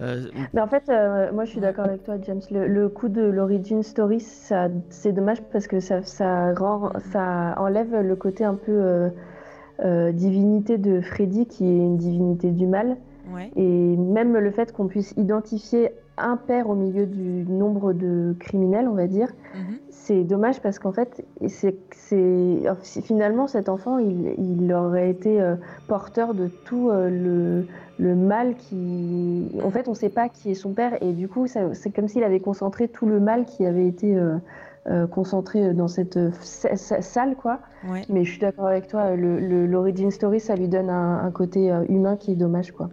euh, 0.00 0.26
Mais 0.54 0.60
en 0.60 0.66
fait, 0.66 0.88
euh, 0.88 1.32
moi 1.32 1.44
je 1.44 1.50
suis 1.50 1.60
d'accord 1.60 1.86
avec 1.86 2.04
toi, 2.04 2.14
James. 2.22 2.40
Le, 2.50 2.66
le 2.68 2.88
coup 2.88 3.08
de 3.08 3.22
l'origin 3.22 3.82
story, 3.82 4.20
c'est 4.20 5.12
dommage 5.12 5.42
parce 5.52 5.66
que 5.66 5.80
ça, 5.80 6.02
ça, 6.02 6.54
rend, 6.54 6.92
ça 7.12 7.54
enlève 7.58 7.94
le 8.00 8.16
côté 8.16 8.44
un 8.44 8.54
peu 8.54 8.72
euh, 8.72 9.08
euh, 9.84 10.12
divinité 10.12 10.78
de 10.78 11.00
Freddy, 11.00 11.46
qui 11.46 11.64
est 11.64 11.76
une 11.76 11.96
divinité 11.96 12.50
du 12.50 12.66
mal. 12.66 12.96
Ouais. 13.34 13.50
Et 13.56 13.96
même 13.96 14.36
le 14.36 14.50
fait 14.50 14.72
qu'on 14.72 14.86
puisse 14.86 15.12
identifier 15.16 15.90
un 16.16 16.36
père 16.36 16.68
au 16.68 16.74
milieu 16.74 17.06
du 17.06 17.44
nombre 17.48 17.92
de 17.92 18.34
criminels, 18.40 18.88
on 18.88 18.94
va 18.94 19.06
dire, 19.06 19.28
Mhm. 19.54 19.78
C'est 20.08 20.24
dommage 20.24 20.60
parce 20.60 20.78
qu'en 20.78 20.92
fait, 20.92 21.22
c'est, 21.48 21.76
c'est, 21.92 22.62
finalement, 23.02 23.46
cet 23.46 23.68
enfant, 23.68 23.98
il, 23.98 24.34
il 24.38 24.72
aurait 24.72 25.10
été 25.10 25.40
euh, 25.40 25.54
porteur 25.86 26.32
de 26.34 26.48
tout 26.64 26.88
euh, 26.90 27.10
le, 27.10 27.66
le 27.98 28.14
mal 28.16 28.56
qui. 28.56 29.46
En 29.62 29.70
fait, 29.70 29.86
on 29.86 29.92
ne 29.92 29.96
sait 29.96 30.08
pas 30.08 30.28
qui 30.30 30.50
est 30.50 30.54
son 30.54 30.72
père 30.72 31.02
et 31.02 31.12
du 31.12 31.28
coup, 31.28 31.46
c'est 31.46 31.90
comme 31.94 32.08
s'il 32.08 32.24
avait 32.24 32.40
concentré 32.40 32.88
tout 32.88 33.04
le 33.06 33.20
mal 33.20 33.44
qui 33.44 33.66
avait 33.66 33.86
été 33.86 34.16
euh, 34.16 35.06
concentré 35.08 35.74
dans 35.74 35.88
cette 35.88 36.18
sa- 36.40 36.74
sa- 36.76 37.02
salle, 37.02 37.36
quoi. 37.36 37.58
Ouais. 37.86 38.02
Mais 38.08 38.24
je 38.24 38.30
suis 38.30 38.40
d'accord 38.40 38.66
avec 38.68 38.86
toi, 38.88 39.14
le, 39.14 39.38
le- 39.38 39.66
l'origin 39.66 40.10
story, 40.10 40.40
ça 40.40 40.56
lui 40.56 40.68
donne 40.68 40.88
un, 40.88 41.18
un 41.22 41.30
côté 41.30 41.70
humain 41.90 42.16
qui 42.16 42.32
est 42.32 42.36
dommage, 42.36 42.72
quoi. 42.72 42.88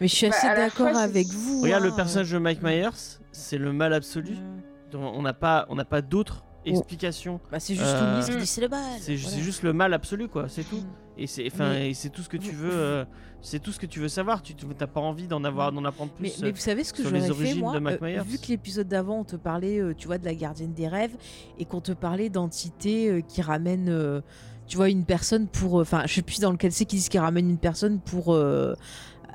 Mais 0.00 0.06
je 0.06 0.14
suis 0.14 0.28
Bah, 0.28 0.36
assez 0.38 0.46
d'accord 0.56 0.96
avec 0.96 1.26
vous. 1.26 1.62
Regarde 1.62 1.82
hein. 1.82 1.88
le 1.88 1.96
personnage 1.96 2.30
de 2.30 2.38
Mike 2.38 2.62
Myers, 2.62 3.18
c'est 3.32 3.58
le 3.58 3.72
mal 3.72 3.92
absolu. 3.92 4.34
Mm. 4.34 4.92
dont 4.92 5.12
On 5.16 5.22
n'a 5.22 5.32
pas, 5.34 5.66
on 5.68 5.74
n'a 5.74 5.84
pas 5.84 6.00
d'autre 6.02 6.44
explication. 6.70 7.40
Bah, 7.50 7.60
c'est 7.60 7.74
juste 7.74 7.86
Euh, 7.86 8.14
Louise 8.14 8.26
qui 8.30 8.36
dit 8.36 8.46
c'est 8.46 8.60
le 8.60 8.68
mal. 8.68 8.80
C'est 9.00 9.16
Voilà. 9.16 9.38
juste 9.38 9.62
le 9.62 9.72
mal 9.72 9.94
absolu, 9.94 10.28
quoi. 10.28 10.46
C'est 10.48 10.64
tout. 10.64 10.76
Mm. 10.76 10.86
Et 11.18 11.26
c'est, 11.26 11.46
enfin, 11.52 11.70
Mais- 11.70 11.90
et 11.90 11.94
c'est 11.94 12.08
tout 12.08 12.22
ce 12.22 12.28
que 12.28 12.36
tu 12.36 12.52
veux. 12.52 12.70
euh, 12.72 13.04
c'est 13.42 13.58
tout 13.60 13.72
ce 13.72 13.78
que 13.78 13.86
tu 13.86 13.98
veux 14.00 14.08
savoir. 14.08 14.40
Tu 14.42 14.54
n'as 14.80 14.86
pas 14.86 15.00
envie 15.00 15.26
d'en 15.26 15.44
avoir, 15.44 15.72
d'en 15.72 15.84
apprendre 15.84 16.12
plus. 16.12 16.22
Mais, 16.22 16.30
euh, 16.30 16.38
mais 16.42 16.50
vous 16.52 16.56
savez 16.60 16.84
ce 16.84 16.92
que 16.92 17.00
sur 17.02 17.08
j'aurais 17.08 17.20
les 17.20 17.26
fait 17.26 17.32
origines 17.32 17.58
moi 17.60 17.78
de 17.78 17.86
Euh, 17.86 17.98
Myers. 18.00 18.22
Vu 18.24 18.38
que 18.38 18.46
l'épisode 18.48 18.88
d'avant 18.88 19.18
on 19.20 19.24
te 19.24 19.36
parlait, 19.36 19.78
euh, 19.80 19.94
tu 19.96 20.06
vois, 20.06 20.18
de 20.18 20.24
la 20.24 20.34
gardienne 20.34 20.72
des 20.72 20.88
rêves 20.88 21.16
et 21.58 21.64
qu'on 21.64 21.80
te 21.80 21.92
parlait 21.92 22.30
d'entités 22.30 23.10
euh, 23.10 23.20
qui 23.20 23.42
ramènent, 23.42 23.88
euh, 23.90 24.20
tu 24.68 24.76
vois, 24.78 24.88
une 24.88 25.04
personne 25.04 25.48
pour, 25.48 25.78
euh, 25.80 25.82
enfin, 25.82 26.04
je 26.06 26.14
sais 26.14 26.22
plus 26.22 26.40
dans 26.40 26.52
lequel 26.52 26.72
c'est 26.72 26.84
qu'ils 26.86 26.98
disent 27.00 27.08
qu'ils 27.10 27.20
ramènent 27.20 27.50
une 27.50 27.58
personne 27.58 27.98
pour 28.00 28.32
euh, 28.32 28.74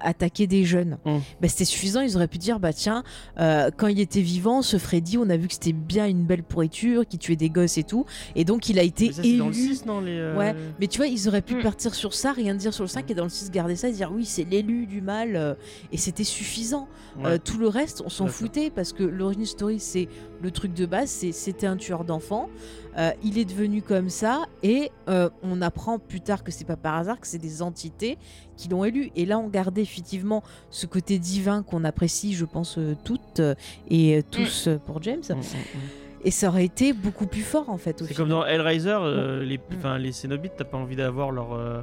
attaquer 0.01 0.47
des 0.47 0.63
jeunes. 0.65 0.97
Mm. 1.05 1.17
Bah, 1.41 1.47
c'était 1.47 1.65
suffisant. 1.65 2.01
Ils 2.01 2.15
auraient 2.15 2.27
pu 2.27 2.37
dire, 2.37 2.59
bah 2.59 2.73
tiens, 2.73 3.03
euh, 3.39 3.69
quand 3.75 3.87
il 3.87 3.99
était 3.99 4.21
vivant, 4.21 4.61
ce 4.61 4.77
Freddy, 4.77 5.17
on 5.17 5.29
a 5.29 5.37
vu 5.37 5.47
que 5.47 5.53
c'était 5.53 5.73
bien 5.73 6.07
une 6.07 6.23
belle 6.23 6.43
pourriture, 6.43 7.07
qui 7.07 7.17
tuait 7.17 7.35
des 7.35 7.49
gosses 7.49 7.77
et 7.77 7.83
tout, 7.83 8.05
et 8.35 8.45
donc 8.45 8.69
il 8.69 8.79
a 8.79 8.83
été 8.83 9.07
Mais 9.07 9.13
ça, 9.13 9.21
c'est 9.23 9.29
élu. 9.29 9.37
dans 9.39 9.47
le 9.47 9.53
6, 9.53 9.85
non 9.85 9.99
les, 10.01 10.11
euh, 10.17 10.37
Ouais, 10.37 10.55
mais 10.79 10.87
tu 10.87 10.97
vois, 10.97 11.07
ils 11.07 11.27
auraient 11.27 11.41
pu 11.41 11.55
Mm. 11.55 11.63
partir 11.63 11.95
sur 11.95 12.13
ça, 12.13 12.31
rien 12.33 12.53
dire 12.55 12.73
sur 12.73 12.83
le 12.83 12.89
5 12.89 13.09
et 13.09 13.13
dans 13.13 13.23
le 13.23 13.29
6 13.29 13.51
garder 13.51 13.75
ça 13.75 13.89
et 13.89 13.91
dire 13.93 14.11
oui, 14.13 14.25
c'est 14.25 14.43
l'élu 14.43 14.85
du 14.85 15.01
mal 15.01 15.35
euh, 15.35 15.53
et 15.91 15.97
c'était 15.97 16.23
suffisant. 16.23 16.87
ouais. 17.23 17.39
Tout 17.39 17.57
le 17.57 17.67
reste, 17.67 18.01
on 18.05 18.09
s'en 18.09 18.27
foutait 18.27 18.69
parce 18.69 18.93
que 18.93 19.03
l'origin 19.03 19.45
story, 19.45 19.79
c'est 19.79 20.07
le 20.41 20.51
truc 20.51 20.73
de 20.73 20.85
base, 20.85 21.09
c'est 21.09 21.31
c'était 21.31 21.67
un 21.67 21.77
tueur 21.77 22.03
d'enfants. 22.03 22.49
Euh, 22.97 23.11
il 23.23 23.37
est 23.37 23.45
devenu 23.45 23.81
comme 23.81 24.09
ça 24.09 24.45
et 24.63 24.91
euh, 25.07 25.29
on 25.43 25.61
apprend 25.61 25.99
plus 25.99 26.21
tard 26.21 26.43
que 26.43 26.51
c'est 26.51 26.65
pas 26.65 26.75
par 26.77 26.95
hasard 26.95 27.19
que 27.19 27.27
c'est 27.27 27.37
des 27.37 27.61
entités 27.61 28.17
qui 28.55 28.69
l'ont 28.69 28.83
élu. 28.83 29.11
Et 29.15 29.25
là, 29.25 29.37
on 29.37 29.47
gardait 29.49 29.83
effectivement 29.83 30.41
ce 30.71 30.87
côté 30.87 31.19
divin 31.19 31.61
qu'on 31.61 31.83
apprécie, 31.83 32.33
je 32.33 32.45
pense, 32.45 32.77
euh, 32.79 32.95
toutes 33.03 33.41
et 33.89 34.17
euh, 34.17 34.21
tous 34.31 34.67
euh, 34.67 34.77
pour 34.77 35.01
James. 35.03 35.21
Mm, 35.29 35.33
mm, 35.33 35.37
mm. 35.37 35.79
Et 36.25 36.31
ça 36.31 36.47
aurait 36.47 36.65
été 36.65 36.93
beaucoup 36.93 37.27
plus 37.27 37.43
fort 37.43 37.69
en 37.69 37.77
fait. 37.77 38.03
C'est 38.03 38.15
comme 38.15 38.29
dans 38.29 38.43
Hellraiser, 38.45 38.89
euh, 38.99 39.43
les, 39.43 39.57
Mm. 39.59 39.61
enfin, 39.77 39.97
les 39.99 40.11
Cénobites, 40.11 40.53
t'as 40.57 40.63
pas 40.65 40.77
envie 40.77 40.95
d'avoir 40.95 41.29
leur. 41.31 41.53
euh, 41.53 41.81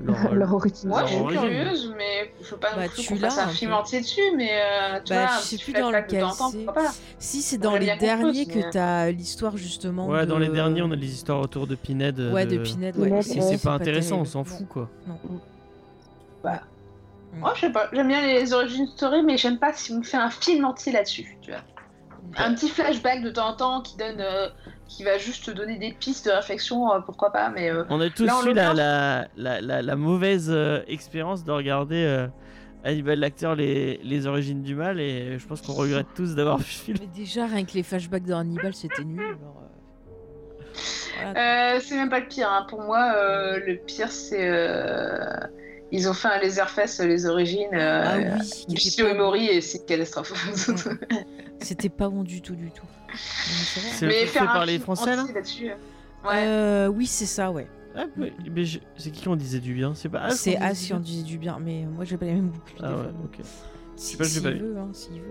leur, 0.00 0.34
Leur 0.34 0.48
Moi, 0.50 0.60
je 1.06 1.12
suis 1.12 1.20
origine. 1.20 1.40
curieuse, 1.42 1.94
mais 1.96 2.32
je 2.42 2.50
veux 2.50 2.56
pas 2.56 2.74
Bah, 2.74 2.82
non 2.82 2.88
plus 2.88 3.02
tu 3.02 3.14
l'as 3.16 3.38
un 3.44 3.48
film 3.48 3.72
entier 3.72 4.00
dessus, 4.00 4.20
mais 4.36 4.50
euh, 4.52 5.00
tu 5.04 5.12
Bah, 5.12 5.20
vois, 5.20 5.26
je 5.26 5.32
un 5.32 5.38
sais 5.38 5.56
petit 5.56 5.64
plus 5.64 5.72
dans 5.72 5.88
flashback 5.90 6.08
de 6.08 6.14
lequel 6.16 6.20
temps 6.22 6.30
en 6.30 6.36
temps, 6.36 6.50
c'est. 6.50 6.64
pourquoi 6.64 6.82
pas 6.84 6.90
Si 7.18 7.42
c'est 7.42 7.58
dans 7.58 7.76
les 7.76 7.96
derniers 7.96 8.46
que 8.46 8.70
t'as 8.70 9.10
l'histoire 9.10 9.56
justement. 9.56 10.06
Ouais, 10.08 10.22
de... 10.22 10.26
dans 10.26 10.38
les 10.38 10.48
derniers, 10.48 10.82
on 10.82 10.90
a 10.90 10.96
les 10.96 11.12
histoires 11.12 11.40
autour 11.40 11.66
de 11.66 11.74
Pinhead. 11.76 12.18
Ouais, 12.18 12.44
de 12.46 12.58
Pinhead, 12.58 12.96
ouais. 12.96 13.08
Pinhead, 13.08 13.22
C'est 13.22 13.40
ouais. 13.40 13.56
c'est 13.56 13.62
pas 13.62 13.72
intéressant, 13.74 14.20
on 14.20 14.24
s'en 14.24 14.40
Non. 14.40 14.44
fout 14.44 14.68
quoi. 14.68 14.90
Bah, 16.42 16.60
Mm. 17.32 17.40
moi, 17.40 17.52
je 17.56 17.60
sais 17.62 17.70
pas, 17.72 17.88
j'aime 17.92 18.06
bien 18.08 18.20
les 18.24 18.52
origines 18.52 18.86
story, 18.86 19.22
mais 19.24 19.36
j'aime 19.36 19.58
pas 19.58 19.72
si 19.72 19.92
on 19.92 20.02
fait 20.02 20.16
un 20.16 20.30
film 20.30 20.64
entier 20.64 20.92
là-dessus, 20.92 21.36
tu 21.42 21.50
vois. 21.50 21.60
Un 22.36 22.54
petit 22.54 22.68
flashback 22.68 23.22
de 23.22 23.30
temps 23.30 23.48
en 23.48 23.54
temps 23.56 23.80
qui 23.80 23.96
donne, 23.96 24.20
euh, 24.20 24.48
qui 24.88 25.02
va 25.04 25.18
juste 25.18 25.46
te 25.46 25.50
donner 25.50 25.78
des 25.78 25.92
pistes 25.92 26.26
de 26.26 26.30
réflexion, 26.32 26.92
euh, 26.92 27.00
pourquoi 27.00 27.30
pas, 27.32 27.48
mais 27.50 27.70
euh, 27.70 27.84
On 27.90 28.00
a 28.00 28.10
tous 28.10 28.24
Là, 28.24 28.40
eu 28.46 28.52
la, 28.52 28.74
la, 28.74 29.26
la, 29.36 29.60
la, 29.60 29.82
la 29.82 29.96
mauvaise 29.96 30.48
euh, 30.50 30.80
expérience 30.86 31.42
de 31.44 31.50
regarder 31.52 32.04
euh, 32.04 32.26
Hannibal 32.84 33.18
Lecter, 33.18 33.54
les, 33.56 33.98
les 34.02 34.26
origines 34.26 34.62
du 34.62 34.74
mal, 34.74 35.00
et 35.00 35.38
je 35.38 35.46
pense 35.46 35.62
qu'on 35.62 35.72
regrette 35.72 36.08
tous 36.14 36.34
d'avoir 36.34 36.58
vu 36.58 36.64
ce 36.70 36.82
film. 36.82 36.98
Mais 37.00 37.06
déjà, 37.06 37.46
rien 37.46 37.64
que 37.64 37.72
les 37.72 37.82
flashbacks 37.82 38.24
de 38.24 38.34
Hannibal, 38.34 38.74
c'était 38.74 39.04
nul. 39.04 39.20
Alors, 39.22 39.62
euh, 39.62 41.32
voilà. 41.32 41.74
Euh, 41.76 41.80
c'est 41.82 41.96
même 41.96 42.10
pas 42.10 42.20
le 42.20 42.26
pire. 42.28 42.48
hein. 42.50 42.66
Pour 42.68 42.82
moi, 42.82 43.14
euh, 43.16 43.58
le 43.66 43.76
pire, 43.76 44.10
c'est. 44.10 44.48
euh, 44.48 45.24
Ils 45.92 46.08
ont 46.08 46.12
fait 46.14 46.28
un 46.28 46.38
Laserfest, 46.40 47.02
les 47.04 47.24
origines. 47.26 47.68
euh, 47.72 48.02
ah 48.04 48.38
oui, 48.68 48.74
pas 48.98 49.08
et 49.10 49.14
Mori, 49.14 49.46
et 49.46 49.60
c'est 49.60 49.78
une 49.78 49.84
catastrophe. 49.86 50.32
Ouais. 50.68 50.92
C'était 51.60 51.88
pas 51.88 52.08
bon 52.08 52.22
du 52.24 52.42
tout, 52.42 52.54
du 52.56 52.70
tout. 52.70 52.84
Mais 53.14 53.90
c'est 53.92 54.00
truc 54.26 54.28
fait 54.30 54.38
un 54.40 54.46
par 54.46 54.66
les 54.66 54.72
film 54.72 54.82
Français 54.82 55.16
là 55.16 55.22
entier 55.22 55.34
là-dessus, 55.34 55.70
euh, 55.70 55.74
Ouais. 56.28 56.44
Euh, 56.46 56.86
oui, 56.88 57.06
c'est 57.06 57.26
ça, 57.26 57.50
ouais. 57.52 57.66
Ah, 57.96 58.06
mais, 58.16 58.32
mais 58.50 58.64
je- 58.64 58.80
C'est 58.96 59.10
qui 59.10 59.24
qu'on 59.24 59.36
disait 59.36 59.60
du 59.60 59.74
bien? 59.74 59.94
C'est 59.94 60.08
pas 60.08 60.20
As 60.22 60.30
c'est 60.36 60.54
qu'on 60.54 60.58
disait 60.58 60.70
As 60.70 60.72
du 60.74 60.78
si 60.80 60.86
bien? 60.88 60.96
on 60.96 61.00
disait 61.00 61.22
du 61.22 61.38
bien, 61.38 61.58
mais 61.60 61.84
moi 61.84 62.04
j'ai 62.04 62.16
pas 62.16 62.24
les 62.26 62.32
mêmes 62.32 62.48
goûts. 62.50 62.58
que 62.66 62.70
lui, 62.70 62.78
Ah 62.82 62.88
des 62.88 62.94
ouais, 62.94 63.02
fois. 63.02 63.10
ok. 63.26 63.40
Si- 63.96 64.12
sais 64.12 64.16
pas, 64.16 64.24
je 64.24 64.28
l'ai 64.28 64.34
s'il 64.34 64.42
pas 64.42 64.50
vu. 64.50 64.58
veut, 64.58 64.78
hein, 64.78 64.88
s'il 64.92 65.20
veut. 65.20 65.26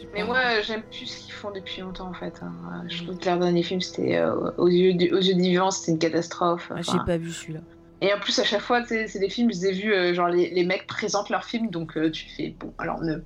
c'est 0.00 0.08
Mais 0.14 0.20
pas- 0.22 0.26
moi, 0.26 0.60
j'aime 0.62 0.82
plus 0.82 1.06
ce 1.06 1.20
qu'ils 1.20 1.32
font 1.34 1.50
depuis 1.52 1.82
longtemps 1.82 2.08
en 2.08 2.14
fait. 2.14 2.40
hein. 2.42 2.52
Je 2.88 3.04
trouve 3.04 3.16
que 3.18 3.24
leur 3.26 3.38
dernier 3.38 3.62
film, 3.62 3.80
c'était 3.80 4.16
euh, 4.16 4.50
aux, 4.58 4.66
yeux 4.68 4.94
du- 4.94 5.12
aux 5.12 5.20
yeux 5.20 5.34
des 5.34 5.42
vivants, 5.50 5.70
c'était 5.70 5.92
une 5.92 5.98
catastrophe. 5.98 6.66
Ah, 6.74 6.78
Enfin, 6.80 6.92
j'ai 6.98 7.04
pas 7.04 7.18
vu 7.18 7.30
celui-là. 7.30 7.60
Et 8.00 8.12
en 8.12 8.18
plus, 8.18 8.36
à 8.40 8.44
chaque 8.44 8.62
fois, 8.62 8.80
tu 8.80 8.88
sais, 8.88 9.06
c'est 9.06 9.18
des 9.20 9.28
films, 9.28 9.52
je 9.52 9.58
les 9.60 9.66
ai 9.66 9.72
vus, 9.72 9.92
euh, 9.92 10.14
genre 10.14 10.28
les, 10.28 10.50
les 10.50 10.64
mecs 10.64 10.86
présentent 10.86 11.28
leur 11.28 11.44
film, 11.44 11.68
donc 11.70 11.96
euh, 11.98 12.10
tu 12.10 12.26
fais 12.34 12.56
bon, 12.58 12.72
alors 12.78 13.00
ne. 13.02 13.18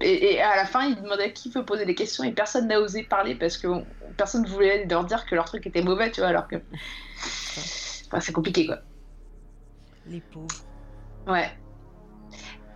Et, 0.00 0.34
et 0.34 0.40
à 0.42 0.56
la 0.56 0.64
fin, 0.64 0.84
ils 0.86 0.96
demandaient 1.00 1.32
qui 1.32 1.50
peut 1.50 1.64
poser 1.64 1.84
des 1.86 1.94
questions 1.94 2.24
et 2.24 2.32
personne 2.32 2.68
n'a 2.68 2.80
osé 2.80 3.02
parler 3.02 3.34
parce 3.34 3.56
que 3.58 3.66
on- 3.68 3.86
personne 4.16 4.44
voulait 4.46 4.86
leur 4.86 5.04
dire 5.04 5.24
que 5.26 5.34
leur 5.34 5.44
truc 5.44 5.66
était 5.66 5.82
mauvais, 5.82 6.10
tu 6.10 6.20
vois, 6.20 6.28
alors 6.30 6.48
que. 6.48 6.56
Enfin, 8.06 8.20
c'est 8.20 8.32
compliqué 8.32 8.66
quoi. 8.66 8.78
Les 10.06 10.20
pauvres. 10.20 10.46
Ouais. 11.26 11.50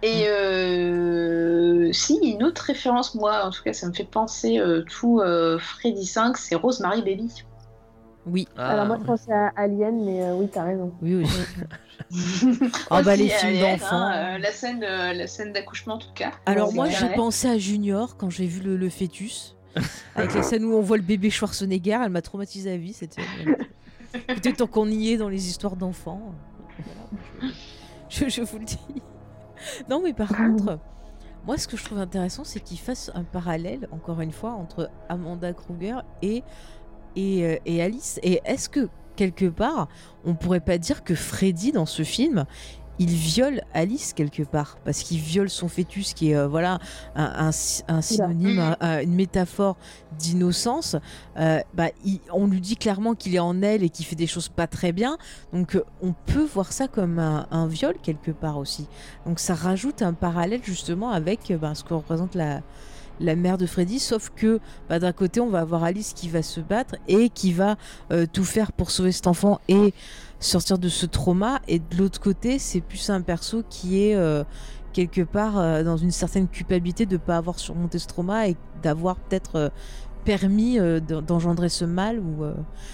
Et 0.02 0.24
euh, 0.28 1.92
si, 1.92 2.18
une 2.22 2.42
autre 2.42 2.62
référence, 2.64 3.14
moi, 3.14 3.44
en 3.46 3.50
tout 3.50 3.62
cas, 3.62 3.72
ça 3.72 3.86
me 3.86 3.92
fait 3.92 4.04
penser 4.04 4.58
euh, 4.58 4.82
tout 4.82 5.20
euh, 5.20 5.58
Freddy 5.58 6.04
5, 6.06 6.36
c'est 6.36 6.56
Rosemary 6.56 7.02
Baby. 7.02 7.32
Oui, 8.26 8.46
Ah, 8.56 8.70
Alors 8.70 8.86
moi 8.86 8.98
je 9.00 9.04
pensais 9.04 9.32
à 9.32 9.52
Alien, 9.56 10.04
mais 10.04 10.22
euh, 10.22 10.34
oui, 10.34 10.48
t'as 10.52 10.62
raison. 10.64 10.92
oui, 11.02 11.16
oui. 11.16 11.26
Ah 12.90 13.02
bah, 13.04 13.16
les 13.16 13.28
films 13.28 13.60
d'enfants. 13.60 13.86
hein, 13.96 14.36
euh, 14.36 14.38
la 14.38 14.50
scène, 14.52 14.82
euh, 14.82 15.12
la 15.12 15.26
scène 15.26 15.52
d'accouchement 15.52 15.94
en 15.94 15.98
tout 15.98 16.12
cas. 16.14 16.32
Alors 16.46 16.72
moi 16.72 16.88
j'ai 16.88 17.08
pensé 17.14 17.48
à 17.48 17.58
Junior 17.58 18.16
quand 18.16 18.30
j'ai 18.30 18.46
vu 18.46 18.60
le, 18.60 18.76
le 18.76 18.88
fœtus. 18.90 19.56
Avec 20.14 20.34
la 20.34 20.42
scène 20.42 20.64
où 20.64 20.74
on 20.74 20.82
voit 20.82 20.98
le 20.98 21.02
bébé 21.02 21.30
Schwarzenegger, 21.30 21.98
elle 22.04 22.10
m'a 22.10 22.20
traumatisé 22.20 22.72
à 22.72 22.76
vie. 22.76 22.92
C'était 22.92 23.22
peut-être 24.26 24.58
tant 24.58 24.66
qu'on 24.66 24.88
y 24.88 25.12
est 25.12 25.16
dans 25.16 25.30
les 25.30 25.48
histoires 25.48 25.76
d'enfants. 25.76 26.34
Voilà, 26.78 27.54
je, 28.10 28.42
vous 28.42 28.58
le 28.58 28.64
dis. 28.66 28.78
Non 29.88 30.02
mais 30.02 30.12
par 30.12 30.28
contre, 30.28 30.78
moi 31.46 31.56
ce 31.56 31.66
que 31.66 31.76
je 31.78 31.84
trouve 31.84 31.98
intéressant 31.98 32.44
c'est 32.44 32.60
qu'il 32.60 32.78
fasse 32.78 33.10
un 33.14 33.24
parallèle, 33.24 33.88
encore 33.92 34.20
une 34.20 34.32
fois, 34.32 34.50
entre 34.52 34.90
Amanda 35.08 35.52
Kruger 35.54 35.96
et, 36.20 36.42
et, 37.16 37.44
euh, 37.44 37.56
et 37.64 37.82
Alice. 37.82 38.20
Et 38.22 38.42
est-ce 38.44 38.68
que 38.68 38.88
quelque 39.22 39.48
part, 39.48 39.88
on 40.24 40.34
pourrait 40.34 40.60
pas 40.60 40.78
dire 40.78 41.04
que 41.04 41.14
Freddy 41.14 41.70
dans 41.72 41.86
ce 41.86 42.02
film, 42.02 42.44
il 42.98 43.08
viole 43.08 43.62
Alice 43.72 44.12
quelque 44.12 44.42
part 44.42 44.76
parce 44.84 45.02
qu'il 45.02 45.18
viole 45.18 45.48
son 45.48 45.68
fœtus 45.68 46.12
qui 46.12 46.30
est 46.30 46.36
euh, 46.36 46.46
voilà 46.46 46.78
un, 47.16 47.46
un 47.46 47.52
sy- 47.52 47.82
un 47.88 48.02
synonyme, 48.02 48.58
un- 48.58 48.76
un- 48.80 49.00
une 49.02 49.14
métaphore 49.14 49.76
d'innocence. 50.18 50.96
Euh, 51.38 51.60
bah, 51.74 51.88
il- 52.04 52.20
on 52.32 52.46
lui 52.46 52.60
dit 52.60 52.76
clairement 52.76 53.14
qu'il 53.14 53.34
est 53.34 53.38
en 53.40 53.62
elle 53.62 53.82
et 53.82 53.88
qu'il 53.90 54.04
fait 54.06 54.14
des 54.16 54.26
choses 54.26 54.48
pas 54.48 54.66
très 54.66 54.92
bien. 54.92 55.16
Donc 55.52 55.74
euh, 55.74 55.84
on 56.02 56.12
peut 56.12 56.44
voir 56.44 56.72
ça 56.72 56.86
comme 56.86 57.18
un, 57.18 57.66
viol 57.66 57.94
quelque 58.02 58.30
part 58.30 58.58
aussi. 58.58 58.86
Donc 59.26 59.38
ça 59.40 59.54
rajoute 59.54 60.02
un 60.02 60.12
parallèle 60.12 60.60
justement 60.62 61.10
avec 61.10 61.52
bah, 61.60 61.74
ce 61.74 61.84
que 61.84 61.94
représente 61.94 62.34
la 62.34 62.60
la 63.22 63.36
mère 63.36 63.56
de 63.58 63.66
Freddy, 63.66 63.98
sauf 63.98 64.30
que 64.34 64.60
bah, 64.88 64.98
d'un 64.98 65.12
côté, 65.12 65.40
on 65.40 65.48
va 65.48 65.60
avoir 65.60 65.84
Alice 65.84 66.12
qui 66.12 66.28
va 66.28 66.42
se 66.42 66.60
battre 66.60 66.96
et 67.08 67.28
qui 67.30 67.52
va 67.52 67.76
euh, 68.10 68.26
tout 68.30 68.44
faire 68.44 68.72
pour 68.72 68.90
sauver 68.90 69.12
cet 69.12 69.26
enfant 69.26 69.60
et 69.68 69.94
sortir 70.40 70.78
de 70.78 70.88
ce 70.88 71.06
trauma, 71.06 71.60
et 71.68 71.78
de 71.78 71.96
l'autre 71.96 72.20
côté, 72.20 72.58
c'est 72.58 72.80
plus 72.80 73.08
un 73.10 73.22
perso 73.22 73.62
qui 73.68 74.02
est 74.02 74.16
euh, 74.16 74.44
quelque 74.92 75.22
part 75.22 75.58
euh, 75.58 75.82
dans 75.84 75.96
une 75.96 76.10
certaine 76.10 76.48
culpabilité 76.48 77.06
de 77.06 77.12
ne 77.14 77.18
pas 77.18 77.36
avoir 77.36 77.58
surmonté 77.58 77.98
ce 77.98 78.06
trauma 78.08 78.48
et 78.48 78.56
d'avoir 78.82 79.16
peut-être 79.16 79.72
permis 80.24 80.78
d'en- 81.00 81.20
d'engendrer 81.22 81.68
ce 81.68 81.84
mal 81.84 82.22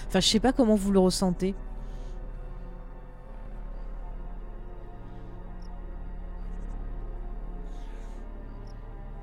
enfin 0.07 0.19
je 0.19 0.27
sais 0.27 0.39
pas 0.39 0.51
comment 0.51 0.73
vous 0.75 0.91
le 0.91 0.97
ressentez 0.99 1.53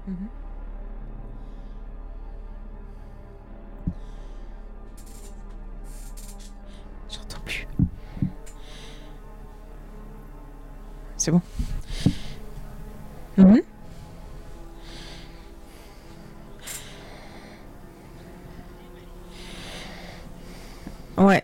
Mhm. 0.07 0.36
C'est 11.27 11.32
bon. 11.32 11.40
Mhm. 13.36 13.62
Ouais. 21.19 21.43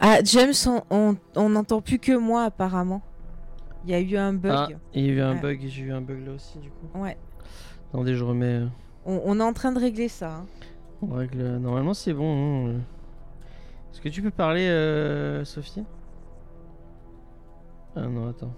Ah, 0.00 0.18
James, 0.24 0.52
on- 0.66 0.82
on 0.90 1.16
on 1.36 1.48
n'entend 1.50 1.80
plus 1.80 1.98
que 1.98 2.16
moi 2.16 2.44
apparemment. 2.44 3.02
Il 3.84 3.90
y 3.90 3.94
a 3.94 4.00
eu 4.00 4.16
un 4.16 4.32
bug. 4.32 4.52
Ah, 4.54 4.68
il 4.94 5.04
y 5.06 5.10
a 5.10 5.12
eu 5.12 5.20
un 5.20 5.34
Ouais. 5.34 5.40
bug, 5.40 5.60
j'ai 5.66 5.82
eu 5.82 5.92
un 5.92 6.00
bug 6.00 6.24
là 6.24 6.32
aussi 6.32 6.58
du 6.58 6.70
coup. 6.70 6.98
Ouais. 6.98 7.16
Attendez, 7.92 8.14
je 8.14 8.24
remets. 8.24 8.46
euh, 8.46 8.66
On, 9.06 9.20
on 9.24 9.40
est 9.40 9.42
en 9.42 9.52
train 9.52 9.72
de 9.72 9.78
régler 9.78 10.08
ça. 10.08 10.30
hein. 10.30 10.46
On 11.02 11.14
règle. 11.14 11.42
Normalement, 11.58 11.94
c'est 11.94 12.12
bon. 12.12 12.32
hein, 12.32 12.68
euh. 12.70 12.78
Est-ce 13.92 14.00
que 14.00 14.08
tu 14.08 14.22
peux 14.22 14.30
parler, 14.30 14.66
euh, 14.68 15.44
Sophie? 15.44 15.82
Ah 17.96 18.06
non, 18.06 18.28
attends. 18.28 18.54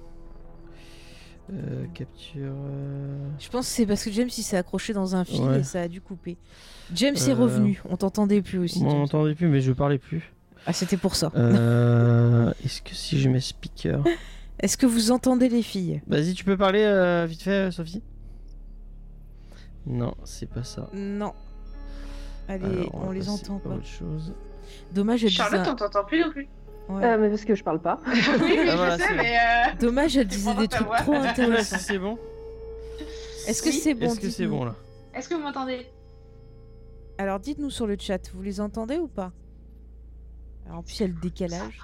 Euh, 1.53 1.87
capture. 1.95 2.53
euh, 2.55 3.29
Je 3.41 3.49
pense 3.49 3.67
que 3.67 3.73
c'est 3.73 3.87
parce 3.87 4.05
que 4.05 4.11
James 4.13 4.29
il 4.29 4.43
s'est 4.43 4.57
accroché 4.57 4.93
dans 4.93 5.17
un 5.17 5.25
fil 5.25 5.43
Ouais. 5.43 5.61
et 5.61 5.63
ça 5.65 5.83
a 5.83 5.89
dû 5.89 6.01
couper. 6.01 6.37
James 6.95 7.17
est 7.17 7.33
revenu. 7.33 7.83
On 7.89 7.97
t'entendait 7.97 8.41
plus 8.43 8.59
aussi. 8.59 8.79
Moi, 8.81 8.89
on 8.89 8.91
James. 8.93 9.01
m'entendait 9.01 9.35
plus, 9.35 9.49
mais 9.49 9.61
je 9.61 9.73
parlais 9.73 9.99
plus. 9.99 10.33
Ah, 10.67 10.73
c'était 10.73 10.97
pour 10.97 11.17
ça. 11.17 11.33
Euh, 11.35 12.53
Est-ce 12.65 12.83
que 12.83 12.95
si 12.95 13.19
je 13.19 13.29
mets 13.29 13.41
speaker? 13.41 14.05
Est-ce 14.61 14.77
que 14.77 14.87
vous 14.87 15.11
entendez 15.11 15.49
les 15.49 15.63
filles? 15.63 16.03
Vas-y, 16.07 16.35
tu 16.35 16.45
peux 16.45 16.57
parler 16.57 17.25
vite 17.27 17.43
fait, 17.43 17.71
Sophie? 17.73 18.03
Non, 19.87 20.15
c'est 20.25 20.49
pas 20.51 20.63
ça. 20.63 20.89
Non. 20.93 21.33
Allez, 22.51 22.65
Alors, 22.65 22.95
on 23.07 23.11
les 23.13 23.29
entend 23.29 23.59
pas. 23.59 23.71
Autre 23.71 23.87
chose. 23.87 24.33
Dommage, 24.93 25.25
elle 25.25 25.31
Charlotte, 25.31 25.61
disait. 25.61 25.73
on 25.73 25.77
t'entend 25.77 26.05
plus 26.05 26.21
non 26.21 26.31
plus. 26.31 26.49
Ouais. 26.89 27.05
Euh, 27.05 27.19
mais 27.19 27.29
parce 27.31 27.45
que 27.45 27.55
je 27.55 27.63
parle 27.63 27.81
pas. 27.81 28.01
oui, 28.07 28.13
oui, 28.41 28.69
Ah, 28.69 28.97
je 28.99 29.03
sais, 29.05 29.15
mais. 29.15 29.37
euh, 29.37 29.77
Dommage, 29.81 30.17
elle 30.17 30.27
disait 30.27 30.55
des 30.55 30.69
trucs 30.69 30.89
trop 30.89 31.15
si 31.23 31.29
intéressants. 31.29 31.77
c'est 31.79 31.99
bon 31.99 32.19
Est-ce 33.47 33.63
que 33.63 33.71
c'est 33.71 33.95
bon 33.95 34.07
Est-ce 34.07 34.21
que 34.21 34.31
c'est 34.31 34.47
bon 34.47 34.65
là 34.65 34.75
Est-ce 35.15 35.29
que 35.29 35.35
vous 35.35 35.43
m'entendez? 35.43 35.87
Alors 37.19 37.39
dites-nous 37.39 37.71
sur 37.71 37.87
le 37.87 37.97
chat, 37.99 38.19
vous 38.35 38.43
les 38.43 38.61
entendez 38.61 38.97
ou 38.97 39.07
pas? 39.07 39.31
Alors 40.67 40.79
en 40.79 40.83
plus 40.83 40.99
il 40.99 41.03
y 41.03 41.05
a 41.05 41.09
le 41.09 41.21
décalage. 41.21 41.79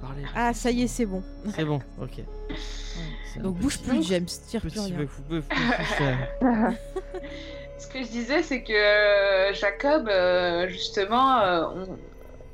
Parler. 0.00 0.24
Ah 0.34 0.52
ça 0.52 0.70
y 0.70 0.82
est, 0.82 0.86
c'est 0.88 1.06
bon. 1.06 1.22
C'est 1.54 1.64
bon, 1.64 1.80
ok. 2.02 2.22
Donc 3.40 3.56
bouge 3.58 3.78
plus 3.78 4.02
James, 4.02 4.26
tire 4.26 4.60
plus 4.60 4.78
rien. 4.78 4.96
bug, 4.96 5.08
vous 5.08 5.22
pouvez- 5.22 5.40
vous 5.40 5.46
pouvez 5.48 5.76
plus 5.76 5.84
faire. 5.94 6.28
Ce 7.78 7.86
que 7.88 8.02
je 8.02 8.08
disais, 8.08 8.42
c'est 8.42 8.64
que 8.64 8.72
euh, 8.72 9.52
Jacob, 9.54 10.08
euh, 10.08 10.68
justement, 10.68 11.40
euh, 11.42 11.64
on 11.74 11.98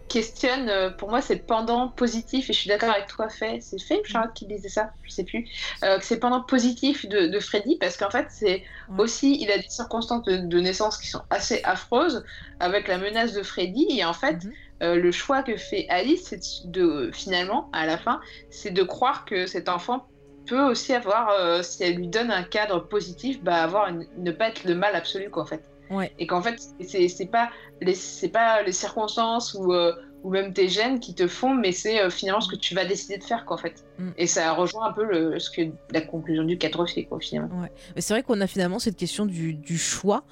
questionne, 0.08 0.94
pour 0.98 1.10
moi, 1.10 1.22
c'est 1.22 1.46
pendant 1.46 1.90
positif, 1.90 2.50
et 2.50 2.54
je 2.54 2.58
suis 2.60 2.68
d'accord 2.68 2.90
avec 2.90 3.08
toi, 3.08 3.28
Fait, 3.30 3.60
c'est 3.62 3.80
Fait 3.80 3.96
ou 4.00 4.04
Charlotte 4.06 4.34
qui 4.34 4.46
disait 4.46 4.68
ça, 4.68 4.92
je 5.02 5.12
sais 5.12 5.24
plus, 5.24 5.48
euh, 5.84 5.98
que 5.98 6.04
c'est 6.04 6.20
pendant 6.20 6.42
positif 6.44 7.06
de, 7.08 7.28
de 7.28 7.40
Freddy, 7.40 7.78
parce 7.80 7.96
qu'en 7.96 8.10
fait, 8.10 8.28
c'est 8.30 8.64
Ouais. 8.88 9.00
aussi, 9.04 9.38
il 9.40 9.50
a 9.50 9.58
des 9.58 9.64
circonstances 9.68 10.24
de, 10.24 10.38
de 10.38 10.60
naissance 10.60 10.98
qui 10.98 11.08
sont 11.08 11.22
assez 11.30 11.62
affreuses, 11.64 12.24
avec 12.60 12.88
la 12.88 12.98
menace 12.98 13.32
de 13.32 13.42
Freddy, 13.42 13.86
et 13.90 14.04
en 14.04 14.14
fait, 14.14 14.38
Mhm. 14.44 14.52
euh, 14.82 14.96
le 14.96 15.12
choix 15.12 15.42
que 15.42 15.56
fait 15.56 15.86
Alice, 15.88 16.26
c'est 16.28 16.40
de, 16.64 17.10
finalement, 17.14 17.70
à 17.72 17.86
la 17.86 17.98
fin, 17.98 18.20
c'est 18.50 18.72
de 18.72 18.82
croire 18.82 19.24
que 19.24 19.46
cet 19.46 19.68
enfant 19.70 20.11
peut 20.46 20.62
aussi 20.62 20.92
avoir, 20.94 21.30
euh, 21.30 21.62
si 21.62 21.82
elle 21.84 21.96
lui 21.96 22.08
donne 22.08 22.30
un 22.30 22.42
cadre 22.42 22.80
positif, 22.88 23.42
bah 23.42 23.62
avoir 23.62 23.88
une- 23.88 24.06
ne 24.18 24.30
pas 24.32 24.48
être 24.48 24.64
le 24.64 24.74
mal 24.74 24.94
absolu 24.96 25.30
quoi 25.30 25.42
en 25.42 25.46
fait. 25.46 25.62
Ouais. 25.90 26.12
Et 26.18 26.26
qu'en 26.26 26.40
fait 26.42 26.56
c'est 26.80 27.08
c'est 27.08 27.26
pas 27.26 27.50
les 27.80 27.94
c'est 27.94 28.28
pas 28.30 28.62
les 28.62 28.72
circonstances 28.72 29.54
ou 29.54 29.72
euh, 29.72 29.92
ou 30.22 30.30
même 30.30 30.52
tes 30.54 30.68
gènes 30.68 31.00
qui 31.00 31.14
te 31.14 31.26
font, 31.26 31.54
mais 31.54 31.72
c'est 31.72 32.00
euh, 32.00 32.08
finalement 32.08 32.40
ce 32.40 32.48
que 32.48 32.56
tu 32.56 32.74
vas 32.74 32.84
décider 32.84 33.18
de 33.18 33.24
faire 33.24 33.44
quoi 33.44 33.56
en 33.56 33.58
fait. 33.58 33.84
Mm. 33.98 34.08
Et 34.16 34.26
ça 34.26 34.52
rejoint 34.52 34.86
un 34.86 34.92
peu 34.92 35.04
le, 35.04 35.38
ce 35.38 35.50
que 35.50 35.62
la 35.90 36.00
conclusion 36.00 36.44
du 36.44 36.58
4 36.58 36.86
fait 36.86 37.04
quoi 37.04 37.18
finalement. 37.20 37.62
Mais 37.94 38.00
c'est 38.00 38.14
vrai 38.14 38.22
qu'on 38.22 38.40
a 38.40 38.46
finalement 38.46 38.78
cette 38.78 38.96
question 38.96 39.26
du, 39.26 39.54
du 39.54 39.78
choix. 39.78 40.24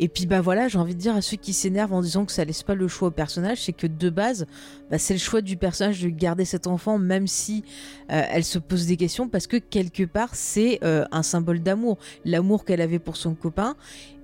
Et 0.00 0.08
puis 0.08 0.26
bah 0.26 0.40
voilà, 0.40 0.68
j'ai 0.68 0.78
envie 0.78 0.94
de 0.94 1.00
dire 1.00 1.14
à 1.14 1.22
ceux 1.22 1.36
qui 1.36 1.52
s'énervent 1.52 1.92
en 1.92 2.02
disant 2.02 2.24
que 2.24 2.32
ça 2.32 2.44
laisse 2.44 2.62
pas 2.62 2.74
le 2.74 2.88
choix 2.88 3.08
au 3.08 3.12
personnage, 3.12 3.62
c'est 3.62 3.72
que 3.72 3.86
de 3.86 4.10
base, 4.10 4.46
bah, 4.90 4.98
c'est 4.98 5.14
le 5.14 5.20
choix 5.20 5.40
du 5.40 5.56
personnage 5.56 6.02
de 6.02 6.08
garder 6.08 6.44
cet 6.44 6.66
enfant, 6.66 6.98
même 6.98 7.26
si 7.26 7.64
euh, 8.10 8.22
elle 8.30 8.44
se 8.44 8.58
pose 8.58 8.86
des 8.86 8.96
questions, 8.96 9.28
parce 9.28 9.46
que 9.46 9.56
quelque 9.56 10.04
part 10.04 10.34
c'est 10.34 10.80
euh, 10.82 11.04
un 11.12 11.22
symbole 11.22 11.60
d'amour, 11.60 11.98
l'amour 12.24 12.64
qu'elle 12.64 12.80
avait 12.80 12.98
pour 12.98 13.16
son 13.16 13.34
copain. 13.34 13.76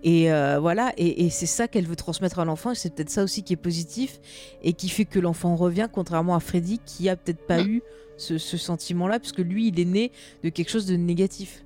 Et 0.02 0.32
euh, 0.32 0.58
voilà, 0.58 0.92
et, 0.96 1.26
et 1.26 1.30
c'est 1.30 1.46
ça 1.46 1.68
qu'elle 1.68 1.86
veut 1.86 1.96
transmettre 1.96 2.38
à 2.38 2.44
l'enfant, 2.44 2.72
et 2.72 2.74
c'est 2.74 2.94
peut-être 2.94 3.10
ça 3.10 3.22
aussi 3.22 3.42
qui 3.42 3.52
est 3.52 3.56
positif, 3.56 4.18
et 4.62 4.72
qui 4.72 4.88
fait 4.88 5.04
que 5.04 5.18
l'enfant 5.18 5.56
revient, 5.56 5.88
contrairement 5.92 6.34
à 6.34 6.40
Freddy, 6.40 6.80
qui 6.84 7.08
a 7.08 7.16
peut-être 7.16 7.46
pas 7.46 7.62
eu 7.62 7.82
ce, 8.20 8.38
ce 8.38 8.56
sentiment-là, 8.56 9.18
parce 9.18 9.32
que 9.32 9.42
lui, 9.42 9.68
il 9.68 9.80
est 9.80 9.84
né 9.84 10.12
de 10.44 10.48
quelque 10.50 10.68
chose 10.70 10.86
de 10.86 10.96
négatif. 10.96 11.64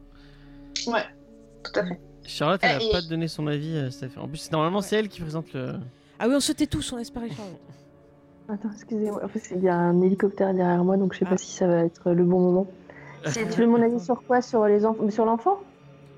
Ouais, 0.87 1.05
tout 1.63 1.79
à 1.79 1.85
fait. 1.87 2.01
Charlotte, 2.27 2.61
elle 2.63 2.77
a 2.77 2.79
Eh, 2.83 2.87
et- 2.89 2.93
pas 2.93 3.03
donné 3.03 3.29
son 3.29 3.47
avis, 3.47 3.75
euh, 3.77 3.91
Steph. 3.91 4.11
En 4.17 4.29
plus, 4.29 4.51
normalement, 4.51 4.81
c'est 4.81 4.97
elle 4.97 5.09
qui 5.09 5.21
présente 5.21 5.53
le. 5.53 5.75
Ah 6.19 6.29
oui, 6.29 6.35
on 6.37 6.41
se 6.41 6.53
tait 6.53 6.67
tous, 6.67 6.93
on 6.93 6.97
laisse 6.97 7.11
parler 7.11 7.31
Charlotte. 7.31 7.61
Attends, 8.49 8.71
excusez-moi. 8.75 9.21
En 9.25 9.29
fait, 9.29 9.43
il 9.55 9.63
y 9.63 9.69
a 9.69 9.77
un 9.77 10.01
hélicoptère 10.03 10.55
derrière 10.55 10.83
moi, 10.85 10.97
donc 10.97 11.13
je 11.15 11.19
sais 11.21 11.25
Ah. 11.27 11.31
pas 11.31 11.37
si 11.39 11.51
ça 11.51 11.67
va 11.67 11.85
être 11.85 12.11
le 12.13 12.25
bon 12.25 12.41
moment. 12.41 12.67
Tu 13.33 13.41
veux 13.61 13.67
mon 13.67 13.81
avis 13.83 14.01
sur 14.05 14.23
quoi? 14.23 14.43
Sur 14.43 14.67
les 14.67 14.85
enfants 14.85 15.11
Sur 15.11 15.25
l'enfant? 15.25 15.59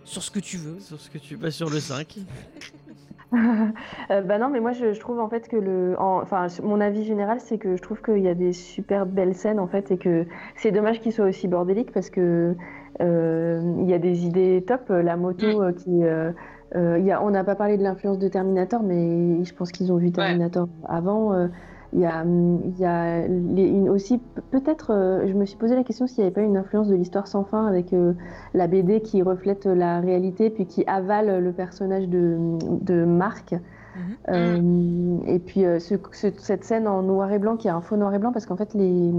Sur 0.04 0.22
ce 0.22 0.30
que 0.30 0.40
tu 0.40 0.56
veux. 0.56 0.78
Sur 0.80 1.00
ce 1.00 1.08
que 1.10 1.18
tu 1.18 1.36
passes 1.38 1.54
sur 1.54 1.70
le 1.70 1.78
5. 1.80 2.16
Euh, 4.10 4.22
bah 4.22 4.38
non, 4.38 4.48
mais 4.50 4.60
moi 4.60 4.72
je, 4.72 4.92
je 4.92 5.00
trouve 5.00 5.18
en 5.18 5.28
fait 5.28 5.48
que 5.48 5.56
le, 5.56 5.96
en- 5.98 6.20
enfin 6.22 6.46
mon 6.62 6.80
avis 6.80 7.04
général 7.04 7.40
c'est 7.40 7.58
que 7.58 7.76
je 7.76 7.82
trouve 7.82 8.00
qu'il 8.00 8.18
y 8.18 8.28
a 8.28 8.34
des 8.34 8.52
super 8.52 9.04
belles 9.06 9.34
scènes 9.34 9.58
en 9.58 9.66
fait 9.66 9.90
et 9.90 9.98
que 9.98 10.26
c'est 10.54 10.70
dommage 10.70 11.00
qu'il 11.00 11.12
soit 11.12 11.26
aussi 11.26 11.48
bordélique 11.48 11.92
parce 11.92 12.08
que 12.10 12.54
euh, 13.00 13.60
il 13.80 13.90
y 13.90 13.94
a 13.94 13.98
des 13.98 14.26
idées 14.26 14.64
top. 14.66 14.88
La 14.90 15.16
moto 15.16 15.60
euh, 15.62 15.72
qui, 15.72 16.04
euh, 16.04 16.32
il 16.74 17.04
y 17.04 17.10
a, 17.12 17.22
on 17.22 17.30
n'a 17.30 17.42
pas 17.44 17.56
parlé 17.56 17.76
de 17.78 17.82
l'influence 17.82 18.18
de 18.18 18.28
Terminator, 18.28 18.82
mais 18.82 19.44
je 19.44 19.54
pense 19.54 19.72
qu'ils 19.72 19.92
ont 19.92 19.96
vu 19.96 20.12
Terminator 20.12 20.68
avant. 20.88 21.48
Il 21.96 22.02
y 22.02 22.06
a, 22.06 22.24
il 22.24 22.78
y 22.78 22.84
a 22.84 23.26
les- 23.26 23.66
une, 23.68 23.88
aussi 23.88 24.18
pe- 24.18 24.40
peut-être, 24.52 24.92
euh, 24.92 25.26
je 25.26 25.32
me 25.32 25.44
suis 25.44 25.56
posé 25.56 25.74
la 25.74 25.82
question 25.82 26.06
s'il 26.06 26.18
n'y 26.22 26.26
avait 26.26 26.34
pas 26.34 26.42
une 26.42 26.56
influence 26.56 26.86
de 26.88 26.94
l'histoire 26.94 27.26
sans 27.26 27.42
fin 27.44 27.66
avec 27.66 27.92
euh, 27.92 28.12
la 28.54 28.66
BD 28.68 29.00
qui 29.00 29.22
reflète 29.22 29.64
la 29.66 30.00
réalité 30.00 30.50
puis 30.50 30.66
qui 30.66 30.84
avale 30.86 31.42
le 31.42 31.52
personnage 31.52 32.08
de, 32.08 32.36
de 32.82 33.04
Marc. 33.04 33.52
Mhm. 33.52 34.16
Euh, 34.28 35.18
et 35.26 35.38
puis 35.38 35.62
ce- 35.80 35.96
ce- 36.12 36.26
cette 36.38 36.64
scène 36.64 36.86
en 36.86 37.02
noir 37.02 37.32
et 37.32 37.38
blanc 37.38 37.56
qui 37.56 37.66
est 37.68 37.70
un 37.72 37.80
faux 37.80 37.96
noir 37.96 38.12
et 38.14 38.18
blanc 38.18 38.30
parce 38.32 38.44
qu'en 38.46 38.56
fait 38.56 38.74
les, 38.74 39.12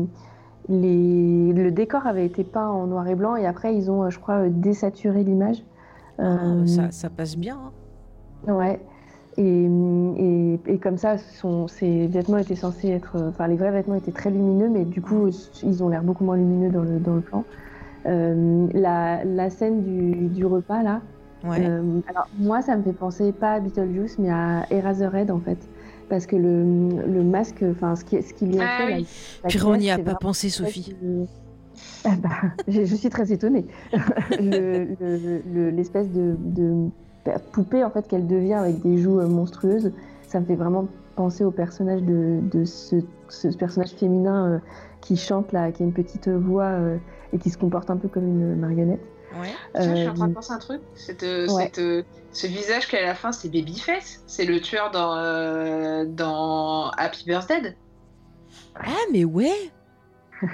les, 0.70 1.54
le 1.54 1.72
décor 1.72 2.06
avait 2.06 2.26
été 2.26 2.44
peint 2.44 2.68
en 2.70 2.88
noir 2.88 3.08
et 3.08 3.16
blanc 3.16 3.36
et 3.36 3.45
après 3.48 3.76
ils 3.76 3.90
ont, 3.90 4.10
je 4.10 4.20
crois, 4.20 4.49
désaturé 4.49 5.24
l'image. 5.24 5.64
Ah, 6.20 6.66
ça, 6.66 6.91
ça 6.91 7.10
passe 7.10 7.38
bien. 7.38 7.58
hein. 8.48 8.54
Ouais. 8.54 8.80
Et, 9.38 9.69
et, 10.18 10.59
et 10.65 10.77
comme 10.80 10.97
ça, 10.97 11.18
son, 11.18 11.68
ses 11.68 12.07
vêtements 12.07 12.38
étaient 12.38 12.55
censés 12.55 12.89
être. 12.89 13.15
euh, 13.18 13.30
Enfin, 13.30 13.47
les 13.47 13.55
vrais 13.55 13.72
vêtements 13.72 13.95
étaient 13.95 14.11
très 14.11 14.31
lumineux, 14.31 14.69
mais 14.69 14.84
du 14.84 15.01
coup, 15.01 15.30
ils 15.64 15.84
ont 15.84 15.89
l'air 15.89 16.01
beaucoup 16.03 16.23
moins 16.23 16.38
lumineux 16.38 16.72
dans 16.72 16.81
le, 16.81 16.99
dans 16.99 17.14
le 17.15 17.22
plan. 17.22 17.43
Euh, 18.07 18.68
la, 18.73 19.23
la 19.26 19.49
scène 19.49 19.81
du, 19.84 20.27
du 20.30 20.45
repas, 20.45 20.81
là. 20.81 21.01
Ouais. 21.43 21.57
euh, 21.68 21.99
alors, 22.09 22.27
moi, 22.39 22.61
ça 22.64 22.76
me 22.76 22.81
fait 22.81 22.93
penser 22.93 23.31
pas 23.31 23.53
à 23.53 23.59
Beetlejuice, 23.59 24.18
mais 24.18 24.31
à 24.31 24.65
Eraserhead, 24.72 25.30
en 25.30 25.39
fait. 25.39 25.57
Parce 26.09 26.26
que 26.26 26.35
le, 26.35 26.64
le 27.05 27.23
masque, 27.23 27.64
enfin, 27.69 27.95
ce 27.95 28.05
qui- 28.05 28.22
ce 28.23 28.34
qu'il 28.34 28.53
lui 28.53 28.59
a 28.59 28.64
Ah 28.64 28.77
fait. 28.80 28.85
oui. 28.95 29.01
la- 29.43 29.43
la 29.43 29.49
Puis 29.49 29.59
on 29.64 29.76
n'y 29.77 29.91
a 29.91 29.97
pas 29.97 30.03
vraiment 30.03 30.18
pensé, 30.19 30.49
Sophie. 30.49 30.95
Ah 32.05 32.15
bah, 32.23 32.30
je, 32.68 32.85
je 32.85 32.95
suis 32.95 33.09
très 33.09 33.31
étonnée. 33.31 33.65
Le- 34.39 34.88
le- 34.99 35.41
le- 35.53 35.69
L'espèce 35.69 36.09
de, 36.11 36.35
de 36.39 36.89
poupée 37.52 37.84
en 37.84 37.90
fait 37.90 38.08
qu'elle 38.08 38.28
devient 38.28 38.56
avec 38.56 38.82
des 38.82 38.98
joues 38.98 39.20
euh, 39.20 39.28
monstrueuses, 39.28 39.91
ça 40.28 40.40
me 40.40 40.45
fait 40.45 40.56
vraiment 40.56 40.88
penser 41.16 41.44
au 41.44 41.52
personnage 41.52 42.02
de, 42.04 42.40
de 42.41 42.66
ce, 42.66 42.98
ce 43.30 43.48
personnage 43.49 43.91
féminin 43.91 44.54
euh, 44.54 44.60
qui 45.02 45.18
chante 45.18 45.52
là, 45.52 45.72
qui 45.72 45.84
a 45.84 45.86
une 45.86 45.94
petite 45.94 46.28
voix 46.30 46.66
euh, 46.66 46.98
et 47.34 47.40
qui 47.40 47.49
se 47.49 47.58
comporte 47.58 47.90
un 47.90 47.98
peu 47.98 48.08
comme 48.08 48.28
une 48.28 48.56
marionnette. 48.56 49.02
Ouais. 49.40 49.49
Tiens, 49.74 49.95
je 49.95 49.99
suis 49.99 50.10
en 50.10 50.14
train 50.14 50.28
de 50.30 50.34
penser 50.34 50.54
un 50.54 50.58
truc. 50.58 50.82
Cette, 50.95 51.22
ouais. 51.22 51.72
cette, 51.74 51.82
ce 52.32 52.48
visage 52.48 52.88
qu'elle 52.88 53.04
a 53.04 53.04
à 53.04 53.08
la 53.08 53.16
fin, 53.16 53.32
c'est 53.32 53.49
Babyface. 53.49 54.24
C'est 54.28 54.45
le 54.45 54.62
tueur 54.62 54.91
dans, 54.91 55.18
euh, 55.18 56.06
dans 56.06 56.90
Happy 56.91 57.26
Birthday. 57.26 57.76
Ah, 58.76 58.91
mais 59.12 59.26
ouais 59.26 59.72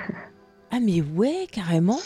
Ah, 0.71 0.79
mais 0.81 1.01
ouais, 1.01 1.47
carrément 1.51 1.99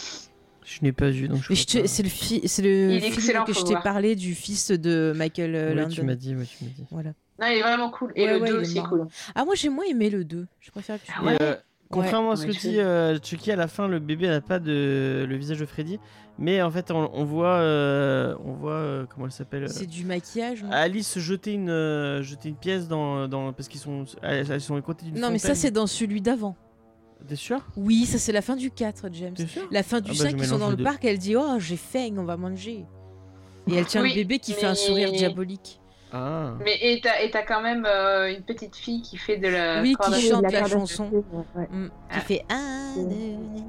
Je 0.69 0.79
n'ai 0.83 0.91
pas 0.91 1.09
vu, 1.09 1.29
donc 1.29 1.41
je 1.41 1.47
Mais 1.49 1.55
je 1.55 1.65
crois 1.65 1.79
te- 1.79 1.81
pas. 1.83 1.87
C'est 1.87 2.03
le, 2.03 2.09
fi- 2.09 2.41
c'est 2.45 2.61
le 2.61 2.89
Il 2.91 2.95
est 2.97 2.99
film 2.99 3.13
excellent, 3.13 3.45
que 3.45 3.53
je 3.53 3.61
t'ai 3.63 3.75
parlé 3.75 4.15
du 4.17 4.35
fils 4.35 4.69
de 4.71 5.13
Michael 5.15 5.55
euh, 5.55 5.69
Ouais, 5.69 5.75
Landon. 5.75 5.89
tu 5.95 6.01
m'as 6.01 6.15
dit, 6.15 6.35
ouais, 6.35 6.45
tu 6.45 6.65
m'as 6.65 6.69
dit. 6.71 6.83
Voilà. 6.91 7.11
Non, 7.39 7.47
il 7.47 7.57
est 7.57 7.61
vraiment 7.61 7.89
cool. 7.89 8.11
Et 8.15 8.25
Ouais, 8.25 8.33
le 8.33 8.41
ouais, 8.41 8.49
2 8.49 8.53
il 8.53 8.57
est 8.57 8.61
aussi 8.61 8.77
est 8.79 8.83
cool. 8.83 9.07
Ah, 9.33 9.45
moi 9.45 9.55
j'ai 9.55 9.69
moins 9.69 9.85
aimé 9.85 10.09
le 10.09 10.25
2. 10.25 10.45
Je 10.59 10.71
préfère 10.71 10.99
que 11.01 11.05
tu 11.05 11.13
Ah 11.15 11.21
Et, 11.21 11.25
ouais 11.27 11.37
euh, 11.41 11.55
contrairement 11.89 12.31
à 12.31 12.35
ce 12.35 12.45
que 12.45 12.51
je- 12.51 12.59
dit 12.59 12.79
euh, 12.81 13.17
Chucky, 13.23 13.49
à 13.51 13.55
la 13.55 13.67
fin, 13.69 13.87
le 13.87 13.99
bébé 13.99 14.27
n'a 14.27 14.41
pas 14.41 14.59
de 14.59 15.25
le 15.29 15.35
visage 15.37 15.59
de 15.59 15.65
Freddy, 15.65 15.99
mais 16.37 16.61
en 16.61 16.69
fait, 16.69 16.91
on, 16.91 17.09
on 17.13 17.23
voit, 17.23 17.59
euh, 17.59 18.35
on 18.43 18.51
voit 18.51 18.73
euh, 18.73 19.05
comment 19.07 19.27
elle 19.27 19.31
s'appelle. 19.31 19.63
euh, 19.63 19.67
C'est 19.69 19.85
du 19.85 20.03
maquillage, 20.03 20.65
Alice 20.69 21.17
jeter 21.17 21.53
une, 21.53 21.69
euh, 21.69 22.21
jeter 22.23 22.49
une 22.49 22.55
pièce 22.57 22.89
dans, 22.89 23.29
dans 23.29 23.53
parce 23.53 23.69
qu'ils 23.69 23.79
sont, 23.79 24.03
elles, 24.21 24.51
elles 24.51 24.59
sont 24.61 24.75
à 24.75 24.81
côté 24.81 25.05
d'une 25.05 25.17
Non, 25.17 25.29
mais 25.31 25.39
ça 25.39 25.55
c'est 25.55 25.71
dans 25.71 25.87
celui 25.87 26.19
d'avant. 26.19 26.57
T'es 27.27 27.35
sûr? 27.35 27.59
Oui, 27.75 28.05
ça 28.05 28.17
c'est 28.17 28.31
la 28.31 28.41
fin 28.41 28.55
du 28.55 28.71
4, 28.71 29.09
James. 29.13 29.35
La 29.71 29.83
fin 29.83 29.99
du 30.01 30.11
Ah 30.11 30.15
bah, 30.17 30.29
5, 30.29 30.37
je 30.37 30.43
ils 30.43 30.47
sont 30.47 30.57
dans 30.59 30.69
le 30.69 30.75
deux. 30.75 30.83
parc, 30.83 31.03
elle 31.05 31.17
dit 31.17 31.35
Oh, 31.35 31.55
j'ai 31.59 31.77
faim, 31.77 32.09
on 32.17 32.23
va 32.23 32.37
manger. 32.37 32.85
Et 33.69 33.75
elle 33.75 33.85
tient 33.85 34.01
Oui, 34.01 34.09
le 34.09 34.15
bébé 34.15 34.39
qui 34.39 34.53
fait 34.53 34.65
un 34.65 34.75
sourire 34.75 35.11
diabolique. 35.11 35.79
Ah. 36.13 36.53
Mais 36.63 36.77
et 36.81 37.01
t'as 37.03 37.21
et 37.21 37.29
t'as 37.31 37.41
quand 37.43 37.61
même 37.61 37.85
euh, 37.85 38.33
une 38.33 38.41
petite 38.41 38.77
fille 38.77 39.01
qui 39.01 39.17
fait 39.17 39.35
de 39.35 39.49
la. 39.49 39.81
Oui, 39.81 39.93
qui 40.01 40.29
chante 40.29 40.43
la 40.43 40.61
la 40.61 40.65
chanson. 40.67 41.09
ouais. 41.53 41.67
Mm, 41.69 41.87
qui 41.87 41.91
Ah. 42.11 42.19
fait 42.21 42.45
un. 42.49 42.93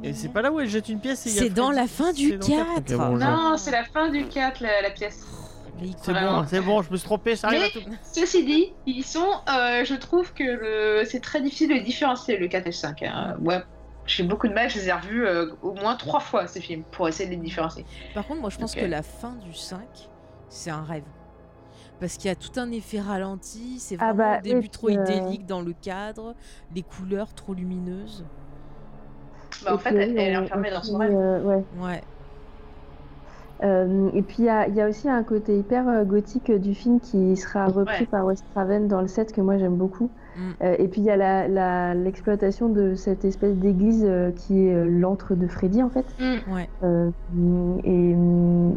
Et 0.04 0.12
c'est 0.12 0.28
pas 0.28 0.40
là 0.42 0.52
où 0.52 0.60
elle 0.60 0.68
jette 0.68 0.88
une 0.88 1.00
pièce 1.00 1.26
et 1.26 1.30
il 1.30 1.34
y 1.34 1.38
a 1.40 1.42
C'est 1.42 1.50
dans 1.50 1.72
la 1.72 1.88
fin 1.88 2.12
du 2.12 2.28
C'est 2.28 2.36
dans 2.38 2.46
le 2.46 2.52
quatre 2.52 2.78
Ok, 2.78 2.84
4. 2.84 2.96
bon, 2.96 3.16
je- 3.18 3.24
Non, 3.24 3.56
c'est 3.56 3.72
la 3.72 3.82
fin 3.84 4.08
du 4.10 4.24
4, 4.28 4.60
la, 4.62 4.82
la 4.82 4.90
pièce. 4.90 5.26
C'est 6.02 6.12
bon, 6.12 6.44
c'est 6.46 6.60
bon, 6.60 6.82
je 6.82 6.90
me 6.90 6.96
suis 6.96 7.04
trompé, 7.06 7.36
ça 7.36 7.48
arrive 7.48 7.60
Mais- 7.60 7.66
à 7.66 7.70
tout. 7.70 7.96
Ceci 8.02 8.44
dit, 8.44 8.72
ils 8.86 9.04
sont. 9.04 9.20
euh, 9.48 9.84
je 9.84 9.94
trouve 9.94 10.32
que 10.34 10.42
le... 10.44 11.04
c'est 11.04 11.20
très 11.20 11.40
difficile 11.40 11.68
de 11.78 11.84
différencier 11.84 12.36
le 12.36 12.48
4 12.48 12.62
et 12.62 12.66
le 12.66 12.72
5. 12.72 13.02
hein. 13.02 13.36
Ouais. 13.40 13.60
J'ai 14.06 14.22
beaucoup 14.24 14.48
de 14.48 14.54
mal, 14.54 14.70
je 14.70 14.78
les 14.78 14.88
ai 14.88 14.92
revus 14.92 15.26
euh, 15.26 15.50
au 15.62 15.74
moins 15.74 15.94
trois 15.94 16.20
fois 16.20 16.46
ces 16.46 16.60
films 16.62 16.82
pour 16.92 17.06
essayer 17.08 17.26
de 17.28 17.34
les 17.34 17.40
différencier. 17.40 17.84
Par 18.14 18.26
contre, 18.26 18.40
moi 18.40 18.48
je 18.50 18.56
pense 18.58 18.74
que 18.74 18.84
la 18.84 19.02
fin 19.02 19.34
du 19.44 19.52
5, 19.52 19.80
c'est 20.48 20.70
un 20.70 20.82
rêve. 20.82 21.04
Parce 22.00 22.16
qu'il 22.16 22.28
y 22.28 22.32
a 22.32 22.36
tout 22.36 22.52
un 22.58 22.70
effet 22.70 23.00
ralenti, 23.00 23.78
c'est 23.80 23.96
Ah 24.00 24.12
vraiment 24.12 24.32
bah, 24.32 24.38
au 24.38 24.42
début 24.42 24.68
trop 24.70 24.88
euh, 24.88 24.92
idyllique 24.92 25.44
dans 25.46 25.60
le 25.60 25.72
cadre, 25.74 26.34
les 26.74 26.82
couleurs 26.82 27.34
trop 27.34 27.52
lumineuses. 27.54 28.24
Bah, 29.64 29.74
en 29.74 29.78
fait, 29.78 29.90
elle, 29.94 30.16
elle 30.16 30.32
est 30.32 30.36
enfermée 30.36 30.70
dans 30.70 30.82
son 30.82 30.96
rêve. 30.96 31.12
euh, 31.14 31.40
ouais. 31.42 31.64
Ouais. 31.78 32.00
Euh, 33.64 34.08
et 34.14 34.22
puis 34.22 34.36
il 34.40 34.44
y 34.44 34.48
a, 34.48 34.68
il 34.68 34.74
y 34.76 34.80
a 34.80 34.88
aussi 34.88 35.08
un 35.08 35.24
côté 35.24 35.58
hyper 35.58 35.88
euh, 35.88 36.04
gothique 36.04 36.48
euh, 36.50 36.58
du 36.58 36.74
film 36.74 37.00
qui 37.00 37.36
sera 37.36 37.66
repris 37.66 38.02
Ouais. 38.02 38.06
par 38.06 38.24
Wes 38.24 38.40
Craven 38.54 38.86
dans 38.86 39.00
le 39.00 39.08
set 39.08 39.32
que 39.32 39.40
moi 39.40 39.58
j'aime 39.58 39.76
beaucoup. 39.76 40.12
Mm. 40.36 40.40
Euh, 40.62 40.76
et 40.78 40.86
puis 40.88 41.00
il 41.00 41.04
y 41.06 41.10
a 41.10 41.94
l'exploitation 41.94 42.68
de 42.68 42.94
cette 42.94 43.24
espèce 43.24 43.56
d'église 43.56 44.04
euh, 44.06 44.30
qui 44.30 44.66
est 44.68 44.84
l'antre 44.86 45.34
de 45.34 45.48
Freddy 45.48 45.82
en 45.82 45.90
fait. 45.90 46.06
Ouais. 46.20 46.68
Euh, 46.84 47.10
et, 47.82 48.14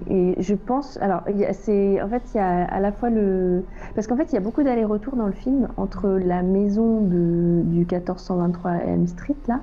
et 0.07 0.41
je 0.41 0.55
pense, 0.55 0.97
alors, 1.01 1.21
c'est, 1.51 2.01
en 2.01 2.09
fait, 2.09 2.23
il 2.33 2.37
y 2.37 2.39
a 2.39 2.63
à 2.65 2.79
la 2.79 2.91
fois 2.91 3.09
le, 3.11 3.67
parce 3.93 4.07
qu'en 4.07 4.17
fait, 4.17 4.31
il 4.31 4.35
y 4.35 4.37
a 4.37 4.41
beaucoup 4.41 4.63
d'allers-retours 4.63 5.15
dans 5.15 5.27
le 5.27 5.31
film 5.33 5.67
entre 5.77 6.09
la 6.09 6.41
maison 6.41 7.01
de, 7.01 7.61
du 7.65 7.85
1423 7.85 8.71
Elm 8.85 9.05
Street 9.07 9.37
là, 9.47 9.61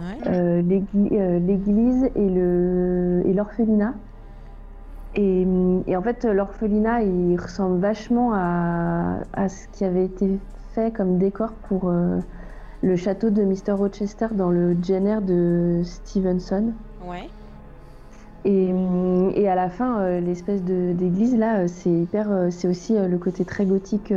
Ouais. 0.00 0.62
l'église 0.62 2.04
et 2.14 2.28
l'orphelinat. 3.32 3.94
Et, 5.14 5.42
et 5.86 5.96
en 5.96 6.02
fait, 6.02 6.24
l'orphelinat, 6.24 7.02
il 7.02 7.36
ressemble 7.40 7.80
vachement 7.80 8.32
à, 8.34 9.20
à 9.32 9.48
ce 9.48 9.66
qui 9.68 9.84
avait 9.84 10.04
été 10.04 10.40
fait 10.74 10.92
comme 10.92 11.18
décor 11.18 11.58
pour 11.62 11.88
euh, 11.88 12.20
le 12.82 12.96
château 12.96 13.30
de 13.30 13.44
Mr. 13.44 13.72
Rochester 13.72 14.28
dans 14.34 14.50
le 14.50 14.76
Jenner 14.82 15.20
de 15.22 15.82
Stevenson. 15.84 16.74
Ouais. 17.00 17.28
Et, 18.44 18.70
et 19.34 19.48
à 19.48 19.54
la 19.54 19.68
fin, 19.68 20.00
euh, 20.00 20.20
l'espèce 20.20 20.62
de- 20.62 20.92
d'église 20.94 21.36
là, 21.36 21.62
euh, 21.64 21.66
c'est 21.68 21.90
hyper, 21.90 22.48
c'est 22.50 22.68
aussi 22.68 22.94
le 22.96 23.18
côté 23.18 23.44
très 23.44 23.66
gothique 23.66 24.12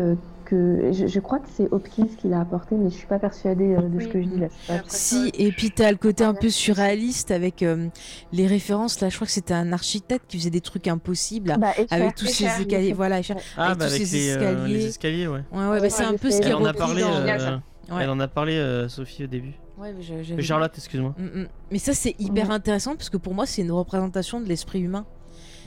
que 0.52 0.92
je, 0.92 1.08
je 1.08 1.20
crois 1.20 1.40
que 1.40 1.48
c'est 1.52 1.68
Hopkins 1.72 2.08
qui 2.20 2.28
l'a 2.28 2.42
apporté, 2.42 2.76
mais 2.76 2.90
je 2.90 2.96
suis 2.96 3.08
pas 3.08 3.18
persuadée 3.20 3.74
euh, 3.76 3.82
de 3.82 4.00
ce 4.00 4.08
que 4.08 4.22
je 4.22 4.28
dis 4.28 4.40
là. 4.40 4.48
pas- 4.68 4.74
Après, 4.76 4.90
Si, 4.90 5.32
et 5.38 5.52
puis 5.52 5.72
t'as 5.72 5.90
le 5.90 5.98
côté 5.98 6.24
un 6.24 6.34
peu 6.34 6.50
surréaliste 6.50 7.32
avec 7.32 7.64
euh, 7.64 7.88
les 8.34 8.46
références. 8.48 9.00
Là, 9.02 9.10
je 9.10 9.16
crois 9.16 9.26
que 9.28 9.34
c'était 9.34 9.54
un 9.54 9.72
architecte 9.74 10.26
qui 10.28 10.38
faisait 10.38 10.50
des 10.50 10.62
trucs 10.62 10.88
impossibles. 10.88 11.50
là, 11.50 11.58
Bah, 11.58 11.72
avec 11.90 12.16
tous 12.16 12.26
ces 12.28 12.46
escaliers. 12.46 12.94
Voilà. 12.94 13.22
Ah, 13.58 13.66
Avec 13.68 13.78
bah 13.80 13.88
tous 13.88 13.96
avec 13.96 14.08
ces 14.08 14.18
les, 14.18 14.30
euh, 14.30 14.36
escaliers. 14.52 14.74
les 14.74 14.86
escaliers, 14.86 15.28
ouais. 15.28 15.42
Ouais, 15.52 15.68
ouais, 15.68 15.80
bah, 15.82 15.90
c'est 15.90 16.04
un 16.04 16.16
peu 16.18 16.30
ce 16.30 16.38
qui 16.42 16.44
Elle 16.48 16.52
est 16.52 16.54
en 16.54 16.66
a 16.66 16.74
parlé, 16.74 17.02
dans- 17.02 17.10
euh. 17.14 17.58
Ouais. 17.92 18.04
elle 18.04 18.10
en 18.10 18.20
a 18.20 18.28
parlé, 18.28 18.54
euh, 18.58 18.88
Sophie, 18.88 19.24
au 19.24 19.28
début. 19.28 19.54
Ouais, 19.78 19.94
mais 19.94 20.04
Euh. 20.38 20.42
Charlotte, 20.42 20.72
excuse-moi. 20.78 21.16
Mm, 21.18 21.42
mm. 21.42 21.48
Mais 21.72 21.80
ça, 21.80 21.94
c'est 21.94 22.16
hyper 22.20 22.50
Ouais. 22.50 22.54
intéressant 22.54 22.96
parce 22.96 23.10
que 23.10 23.18
pour 23.18 23.34
moi, 23.34 23.46
c'est 23.46 23.62
une 23.64 23.72
représentation 23.72 24.40
de 24.40 24.46
l'esprit 24.48 24.80
humain. 24.82 25.06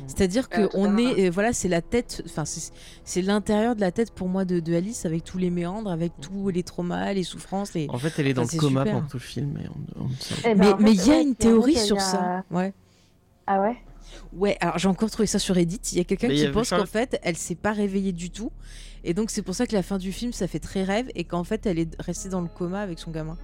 C'est-à-dire 0.06 0.48
que 0.48 0.60
Euh, 0.62 0.68
on 0.74 0.86
totalement. 0.88 0.98
est, 1.16 1.26
euh, 1.28 1.30
voilà, 1.30 1.52
c'est 1.52 1.68
la 1.68 1.80
tête, 1.82 2.22
enfin, 2.26 2.44
c'est 2.44 3.22
l'intérieur 3.22 3.74
de 3.76 3.80
la 3.80 3.92
tête 3.92 4.10
pour 4.12 4.28
moi 4.28 4.44
de, 4.44 4.60
de 4.60 4.74
Alice 4.74 5.06
avec 5.06 5.24
tous 5.24 5.38
les 5.38 5.50
méandres, 5.50 5.90
avec 5.90 6.12
tous 6.20 6.48
les 6.50 6.62
traumas, 6.62 7.12
les 7.12 7.22
souffrances, 7.22 7.74
les. 7.74 7.86
En 7.90 7.98
fait, 7.98 8.12
elle 8.18 8.26
est 8.26 8.34
dans 8.34 8.42
Enfin, 8.42 8.56
le 8.56 8.60
coma 8.60 8.80
super. 8.80 8.94
pendant 8.94 9.06
tout 9.08 9.16
le 9.16 9.22
film, 9.22 9.54
mais 9.58 9.68
on, 9.96 10.04
on 10.04 10.08
ne 10.08 10.14
sait 10.14 10.34
Eh 10.44 10.54
ben, 10.54 10.56
mais 10.58 10.66
en 10.72 10.76
fait, 10.76 10.82
mais 10.84 10.90
il 10.92 10.96
y 11.06 11.10
a 11.10 11.14
ouais, 11.16 11.22
une 11.22 11.34
théorie 11.34 11.76
sur 11.76 11.96
a- 11.96 12.00
ça. 12.00 12.44
Ouais. 12.50 12.72
Ah 13.46 13.60
ouais? 13.60 13.76
Ouais, 14.32 14.56
alors 14.60 14.78
j'ai 14.78 14.88
encore 14.88 15.10
trouvé 15.10 15.26
ça 15.26 15.38
sur 15.38 15.54
Reddit. 15.54 15.80
Il 15.92 15.98
y 15.98 16.00
a 16.00 16.04
quelqu'un 16.04 16.28
qui 16.28 16.46
pense 16.48 16.70
qu'en 16.70 16.86
fait, 16.86 17.18
elle 17.22 17.36
s'est 17.36 17.54
pas 17.54 17.72
réveillée 17.72 18.12
du 18.12 18.30
tout. 18.30 18.52
Et 19.02 19.12
donc, 19.14 19.30
c'est 19.30 19.42
pour 19.42 19.54
ça 19.54 19.66
que 19.66 19.74
la 19.74 19.82
fin 19.82 19.98
du 19.98 20.12
film, 20.12 20.32
ça 20.32 20.46
fait 20.46 20.58
très 20.60 20.82
rêve. 20.84 21.08
Et 21.14 21.24
qu'en 21.24 21.44
fait, 21.44 21.66
elle 21.66 21.78
est 21.78 22.00
restée 22.00 22.28
dans 22.28 22.40
le 22.40 22.48
coma 22.48 22.80
avec 22.80 22.98
son 22.98 23.10
gamin. 23.10 23.36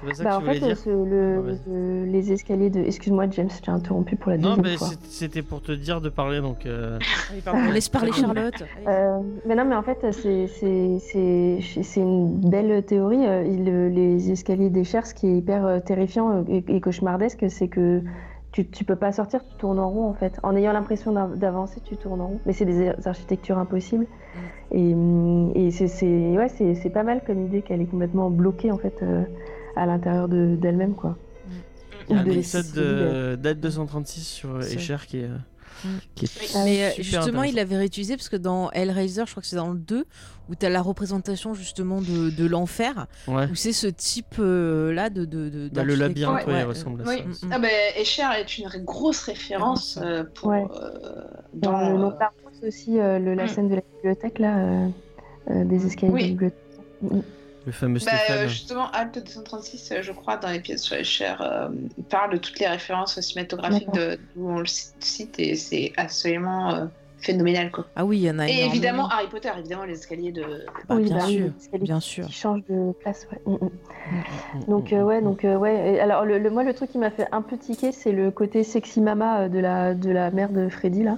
C'est 0.00 0.06
pas 0.06 0.14
ça 0.14 0.24
Bah, 0.24 0.30
que 0.30 0.34
en 0.34 0.38
tu 0.40 0.44
voulais 0.46 0.58
fait, 0.60 0.66
dire 0.66 0.76
ce- 0.78 0.90
le- 0.90 1.40
Ouais, 1.40 1.52
vas-y. 1.52 1.58
le- 1.68 2.04
les 2.04 2.32
escaliers 2.32 2.70
de. 2.70 2.80
Excuse-moi, 2.80 3.26
James, 3.30 3.48
je 3.50 3.60
t'ai 3.62 3.70
interrompu 3.70 4.16
pour 4.16 4.30
la 4.32 4.38
Non, 4.38 4.56
deuxième 4.56 4.64
mais 4.64 4.76
fois. 4.76 4.88
c'est- 4.88 4.98
c'était 5.06 5.42
pour 5.42 5.62
te 5.62 5.72
dire 5.72 6.00
de 6.00 6.08
parler, 6.08 6.40
donc... 6.40 6.66
euh, 6.66 6.98
On 7.52 7.70
laisse 7.70 7.88
parler. 7.88 8.10
Charlotte. 8.12 8.62
Euh, 8.88 9.18
mais 9.46 9.54
non, 9.54 9.64
mais 9.64 9.76
en 9.76 9.82
fait, 9.82 10.04
c'est 10.10 12.00
une 12.00 12.40
belle 12.50 12.82
théorie. 12.84 13.26
euh, 13.26 13.44
il- 13.46 13.64
les 13.64 14.30
escaliers 14.30 14.70
des 14.70 14.84
chairs, 14.84 15.06
ce 15.06 15.14
qui 15.14 15.26
est 15.28 15.36
hyper 15.38 15.64
euh, 15.66 15.80
terrifiant 15.80 16.30
euh, 16.30 16.42
et, 16.48 16.64
et 16.68 16.80
cauchemardesque, 16.80 17.44
c'est 17.48 17.68
que 17.68 18.02
tu, 18.52 18.66
tu 18.68 18.84
peux 18.84 18.96
pas 18.96 19.10
sortir, 19.12 19.44
tu 19.46 19.56
tournes 19.56 19.78
en 19.80 19.88
rond 19.90 20.04
en 20.08 20.14
fait. 20.14 20.38
En 20.42 20.54
ayant 20.56 20.72
l'impression 20.72 21.12
d'av- 21.12 21.36
d'avancer, 21.38 21.80
tu 21.84 21.96
tournes 21.96 22.20
en 22.20 22.26
rond. 22.28 22.40
Mais 22.46 22.52
c'est 22.52 22.64
des 22.64 22.92
architectures 23.04 23.58
impossibles. 23.58 24.06
Et, 24.72 24.92
hum, 24.94 25.52
et 25.54 25.70
c'est 25.70 26.36
ouais, 26.36 26.90
pas 26.92 27.02
mal 27.02 27.22
comme 27.26 27.44
idée 27.46 27.62
qu'elle 27.62 27.80
est 27.80 27.86
complètement 27.86 28.30
bloquée 28.30 28.70
en 28.72 28.78
fait 28.78 28.94
euh, 29.02 29.22
à 29.76 29.86
l'intérieur 29.86 30.28
de- 30.28 30.56
d'elle-même 30.56 30.94
quoi. 30.94 31.16
Il 32.08 32.14
y 32.16 32.18
a 32.18 32.22
un 32.22 32.24
de- 32.24 32.32
épisode 32.32 33.40
Date 33.40 33.60
236 33.60 34.20
sur 34.26 34.56
euh, 34.56 34.60
Escher 34.60 34.96
qui 35.08 35.20
est, 35.20 35.24
euh, 35.24 35.36
Mm. 35.84 35.88
qui 36.14 36.24
est 36.26 36.54
Mais 36.64 36.84
euh, 36.84 36.90
super 36.90 37.04
justement, 37.22 37.42
il 37.42 37.54
l'avait 37.56 37.76
réutilisé 37.76 38.16
parce 38.16 38.28
que 38.28 38.36
dans 38.36 38.70
Hellraiser, 38.70 39.22
je 39.26 39.30
crois 39.32 39.40
que 39.42 39.46
c'est 39.46 39.56
dans 39.56 39.72
le 39.72 39.78
2, 39.78 40.04
où 40.48 40.54
tu 40.54 40.64
as 40.64 40.70
la 40.70 40.80
représentation 40.82 41.52
justement 41.54 42.00
de, 42.00 42.30
de 42.30 42.46
l'enfer, 42.46 43.06
Ouais. 43.26 43.48
où 43.50 43.54
c'est 43.54 43.72
ce 43.72 43.86
type 43.88 44.36
euh, 44.38 44.92
là 44.92 45.10
de. 45.10 45.24
de, 45.24 45.48
de 45.50 45.70
Bah, 45.72 45.82
le 45.82 45.94
labyrinthe, 45.94 46.46
ouais, 46.46 46.52
Ouais, 46.52 46.60
il 46.60 46.64
ressemble 46.64 47.02
à 47.02 47.04
Oui. 47.08 47.16
ça. 47.32 47.46
Mm, 47.46 47.48
mm. 47.48 47.52
Ah 47.52 47.58
bah, 47.58 47.68
Escher 47.96 48.22
est 48.38 48.58
une 48.58 48.68
grosse 48.84 49.22
référence 49.22 49.98
euh, 50.02 50.24
pour 50.34 50.48
Ouais. 50.50 50.62
euh, 50.62 51.24
Dans 51.54 51.72
dans 51.72 51.80
le 51.98 52.04
euh, 52.04 52.08
rose 52.08 52.68
aussi, 52.68 52.98
euh, 53.00 53.18
le- 53.18 53.34
la 53.34 53.44
Mm. 53.44 53.48
scène 53.48 53.68
de 53.68 53.74
la 53.76 53.82
bibliothèque 53.96 54.38
là, 54.38 54.58
euh, 54.58 54.88
euh, 55.50 55.64
des 55.64 55.86
escaliers 55.86 56.12
Oui. 56.12 56.20
de 56.22 56.26
la 56.26 56.30
bibliothèque. 56.30 56.58
Mm. 57.02 57.20
Le 57.66 57.72
fameux 57.72 57.98
Bah, 58.00 58.10
Stéphane. 58.16 58.38
euh, 58.44 58.48
justement, 58.48 58.90
Alt 58.90 59.14
236, 59.24 59.92
euh, 59.92 60.02
je 60.02 60.12
crois, 60.12 60.36
dans 60.36 60.50
les 60.50 60.60
pièces 60.60 60.82
sur 60.82 60.96
Escher, 60.96 61.34
euh, 61.40 61.68
parle 62.10 62.32
de 62.32 62.36
toutes 62.38 62.58
les 62.60 62.66
références 62.68 63.18
cinématographiques 63.20 63.90
de, 63.92 64.18
d'où 64.36 64.48
on 64.48 64.58
le 64.58 64.66
cite 64.66 65.38
et 65.38 65.54
c'est 65.54 65.92
absolument 65.96 66.74
euh, 66.74 66.84
phénoménal. 67.18 67.70
Quoi. 67.70 67.86
Ah 67.96 68.04
oui, 68.04 68.18
il 68.18 68.24
y 68.24 68.30
en 68.30 68.38
a 68.38 68.46
Et 68.46 68.50
énormément. 68.50 68.70
évidemment, 68.72 69.08
Harry 69.08 69.28
Potter, 69.28 69.48
évidemment, 69.58 69.84
les 69.84 69.94
escaliers 69.94 70.30
de. 70.32 70.42
Bah, 70.88 70.96
oui, 70.96 71.04
bien 71.04 71.16
bah 71.16 71.26
sûr, 71.26 71.40
les 71.46 71.52
escaliers 71.58 71.84
bien 71.84 72.00
sûr. 72.00 72.26
qui 72.26 72.32
changent 72.34 72.64
de 72.68 72.92
place. 73.00 73.26
Ouais. 73.32 73.56
Donc 74.68 74.92
euh, 74.92 75.02
ouais, 75.02 75.22
donc 75.22 75.44
euh, 75.46 75.56
ouais. 75.56 75.94
Et 75.94 76.00
alors 76.00 76.26
le, 76.26 76.38
le- 76.38 76.50
moi 76.50 76.62
le 76.64 76.74
truc 76.74 76.90
qui 76.90 76.98
m'a 76.98 77.10
fait 77.10 77.26
un 77.32 77.40
peu 77.40 77.56
tiquer, 77.56 77.92
c'est 77.92 78.12
le 78.12 78.30
côté 78.30 78.62
sexy 78.62 79.00
mama 79.00 79.48
de 79.48 79.58
la 79.58 79.94
de 79.94 80.10
la 80.10 80.30
mère 80.30 80.50
de 80.50 80.68
Freddy 80.68 81.02
là, 81.02 81.16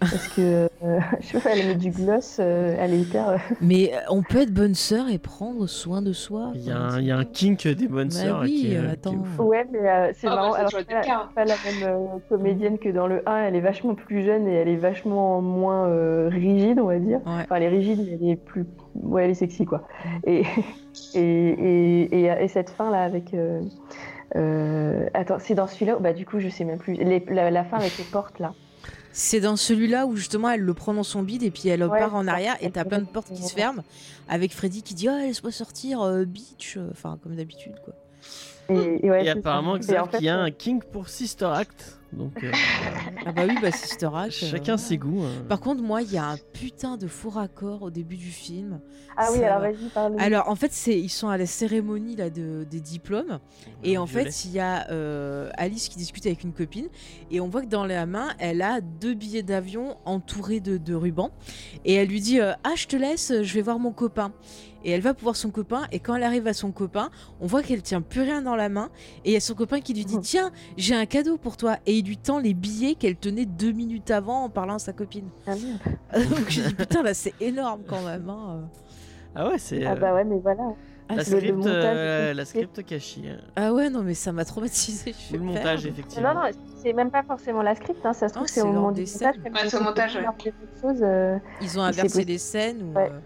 parce 0.00 0.28
que 0.28 0.68
euh, 0.82 1.00
je 1.20 1.26
sais 1.26 1.40
pas, 1.40 1.50
elle 1.50 1.66
met 1.66 1.74
du 1.74 1.90
gloss, 1.90 2.38
euh, 2.40 2.74
elle 2.78 2.94
est 2.94 2.98
hyper. 3.00 3.28
euh, 3.28 3.36
Mais 3.60 3.92
on 4.08 4.22
peut 4.22 4.38
être 4.42 4.52
bonne 4.52 4.74
sœur 4.74 5.08
et 5.08 5.18
prendre 5.18 5.66
soin 5.66 6.02
de 6.02 6.12
soi. 6.12 6.52
Il 6.54 6.62
y, 6.62 6.70
a 6.70 6.78
un, 6.78 6.98
il 7.00 7.06
y 7.06 7.10
a 7.10 7.16
un 7.18 7.24
kink 7.24 7.66
des 7.68 7.86
bonnes 7.88 8.08
Bah 8.08 8.14
sœurs 8.14 8.40
oui, 8.42 8.50
qui 8.54 8.72
est, 8.72 8.76
euh, 8.78 8.80
qui 8.82 8.86
est 8.86 8.90
attends. 8.92 9.14
ouf. 9.14 9.38
Ouais, 9.38 9.66
mais 9.70 9.78
euh, 9.88 10.12
c'est 10.14 10.26
Ah, 10.26 10.30
bah, 10.30 10.36
marrant. 10.36 10.52
Alors 10.54 10.70
c'est 10.72 10.88
pas, 10.88 11.28
pas 11.34 11.44
la 11.44 11.54
même 11.64 11.82
euh, 11.84 12.18
comédienne 12.28 12.78
que 12.78 12.88
dans 12.88 13.06
le 13.06 13.28
1. 13.28 13.44
Elle 13.44 13.56
est 13.56 13.60
vachement 13.60 13.94
plus 13.94 14.22
jeune 14.24 14.48
et 14.48 14.54
elle 14.54 14.68
est 14.68 14.76
vachement 14.76 15.40
moins 15.42 15.86
euh, 15.88 16.28
rigide, 16.30 16.78
on 16.80 16.86
va 16.86 16.98
dire. 16.98 17.18
Ouais. 17.26 17.42
Enfin, 17.42 17.56
elle 17.56 17.64
est 17.64 17.68
rigide, 17.68 17.98
mais 18.04 18.18
elle 18.20 18.28
est 18.30 18.36
plus. 18.36 18.64
Ouais, 18.94 19.24
elle 19.24 19.30
est 19.30 19.34
sexy, 19.34 19.64
quoi. 19.64 19.82
Et, 20.26 20.42
et, 21.14 21.20
et, 21.20 22.20
et, 22.20 22.24
et 22.44 22.48
cette 22.48 22.70
fin-là 22.70 23.02
avec. 23.02 23.34
euh, 23.34 23.60
euh, 24.36 25.06
Attends, 25.14 25.38
c'est 25.38 25.54
dans 25.54 25.66
celui-là 25.66 25.96
Bah, 26.00 26.12
du 26.12 26.24
coup, 26.24 26.38
je 26.40 26.48
sais 26.48 26.64
même 26.64 26.78
plus. 26.78 26.94
Les- 26.94 27.24
la, 27.28 27.50
la 27.50 27.64
fin 27.64 27.78
avec 27.78 27.96
les 27.98 28.04
portes, 28.04 28.38
là. 28.38 28.52
C'est 29.12 29.40
dans 29.40 29.56
celui-là 29.56 30.06
où 30.06 30.16
justement 30.16 30.50
elle 30.50 30.60
le 30.60 30.74
prend 30.74 30.94
dans 30.94 31.02
son 31.02 31.22
bide 31.22 31.42
et 31.42 31.50
puis 31.50 31.68
elle 31.68 31.82
Ouais, 31.82 31.98
part 31.98 32.14
en 32.14 32.26
arrière 32.28 32.56
et 32.60 32.70
t'as 32.70 32.84
plein 32.84 33.00
de 33.00 33.06
portes 33.06 33.32
qui 33.32 33.42
se 33.42 33.54
ferment 33.54 33.82
avec 34.28 34.52
Freddy 34.54 34.82
qui 34.82 34.94
dit 34.94 35.08
oh 35.08 35.16
laisse-moi 35.16 35.50
sortir 35.52 36.02
euh, 36.02 36.24
bitch 36.24 36.78
enfin 36.92 37.18
comme 37.22 37.34
d'habitude 37.34 37.74
quoi. 37.84 37.94
Et, 38.68 39.04
et, 39.04 39.10
ouais, 39.10 39.22
Et 39.22 39.24
c'est 39.24 39.30
apparemment, 39.30 39.76
Et 39.76 39.98
en 39.98 40.06
fait, 40.06 40.20
y 40.20 40.28
a 40.28 40.38
euh, 40.38 40.44
un 40.44 40.50
king 40.50 40.80
pour 40.92 41.08
Sister 41.08 41.46
Act. 41.46 41.99
Donc, 42.12 42.42
euh, 42.42 42.50
Ah 43.26 43.32
bah 43.32 43.42
oui 43.48 43.54
bah 43.62 43.70
Sister 43.70 44.08
Act. 44.14 44.32
euh, 44.42 44.46
chacun 44.50 44.76
ses 44.76 44.98
goûts. 44.98 45.22
hein. 45.22 45.44
Par 45.48 45.60
contre 45.60 45.82
moi 45.82 46.02
il 46.02 46.12
y 46.12 46.18
a 46.18 46.24
un 46.26 46.36
putain 46.52 46.96
de 46.96 47.06
faux 47.06 47.30
raccord 47.30 47.82
au 47.82 47.90
début 47.90 48.16
du 48.16 48.30
film. 48.30 48.80
Ah 49.16 49.28
oui, 49.32 49.42
alors 49.44 49.60
va. 49.60 49.70
vas-y, 49.70 49.88
parle. 49.94 50.14
Alors 50.18 50.48
en 50.48 50.54
fait 50.56 50.72
c'est 50.72 50.98
ils 50.98 51.08
sont 51.08 51.28
à 51.28 51.36
la 51.36 51.46
cérémonie 51.46 52.16
là 52.16 52.30
de, 52.30 52.64
des 52.68 52.80
diplômes 52.80 53.38
et 53.84 53.96
en 53.98 54.04
Violet. 54.04 54.30
fait 54.30 54.44
il 54.46 54.52
y 54.52 54.60
a 54.60 54.88
euh, 54.90 55.50
Alice 55.56 55.88
qui 55.88 55.98
discute 55.98 56.26
avec 56.26 56.42
une 56.42 56.52
copine 56.52 56.88
et 57.30 57.40
on 57.40 57.48
voit 57.48 57.62
que 57.62 57.66
dans 57.68 57.84
la 57.86 58.06
main 58.06 58.28
elle 58.38 58.62
a 58.62 58.80
deux 58.80 59.14
billets 59.14 59.42
d'avion 59.42 59.96
entourés 60.04 60.60
de, 60.60 60.78
de 60.78 60.94
rubans 60.94 61.30
et 61.84 61.94
elle 61.94 62.08
lui 62.08 62.20
dit 62.20 62.40
euh, 62.40 62.52
ah 62.64 62.72
je 62.76 62.86
te 62.86 62.96
laisse 62.96 63.32
je 63.42 63.54
vais 63.54 63.62
voir 63.62 63.78
mon 63.78 63.92
copain 63.92 64.32
et 64.84 64.90
elle 64.92 65.00
va 65.00 65.14
pour 65.14 65.24
voir 65.24 65.36
son 65.36 65.50
copain 65.50 65.82
et 65.92 65.98
quand 66.00 66.14
elle 66.16 66.22
arrive 66.22 66.46
à 66.46 66.52
son 66.52 66.72
copain 66.72 67.10
on 67.40 67.46
voit 67.46 67.62
qu'elle 67.62 67.82
tient 67.82 68.00
plus 68.00 68.22
rien 68.22 68.42
dans 68.42 68.56
la 68.56 68.68
main 68.68 68.88
et 69.24 69.30
il 69.30 69.32
y 69.32 69.36
a 69.36 69.40
son 69.40 69.54
copain 69.54 69.80
qui 69.80 69.94
lui 69.94 70.04
dit 70.04 70.16
Mhm. 70.16 70.22
tiens 70.22 70.50
j'ai 70.76 70.94
un 70.94 71.06
cadeau 71.06 71.36
pour 71.36 71.56
toi 71.56 71.76
et 71.86 71.96
il 71.98 72.06
lui 72.06 72.16
tend 72.16 72.38
les 72.38 72.54
billets 72.54 72.94
qu'elle 72.94 73.16
tenait 73.16 73.46
deux 73.46 73.72
minutes 73.72 74.10
avant 74.10 74.44
en 74.44 74.48
parlant 74.48 74.74
à 74.74 74.78
sa 74.78 74.92
copine 74.92 75.28
Ah, 75.46 75.52
donc 76.14 76.48
je 76.50 76.62
dis 76.62 76.74
putain 76.74 77.02
là 77.02 77.14
c'est 77.14 77.34
énorme 77.40 77.82
quand 77.86 78.02
même 78.02 78.28
hein. 78.28 78.68
Ah 79.34 79.48
ouais, 79.48 79.58
c'est. 79.58 79.84
Ah 79.86 79.92
euh, 79.92 79.94
bah 79.94 80.12
ouais, 80.12 80.24
mais 80.24 80.40
voilà. 80.40 80.60
Ah, 81.08 81.14
la 81.14 81.24
c'est 81.24 81.30
le 81.34 81.38
script, 81.38 81.56
montage 81.58 81.96
euh, 81.96 82.34
la 82.34 82.44
script 82.44 82.84
cachée. 82.84 83.20
hein. 83.30 83.38
Ah 83.54 83.72
ouais, 83.72 83.88
non, 83.88 84.02
mais 84.02 84.14
ça 84.14 84.32
m'a 84.32 84.44
traumatisé. 84.44 85.14
Ou 85.30 85.34
le 85.34 85.38
montage, 85.44 85.86
effectivement. 85.86 86.34
Non, 86.34 86.40
non, 86.40 86.50
c'est 86.82 86.92
même 86.92 87.12
pas 87.12 87.22
forcément 87.22 87.62
la 87.62 87.76
script, 87.76 88.04
hein, 88.04 88.12
ça 88.12 88.26
se 88.28 88.34
trouve, 88.34 88.48
Non, 88.48 88.52
c'est 88.52 88.60
au 88.62 88.66
moment 88.66 88.90
du 88.90 89.02
montage. 89.02 89.36
Ouais, 89.36 89.68
c'est 89.68 89.76
au 89.76 89.80
ont 89.80 89.84
montage, 89.84 90.16
ouais. 90.16 90.52
choses, 90.80 90.98
euh, 91.02 91.38
Ils 91.62 91.78
ont 91.78 91.82
inversé 91.82 92.24
les 92.24 92.38
scènes 92.38 92.82
ou 92.82 92.92
Ouais. 92.96 93.08
euh, 93.12 93.20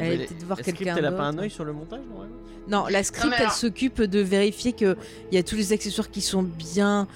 elle 0.00 0.08
Mais 0.08 0.14
allait 0.14 0.26
peut-être 0.26 0.44
voir 0.44 0.58
la 0.58 0.64
quelqu'un 0.64 0.80
script, 0.92 0.98
elle 0.98 1.06
a 1.06 1.12
pas 1.12 1.24
un 1.24 1.38
œil 1.38 1.50
sur 1.50 1.64
le 1.64 1.72
montage, 1.72 2.00
normalement 2.08 2.34
Non, 2.68 2.84
la 2.90 3.02
script, 3.02 3.30
Non, 3.38 3.44
elle 3.44 3.50
s'occupe 3.50 4.02
de 4.02 4.20
vérifier 4.20 4.72
qu'il 4.72 4.96
y 5.32 5.38
a 5.38 5.42
tous 5.42 5.56
les 5.56 5.72
accessoires 5.72 6.10
qui 6.10 6.20
sont 6.20 6.42
bien 6.42 7.06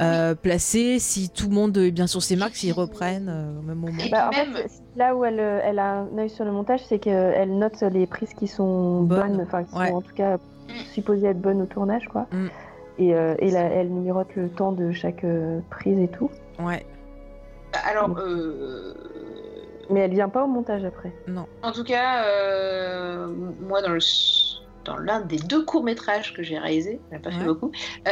euh, 0.00 0.34
placés, 0.34 0.98
si 0.98 1.28
tout 1.28 1.48
le 1.48 1.54
monde 1.54 1.76
est 1.76 1.90
bien 1.90 2.06
sur 2.06 2.22
ses 2.22 2.36
marques, 2.36 2.56
s'ils 2.56 2.72
reprennent 2.72 3.28
euh, 3.28 3.58
au 3.58 3.62
même 3.62 3.78
moment. 3.78 4.02
Bah, 4.10 4.28
en 4.28 4.32
fait, 4.32 4.46
là 4.96 5.14
où 5.14 5.24
elle, 5.24 5.40
euh, 5.40 5.60
elle 5.62 5.78
a 5.78 6.00
un 6.00 6.18
œil 6.18 6.30
sur 6.30 6.44
le 6.44 6.52
montage, 6.52 6.80
c'est 6.88 6.98
qu'elle 6.98 7.58
note 7.58 7.80
les 7.82 8.06
prises 8.06 8.32
qui 8.34 8.46
sont 8.48 9.02
Bonnes. 9.02 9.36
bonnes, 9.36 9.40
enfin 9.46 9.64
qui 9.64 9.74
Ouais. 9.76 9.88
sont 9.88 9.96
en 9.96 10.00
tout 10.02 10.14
cas 10.14 10.38
supposées 10.94 11.26
être 11.26 11.40
bonnes 11.40 11.60
au 11.62 11.66
tournage, 11.66 12.06
quoi. 12.08 12.26
Mm. 12.32 12.46
Et, 12.98 13.14
euh, 13.14 13.34
et 13.40 13.50
là, 13.50 13.62
elle 13.62 13.88
numérote 13.90 14.28
le 14.36 14.48
temps 14.48 14.72
de 14.72 14.92
chaque 14.92 15.24
euh, 15.24 15.60
prise 15.70 15.98
et 15.98 16.08
tout. 16.08 16.30
Ouais, 16.62 16.84
Alors, 17.88 18.16
euh, 18.18 18.94
Mais 19.90 20.00
elle 20.00 20.12
vient 20.12 20.28
pas 20.30 20.44
au 20.44 20.48
montage 20.48 20.84
après. 20.84 21.14
en 21.62 21.72
tout 21.72 21.84
cas, 21.84 22.24
euh, 22.26 23.26
moi, 23.58 23.82
dans 23.82 23.90
le 23.92 24.00
dans 24.84 24.96
l'un 24.96 25.20
des 25.20 25.36
deux 25.38 25.62
courts 25.64 25.84
métrages 25.84 26.32
que 26.32 26.42
j'ai 26.42 26.58
réalisé, 26.58 27.04
on 27.10 27.16
n'a 27.16 27.20
pas 27.20 27.32
fait 27.32 27.44
beaucoup, 27.44 27.70
euh, 28.08 28.10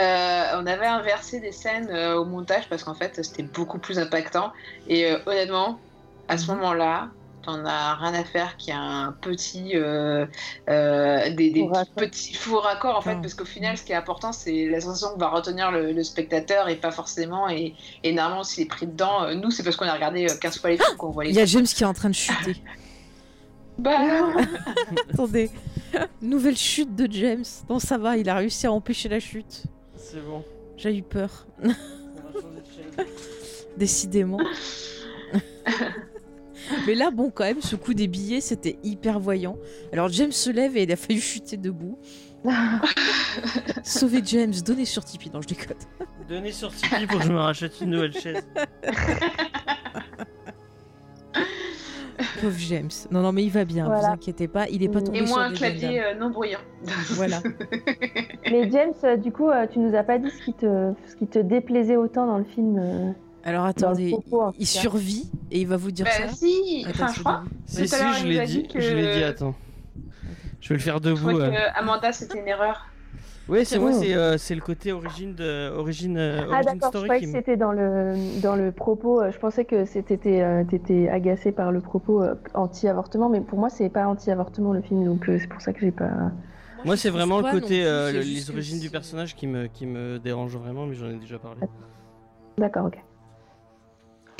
on 0.55 0.67
avait 0.67 0.87
inversé 0.87 1.41
des 1.41 1.51
scènes 1.53 1.89
euh, 1.91 2.17
au 2.19 2.27
montage 2.27 2.69
parce 2.69 2.85
qu'en 2.85 2.95
fait 2.95 3.25
c'était 3.25 3.43
beaucoup 3.43 3.79
plus 3.81 3.99
impactant. 3.99 4.53
Et 4.87 5.07
euh, 5.11 5.19
honnêtement, 5.27 5.83
à 6.29 6.37
ce 6.37 6.51
Mhm. 6.51 6.53
moment-là, 6.53 7.11
t'en 7.49 7.65
as 7.65 7.95
rien 7.95 8.13
à 8.13 8.25
faire 8.25 8.57
qu'il 8.59 8.75
y 8.75 8.77
a 8.77 8.81
un 8.81 9.13
petit, 9.13 9.71
euh, 9.75 10.27
euh, 10.69 11.31
des, 11.31 11.51
des 11.51 11.61
Faux 11.61 11.69
raccord. 11.73 11.95
petits 11.95 12.35
faux 12.35 12.61
raccords 12.61 12.97
en 12.97 13.01
fait, 13.01 13.17
parce 13.17 13.33
qu'au 13.33 13.47
final, 13.47 13.79
ce 13.79 13.83
qui 13.85 13.93
est 13.93 13.97
important, 13.97 14.33
c'est 14.33 14.67
la 14.67 14.81
sensation 14.83 15.15
que 15.15 15.19
va 15.21 15.29
retenir 15.31 15.71
le, 15.71 15.93
le 15.93 16.05
spectateur 16.05 16.69
et 16.69 16.77
pas 16.77 16.91
forcément. 16.91 17.49
Et, 17.49 17.75
et 18.05 18.13
normalement, 18.13 18.45
s'il 18.45 18.65
est 18.65 18.69
pris 18.69 18.87
dedans, 18.87 19.23
euh, 19.25 19.35
nous, 19.35 19.51
c'est 19.51 19.63
parce 19.63 19.77
qu'on 19.77 19.87
a 19.87 19.95
regardé 19.95 20.27
euh, 20.31 20.35
15 20.39 20.59
fois 20.61 20.71
les 20.71 20.77
films 20.77 20.97
qu'on 20.99 21.11
voit 21.11 21.25
les 21.25 21.31
il 21.31 21.37
y 21.37 21.41
a 21.41 21.47
James 21.47 21.65
qui 21.65 21.83
est 21.83 21.87
en 21.87 21.95
train 21.95 22.11
de 22.11 22.15
chuter. 22.15 22.57
Bah, 23.79 23.97
Attendez, 25.15 25.53
nouvelle 26.21 26.57
chute 26.57 26.97
de 26.97 27.07
James. 27.13 27.45
Non, 27.71 27.79
ça 27.79 27.97
va, 27.97 28.17
il 28.17 28.29
a 28.29 28.35
réussi 28.35 28.67
à 28.67 28.73
empêcher 28.73 29.09
la 29.09 29.21
chute. 29.21 29.63
C'est 29.97 30.21
bon. 30.27 30.45
J'ai 30.77 30.97
eu 30.97 31.03
peur, 31.03 31.47
On 31.63 31.69
va 31.69 31.75
changer 32.35 32.61
de 32.61 32.97
chaîne. 32.97 33.07
décidément. 33.77 34.41
Mais 36.87 36.95
là, 36.95 37.11
bon, 37.11 37.31
quand 37.31 37.45
même, 37.45 37.61
ce 37.61 37.77
coup 37.77 37.95
des 37.95 38.09
billets, 38.09 38.41
c'était 38.41 38.79
hyper 38.83 39.19
voyant. 39.21 39.57
Alors, 39.93 40.09
James 40.09 40.33
se 40.33 40.51
lève 40.51 40.77
et 40.77 40.83
il 40.85 40.93
a 40.93 40.97
failli 40.97 41.21
chuter 41.21 41.57
debout. 41.57 41.99
Sauvez 43.83 44.23
James, 44.25 44.53
donnez 44.65 44.85
sur 44.85 45.05
Tipeee. 45.05 45.31
Non, 45.35 45.43
je 45.43 45.49
déconne. 45.49 45.77
Donnez 46.29 46.53
sur 46.53 46.73
Tipeee 46.73 47.07
pour 47.07 47.19
que 47.21 47.27
je 47.27 47.33
me 47.33 47.39
rachète 47.39 47.81
une 47.81 47.91
nouvelle 47.91 48.13
chaise. 48.13 48.47
Pauvre 52.41 52.57
James. 52.59 52.91
Non, 53.11 53.21
non, 53.21 53.33
mais 53.33 53.45
il 53.45 53.51
va 53.51 53.65
bien, 53.65 53.85
vous 53.85 53.91
Voilà. 53.93 54.11
inquiétez 54.13 54.49
pas. 54.49 54.69
Il 54.69 54.83
est 54.83 54.89
pas 54.89 55.01
tombé 55.01 55.19
et 55.21 55.27
sur 55.27 55.37
moi, 55.37 55.45
un 55.45 55.51
des 55.51 55.57
clavier 55.57 56.03
euh, 56.03 56.15
non 56.15 56.31
bruyant. 56.31 56.59
Voilà. 57.11 57.41
Mais 58.51 58.71
James, 58.71 58.93
euh, 59.05 59.17
du 59.17 59.33
coup, 59.33 59.49
euh, 59.49 59.67
tu 59.67 59.79
nous 59.79 59.95
as 59.97 60.03
pas 60.05 60.19
dit 60.19 60.31
ce 60.31 60.45
qui 60.45 60.53
te, 60.55 60.93
ce 61.07 61.17
qui 61.17 61.27
te 61.27 61.39
déplaisait 61.39 61.97
autant 61.97 62.27
dans 62.27 62.39
le 62.39 62.45
film. 62.45 63.15
Euh, 63.49 63.51
Alors, 63.51 63.63
dans 63.63 63.69
attendez. 63.69 64.11
propos, 64.11 64.53
Il 64.59 64.67
survit 64.67 65.31
et 65.51 65.61
il 65.61 65.67
va 65.67 65.77
vous 65.77 65.91
dire 65.91 66.07
Bah, 66.07 66.11
ça. 66.13 66.29
si, 66.29 66.85
Attends, 66.87 67.05
enfin, 67.05 67.13
je 67.15 67.21
crois. 67.21 67.43
Si, 67.67 67.89
si, 67.89 67.97
je 68.21 68.27
l'ai 68.27 68.47
dit, 68.47 68.63
dit 68.63 68.69
que- 68.69 68.81
je 68.81 68.95
l'ai 68.95 69.09
dit, 69.17 69.23
attends. 69.25 69.55
Je 70.61 70.69
vais 70.71 70.75
le 70.75 70.81
faire 70.81 70.97
Je 71.01 71.09
debout. 71.11 71.29
crois 71.29 71.41
euh. 71.43 71.51
que 71.51 71.79
Amanda, 71.79 72.13
c'était 72.13 72.41
une 72.41 72.49
erreur. 72.49 72.87
Oui, 73.49 73.65
c'est 73.65 73.79
moi, 73.79 73.93
c'est 73.93 74.13
euh, 74.15 74.37
c'est 74.37 74.55
le 74.55 74.61
côté 74.61 74.93
origine, 74.93 75.35
de, 75.35 75.71
origine, 75.71 76.19
euh, 76.19 76.43
Ah 76.53 76.63
d'accord, 76.63 76.81
je 76.83 76.89
story 76.89 77.05
croyais 77.05 77.21
qui 77.21 77.27
que 77.27 77.33
c'était 77.33 77.57
dans 77.57 77.73
le, 77.73 78.39
dans 78.43 78.55
le 78.57 78.73
propos. 78.73 79.23
euh, 79.23 79.31
Je 79.31 79.39
pensais 79.39 79.65
que 79.65 79.87
c'était 79.87 80.43
euh, 80.43 80.65
t'étais 80.65 81.09
agacé 81.09 81.51
par 81.51 81.73
le 81.73 81.81
propos 81.81 82.23
euh, 82.23 82.35
anti-avortement, 82.53 83.31
mais 83.31 83.41
pour 83.41 83.59
moi 83.59 83.71
c'est 83.71 83.89
pas 83.89 84.07
anti-avortement 84.07 84.75
le 84.75 84.83
film, 84.83 85.03
donc 85.07 85.27
euh, 85.31 85.39
c'est 85.41 85.47
pour 85.47 85.63
ça 85.63 85.73
que 85.73 85.81
j'ai 85.81 85.93
pas. 85.93 86.11
Moi, 86.85 86.97
c'est 86.99 87.09
je 87.09 87.15
vraiment 87.15 87.39
le 87.39 87.45
non 87.45 87.51
côté, 87.51 87.85
euh, 87.87 88.13
les 88.13 88.51
origines 88.51 88.79
du 88.81 88.91
personnage 88.91 89.35
qui 89.35 89.47
me, 89.47 89.67
qui 89.67 89.87
me 89.87 90.19
dérange 90.19 90.55
vraiment, 90.57 90.85
mais 90.87 90.95
j'en 90.95 91.09
ai 91.09 91.17
déjà 91.17 91.39
parlé. 91.39 91.63
D'accord, 92.59 92.87
ok. 92.87 92.99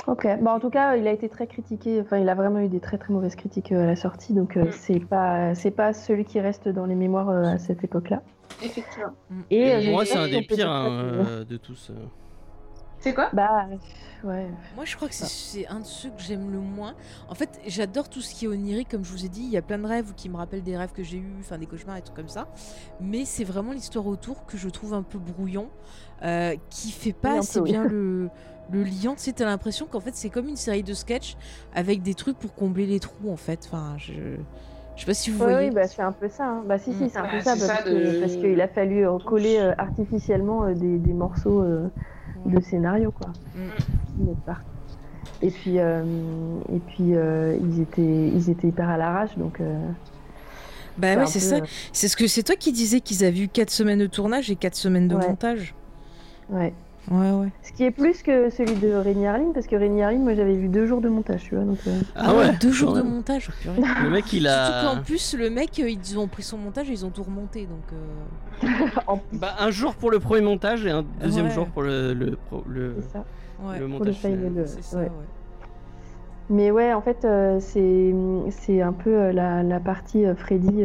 Ok, 0.09 0.27
bon 0.41 0.51
en 0.53 0.59
tout 0.59 0.71
cas 0.71 0.97
il 0.97 1.07
a 1.07 1.13
été 1.13 1.29
très 1.29 1.47
critiqué, 1.47 2.01
enfin 2.01 2.17
il 2.17 2.29
a 2.31 2.35
vraiment 2.35 2.61
eu 2.61 2.69
des 2.69 2.81
très 2.81 2.97
très 2.97 3.13
mauvaises 3.13 3.37
critiques 3.37 3.73
euh, 3.73 3.83
à 3.83 3.87
la 3.87 3.95
sortie, 3.97 4.33
donc 4.33 4.57
euh, 4.57 4.65
Mm. 4.65 4.73
c'est 4.73 5.01
pas 5.01 5.55
c'est 5.55 5.71
pas 5.71 5.93
celui 5.93 6.25
qui 6.25 6.41
reste 6.41 6.67
dans 6.69 6.87
les 6.87 6.95
mémoires 6.95 7.29
euh, 7.29 7.43
à 7.45 7.59
cette 7.59 7.85
époque-là. 7.85 8.23
Effectivement. 8.63 9.11
Et, 9.51 9.59
Et 9.69 9.75
euh, 9.89 9.91
moi, 9.93 10.05
c'est 10.07 10.17
un 10.19 10.27
des 10.29 10.41
pires 10.43 10.71
hein, 10.71 10.89
euh, 10.91 11.45
de 11.45 11.57
tous. 11.59 11.91
euh. 11.91 11.95
C'est 13.01 13.15
quoi? 13.15 13.29
Bah 13.33 13.67
ouais. 14.25 14.49
Moi, 14.75 14.85
je 14.85 14.97
crois 14.97 15.07
que 15.07 15.15
c'est- 15.15 15.27
c'est 15.27 15.67
un 15.69 15.79
de 15.81 15.85
ceux 15.85 16.09
que 16.09 16.21
j'aime 16.21 16.51
le 16.51 16.59
moins. 16.59 16.95
En 17.29 17.35
fait, 17.37 17.61
j'adore 17.67 18.09
tout 18.09 18.21
ce 18.21 18.35
qui 18.35 18.47
est 18.47 18.49
onirique, 18.49 18.89
comme 18.89 19.05
je 19.05 19.13
vous 19.13 19.25
ai 19.25 19.29
dit. 19.29 19.43
Il 19.43 19.51
y 19.51 19.57
a 19.57 19.63
plein 19.63 19.79
de 19.79 19.87
rêves 19.87 20.15
qui 20.17 20.29
me 20.29 20.37
rappellent 20.37 20.65
des 20.65 20.77
rêves 20.77 20.91
que 20.93 21.05
j'ai 21.05 21.19
eus, 21.19 21.37
enfin 21.39 21.59
des 21.59 21.67
cauchemars 21.67 21.99
et 21.99 22.03
tout 22.03 22.13
comme 22.15 22.27
ça. 22.29 22.49
Mais 23.01 23.25
c'est 23.25 23.45
vraiment 23.45 23.71
l'histoire 23.71 24.07
autour 24.09 24.47
que 24.47 24.57
je 24.57 24.69
trouve 24.69 24.95
un 24.95 25.03
peu 25.05 25.19
brouillon, 25.19 25.69
euh, 26.25 26.57
qui 26.71 26.91
fait 26.91 27.13
pas 27.13 27.35
Oui, 27.35 27.39
assez 27.39 27.61
peu, 27.61 27.65
oui. 27.67 27.71
bien 27.73 27.85
le, 27.85 28.31
le 28.71 28.83
lien. 28.83 29.15
Tu 29.15 29.25
sais, 29.25 29.33
t'as 29.33 29.45
l'impression 29.47 29.87
qu'en 29.87 30.01
fait, 30.01 30.15
c'est 30.15 30.31
comme 30.31 30.49
une 30.49 30.57
série 30.57 30.83
de 30.83 30.95
sketchs 30.95 31.37
avec 31.75 32.03
des 32.03 32.15
trucs 32.15 32.39
pour 32.39 32.55
combler 32.55 32.87
les 32.87 33.01
trous, 33.01 33.31
en 33.31 33.37
fait. 33.37 33.61
Enfin, 33.67 33.95
je. 33.99 34.13
Je 34.97 35.03
sais 35.03 35.07
pas 35.07 35.15
si 35.15 35.31
vous 35.31 35.39
Oui, 35.39 35.53
voyez. 35.53 35.69
oui, 35.69 35.75
bah, 35.75 35.87
c'est 35.87 36.03
un 36.03 36.11
peu 36.11 36.29
ça. 36.29 36.45
hein. 36.45 36.63
Bah 36.67 36.77
si, 36.77 36.91
Mm. 36.91 36.95
si, 36.95 37.09
c'est 37.11 37.19
un 37.19 37.23
Bah, 37.23 37.29
peu 37.31 37.41
ça, 37.41 37.53
parce 37.53 37.85
ça 37.85 37.89
de- 37.89 38.19
parce 38.19 38.35
qu'il 38.35 38.61
a 38.61 38.67
fallu 38.67 39.07
euh, 39.07 39.17
coller 39.21 39.59
euh, 39.61 39.73
artificiellement 39.79 40.65
euh, 40.65 40.75
des, 40.75 40.99
des 40.99 41.13
morceaux 41.13 41.63
euh, 41.63 41.89
de 42.47 42.61
scénario, 42.61 43.13
quoi. 43.13 43.29
Mm. 43.55 44.33
Et 45.41 45.51
puis, 45.53 45.79
euh, 45.79 46.03
et 46.75 46.81
puis 46.81 47.15
euh, 47.15 47.57
ils, 47.63 47.81
étaient, 47.81 48.03
ils 48.03 48.51
étaient 48.51 48.67
hyper 48.67 48.89
à 48.89 48.97
l'arrache, 48.97 49.39
donc... 49.39 49.61
euh, 49.61 49.79
Bah 50.97 51.15
ouais, 51.17 51.27
c'est 51.27 51.39
peu, 51.39 51.65
ça. 51.65 51.73
C'est 51.93 52.09
ce 52.09 52.17
que 52.17 52.27
c'est 52.27 52.43
toi 52.43 52.57
qui 52.57 52.73
disais 52.73 53.01
qu'ils 53.01 53.25
avaient 53.25 53.39
eu 53.43 53.49
4 53.49 53.71
semaines 53.71 54.01
de 54.01 54.07
tournage 54.07 54.51
et 54.51 54.57
4 54.57 54.75
semaines 54.75 55.07
de 55.07 55.15
Ouais. 55.15 55.29
montage. 55.29 55.75
ouais. 56.51 56.75
Ouais, 57.11 57.31
ouais. 57.33 57.49
Ce 57.63 57.73
qui 57.73 57.85
est 57.85 57.91
plus 57.91 58.23
que 58.23 58.51
celui 58.51 58.75
de 58.75 58.93
Rémi 58.93 59.27
Harlin, 59.27 59.53
parce 59.55 59.67
que 59.67 59.77
Rémi 59.77 60.03
Harlin, 60.03 60.19
moi 60.19 60.35
j'avais 60.35 60.57
vu 60.57 60.69
deux 60.69 60.87
jours 60.87 61.01
de 61.01 61.09
montage, 61.09 61.43
tu 61.45 61.55
vois. 61.55 61.65
Donc, 61.65 61.79
euh, 61.87 61.99
Ah 62.15 62.35
ouais, 62.35 62.51
deux 62.61 62.71
jours 62.71 62.93
de 62.93 63.01
montage, 63.03 63.51
purée. 63.63 63.81
Le 64.03 64.11
mec, 64.11 64.31
il 64.33 64.43
Surtout 64.43 64.49
a. 64.49 64.95
qu'en 64.95 65.03
plus, 65.03 65.35
le 65.39 65.49
mec, 65.49 65.79
euh, 65.81 65.89
ils 65.89 66.19
ont 66.19 66.27
pris 66.29 66.43
son 66.43 66.59
montage 66.59 66.91
et 66.91 66.93
ils 66.93 67.07
ont 67.07 67.11
tout 67.11 67.23
remonté. 67.23 67.67
Donc, 67.67 67.93
euh, 67.95 68.67
en- 69.07 69.21
Bah, 69.33 69.55
un 69.61 69.71
jour 69.71 69.95
pour 69.95 70.11
le 70.11 70.19
premier 70.19 70.43
montage 70.43 70.85
et 70.85 70.91
un 70.91 71.05
deuxième 71.23 71.47
Ouais. 71.47 71.53
jour 71.53 71.67
pour 71.69 71.83
le, 71.83 72.13
le, 72.13 72.37
pro- 72.37 72.65
le, 72.69 72.97
c'est 73.01 73.13
ça. 73.13 73.25
ouais, 73.63 73.79
le 73.79 73.87
Pour 73.87 73.89
le 73.89 73.89
montage. 73.89 74.15
final, 74.17 74.39
final. 74.39 74.55
le- 74.55 74.67
c'est 74.67 74.83
ça, 74.85 74.97
ouais. 74.99 75.05
ouais. 75.05 75.11
Mais 76.51 76.71
ouais, 76.71 76.93
en 76.95 77.01
fait, 77.03 77.25
euh, 77.25 77.59
c'est 77.61 78.15
c'est 78.51 78.81
un 78.83 78.93
peu 78.93 79.15
euh, 79.15 79.33
la, 79.33 79.63
la 79.63 79.81
partie 79.81 80.25
euh, 80.27 80.35
Freddy. 80.35 80.83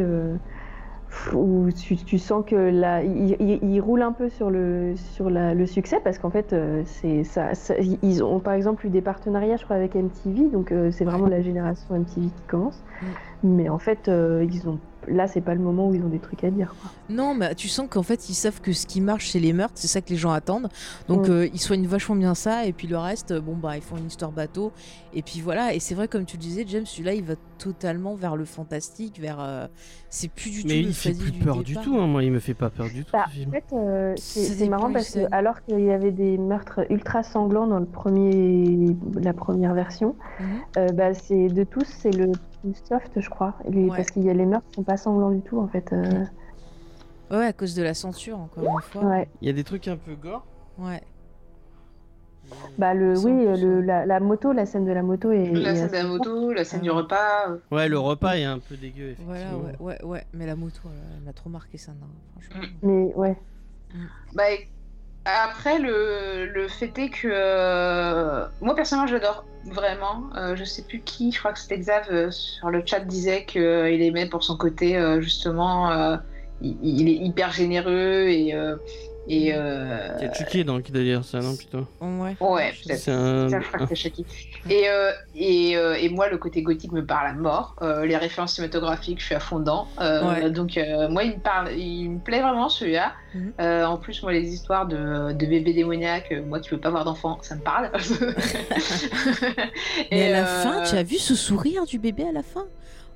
Où 1.32 1.68
tu, 1.72 1.96
tu 1.96 2.18
sens 2.18 2.44
que 2.46 2.54
là, 2.56 3.02
il, 3.02 3.36
il- 3.40 3.58
il 3.62 3.80
roule 3.80 4.02
un 4.02 4.12
peu 4.12 4.28
sur 4.28 4.50
le, 4.50 4.94
sur 4.96 5.30
la- 5.30 5.54
le 5.54 5.66
succès 5.66 6.00
parce 6.02 6.18
qu'en 6.18 6.30
fait, 6.30 6.52
euh, 6.52 6.82
c'est 6.86 7.24
ça, 7.24 7.54
ça- 7.54 7.74
ils 7.78 8.22
ont 8.24 8.40
par 8.40 8.54
exemple 8.54 8.86
eu 8.86 8.90
des 8.90 9.02
partenariats, 9.02 9.56
je 9.56 9.64
crois, 9.64 9.76
avec 9.76 9.94
MTV, 9.96 10.50
donc 10.50 10.72
euh, 10.72 10.90
c'est 10.90 11.04
vraiment 11.04 11.26
la 11.26 11.42
génération 11.42 11.94
MTV 11.94 12.30
qui 12.32 12.44
commence. 12.46 12.84
Mm. 13.00 13.06
Mais 13.42 13.68
en 13.68 13.78
fait, 13.78 14.08
euh, 14.08 14.44
ils 14.50 14.68
ont, 14.68 14.80
là, 15.08 15.26
c'est 15.26 15.40
pas 15.40 15.54
le 15.54 15.60
moment 15.60 15.88
où 15.88 15.94
ils 15.94 16.02
ont 16.02 16.08
des 16.08 16.18
trucs 16.18 16.44
à 16.44 16.50
dire. 16.50 16.74
Quoi. 16.80 16.90
Non, 17.08 17.34
mais 17.34 17.54
tu 17.54 17.68
sens 17.68 17.86
qu'en 17.90 18.02
fait, 18.02 18.28
ils 18.28 18.34
savent 18.34 18.60
que 18.60 18.72
ce 18.72 18.86
qui 18.86 19.00
marche, 19.00 19.30
c'est 19.30 19.38
les 19.40 19.52
meurtres, 19.52 19.74
c'est 19.76 19.88
ça 19.88 20.00
que 20.00 20.10
les 20.10 20.16
gens 20.16 20.30
attendent. 20.32 20.68
Donc, 21.08 21.28
Mm. 21.28 21.32
euh, 21.32 21.46
ils 21.52 21.60
soignent 21.60 21.86
vachement 21.86 22.16
bien 22.16 22.34
ça, 22.34 22.66
et 22.66 22.72
puis 22.72 22.86
le 22.88 22.96
reste, 22.98 23.30
euh, 23.32 23.40
bon, 23.40 23.54
bah, 23.56 23.76
ils 23.76 23.82
font 23.82 23.96
une 23.96 24.06
histoire 24.06 24.32
bateau. 24.32 24.72
Et 25.12 25.22
puis 25.22 25.40
voilà, 25.40 25.74
et 25.74 25.80
c'est 25.80 25.94
vrai, 25.94 26.08
comme 26.08 26.24
tu 26.24 26.36
le 26.36 26.42
disais, 26.42 26.64
James, 26.66 26.86
celui-là, 26.86 27.14
il 27.14 27.22
va 27.24 27.34
totalement 27.58 28.14
vers 28.14 28.36
le 28.36 28.44
fantastique, 28.44 29.20
vers. 29.20 29.38
euh, 29.40 29.66
C'est 30.08 30.28
plus 30.30 30.50
du 30.50 30.58
Mais 30.58 30.62
tout 30.62 30.68
le 30.82 30.88
il 30.88 30.94
fait 30.94 31.12
plus 31.12 31.30
du 31.32 31.38
peur 31.40 31.62
du 31.64 31.74
tout, 31.76 31.96
hein. 31.98 32.06
moi 32.06 32.22
il 32.22 32.30
me 32.30 32.38
fait 32.38 32.54
pas 32.54 32.70
peur 32.70 32.86
du 32.86 33.04
tout 33.04 33.10
Bah. 33.12 33.24
En 33.48 33.50
fait, 33.50 33.64
euh, 33.72 34.14
c'est 34.16 34.68
marrant 34.68 34.92
parce 34.92 35.10
que 35.10 35.20
alors 35.32 35.60
qu'il 35.64 35.80
y 35.80 35.90
avait 35.90 36.12
des 36.12 36.38
meurtres 36.38 36.86
ultra 36.90 37.22
sanglants 37.24 37.66
dans 37.66 37.80
le 37.80 37.84
premier, 37.86 38.94
la 39.20 39.32
première 39.32 39.74
version, 39.74 40.14
Mhm. 40.40 40.46
euh, 40.78 40.88
bah, 40.92 41.14
c'est 41.14 41.48
de 41.48 41.64
tous 41.64 41.84
c'est 41.86 42.12
le 42.12 42.30
soft, 42.72 43.20
je 43.20 43.28
crois, 43.28 43.54
Les- 43.68 43.88
Ouais. 43.90 43.96
parce 43.96 44.10
qu'il 44.10 44.22
y 44.22 44.30
a 44.30 44.34
les 44.34 44.46
meurtres 44.46 44.66
qui 44.68 44.74
sont 44.76 44.82
pas 44.82 44.96
sanglants 44.96 45.30
du 45.32 45.40
tout 45.42 45.58
en 45.60 45.68
fait. 45.68 45.92
euh, 45.92 46.24
Ouais, 47.30 47.46
à 47.46 47.52
cause 47.52 47.74
de 47.74 47.82
la 47.82 47.94
censure, 47.94 48.38
encore 48.38 48.64
une 48.64 48.80
fois. 48.82 49.02
ouais. 49.04 49.28
Il 49.42 49.46
y 49.48 49.50
a 49.50 49.54
des 49.54 49.64
trucs 49.64 49.88
un 49.88 49.96
peu 49.96 50.14
gore. 50.14 50.46
Ouais. 50.78 51.02
Bah 52.76 52.92
le, 52.92 53.18
oui, 53.18 53.32
le, 53.58 53.78
ouais. 53.80 53.86
la, 53.86 54.04
la 54.06 54.20
moto, 54.20 54.52
la 54.52 54.66
scène 54.66 54.84
de 54.84 54.92
la 54.92 55.02
moto 55.02 55.32
est. 55.32 55.50
La 55.50 55.74
scène 55.74 55.88
de 55.88 55.92
la 55.94 56.04
moto, 56.04 56.52
la 56.52 56.64
scène 56.64 56.82
du 56.82 56.90
repas. 56.90 57.48
euh, 57.48 57.56
Ouais, 57.70 57.88
le 57.88 57.98
repas 57.98 58.36
est 58.36 58.44
un 58.44 58.58
peu 58.58 58.76
dégueu, 58.76 59.10
effectivement. 59.12 59.32
Voilà, 59.60 59.76
ouais, 59.80 59.98
ouais, 60.02 60.04
ouais. 60.04 60.24
Mais 60.34 60.44
la 60.46 60.54
moto, 60.54 60.80
elle, 60.84 60.90
elle 61.16 61.22
m'a 61.24 61.32
trop 61.32 61.48
marqué 61.48 61.78
ça, 61.78 61.92
non, 61.92 62.06
franchement. 62.32 62.68
Mais 62.82 63.14
ouais. 63.14 63.36
Bah, 64.34 64.50
et- 64.52 64.68
après, 65.24 65.78
le, 65.78 66.46
le 66.46 66.68
fait 66.68 66.96
est 66.98 67.08
que 67.10 67.28
euh, 67.30 68.46
moi 68.60 68.74
personnellement, 68.74 69.06
j'adore 69.10 69.44
vraiment. 69.66 70.24
Euh, 70.36 70.56
je 70.56 70.64
sais 70.64 70.82
plus 70.82 71.00
qui, 71.00 71.32
je 71.32 71.38
crois 71.38 71.52
que 71.52 71.58
c'était 71.58 71.78
Xav 71.78 72.04
euh, 72.10 72.30
sur 72.30 72.68
le 72.70 72.82
chat 72.84 73.00
disait 73.00 73.44
qu'il 73.46 73.62
aimait 74.02 74.28
pour 74.28 74.44
son 74.44 74.56
côté 74.56 74.96
euh, 74.96 75.20
justement. 75.20 75.90
euh, 75.90 76.16
il, 76.60 76.76
il 76.82 77.08
est 77.08 77.16
hyper 77.26 77.50
généreux 77.52 78.28
et 78.28 78.54
euh, 78.54 78.76
et 79.26 79.54
euh, 79.54 80.08
Il 80.18 80.24
y 80.24 80.28
a 80.28 80.32
Chucky 80.34 80.64
dans 80.64 80.80
qui 80.82 80.92
d'ailleurs 80.92 81.24
ça, 81.24 81.40
non 81.40 81.56
putain. 81.56 81.86
Ouais. 82.00 82.36
ouais, 82.40 82.72
peut-être. 82.84 82.98
C'est 83.00 83.10
un. 83.10 83.46
Tiens, 83.48 83.60
je 83.60 83.66
crois 83.68 83.80
que 83.80 83.86
c'est 83.88 83.96
Chucky. 83.96 84.26
Et, 84.70 84.88
euh, 84.88 85.12
et, 85.34 85.76
euh, 85.76 85.94
et 85.94 86.08
moi, 86.08 86.28
le 86.28 86.38
côté 86.38 86.62
gothique 86.62 86.92
me 86.92 87.04
parle 87.04 87.26
à 87.28 87.32
mort. 87.34 87.76
Euh, 87.82 88.06
les 88.06 88.16
références 88.16 88.54
cinématographiques, 88.54 89.20
je 89.20 89.26
suis 89.26 89.34
à 89.34 89.40
fond 89.40 89.58
dedans. 89.58 89.86
Euh, 90.00 90.24
Ouais. 90.24 90.50
Donc, 90.50 90.76
euh, 90.78 91.08
moi, 91.08 91.24
il 91.24 91.34
me, 91.36 91.40
parle, 91.40 91.72
il 91.72 92.10
me 92.12 92.18
plaît 92.18 92.40
vraiment 92.40 92.68
celui-là. 92.68 93.12
Mhm. 93.34 93.52
Euh, 93.60 93.84
en 93.84 93.98
plus, 93.98 94.22
moi, 94.22 94.32
les 94.32 94.54
histoires 94.54 94.86
de, 94.86 95.32
de 95.32 95.46
bébés 95.46 95.72
démoniaques, 95.74 96.32
moi 96.46 96.60
qui 96.60 96.70
veux 96.70 96.80
pas 96.80 96.88
avoir 96.88 97.04
d'enfant, 97.04 97.38
ça 97.42 97.56
me 97.56 97.60
parle. 97.60 97.90
Mais 100.10 100.18
Et, 100.18 100.24
à 100.24 100.28
la 100.30 100.42
euh, 100.44 100.62
fin, 100.62 100.82
tu 100.82 100.96
as 100.96 101.02
vu 101.02 101.16
ce 101.16 101.34
sourire 101.34 101.84
du 101.86 101.98
bébé 101.98 102.24
à 102.28 102.32
la 102.32 102.42
fin? 102.42 102.64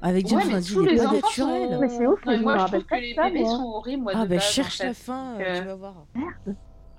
Avec 0.01 0.29
James 0.29 0.39
Ouais, 0.39 0.45
mais 0.53 0.61
tous 0.63 0.83
il 0.83 0.89
est 0.91 0.93
les 0.93 1.01
enfants 1.01 1.15
naturel. 1.17 1.69
sont- 1.73 1.81
Mais 1.81 1.89
c'est 1.89 2.07
ouf, 2.07 2.21
je 2.25 2.31
me 2.31 2.37
moi, 2.39 2.55
je 2.55 2.59
rappelle 2.61 2.81
trouve 2.81 2.89
pas 2.89 2.97
que 2.99 3.03
les 3.03 3.15
ça, 3.15 3.25
bébés 3.25 3.41
moi. 3.41 3.57
sont 3.57 3.65
horribles, 3.65 4.03
moi, 4.05 4.13
Ah 4.15 4.27
bah 4.27 4.37
base, 4.37 4.45
cherche 4.45 4.81
en 4.81 4.85
la 4.87 4.95
fin, 4.95 5.35
euh, 5.41 5.61
tu 5.61 5.67
vas 5.67 5.75
voir. 5.75 5.95
Il 6.15 6.23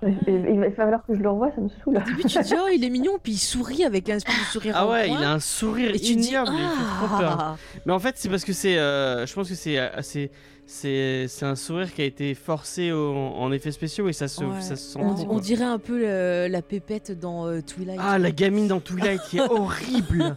il 0.02 0.58
va 0.60 0.70
falloir 0.70 1.04
que 1.04 1.14
je 1.14 1.20
le 1.20 1.28
revoie, 1.30 1.50
ça 1.54 1.60
me 1.60 1.68
saoule. 1.68 1.96
Au 1.98 2.00
début, 2.00 2.22
tu 2.22 2.28
te 2.38 2.42
dis, 2.42 2.54
oh, 2.56 2.68
il 2.72 2.82
est 2.84 2.90
mignon, 2.90 3.18
puis 3.22 3.32
il 3.32 3.38
sourit 3.38 3.84
avec 3.84 4.08
un 4.08 4.16
espèce 4.16 4.38
de 4.38 4.44
sourire 4.44 4.74
Ah 4.76 4.88
ouais, 4.88 5.08
il 5.10 5.16
a 5.22 5.32
un 5.32 5.40
sourire 5.40 5.90
Et 5.94 5.98
tu 6.00 6.16
dis, 6.16 6.28
ignoble, 6.28 6.52
trop 6.98 7.18
peur. 7.18 7.36
ah 7.40 7.56
Mais 7.86 7.92
en 7.92 7.98
fait, 7.98 8.14
c'est 8.16 8.28
parce 8.28 8.44
que 8.44 8.52
c'est. 8.52 8.78
euh, 8.78 9.26
je 9.26 9.34
pense 9.34 9.48
que 9.48 9.54
c'est. 9.54 9.78
euh, 9.78 9.90
c'est- 10.00 11.42
un 11.42 11.54
sourire 11.56 11.92
qui 11.92 12.00
a 12.00 12.04
été 12.04 12.32
forcé 12.34 12.92
au- 12.92 13.12
en 13.14 13.50
effets 13.52 13.72
spéciaux 13.72 14.08
et 14.08 14.12
ça 14.12 14.28
se, 14.28 14.44
Ouais. 14.44 14.60
ça 14.60 14.76
se 14.76 14.92
sent. 14.92 15.00
on, 15.02 15.30
on 15.36 15.38
dirait 15.40 15.64
un 15.64 15.78
peu 15.80 15.98
le- 15.98 16.46
la 16.48 16.62
pépette 16.62 17.10
dans 17.18 17.46
euh, 17.46 17.60
Twilight. 17.60 17.98
Ah, 18.00 18.18
la 18.18 18.30
gamine 18.30 18.68
dans 18.68 18.78
Twilight 18.80 19.20
qui 19.28 19.38
est 19.38 19.40
horrible 19.50 20.36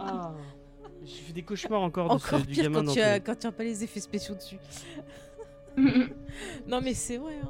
Ah. 0.00 0.32
J'ai 1.04 1.22
fait 1.22 1.32
des 1.32 1.42
cauchemars 1.42 1.82
encore, 1.82 2.08
de 2.10 2.14
Encore 2.14 2.38
ce, 2.40 2.44
du 2.46 2.52
pire 2.52 2.62
gamin 2.64 2.78
quand 2.80 2.84
dans 2.84 2.92
tu, 2.92 3.00
as, 3.00 3.04
Twilight. 3.04 3.26
quand 3.26 3.38
tu 3.40 3.46
as 3.48 3.52
pas 3.52 3.64
les 3.64 3.82
effets 3.82 4.00
spéciaux 4.00 4.34
dessus. 4.36 4.58
Non 6.68 6.80
mais 6.82 6.94
c'est 6.94 7.16
vrai. 7.16 7.32
hein. 7.42 7.48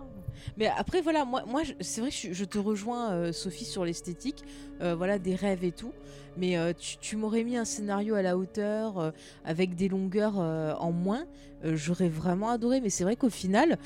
Mais 0.57 0.67
après 0.67 1.01
voilà, 1.01 1.25
moi, 1.25 1.45
moi 1.47 1.63
c'est 1.81 2.01
vrai 2.01 2.11
que 2.11 2.17
je, 2.17 2.33
je 2.33 2.45
te 2.45 2.59
rejoins 2.59 3.13
euh, 3.13 3.33
Sophie 3.33 3.65
sur 3.65 3.85
l'esthétique, 3.85 4.45
euh, 4.81 4.95
voilà 4.95 5.19
des 5.19 5.35
rêves 5.35 5.65
et 5.65 5.73
tout. 5.73 5.93
Mais 6.37 6.57
euh, 6.57 6.73
tu, 6.79 6.97
tu 6.99 7.17
m'aurais 7.17 7.45
mis 7.45 7.57
un 7.57 7.65
scénario 7.65 8.15
à 8.15 8.23
la 8.23 8.37
hauteur 8.37 8.99
euh, 8.99 9.11
avec 9.45 9.75
des 9.75 9.89
longueurs 9.89 10.35
euh, 10.39 10.75
en 10.79 10.93
moins, 10.93 11.25
j'aurais 11.65 12.09
vraiment 12.09 12.51
adoré. 12.51 12.81
Mais 12.81 12.91
c'est 12.91 13.05
vrai 13.05 13.15
qu'au 13.17 13.31
final, 13.31 13.79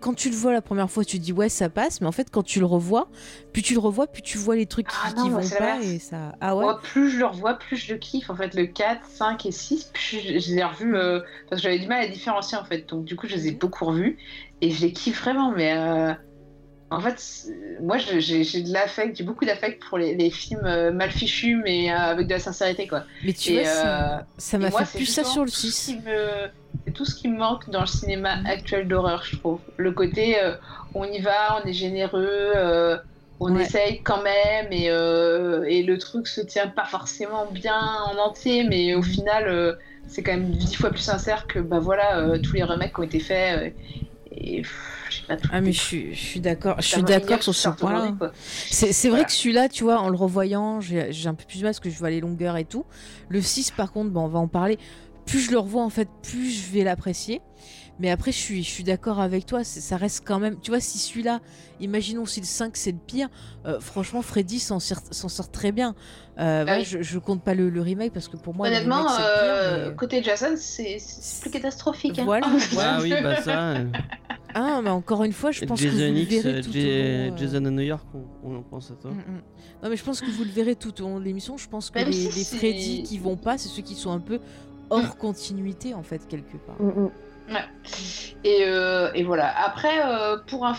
quand 0.00 0.14
tu 0.14 0.28
le 0.28 0.36
vois 0.36 0.52
la 0.52 0.60
première 0.60 0.90
fois, 0.90 1.04
tu 1.04 1.18
te 1.18 1.24
dis 1.24 1.32
ouais 1.32 1.48
ça 1.48 1.70
passe. 1.70 2.00
Mais 2.00 2.06
en 2.06 2.12
fait 2.12 2.28
quand 2.30 2.42
tu 2.42 2.60
le 2.60 2.66
revois, 2.66 3.08
plus 3.52 3.62
tu 3.62 3.72
le 3.72 3.80
revois, 3.80 4.06
plus 4.06 4.20
tu 4.20 4.36
vois 4.36 4.56
les 4.56 4.66
trucs 4.66 4.88
qui, 4.88 4.96
Ah 5.04 5.12
non, 5.16 5.28
vont 5.30 5.48
pas 5.58 5.80
et 5.80 5.98
ça. 5.98 6.34
Ah 6.40 6.54
ouais. 6.54 6.64
Moi, 6.64 6.80
plus 6.82 7.10
je 7.10 7.18
le 7.18 7.26
revois, 7.26 7.54
plus 7.54 7.76
je 7.76 7.94
le 7.94 7.98
kiffe. 7.98 8.28
En 8.28 8.36
fait, 8.36 8.54
le 8.54 8.66
4, 8.66 9.06
5 9.06 9.46
et 9.46 9.52
6, 9.52 9.90
plus 9.94 10.20
je, 10.20 10.38
je 10.38 10.50
les 10.50 10.58
ai 10.58 10.64
revus 10.64 10.92
parce 11.48 11.62
que 11.62 11.68
j'avais 11.68 11.78
du 11.78 11.86
mal 11.86 12.02
à 12.04 12.08
différencier 12.08 12.58
en 12.58 12.64
fait. 12.64 12.86
Donc, 12.88 13.04
du 13.04 13.16
coup, 13.16 13.26
je 13.26 13.36
les 13.36 13.48
ai 13.48 13.52
beaucoup 13.52 13.86
revus 13.86 14.18
et 14.60 14.70
je 14.70 14.82
les 14.82 14.92
kiffe 14.92 15.22
vraiment. 15.22 15.50
Mais 15.50 15.74
en 16.90 17.00
fait, 17.00 17.22
moi, 17.82 17.98
j'ai 17.98 18.62
de 18.62 18.72
l'affect, 18.72 19.16
j'ai 19.16 19.24
beaucoup 19.24 19.44
d'affect 19.44 19.82
pour 19.88 19.98
les, 19.98 20.14
les 20.16 20.30
films 20.30 20.64
euh, 20.64 20.90
mal 20.92 21.10
fichus, 21.10 21.56
mais 21.62 21.92
euh, 21.92 21.96
avec 21.96 22.26
de 22.26 22.32
la 22.34 22.40
sincérité 22.40 22.86
quoi. 22.86 23.04
Mais 23.22 23.32
tu 23.32 23.52
Et, 23.52 23.54
vois, 23.54 23.64
ça- 23.64 23.88
euh, 24.18 24.22
ça 24.38 24.58
m'a 24.58 24.70
fait 24.70 24.86
c'est 24.86 25.04
plus 25.04 25.06
ça 25.06 25.24
sur 25.24 25.44
le 25.44 25.50
tout 25.50 25.70
ce 25.70 25.72
6. 25.72 25.84
qui 25.84 26.00
me- 26.02 26.48
C'est 26.86 26.92
tout 26.94 27.04
ce 27.04 27.14
qui 27.14 27.28
me 27.28 27.38
manque 27.38 27.68
dans 27.70 27.80
le 27.80 27.86
cinéma 27.86 28.36
Mhm. 28.36 28.44
actuel 28.44 28.88
d'horreur, 28.88 29.22
je 29.24 29.32
trouve. 29.38 29.62
Le 29.76 29.92
côté, 29.92 30.40
euh, 30.42 30.54
on 30.94 31.04
y 31.04 31.20
va, 31.20 31.60
on 31.62 31.66
est 31.66 31.72
généreux, 31.74 32.26
euh, 32.56 32.96
on 33.40 33.54
Ouais. 33.54 33.56
essaye 33.56 34.02
quand 34.02 34.22
même, 34.22 34.72
et, 34.72 34.86
et 34.86 35.82
le 35.82 35.98
truc 35.98 36.26
se 36.28 36.40
tient 36.40 36.68
pas 36.68 36.84
forcément 36.86 37.50
bien 37.52 37.78
en 37.80 38.16
entier, 38.18 38.64
mais 38.64 38.94
au 38.94 39.02
final, 39.02 39.48
euh, 39.48 39.74
c'est 40.06 40.22
quand 40.22 40.32
même 40.32 40.50
dix 40.50 40.74
fois 40.74 40.90
plus 40.90 41.02
sincère 41.02 41.46
que 41.46 41.58
bah 41.60 41.78
voilà 41.78 42.38
tous 42.40 42.56
les 42.56 42.62
remakes 42.64 42.94
qui 42.94 43.00
ont 43.00 43.02
été 43.04 43.20
faits. 43.20 43.76
et 44.30 44.62
j'ai 45.10 45.22
pas 45.26 45.36
tout. 45.36 45.48
Ah 45.52 45.60
mais 45.60 45.72
je 45.72 45.80
suis, 45.80 46.14
je 46.14 46.20
suis 46.20 46.40
d'accord, 46.40 46.76
je 46.80 46.86
suis 46.86 47.02
d'accord 47.02 47.42
sur 47.42 47.54
ce 47.54 47.68
point-là. 47.68 48.14
C'est 48.70 48.86
vrai 48.90 49.08
Voilà. 49.10 49.24
que 49.24 49.32
celui-là, 49.32 49.68
tu 49.68 49.84
vois, 49.84 49.98
en 50.00 50.08
le 50.08 50.16
revoyant, 50.16 50.80
j'ai 50.80 51.26
un 51.26 51.34
peu 51.34 51.44
plus 51.44 51.58
de 51.58 51.62
mal 51.64 51.70
parce 51.70 51.80
que 51.80 51.90
je 51.90 51.98
vois 51.98 52.10
les 52.10 52.20
longueurs 52.20 52.56
et 52.56 52.64
tout. 52.64 52.84
Le 53.28 53.40
6, 53.40 53.70
par 53.72 53.92
contre, 53.92 54.10
bon, 54.10 54.22
on 54.24 54.28
va 54.28 54.38
en 54.38 54.48
parler. 54.48 54.78
Plus 55.26 55.40
je 55.40 55.50
le 55.50 55.58
revois, 55.58 55.82
en 55.82 55.90
fait, 55.90 56.08
plus 56.22 56.50
je 56.50 56.72
vais 56.72 56.84
l'apprécier. 56.84 57.40
Mais 58.00 58.10
après, 58.12 58.30
je 58.30 58.36
suis, 58.36 58.62
je 58.62 58.70
suis 58.70 58.84
d'accord 58.84 59.18
avec 59.18 59.44
toi, 59.44 59.64
ça 59.64 59.96
reste 59.96 60.22
quand 60.24 60.38
même. 60.38 60.60
Tu 60.60 60.70
vois, 60.70 60.78
si 60.78 60.98
celui-là, 60.98 61.40
imaginons 61.80 62.26
si 62.26 62.38
le 62.40 62.46
5 62.46 62.76
c'est 62.76 62.92
le 62.92 62.96
pire, 63.04 63.26
euh, 63.66 63.80
franchement, 63.80 64.22
Freddy 64.22 64.60
s'en 64.60 64.78
sort, 64.78 65.50
très 65.50 65.72
bien. 65.72 65.96
Euh, 66.38 66.64
oui. 66.68 66.84
je, 66.84 67.02
je 67.02 67.18
compte 67.18 67.42
pas 67.42 67.54
le, 67.54 67.68
le 67.70 67.80
remake 67.82 68.12
parce 68.12 68.28
que 68.28 68.36
pour 68.36 68.54
moi, 68.54 68.70
le 68.70 68.76
Honnêtement, 68.76 68.98
remake, 69.02 69.16
c'est 69.16 69.22
euh, 69.26 69.78
le 69.78 69.84
pire. 69.88 69.96
côté 69.96 70.22
Jason, 70.22 70.54
c'est 70.56 70.98
plus 71.40 71.50
catastrophique. 71.50 72.20
hein. 72.20 72.22
Voilà, 72.24 72.46
Ah 72.96 72.98
oui, 73.02 73.12
bah 73.20 73.42
ça. 73.42 73.74
Ah, 74.54 74.80
mais 74.82 74.90
encore 74.90 75.24
une 75.24 75.32
fois, 75.32 75.50
je 75.50 75.64
pense 75.64 75.80
que 75.80 75.86
vous 75.88 75.98
Jason 75.98 76.12
le 76.12 76.18
X, 76.20 76.30
verrez 76.42 76.58
euh, 76.58 76.62
tout 76.62 76.72
J- 76.72 76.78
au 76.78 76.82
long, 76.82 77.34
euh, 77.34 77.36
Jason 77.36 77.64
à 77.66 77.70
New 77.70 77.82
York, 77.82 78.06
on, 78.14 78.50
on 78.50 78.56
en 78.58 78.62
pense 78.62 78.90
à 78.90 78.94
toi. 78.94 79.10
Mm, 79.10 79.14
mm. 79.16 79.42
Non 79.82 79.90
mais 79.90 79.96
je 79.96 80.04
pense 80.04 80.20
que 80.20 80.30
vous 80.30 80.44
le 80.44 80.50
verrez 80.50 80.74
tout 80.74 81.00
au 81.02 81.06
long 81.08 81.18
de 81.20 81.24
l'émission. 81.24 81.56
Je 81.58 81.68
pense 81.68 81.90
que 81.90 81.98
Même 81.98 82.08
les, 82.08 82.12
si 82.14 82.26
les 82.38 82.44
c'est- 82.44 82.56
Freddy 82.56 83.02
qui 83.02 83.18
vont 83.18 83.36
pas, 83.36 83.58
c'est 83.58 83.68
ceux 83.68 83.82
qui 83.82 83.94
sont 83.94 84.10
un 84.10 84.20
peu 84.20 84.40
hors 84.90 85.16
continuité 85.18 85.92
en 85.94 86.02
fait 86.02 86.26
quelque 86.28 86.56
part. 86.56 86.80
Mm, 86.80 87.02
mm. 87.04 87.10
Et, 88.44 88.64
euh, 88.66 89.10
et 89.14 89.22
voilà. 89.24 89.52
Après, 89.64 90.00
euh, 90.06 90.36
pour, 90.46 90.66
un, 90.66 90.76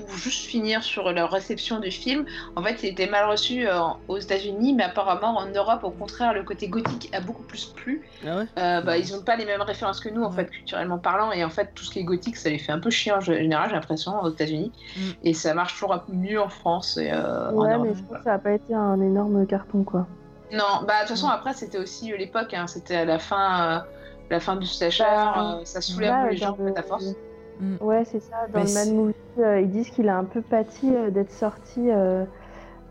pour 0.00 0.16
juste 0.16 0.46
finir 0.46 0.82
sur 0.82 1.10
leur 1.12 1.30
réception 1.30 1.78
du 1.78 1.90
film, 1.90 2.24
en 2.56 2.62
fait, 2.62 2.82
il 2.82 2.88
était 2.90 3.06
mal 3.08 3.28
reçu 3.28 3.66
euh, 3.68 3.78
aux 4.08 4.18
États-Unis, 4.18 4.74
mais 4.74 4.84
apparemment 4.84 5.36
en 5.36 5.46
Europe, 5.46 5.84
au 5.84 5.90
contraire, 5.90 6.32
le 6.34 6.42
côté 6.42 6.68
gothique 6.68 7.08
a 7.14 7.20
beaucoup 7.20 7.42
plus 7.42 7.66
plu. 7.66 8.02
Ah 8.26 8.36
ouais 8.38 8.46
Euh, 8.58 8.80
bah, 8.82 8.98
ils 8.98 9.12
n'ont 9.12 9.22
pas 9.22 9.36
les 9.36 9.44
mêmes 9.44 9.62
références 9.62 10.00
que 10.00 10.08
nous, 10.08 10.22
en 10.22 10.30
Ouais. 10.30 10.36
fait, 10.44 10.50
culturellement 10.50 10.98
parlant, 10.98 11.32
et 11.32 11.44
en 11.44 11.50
fait, 11.50 11.70
tout 11.74 11.84
ce 11.84 11.90
qui 11.90 11.98
est 12.00 12.04
gothique, 12.04 12.36
ça 12.36 12.48
les 12.50 12.58
fait 12.58 12.72
un 12.72 12.80
peu 12.80 12.90
chier 12.90 13.12
en 13.12 13.20
général, 13.20 13.68
j'ai 13.68 13.74
l'impression, 13.74 14.20
aux 14.22 14.30
États-Unis. 14.30 14.72
Mm. 14.96 15.00
Et 15.24 15.34
ça 15.34 15.54
marche 15.54 15.74
toujours 15.74 15.92
un 15.92 15.98
peu 15.98 16.12
mieux 16.12 16.40
en 16.40 16.48
France 16.48 16.96
et 16.96 17.10
euh, 17.12 17.50
en 17.50 17.54
Ouais, 17.54 17.72
Europe. 17.74 17.86
mais 17.86 17.94
je 17.94 18.02
trouve 18.04 18.16
que 18.18 18.24
ça 18.24 18.34
a 18.34 18.38
pas 18.38 18.52
été 18.52 18.74
un 18.74 19.00
énorme 19.00 19.46
carton, 19.46 19.84
quoi. 19.84 20.06
Non, 20.52 20.64
bah 20.84 20.94
de 20.94 21.00
toute 21.02 21.10
façon 21.10 21.28
après 21.28 21.52
c'était 21.54 21.78
aussi 21.78 22.10
l'époque, 22.16 22.54
hein, 22.54 22.66
c'était 22.66 22.96
à 22.96 23.04
la 23.04 23.20
fin, 23.20 23.76
euh, 23.76 23.80
la 24.30 24.40
fin 24.40 24.56
du 24.56 24.66
slasher, 24.66 25.04
Bah, 25.04 25.60
ça 25.62 25.78
peu 25.96 26.30
les 26.30 26.36
gens 26.36 26.56
fait 26.56 26.76
à 26.76 26.82
force. 26.82 27.04
Ouais, 27.80 28.04
c'est 28.04 28.20
ça. 28.20 28.46
Dans 28.52 28.60
Mais 28.60 28.66
le 28.66 28.72
Mad 28.74 28.88
Movie, 28.94 29.14
euh, 29.38 29.60
ils 29.60 29.70
disent 29.70 29.90
qu'il 29.90 30.08
a 30.08 30.16
un 30.16 30.24
peu 30.24 30.42
pâti 30.42 30.94
euh, 30.94 31.10
d'être 31.10 31.30
sorti 31.32 31.90
euh, 31.90 32.24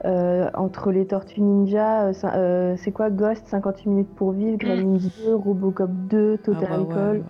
euh, 0.05 0.49
entre 0.53 0.91
les 0.91 1.05
Tortues 1.07 1.41
Ninja. 1.41 2.05
euh, 2.07 2.13
euh, 2.23 2.75
c'est 2.77 2.91
quoi 2.91 3.09
Ghost, 3.09 3.47
58 3.47 3.89
minutes 3.89 4.15
pour 4.15 4.31
vivre, 4.31 4.57
Gremlins 4.57 4.99
2, 5.25 5.35
Robocop 5.35 5.89
2, 5.91 6.37
Total 6.37 6.63
Ah 6.65 6.69
bah 6.69 6.77
Recall. 6.77 7.17
ouais. 7.17 7.23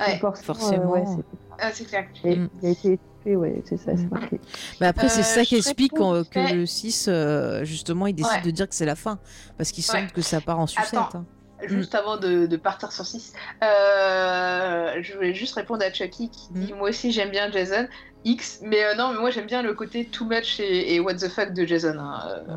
Ouais, 0.00 0.18
Forcément, 0.18 0.54
forcément. 0.58 0.90
ouais, 0.92 1.04
c'est- 1.06 1.38
Ah, 1.60 1.70
c'est 1.72 1.84
clair. 1.84 2.04
il, 2.24 2.32
a, 2.32 2.36
Mm. 2.36 2.48
il 2.60 2.66
a 2.66 2.70
été 2.70 2.92
étouffé, 2.94 3.36
ouais, 3.36 3.62
c'est 3.64 3.76
ça, 3.76 3.96
c'est 3.96 4.04
Mm. 4.06 4.08
marqué. 4.10 4.40
Mais 4.80 4.86
après 4.88 5.08
c'est 5.08 5.20
Euh, 5.20 5.22
ça 5.22 5.42
qui 5.44 5.54
explique 5.56 5.92
que 5.92 6.54
le 6.54 6.66
6 6.66 7.06
euh, 7.08 7.64
justement 7.64 8.08
il 8.08 8.14
décide 8.14 8.32
Ouais. 8.36 8.42
de 8.42 8.50
dire 8.50 8.68
que 8.68 8.74
c'est 8.74 8.84
la 8.86 8.96
fin 8.96 9.18
parce 9.56 9.70
qu'il 9.70 9.84
Ouais. 9.84 10.00
semble 10.00 10.10
que 10.10 10.20
ça 10.22 10.40
part 10.40 10.58
en 10.58 10.66
sucette. 10.66 10.94
Attends. 10.98 11.18
hein. 11.18 11.24
Juste 11.68 11.94
avant 11.94 12.16
de, 12.16 12.46
de 12.46 12.56
partir 12.56 12.92
sur 12.92 13.04
6, 13.06 13.32
euh, 13.62 14.94
je 15.00 15.14
voulais 15.14 15.34
juste 15.34 15.54
répondre 15.54 15.84
à 15.84 15.92
Chucky 15.92 16.30
qui 16.30 16.48
dit 16.52 16.72
Moi 16.72 16.90
aussi 16.90 17.12
j'aime 17.12 17.30
bien 17.30 17.50
Jason 17.50 17.86
X, 18.24 18.60
mais 18.62 18.84
euh, 18.84 18.94
non, 18.94 19.12
mais 19.12 19.20
moi 19.20 19.30
j'aime 19.30 19.46
bien 19.46 19.62
le 19.62 19.74
côté 19.74 20.04
too 20.04 20.24
much 20.24 20.60
et, 20.60 20.94
et 20.94 21.00
what 21.00 21.14
the 21.14 21.28
fuck 21.28 21.52
de 21.52 21.64
Jason. 21.66 21.98
hein. 21.98 22.20
Euh, 22.48 22.54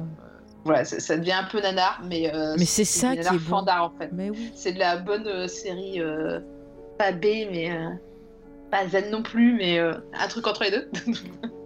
Voilà, 0.64 0.86
ça, 0.86 1.00
ça 1.00 1.18
devient 1.18 1.34
un 1.34 1.44
peu 1.46 1.60
nanar, 1.62 2.02
mais, 2.06 2.32
Mais 2.58 2.66
c'est 2.66 2.86
ça 2.86 3.14
qui 3.16 3.20
est 3.20 3.40
bon. 3.50 3.56
en 3.58 3.92
fait. 3.98 4.10
Oui. 4.14 4.52
C'est 4.56 4.74
de 4.74 4.80
la 4.80 4.98
bonne 4.98 5.48
série, 5.48 6.02
pas 6.98 7.12
B, 7.12 7.26
mais 7.52 7.72
pas 8.72 8.88
Z 8.88 9.10
non 9.12 9.22
plus, 9.24 9.54
mais 9.56 9.80
un 9.80 10.28
truc 10.30 10.48
entre 10.48 10.64
les 10.64 10.72
deux. 10.72 10.90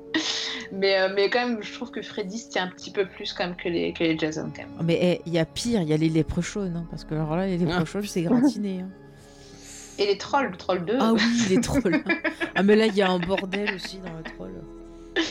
mais, 0.71 0.99
euh, 0.99 1.09
mais 1.15 1.29
quand 1.29 1.47
même, 1.47 1.61
je 1.61 1.73
trouve 1.73 1.91
que 1.91 2.01
Freddy 2.01 2.37
se 2.37 2.49
tient 2.49 2.63
un 2.65 2.67
petit 2.69 2.91
peu 2.91 3.05
plus 3.05 3.33
quand 3.33 3.45
même 3.45 3.55
que 3.55 3.69
les, 3.69 3.93
que 3.93 4.03
les 4.03 4.17
Jason 4.17 4.51
quand 4.55 4.63
même. 4.63 4.85
Mais 4.85 4.99
eh, 5.01 5.21
il 5.25 5.33
y 5.33 5.39
a 5.39 5.45
pire, 5.45 5.81
il 5.81 5.87
y 5.89 5.93
a 5.93 5.97
les 5.97 6.09
léprechaunes, 6.09 6.75
hein, 6.75 6.87
parce 6.89 7.03
que 7.05 7.13
alors 7.15 7.35
là, 7.35 7.45
les 7.47 7.57
léprechaunes, 7.57 8.03
c'est 8.05 8.21
gratiné. 8.23 8.81
hein. 8.81 8.89
Et 9.97 10.05
les 10.05 10.17
trolls, 10.17 10.51
le 10.51 10.57
troll 10.57 10.85
2. 10.85 10.97
Ah 10.99 11.11
oui, 11.13 11.21
les 11.49 11.59
trolls. 11.61 12.03
ah 12.55 12.63
mais 12.63 12.75
là, 12.75 12.85
il 12.85 12.95
y 12.95 13.01
a 13.01 13.09
un 13.09 13.19
bordel 13.19 13.73
aussi 13.75 13.97
dans 13.97 14.13
le 14.17 14.23
troll. 14.23 14.53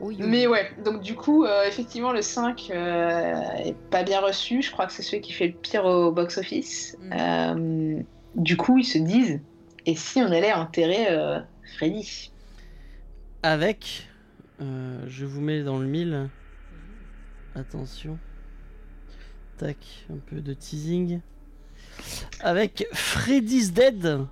Oui, 0.00 0.16
oui. 0.18 0.26
Mais 0.26 0.46
ouais, 0.48 0.68
donc 0.84 1.00
du 1.00 1.14
coup, 1.14 1.44
euh, 1.44 1.62
effectivement, 1.68 2.10
le 2.12 2.22
5 2.22 2.70
euh, 2.74 3.40
est 3.64 3.76
pas 3.90 4.02
bien 4.02 4.18
reçu. 4.20 4.60
Je 4.60 4.72
crois 4.72 4.86
que 4.86 4.92
c'est 4.92 5.02
celui 5.02 5.20
qui 5.20 5.32
fait 5.32 5.46
le 5.46 5.52
pire 5.52 5.84
au 5.84 6.10
box-office. 6.10 6.96
Mm. 7.00 7.12
Euh, 7.16 8.02
du 8.34 8.56
coup, 8.56 8.78
ils 8.78 8.84
se 8.84 8.98
disent 8.98 9.38
et 9.86 9.94
si 9.94 10.18
on 10.20 10.26
allait 10.26 10.52
enterrer 10.52 11.06
euh, 11.08 11.38
Freddy? 11.76 12.31
Avec, 13.44 14.08
euh, 14.60 15.04
je 15.08 15.26
vous 15.26 15.40
mets 15.40 15.64
dans 15.64 15.78
le 15.78 15.86
mille. 15.86 16.28
Attention. 17.56 18.16
Tac, 19.56 20.06
un 20.12 20.18
peu 20.18 20.40
de 20.40 20.54
teasing. 20.54 21.20
Avec 22.38 22.86
Freddy's 22.92 23.72
Dead, 23.72 24.26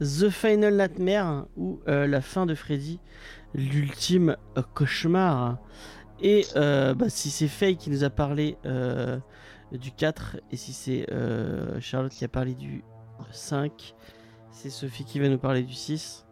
The 0.00 0.30
Final 0.30 0.78
Nightmare, 0.78 1.46
ou 1.58 1.78
euh, 1.88 2.06
la 2.06 2.22
fin 2.22 2.46
de 2.46 2.54
Freddy, 2.54 3.00
l'ultime 3.54 4.38
cauchemar. 4.72 5.58
Et 6.22 6.46
euh, 6.56 6.94
bah, 6.94 7.10
si 7.10 7.28
c'est 7.28 7.48
Faye 7.48 7.76
qui 7.76 7.90
nous 7.90 8.02
a 8.02 8.08
parlé 8.08 8.56
du 9.72 9.92
4, 9.92 10.38
et 10.50 10.56
si 10.56 10.72
c'est 10.72 11.06
Charlotte 11.80 12.12
qui 12.12 12.24
a 12.24 12.28
parlé 12.28 12.54
du 12.54 12.82
5, 13.30 13.94
c'est 14.52 14.70
Sophie 14.70 15.04
qui 15.04 15.20
va 15.20 15.28
nous 15.28 15.38
parler 15.38 15.64
du 15.64 15.74
6. 15.74 16.24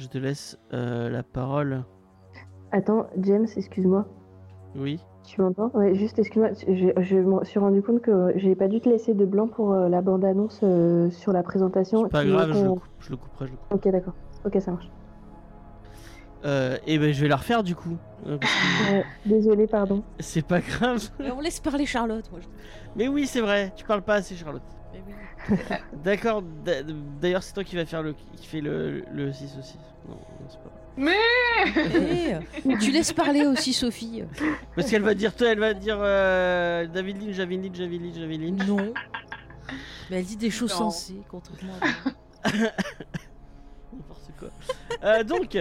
Je 0.00 0.08
te 0.08 0.16
laisse 0.16 0.58
euh, 0.72 1.10
la 1.10 1.22
parole. 1.22 1.84
Attends, 2.72 3.06
James, 3.18 3.46
excuse-moi. 3.54 4.06
Oui. 4.74 4.98
Tu 5.24 5.42
m'entends? 5.42 5.70
Ouais, 5.74 5.94
juste 5.94 6.18
excuse-moi, 6.18 6.52
je, 6.66 7.02
je 7.02 7.16
me 7.18 7.44
suis 7.44 7.58
rendu 7.58 7.82
compte 7.82 8.00
que 8.00 8.32
j'ai 8.36 8.54
pas 8.54 8.66
dû 8.68 8.80
te 8.80 8.88
laisser 8.88 9.12
de 9.12 9.26
blanc 9.26 9.46
pour 9.46 9.74
euh, 9.74 9.90
la 9.90 10.00
bande-annonce 10.00 10.60
euh, 10.62 11.10
sur 11.10 11.32
la 11.34 11.42
présentation. 11.42 12.04
C'est 12.04 12.12
pas 12.12 12.24
grave, 12.24 12.52
je 12.54 12.64
le, 12.64 12.70
coupe, 12.70 12.82
je 13.00 13.10
le 13.10 13.16
couperai. 13.18 13.46
Je 13.46 13.50
le 13.50 13.56
coupe. 13.58 13.74
Ok, 13.74 13.92
d'accord. 13.92 14.14
Ok, 14.46 14.56
ça 14.62 14.70
marche. 14.70 14.90
Euh, 16.46 16.78
et 16.86 16.98
ben 16.98 17.12
je 17.12 17.20
vais 17.20 17.28
la 17.28 17.36
refaire 17.36 17.62
du 17.62 17.74
coup. 17.74 17.98
désolé, 19.26 19.66
pardon. 19.66 20.02
c'est 20.18 20.46
pas 20.46 20.60
grave. 20.60 21.10
Mais 21.18 21.30
on 21.30 21.40
laisse 21.40 21.60
parler 21.60 21.84
Charlotte. 21.84 22.24
Moi, 22.30 22.40
je- 22.40 22.46
Mais 22.96 23.06
oui, 23.08 23.26
c'est 23.26 23.42
vrai. 23.42 23.70
Tu 23.76 23.84
parles 23.84 24.00
pas 24.00 24.14
assez, 24.14 24.34
Charlotte. 24.34 24.62
Mais 24.94 25.02
oui. 25.06 25.12
D'accord. 26.04 26.42
d'a- 26.42 26.82
D'ailleurs, 27.20 27.42
c'est 27.42 27.52
toi 27.52 27.64
qui 27.64 27.76
va 27.76 27.84
faire 27.86 28.02
le 28.02 28.14
qui 28.36 28.46
fait 28.46 28.60
le, 28.60 29.04
le 29.12 29.32
6 29.32 29.56
aussi. 29.58 29.78
Non, 30.08 30.14
non, 30.14 30.48
c'est 30.48 30.58
pas. 30.58 30.70
Eh, 30.98 32.76
tu 32.78 32.90
laisses 32.90 33.12
parler 33.12 33.46
aussi 33.46 33.72
Sophie. 33.72 34.22
Parce 34.76 34.90
qu'elle 34.90 35.02
va 35.02 35.14
dire, 35.14 35.34
toi, 35.34 35.48
elle 35.48 35.58
va 35.60 35.72
dire 35.74 35.98
euh, 36.00 36.86
David 36.86 37.22
Lynch, 37.22 37.36
David 37.36 37.64
Lynch, 37.64 37.78
David 37.78 38.02
Lynch, 38.02 38.14
David 38.18 38.42
Lynch. 38.42 38.66
Non. 38.68 38.92
Mais 40.10 40.18
elle 40.18 40.24
dit 40.24 40.36
des 40.36 40.50
choses 40.50 40.72
Non. 40.72 40.90
sensées, 40.90 41.22
contrairement 41.28 41.74
à 41.80 41.86
moi. 42.04 42.12
N'importe 43.92 44.30
quoi. 44.38 44.48
Euh, 45.04 45.24
donc. 45.24 45.56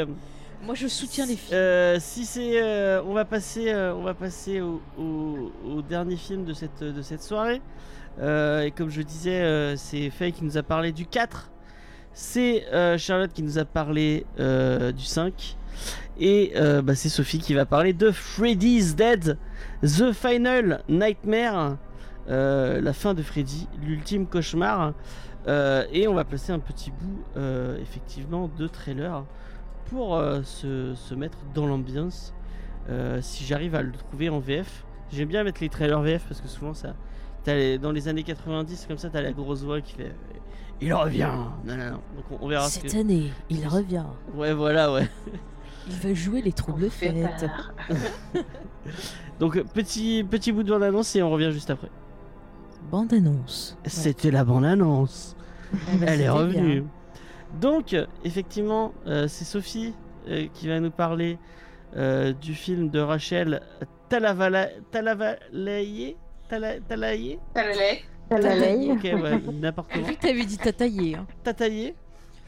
Moi, 0.61 0.75
je 0.75 0.87
soutiens 0.87 1.25
les 1.25 1.37
filles. 1.37 1.55
Euh, 1.55 1.97
si 2.01 2.25
c'est, 2.25 2.61
euh, 2.61 3.01
on 3.05 3.13
va 3.13 3.23
passer, 3.23 3.71
euh, 3.71 3.93
on 3.95 4.03
va 4.03 4.13
passer 4.13 4.59
au, 4.59 4.81
au- 4.97 5.53
au 5.65 5.81
dernier 5.81 6.17
film 6.17 6.43
de 6.43 6.53
cette 6.53 6.83
de 6.83 7.01
cette 7.01 7.23
soirée. 7.23 7.61
Euh, 8.19 8.63
et 8.63 8.71
comme 8.71 8.89
je 8.89 9.01
disais, 9.01 9.41
euh, 9.41 9.75
c'est 9.75 10.09
Faye 10.09 10.33
qui 10.33 10.43
nous 10.43 10.57
a 10.57 10.63
parlé 10.63 10.91
du 10.91 11.05
4. 11.05 11.51
C'est 12.13 12.65
euh, 12.73 12.97
Charlotte 12.97 13.31
qui 13.31 13.43
nous 13.43 13.57
a 13.57 13.65
parlé 13.65 14.25
du 14.37 15.03
5. 15.03 15.57
Et 16.19 16.53
bah, 16.83 16.95
c'est 16.95 17.09
Sophie 17.09 17.39
qui 17.39 17.53
va 17.53 17.65
parler 17.65 17.93
de 17.93 18.11
Freddy's 18.11 18.95
Dead, 18.95 19.37
The 19.81 20.11
Final 20.11 20.83
Nightmare, 20.89 21.77
la 22.27 22.93
fin 22.93 23.13
de 23.13 23.21
Freddy, 23.21 23.67
l'ultime 23.81 24.27
cauchemar. 24.27 24.93
Et 25.47 26.07
on 26.09 26.13
va 26.13 26.25
placer 26.25 26.51
un 26.51 26.59
petit 26.59 26.91
bout, 26.91 27.23
effectivement, 27.81 28.49
de 28.57 28.67
trailer 28.67 29.23
pour 29.85 30.21
se, 30.43 31.13
mettre 31.13 31.37
dans 31.53 31.67
l'ambiance. 31.67 32.33
Si 33.21 33.45
j'arrive 33.45 33.75
à 33.75 33.81
le 33.81 33.93
trouver 33.93 34.27
en 34.27 34.39
VF, 34.39 34.83
j'aime 35.13 35.29
bien 35.29 35.45
mettre 35.45 35.61
les 35.61 35.69
trailers 35.69 36.01
VF 36.01 36.25
parce 36.27 36.41
que 36.41 36.49
souvent 36.49 36.73
ça. 36.73 36.95
Les- 37.47 37.77
dans 37.77 37.91
les 37.91 38.07
années 38.07 38.23
90, 38.23 38.85
comme 38.87 38.97
ça, 38.97 39.09
t'as 39.09 39.21
la 39.21 39.31
grosse 39.31 39.63
voix 39.63 39.81
qui 39.81 39.93
fait. 39.93 40.13
Il 40.81 40.93
revient 40.93 41.27
Non, 41.65 41.75
non, 41.75 41.85
non. 41.91 41.91
Donc 42.15 42.25
on, 42.31 42.45
on 42.45 42.47
verra 42.47 42.67
ce 42.69 42.79
Cette 42.79 42.93
que. 42.93 42.97
année, 42.99 43.31
il 43.49 43.67
revient. 43.67 44.05
Ouais, 44.33 44.53
voilà, 44.53 44.91
ouais. 44.93 45.07
Il 45.87 45.95
va 45.95 46.13
jouer 46.13 46.41
les 46.41 46.51
troubles 46.53 46.89
fêtes. 46.89 47.45
Donc 49.39 49.61
petit, 49.73 50.25
petit 50.29 50.51
bout 50.51 50.63
de 50.63 50.69
bande-annonce 50.71 51.15
et 51.15 51.23
on 51.23 51.29
revient 51.31 51.51
juste 51.51 51.69
après. 51.69 51.89
Bande 52.91 53.13
annonce. 53.13 53.77
C'était 53.85 54.31
la 54.31 54.43
bande-annonce. 54.43 55.35
Ah 55.73 55.77
bah, 55.99 56.05
Elle 56.09 56.21
est 56.21 56.29
revenue. 56.29 56.81
bien. 56.81 56.89
Donc, 57.61 57.95
effectivement, 58.23 58.93
euh, 59.07 59.27
c'est 59.27 59.45
Sophie 59.45 59.93
euh, 60.27 60.47
qui 60.53 60.67
va 60.67 60.79
nous 60.79 60.91
parler 60.91 61.37
euh, 61.95 62.33
du 62.33 62.53
film 62.53 62.89
de 62.89 62.99
Rachel 62.99 63.61
Talavala... 64.09 64.67
Talavalaye 64.91 66.15
Tala... 66.49 66.79
Talaye 66.81 67.39
Talalay. 67.53 68.01
Talalay. 68.29 68.91
Ok, 68.91 69.03
ouais, 69.03 69.39
n'importe 69.53 69.87
J'ai 69.89 69.95
comment. 69.95 70.07
vu 70.07 70.15
que 70.15 70.21
t'avais 70.21 70.45
dit 70.45 70.57
tataillé. 70.57 71.15
Hein. 71.15 71.27
Tataillé. 71.43 71.95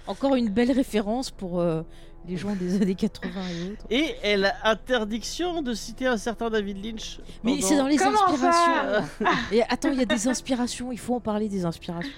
Encore 0.08 0.36
une 0.36 0.50
belle 0.50 0.72
référence 0.72 1.30
pour 1.32 1.60
euh, 1.62 1.84
les 2.28 2.36
gens 2.38 2.56
des 2.56 2.82
années 2.82 2.96
80 2.96 3.30
et 3.50 3.72
autres. 3.72 3.86
Et 3.90 4.16
elle 4.24 4.46
a 4.46 4.56
interdiction 4.70 5.62
de 5.62 5.74
citer 5.74 6.08
un 6.08 6.18
certain 6.18 6.50
David 6.50 6.84
Lynch. 6.84 7.20
Mais 7.44 7.54
pendant- 7.54 7.68
c'est 7.68 7.78
dans 7.78 7.88
les 7.88 7.98
Comment 7.98 8.18
ça 8.18 8.50
inspirations. 8.50 9.28
Et 9.52 9.64
attends, 9.64 9.90
il 9.92 10.00
y 10.00 10.02
a 10.02 10.06
des 10.06 10.28
inspirations. 10.28 10.92
Il 10.92 11.00
faut 11.00 11.16
en 11.16 11.20
parler 11.20 11.48
des 11.50 11.66
inspirations. 11.66 12.12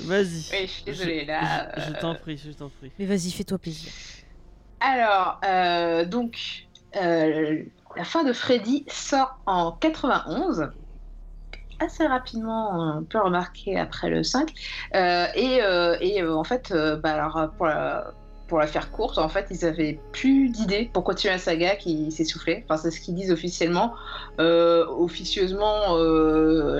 Vas-y. 0.00 0.24
Oui, 0.52 0.62
je 0.62 0.66
suis 0.66 0.84
désolée 0.84 1.24
là. 1.24 1.70
Je, 1.76 1.82
je 1.82 1.90
euh, 1.90 2.00
t'en 2.00 2.14
prie, 2.14 2.36
je 2.36 2.50
t'en 2.52 2.68
prie. 2.68 2.90
Mais 2.98 3.06
vas-y, 3.06 3.30
fais-toi 3.30 3.58
plaisir. 3.58 3.92
Alors, 4.80 5.40
euh, 5.44 6.04
donc, 6.06 6.66
euh, 6.96 7.62
la 7.96 8.04
fin 8.04 8.24
de 8.24 8.32
Freddy 8.32 8.84
sort 8.88 9.38
en 9.46 9.72
91. 9.72 10.70
Assez 11.80 12.06
rapidement, 12.06 12.98
on 12.98 13.04
peut 13.04 13.18
remarquer 13.18 13.78
après 13.78 14.10
le 14.10 14.22
5. 14.22 14.52
Euh, 14.94 15.26
et 15.34 15.62
euh, 15.62 15.96
et 16.02 16.20
euh, 16.20 16.36
en 16.36 16.44
fait, 16.44 16.74
bah, 17.02 17.14
alors, 17.14 17.52
pour, 17.56 17.64
la, 17.64 18.12
pour 18.48 18.58
la 18.58 18.66
faire 18.66 18.90
courte, 18.90 19.16
en 19.16 19.30
fait, 19.30 19.46
ils 19.50 19.64
avaient 19.64 19.98
plus 20.12 20.50
d'idées 20.50 20.90
pour 20.92 21.04
continuer 21.04 21.32
la 21.32 21.38
saga 21.38 21.76
qui 21.76 22.12
s'essoufflait. 22.12 22.66
Enfin, 22.68 22.76
c'est 22.76 22.90
ce 22.90 23.00
qu'ils 23.00 23.14
disent 23.14 23.32
officiellement. 23.32 23.94
Officieusement, 24.38 25.96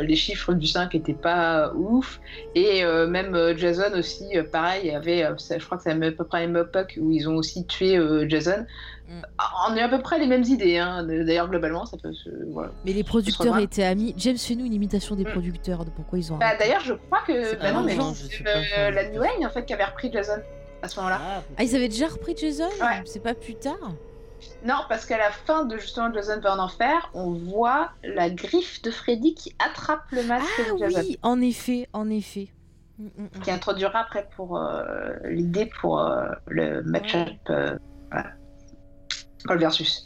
les 0.03 0.17
chiffres 0.17 0.53
du 0.53 0.67
5 0.67 0.95
étaient 0.95 1.15
pas 1.15 1.73
ouf. 1.75 2.21
Et 2.55 2.85
même 2.85 3.57
Jason 3.57 3.97
aussi, 3.97 4.27
pareil, 4.53 4.91
avait, 4.91 5.27
je 5.39 5.65
crois 5.65 5.79
que 5.79 5.85
c'est 5.85 5.93
à 5.93 6.11
peu 6.11 6.25
près 6.25 6.43
la 6.43 6.47
même 6.47 6.63
époque 6.65 6.99
où 7.01 7.11
ils 7.11 7.27
ont 7.27 7.37
aussi 7.37 7.65
tué 7.65 7.99
Jason. 8.29 8.67
Mm. 9.11 9.23
Ah, 9.39 9.51
On 9.69 9.77
a 9.77 9.85
à 9.85 9.89
peu 9.89 9.99
près 10.01 10.19
les 10.19 10.27
mêmes 10.27 10.45
idées, 10.45 10.79
hein. 10.79 11.03
d'ailleurs 11.05 11.49
globalement 11.49 11.85
ça 11.85 11.97
peut 11.97 12.13
se... 12.13 12.31
voilà. 12.53 12.71
Mais 12.85 12.93
les 12.93 13.03
producteurs 13.05 13.59
étaient 13.59 13.83
amis. 13.85 14.15
James, 14.17 14.39
fais-nous 14.39 14.65
une 14.65 14.73
imitation 14.75 15.17
des 15.17 15.25
Mm. 15.25 15.33
producteurs 15.33 15.85
de 15.85 15.91
pourquoi 15.91 16.19
ils 16.19 16.33
ont. 16.33 16.37
Bah, 16.39 16.57
d'ailleurs 16.59 16.81
je 16.81 16.95
crois 16.95 17.21
que 17.27 17.57
bah 17.61 17.73
non, 17.73 17.83
mais 17.83 17.97
euh, 17.99 18.91
la 18.91 19.11
New 19.11 19.21
Wayne 19.21 19.45
en 19.45 19.51
fait 19.51 19.65
qui 19.67 19.73
avait 19.75 19.85
repris 19.85 20.13
Jason 20.13 20.41
à 20.83 20.89
ce 20.89 20.97
moment-là. 21.01 21.21
Ah, 21.59 21.63
ils 21.63 21.75
avaient 21.77 21.89
déjà 21.89 22.07
repris 22.09 22.37
Jason 22.37 22.69
Ouais. 22.81 23.03
C'est 23.05 23.23
pas 23.23 23.35
plus 23.35 23.55
tard 23.57 23.75
Non 24.65 24.77
parce 24.89 25.05
qu'à 25.07 25.19
la 25.19 25.31
fin 25.31 25.65
de 25.65 25.77
justement 25.77 26.13
Jason 26.15 26.41
va 26.41 26.55
en 26.55 26.59
enfer, 26.59 27.11
on 27.13 27.33
voit 27.33 27.91
la 28.05 28.31
griffe 28.31 28.81
de 28.83 28.91
Freddy 28.91 29.35
qui 29.35 29.55
attrape 29.59 30.05
le 30.13 30.23
masque 30.23 30.47
Ah 30.59 30.73
de 30.73 30.79
Jason. 30.79 31.01
oui, 31.01 31.19
en 31.23 31.41
effet, 31.41 31.89
en 31.93 32.09
effet. 32.09 32.49
Mm, 32.99 33.07
mm. 33.19 33.41
Qui 33.43 33.51
introduira 33.51 33.99
après 34.01 34.29
pour 34.37 34.57
euh, 34.57 35.11
l'idée 35.25 35.67
pour 35.81 36.01
euh, 36.01 36.27
le 36.47 36.83
match-up 36.83 37.29
euh, 37.51 37.77
voilà. 38.11 38.31
Call 39.47 39.59
versus. 39.59 40.05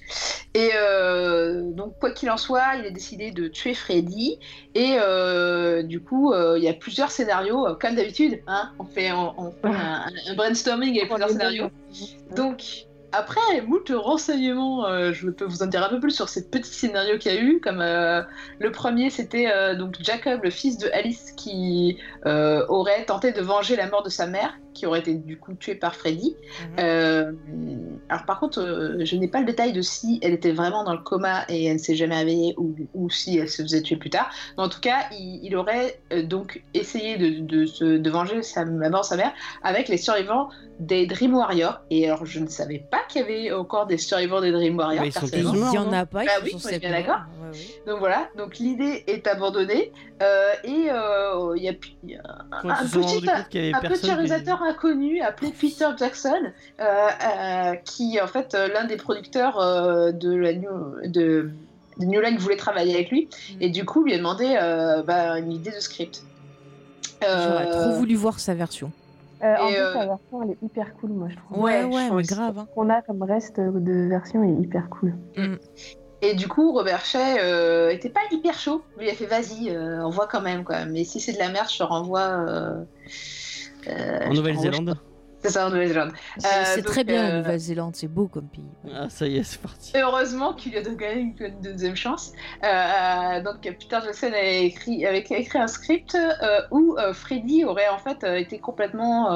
Et 0.54 0.70
euh, 0.76 1.62
donc, 1.72 1.98
quoi 1.98 2.10
qu'il 2.12 2.30
en 2.30 2.36
soit, 2.36 2.76
il 2.78 2.86
a 2.86 2.90
décidé 2.90 3.32
de 3.32 3.48
tuer 3.48 3.74
Freddy. 3.74 4.38
Et 4.74 4.96
euh, 4.98 5.82
du 5.82 6.00
coup, 6.00 6.32
euh, 6.32 6.56
il 6.56 6.64
y 6.64 6.68
a 6.68 6.74
plusieurs 6.74 7.10
scénarios, 7.10 7.66
comme 7.80 7.96
d'habitude. 7.96 8.40
Hein, 8.46 8.70
on 8.78 8.84
fait, 8.84 9.10
on, 9.12 9.34
on 9.38 9.50
fait 9.50 9.68
un, 9.68 10.06
un 10.28 10.34
brainstorming 10.34 10.96
avec 10.96 11.10
plusieurs 11.10 11.30
scénarios. 11.30 11.70
Donc, 12.36 12.86
après 13.10 13.60
moult 13.62 13.92
renseignements, 13.94 14.86
euh, 14.86 15.12
je 15.12 15.30
peux 15.30 15.44
vous 15.44 15.62
en 15.62 15.66
dire 15.66 15.84
un 15.84 15.88
peu 15.88 16.00
plus 16.00 16.10
sur 16.10 16.28
ces 16.28 16.48
petits 16.48 16.74
scénarios 16.74 17.18
qu'il 17.18 17.32
y 17.32 17.36
a 17.36 17.40
eu. 17.40 17.60
Comme 17.60 17.80
euh, 17.80 18.22
le 18.58 18.72
premier, 18.72 19.10
c'était 19.10 19.50
euh, 19.52 19.74
donc 19.76 19.96
Jacob, 20.00 20.40
le 20.42 20.50
fils 20.50 20.78
de 20.78 20.88
Alice, 20.92 21.32
qui 21.36 21.98
aurait 22.24 23.04
tenté 23.04 23.32
de 23.32 23.40
venger 23.40 23.76
la 23.76 23.88
mort 23.88 24.02
de 24.02 24.08
sa 24.08 24.26
mère, 24.26 24.56
qui 24.74 24.86
aurait 24.86 24.98
été 25.00 25.14
du 25.14 25.38
coup 25.38 25.54
tuée 25.54 25.74
par 25.74 25.94
Freddy. 25.94 26.36
Mhm. 26.60 26.76
Euh, 26.80 27.32
alors 28.08 28.26
par 28.26 28.40
contre, 28.40 28.60
euh, 28.60 29.04
je 29.04 29.16
n'ai 29.16 29.28
pas 29.28 29.40
le 29.40 29.46
détail 29.46 29.72
de 29.72 29.80
si 29.80 30.18
elle 30.22 30.32
était 30.34 30.52
vraiment 30.52 30.84
dans 30.84 30.92
le 30.92 30.98
coma 31.02 31.44
et 31.48 31.64
elle 31.66 31.74
ne 31.74 31.78
s'est 31.78 31.94
jamais 31.94 32.16
réveillée 32.16 32.54
ou, 32.58 32.74
ou 32.94 33.08
si 33.08 33.38
elle 33.38 33.48
se 33.48 33.62
faisait 33.62 33.82
tuer 33.82 33.96
plus 33.96 34.10
tard. 34.10 34.30
Mais 34.56 34.64
en 34.64 34.68
tout 34.68 34.80
cas, 34.80 35.06
il, 35.12 35.40
il 35.42 35.56
aurait 35.56 36.00
euh, 36.12 36.22
donc 36.22 36.62
essayé 36.74 37.16
de, 37.16 37.40
de, 37.40 37.66
se, 37.66 37.84
de 37.84 38.10
venger 38.10 38.42
sa, 38.42 38.64
la 38.64 38.90
mort 38.90 39.02
de 39.02 39.06
sa 39.06 39.16
mère 39.16 39.32
avec 39.62 39.88
les 39.88 39.96
survivants 39.96 40.48
des 40.80 41.06
Dream 41.06 41.34
Warriors. 41.34 41.80
Et 41.90 42.06
alors, 42.08 42.26
je 42.26 42.40
ne 42.40 42.48
savais 42.48 42.84
pas 42.90 43.00
qu'il 43.08 43.20
y 43.20 43.24
avait 43.24 43.52
encore 43.52 43.86
des 43.86 43.98
survivants 43.98 44.40
des 44.40 44.50
Dream 44.52 44.76
Warriors. 44.76 45.04
Bah, 45.04 45.06
ils 45.06 45.12
sont 45.12 45.28
tous 45.28 45.42
morts. 45.42 45.70
Il 45.72 45.76
y 45.76 45.78
en 45.78 45.92
a 45.92 46.04
pas, 46.04 46.24
Bah 46.24 46.32
ils 46.40 46.44
oui, 46.44 46.60
sont 46.60 46.68
on 46.68 46.72
est 46.72 46.78
bien 46.80 46.90
d'accord. 46.90 47.20
Ouais, 47.40 47.50
ouais. 47.50 47.64
Donc 47.86 48.00
voilà, 48.00 48.28
donc 48.36 48.58
l'idée 48.58 49.04
est 49.06 49.26
abandonnée. 49.26 49.92
Euh, 50.22 50.52
et 50.62 50.88
euh, 50.90 51.54
il 51.56 51.62
y 51.64 51.68
a, 51.68 51.72
il 52.04 52.10
y 52.10 52.16
a 52.16 52.20
un 52.52 52.62
petit, 52.84 53.24
y 53.24 53.74
un 53.74 53.80
qui- 54.00 54.06
réalisateur 54.06 54.62
inconnu 54.62 55.20
appelé 55.20 55.50
Peter 55.50 55.88
Jackson, 55.98 56.30
euh, 56.80 56.84
euh, 56.84 57.74
qui 57.84 58.16
est 58.16 58.20
en 58.22 58.28
fait 58.28 58.54
euh, 58.54 58.68
l'un 58.72 58.84
des 58.84 58.96
producteurs 58.96 59.58
euh, 59.58 60.12
de 60.12 60.32
la 60.34 60.52
New, 60.54 60.68
de, 61.06 61.50
de 61.98 62.04
New 62.04 62.20
Line 62.20 62.36
voulait 62.38 62.56
travailler 62.56 62.94
avec 62.94 63.10
lui, 63.10 63.28
Mm. 63.54 63.62
et 63.62 63.70
du 63.70 63.84
coup 63.84 64.04
lui 64.04 64.14
a 64.14 64.18
demandé 64.18 64.56
euh, 64.60 65.02
bah, 65.02 65.38
une 65.40 65.50
idée 65.52 65.70
de 65.72 65.80
script. 65.80 66.22
J'aurais 67.20 67.66
Euh, 67.68 67.82
trop 67.82 67.92
voulu 67.98 68.14
voir 68.14 68.38
sa 68.38 68.54
version. 68.54 68.92
Euh, 69.42 69.56
en 69.56 69.66
plus, 69.68 69.76
euh, 69.76 69.94
la 69.94 70.06
version, 70.06 70.42
elle 70.44 70.50
est 70.52 70.62
hyper 70.62 70.94
cool, 70.94 71.10
moi, 71.10 71.28
je 71.28 71.36
trouve. 71.36 71.58
Ouais, 71.62 71.84
ouais, 71.84 72.22
grave. 72.22 72.58
hein. 72.58 72.66
Ce 72.70 72.74
qu'on 72.74 72.88
a 72.88 73.02
comme 73.02 73.22
reste 73.24 73.58
de 73.58 74.08
version 74.08 74.42
est 74.44 74.62
hyper 74.62 74.88
cool. 74.90 75.14
Et 76.24 76.34
du 76.34 76.48
coup, 76.48 76.72
Robert 76.72 77.04
Shea 77.04 77.36
euh, 77.38 77.90
était 77.90 78.08
pas 78.08 78.20
hyper 78.30 78.58
chaud. 78.58 78.82
Lui, 78.98 79.06
il 79.06 79.10
a 79.10 79.14
fait 79.14 79.26
vas-y, 79.26 79.68
euh, 79.70 80.04
on 80.04 80.10
voit 80.10 80.26
quand 80.26 80.40
même 80.40 80.64
quoi. 80.64 80.84
Mais 80.86 81.04
si 81.04 81.20
c'est 81.20 81.32
de 81.34 81.38
la 81.38 81.50
merde, 81.50 81.68
je 81.70 81.78
te 81.78 81.82
renvoie. 81.82 82.20
euh, 82.48 82.84
euh, 83.88 84.20
En 84.26 84.32
Nouvelle-Zélande 84.32 84.96
C'est 85.42 85.50
ça, 85.50 85.66
en 85.66 85.70
Nouvelle-Zélande. 85.70 86.12
C'est 86.38 86.80
Euh, 86.80 86.82
très 86.82 87.04
bien 87.04 87.22
euh, 87.24 87.28
la 87.32 87.38
Nouvelle-Zélande, 87.42 87.94
c'est 87.96 88.08
beau 88.08 88.28
comme 88.28 88.48
pays. 88.48 88.64
Ah, 88.94 89.10
ça 89.10 89.26
y 89.26 89.36
est, 89.36 89.42
c'est 89.44 89.60
parti. 89.60 89.92
Et 89.94 90.00
heureusement 90.00 90.54
qu'il 90.54 90.72
lui 90.72 90.78
a 90.78 90.82
donné 90.82 90.96
quand 90.96 91.14
même 91.14 91.34
une 91.38 91.60
deuxième 91.60 91.96
chance. 91.96 92.32
Donc 93.44 93.60
Peter 93.60 93.98
Jackson 94.02 94.32
a 94.32 94.42
écrit, 94.42 95.04
avait 95.04 95.18
écrit 95.18 95.58
un 95.58 95.66
script 95.66 96.14
euh, 96.14 96.60
où 96.70 96.96
euh, 96.98 97.12
Freddy 97.12 97.64
aurait 97.66 97.88
en 97.88 97.98
fait 97.98 98.24
euh, 98.24 98.36
été 98.36 98.58
complètement, 98.58 99.34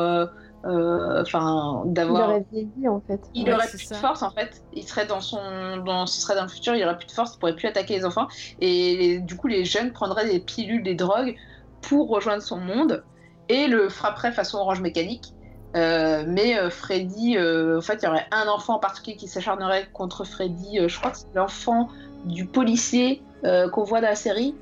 euh, 0.65 0.69
euh, 0.69 1.23
enfin, 1.23 1.83
Il 1.87 1.93
d'avoir, 1.93 2.31
aurait 2.31 2.47
vieilli, 2.53 2.89
en 2.89 3.01
fait. 3.07 3.21
il 3.35 3.45
Ouais, 3.49 3.55
aurait 3.55 3.69
plus 3.69 3.79
ça. 3.85 3.95
de 3.95 4.01
force 4.01 4.23
en 4.23 4.31
fait. 4.31 4.63
Il 4.73 4.83
serait 4.83 5.07
dans 5.07 5.21
son, 5.21 5.77
dans, 5.85 6.07
ce 6.07 6.21
serait 6.21 6.35
dans 6.35 6.43
le 6.43 6.49
futur, 6.49 6.75
il 6.75 6.85
aurait 6.85 6.97
plus 6.97 7.07
de 7.07 7.13
force, 7.13 7.35
il 7.35 7.39
pourrait 7.39 7.55
plus 7.57 7.69
attaquer 7.69 7.97
les 7.97 8.05
enfants. 8.05 8.27
Et 8.61 8.97
les- 8.97 9.21
du 9.21 9.37
coup, 9.37 9.47
les 9.47 9.65
jeunes 9.65 9.93
prendraient 9.93 10.29
des 10.29 10.41
pilules, 10.41 10.83
des 10.83 10.95
drogues 10.95 11.37
pour 11.83 12.09
rejoindre 12.09 12.43
son 12.43 12.59
monde 12.59 13.05
et 13.49 13.67
le 13.69 13.89
frapperaient 13.89 14.33
façon 14.33 14.59
orange 14.59 14.81
mécanique. 14.81 15.33
Euh, 15.77 16.25
mais 16.27 16.59
euh, 16.59 16.71
Freddy, 16.71 17.37
euh, 17.37 17.79
en 17.79 17.81
fait, 17.83 18.01
il 18.03 18.07
y 18.07 18.09
aurait 18.09 18.27
un 18.33 18.49
enfant 18.49 18.75
en 18.77 18.79
particulier 18.79 19.17
qui 19.17 19.29
s'acharnerait 19.29 19.89
contre 19.93 20.25
Freddy. 20.25 20.81
euh, 20.81 20.89
je 20.89 20.99
crois 20.99 21.11
que 21.13 21.19
c'est 21.19 21.27
l'enfant 21.35 21.89
du 22.25 22.47
policier 22.47 23.23
euh, 23.45 23.69
qu'on 23.71 23.85
voit 23.85 24.01
dans 24.01 24.09
la 24.09 24.15
série. 24.17 24.57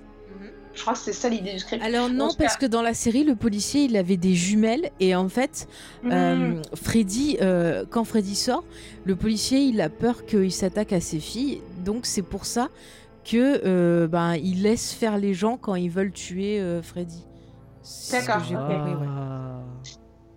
Je 0.76 0.80
crois 0.82 0.92
que 0.92 0.98
c'est 1.00 1.12
ça 1.12 1.28
l'idée 1.28 1.54
du 1.54 1.58
script. 1.58 1.82
Alors 1.82 2.08
non, 2.08 2.28
parce 2.38 2.54
cas- 2.56 2.60
que 2.60 2.66
dans 2.66 2.82
la 2.82 2.94
série, 2.94 3.24
le 3.24 3.34
policier, 3.34 3.84
il 3.84 3.96
avait 3.96 4.16
des 4.18 4.34
jumelles 4.34 4.90
et 5.00 5.14
en 5.16 5.28
fait, 5.28 5.66
Hmm. 6.04 6.10
euh, 6.12 6.62
Freddy, 6.74 7.38
euh, 7.40 7.84
quand 7.90 8.04
Freddy 8.04 8.36
sort, 8.36 8.62
le 9.04 9.16
policier, 9.16 9.58
il 9.60 9.80
a 9.80 9.88
peur 9.88 10.26
qu'il 10.26 10.52
s'attaque 10.52 10.92
à 10.92 11.00
ses 11.00 11.18
filles, 11.18 11.62
donc 11.84 12.06
c'est 12.06 12.22
pour 12.22 12.44
ça 12.46 12.68
que 13.24 13.60
euh, 13.64 14.06
ben 14.06 14.34
il 14.36 14.62
laisse 14.62 14.92
faire 14.92 15.18
les 15.18 15.34
gens 15.34 15.56
quand 15.56 15.74
ils 15.74 15.90
veulent 15.90 16.12
tuer 16.12 16.60
euh, 16.60 16.80
Freddy. 16.82 17.24
D'accord. 18.12 18.42
ouais. 18.50 19.55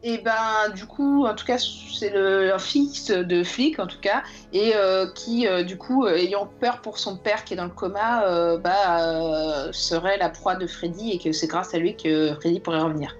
Et 0.01 0.17
ben 0.19 0.69
du 0.73 0.85
coup, 0.85 1.25
en 1.25 1.35
tout 1.35 1.45
cas, 1.45 1.57
c'est 1.57 2.11
le 2.11 2.53
un 2.53 2.59
fils 2.59 3.07
de 3.11 3.43
flic 3.43 3.79
en 3.79 3.87
tout 3.87 3.99
cas, 3.99 4.23
et 4.53 4.71
euh, 4.75 5.11
qui 5.13 5.45
euh, 5.45 5.63
du 5.63 5.77
coup, 5.77 6.05
euh, 6.05 6.15
ayant 6.15 6.49
peur 6.61 6.81
pour 6.81 6.97
son 6.97 7.17
père 7.17 7.43
qui 7.43 7.53
est 7.53 7.57
dans 7.57 7.65
le 7.65 7.69
coma, 7.69 8.23
euh, 8.23 8.57
bah 8.57 9.71
serait 9.73 10.17
la 10.17 10.29
proie 10.29 10.55
de 10.55 10.67
Freddy 10.67 11.11
et 11.11 11.19
que 11.19 11.33
c'est 11.33 11.47
grâce 11.47 11.73
à 11.73 11.79
lui 11.79 11.97
que 11.97 12.33
Freddy 12.35 12.61
pourrait 12.61 12.79
revenir. 12.79 13.17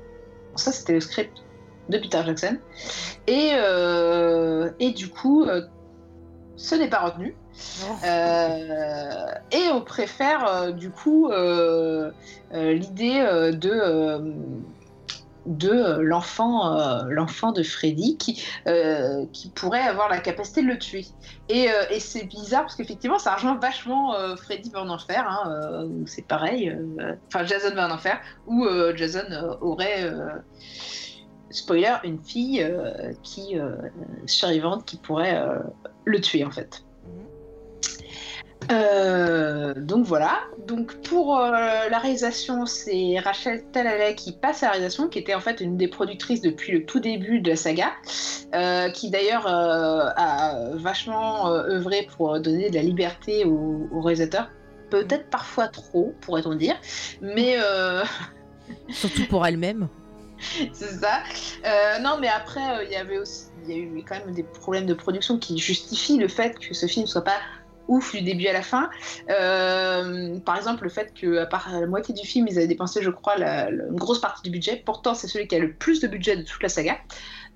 Ça, 0.55 0.71
c'était 0.71 0.93
le 0.93 1.01
script 1.01 1.43
de 1.89 1.97
Peter 1.97 2.21
Jackson. 2.25 2.57
Et 3.27 3.51
et 4.79 4.91
du 4.91 5.09
coup, 5.09 5.45
ce 6.55 6.75
n'est 6.75 6.89
pas 6.89 6.99
retenu. 6.99 7.35
Oh. 7.83 7.95
Et 9.51 9.67
on 9.73 9.81
préfère 9.81 10.73
du 10.73 10.91
coup 10.91 11.29
l'idée 12.53 13.51
de 13.53 14.33
de 15.45 15.69
euh, 15.69 16.01
l'enfant 16.01 16.75
euh, 16.75 17.03
l'enfant 17.09 17.51
de 17.51 17.63
Freddy 17.63 18.17
qui 18.17 18.43
euh, 18.67 19.25
qui 19.33 19.49
pourrait 19.49 19.81
avoir 19.81 20.09
la 20.09 20.19
capacité 20.19 20.61
de 20.61 20.67
le 20.67 20.77
tuer. 20.77 21.05
Et, 21.49 21.67
et 21.89 21.99
c'est 21.99 22.25
bizarre 22.25 22.61
parce 22.61 22.75
qu'effectivement 22.75 23.17
ça 23.17 23.35
rejoint 23.35 23.55
vachement 23.55 24.13
Freddy 24.37 24.69
va 24.69 24.83
en 24.83 24.89
enfer 24.89 25.25
hein, 25.27 25.89
c'est 26.05 26.27
pareil 26.27 26.75
enfin 27.27 27.43
Jason 27.45 27.73
va 27.73 27.87
en 27.87 27.91
enfer 27.91 28.19
où 28.45 28.67
Jason 28.95 29.57
aurait 29.61 30.11
spoiler 31.49 31.95
une 32.03 32.23
fille 32.23 32.63
qui 33.23 33.57
survivante 34.27 34.85
qui 34.85 34.97
pourrait 34.97 35.43
le 36.05 36.21
tuer 36.21 36.45
en 36.45 36.51
fait 36.51 36.83
euh, 38.71 39.73
donc 39.75 40.05
voilà. 40.05 40.39
Donc 40.67 40.93
pour 41.01 41.37
euh, 41.37 41.51
la 41.89 41.99
réalisation, 41.99 42.65
c'est 42.65 43.17
Rachel 43.19 43.63
Talalay 43.71 44.15
qui 44.15 44.31
passe 44.31 44.61
à 44.61 44.67
la 44.67 44.71
réalisation, 44.73 45.07
qui 45.07 45.19
était 45.19 45.33
en 45.33 45.39
fait 45.39 45.59
une 45.59 45.77
des 45.77 45.87
productrices 45.87 46.41
depuis 46.41 46.71
le 46.73 46.85
tout 46.85 46.99
début 46.99 47.39
de 47.39 47.49
la 47.49 47.55
saga, 47.55 47.91
euh, 48.53 48.89
qui 48.91 49.09
d'ailleurs 49.09 49.47
a 49.47 50.75
vachement 50.75 51.47
œuvré 51.49 52.07
pour 52.15 52.39
donner 52.39 52.69
de 52.69 52.75
la 52.75 52.83
liberté 52.83 53.45
aux, 53.45 53.87
aux 53.91 54.01
réalisateurs. 54.01 54.49
Peut-être 54.91 55.29
parfois 55.29 55.67
trop, 55.67 56.13
pourrait-on 56.21 56.55
dire, 56.55 56.75
mais 57.21 57.57
Surtout 58.89 59.25
pour 59.27 59.45
elle-même. 59.45 59.87
c'est 60.73 60.99
ça. 60.99 61.23
Non, 62.01 62.17
mais 62.21 62.27
après, 62.27 62.85
il 62.85 62.91
y 62.91 62.95
avait 62.95 63.17
aussi, 63.17 63.45
il 63.67 63.71
y 63.71 63.73
a 63.73 63.77
eu 63.77 64.03
quand 64.07 64.15
même 64.25 64.33
des 64.33 64.43
problèmes 64.43 64.85
de 64.85 64.93
production 64.93 65.37
qui 65.37 65.57
justifient 65.57 66.17
le 66.17 66.27
fait 66.27 66.57
que 66.59 66.73
ce 66.73 66.85
film 66.85 67.07
soit 67.07 67.23
pas 67.23 67.37
ouf 67.89 68.15
du 68.15 68.21
début 68.21 68.47
à 68.47 68.53
la 68.53 68.61
fin. 68.61 68.89
Euh, 69.29 70.39
par 70.39 70.55
exemple, 70.55 70.83
le 70.83 70.89
fait 70.89 71.13
que 71.13 71.39
à 71.39 71.45
part 71.45 71.69
la 71.71 71.87
moitié 71.87 72.13
du 72.13 72.25
film, 72.25 72.47
ils 72.47 72.57
avaient 72.57 72.67
dépensé, 72.67 73.01
je 73.01 73.09
crois, 73.09 73.37
une 73.37 73.95
grosse 73.95 74.21
partie 74.21 74.43
du 74.43 74.49
budget. 74.49 74.81
Pourtant, 74.85 75.13
c'est 75.13 75.27
celui 75.27 75.47
qui 75.47 75.55
a 75.55 75.59
le 75.59 75.73
plus 75.73 75.99
de 75.99 76.07
budget 76.07 76.37
de 76.37 76.43
toute 76.43 76.63
la 76.63 76.69
saga. 76.69 76.97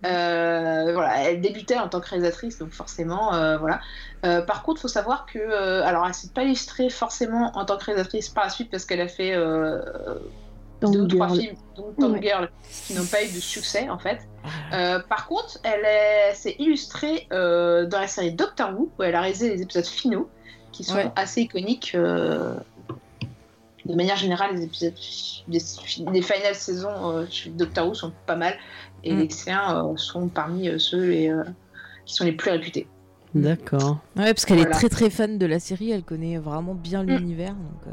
Euh, 0.06 1.00
elle 1.16 1.40
débutait 1.40 1.78
en 1.78 1.88
tant 1.88 2.02
que 2.02 2.10
réalisatrice, 2.10 2.58
donc 2.58 2.72
forcément, 2.72 3.34
euh, 3.34 3.58
voilà. 3.58 3.80
Par 4.22 4.64
contre, 4.64 4.80
il 4.80 4.84
faut 4.84 4.88
savoir 4.88 5.26
que, 5.26 5.82
alors, 5.82 6.06
elle 6.06 6.14
s'est 6.14 6.32
pas 6.34 6.44
illustrée 6.44 6.90
forcément 6.90 7.52
en 7.56 7.66
tant 7.66 7.78
que 7.78 7.86
réalisatrice 7.86 8.30
par 8.30 8.46
la 8.46 8.50
suite 8.50 8.70
parce 8.72 8.86
qu'elle 8.86 9.02
a 9.02 9.08
fait 9.08 9.36
deux 10.92 11.02
ou 11.02 11.08
trois 11.08 11.28
Girl. 11.30 11.40
films, 11.42 11.56
dont 11.76 11.94
Tom 12.00 12.14
Ouais. 12.14 12.22
Girl, 12.22 12.50
qui 12.88 12.94
n'ont 12.94 13.06
pas 13.06 13.24
eu 13.24 13.28
de 13.28 13.40
succès 13.40 13.90
en 13.90 13.98
fait. 14.00 14.20
Euh, 14.74 15.00
par 15.00 15.28
contre, 15.28 15.60
elle 15.64 15.86
est- 15.86 16.34
s'est 16.36 16.56
illustrée 16.60 17.28
euh, 17.32 17.86
dans 17.86 18.00
la 18.00 18.08
série 18.08 18.32
Doctor 18.34 18.72
Who, 18.78 18.92
où 19.00 19.04
elle 19.04 19.16
a 19.16 19.22
réalisé 19.22 19.50
les 19.56 19.62
épisodes 19.62 19.86
finaux, 19.86 20.30
qui 20.72 20.84
sont 20.84 20.96
Ouais. 20.96 21.12
assez 21.16 21.42
iconiques. 21.42 21.94
euh, 21.96 22.56
de 23.86 23.96
manière 23.96 24.16
générale, 24.16 24.56
les 24.56 24.64
épisodes 24.64 24.94
des, 25.50 25.60
des 26.12 26.22
finales 26.22 26.56
saisons 26.56 26.90
euh, 27.12 27.26
chez 27.30 27.50
Doctor 27.50 27.86
Who 27.88 27.94
sont 27.94 28.14
pas 28.26 28.38
mal, 28.38 28.56
et 29.04 29.14
Mm. 29.14 29.20
les 29.20 29.28
euh, 29.50 29.98
sont 29.98 30.30
parmi 30.30 30.70
euh, 30.70 30.80
ceux 30.80 31.04
les, 31.10 31.28
euh, 31.30 31.44
qui 32.06 32.14
sont 32.16 32.24
les 32.24 32.32
plus 32.32 32.52
réputés. 32.52 32.88
D'accord. 33.36 33.98
Ouais, 34.16 34.34
parce 34.34 34.46
qu'elle 34.46 34.58
Voilà. 34.60 34.72
est 34.72 34.74
très 34.80 34.88
très 34.90 35.10
fan 35.10 35.38
de 35.38 35.46
la 35.46 35.60
série, 35.60 35.92
elle 35.92 36.04
connaît 36.04 36.38
vraiment 36.38 36.76
bien 36.76 37.04
Mm. 37.04 37.08
l'univers. 37.08 37.54
Donc, 37.56 37.88
euh, 37.88 37.92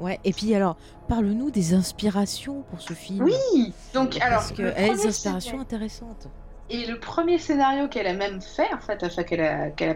ouais. 0.00 0.20
Et 0.24 0.32
puis 0.32 0.54
alors, 0.54 0.76
parle-nous 1.08 1.50
des 1.50 1.74
inspirations 1.74 2.62
pour 2.70 2.80
ce 2.80 2.92
film. 2.92 3.24
Oui 3.24 3.72
Donc, 3.94 4.20
alors, 4.20 4.38
Parce 4.38 4.50
le 4.50 4.56
qu'elle 4.56 4.66
a 4.66 4.70
des 4.70 4.88
premier 4.88 5.06
inspirations 5.06 5.40
scénario- 5.52 5.60
intéressantes. 5.60 6.28
Et 6.70 6.86
le 6.86 6.98
premier 6.98 7.38
scénario 7.38 7.88
qu'elle 7.88 8.06
a 8.06 8.14
même 8.14 8.40
fait, 8.40 8.72
en 8.72 8.80
fait, 8.80 9.02
enfin 9.04 9.22
qu'elle 9.24 9.40
a, 9.40 9.94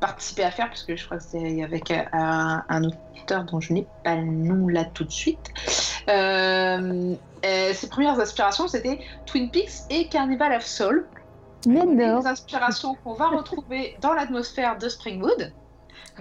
participé 0.00 0.42
à 0.42 0.50
faire, 0.50 0.68
parce 0.68 0.82
que 0.82 0.96
je 0.96 1.04
crois 1.04 1.18
que 1.18 1.22
c'est 1.22 1.62
avec 1.62 1.90
euh, 1.90 2.02
un, 2.12 2.64
un 2.68 2.84
auteur 2.84 3.44
dont 3.44 3.60
je 3.60 3.72
n'ai 3.72 3.86
pas 4.02 4.16
le 4.16 4.24
nom 4.24 4.66
là 4.66 4.84
tout 4.84 5.04
de 5.04 5.12
suite. 5.12 5.50
Euh, 6.08 7.14
euh, 7.44 7.72
ses 7.72 7.88
premières 7.88 8.18
inspirations, 8.18 8.66
c'était 8.68 8.98
Twin 9.26 9.50
Peaks 9.50 9.82
et 9.90 10.08
Carnival 10.08 10.52
of 10.54 10.64
Soul. 10.64 11.06
Mais 11.66 11.84
non. 11.84 12.20
Des 12.20 12.26
inspirations 12.26 12.96
qu'on 13.04 13.14
va 13.14 13.28
retrouver 13.28 13.96
dans 14.00 14.12
l'atmosphère 14.12 14.78
de 14.78 14.88
Springwood. 14.88 15.52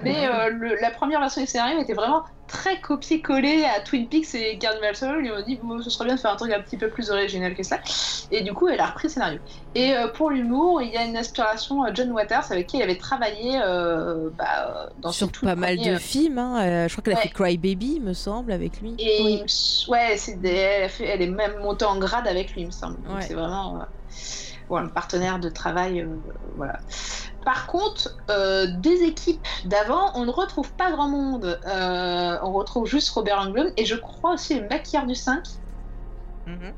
Mais 0.03 0.25
euh, 0.25 0.49
le- 0.49 0.75
la 0.81 0.89
première 0.89 1.19
version 1.19 1.41
du 1.41 1.47
scénario 1.47 1.79
était 1.79 1.93
vraiment 1.93 2.23
très 2.47 2.79
copié-collé 2.81 3.63
à 3.65 3.81
Twin 3.81 4.07
Peaks 4.07 4.33
et 4.35 4.57
Carnival 4.57 4.95
Soul. 4.95 5.21
Ils 5.25 5.31
m'ont 5.31 5.41
dit, 5.41 5.59
bon, 5.61 5.81
ce 5.81 5.89
serait 5.89 6.05
bien 6.05 6.15
de 6.15 6.19
faire 6.19 6.31
un 6.31 6.35
truc 6.37 6.51
un 6.53 6.61
petit 6.61 6.77
peu 6.77 6.89
plus 6.89 7.11
original 7.11 7.53
que 7.55 7.63
ça. 7.63 7.77
Et 8.31 8.41
du 8.41 8.53
coup, 8.53 8.67
elle 8.67 8.79
a 8.79 8.87
repris 8.87 9.07
le 9.07 9.13
scénario. 9.13 9.39
Et 9.75 9.93
euh, 9.95 10.07
pour 10.07 10.29
l'humour, 10.31 10.81
il 10.81 10.91
y 10.91 10.97
a 10.97 11.03
une 11.05 11.15
inspiration 11.17 11.85
euh, 11.85 11.91
John 11.93 12.11
Waters 12.11 12.51
avec 12.51 12.67
qui 12.67 12.77
elle 12.77 12.83
avait 12.83 12.97
travaillé 12.97 13.59
euh, 13.63 14.29
bah, 14.37 14.89
dans 15.01 15.11
Sur 15.11 15.31
tout 15.31 15.45
pas 15.45 15.55
mal 15.55 15.77
de 15.77 15.95
films. 15.97 16.37
hein, 16.39 16.61
euh, 16.61 16.87
je 16.87 16.93
crois 16.93 17.03
qu'elle 17.03 17.13
a 17.13 17.17
Ouais. 17.17 17.23
fait 17.23 17.29
Cry 17.29 17.57
Baby, 17.57 17.99
me 18.01 18.13
semble, 18.13 18.51
avec 18.53 18.81
lui. 18.81 18.95
Et 18.97 19.21
Oui. 19.23 19.43
ouais, 19.89 20.15
c'est 20.17 20.41
des- 20.41 20.49
elle, 20.49 20.83
a 20.85 20.89
fait- 20.89 21.05
elle 21.07 21.21
est 21.21 21.27
même 21.27 21.57
montée 21.61 21.85
en 21.85 21.97
grade 21.99 22.27
avec 22.27 22.53
lui, 22.53 22.61
il 22.61 22.67
me 22.67 22.71
semble. 22.71 22.95
Donc 23.03 23.15
Ouais. 23.17 23.21
c'est 23.21 23.33
vraiment 23.33 23.79
un 24.77 24.88
partenaire 24.88 25.40
de 25.40 25.50
travail. 25.50 26.01
euh, 26.01 26.08
voilà. 26.56 26.80
Par 27.45 27.66
contre, 27.67 28.16
euh, 28.30 28.67
des 28.80 29.03
équipes 29.03 29.45
d'avant, 29.66 30.11
on 30.16 30.25
ne 30.25 30.32
retrouve 30.32 30.72
pas 30.74 30.91
grand 30.91 31.09
monde. 31.09 31.59
Euh, 31.67 32.38
on 32.43 32.51
retrouve 32.53 32.85
juste 32.88 33.09
Robert 33.11 33.40
Englund 33.40 33.74
et 33.77 33.85
je 33.85 33.95
crois 33.95 34.33
aussi 34.33 34.59
le 34.59 34.67
maquilleur 34.67 35.06
du 35.06 35.16
5. 35.16 35.41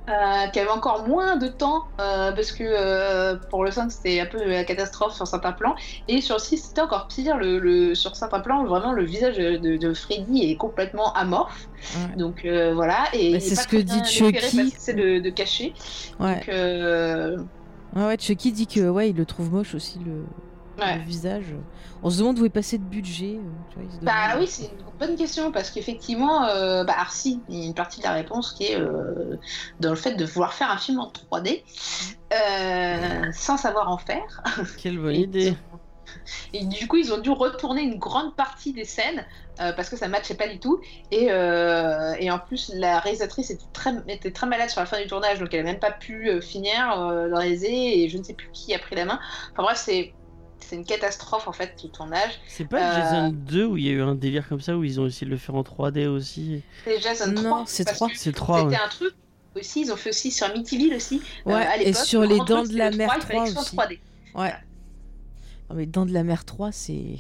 euh, 0.10 0.48
qui 0.52 0.60
avait 0.60 0.70
encore 0.70 1.08
moins 1.08 1.38
de 1.38 1.48
temps 1.48 1.86
euh, 2.02 2.34
parce 2.34 2.52
que 2.52 2.64
euh, 2.66 3.38
pour 3.50 3.64
le 3.64 3.72
5 3.72 3.90
c'était 3.92 4.20
un 4.20 4.26
peu 4.26 4.44
la 4.44 4.66
catastrophe 4.66 5.14
sur 5.16 5.26
certains 5.26 5.54
plans 5.54 5.74
et 6.10 6.20
sur 6.20 6.36
le 6.36 6.42
6 6.42 6.58
c'était 6.58 6.82
encore 6.82 7.08
pire 7.08 7.38
le, 7.38 7.60
le- 7.60 7.96
sur 7.96 8.14
certains 8.18 8.42
plans 8.42 8.66
vraiment 8.66 8.92
le 8.92 9.06
visage 9.06 9.38
de, 9.38 9.78
de 9.78 9.94
Freddy 9.94 10.52
est 10.52 10.58
complètement 10.58 11.14
amorphe 11.14 11.70
Ouais. 11.96 12.16
donc 12.18 12.44
euh, 12.46 12.74
voilà 12.74 13.06
et 13.14 13.34
Bah, 13.34 13.40
c'est 13.40 13.56
ce 13.56 13.68
que 13.68 13.78
dit 13.78 14.04
Chucky. 14.06 14.74
c'est 14.78 14.94
de, 14.94 15.20
de 15.20 15.30
cacher 15.30 15.74
Ouais. 16.20 16.36
donc 16.36 17.48
euh, 17.96 18.00
ouais, 18.02 18.06
ouais, 18.08 18.18
Chucky 18.20 18.52
dit 18.52 18.68
que 18.68 18.90
ouais, 18.90 19.10
il 19.12 19.16
le 19.16 19.26
trouve 19.26 19.52
moche 19.52 19.76
aussi, 19.76 20.00
le, 20.00 20.26
ouais. 20.80 20.98
le 20.98 21.02
visage. 21.02 21.56
On 22.02 22.10
se 22.10 22.20
demande 22.20 22.40
où 22.40 22.46
est 22.46 22.50
passé 22.50 22.78
de 22.78 22.84
budget. 22.84 23.38
euh, 23.38 23.64
tu 23.70 23.76
vois, 23.76 23.84
il 23.86 23.92
se 23.92 24.00
Bah 24.02 24.28
demande. 24.30 24.42
oui, 24.42 24.48
c'est 24.48 24.64
une 24.66 24.98
bonne 25.08 25.16
question 25.16 25.52
parce 25.52 25.70
qu'effectivement, 25.72 26.46
euh, 26.46 26.84
bah, 26.84 26.96
Arcy, 26.98 27.44
il 27.50 27.60
y 27.60 27.64
a 27.64 27.66
une 27.68 27.74
partie 27.74 28.00
de 28.00 28.06
la 28.06 28.14
réponse 28.14 28.54
qui 28.54 28.66
est 28.66 28.80
euh, 28.80 29.38
dans 29.80 29.90
le 29.92 29.96
fait 29.96 30.16
de 30.16 30.26
vouloir 30.26 30.54
faire 30.54 30.70
un 30.72 30.78
film 30.78 31.00
en 31.00 31.12
3D 31.12 31.64
euh, 32.34 33.32
sans 33.34 33.58
savoir 33.58 33.90
en 33.90 33.98
faire. 33.98 34.42
Quelle 34.78 34.98
bonne 35.00 35.16
idée. 35.16 35.56
Et 36.54 36.66
du 36.66 36.88
coup, 36.88 36.98
ils 36.98 37.12
ont 37.14 37.18
dû 37.20 37.30
retourner 37.30 37.82
une 37.82 37.98
grande 38.00 38.36
partie 38.36 38.74
des 38.74 38.86
scènes 38.86 39.26
euh, 39.60 39.72
parce 39.74 39.90
que 39.90 39.96
ça 39.98 40.08
matchait 40.08 40.36
pas 40.36 40.48
du 40.48 40.60
tout. 40.60 40.80
Et, 41.12 41.28
euh, 41.32 42.14
et 42.20 42.30
en 42.32 42.40
plus, 42.40 42.72
la 42.76 43.00
réalisatrice 43.00 43.50
était 43.52 43.64
très, 43.74 43.92
était 44.08 44.32
très 44.32 44.48
malade 44.48 44.70
sur 44.70 44.80
la 44.82 44.86
fin 44.86 45.02
du 45.02 45.08
tournage, 45.08 45.40
donc 45.40 45.54
elle 45.54 45.62
a 45.62 45.64
même 45.64 45.80
pas 45.80 45.92
pu 45.92 46.30
euh, 46.30 46.42
finir 46.42 47.00
euh, 47.00 47.30
de 47.30 47.34
réaliser. 47.34 48.04
Et 48.04 48.10
je 48.10 48.18
ne 48.18 48.24
sais 48.24 48.34
plus 48.34 48.50
qui 48.54 48.74
a 48.74 48.80
pris 48.80 48.96
la 48.96 49.06
main. 49.06 49.20
Enfin 49.54 49.64
bref, 49.64 49.78
c'est 49.84 50.14
c'est 50.60 50.78
une 50.78 50.86
catastrophe 50.86 51.48
en 51.50 51.52
fait 51.52 51.74
le 51.84 51.90
tournage. 51.90 52.40
C'est 52.48 52.64
pas 52.68 52.78
Euh, 52.78 52.96
Jason 52.96 53.32
2 53.34 53.66
où 53.66 53.78
il 53.78 53.86
y 53.86 53.90
a 53.90 53.92
eu 53.92 54.02
un 54.02 54.16
délire 54.16 54.48
comme 54.48 54.62
ça 54.62 54.78
où 54.78 54.84
ils 54.86 55.00
ont 55.02 55.06
essayé 55.06 55.26
de 55.28 55.32
le 55.32 55.38
faire 55.38 55.56
en 55.56 55.62
3D 55.62 56.08
aussi. 56.08 56.64
C'est 56.86 57.02
Jason 57.02 57.32
Non, 57.34 57.42
3. 57.44 57.64
c'est 57.68 57.84
parce 57.84 57.98
3. 57.98 58.10
que 58.10 58.18
C'est 58.18 58.32
3. 58.32 58.58
C'était 58.60 58.70
ouais. 58.70 58.82
un 58.84 58.88
truc 58.88 59.14
aussi, 59.56 59.82
ils 59.82 59.92
ont 59.92 59.98
fait 59.98 60.10
aussi 60.12 60.32
sur 60.32 60.48
Amityville 60.48 60.96
aussi. 60.96 61.22
euh, 61.48 61.52
Ouais, 61.52 61.66
à 61.68 61.78
et 61.82 61.92
sur 61.94 62.22
le 62.22 62.28
les 62.28 62.38
Dents 62.40 62.64
de 62.64 62.78
la 62.78 62.92
Mer 62.92 63.10
3, 63.10 63.18
il 63.18 63.22
fallait 63.24 63.40
3 63.40 63.44
que 63.44 63.50
ce 63.50 63.54
soit 63.56 63.86
aussi. 63.88 63.96
3D. 64.36 64.40
Ouais. 64.42 64.54
Non, 65.74 65.80
mais 65.80 65.86
de 65.88 66.14
la 66.14 66.24
Mer 66.24 66.46
3, 66.46 66.72
c'est. 66.72 67.18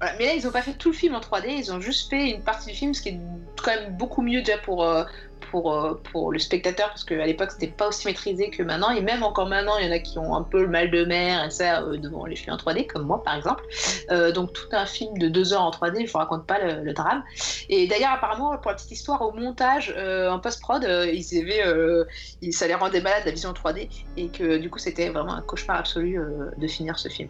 Voilà. 0.00 0.16
Mais 0.18 0.26
là, 0.26 0.34
ils 0.34 0.46
ont 0.46 0.50
pas 0.50 0.62
fait 0.62 0.74
tout 0.74 0.90
le 0.90 0.96
film 0.96 1.14
en 1.14 1.20
3D, 1.20 1.46
ils 1.48 1.72
ont 1.72 1.80
juste 1.80 2.10
fait 2.10 2.30
une 2.30 2.42
partie 2.42 2.70
du 2.70 2.76
film, 2.76 2.92
ce 2.92 3.02
qui 3.02 3.10
est 3.10 3.20
quand 3.62 3.74
même 3.74 3.96
beaucoup 3.96 4.22
mieux 4.22 4.42
déjà 4.42 4.58
pour, 4.58 4.84
euh, 4.84 5.04
pour, 5.50 5.72
euh, 5.74 5.94
pour 6.12 6.32
le 6.32 6.38
spectateur, 6.38 6.88
parce 6.88 7.04
qu'à 7.04 7.26
l'époque, 7.26 7.50
c'était 7.52 7.72
pas 7.72 7.88
aussi 7.88 8.06
maîtrisé 8.06 8.50
que 8.50 8.62
maintenant, 8.62 8.90
et 8.90 9.00
même 9.00 9.22
encore 9.22 9.48
maintenant, 9.48 9.76
il 9.78 9.86
y 9.86 9.88
en 9.88 9.92
a 9.92 9.98
qui 9.98 10.18
ont 10.18 10.34
un 10.34 10.42
peu 10.42 10.62
le 10.62 10.68
mal 10.68 10.90
de 10.90 11.04
mer 11.04 11.44
et 11.44 11.50
ça 11.50 11.82
euh, 11.82 11.96
devant 11.96 12.26
les 12.26 12.36
films 12.36 12.54
en 12.54 12.56
3D, 12.56 12.86
comme 12.86 13.06
moi 13.06 13.22
par 13.22 13.36
exemple. 13.36 13.64
Euh, 14.10 14.32
donc, 14.32 14.52
tout 14.52 14.68
un 14.72 14.86
film 14.86 15.16
de 15.18 15.28
deux 15.28 15.52
heures 15.52 15.62
en 15.62 15.70
3D, 15.70 16.06
je 16.06 16.12
vous 16.12 16.18
raconte 16.18 16.46
pas 16.46 16.58
le, 16.58 16.92
drame. 16.92 17.22
Et 17.68 17.86
d'ailleurs, 17.86 18.12
apparemment, 18.12 18.56
pour 18.58 18.70
la 18.70 18.76
petite 18.76 18.92
histoire, 18.92 19.22
au 19.22 19.32
montage, 19.32 19.94
en 19.96 20.38
post-prod, 20.38 20.82
ils 20.82 21.38
avaient, 21.38 22.04
ils- 22.40 22.52
ça 22.52 22.66
les 22.66 22.74
rendait 22.74 23.00
malades 23.00 23.22
la 23.24 23.30
vision 23.30 23.52
3D, 23.52 23.88
et 24.16 24.28
que 24.28 24.56
du 24.56 24.70
coup, 24.70 24.78
c'était 24.78 25.10
vraiment 25.10 25.34
un 25.34 25.42
cauchemar 25.42 25.78
absolu 25.78 26.18
de 26.56 26.66
finir 26.66 26.98
ce 26.98 27.08
film. 27.08 27.28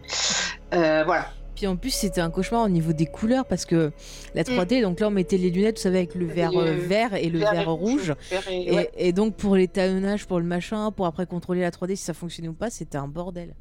Voilà. 0.71 1.25
Puis 1.59 1.67
en 1.67 1.75
plus, 1.75 1.89
c'était 1.89 2.21
un 2.21 2.29
cauchemar 2.29 2.63
au 2.63 2.69
niveau 2.69 2.93
des 2.93 3.05
couleurs 3.05 3.43
parce 3.43 3.65
que 3.65 3.91
la 4.33 4.43
3D, 4.45 4.81
donc 4.81 5.01
là, 5.01 5.07
on 5.07 5.11
mettait 5.11 5.35
les 5.35 5.49
lunettes, 5.49 5.75
vous 5.75 5.81
savez, 5.83 5.97
avec 5.97 6.15
le 6.15 6.25
Mm. 6.25 6.29
le 6.53 6.57
euh, 6.57 6.73
vert 6.79 7.13
et 7.15 7.27
le 7.29 7.39
Vert 7.39 7.69
rouge. 7.69 8.13
vert 8.31 8.47
et- 8.49 8.69
Et, 8.69 8.71
ouais. 8.75 8.89
et 8.95 9.11
donc, 9.11 9.35
pour 9.35 9.57
l'étalonnage, 9.57 10.25
pour 10.25 10.39
le 10.39 10.45
machin, 10.45 10.89
pour 10.93 11.05
après 11.05 11.25
contrôler 11.25 11.59
la 11.59 11.69
3D 11.71 11.97
si 11.97 12.03
ça 12.05 12.13
fonctionnait 12.13 12.47
ou 12.47 12.53
pas, 12.53 12.69
c'était 12.69 12.97
un 12.97 13.09
bordel. 13.09 13.55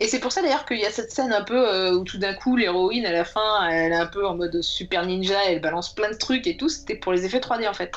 Et 0.00 0.08
c'est 0.08 0.18
pour 0.18 0.32
ça 0.32 0.42
d'ailleurs 0.42 0.64
qu'il 0.66 0.80
y 0.80 0.84
a 0.86 0.90
cette 0.90 1.12
scène 1.12 1.32
un 1.32 1.44
peu 1.44 1.72
euh, 1.72 1.94
où 1.94 2.02
tout 2.02 2.18
d'un 2.18 2.34
coup 2.34 2.56
l'héroïne 2.56 3.06
à 3.06 3.12
la 3.12 3.24
fin 3.24 3.68
elle 3.70 3.92
est 3.92 3.96
un 3.96 4.06
peu 4.06 4.26
en 4.26 4.34
mode 4.34 4.60
super 4.60 5.06
ninja, 5.06 5.38
elle 5.48 5.60
balance 5.60 5.94
plein 5.94 6.10
de 6.10 6.16
trucs 6.16 6.48
et 6.48 6.56
tout, 6.56 6.68
c'était 6.68 6.96
pour 6.96 7.12
les 7.12 7.24
effets 7.24 7.38
3D 7.40 7.68
en 7.68 7.74
fait. 7.74 7.92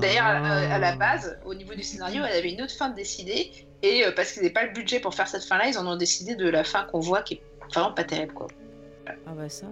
D'ailleurs 0.00 0.24
à, 0.26 0.36
Ah. 0.42 0.74
à 0.74 0.78
la 0.80 0.96
base, 0.96 1.38
au 1.46 1.54
niveau 1.54 1.74
du 1.74 1.82
scénario, 1.84 2.22
elle 2.28 2.36
avait 2.38 2.50
une 2.52 2.60
autre 2.62 2.74
fin 2.74 2.90
de 2.90 2.94
décider 2.96 3.52
et 3.82 4.04
euh, 4.04 4.10
parce 4.14 4.32
qu'ils 4.32 4.42
n'avaient 4.42 4.52
pas 4.52 4.64
le 4.64 4.72
budget 4.72 4.98
pour 5.00 5.14
faire 5.14 5.28
cette 5.28 5.44
fin 5.44 5.56
là, 5.58 5.68
ils 5.68 5.78
en 5.78 5.86
ont 5.86 5.96
décidé 5.96 6.34
de 6.34 6.48
la 6.48 6.64
fin 6.64 6.82
qu'on 6.84 7.00
voit 7.00 7.22
qui 7.22 7.34
est 7.34 7.42
vraiment 7.72 7.92
pas 7.92 8.04
terrible 8.04 8.32
quoi. 8.34 8.46
Ah 9.06 9.32
bah 9.36 9.48
ça. 9.48 9.66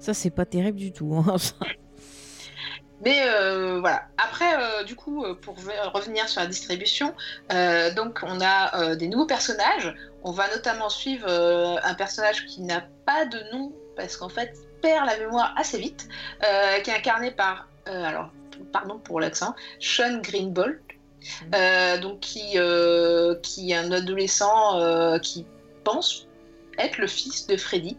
Ça, 0.00 0.14
c'est 0.14 0.30
pas 0.30 0.44
terrible 0.46 0.78
du 0.78 0.92
tout. 0.92 1.12
hein. 1.26 1.36
Mais 3.04 3.20
euh, 3.28 3.78
voilà. 3.80 4.02
Après, 4.16 4.54
euh, 4.56 4.82
du 4.84 4.96
coup, 4.96 5.24
euh, 5.24 5.34
pour 5.34 5.54
ve- 5.56 5.90
revenir 5.94 6.28
sur 6.28 6.40
la 6.40 6.46
distribution, 6.48 7.14
euh, 7.52 7.92
donc 7.94 8.20
on 8.24 8.40
a 8.40 8.96
des 8.96 9.08
nouveaux 9.08 9.26
personnages. 9.26 9.94
On 10.24 10.32
va 10.32 10.48
notamment 10.50 10.88
suivre 10.88 11.28
un 11.28 11.94
personnage 11.94 12.44
qui 12.46 12.60
n'a 12.62 12.82
pas 13.06 13.24
de 13.24 13.38
nom 13.52 13.72
parce 13.96 14.16
qu'en 14.16 14.28
fait, 14.28 14.52
il 14.56 14.80
perd 14.80 15.06
la 15.06 15.16
mémoire 15.18 15.54
assez 15.56 15.78
vite, 15.78 16.08
qui 16.40 16.90
est 16.90 16.94
incarné 16.94 17.30
par, 17.30 17.68
alors, 17.86 18.30
pardon 18.72 18.98
pour 18.98 19.20
l'accent, 19.20 19.54
Sean 19.80 20.18
Greenbolt. 20.20 20.80
Euh, 21.54 21.98
donc 21.98 22.20
qui, 22.20 22.56
qui 23.42 23.70
est 23.72 23.76
un 23.76 23.90
adolescent 23.92 25.18
qui 25.20 25.46
pense 25.84 26.28
être 26.78 26.98
le 26.98 27.06
fils 27.06 27.46
de 27.46 27.56
Freddy. 27.56 27.96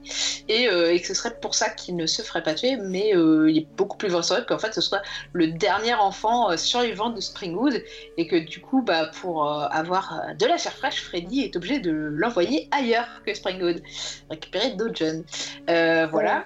Et, 0.48 0.68
euh, 0.68 0.94
et 0.94 1.00
que 1.00 1.08
ce 1.08 1.14
serait 1.14 1.36
pour 1.40 1.56
ça 1.56 1.70
qu'il 1.70 1.96
ne 1.96 2.06
se 2.06 2.22
ferait 2.22 2.44
pas 2.44 2.54
tuer 2.54 2.78
mais 2.78 3.16
euh, 3.16 3.50
il 3.50 3.60
est 3.60 3.68
beaucoup 3.78 3.98
plus 3.98 4.10
vraisemblable 4.10 4.48
qu'en 4.48 4.58
fait 4.58 4.74
ce 4.74 4.82
soit 4.82 5.02
le 5.34 5.48
dernier 5.48 5.94
enfant 5.94 6.52
euh, 6.52 6.58
survivant 6.58 7.10
de 7.10 7.20
Springwood. 7.20 7.84
Et 8.18 8.28
que 8.28 8.36
du 8.36 8.62
coup 8.62 8.82
bah, 8.82 9.12
pour 9.22 9.48
avoir 9.50 10.22
de 10.38 10.46
la 10.46 10.58
chair 10.58 10.74
fraîche 10.74 11.04
Freddy 11.04 11.42
est 11.42 11.56
obligé 11.56 11.80
de 11.80 11.92
l'envoyer 11.92 12.68
ailleurs 12.72 13.22
que 13.26 13.34
Springwood. 13.34 13.82
Récupérer 14.30 14.72
d'autres 14.72 14.96
jeunes. 14.96 15.24
Voilà. 15.68 16.46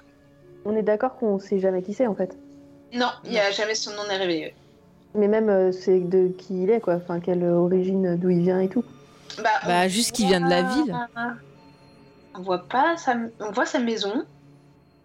On 0.66 0.74
est 0.76 0.82
d'accord 0.82 1.16
qu'on 1.16 1.38
sait 1.38 1.58
jamais 1.58 1.82
qui 1.82 1.92
c'est 1.92 2.06
en 2.06 2.14
fait. 2.14 2.36
non 2.92 3.10
il 3.24 3.30
n'y 3.30 3.38
a 3.38 3.50
jamais 3.50 3.74
son 3.74 3.90
nom 3.92 4.06
n'est 4.08 4.16
révélé 4.16 4.54
Mais 5.14 5.28
même 5.28 5.72
c'est 5.72 6.00
de 6.00 6.28
qui 6.28 6.62
il 6.62 6.70
est 6.70 6.80
quoi, 6.80 6.94
enfin 6.94 7.20
quelle 7.20 7.44
origine, 7.44 8.16
d'où 8.16 8.30
il 8.30 8.42
vient 8.42 8.60
et 8.60 8.68
tout. 8.68 8.84
Bah, 9.42 9.50
on 9.64 9.66
Bah, 9.66 9.88
juste 9.88 10.12
qu'il 10.12 10.26
vient 10.26 10.40
de 10.40 10.48
la 10.50 10.62
voit- 10.62 10.74
ville. 10.84 10.96
on 12.36 12.42
voit 12.42 12.64
pas 12.68 12.96
sa... 12.96 13.16
on 13.40 13.50
voit 13.52 13.66
sa 13.66 13.78
maison 13.78 14.24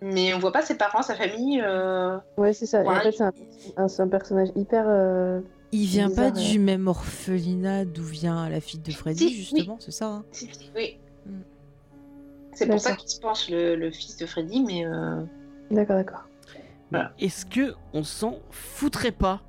mais 0.02 0.34
on 0.34 0.40
voit 0.40 0.52
pas 0.54 0.62
ses 0.62 0.76
parents 0.78 1.02
sa 1.02 1.16
famille 1.16 1.62
euh, 1.64 2.18
Ouais 2.38 2.54
c'est 2.54 2.66
ça. 2.66 2.82
Ouais. 2.82 2.88
en 2.98 3.02
fait 3.02 3.12
c'est 3.12 3.24
un, 3.24 3.32
un- 3.78 3.88
c'est 3.88 4.02
un 4.02 4.08
personnage 4.08 4.50
hyper. 4.56 4.86
euh, 4.88 5.42
Il 5.72 5.86
vient 5.88 6.10
pas 6.10 6.32
du 6.32 6.58
même 6.60 6.88
orphelinat 6.88 7.86
d'où 7.86 8.04
vient 8.04 8.50
la 8.50 8.62
fille 8.62 8.80
de 8.80 8.92
Freddy, 8.92 9.28
Si, 9.30 9.34
justement, 9.36 9.78
c'est 9.80 9.92
ça 9.92 10.08
hein 10.08 10.24
Si, 10.32 10.50
si, 10.52 10.72
oui. 10.76 10.98
Mm. 11.26 11.32
C'est 12.54 12.68
pour 12.68 12.80
ça 12.80 12.96
qu'il 12.96 13.10
se 13.10 13.20
pense 13.20 13.50
le, 13.50 13.76
le 13.76 13.92
fils 13.92 14.18
de 14.18 14.26
Freddy, 14.26 14.64
mais 14.64 14.86
euh, 14.86 15.22
D'accord 15.72 15.98
d'accord. 15.98 16.24
Voilà. 16.92 17.12
Est-ce 17.20 17.46
que 17.46 17.76
on 17.94 18.04
s'en 18.04 18.40
foutrait 18.52 19.12
pas 19.12 19.42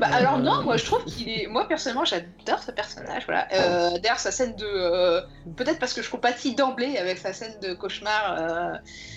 bah 0.00 0.06
Euh, 0.10 0.14
alors 0.16 0.38
non, 0.38 0.62
moi 0.62 0.76
je 0.76 0.84
trouve 0.84 1.04
qu'il 1.06 1.28
est, 1.28 1.46
moi 1.46 1.66
personnellement 1.68 2.04
j'adore 2.04 2.62
ce 2.64 2.70
personnage, 2.70 3.24
voilà. 3.26 3.46
Euh, 3.52 3.98
D'ailleurs 3.98 4.18
sa 4.18 4.30
scène 4.30 4.54
de, 4.56 4.64
euh, 4.66 5.20
peut-être 5.56 5.78
parce 5.78 5.92
que 5.92 6.02
je 6.02 6.10
compatis 6.10 6.54
d'emblée 6.54 6.96
avec 6.96 7.18
sa 7.18 7.32
scène 7.32 7.54
de 7.62 7.74
cauchemar, 7.74 8.36
euh, 8.38 8.72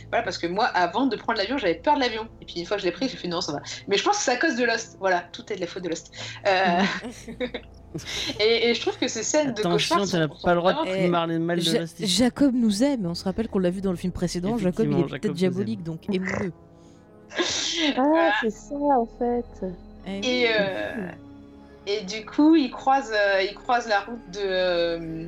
voilà 0.09 0.23
parce 0.23 0.37
que 0.37 0.47
moi 0.47 0.65
avant 0.65 1.05
de 1.07 1.15
prendre 1.15 1.37
l'avion 1.39 1.57
j'avais 1.57 1.75
peur 1.75 1.95
de 1.95 2.01
l'avion 2.01 2.27
et 2.41 2.45
puis 2.45 2.59
une 2.59 2.65
fois 2.65 2.77
que 2.77 2.81
je 2.81 2.87
l'ai 2.87 2.91
pris 2.91 3.07
j'ai 3.09 3.17
fait 3.17 3.27
non 3.27 3.41
ça 3.41 3.53
va. 3.53 3.59
Mais 3.87 3.97
je 3.97 4.03
pense 4.03 4.17
que 4.17 4.23
c'est 4.23 4.31
à 4.31 4.37
cause 4.37 4.55
de 4.55 4.63
Lost, 4.65 4.97
voilà, 4.99 5.23
tout 5.31 5.51
est 5.51 5.55
de 5.55 5.61
la 5.61 5.67
faute 5.67 5.83
de 5.83 5.89
Lost. 5.89 6.11
Euh, 6.47 6.81
et, 8.39 8.69
et 8.69 8.73
je 8.73 8.81
trouve 8.81 8.97
que 8.97 9.07
ces 9.07 9.23
scènes 9.23 9.53
de 9.53 9.59
Attention, 9.61 9.97
cauchemar 9.97 10.07
tu 10.07 10.15
n'as 10.17 10.27
sont- 10.27 10.43
pas 10.45 10.53
le 10.53 10.59
droit 10.59 10.73
de 10.73 10.77
sont 10.77 11.11
parler 11.11 11.39
mal 11.39 11.57
de 11.59 11.63
Ja- 11.63 11.79
Lost. 11.81 12.05
Jacob 12.05 12.53
nous 12.55 12.83
aime, 12.83 13.05
on 13.05 13.15
se 13.15 13.23
rappelle 13.23 13.47
qu'on 13.47 13.59
l'a 13.59 13.69
vu 13.69 13.81
dans 13.81 13.91
le 13.91 13.97
film 13.97 14.13
précédent. 14.13 14.57
Jacob, 14.57 14.87
il 14.91 14.99
est 14.99 15.03
peut-être 15.03 15.33
diabolique, 15.33 15.83
donc 15.83 16.01
aimons-le. 16.13 16.51
Ah 17.97 18.31
c'est 18.41 18.49
ça 18.51 18.75
en 18.75 19.07
fait. 19.17 19.65
Eh. 20.07 20.41
Et, 20.43 20.47
euh, 20.49 21.07
et 21.87 22.01
du 22.01 22.25
coup, 22.25 22.55
il 22.55 22.71
croise, 22.71 23.11
euh, 23.13 23.41
il 23.41 23.53
croise 23.55 23.87
la 23.87 24.01
route 24.01 24.31
de. 24.33 24.39
euh, 24.43 25.27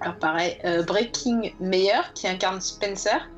alors, 0.00 0.16
pareil, 0.16 0.58
Breaking 0.86 1.52
Mayer, 1.58 2.02
qui 2.14 2.28
incarne 2.28 2.60
Spencer, 2.60 3.30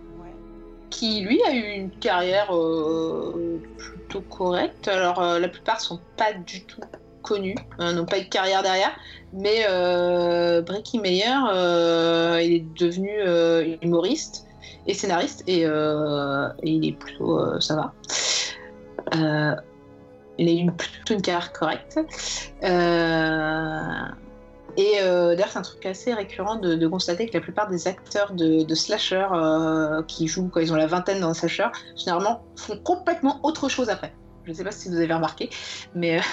qui 0.90 1.20
lui 1.20 1.40
a 1.44 1.52
eu 1.54 1.62
une 1.62 1.90
carrière 1.90 2.48
plutôt 3.76 4.20
correcte. 4.22 4.88
Alors, 4.88 5.22
la 5.22 5.48
plupart 5.48 5.80
sont 5.80 6.00
pas 6.16 6.32
du 6.32 6.64
tout 6.64 6.80
connus, 7.22 7.54
euh, 7.78 7.92
n'ont 7.92 8.06
pas 8.06 8.18
eu 8.18 8.24
de 8.24 8.28
carrière 8.28 8.62
derrière. 8.62 8.90
Mais 9.32 9.66
Bricky 10.62 10.98
Meyer, 10.98 11.36
il 12.42 12.52
est 12.54 12.74
devenu 12.76 13.10
humoriste 13.80 14.44
et 14.88 14.94
scénariste 14.94 15.44
et, 15.46 15.64
euh, 15.64 16.48
et 16.62 16.70
il 16.70 16.88
est 16.88 16.92
plutôt. 16.92 17.38
euh, 17.38 17.60
ça 17.60 17.76
va. 17.76 17.92
Euh, 19.14 19.54
il 20.38 20.48
a 20.48 20.52
eu 20.62 20.70
plutôt 20.72 21.14
une 21.14 21.22
carrière 21.22 21.52
correcte. 21.52 21.98
Euh, 22.62 24.04
et 24.76 25.00
euh, 25.00 25.34
d'ailleurs, 25.34 25.48
c'est 25.50 25.58
un 25.58 25.62
truc 25.62 25.84
assez 25.86 26.14
récurrent 26.14 26.56
de, 26.56 26.74
de 26.76 26.86
constater 26.86 27.26
que 27.28 27.34
la 27.34 27.40
plupart 27.40 27.68
des 27.68 27.88
acteurs 27.88 28.32
de, 28.32 28.62
de 28.62 28.74
slasher 28.74 29.26
euh, 29.32 30.02
qui 30.04 30.28
jouent 30.28 30.48
quand 30.48 30.60
ils 30.60 30.72
ont 30.72 30.76
la 30.76 30.86
vingtaine 30.86 31.20
dans 31.20 31.30
un 31.30 31.34
slasher, 31.34 31.66
généralement 31.96 32.42
font 32.56 32.78
complètement 32.78 33.40
autre 33.42 33.68
chose 33.68 33.88
après. 33.90 34.14
Je 34.44 34.50
ne 34.52 34.56
sais 34.56 34.64
pas 34.64 34.70
si 34.70 34.88
vous 34.88 34.96
avez 34.96 35.12
remarqué, 35.12 35.50
mais 35.94 36.20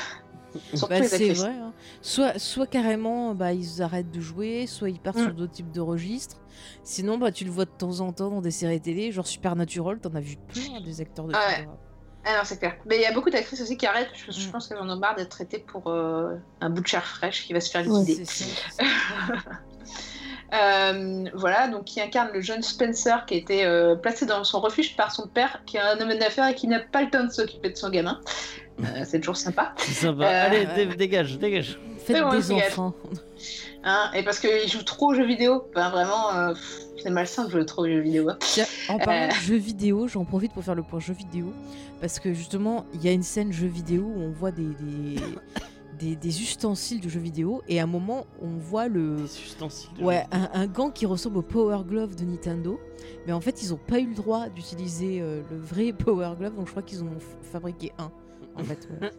Bah, 0.89 1.03
c'est 1.03 1.33
vrai. 1.33 1.49
hein. 1.49 1.73
Soit, 2.01 2.39
soit 2.39 2.65
carrément, 2.67 3.35
bah, 3.35 3.51
ils 3.51 3.81
arrêtent 3.81 4.11
de 4.11 4.21
jouer, 4.21 4.67
soit 4.67 4.89
ils 4.89 4.99
partent 5.01 5.17
Mm. 5.17 5.23
sur 5.23 5.33
d'autres 5.33 5.51
types 5.51 5.71
de 5.71 5.81
registres. 5.81 6.37
Sinon, 6.83 7.17
bah, 7.17 7.31
tu 7.33 7.43
le 7.43 7.51
vois 7.51 7.65
de 7.65 7.71
temps 7.77 7.99
en 7.99 8.13
temps 8.13 8.29
dans 8.29 8.39
des 8.41 8.51
séries 8.51 8.79
télé, 8.79 9.11
genre 9.11 9.27
Supernatural, 9.27 9.99
t'en 9.99 10.15
as 10.15 10.21
vu 10.21 10.37
plein 10.53 10.79
des 10.79 11.01
acteurs 11.01 11.25
de 11.25 11.33
Ah 11.35 11.59
ouais. 11.59 11.67
Ah 12.27 12.37
non, 12.37 12.41
c'est 12.43 12.57
clair. 12.57 12.73
Mais 12.85 12.95
il 12.95 13.01
y 13.01 13.05
a 13.05 13.11
beaucoup 13.11 13.29
d'actrices 13.29 13.61
aussi 13.61 13.77
qui 13.77 13.85
arrêtent. 13.85 14.09
Je, 14.15 14.31
je 14.31 14.47
Mm. 14.47 14.51
pense 14.51 14.67
qu'elles 14.67 14.79
en 14.79 14.89
ont 14.89 14.95
marre 14.97 15.15
d'être 15.15 15.29
traitées 15.29 15.59
pour 15.59 15.87
euh, 15.87 16.33
un 16.61 16.69
bout 16.71 16.81
de 16.81 16.87
chair 16.87 17.05
fraîche 17.05 17.45
qui 17.45 17.53
va 17.53 17.61
se 17.61 17.69
faire 17.69 17.85
Ouais. 17.87 17.99
liquider. 17.99 18.25
C'est. 18.25 18.45
Euh, 20.53 21.25
voilà, 21.33 21.67
donc 21.67 21.85
qui 21.85 21.99
incarne 21.99 22.29
le 22.31 22.39
jeune 22.39 22.61
Spencer 22.61 23.25
qui 23.25 23.33
a 23.33 23.37
été 23.37 23.65
euh, 23.65 23.95
placé 23.95 24.25
dans 24.27 24.43
son 24.43 24.59
refuge 24.61 24.95
par 24.95 25.11
son 25.11 25.27
père, 25.27 25.61
qui 25.65 25.77
est 25.77 25.81
un 25.81 25.99
homme 25.99 26.17
d'affaires 26.19 26.47
et 26.47 26.55
qui 26.55 26.67
n'a 26.67 26.79
pas 26.79 27.01
le 27.01 27.09
temps 27.09 27.23
de 27.23 27.31
s'occuper 27.31 27.71
de 27.71 27.75
son 27.75 27.89
gamin. 27.89 28.21
Euh, 28.81 28.83
c'est 29.05 29.19
toujours 29.19 29.37
sympa. 29.37 29.73
C'est 29.79 29.91
sympa. 30.05 30.23
Euh, 30.23 30.45
Allez, 30.45 30.65
ouais. 30.67 30.85
dé- 30.85 30.95
dégage, 30.95 31.39
dégage. 31.39 31.79
Faites 32.05 32.23
Ouais, 32.23 32.37
des 32.37 32.51
enfants. 32.51 32.93
Hein 33.83 34.11
et 34.13 34.23
parce 34.23 34.39
qu'il 34.39 34.69
joue 34.69 34.83
trop 34.83 35.07
aux 35.07 35.13
jeux 35.15 35.25
vidéo. 35.25 35.67
Ben, 35.73 35.89
vraiment, 35.89 36.33
euh, 36.35 36.53
pff, 36.53 36.79
c'est 37.05 37.11
malsain 37.11 37.45
de 37.45 37.51
jouer 37.51 37.65
trop 37.67 37.83
aux 37.83 37.87
jeux 37.87 37.99
vidéo. 37.99 38.29
hein. 38.29 38.37
Tiens, 38.39 38.65
en 38.89 38.97
parlant 38.97 39.25
Euh. 39.25 39.27
de 39.29 39.33
jeux 39.35 39.55
vidéo, 39.57 40.07
j'en 40.07 40.25
profite 40.25 40.51
pour 40.53 40.63
faire 40.63 40.73
le 40.75 40.81
point 40.81 40.99
jeux 40.99 41.13
vidéo. 41.13 41.53
Parce 42.01 42.19
que 42.19 42.33
justement, 42.33 42.85
il 42.95 43.03
y 43.03 43.07
a 43.07 43.11
une 43.11 43.21
scène 43.23 43.51
jeux 43.53 43.67
vidéo 43.67 44.03
où 44.03 44.19
on 44.21 44.31
voit 44.31 44.49
des, 44.51 44.63
des, 44.79 45.15
des, 45.99 46.15
des 46.15 46.41
ustensiles 46.41 46.99
de 47.01 47.07
jeux 47.09 47.19
vidéo. 47.19 47.61
Et 47.67 47.79
à 47.79 47.83
un 47.83 47.87
moment, 47.87 48.25
on 48.41 48.57
voit 48.57 48.87
le. 48.87 49.17
Des 49.17 49.23
ustensiles. 49.23 49.91
de 49.99 50.03
Ouais, 50.03 50.25
jeu. 50.33 50.39
un, 50.39 50.49
un 50.61 50.65
gant 50.67 50.89
qui 50.89 51.05
ressemble 51.05 51.37
au 51.37 51.41
Power 51.43 51.79
Glove 51.87 52.15
de 52.15 52.25
Nintendo. 52.25 52.79
Mais 53.27 53.33
en 53.33 53.39
fait, 53.41 53.61
ils 53.61 53.69
n'ont 53.69 53.77
pas 53.87 53.99
eu 53.99 54.07
le 54.07 54.15
droit 54.15 54.49
d'utiliser 54.49 55.19
euh, 55.21 55.41
le 55.51 55.57
vrai 55.57 55.93
Power 55.97 56.31
Glove. 56.39 56.55
Donc 56.55 56.65
je 56.65 56.71
crois 56.71 56.83
qu'ils 56.83 57.01
en 57.03 57.07
ont 57.07 57.19
fabriqué 57.51 57.91
un. 57.99 58.11
En 58.59 58.63
fait, 58.63 58.87
ouais. 59.01 59.11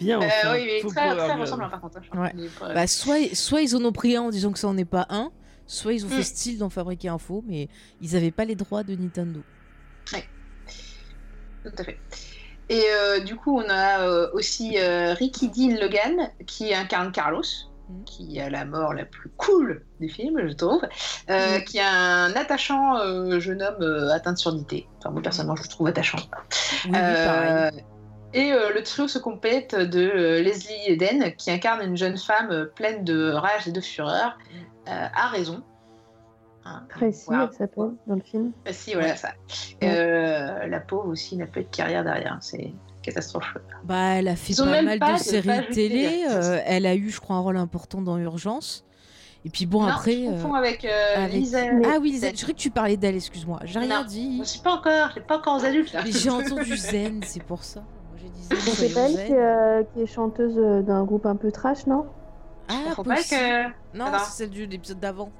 Viens, 0.00 0.20
Euh, 0.20 0.26
oui, 0.54 0.80
mais 0.82 0.88
très, 0.90 1.16
très 1.16 1.34
ressemblant 1.34 1.68
par 1.68 1.80
contre. 1.80 1.98
hein, 2.12 2.20
Ouais. 2.22 2.32
Bah, 2.74 2.86
soit, 2.88 3.32
soit 3.34 3.60
ils 3.62 3.76
en 3.76 3.84
ont 3.84 3.92
pris 3.92 4.16
un 4.16 4.22
en 4.22 4.30
disant 4.30 4.50
que 4.52 4.58
ça 4.58 4.66
en 4.68 4.76
est 4.76 4.84
pas 4.84 5.06
un, 5.10 5.30
soit 5.66 5.92
ils 5.94 6.04
ont 6.04 6.08
fait 6.08 6.18
Mm. 6.20 6.22
style 6.24 6.58
d'en 6.58 6.70
fabriquer 6.70 7.08
un 7.08 7.18
faux, 7.18 7.42
mais 7.46 7.68
ils 8.00 8.12
n'avaient 8.12 8.30
pas 8.30 8.44
les 8.44 8.54
droits 8.56 8.82
de 8.84 8.94
Nintendo. 8.94 9.44
Tout 11.64 11.72
à 11.78 11.84
fait. 11.84 11.98
Et 12.68 12.82
euh, 12.90 13.20
du 13.20 13.36
coup, 13.36 13.58
on 13.58 13.68
a 13.68 14.00
euh, 14.06 14.30
aussi 14.32 14.78
euh, 14.78 15.14
Ricky 15.14 15.48
Dean 15.48 15.76
Logan 15.80 16.30
qui 16.46 16.74
incarne 16.74 17.12
Carlos, 17.12 17.42
Mhm. 17.88 18.04
qui 18.04 18.40
a 18.40 18.48
la 18.48 18.64
mort 18.64 18.94
la 18.94 19.04
plus 19.04 19.28
cool 19.36 19.84
du 20.00 20.08
film, 20.08 20.40
je 20.48 20.54
trouve, 20.54 20.80
euh, 21.28 21.60
qui 21.60 21.76
est 21.76 21.82
un 21.82 22.32
attachant 22.34 22.96
jeune 23.40 23.62
homme 23.62 24.08
atteint 24.10 24.32
de 24.32 24.38
surdité. 24.38 24.86
Enfin, 24.98 25.10
moi, 25.10 25.20
personnellement, 25.20 25.56
je 25.56 25.62
le 25.64 25.68
trouve 25.68 25.86
attachant. 25.88 26.18
Oui, 26.86 26.92
pareil. 26.92 27.84
et 28.32 28.52
euh, 28.52 28.72
le 28.74 28.82
trio 28.82 29.06
se 29.06 29.18
complète 29.18 29.74
de 29.74 30.00
euh, 30.00 30.42
Leslie 30.42 30.74
Eden, 30.86 31.34
qui 31.36 31.50
incarne 31.50 31.82
une 31.86 31.96
jeune 31.98 32.16
femme 32.16 32.50
euh, 32.50 32.64
pleine 32.64 33.04
de 33.04 33.30
rage 33.32 33.68
et 33.68 33.72
de 33.72 33.80
fureur, 33.82 34.38
euh, 34.88 35.06
à 35.14 35.28
raison. 35.28 35.62
Hein, 36.66 36.82
Tracy, 36.88 37.24
voilà. 37.26 37.48
elle 37.50 37.56
s'appelle 37.56 37.90
dans 38.06 38.14
le 38.14 38.20
film. 38.22 38.52
Ah, 38.66 38.72
si, 38.72 38.94
voilà 38.94 39.16
ça. 39.16 39.30
Euh, 39.82 40.66
la 40.66 40.80
pauvre 40.80 41.08
aussi 41.08 41.36
n'a 41.36 41.46
pas 41.46 41.60
eu 41.60 41.64
de 41.64 41.68
carrière 41.68 42.04
derrière, 42.04 42.38
c'est 42.40 42.72
catastrophe. 43.02 43.58
Bah, 43.84 44.14
elle 44.14 44.28
a 44.28 44.36
fait 44.36 44.54
pas 44.56 44.64
même 44.64 44.86
mal 44.86 44.98
pas 44.98 45.12
de 45.12 45.18
de 45.18 45.22
séries 45.24 45.46
page 45.46 45.68
télé. 45.74 46.24
Euh, 46.30 46.60
elle 46.64 46.86
a 46.86 46.94
eu, 46.94 47.10
je 47.10 47.20
crois, 47.20 47.36
un 47.36 47.40
rôle 47.40 47.58
important 47.58 48.00
dans 48.00 48.16
Urgence. 48.16 48.86
Et 49.44 49.50
puis 49.50 49.66
bon, 49.66 49.82
non, 49.82 49.88
après. 49.88 50.12
je 50.24 50.30
euh, 50.46 50.52
avec, 50.54 50.86
euh, 50.86 51.16
avec- 51.16 51.34
Lisa. 51.34 51.58
Ah 51.84 51.98
oui, 52.00 52.16
Zen. 52.16 52.30
Je 52.30 52.36
croyais 52.38 52.54
que 52.54 52.58
tu 52.58 52.70
parlais 52.70 52.96
d'elle, 52.96 53.16
excuse-moi. 53.16 53.60
J'ai 53.64 53.78
rien 53.80 54.00
Non. 54.00 54.08
dit. 54.08 54.38
Je 54.38 54.44
suis 54.44 54.60
pas 54.60 54.72
encore, 54.72 55.10
je 55.14 55.20
pas 55.20 55.36
encore 55.36 55.60
aux 55.60 55.64
adultes 55.66 55.92
là. 55.92 56.00
Mais 56.02 56.12
j'ai 56.12 56.30
entendu 56.30 56.76
Zen, 56.78 57.20
c'est 57.24 57.42
pour 57.42 57.62
ça. 57.62 57.82
J'ai 58.16 58.30
dit 58.30 58.42
Zen, 58.42 58.58
C'est 58.58 58.98
elle 58.98 59.12
zen. 59.12 59.84
qui, 59.84 59.92
qui 59.92 60.00
est 60.02 60.06
chanteuse 60.06 60.56
d'un 60.86 61.04
groupe 61.04 61.26
un 61.26 61.36
peu 61.36 61.52
trash, 61.52 61.86
non? 61.86 62.06
Ah, 62.68 62.92
Faut 62.94 63.02
pas 63.04 63.16
que. 63.22 63.66
Non, 63.96 64.06
c'est 64.18 64.30
celle 64.44 64.50
de 64.50 64.64
l'épisode 64.64 65.00
d'avant. 65.00 65.30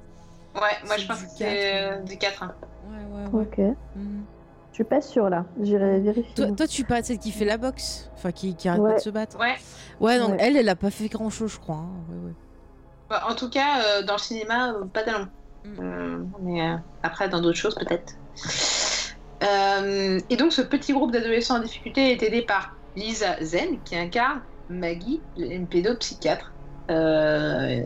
Ouais, 0.54 0.60
moi 0.86 0.96
je 0.98 1.06
pense 1.06 1.22
que 1.22 1.28
c'est 1.36 1.44
quatre, 1.90 2.04
du 2.04 2.16
4. 2.18 2.42
hein. 2.44 2.54
Ouais, 2.88 3.18
ouais, 3.18 3.26
ouais. 3.32 3.42
Ok. 3.42 3.58
Mhm. 3.96 4.24
Je 4.70 4.74
suis 4.78 4.84
pas 4.84 5.00
sûre 5.00 5.30
là. 5.30 5.44
J'irai 5.60 6.00
vérifier. 6.00 6.34
Toi, 6.34 6.50
toi, 6.52 6.66
tu 6.66 6.84
parles 6.84 7.02
de 7.02 7.06
celle 7.06 7.18
qui 7.18 7.30
fait 7.30 7.44
la 7.44 7.56
boxe? 7.58 8.10
Enfin, 8.16 8.32
qui, 8.32 8.54
qui 8.56 8.68
arrête 8.68 8.80
Ouais. 8.82 8.90
pas 8.92 8.96
de 8.98 9.02
se 9.02 9.10
battre? 9.10 9.38
Ouais. 9.38 9.54
Ouais, 10.00 10.18
donc 10.18 10.30
Ouais. 10.30 10.36
elle, 10.40 10.56
elle 10.56 10.68
a 10.68 10.74
pas 10.76 10.90
fait 10.90 11.08
grand 11.08 11.30
chose, 11.30 11.52
je 11.52 11.58
crois. 11.60 11.76
hein. 11.76 11.90
Ouais, 12.10 12.26
ouais. 12.28 12.32
Bah, 13.08 13.22
en 13.28 13.34
tout 13.34 13.48
cas, 13.50 13.82
euh, 13.84 14.02
dans 14.02 14.14
le 14.14 14.18
cinéma, 14.18 14.72
euh, 14.72 14.84
pas 14.86 15.02
tellement. 15.04 15.26
Mm. 15.64 15.68
Euh, 15.80 16.18
mais 16.42 16.68
euh, 16.68 16.76
après, 17.04 17.28
dans 17.28 17.40
d'autres 17.40 17.56
choses, 17.58 17.74
peut-être. 17.76 18.14
Euh, 19.42 20.20
et 20.30 20.36
donc, 20.36 20.52
ce 20.52 20.62
petit 20.62 20.92
groupe 20.92 21.12
d'adolescents 21.12 21.56
en 21.56 21.60
difficulté 21.60 22.12
est 22.12 22.22
aidé 22.22 22.42
par 22.42 22.74
Lisa 22.96 23.36
Zen, 23.42 23.78
qui 23.84 23.96
incarne 23.96 24.40
Maggie, 24.68 25.20
une 25.36 25.66
pédopsychiatre. 25.66 26.52
Euh, 26.90 27.80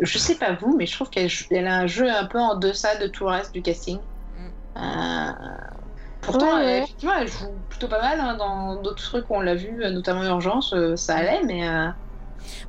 je 0.00 0.18
sais 0.18 0.36
pas 0.38 0.52
vous, 0.54 0.76
mais 0.76 0.86
je 0.86 0.94
trouve 0.94 1.10
qu'elle 1.10 1.30
elle 1.50 1.66
a 1.66 1.76
un 1.78 1.86
jeu 1.86 2.10
un 2.10 2.26
peu 2.26 2.38
en 2.40 2.56
deçà 2.56 2.96
de 2.96 3.06
tout 3.08 3.24
le 3.24 3.30
reste 3.30 3.52
du 3.52 3.62
casting. 3.62 4.00
Euh, 4.78 5.32
pourtant, 6.20 6.56
Ouais, 6.58 6.64
ouais. 6.64 6.78
effectivement, 6.78 7.14
elle 7.20 7.28
joue 7.28 7.64
plutôt 7.68 7.88
pas 7.88 8.00
mal 8.00 8.20
hein, 8.20 8.36
dans 8.36 8.82
d'autres 8.82 9.02
trucs 9.02 9.30
où 9.30 9.34
on 9.36 9.40
l'a 9.40 9.54
vu, 9.54 9.82
euh, 9.84 9.90
notamment 9.90 10.24
Urgence, 10.24 10.74
ça 10.96 11.16
allait, 11.16 11.42
mais 11.44 11.68
euh, 11.68 11.88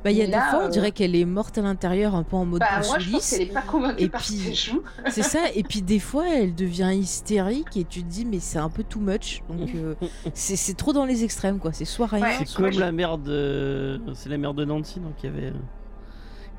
Bah, 0.04 0.10
il 0.10 0.18
y 0.18 0.22
a 0.22 0.26
des 0.26 0.32
fois, 0.32 0.60
on 0.62 0.66
euh, 0.66 0.68
dirait 0.68 0.92
qu'elle 0.92 1.16
est 1.16 1.24
morte 1.24 1.58
à 1.58 1.62
l'intérieur, 1.62 2.14
un 2.14 2.22
peu 2.22 2.36
en 2.36 2.44
mode 2.44 2.60
bah, 2.60 2.80
moi 2.86 2.98
je 2.98 3.10
pense 3.10 3.30
qu'elle 3.30 3.42
est 3.42 3.52
pas 3.52 3.62
convaincue 3.62 4.04
Et 4.04 4.08
par 4.08 4.22
puis-. 4.22 4.56
C'est 5.10 5.22
ça, 5.22 5.40
et 5.54 5.62
puis 5.62 5.82
des 5.82 5.98
fois 5.98 6.28
elle 6.28 6.54
devient 6.54 6.92
hystérique 6.94 7.76
et 7.76 7.84
tu 7.84 8.02
te 8.02 8.08
dis 8.08 8.24
mais 8.24 8.38
c'est 8.40 8.58
un 8.58 8.70
peu 8.70 8.84
too 8.84 9.00
much. 9.00 9.42
Donc 9.48 9.70
euh, 9.74 9.94
c'est 10.34 10.56
c'est 10.56 10.74
trop 10.74 10.92
dans 10.92 11.04
les 11.04 11.24
extrêmes 11.24 11.58
quoi, 11.58 11.72
c'est 11.72 11.84
soit 11.84 12.06
rien, 12.06 12.22
Ouais. 12.22 12.34
C'est 12.38 12.46
soit... 12.46 12.70
comme 12.70 12.80
la 12.80 12.92
mère 12.92 13.18
de. 13.18 14.00
C'est 14.14 14.28
la 14.28 14.38
mère 14.38 14.54
de 14.54 14.64
Nancy, 14.64 15.00
donc 15.00 15.16
qui 15.16 15.26
avait. 15.26 15.52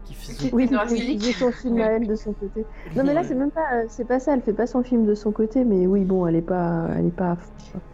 Qui 0.10 0.16
fait 0.16 0.34
son- 0.50 0.56
Oui, 0.56 0.68
il 0.72 1.20
faisait 1.20 1.34
son 1.34 1.52
film 1.52 1.80
à 1.82 1.86
elle 1.92 2.08
de 2.08 2.16
son 2.16 2.34
côté. 2.34 2.66
Non 2.96 3.04
mais 3.04 3.14
là 3.14 3.24
c'est 3.24 3.36
même 3.36 3.52
pas, 3.52 3.62
euh, 3.74 3.84
c'est 3.90 4.06
pas 4.08 4.20
ça. 4.20 4.34
Elle 4.34 4.42
fait 4.42 4.54
pas 4.54 4.66
son 4.66 4.82
film 4.84 5.06
de 5.06 5.14
son 5.14 5.32
côté, 5.32 5.64
mais 5.64 5.86
oui 5.86 6.04
bon, 6.04 6.26
elle 6.26 6.36
est 6.36 6.42
pas, 6.42 6.88
elle 6.98 7.06
est 7.08 7.16
pas. 7.16 7.38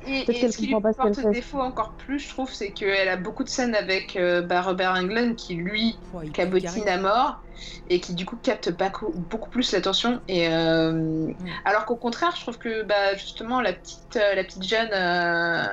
Et, 0.08 0.24
Peut-être 0.24 0.30
et 0.30 0.40
qu'elle 0.40 0.54
ce 0.54 0.58
qui 0.58 0.68
lui 0.68 0.72
porte 0.80 0.96
qu'elle 1.02 1.14
fait. 1.14 1.32
défaut 1.32 1.60
encore 1.60 1.92
plus, 1.98 2.20
je 2.20 2.30
trouve, 2.30 2.50
c'est 2.52 2.70
qu'elle 2.72 3.10
a 3.10 3.18
beaucoup 3.18 3.44
de 3.44 3.50
scènes 3.50 3.76
avec 3.76 4.16
euh, 4.16 4.42
bah, 4.42 4.62
Robert 4.62 4.92
Englund 4.94 5.36
qui 5.36 5.56
lui 5.56 5.98
cabotine 6.34 6.88
à 6.88 6.98
mort 6.98 7.42
et 7.90 8.00
qui 8.00 8.14
du 8.14 8.26
coup 8.26 8.38
capte 8.42 8.70
beaucoup, 8.72 9.12
beaucoup 9.30 9.50
plus 9.50 9.72
l'attention. 9.74 10.22
Et 10.30 10.48
euh, 10.50 11.28
alors 11.66 11.86
qu'au 11.86 11.96
contraire, 11.98 12.34
je 12.38 12.42
trouve 12.42 12.58
que 12.58 12.84
bah, 12.84 13.16
justement 13.16 13.60
la 13.60 13.74
petite, 13.74 14.16
euh, 14.18 14.36
la 14.36 14.44
petite 14.46 14.64
jeune 14.64 14.90
euh, 14.94 15.64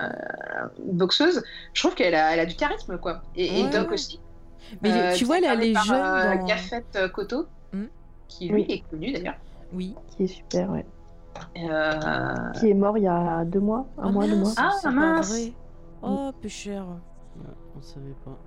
boxeuse, 0.86 1.42
je 1.74 1.82
trouve 1.82 1.94
qu'elle 1.94 2.14
a, 2.14 2.32
elle 2.32 2.40
a 2.40 2.46
du 2.46 2.56
charisme 2.56 2.98
quoi. 2.98 3.22
Et, 3.36 3.60
et 3.60 3.64
Ouais, 3.64 3.70
Doc 3.70 3.88
ouais. 3.88 3.94
aussi. 3.94 4.18
Mais 4.82 4.90
Euh, 4.92 5.14
tu 5.14 5.24
vois 5.24 5.40
là 5.40 5.54
les 5.54 5.72
par, 5.72 5.84
jeunes 5.84 5.96
euh, 5.96 6.36
dans- 6.38 6.46
Gafet 6.46 6.84
euh, 6.96 7.08
Koto, 7.08 7.46
Hmm. 7.72 7.86
qui 8.28 8.48
lui 8.48 8.54
Oui. 8.54 8.66
est 8.68 8.90
connu 8.90 9.12
d'ailleurs. 9.12 9.36
Oui. 9.72 9.94
Qui 10.16 10.24
est 10.24 10.26
super, 10.28 10.70
ouais. 10.70 10.84
Euh, 11.56 12.52
Qui 12.60 12.68
est 12.70 12.74
mort 12.74 12.98
il 12.98 13.04
y 13.04 13.08
a 13.08 13.44
deux 13.44 13.60
mois, 13.60 13.86
un 13.98 14.08
Oh 14.08 14.12
mois, 14.12 14.26
deux 14.26 14.36
mois. 14.36 14.52
Ah, 14.56 14.90
mince. 14.90 15.30
vrai. 15.30 15.52
Oh 16.02 16.30
peu 16.40 16.48
cher. 16.48 16.84
Ouais, 16.86 17.46
on 17.76 17.80
savait 17.82 18.14
pas. 18.24 18.38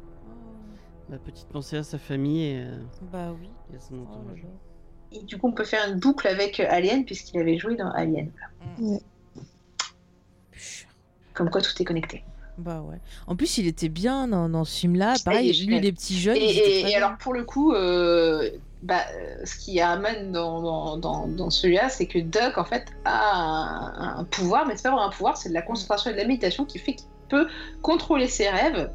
La 1.10 1.18
petite 1.18 1.48
pensée 1.48 1.78
à 1.78 1.84
sa 1.84 1.98
famille 1.98 2.44
et, 2.46 2.62
euh, 2.64 2.78
Bah 3.12 3.32
oui. 3.40 3.50
et 3.74 3.78
à 3.78 3.80
son 3.80 3.96
Oh 3.96 4.02
entourage. 4.14 4.46
Et 5.12 5.24
du 5.24 5.38
coup, 5.38 5.48
on 5.48 5.52
peut 5.52 5.64
faire 5.64 5.88
une 5.92 6.00
boucle 6.00 6.28
avec 6.28 6.60
Alien 6.60 7.06
puisqu'il 7.06 7.40
avait 7.40 7.58
joué 7.58 7.76
dans 7.76 7.90
Alien. 7.92 8.32
Cher. 10.52 10.90
Comme 11.34 11.50
quoi, 11.50 11.62
tout 11.62 11.72
est 11.80 11.86
connecté. 11.86 12.24
Bah 12.58 12.82
ouais. 12.82 12.98
En 13.28 13.36
plus 13.36 13.58
il 13.58 13.68
était 13.68 13.90
bien 13.90 14.28
dans, 14.28 14.48
dans 14.50 14.64
ce 14.66 14.80
film 14.80 14.96
là. 14.96 15.14
Il 15.18 15.24
Pareil, 15.24 15.50
est 15.50 15.66
lui 15.66 15.80
les 15.80 15.92
petits 15.92 16.18
jeunes. 16.20 16.38
Et, 16.38 16.40
et- 16.50 16.90
et 16.90 16.96
alors, 16.96 17.18
pour 17.18 17.34
le 17.34 17.44
coup, 17.44 17.74
euh, 17.74 18.50
bah, 18.84 19.02
euh, 19.14 19.46
ce 19.46 19.58
qui 19.58 19.82
amène 19.82 20.32
dans, 20.32 20.62
dans, 20.62 20.98
dans, 20.98 21.28
dans 21.28 21.50
celui-là, 21.50 21.90
c'est 21.90 22.06
que 22.06 22.20
Doc, 22.20 22.58
en 22.58 22.64
fait, 22.64 22.86
a 23.04 23.36
un, 23.36 24.20
un 24.20 24.24
pouvoir, 24.26 24.66
mais 24.68 24.76
c'est 24.78 24.84
pas 24.84 24.92
vraiment 24.92 25.08
un 25.08 25.12
pouvoir, 25.12 25.36
c'est 25.38 25.50
de 25.50 25.54
la 25.54 25.62
concentration 25.64 26.12
et 26.12 26.14
de 26.14 26.20
la 26.20 26.26
méditation 26.28 26.66
qui 26.66 26.80
fait 26.80 26.94
qu'il 26.94 27.08
peut 27.30 27.48
contrôler 27.82 28.28
ses 28.28 28.48
rêves. 28.50 28.90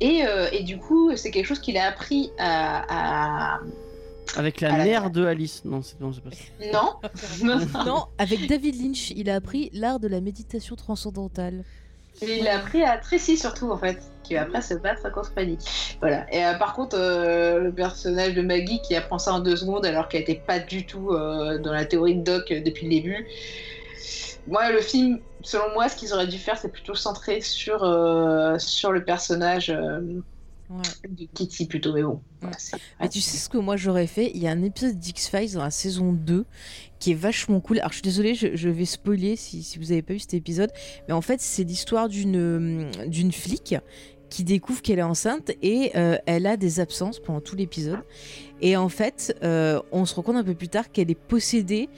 Et, 0.00 0.26
euh, 0.26 0.48
et 0.52 0.62
du 0.64 0.78
coup, 0.78 1.14
c'est 1.16 1.30
quelque 1.30 1.46
chose 1.46 1.60
qu'il 1.60 1.76
a 1.78 1.86
appris 1.86 2.30
à. 2.38 3.54
à- 3.56 3.60
Avec 4.36 4.60
la 4.60 4.74
À 4.74 4.78
la- 4.78 4.84
mère 4.84 5.10
de 5.10 5.24
Alice. 5.24 5.62
Non, 5.64 5.82
c'est 5.82 6.00
non, 6.00 6.12
c'est 6.12 6.22
pas 6.22 6.30
ça. 6.30 6.72
Non 6.72 6.94
Non, 7.86 8.04
avec 8.18 8.48
David 8.48 8.82
Lynch, 8.82 9.10
il 9.12 9.30
a 9.30 9.36
appris 9.36 9.70
l'art 9.72 10.00
de 10.00 10.08
la 10.08 10.20
méditation 10.20 10.74
transcendantale. 10.74 11.62
Il 12.22 12.46
a 12.48 12.58
appris 12.58 12.82
à 12.82 12.96
Tracy 12.98 13.36
surtout 13.36 13.70
en 13.70 13.76
fait, 13.76 14.00
qui 14.22 14.34
va 14.34 14.42
après 14.42 14.62
se 14.62 14.74
battre 14.74 15.10
contre 15.12 15.32
Freddy. 15.32 15.58
Voilà. 16.00 16.32
Et 16.32 16.44
euh, 16.44 16.54
par 16.54 16.74
contre, 16.74 16.96
euh, 16.98 17.58
le 17.58 17.72
personnage 17.72 18.34
de 18.34 18.42
Maggie 18.42 18.80
qui 18.82 18.94
apprend 18.94 19.18
ça 19.18 19.34
en 19.34 19.40
deux 19.40 19.56
secondes 19.56 19.84
alors 19.84 20.08
qu'elle 20.08 20.22
était 20.22 20.34
pas 20.46 20.58
du 20.58 20.86
tout 20.86 21.10
euh, 21.10 21.58
dans 21.58 21.72
la 21.72 21.84
théorie 21.84 22.16
de 22.16 22.22
Doc 22.22 22.48
depuis 22.50 22.86
le 22.86 22.90
début. 22.94 23.26
Moi, 24.46 24.70
le 24.72 24.80
film, 24.80 25.20
selon 25.42 25.72
moi, 25.72 25.88
ce 25.88 25.96
qu'ils 25.96 26.12
auraient 26.12 26.26
dû 26.26 26.38
faire, 26.38 26.58
c'est 26.58 26.70
plutôt 26.70 26.94
centré 26.94 27.40
sur, 27.40 27.80
sur 28.58 28.92
le 28.92 29.04
personnage 29.04 29.74
Ouais. 30.70 30.80
de 31.08 31.26
Kitty 31.34 31.66
plutôt. 31.66 31.92
Mais 31.92 32.02
bon, 32.02 32.22
voilà, 32.40 32.56
Mais 32.98 33.08
tu 33.10 33.20
sais 33.20 33.36
ce 33.36 33.50
que 33.50 33.58
moi 33.58 33.76
j'aurais 33.76 34.06
fait? 34.06 34.30
Il 34.34 34.42
y 34.42 34.48
a 34.48 34.50
un 34.50 34.62
épisode 34.62 34.98
d'X-Files 34.98 35.52
dans 35.52 35.62
la 35.62 35.70
saison 35.70 36.12
2 36.12 36.46
qui 37.04 37.10
est 37.10 37.14
vachement 37.14 37.60
cool. 37.60 37.80
Alors 37.80 37.90
je 37.90 37.96
suis 37.96 38.02
désolée, 38.02 38.34
je, 38.34 38.68
vais 38.70 38.86
spoiler 38.86 39.36
si, 39.36 39.76
vous 39.78 39.92
avez 39.92 40.00
pas 40.00 40.14
vu 40.14 40.20
cet 40.20 40.32
épisode. 40.32 40.70
Mais 41.06 41.12
en 41.12 41.20
fait, 41.20 41.38
c'est 41.38 41.62
l'histoire 41.62 42.08
d'une 42.08 42.36
euh, 42.36 43.30
flic 43.30 43.74
qui 44.30 44.42
découvre 44.42 44.80
qu'elle 44.80 44.98
est 45.00 45.02
enceinte 45.02 45.50
et 45.60 45.92
euh, 45.96 46.16
elle 46.24 46.46
a 46.46 46.56
des 46.56 46.80
absences 46.80 47.20
pendant 47.20 47.42
tout 47.42 47.56
l'épisode. 47.56 47.98
Et 48.62 48.78
en 48.78 48.88
fait, 48.88 49.36
euh, 49.44 49.82
on 49.92 50.06
se 50.06 50.14
rend 50.14 50.22
compte 50.22 50.36
un 50.36 50.44
peu 50.44 50.54
plus 50.54 50.70
tard 50.70 50.90
qu'elle 50.92 51.10
est 51.10 51.14
possédée 51.14 51.90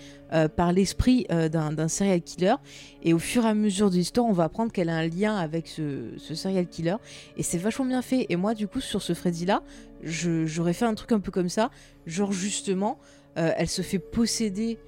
par 0.56 0.72
l'esprit 0.72 1.24
d'un 1.30 1.86
serial 1.86 2.20
killer. 2.20 2.56
Et 3.04 3.14
au 3.14 3.20
fur 3.20 3.44
et 3.44 3.48
à 3.48 3.54
mesure 3.54 3.90
de 3.90 3.94
l'histoire, 3.94 4.26
on 4.26 4.32
va 4.32 4.42
apprendre 4.42 4.72
qu'elle 4.72 4.88
a 4.88 4.96
un 4.96 5.06
lien 5.06 5.36
avec 5.36 5.68
ce, 5.68 6.18
serial 6.18 6.66
killer. 6.66 6.96
Et 7.36 7.44
c'est 7.44 7.58
vachement 7.58 7.84
bien 7.84 8.02
fait. 8.02 8.26
Et 8.28 8.34
moi, 8.34 8.54
du 8.54 8.66
coup, 8.66 8.80
sur 8.80 9.02
ce 9.02 9.14
Freddy-là, 9.14 9.62
j'aurais 10.02 10.72
fait 10.72 10.84
un 10.84 10.94
truc 10.94 11.12
un 11.12 11.20
peu 11.20 11.30
comme 11.30 11.48
ça. 11.48 11.70
Genre, 12.06 12.32
justement, 12.32 12.98
elle 13.36 13.68
se 13.68 13.82
fait 13.82 14.00
posséder 14.00 14.78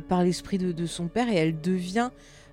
par 0.00 0.22
l'esprit 0.24 0.58
de, 0.58 0.72
de 0.72 0.86
son 0.86 1.08
père 1.08 1.28
et 1.28 1.34
elle 1.36 1.60
devient, 1.60 2.10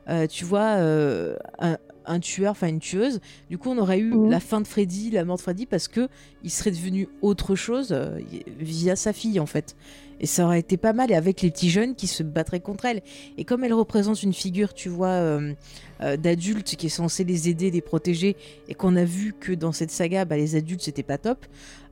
euh, 0.09 0.27
tu 0.27 0.45
vois, 0.45 0.77
euh, 0.77 1.35
un, 1.59 1.77
un 2.05 2.19
tueur, 2.19 2.51
enfin 2.51 2.67
une 2.67 2.79
tueuse. 2.79 3.19
Du 3.49 3.57
coup, 3.57 3.69
on 3.69 3.77
aurait 3.77 3.99
eu 3.99 4.13
Mhm. 4.13 4.29
la 4.29 4.39
fin 4.39 4.59
de 4.61 4.67
Freddy, 4.67 5.11
la 5.11 5.23
mort 5.25 5.37
de 5.37 5.41
Freddy, 5.41 5.65
parce 5.65 5.87
que 5.87 6.09
il 6.43 6.49
serait 6.51 6.71
devenu 6.71 7.07
autre 7.21 7.55
chose 7.55 7.89
euh, 7.91 8.19
via 8.59 8.95
sa 8.95 9.13
fille, 9.13 9.39
en 9.39 9.45
fait. 9.45 9.75
Et 10.19 10.25
ça 10.25 10.45
aurait 10.45 10.59
été 10.59 10.77
pas 10.77 10.93
mal, 10.93 11.11
et 11.11 11.15
avec 11.15 11.41
les 11.41 11.51
petits 11.51 11.69
jeunes 11.69 11.95
qui 11.95 12.07
se 12.07 12.23
battraient 12.23 12.59
contre 12.59 12.85
elle. 12.85 13.01
Et 13.37 13.43
comme 13.43 13.63
elle 13.63 13.73
représente 13.73 14.23
une 14.23 14.33
figure, 14.33 14.73
tu 14.73 14.89
vois, 14.89 15.07
euh, 15.07 15.53
euh, 16.01 16.17
d'adulte 16.17 16.75
qui 16.75 16.87
est 16.87 16.89
censé 16.89 17.23
les 17.23 17.49
aider, 17.49 17.71
les 17.71 17.81
protéger, 17.81 18.35
et 18.67 18.73
qu'on 18.73 18.95
a 18.95 19.03
vu 19.05 19.33
que 19.39 19.51
dans 19.51 19.71
cette 19.71 19.91
saga, 19.91 20.25
bah, 20.25 20.37
les 20.37 20.55
adultes, 20.55 20.81
c'était 20.81 21.03
pas 21.03 21.17
top, 21.17 21.45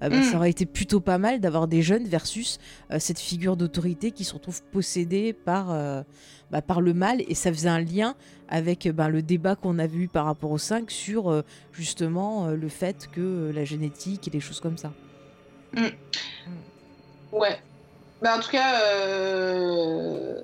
euh, 0.03 0.09
bah, 0.09 0.19
Mm. 0.19 0.23
ça 0.23 0.37
aurait 0.37 0.49
été 0.49 0.65
plutôt 0.65 0.99
pas 0.99 1.17
mal 1.17 1.39
d'avoir 1.39 1.67
des 1.67 1.81
jeunes 1.81 2.05
versus 2.05 2.57
euh, 2.91 2.99
cette 2.99 3.19
figure 3.19 3.57
d'autorité 3.57 4.11
qui 4.11 4.23
se 4.23 4.33
retrouve 4.33 4.61
possédée 4.71 5.33
par, 5.33 5.67
bah, 6.51 6.61
par 6.61 6.81
le 6.81 6.93
mal. 6.93 7.21
Et 7.27 7.35
ça 7.35 7.51
faisait 7.51 7.69
un 7.69 7.81
lien 7.81 8.15
avec 8.49 8.87
bah, 8.89 9.09
le 9.09 9.21
débat 9.21 9.55
qu'on 9.55 9.79
a 9.79 9.87
vu 9.87 10.07
par 10.07 10.25
rapport 10.25 10.51
au 10.51 10.57
5 10.57 10.89
sur 10.91 11.43
justement 11.73 12.47
le 12.47 12.67
fait 12.67 13.07
que 13.11 13.51
la 13.53 13.63
génétique 13.65 14.27
et 14.27 14.31
des 14.31 14.39
choses 14.39 14.59
comme 14.59 14.77
ça. 14.77 14.91
Ouais. 17.31 17.57
Bah, 18.21 18.35
en 18.37 18.39
tout 18.39 18.51
cas, 18.51 18.81
euh... 18.83 20.35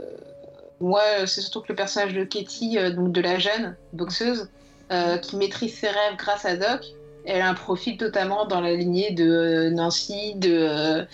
moi, 0.80 1.02
c'est 1.26 1.42
surtout 1.42 1.62
que 1.62 1.68
le 1.70 1.76
personnage 1.76 2.14
de 2.14 2.24
Katie, 2.24 2.78
euh, 2.78 2.92
donc 2.92 3.12
de 3.12 3.22
la 3.22 3.38
jeune 3.40 3.76
boxeuse, 3.94 4.50
euh, 4.92 5.18
qui 5.18 5.36
maîtrise 5.36 5.76
ses 5.78 5.88
rêves 5.88 6.16
grâce 6.18 6.46
à 6.46 6.56
Doc, 6.56 6.82
elle 7.26 7.42
a 7.42 7.50
un 7.50 7.54
profil 7.54 7.98
totalement 7.98 8.46
dans 8.46 8.62
la 8.62 8.74
lignée 8.74 9.12
de 9.12 9.30
euh, 9.30 9.70
Nancy, 9.70 10.34
de, 10.36 10.50
euh, 10.54 11.06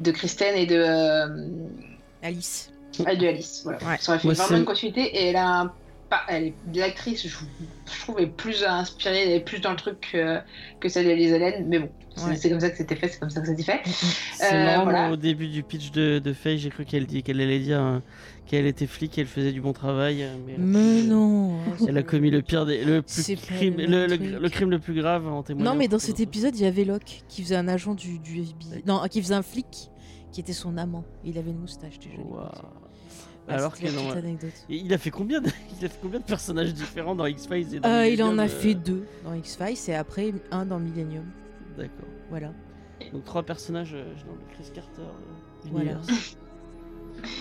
de 0.00 0.10
Kristen 0.10 0.54
et 0.56 0.66
de, 0.66 0.76
euh, 0.76 1.26
Alice. 2.22 2.70
ah, 3.06 3.14
de 3.16 3.26
Alice. 3.26 3.62
Voilà. 3.64 3.78
Ouais. 3.78 3.96
Ça 3.98 4.12
aurait 4.12 4.18
fait 4.20 4.28
Moi, 4.28 4.34
vraiment 4.34 4.58
une 4.58 4.64
continuité 4.66 5.00
et 5.02 5.28
elle 5.30 5.36
a 5.36 5.48
un. 5.48 5.74
pas- 6.10 6.20
Elle 6.28 6.44
est 6.48 6.54
l'actrice, 6.74 7.22
je, 7.26 7.28
je 7.28 8.00
trouve, 8.02 8.20
est 8.20 8.26
plus 8.26 8.62
inspirée, 8.62 9.22
elle 9.22 9.32
est 9.32 9.40
plus 9.40 9.60
dans 9.60 9.70
le 9.70 9.76
truc 9.76 10.08
que, 10.12 10.38
que 10.80 10.88
celle 10.90 11.06
d'Elise 11.06 11.32
Allen, 11.32 11.64
mais 11.66 11.78
bon, 11.78 11.88
Ouais. 12.16 12.36
c'est 12.36 12.48
comme 12.50 12.60
ça 12.60 12.70
que 12.70 12.76
c'était 12.76 12.96
fait, 12.96 13.08
c'est 13.08 13.18
comme 13.18 13.30
ça 13.30 13.40
que 13.40 13.46
c'était 13.48 13.62
fait. 13.62 13.80
C'est 14.36 14.52
Euh, 14.54 14.78
voilà. 14.82 15.10
au 15.12 15.16
début 15.16 15.48
du 15.48 15.62
pitch 15.62 15.90
de, 15.90 16.18
de 16.18 16.32
Faye, 16.32 16.58
j'ai 16.58 16.70
cru 16.70 16.84
qu'elle 16.84 17.06
qu'elle 17.06 17.40
allait 17.40 17.58
dire 17.60 17.80
euh, 17.82 17.98
qu'elle 18.46 18.66
était 18.66 18.86
flic, 18.86 19.10
qu'elle 19.12 19.26
faisait 19.26 19.52
du 19.52 19.60
bon 19.60 19.72
travail. 19.72 20.22
euh, 20.22 20.36
Mais, 20.58 21.02
non. 21.02 21.56
Elle 21.88 21.96
a 21.98 22.02
commis 22.02 22.30
le 22.30 22.42
pire 22.42 22.66
des, 22.66 22.84
le 22.84 23.02
plus 23.02 23.36
crime, 23.36 23.76
le 23.78 23.86
le, 23.86 23.90
même 23.90 24.10
le- 24.10 24.16
truc. 24.18 24.42
le 24.42 24.48
crime 24.48 24.70
le 24.70 24.78
plus 24.78 24.94
grave 24.94 25.26
en 25.26 25.42
témoignant. 25.42 25.72
Non, 25.72 25.76
mais 25.78 25.88
dans 25.88 25.98
cet 25.98 26.20
épisode, 26.20 26.54
il 26.56 26.62
y 26.62 26.66
avait 26.66 26.84
Locke 26.84 27.22
qui 27.28 27.42
faisait 27.42 27.56
un 27.56 27.68
agent 27.68 27.94
du, 27.94 28.18
du 28.18 28.40
FBI. 28.42 28.82
Non, 28.86 29.02
qui 29.10 29.20
faisait 29.22 29.34
un 29.34 29.42
flic 29.42 29.90
qui 30.32 30.40
était 30.40 30.52
son 30.52 30.76
amant. 30.76 31.04
Il 31.24 31.38
avait 31.38 31.50
une 31.50 31.60
moustache 31.60 31.98
déjà. 31.98 32.18
Ouais, 32.18 33.54
Alors 33.54 33.74
que 33.76 33.84
non, 33.86 34.04
petite 34.08 34.16
anecdote. 34.24 34.52
Il 34.68 34.92
a 34.94 34.98
fait 34.98 35.10
combien 35.10 35.40
de, 35.40 35.48
il 35.80 35.84
a 35.84 35.88
fait 35.88 35.98
combien 36.00 36.18
de 36.20 36.24
personnages 36.24 36.72
différents 36.74 37.14
dans 37.14 37.26
X-Files 37.26 37.74
et 37.74 37.80
dans 37.80 37.88
Euh, 37.88 38.06
il 38.08 38.22
en 38.22 38.38
a 38.38 38.44
euh, 38.44 38.48
fait 38.48 38.74
deux 38.74 39.04
dans 39.24 39.34
X-Files 39.34 39.76
et 39.88 39.94
après 39.94 40.32
un 40.50 40.64
dans 40.64 40.78
Millennium. 40.78 41.24
D'accord. 41.76 42.06
Voilà. 42.30 42.48
Donc 43.12 43.24
trois 43.24 43.42
personnages 43.42 43.94
euh, 43.94 44.04
dans 44.26 44.32
le 44.34 44.54
Chris 44.54 44.70
Carter 44.74 45.00
euh, 45.00 45.68
Voilà. 45.70 45.90
universe. 45.92 46.36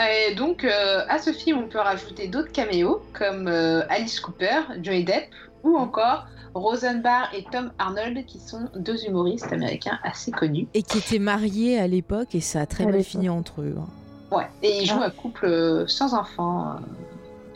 Et 0.00 0.34
donc, 0.34 0.64
euh, 0.64 1.04
à 1.08 1.18
ce 1.18 1.32
film, 1.32 1.58
on 1.58 1.68
peut 1.68 1.78
rajouter 1.78 2.28
d'autres 2.28 2.52
caméos, 2.52 3.02
comme 3.12 3.48
euh, 3.48 3.82
Alice 3.90 4.18
Cooper, 4.20 4.60
Johnny 4.82 5.04
Depp, 5.04 5.28
ou 5.62 5.76
encore 5.76 6.26
Rosenbar 6.54 7.28
et 7.34 7.44
Tom 7.52 7.70
Arnold, 7.78 8.24
qui 8.24 8.38
sont 8.40 8.68
deux 8.76 9.04
humoristes 9.04 9.52
américains 9.52 9.98
assez 10.02 10.30
connus. 10.30 10.68
Et 10.72 10.82
qui 10.82 10.98
étaient 10.98 11.18
mariés 11.18 11.78
à 11.78 11.86
l'époque 11.86 12.34
et 12.34 12.40
ça 12.40 12.62
a 12.62 12.66
très 12.66 12.86
mal 12.86 13.02
fini 13.04 13.28
entre 13.28 13.60
eux. 13.60 13.76
hein. 13.78 13.86
Ouais. 14.34 14.46
Et 14.62 14.80
ils 14.82 14.86
jouent 14.86 15.00
Ah. 15.02 15.06
un 15.06 15.10
couple 15.10 15.84
sans 15.86 16.14
enfants, 16.14 16.70
euh, 16.72 16.76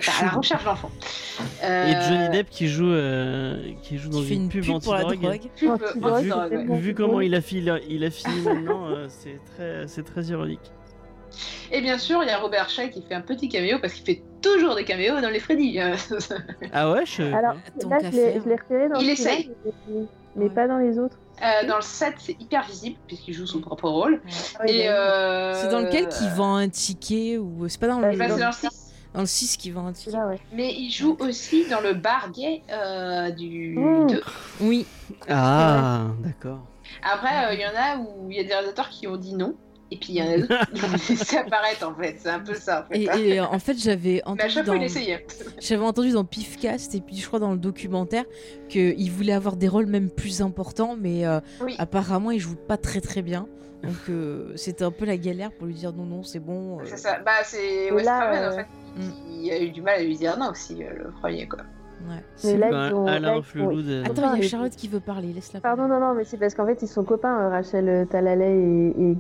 enfin, 0.00 0.22
à 0.26 0.30
la 0.30 0.36
recherche 0.36 0.64
d'enfants. 0.64 0.90
Et 1.62 1.66
Euh, 1.66 2.08
Johnny 2.08 2.28
Depp 2.30 2.50
qui 2.50 2.68
joue, 2.68 2.90
euh, 2.90 3.56
qui 3.82 3.98
joue 3.98 4.10
dans 4.10 4.18
Qui 4.20 4.26
fait 4.26 4.34
une 4.34 4.48
pub, 4.48 4.68
anti-drogue. 4.70 5.40
pub, 5.56 5.70
Anti-drogue, 6.04 6.52
euh, 6.54 6.62
Vu, 6.62 6.68
ouais. 6.70 6.78
vu 6.78 6.94
comment 6.94 7.20
il 7.20 7.34
a, 7.34 7.40
fini, 7.40 7.68
il 7.88 8.04
a 8.04 8.10
fini 8.10 8.40
maintenant, 8.42 8.86
euh, 8.88 9.06
c'est 9.08 9.40
très, 9.54 9.86
c'est 9.88 10.02
très 10.04 10.22
ironique. 10.24 10.72
Et 11.72 11.80
bien 11.80 11.98
sûr, 11.98 12.22
il 12.22 12.28
y 12.28 12.30
a 12.30 12.38
Robert 12.38 12.68
Shaw 12.70 12.88
qui 12.90 13.02
fait 13.02 13.14
un 13.14 13.20
petit 13.20 13.48
caméo 13.48 13.78
parce 13.80 13.94
qu'il 13.94 14.04
fait 14.04 14.22
toujours 14.40 14.76
des 14.76 14.84
caméos 14.84 15.20
dans 15.20 15.30
les 15.30 15.40
Freddy. 15.40 15.78
Ah 16.72 16.92
ouais, 16.92 17.04
je. 17.06 17.22
Alors 17.22 17.54
là, 17.54 17.98
je 18.02 18.04
l'ai 18.04 18.32
faire. 18.32 18.42
je 18.44 18.48
l'ai 18.48 18.56
repéré 18.56 18.88
dans 18.88 19.00
Il 19.00 19.10
essaye. 19.10 19.50
mais, 19.64 19.72
mais 20.36 20.44
Ouais. 20.44 20.50
pas 20.50 20.68
dans 20.68 20.78
les 20.78 20.98
autres. 20.98 21.16
euh, 21.42 21.66
dans 21.68 21.76
le 21.76 21.82
7, 21.82 22.14
c'est 22.18 22.40
hyper 22.40 22.64
visible 22.66 22.96
puisqu'il 23.08 23.32
joue 23.34 23.46
son 23.46 23.60
propre 23.60 23.88
rôle. 23.88 24.20
Ah 24.60 24.64
Et 24.68 24.86
bah 24.86 24.92
euh, 24.92 25.54
C'est 25.56 25.68
dans 25.70 25.80
lequel 25.80 26.08
qui 26.08 26.28
vend 26.36 26.56
un 26.56 26.68
ticket 26.68 27.38
ou 27.38 27.68
c'est 27.68 27.80
pas 27.80 27.88
dans 27.88 27.98
le, 28.00 28.16
Bah, 28.16 28.24
c'est 28.28 28.28
dans, 28.28 28.38
dans 28.38 28.46
le 28.46 28.52
6. 28.52 28.83
Dans 29.14 29.20
le 29.20 29.26
6 29.26 29.56
qui 29.56 29.70
vend 29.70 29.86
un 29.86 29.92
ticket. 29.92 30.16
ouais. 30.18 30.38
Mais 30.52 30.72
il 30.74 30.90
joue 30.90 31.16
aussi 31.20 31.66
dans 31.68 31.80
le 31.80 31.94
bar 31.94 32.30
gay 32.32 32.62
euh, 32.70 33.30
du 33.30 33.76
Mmh. 33.78 34.06
2. 34.08 34.22
Oui. 34.60 34.86
Ah, 35.28 36.08
d'accord. 36.20 36.60
Après, 37.02 37.46
euh, 37.46 37.54
il 37.54 37.60
y 37.60 37.64
en 37.66 37.70
a 37.76 37.98
où 37.98 38.30
il 38.30 38.36
y 38.36 38.40
a 38.40 38.44
des 38.44 38.52
réalisateurs 38.52 38.88
qui 38.90 39.06
ont 39.06 39.16
dit 39.16 39.34
non. 39.34 39.54
Et 39.90 39.96
puis 39.98 40.14
il 40.14 40.16
y 40.16 40.22
en 40.22 40.26
a 40.32 40.38
d'autres 40.38 40.72
qui 40.72 40.84
ont 40.84 40.90
laissé 40.92 41.36
apparaître 41.36 41.86
en 41.86 41.94
fait. 41.94 42.16
C'est 42.18 42.30
un 42.30 42.40
peu 42.40 42.54
ça 42.54 42.84
en 42.84 42.92
fait. 42.92 42.98
Et, 43.00 43.34
et, 43.34 43.40
euh, 43.40 43.44
en 43.46 43.58
fait, 43.58 43.78
j'avais 43.78 44.22
entendu 44.24 44.62
dans, 44.64 44.74
j'avais 45.60 45.84
entendu 45.84 46.10
dans 46.12 46.24
Pifcast 46.24 46.94
et 46.94 47.00
puis 47.00 47.16
je 47.16 47.26
crois 47.26 47.38
dans 47.38 47.52
le 47.52 47.58
documentaire 47.58 48.24
qu'il 48.68 49.10
voulait 49.12 49.34
avoir 49.34 49.56
des 49.56 49.68
rôles 49.68 49.86
même 49.86 50.10
plus 50.10 50.40
importants, 50.42 50.96
mais 50.98 51.26
euh, 51.26 51.38
Oui. 51.60 51.76
apparemment 51.78 52.30
il 52.32 52.40
joue 52.40 52.56
pas 52.56 52.76
très 52.78 53.00
très 53.00 53.22
bien. 53.22 53.46
Donc 53.86 53.96
euh, 54.10 54.52
c'était 54.56 54.84
un 54.84 54.90
peu 54.90 55.04
la 55.04 55.16
galère 55.16 55.50
pour 55.52 55.66
lui 55.66 55.74
dire 55.74 55.92
non 55.92 56.04
non 56.04 56.22
c'est 56.22 56.40
bon. 56.40 56.78
euh, 56.78 56.82
C'est 56.84 56.96
ça. 56.98 57.18
Bah, 57.24 57.32
c'est 57.44 57.86
Et 57.86 57.92
Wes 57.92 58.04
là, 58.04 58.20
Craven 58.20 58.42
euh, 58.42 58.50
en 58.52 58.56
fait. 58.56 58.66
Mm. 58.96 59.10
qui 59.42 59.50
a 59.52 59.62
eu 59.62 59.70
du 59.70 59.82
mal 59.82 60.00
à 60.00 60.02
lui 60.04 60.16
dire 60.16 60.36
non 60.38 60.50
aussi, 60.50 60.82
euh, 60.84 60.90
le 61.04 61.10
premier 61.20 61.46
quoi. 61.48 61.60
ouais. 62.08 62.22
C'est 62.36 62.54
ils 62.54 62.62
ont- 62.94 63.06
Alain. 63.06 63.40
Attends, 64.04 64.34
il 64.34 64.42
y 64.42 64.44
a 64.44 64.48
Charlotte 64.48 64.76
qui 64.76 64.88
veut 64.88 65.00
parler, 65.00 65.32
laisse-la 65.32 65.60
Pardon, 65.60 65.88
parler. 65.88 66.00
non, 66.00 66.08
non, 66.08 66.14
mais 66.14 66.24
c'est 66.24 66.36
parce 66.38 66.54
qu'en 66.54 66.66
fait, 66.66 66.80
ils 66.82 66.88
sont 66.88 67.04
copains, 67.04 67.48
Rachel 67.50 68.06
Talalay 68.08 68.56
et, 68.56 69.02
et- 69.02 69.16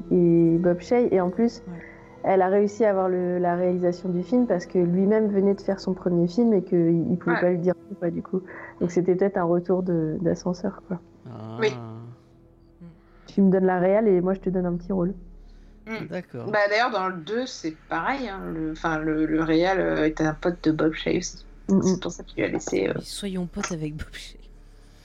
et 0.54 0.58
Bob 0.58 0.80
Shea. 0.80 1.08
Et 1.10 1.20
en 1.20 1.30
plus, 1.30 1.62
Ouais. 1.66 1.74
elle 2.22 2.40
a 2.42 2.48
réussi 2.48 2.84
à 2.84 2.90
avoir 2.90 3.08
le- 3.08 3.38
la 3.38 3.56
réalisation 3.56 4.08
du 4.08 4.22
film 4.22 4.46
parce 4.46 4.66
que 4.66 4.78
lui-même 4.78 5.28
venait 5.28 5.54
de 5.54 5.60
faire 5.60 5.80
son 5.80 5.92
premier 5.94 6.28
film 6.28 6.52
et 6.54 6.62
qu'il 6.62 7.10
ne 7.10 7.16
pouvait 7.16 7.34
Ouais. 7.36 7.40
pas 7.40 7.50
lui 7.50 7.58
dire 7.58 7.74
non, 7.90 7.96
pas 7.96 8.10
du 8.10 8.22
coup. 8.22 8.42
Donc 8.80 8.90
c'était 8.92 9.14
peut-être 9.16 9.36
un 9.38 9.44
retour 9.44 9.82
de- 9.82 10.16
d'ascenseur, 10.20 10.80
quoi. 10.88 11.00
Ah, 11.26 11.56
Oui. 11.60 11.68
Tu 13.34 13.42
me 13.42 13.50
donnes 13.50 13.66
la 13.66 13.80
réelle 13.80 14.06
et 14.08 14.20
moi, 14.20 14.34
je 14.34 14.40
te 14.40 14.50
donne 14.50 14.66
un 14.66 14.76
petit 14.76 14.92
rôle. 14.92 15.12
D'accord. 16.08 16.50
Bah 16.50 16.60
d'ailleurs 16.70 16.90
dans 16.90 17.08
le 17.08 17.16
2 17.20 17.44
c'est 17.44 17.76
pareil. 17.90 18.26
Hein. 18.28 18.40
Le, 18.54 18.72
enfin 18.72 18.98
le, 18.98 19.26
le 19.26 19.42
réal 19.42 19.80
euh, 19.80 20.06
était 20.06 20.24
un 20.24 20.32
pote 20.32 20.64
de 20.64 20.70
Bob. 20.72 20.94
Mm, 20.94 21.18
mm. 21.74 21.82
C'est 21.82 22.00
pour 22.00 22.10
ça 22.10 22.22
qu'il 22.22 22.36
lui 22.38 22.44
a 22.44 22.48
laissé. 22.48 22.88
euh, 22.88 22.94
Soyons 23.02 23.44
potes 23.46 23.70
avec 23.70 23.94
Bob. 23.94 24.06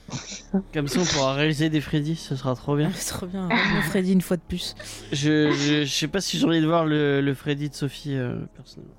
Comme 0.74 0.88
ça, 0.88 1.00
on 1.02 1.06
pourra 1.06 1.34
réaliser 1.34 1.70
des 1.70 1.82
Freddy, 1.82 2.16
ce 2.16 2.36
sera 2.36 2.56
trop 2.56 2.76
bien. 2.78 2.92
C'est 2.96 3.14
trop 3.14 3.26
bien, 3.28 3.50
mon 3.50 3.82
Freddy 3.82 4.14
une 4.14 4.22
fois 4.22 4.38
de 4.38 4.42
plus. 4.42 4.74
Je, 5.12 5.52
je, 5.52 5.84
je 5.84 5.94
sais 5.94 6.08
pas 6.08 6.22
si 6.22 6.38
j'ai 6.40 6.46
envie 6.46 6.62
de 6.62 6.66
voir 6.66 6.86
le, 6.86 7.20
le 7.22 7.34
Freddy 7.34 7.70
de 7.70 7.76
Sophie, 7.76 8.16
euh, 8.16 8.40
personnellement. 8.56 8.94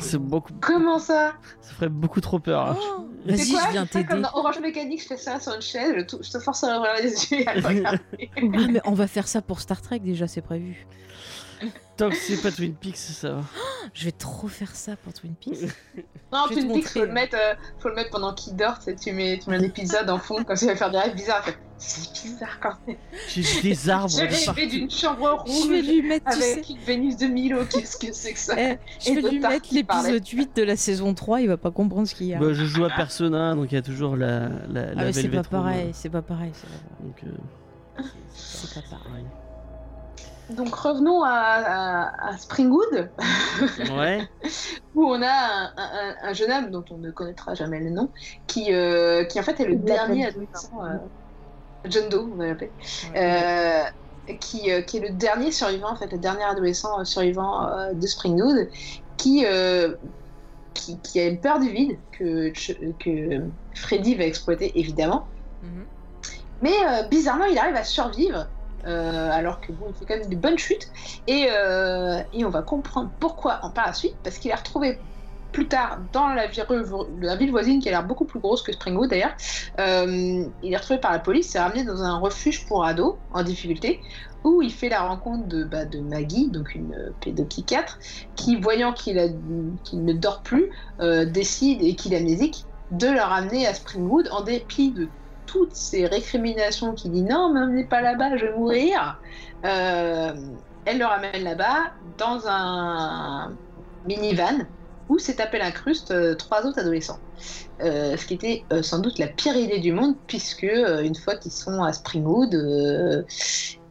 C'est 0.00 0.18
beaucoup, 0.18 0.52
Comment 0.60 0.98
ça 0.98 1.34
ça 1.60 1.72
ferait 1.74 1.88
beaucoup 1.88 2.20
trop 2.20 2.38
peur. 2.38 2.78
Oh, 2.78 3.08
Vas-y, 3.24 3.38
je 3.38 3.44
viens 3.44 3.66
fais 3.66 3.74
ça 3.74 3.86
t'aider. 3.86 4.04
Comme 4.08 4.22
dans 4.22 4.34
Orange 4.34 4.60
Mécanique, 4.60 5.02
je 5.02 5.06
fais 5.06 5.16
ça 5.16 5.40
sur 5.40 5.54
une 5.54 5.62
chaise, 5.62 5.94
je, 5.96 6.30
te 6.30 6.38
force 6.38 6.62
à 6.64 6.78
ouvrir 6.78 6.92
les 7.02 7.10
yeux 7.10 7.40
et 7.40 7.46
à 7.46 7.54
le 7.54 7.60
regarder. 7.66 8.30
Ah, 8.36 8.40
mais 8.70 8.80
on 8.84 8.92
va 8.92 9.06
faire 9.06 9.26
ça 9.26 9.42
pour 9.42 9.60
Star 9.60 9.80
Trek 9.80 10.00
déjà, 10.00 10.26
c'est 10.26 10.42
prévu. 10.42 10.86
Tant 11.96 12.10
que 12.10 12.16
c'est 12.16 12.42
pas 12.42 12.50
Twin 12.52 12.74
Peaks, 12.74 12.96
ça 12.96 13.32
va. 13.32 13.40
Je 13.94 14.04
vais 14.04 14.12
trop 14.12 14.48
faire 14.48 14.74
ça 14.76 14.96
pour 14.96 15.12
Twin 15.14 15.34
Peaks. 15.34 15.70
Non, 16.32 16.46
Twin 16.48 16.66
Peaks, 16.66 16.66
montrer. 16.68 17.00
faut 17.00 17.06
le 17.06 17.12
mettre, 17.12 17.36
euh, 17.36 17.54
faut 17.78 17.88
le 17.88 17.94
mettre 17.94 18.10
pendant 18.10 18.34
qu'il 18.34 18.56
dort. 18.56 18.78
tu 18.78 18.86
sais, 18.86 18.96
Tu 18.96 19.12
mets, 19.12 19.38
tu 19.38 19.48
mets 19.48 19.56
un 19.56 19.62
épisode 19.62 20.10
en 20.10 20.18
fond, 20.18 20.42
comme 20.42 20.56
ça 20.56 20.66
il 20.66 20.70
va 20.70 20.76
faire 20.76 20.90
des 20.90 20.98
rêves 20.98 21.14
bizarres. 21.14 21.44
C'est 21.78 22.10
bizarre 22.24 22.58
quand 22.60 22.74
même. 22.86 22.96
J'ai 23.28 23.42
vu 23.42 23.62
des 23.62 23.88
arbres 23.88 24.08
J'ai 24.10 24.26
rêvé 24.26 24.66
d'une 24.66 24.90
chambre 24.90 25.44
Je 25.46 25.68
vais 25.68 25.80
rouge 25.80 25.88
lui 25.88 26.02
mettre, 26.02 26.30
tu 26.32 26.38
sais, 26.40 26.52
avec 26.52 26.68
une 26.68 26.78
Vénus 26.78 27.16
de 27.16 27.26
Milo. 27.26 27.64
Qu'est-ce 27.70 27.96
que 27.96 28.12
c'est 28.12 28.32
que 28.32 28.38
ça 28.38 28.54
eh, 28.58 28.76
je 29.00 29.10
Et 29.10 29.14
vais 29.14 29.30
lui 29.30 29.38
mettre 29.38 29.68
l'épisode 29.72 30.26
8 30.26 30.56
de 30.56 30.62
la 30.64 30.76
saison 30.76 31.14
3, 31.14 31.42
il 31.42 31.48
va 31.48 31.56
pas 31.56 31.70
comprendre 31.70 32.08
ce 32.08 32.14
qu'il 32.14 32.26
y 32.26 32.34
a. 32.34 32.38
Bah, 32.40 32.52
je 32.52 32.64
joue 32.64 32.84
à 32.84 32.90
Persona, 32.90 33.54
donc 33.54 33.70
il 33.70 33.76
y 33.76 33.78
a 33.78 33.82
toujours 33.82 34.16
la, 34.16 34.48
la, 34.68 34.86
la 34.86 34.90
ah 34.96 35.04
mais 35.04 35.12
c'est 35.12 35.28
pas 35.28 35.42
pareil, 35.44 35.90
c'est 35.92 36.10
pas 36.10 36.22
pareil, 36.22 36.50
c'est 36.54 36.66
pas 36.66 36.78
pareil. 36.88 37.04
Donc, 37.04 37.24
euh, 37.24 38.02
C'est 38.34 38.74
pas 38.74 38.96
pareil. 38.96 39.24
Donc 40.50 40.74
revenons 40.74 41.22
à, 41.22 41.30
à- 41.30 42.28
à 42.28 42.38
Springwood, 42.38 43.12
Ouais. 43.90 44.26
où 44.94 45.04
on 45.04 45.20
a 45.22 45.26
un, 45.28 45.72
un- 45.76 46.14
un 46.22 46.32
jeune 46.32 46.52
homme 46.52 46.70
dont 46.70 46.84
on 46.90 46.98
ne 46.98 47.10
connaîtra 47.10 47.54
jamais 47.54 47.80
le 47.80 47.90
nom, 47.90 48.12
qui, 48.46 48.72
euh, 48.72 49.24
qui 49.24 49.40
en 49.40 49.42
fait 49.42 49.58
est 49.60 49.64
le 49.66 49.76
Black 49.76 49.96
dernier 50.06 50.22
John 50.22 50.30
adolescent. 50.30 50.84
euh, 50.84 51.88
John 51.88 52.08
Doe, 52.08 52.30
on 52.32 52.36
va 52.36 52.46
l'appeler. 52.46 52.74
Euh, 53.16 53.82
qui, 54.40 54.70
euh, 54.72 54.82
qui 54.82 54.96
est 54.98 55.00
le 55.08 55.10
dernier 55.14 55.52
survivant, 55.52 55.90
en 55.90 55.96
fait, 55.96 56.10
le 56.12 56.18
dernier 56.18 56.44
adolescent 56.44 57.00
euh, 57.00 57.04
survivant 57.04 57.68
euh, 57.68 57.92
de 57.92 58.06
Springwood, 58.06 58.68
qui, 59.16 59.44
euh, 59.46 59.94
qui, 60.74 61.00
qui 61.00 61.20
a 61.20 61.26
une 61.26 61.40
peur 61.40 61.58
du 61.58 61.70
vide 61.70 62.00
que, 62.12 62.52
Freddy 63.74 64.14
va 64.14 64.24
exploiter, 64.24 64.78
évidemment. 64.78 65.28
Mhm. 65.62 65.86
Mais 66.62 66.74
euh, 66.88 67.02
bizarrement, 67.08 67.44
il 67.44 67.58
arrive 67.58 67.76
à 67.76 67.84
survivre, 67.84 68.48
euh, 68.86 69.30
alors 69.30 69.60
que 69.60 69.72
bon, 69.72 69.86
il 69.88 69.94
fait 69.94 70.04
quand 70.06 70.18
même 70.18 70.28
des 70.28 70.36
bonnes 70.36 70.58
chutes. 70.58 70.88
Et, 71.26 71.48
euh, 71.50 72.20
et 72.32 72.44
on 72.44 72.50
va 72.50 72.62
comprendre 72.62 73.10
pourquoi 73.18 73.60
en 73.62 73.70
par 73.70 73.86
la 73.86 73.92
suite, 73.92 74.16
parce 74.22 74.38
qu'il 74.38 74.50
est 74.50 74.54
retrouvé 74.54 74.98
plus 75.52 75.68
tard 75.68 76.00
dans 76.12 76.28
la, 76.28 76.46
ville- 76.48 77.50
voisine 77.50 77.80
qui 77.80 77.88
a 77.88 77.92
l'air 77.92 78.04
beaucoup 78.04 78.26
plus 78.26 78.40
grosse 78.40 78.62
que 78.62 78.72
Springwood 78.72 79.08
d'ailleurs. 79.08 79.34
Euh, 79.80 80.44
il 80.62 80.72
est 80.72 80.76
retrouvé 80.76 80.98
par 81.00 81.12
la 81.12 81.18
police, 81.18 81.50
s'est 81.50 81.58
ramené 81.58 81.84
dans 81.84 82.02
un 82.02 82.18
refuge 82.18 82.66
pour 82.66 82.84
ados 82.84 83.16
en 83.30 83.42
difficulté, 83.42 84.02
où 84.44 84.60
il 84.60 84.72
fait 84.72 84.90
la 84.90 85.00
rencontre 85.00 85.48
de, 85.48 85.64
bah, 85.64 85.84
Maggie, 86.02 86.50
donc 86.50 86.74
une 86.74 86.94
pédopsychiatre, 87.20 87.98
qui, 88.34 88.56
voyant 88.56 88.92
qu'il 88.92 89.16
ne 89.16 90.12
dort 90.12 90.42
plus, 90.42 90.70
décide, 91.00 91.82
et 91.82 91.96
qu'il 91.96 92.12
est 92.12 92.18
amnésique, 92.18 92.66
de 92.90 93.08
le 93.08 93.20
ramener 93.20 93.66
à 93.66 93.74
Springwood 93.74 94.28
en 94.30 94.42
dépit 94.42 94.92
de 94.92 95.08
toutes 95.46 95.74
ces 95.74 96.06
récriminations 96.06 96.94
qui 96.94 97.08
dit 97.08 97.22
non, 97.22 97.52
m'amenez 97.52 97.84
pas 97.84 98.00
là-bas, 98.00 98.36
je 98.36 98.46
vais 98.46 98.52
mourir. 98.52 99.20
Euh, 99.64 100.32
elle 100.84 100.98
le 100.98 101.04
ramène 101.04 101.42
là-bas 101.42 101.92
dans 102.18 102.46
un 102.46 103.56
minivan 104.06 104.66
où 105.08 105.18
s'est 105.18 105.36
tapé 105.36 105.58
l'incruste 105.58 106.10
euh, 106.10 106.34
trois 106.34 106.66
autres 106.66 106.80
adolescents. 106.80 107.20
Euh, 107.82 108.16
ce 108.16 108.26
qui 108.26 108.34
était 108.34 108.64
euh, 108.72 108.82
sans 108.82 109.00
doute 109.00 109.18
la 109.18 109.26
pire 109.26 109.56
idée 109.56 109.78
du 109.78 109.92
monde, 109.92 110.14
puisque 110.26 110.62
une 110.62 111.14
fois 111.14 111.36
qu'ils 111.36 111.52
sont 111.52 111.82
à 111.82 111.92
Springwood, 111.92 112.54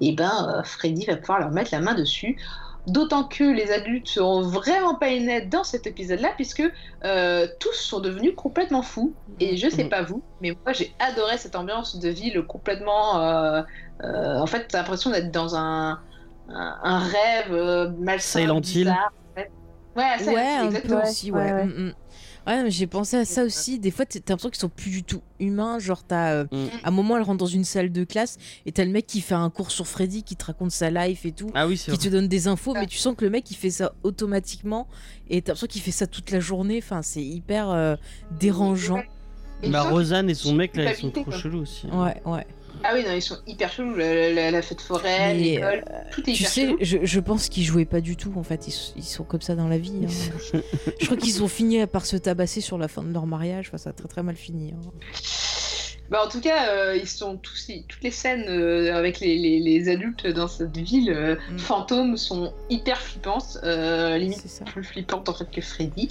et 0.01 0.13
ben, 0.13 0.31
euh, 0.49 0.63
Freddy 0.63 1.05
va 1.05 1.15
pouvoir 1.17 1.39
leur 1.39 1.51
mettre 1.51 1.69
la 1.71 1.79
main 1.79 1.93
dessus. 1.93 2.37
D'autant 2.87 3.23
que 3.23 3.43
les 3.43 3.71
adultes 3.71 4.07
seront 4.07 4.41
vraiment 4.43 4.95
pas 4.95 5.07
honnêtes 5.07 5.49
dans 5.49 5.63
cet 5.63 5.87
épisode-là, 5.87 6.29
puisque 6.35 6.61
euh, 7.03 7.47
tous 7.59 7.73
sont 7.73 7.99
devenus 7.99 8.33
complètement 8.35 8.83
fous. 8.83 9.15
Et 9.39 9.57
je 9.57 9.69
sais 9.69 9.85
Mhm. 9.85 9.89
pas 9.89 10.03
vous, 10.03 10.23
mais 10.39 10.51
moi 10.63 10.73
j'ai 10.73 10.95
adoré 10.99 11.37
cette 11.39 11.55
ambiance 11.55 11.95
de 11.97 12.09
ville 12.09 12.43
complètement. 12.47 13.19
euh, 13.21 13.63
euh, 14.03 14.37
en 14.39 14.45
fait, 14.47 14.67
t'as 14.67 14.79
l'impression 14.79 15.09
d'être 15.09 15.31
dans 15.31 15.55
un, 15.55 15.99
un, 16.49 16.79
un 16.83 16.99
rêve 16.99 17.51
euh, 17.53 17.89
malsain. 17.99 18.41
Silent 18.41 18.61
Hill. 18.61 18.89
en 18.89 19.39
fait. 19.39 19.51
Ouais, 19.95 20.19
Silent 20.19 20.33
Ouais, 20.33 20.55
un 20.57 20.59
peu 20.59 20.65
exactement. 20.67 21.01
aussi, 21.01 21.31
Ouais, 21.31 21.39
ouais. 21.41 21.53
ouais. 21.53 21.65
Mm, 21.65 21.87
mm. 21.89 21.93
Ouais, 22.47 22.61
mais 22.63 22.69
j'ai 22.71 22.85
pensé 22.87 23.17
à 23.17 23.25
ça 23.25 23.43
aussi. 23.43 23.79
Des 23.79 23.89
fois, 23.91 24.05
t'as 24.05 24.19
l'impression 24.29 24.49
qu'ils 24.49 24.59
sont 24.59 24.69
plus 24.69 24.91
du 24.91 25.03
tout 25.03 25.21
humains. 25.39 25.79
Genre, 25.79 26.03
t'as, 26.03 26.31
euh, 26.33 26.43
Mm. 26.51 26.67
à 26.83 26.87
un 26.87 26.91
moment, 26.91 27.17
elle 27.17 27.23
rentre 27.23 27.39
dans 27.39 27.45
une 27.47 27.63
salle 27.63 27.91
de 27.91 28.03
classe 28.03 28.37
et 28.65 28.71
t'as 28.71 28.85
le 28.85 28.91
mec 28.91 29.07
qui 29.07 29.21
fait 29.21 29.33
un 29.35 29.49
cours 29.49 29.71
sur 29.71 29.87
Freddy, 29.87 30.23
qui 30.23 30.35
te 30.35 30.45
raconte 30.45 30.71
sa 30.71 30.89
life 30.91 31.25
et 31.25 31.31
tout, 31.31 31.49
Ah 31.55 31.67
oui, 31.67 31.75
c'est 31.77 31.91
qui 31.91 31.97
vrai. 31.97 32.05
te 32.05 32.11
donne 32.11 32.27
des 32.27 32.47
infos, 32.47 32.73
Ouais. 32.73 32.81
mais 32.81 32.85
tu 32.87 32.97
sens 32.97 33.15
que 33.15 33.25
le 33.25 33.31
mec 33.31 33.49
il 33.49 33.55
fait 33.55 33.69
ça 33.71 33.93
automatiquement 34.03 34.87
et 35.29 35.41
t'as 35.41 35.51
l'impression 35.53 35.67
qu'il 35.67 35.81
fait 35.81 35.91
ça 35.91 36.07
toute 36.07 36.29
la 36.31 36.39
journée. 36.39 36.79
Enfin, 36.83 37.01
c'est 37.01 37.23
hyper 37.23 37.69
euh, 37.71 37.95
dérangeant. 38.39 39.01
Et 39.63 39.69
Bah, 39.69 39.83
Rosanne 39.89 40.29
et 40.29 40.33
son 40.35 40.53
mec 40.53 40.75
là, 40.75 40.91
ils 40.91 40.95
sont 40.97 41.09
trop 41.11 41.31
chelous 41.31 41.61
aussi. 41.61 41.87
Ouais, 41.87 42.21
ouais. 42.25 42.45
Ah 42.83 42.91
oui, 42.93 43.03
non, 43.03 43.13
ils 43.13 43.21
sont 43.21 43.37
hyper 43.47 43.71
chelous. 43.71 43.95
La, 43.95 44.29
la- 44.31 44.51
la 44.51 44.61
fête 44.61 44.81
forêt, 44.81 45.33
Mais, 45.33 45.39
l'école, 45.55 45.83
tout 46.11 46.21
est 46.21 46.33
Tu 46.33 46.41
hyper 46.41 46.49
sais, 46.49 46.61
chelou. 46.67 46.77
je, 46.81 46.97
je 47.03 47.19
pense 47.19 47.49
qu'ils 47.49 47.63
jouaient 47.63 47.85
pas 47.85 48.01
du 48.01 48.15
tout. 48.15 48.33
En 48.35 48.43
fait, 48.43 48.67
ils, 48.67 48.75
ils 48.97 49.03
sont 49.03 49.23
comme 49.23 49.41
ça 49.41 49.55
dans 49.55 49.67
la 49.67 49.77
vie. 49.79 50.05
hein. 50.05 50.59
je 50.99 51.05
crois 51.05 51.17
qu'ils 51.17 51.41
ont 51.43 51.47
fini 51.47 51.85
par 51.87 52.05
se 52.05 52.15
tabasser 52.17 52.61
sur 52.61 52.77
la 52.77 52.87
fin 52.87 53.01
de 53.03 53.11
leur 53.11 53.25
mariage. 53.25 53.67
Enfin, 53.69 53.77
ça 53.77 53.89
a 53.89 53.93
très 53.93 54.07
très 54.07 54.21
mal 54.23 54.35
fini. 54.35 54.73
hein. 54.73 54.89
Bah, 56.11 56.21
en 56.23 56.29
tout 56.29 56.39
cas, 56.39 56.69
euh, 56.69 56.95
ils 56.95 57.07
sont 57.07 57.35
tous, 57.37 57.71
toutes 57.87 58.03
les 58.03 58.11
scènes 58.11 58.45
euh, 58.47 58.93
avec 58.95 59.19
les, 59.19 59.39
les- 59.39 59.59
les 59.59 59.89
adultes 59.89 60.27
dans 60.27 60.47
cette 60.47 60.77
ville 60.77 61.09
euh, 61.09 61.35
Mm. 61.51 61.57
fantôme 61.57 62.17
sont 62.17 62.53
hyper 62.69 63.01
flippantes, 63.01 63.57
euh, 63.63 64.15
limite 64.15 64.37
C'est 64.39 64.47
ça. 64.47 64.65
plus 64.65 64.83
flippantes 64.83 65.27
en 65.29 65.33
fait 65.33 65.49
que 65.49 65.61
Freddy. 65.61 66.09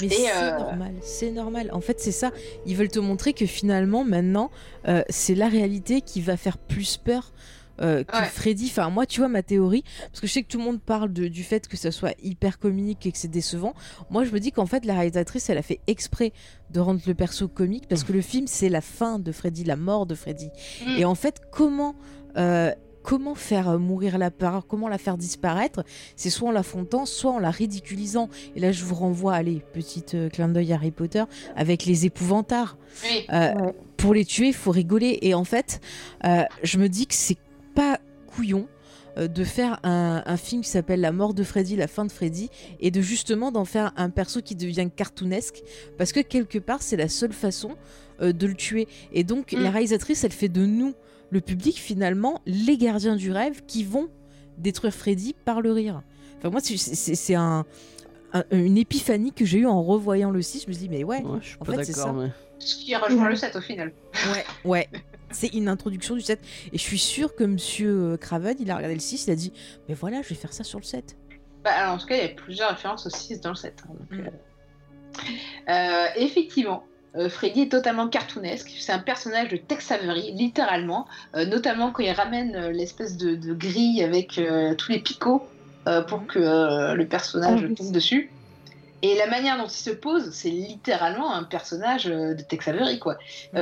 Mais 0.00 0.08
c'est 0.08 0.30
euh, 0.36 0.58
normal, 0.58 0.94
c'est 1.02 1.30
normal. 1.30 1.70
En 1.72 1.80
fait, 1.80 2.00
c'est 2.00 2.12
ça. 2.12 2.30
Ils 2.66 2.76
veulent 2.76 2.88
te 2.90 2.98
montrer 2.98 3.32
que 3.32 3.46
finalement, 3.46 4.04
maintenant, 4.04 4.50
euh, 4.88 5.02
c'est 5.08 5.34
la 5.34 5.48
réalité 5.48 6.00
qui 6.00 6.20
va 6.20 6.36
faire 6.36 6.58
plus 6.58 6.96
peur 6.96 7.32
euh, 7.80 8.04
que 8.04 8.16
Ouais. 8.16 8.24
Freddy. 8.26 8.66
Enfin, 8.66 8.90
moi, 8.90 9.06
tu 9.06 9.20
vois, 9.20 9.28
ma 9.28 9.42
théorie, 9.42 9.82
parce 10.08 10.20
que 10.20 10.26
je 10.26 10.32
sais 10.32 10.42
que 10.42 10.48
tout 10.48 10.58
le 10.58 10.64
monde 10.64 10.80
parle 10.80 11.12
de- 11.12 11.26
du 11.28 11.42
fait 11.42 11.66
que 11.66 11.76
ça 11.76 11.90
soit 11.90 12.14
hyper 12.22 12.58
comique 12.58 13.06
et 13.06 13.12
que 13.12 13.18
c'est 13.18 13.28
décevant. 13.30 13.72
Moi, 14.10 14.24
je 14.24 14.30
me 14.30 14.38
dis 14.40 14.52
qu'en 14.52 14.66
fait, 14.66 14.84
la 14.84 14.92
réalisatrice, 14.94 15.48
elle 15.50 15.58
a 15.58 15.62
fait 15.62 15.80
exprès 15.86 16.32
de 16.70 16.80
rendre 16.80 17.00
le 17.06 17.14
perso 17.14 17.48
comique 17.48 17.88
parce 17.88 18.04
que 18.04 18.12
le 18.12 18.20
film, 18.20 18.46
c'est 18.46 18.68
la 18.68 18.82
fin 18.82 19.18
de 19.18 19.32
Freddy, 19.32 19.64
la 19.64 19.76
mort 19.76 20.04
de 20.06 20.14
Freddy. 20.14 20.50
Mm. 20.86 20.98
Et 20.98 21.04
en 21.06 21.14
fait, 21.14 21.40
comment. 21.50 21.94
euh, 22.36 22.72
Comment 23.02 23.34
faire 23.34 23.68
euh, 23.68 23.78
mourir 23.78 24.18
la 24.18 24.30
peur, 24.30 24.66
comment 24.66 24.88
la 24.88 24.98
faire 24.98 25.16
disparaître, 25.18 25.84
c'est 26.16 26.30
soit 26.30 26.48
en 26.48 26.52
l'affrontant, 26.52 27.04
soit 27.06 27.32
en 27.32 27.38
la 27.38 27.50
ridiculisant. 27.50 28.28
Et 28.56 28.60
là, 28.60 28.72
je 28.72 28.84
vous 28.84 28.94
renvoie, 28.94 29.34
allez, 29.34 29.62
petite 29.72 30.14
euh, 30.14 30.28
clin 30.28 30.48
d'œil 30.48 30.72
Harry 30.72 30.90
Potter, 30.90 31.24
avec 31.56 31.84
les 31.84 32.06
épouvantards. 32.06 32.76
oui. 33.04 33.26
Euh, 33.32 33.52
Ouais. 33.54 33.72
Pour 33.96 34.14
les 34.14 34.24
tuer, 34.24 34.48
il 34.48 34.54
faut 34.54 34.72
rigoler. 34.72 35.18
Et 35.22 35.32
en 35.34 35.44
fait, 35.44 35.80
euh, 36.24 36.42
je 36.64 36.78
me 36.78 36.88
dis 36.88 37.06
que 37.06 37.14
c'est 37.14 37.38
pas 37.74 37.98
couillon 38.26 38.66
de 39.16 39.44
faire 39.44 39.78
un, 39.84 40.22
un 40.24 40.36
film 40.38 40.62
qui 40.62 40.70
s'appelle 40.70 41.00
La 41.02 41.12
mort 41.12 41.34
de 41.34 41.42
Freddy, 41.44 41.76
la 41.76 41.86
fin 41.86 42.04
de 42.06 42.10
Freddy, 42.10 42.48
et 42.80 42.90
de 42.90 43.00
justement 43.02 43.52
d'en 43.52 43.66
faire 43.66 43.92
un 43.96 44.08
perso 44.10 44.40
qui 44.40 44.54
devient 44.56 44.88
cartoonesque, 44.96 45.62
parce 45.98 46.12
que 46.12 46.20
quelque 46.20 46.58
part, 46.58 46.82
c'est 46.82 46.96
la 46.96 47.08
seule 47.08 47.34
façon 47.34 47.76
euh, 48.22 48.32
de 48.32 48.46
le 48.46 48.54
tuer. 48.54 48.88
Et 49.12 49.22
donc, 49.22 49.52
Mm. 49.52 49.58
la 49.62 49.70
réalisatrice, 49.70 50.24
elle 50.24 50.32
fait 50.32 50.48
de 50.48 50.64
nous, 50.64 50.94
le 51.32 51.40
public, 51.40 51.78
finalement, 51.80 52.40
les 52.46 52.76
gardiens 52.76 53.16
du 53.16 53.32
rêve 53.32 53.62
qui 53.66 53.82
vont 53.84 54.08
détruire 54.58 54.92
Freddy 54.94 55.34
par 55.44 55.60
le 55.62 55.72
rire. 55.72 56.02
Enfin, 56.38 56.50
moi, 56.50 56.60
c'est- 56.60 57.34
un, 57.34 57.64
un- 58.34 58.44
une 58.52 58.76
épiphanie 58.76 59.32
que 59.32 59.44
j'ai 59.44 59.58
eue 59.60 59.66
en 59.66 59.82
revoyant 59.82 60.30
le 60.30 60.42
6. 60.42 60.64
Je 60.64 60.68
me 60.68 60.74
dis, 60.74 60.88
mais 60.88 61.02
ouais, 61.04 61.22
Ouais, 61.22 61.38
je 61.40 61.46
suis 61.48 61.56
En 61.60 61.64
pas 61.64 61.72
fait, 61.76 61.84
c'est 61.84 61.92
ça. 61.94 62.04
d'accord, 62.04 62.20
mais. 62.22 62.30
Ce 62.58 62.76
qui 62.76 62.94
rejoint 62.94 63.28
le 63.30 63.34
7 63.36 63.56
au 63.56 63.60
final. 63.60 63.92
Ouais, 64.32 64.44
ouais. 64.64 64.88
C'est 65.30 65.48
une 65.54 65.68
introduction 65.68 66.14
du 66.14 66.20
7. 66.20 66.38
Et 66.72 66.76
je 66.78 66.82
suis 66.82 66.98
sûre 66.98 67.34
que 67.34 67.42
monsieur 67.44 68.12
euh, 68.12 68.16
Craven, 68.18 68.54
il 68.60 68.70
a 68.70 68.76
regardé 68.76 68.94
le 68.94 69.00
6, 69.00 69.26
il 69.26 69.30
a 69.30 69.34
dit 69.34 69.52
Mais 69.88 69.94
voilà, 69.94 70.20
je 70.22 70.28
vais 70.28 70.34
faire 70.34 70.52
ça 70.52 70.62
sur 70.62 70.78
le 70.78 70.84
7. 70.84 71.16
Bah, 71.64 71.70
alors, 71.72 71.94
en 71.94 71.98
tout 71.98 72.06
cas, 72.06 72.16
il 72.16 72.22
y 72.22 72.26
a 72.26 72.34
plusieurs 72.34 72.68
références 72.70 73.06
au 73.06 73.10
6 73.10 73.40
dans 73.40 73.48
le 73.50 73.54
7. 73.56 73.82
hein, 73.88 73.94
donc, 73.98 74.10
Mm. 74.20 74.26
euh, 74.26 75.72
euh, 75.72 76.06
effectivement, 76.16 76.84
euh, 77.16 77.28
Freddy 77.28 77.62
est 77.62 77.68
totalement 77.72 78.08
cartoonesque. 78.08 78.70
C'est 78.78 78.92
un 78.92 78.98
personnage 78.98 79.48
de 79.50 79.56
Tex 79.56 79.90
Avery, 79.90 80.32
littéralement. 80.32 81.06
euh, 81.36 81.44
notamment 81.44 81.90
quand 81.92 82.02
il 82.02 82.10
ramène 82.12 82.54
euh, 82.56 82.70
l'espèce 82.72 83.16
de, 83.16 83.34
de 83.34 83.52
grille 83.54 84.02
avec 84.02 84.38
euh, 84.38 84.74
tous 84.74 84.92
les 84.92 84.98
picots 84.98 85.42
euh, 85.88 86.00
pour 86.02 86.26
que 86.26 86.38
euh, 86.38 86.94
le 86.94 87.06
personnage 87.06 87.66
tombe 87.76 87.92
dessus. 87.92 88.30
Et 89.04 89.16
la 89.16 89.26
manière 89.26 89.56
dont 89.58 89.66
il 89.66 89.70
se 89.70 89.90
pose, 89.90 90.30
c'est 90.30 90.48
littéralement 90.50 91.34
un 91.34 91.42
personnage 91.42 92.04
de 92.04 92.40
Tex 92.48 92.68
Avery, 92.68 93.00
quoi. 93.00 93.16
Bah, 93.52 93.60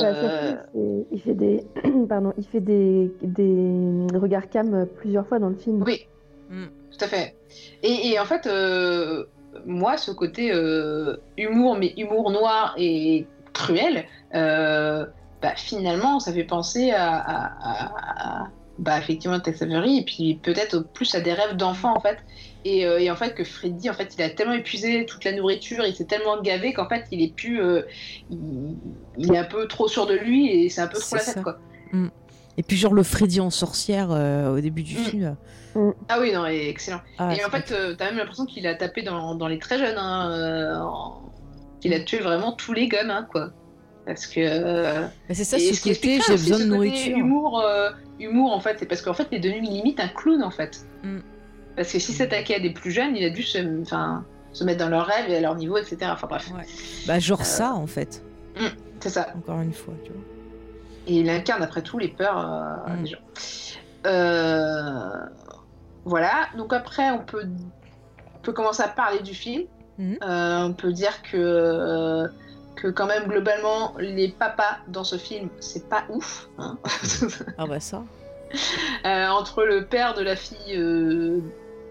il 1.10 1.20
fait 1.22 1.32
des, 1.34 1.64
pardon, 2.10 2.34
il 2.36 2.44
fait 2.44 2.60
des, 2.60 3.10
des 3.22 4.06
regards 4.18 4.50
cam 4.50 4.86
plusieurs 4.98 5.26
fois 5.26 5.38
dans 5.38 5.48
le 5.48 5.56
film. 5.56 5.82
Oui, 5.86 6.06
Mm. 6.50 6.66
tout 6.90 7.04
à 7.04 7.08
fait. 7.08 7.36
Et, 7.84 8.08
et 8.08 8.18
en 8.18 8.24
fait, 8.24 8.46
euh, 8.48 9.24
moi, 9.66 9.96
ce 9.96 10.10
côté 10.10 10.50
euh, 10.52 11.16
humour, 11.38 11.76
mais 11.78 11.94
humour 11.96 12.30
noir 12.32 12.74
et 12.76 13.26
cruel, 13.52 14.04
euh, 14.34 15.06
bah, 15.42 15.52
finalement, 15.56 16.20
ça 16.20 16.32
fait 16.32 16.44
penser 16.44 16.90
à, 16.90 17.14
à- 17.16 17.52
à- 17.62 18.40
à- 18.42 18.48
bah, 18.78 18.98
effectivement, 18.98 19.38
Tex 19.40 19.60
Avery, 19.62 19.98
et 19.98 20.04
puis 20.04 20.38
peut-être 20.42 20.80
plus 20.92 21.14
à 21.14 21.20
des 21.20 21.32
rêves 21.34 21.56
d'enfant, 21.56 21.94
en 21.96 22.00
fait. 22.00 22.18
Et, 22.64 22.86
euh, 22.86 22.98
et 22.98 23.10
en 23.10 23.16
fait, 23.16 23.34
que 23.34 23.44
Freddy, 23.44 23.88
en 23.90 23.94
fait, 23.94 24.14
il 24.16 24.22
a 24.22 24.30
tellement 24.30 24.52
épuisé 24.54 25.04
toute 25.06 25.24
la 25.24 25.32
nourriture, 25.32 25.84
il 25.86 25.94
s'est 25.94 26.04
tellement 26.04 26.40
gavé 26.42 26.72
qu'en 26.72 26.88
fait, 26.88 27.04
il 27.10 27.22
est 27.22 27.34
plus. 27.34 27.62
euh, 27.62 27.82
il, 28.30 28.76
il 29.18 29.32
est 29.32 29.38
un 29.38 29.44
peu 29.44 29.66
trop 29.66 29.88
sûr 29.88 30.06
de 30.06 30.14
lui 30.14 30.48
et 30.50 30.68
c'est 30.68 30.80
un 30.82 30.86
peu 30.86 30.98
trop 30.98 31.16
la 31.16 31.22
ça. 31.22 31.34
tête, 31.34 31.42
quoi. 31.42 31.58
Et 32.58 32.62
puis 32.62 32.76
genre 32.76 32.92
le 32.92 33.02
Freddy 33.02 33.40
en 33.40 33.48
sorcière 33.48 34.08
euh, 34.10 34.54
au 34.54 34.60
début 34.60 34.82
du 34.82 34.94
Mm. 34.98 35.02
film. 35.04 35.36
Ah 36.08 36.18
oui, 36.20 36.32
non, 36.32 36.44
excellent. 36.46 37.00
Ah, 37.16 37.34
et 37.34 37.42
en 37.44 37.48
fait, 37.48 37.70
euh, 37.72 37.94
t'as 37.96 38.06
même 38.06 38.18
l'impression 38.18 38.44
qu'il 38.44 38.66
a 38.66 38.74
tapé 38.74 39.02
dans, 39.02 39.34
dans 39.36 39.46
les 39.48 39.58
très 39.58 39.78
jeunes, 39.78 39.96
hein, 39.96 40.30
euh, 40.30 40.76
en- 40.80 41.22
qu'il 41.80 41.92
a 41.94 42.00
tué 42.00 42.18
vraiment 42.18 42.52
tous 42.52 42.72
les 42.72 42.88
gamins, 42.88 43.26
quoi. 43.30 43.50
Parce 44.06 44.26
que. 44.26 44.40
euh, 44.40 45.00
Bah, 45.28 45.34
c'est 45.34 45.44
ça, 45.44 45.58
ce 45.58 45.80
qui 45.80 45.90
côté 45.90 46.20
j'ai 46.26 46.32
besoin 46.32 46.58
ce 46.58 46.62
de 46.64 46.68
nourriture. 46.68 47.16
Humour, 47.18 47.60
euh, 47.60 47.90
humour, 48.18 48.52
en 48.52 48.60
fait, 48.60 48.76
c'est 48.78 48.86
parce 48.86 49.02
qu'en 49.02 49.14
fait, 49.14 49.26
il 49.32 49.36
est 49.38 49.40
devenu 49.40 49.60
limite 49.62 50.00
un 50.00 50.08
clown, 50.08 50.42
en 50.42 50.50
fait. 50.50 50.84
Mm. 51.02 51.18
Parce 51.76 51.92
que 51.92 51.98
s'il 51.98 52.14
s'attaquait 52.14 52.56
à 52.56 52.60
des 52.60 52.70
plus 52.70 52.90
jeunes, 52.90 53.16
il 53.16 53.24
a 53.24 53.30
dû 53.30 53.42
se, 53.42 53.58
enfin, 53.82 54.24
se 54.52 54.64
mettre 54.64 54.80
dans 54.80 54.88
leurs 54.90 55.06
rêves 55.06 55.30
et 55.30 55.36
à 55.36 55.40
leur 55.40 55.54
niveau, 55.54 55.76
etc. 55.76 55.98
Enfin 56.12 56.26
bref, 56.26 56.50
Ouais. 56.56 56.64
Bah 57.06 57.18
genre 57.18 57.40
Euh, 57.40 57.44
ça 57.44 57.72
en 57.74 57.86
fait. 57.86 58.22
c'est 59.00 59.08
ça. 59.10 59.28
Encore 59.36 59.60
une 59.60 59.72
fois, 59.72 59.94
tu 60.04 60.10
vois. 60.12 60.20
Et 61.06 61.20
il 61.20 61.30
incarne 61.30 61.62
après 61.62 61.82
tout 61.82 61.98
les 61.98 62.08
peurs 62.08 62.38
euh, 62.38 62.94
Mm. 62.96 63.02
des 63.04 63.10
gens. 63.10 63.18
Euh, 64.06 65.10
Voilà, 66.04 66.48
donc 66.56 66.72
après, 66.72 67.10
on 67.10 67.18
peut, 67.20 67.44
on 68.34 68.38
peut 68.42 68.52
commencer 68.52 68.82
à 68.82 68.88
parler 68.88 69.20
du 69.20 69.34
film. 69.34 69.64
Mhm. 70.00 70.18
Euh, 70.22 70.64
on 70.64 70.72
peut 70.72 70.92
dire 70.92 71.20
que, 71.22 72.26
que 72.74 72.88
quand 72.88 73.06
même, 73.06 73.28
globalement, 73.28 73.94
les 73.98 74.28
papas 74.28 74.78
dans 74.88 75.04
ce 75.04 75.16
film, 75.16 75.50
c'est 75.60 75.88
pas 75.88 76.04
ouf. 76.08 76.48
hein. 76.58 76.78
Ah 77.58 77.66
bah 77.66 77.80
ça. 77.80 78.02
Euh, 79.04 79.28
entre 79.28 79.64
le 79.64 79.84
père 79.84 80.14
de 80.14 80.22
la 80.22 80.36
fille 80.36 80.74
euh, 80.74 81.40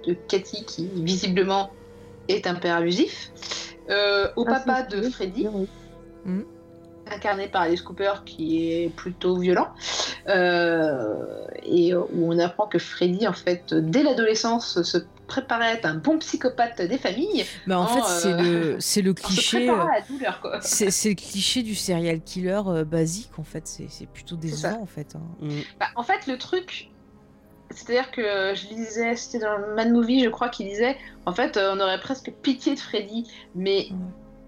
de 0.08 0.14
Cathy, 0.28 0.66
qui 0.66 0.90
visiblement 0.96 1.72
est 2.28 2.48
un 2.48 2.56
père 2.56 2.78
abusif, 2.78 3.32
euh, 3.92 4.28
au 4.36 4.46
Ah, 4.48 4.56
papa 4.60 4.82
de 4.84 5.04
Freddy, 5.10 5.48
oui. 5.54 5.68
Incarné 7.14 7.48
par 7.48 7.64
Alice 7.64 7.82
Cooper, 7.82 8.14
qui 8.26 8.72
est 8.72 8.90
plutôt 8.90 9.38
violent, 9.38 9.70
euh, 10.28 11.16
et 11.64 11.94
où 11.96 12.10
on 12.32 12.40
apprend 12.40 12.68
que 12.68 12.80
Freddy, 12.80 13.28
en 13.28 13.34
fait, 13.34 13.74
dès 13.74 14.04
l'adolescence, 14.04 14.82
se 14.82 14.98
préparait 15.28 15.66
à 15.66 15.74
être 15.74 15.86
un 15.86 15.96
bon 15.96 16.18
psychopathe 16.20 16.82
des 16.82 16.98
familles, 16.98 17.46
Bah 17.68 17.80
en 17.80 17.86
fait 17.86 18.02
c'est 18.20 18.34
euh, 18.34 18.74
le 18.74 18.80
c'est 18.80 19.02
le 19.04 19.14
cliché. 19.16 19.70
euh. 19.70 19.76
C'est 20.62 20.90
c'est 20.90 21.10
le 21.10 21.16
cliché 21.16 21.62
du 21.62 21.76
serial 21.76 22.22
killer 22.22 22.62
euh, 22.66 22.84
basique 22.84 23.30
en 23.38 23.44
fait. 23.44 23.68
C'est 23.68 23.88
c'est 23.90 24.08
plutôt 24.08 24.36
décevant 24.36 24.82
en 24.82 24.86
fait. 24.88 25.16
hein. 25.16 25.22
Mm. 25.42 25.50
Bah, 25.80 25.86
en 25.96 26.02
fait, 26.04 26.26
le 26.26 26.38
truc, 26.40 26.90
c'est-à-dire 27.70 28.10
que 28.10 28.56
je 28.56 28.68
lisais, 28.74 29.16
c'était 29.16 29.46
dans 29.46 29.56
le 29.58 29.76
Mad 29.76 29.92
Movie, 29.92 30.24
je 30.24 30.30
crois 30.30 30.50
qu'il 30.50 30.68
disait, 30.68 30.98
en 31.28 31.34
fait, 31.34 31.58
on 31.62 31.80
aurait 31.80 32.00
presque 32.00 32.32
pitié 32.42 32.74
de 32.74 32.80
Freddy, 32.80 33.30
mais 33.54 33.88
Ouais. 33.92 33.98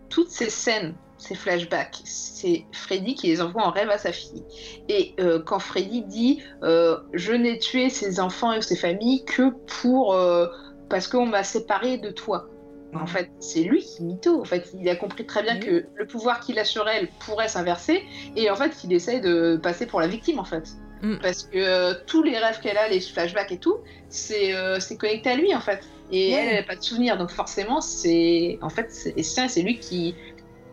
toutes 0.10 0.32
ces 0.32 0.50
scènes, 0.50 0.96
ces 1.22 1.36
flashbacks, 1.36 2.02
c'est 2.04 2.66
Freddy 2.72 3.16
qui 3.16 3.28
les 3.28 3.42
envoie 3.42 3.64
en 3.64 3.72
rêve 3.72 3.90
à 3.90 3.98
sa 3.98 4.12
fille. 4.12 4.44
Et 4.90 5.14
euh, 5.20 5.40
quand 5.40 5.60
Freddy 5.60 6.02
dit, 6.02 6.42
euh, 6.64 6.98
je 7.14 7.34
n'ai 7.34 7.60
tué 7.60 7.90
ses 7.90 8.20
enfants 8.20 8.52
et 8.54 8.62
ses 8.62 8.76
familles 8.76 9.24
que 9.26 9.52
pour 9.82 10.16
euh, 10.16 10.48
parce 10.90 11.08
qu'on 11.08 11.28
m'a 11.28 11.44
séparé 11.44 11.98
de 11.98 12.10
toi. 12.10 12.48
En 12.94 13.06
fait, 13.06 13.30
c'est 13.40 13.64
lui 13.64 13.82
qui 13.82 14.04
mytho. 14.04 14.42
En 14.42 14.46
fait, 14.46 14.70
il 14.78 14.90
a 14.90 14.98
compris 14.98 15.26
très 15.26 15.44
bien 15.44 15.54
Oui. 15.54 15.66
que 15.66 15.86
le 15.96 16.06
pouvoir 16.06 16.42
qu'il 16.42 16.60
a 16.60 16.66
sur 16.66 16.90
elle 16.90 17.08
pourrait 17.26 17.48
s'inverser, 17.48 18.04
et 18.36 18.50
en 18.50 18.56
fait, 18.56 18.84
il 18.84 18.92
essaye 18.92 19.22
de 19.22 19.58
passer 19.64 19.86
pour 19.86 20.02
la 20.02 20.08
victime, 20.08 20.40
en 20.40 20.44
fait. 20.44 20.68
Mm. 21.02 21.20
Parce 21.22 21.44
que 21.44 22.04
tous 22.04 22.22
les 22.22 22.38
rêves 22.38 22.60
qu'elle 22.60 22.78
a, 22.78 22.90
les 22.90 23.00
flashbacks 23.00 23.54
et 23.54 23.60
tout, 23.60 23.78
c'est 24.10 24.54
connecté 25.00 25.30
à 25.30 25.36
lui, 25.36 25.56
en 25.56 25.62
fait. 25.62 25.80
Et 26.12 26.32
elle, 26.32 26.50
elle 26.50 26.56
n'a 26.58 26.64
pas 26.64 26.76
de 26.76 26.84
souvenirs, 26.84 27.18
donc 27.18 27.32
forcément, 27.32 27.80
c'est 27.80 28.60
en 28.62 28.70
fait, 28.70 28.92
c'est 28.92 29.62
lui 29.62 29.80
qui 29.80 30.14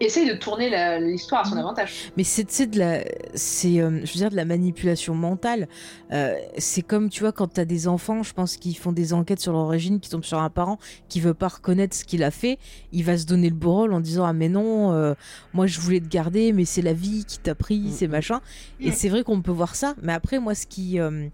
essaye 0.00 0.28
de 0.28 0.34
tourner 0.34 0.70
l'histoire 1.00 1.42
à 1.42 1.44
son 1.48 1.54
Mm. 1.56 1.58
avantage. 1.58 2.12
Mais 2.16 2.24
c'est 2.24 2.66
de 2.66 2.78
la, 2.78 3.04
c'est, 3.34 3.80
euh, 3.80 4.00
je 4.04 4.12
veux 4.12 4.18
dire, 4.18 4.30
de 4.30 4.36
la 4.36 4.44
manipulation 4.44 5.14
mentale. 5.14 5.68
Euh, 6.12 6.34
c'est 6.56 6.82
comme, 6.82 7.08
tu 7.08 7.20
vois, 7.20 7.32
quand 7.32 7.48
t'as 7.48 7.64
des 7.64 7.88
enfants, 7.88 8.22
je 8.22 8.32
pense 8.32 8.56
qu'ils 8.56 8.76
font 8.76 8.92
des 8.92 9.12
enquêtes 9.12 9.40
sur 9.40 9.52
l'origine, 9.52 10.00
qui 10.00 10.08
tombent 10.10 10.24
sur 10.24 10.38
un 10.40 10.50
parent 10.50 10.78
qui 11.08 11.20
veut 11.20 11.34
pas 11.34 11.48
reconnaître 11.48 11.96
ce 11.96 12.04
qu'il 12.04 12.22
a 12.22 12.30
fait, 12.30 12.58
il 12.92 13.04
va 13.04 13.18
se 13.18 13.26
donner 13.26 13.48
le 13.48 13.54
beau 13.56 13.72
rôle 13.72 13.92
en 13.92 14.00
disant 14.00 14.24
ah 14.24 14.32
mais 14.32 14.48
non, 14.48 14.92
euh, 14.92 15.14
moi 15.52 15.66
je 15.66 15.80
voulais 15.80 16.00
te 16.00 16.08
garder, 16.08 16.52
mais 16.52 16.64
c'est 16.64 16.82
la 16.82 16.92
vie 16.92 17.24
qui 17.26 17.38
t'a 17.38 17.54
pris, 17.54 17.78
Mm, 17.80 17.90
c'est 17.92 18.08
mm. 18.08 18.10
machin. 18.10 18.40
Et 18.80 18.90
Mm. 18.90 18.92
c'est 18.92 19.08
vrai 19.08 19.24
qu'on 19.24 19.42
peut 19.42 19.50
voir 19.52 19.74
ça. 19.74 19.94
Mais 20.02 20.12
après, 20.12 20.38
moi, 20.38 20.54
ce 20.54 20.66
qui, 20.66 20.98
euh, 21.00 21.26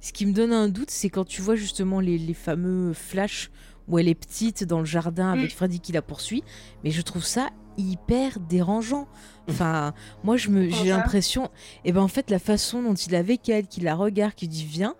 ce 0.00 0.12
qui 0.12 0.26
me 0.26 0.32
donne 0.32 0.52
un 0.52 0.68
doute, 0.68 0.90
c'est 0.90 1.08
quand 1.10 1.24
tu 1.24 1.42
vois 1.42 1.54
justement 1.54 2.00
les, 2.00 2.18
les 2.18 2.34
fameux 2.34 2.92
flashs 2.92 3.50
où 3.88 3.98
elle 3.98 4.08
est 4.08 4.14
petite 4.14 4.64
dans 4.64 4.78
le 4.78 4.84
jardin 4.84 5.32
avec 5.32 5.52
Freddy 5.54 5.80
qui 5.80 5.92
la 5.92 6.02
poursuit. 6.02 6.44
Mais 6.84 6.90
je 6.90 7.02
trouve 7.02 7.24
ça 7.24 7.50
hyper 7.76 8.38
dérangeant. 8.40 9.06
Enfin, 9.48 9.92
moi, 10.24 10.36
je 10.36 10.50
me, 10.50 10.68
j'ai 10.70 10.90
l'impression, 10.90 11.50
et 11.84 11.92
ben 11.92 12.00
en 12.00 12.08
fait, 12.08 12.30
la 12.30 12.38
façon 12.38 12.82
dont 12.82 12.94
il 12.94 13.14
est 13.14 13.18
avec 13.18 13.48
elle, 13.48 13.66
qu'il 13.66 13.84
la 13.84 13.94
regarde, 13.94 14.34
qu'il 14.34 14.48
dit 14.48 14.64
viens, 14.64 14.94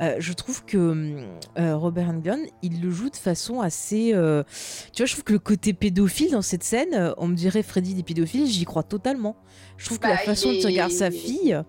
euh, 0.00 0.16
je 0.20 0.32
trouve 0.32 0.64
que 0.64 1.26
euh, 1.58 1.76
Robert 1.76 2.08
Englund, 2.08 2.46
il 2.62 2.80
le 2.80 2.90
joue 2.90 3.10
de 3.10 3.16
façon 3.16 3.60
assez. 3.60 4.12
euh, 4.14 4.44
tu 4.92 5.02
vois, 5.02 5.06
je 5.06 5.12
trouve 5.12 5.24
que 5.24 5.32
le 5.32 5.40
côté 5.40 5.72
pédophile 5.72 6.30
dans 6.30 6.42
cette 6.42 6.62
scène, 6.62 7.12
on 7.16 7.26
me 7.26 7.34
dirait 7.34 7.64
Freddy 7.64 7.94
des 7.94 8.04
pédophiles, 8.04 8.46
j'y 8.46 8.64
crois 8.64 8.84
totalement. 8.84 9.36
Je 9.76 9.86
trouve 9.86 9.98
que 9.98 10.04
Bah, 10.04 10.10
la 10.10 10.18
façon 10.18 10.50
il 10.50 10.62
dont 10.62 10.68
il 10.68 10.72
regarde 10.72 10.92
sa 10.92 11.10
fille, 11.10 11.60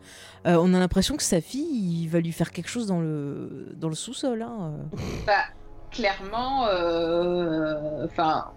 on 0.46 0.74
a 0.74 0.80
l'impression 0.80 1.18
que 1.18 1.24
sa 1.24 1.42
fille, 1.42 2.04
il 2.04 2.08
va 2.08 2.20
lui 2.20 2.32
faire 2.32 2.52
quelque 2.52 2.70
chose 2.70 2.86
dans 2.86 3.00
le, 3.02 3.74
dans 3.76 3.90
le 3.90 3.96
sous-sol. 3.96 4.44
Hein. 4.44 4.74
Bah, 5.26 5.46
clairement, 5.92 6.68
enfin, 8.04 8.52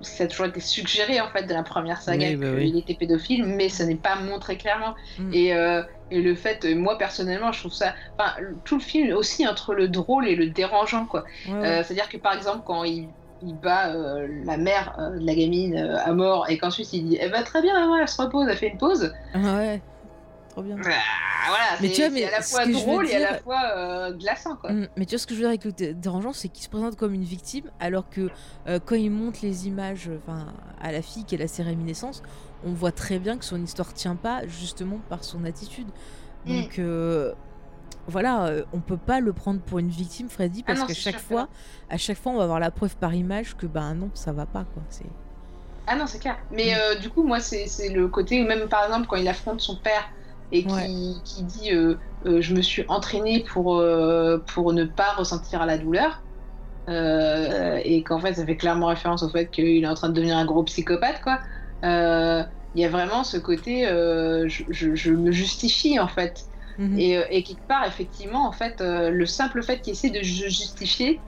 ça 0.00 0.24
a 0.24 0.26
toujours 0.26 0.46
été 0.46 0.60
suggéré 0.60 1.20
en 1.20 1.28
fait 1.28 1.44
de 1.44 1.54
la 1.54 1.62
première 1.62 2.00
saga 2.02 2.28
Oui, 2.28 2.36
bah 2.36 2.46
qu'il 2.48 2.74
oui. 2.74 2.78
était 2.78 2.94
pédophile, 2.94 3.44
mais 3.44 3.68
ce 3.68 3.82
n'est 3.82 3.96
pas 3.96 4.16
montré 4.16 4.56
clairement. 4.56 4.94
Mm. 5.18 5.34
Et, 5.34 5.54
euh, 5.54 5.82
et 6.10 6.22
le 6.22 6.34
fait, 6.34 6.64
euh, 6.64 6.74
moi 6.76 6.96
personnellement, 6.98 7.52
je 7.52 7.60
trouve 7.60 7.72
ça, 7.72 7.94
enfin, 8.18 8.32
tout 8.64 8.76
le 8.76 8.82
film 8.82 9.14
aussi 9.16 9.46
entre 9.46 9.74
le 9.74 9.88
drôle 9.88 10.28
et 10.28 10.36
le 10.36 10.50
dérangeant, 10.50 11.06
quoi. 11.06 11.24
Euh, 11.48 11.82
C'est-à-dire 11.84 12.08
que 12.08 12.16
par 12.16 12.34
exemple, 12.34 12.62
quand 12.64 12.84
il, 12.84 13.14
il 13.40 13.54
bat 13.58 13.94
euh, 13.94 14.26
la 14.44 14.56
mère 14.56 14.94
euh, 14.98 15.18
de 15.18 15.24
la 15.24 15.34
gamine 15.34 15.76
euh, 15.76 15.96
à 16.04 16.12
mort 16.12 16.48
et 16.48 16.58
qu'ensuite 16.58 16.92
il 16.92 17.04
dit, 17.08 17.18
eh 17.20 17.28
ben 17.28 17.42
très 17.42 17.62
bien, 17.62 17.78
maman, 17.78 17.96
elle 18.00 18.08
se 18.08 18.20
repose, 18.20 18.46
elle 18.48 18.56
fait 18.56 18.68
une 18.68 18.78
pause. 18.78 19.12
Ah 19.34 19.56
ouais, 19.56 19.82
trop 20.58 20.62
bien. 20.62 20.76
Bah, 20.76 20.82
voilà, 21.46 21.64
Mais 21.80 21.90
tu 21.90 22.00
vois, 22.02 22.10
mais 22.10 22.24
à 22.24 22.30
la 22.30 22.40
fois 22.42 22.66
drôle 22.66 23.08
et 23.08 23.14
à 23.14 23.32
la 23.32 23.38
fois 23.38 23.60
euh, 23.76 24.12
glaçant, 24.12 24.56
quoi. 24.56 24.72
Mm, 24.72 24.88
Mais 24.96 25.04
tu 25.06 25.10
vois 25.14 25.18
ce 25.18 25.26
que 25.26 25.34
je 25.34 25.38
veux 25.38 25.42
dire 25.42 25.48
avec 25.50 25.64
le 25.64 25.72
dé- 25.72 25.94
dérangeant, 25.94 26.32
c'est 26.32 26.48
qu'il 26.48 26.62
se 26.64 26.68
présente 26.68 26.96
comme 26.96 27.14
une 27.14 27.24
victime, 27.24 27.70
alors 27.80 28.08
que 28.10 28.28
euh, 28.66 28.78
quand 28.84 28.96
il 28.96 29.10
montre 29.10 29.38
les 29.42 29.66
images 29.66 30.10
enfin, 30.26 30.52
à 30.80 30.92
la 30.92 31.00
fille 31.02 31.24
qu'elle 31.24 31.42
a 31.42 31.48
ses 31.48 31.62
réminiscences, 31.62 32.22
on 32.64 32.72
voit 32.72 32.92
très 32.92 33.18
bien 33.18 33.38
que 33.38 33.44
son 33.44 33.62
histoire 33.62 33.92
tient 33.94 34.16
pas 34.16 34.46
justement 34.46 34.98
par 35.08 35.24
son 35.24 35.44
attitude. 35.44 35.88
Mm. 36.46 36.60
Donc 36.60 36.78
euh, 36.78 37.32
voilà, 38.06 38.50
on 38.72 38.80
peut 38.80 38.96
pas 38.96 39.20
le 39.20 39.32
prendre 39.32 39.60
pour 39.60 39.78
une 39.78 39.90
victime, 39.90 40.28
Freddy, 40.28 40.62
Ah 40.66 40.68
parce 40.68 40.80
non, 40.80 40.86
qu'à 40.86 40.94
chaque 40.94 41.20
fois, 41.20 41.48
à 41.90 41.98
chaque 41.98 42.16
fois, 42.18 42.32
on 42.32 42.36
va 42.38 42.44
avoir 42.44 42.58
la 42.60 42.70
preuve 42.70 42.96
par 42.96 43.14
image 43.14 43.54
que 43.56 43.66
ben 43.66 43.94
non, 43.94 44.10
ça 44.14 44.32
va 44.32 44.46
pas 44.46 44.64
quoi. 44.72 44.82
C'est 44.88 45.04
Ah 45.86 45.94
non, 45.94 46.06
c'est 46.06 46.18
clair. 46.18 46.36
Mais 46.50 46.72
Mm. 46.74 47.00
du 47.00 47.10
coup, 47.10 47.22
moi, 47.22 47.40
c'est 47.40 47.66
c'est 47.66 47.90
le 47.90 48.08
côté 48.08 48.42
où 48.42 48.46
même 48.46 48.68
par 48.68 48.84
exemple 48.84 49.06
quand 49.06 49.16
il 49.16 49.28
affronte 49.28 49.60
son 49.60 49.76
père 49.76 50.10
et 50.50 50.66
qui, 50.66 50.72
Ouais. 50.72 50.86
qui 51.24 51.44
dit 51.44 51.72
euh, 51.72 51.98
euh, 52.26 52.40
je 52.40 52.54
me 52.54 52.62
suis 52.62 52.84
entraîné 52.88 53.44
pour, 53.44 53.78
euh, 53.78 54.38
pour 54.54 54.72
ne 54.72 54.84
pas 54.84 55.12
ressentir 55.14 55.66
la 55.66 55.78
douleur. 55.78 56.24
et 56.88 58.02
qu'en 58.04 58.20
fait, 58.20 58.34
ça 58.34 58.46
fait 58.46 58.56
clairement 58.56 58.86
référence 58.86 59.22
au 59.22 59.28
fait 59.30 59.50
qu'il 59.50 59.84
est 59.84 59.86
en 59.86 59.94
train 59.94 60.08
de 60.08 60.14
devenir 60.14 60.36
un 60.36 60.44
gros 60.46 60.64
psychopathe, 60.64 61.20
quoi. 61.22 61.40
Il 62.74 62.82
y 62.82 62.84
a 62.84 62.88
vraiment 62.90 63.24
ce 63.24 63.36
côté, 63.38 63.84
je, 63.86 64.64
je- 64.68 64.94
je 64.94 65.12
me 65.12 65.30
justifie 65.32 65.98
en 65.98 66.08
fait. 66.08 66.44
Mhm. 66.78 66.98
Et, 66.98 67.12
et 67.30 67.42
quelque 67.42 67.66
part, 67.66 67.86
effectivement, 67.86 68.46
en 68.46 68.52
fait, 68.52 68.80
le 68.80 69.26
simple 69.26 69.62
fait 69.62 69.80
qu'il 69.80 69.92
essaie 69.94 70.10
de 70.10 70.18
se 70.18 70.48
justifier, 70.48 71.24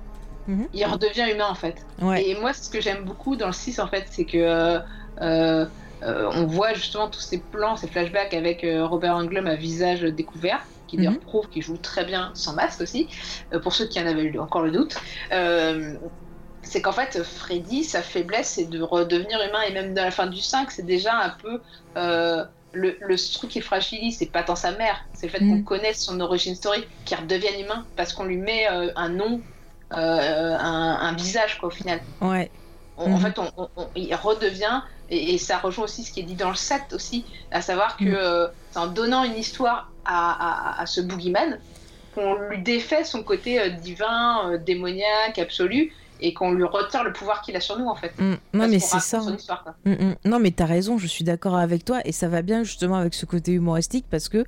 Mhm. 0.46 0.68
il 0.72 0.84
redevient 0.86 1.30
humain 1.32 1.48
en 1.48 1.54
fait. 1.54 1.86
ouais. 2.02 2.26
Et 2.28 2.34
moi, 2.40 2.52
ce 2.54 2.68
que 2.68 2.80
j'aime 2.80 3.04
beaucoup 3.04 3.36
dans 3.36 3.46
le 3.48 3.52
6, 3.52 3.78
en 3.78 3.88
fait, 3.88 4.06
c'est 4.10 4.26
que 4.26 4.78
euh, 6.02 6.30
on 6.34 6.46
voit 6.46 6.74
justement 6.74 7.08
tous 7.10 7.20
ces 7.20 7.42
plans, 7.42 7.76
ces 7.76 7.88
flashbacks 7.88 8.34
avec 8.34 8.64
euh, 8.64 8.86
Robert 8.86 9.16
Englund 9.16 9.46
à 9.48 9.56
visage 9.56 10.02
découvert, 10.02 10.60
qui 10.86 10.96
d'ailleurs 10.96 11.14
Mhm. 11.14 11.20
prouve 11.20 11.48
qu'il 11.48 11.62
joue 11.62 11.78
très 11.78 12.04
bien 12.04 12.32
sans 12.34 12.54
masque 12.54 12.80
aussi, 12.80 13.10
euh, 13.52 13.60
pour 13.60 13.74
ceux 13.74 13.86
qui 13.86 14.00
en 14.00 14.06
avaient 14.06 14.36
encore 14.38 14.62
le 14.62 14.70
doute. 14.72 14.96
C'est 16.62 16.82
qu'en 16.82 16.92
fait, 16.92 17.22
Freddy, 17.22 17.84
sa 17.84 18.02
faiblesse, 18.02 18.50
c'est 18.50 18.66
de 18.66 18.82
redevenir 18.82 19.38
humain, 19.40 19.62
et 19.66 19.72
même 19.72 19.94
dans 19.94 20.04
la 20.04 20.10
fin 20.10 20.26
du 20.26 20.42
5, 20.42 20.70
c'est 20.70 20.84
déjà 20.84 21.14
un 21.18 21.30
peu. 21.30 21.62
le, 22.72 22.96
le 23.00 23.32
truc 23.32 23.50
qui 23.50 23.60
fragilise, 23.60 24.18
c'est 24.18 24.30
pas 24.30 24.44
tant 24.44 24.54
sa 24.56 24.70
mère, 24.72 24.96
c'est 25.12 25.26
le 25.26 25.32
fait 25.32 25.40
Mhm. 25.40 25.64
qu'on 25.64 25.64
connaisse 25.64 26.04
son 26.04 26.20
origine 26.20 26.54
story, 26.54 26.84
qu'il 27.04 27.16
redevienne 27.16 27.60
humain, 27.60 27.88
parce 27.96 28.12
qu'on 28.12 28.24
lui 28.24 28.36
met 28.36 28.66
un 28.68 29.08
nom, 29.08 29.44
un, 29.90 30.98
un 31.00 31.14
visage, 31.14 31.58
quoi, 31.58 31.68
au 31.68 31.72
final. 31.72 32.00
Ouais. 32.20 32.50
On- 32.96 33.06
En 33.06 33.16
Mhm. 33.16 33.22
fait, 33.22 33.38
on, 33.38 33.50
on- 33.56 33.68
on- 33.76 33.90
il 33.96 34.14
redevient, 34.14 34.82
et, 35.10 35.34
et 35.34 35.38
ça 35.38 35.58
rejoint 35.58 35.84
aussi 35.84 36.04
ce 36.04 36.12
qui 36.12 36.20
est 36.20 36.24
dit 36.24 36.34
dans 36.34 36.50
le 36.50 36.54
7 36.56 36.92
aussi, 36.92 37.24
à 37.50 37.60
savoir 37.62 37.96
que 37.96 38.04
Mhm. 38.04 38.14
euh, 38.14 38.48
c'est 38.72 38.78
en 38.78 38.86
donnant 38.86 39.24
une 39.24 39.36
histoire 39.36 39.90
à, 40.04 40.76
à- 40.78 40.82
à 40.82 40.86
ce 40.86 41.00
boogeyman 41.00 41.58
qu'on 42.14 42.34
lui 42.34 42.62
défait 42.62 43.04
son 43.04 43.22
côté 43.22 43.60
euh, 43.60 43.68
divin, 43.70 44.50
euh, 44.52 44.58
démoniaque, 44.58 45.38
absolu, 45.38 45.92
et 46.22 46.34
qu'on 46.34 46.52
lui 46.52 46.64
retire 46.64 47.02
le 47.02 47.12
pouvoir 47.14 47.40
qu'il 47.40 47.56
a 47.56 47.60
sur 47.60 47.78
nous 47.78 47.86
en 47.86 47.94
fait. 47.94 48.12
Mm. 48.18 48.34
Non, 48.52 48.68
mais 48.68 48.78
c'est 48.78 49.00
ça. 49.00 49.20
hein. 49.20 49.36
histoire. 49.38 49.64
Mm, 49.86 49.92
mm. 49.92 50.14
Non, 50.26 50.38
mais 50.38 50.50
t'as 50.50 50.66
raison, 50.66 50.98
je 50.98 51.06
suis 51.06 51.24
d'accord 51.24 51.56
avec 51.56 51.82
toi 51.84 52.00
et 52.04 52.12
ça 52.12 52.28
va 52.28 52.42
bien 52.42 52.62
justement 52.62 52.96
avec 52.96 53.14
ce 53.14 53.24
côté 53.26 53.52
humoristique 53.52 54.04
parce 54.10 54.28
que, 54.28 54.44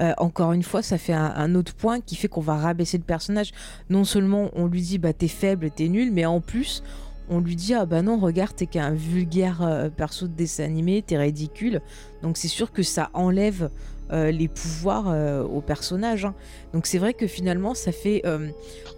euh, 0.00 0.12
encore 0.18 0.52
une 0.52 0.62
fois, 0.64 0.82
ça 0.82 0.98
fait 0.98 1.14
un, 1.14 1.32
un 1.36 1.54
autre 1.54 1.72
point 1.74 2.00
qui 2.00 2.16
fait 2.16 2.28
qu'on 2.28 2.42
va 2.42 2.56
rabaisser 2.56 2.98
le 2.98 3.04
personnage. 3.04 3.52
Non 3.88 4.04
seulement 4.04 4.50
on 4.54 4.66
lui 4.66 4.82
dit 4.82 4.98
bah 4.98 5.12
t'es 5.14 5.28
faible, 5.28 5.70
t'es 5.70 5.88
nul, 5.88 6.12
mais 6.12 6.26
en 6.26 6.40
plus 6.40 6.82
on 7.28 7.40
lui 7.40 7.56
dit 7.56 7.74
ah 7.74 7.86
bah 7.86 8.02
non, 8.02 8.18
regarde, 8.18 8.54
t'es 8.54 8.66
qu'un 8.66 8.92
vulgaire 8.92 9.62
euh, 9.62 9.88
perso 9.90 10.28
de 10.28 10.34
dessin 10.34 10.64
animé, 10.64 11.02
t'es 11.02 11.16
ridicule. 11.16 11.80
Donc 12.22 12.36
c'est 12.36 12.48
sûr 12.48 12.72
que 12.72 12.82
ça 12.82 13.10
enlève 13.14 13.70
euh, 14.12 14.30
les 14.30 14.48
pouvoirs 14.48 15.08
euh, 15.08 15.42
au 15.42 15.62
personnage. 15.62 16.26
hein. 16.26 16.34
Donc 16.74 16.86
c'est 16.86 16.98
vrai 16.98 17.14
que 17.14 17.26
finalement 17.26 17.74
ça 17.74 17.90
fait 17.90 18.20
euh, 18.26 18.48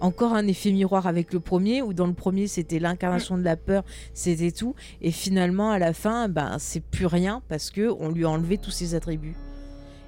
encore 0.01 0.35
un 0.35 0.47
effet 0.49 0.73
miroir 0.73 1.07
avec 1.07 1.33
le 1.33 1.39
premier 1.39 1.81
où 1.81 1.93
dans 1.93 2.09
le 2.09 2.13
premier 2.13 2.49
c'était 2.49 2.81
l'incarnation 2.81 3.39
de 3.39 3.45
la 3.45 3.57
peur, 3.57 3.85
c'était 4.15 4.51
tout. 4.51 4.75
Et 5.01 5.13
finalement, 5.13 5.71
à 5.71 5.79
la 5.79 5.93
fin, 5.93 6.29
ben, 6.29 6.57
c'est 6.59 6.83
plus 6.83 7.07
rien 7.07 7.41
parce 7.49 7.71
que 7.71 7.95
on 8.01 8.11
lui 8.11 8.25
a 8.25 8.31
enlevé 8.31 8.59
tous 8.59 8.73
ses 8.73 8.95
attributs. 8.97 9.37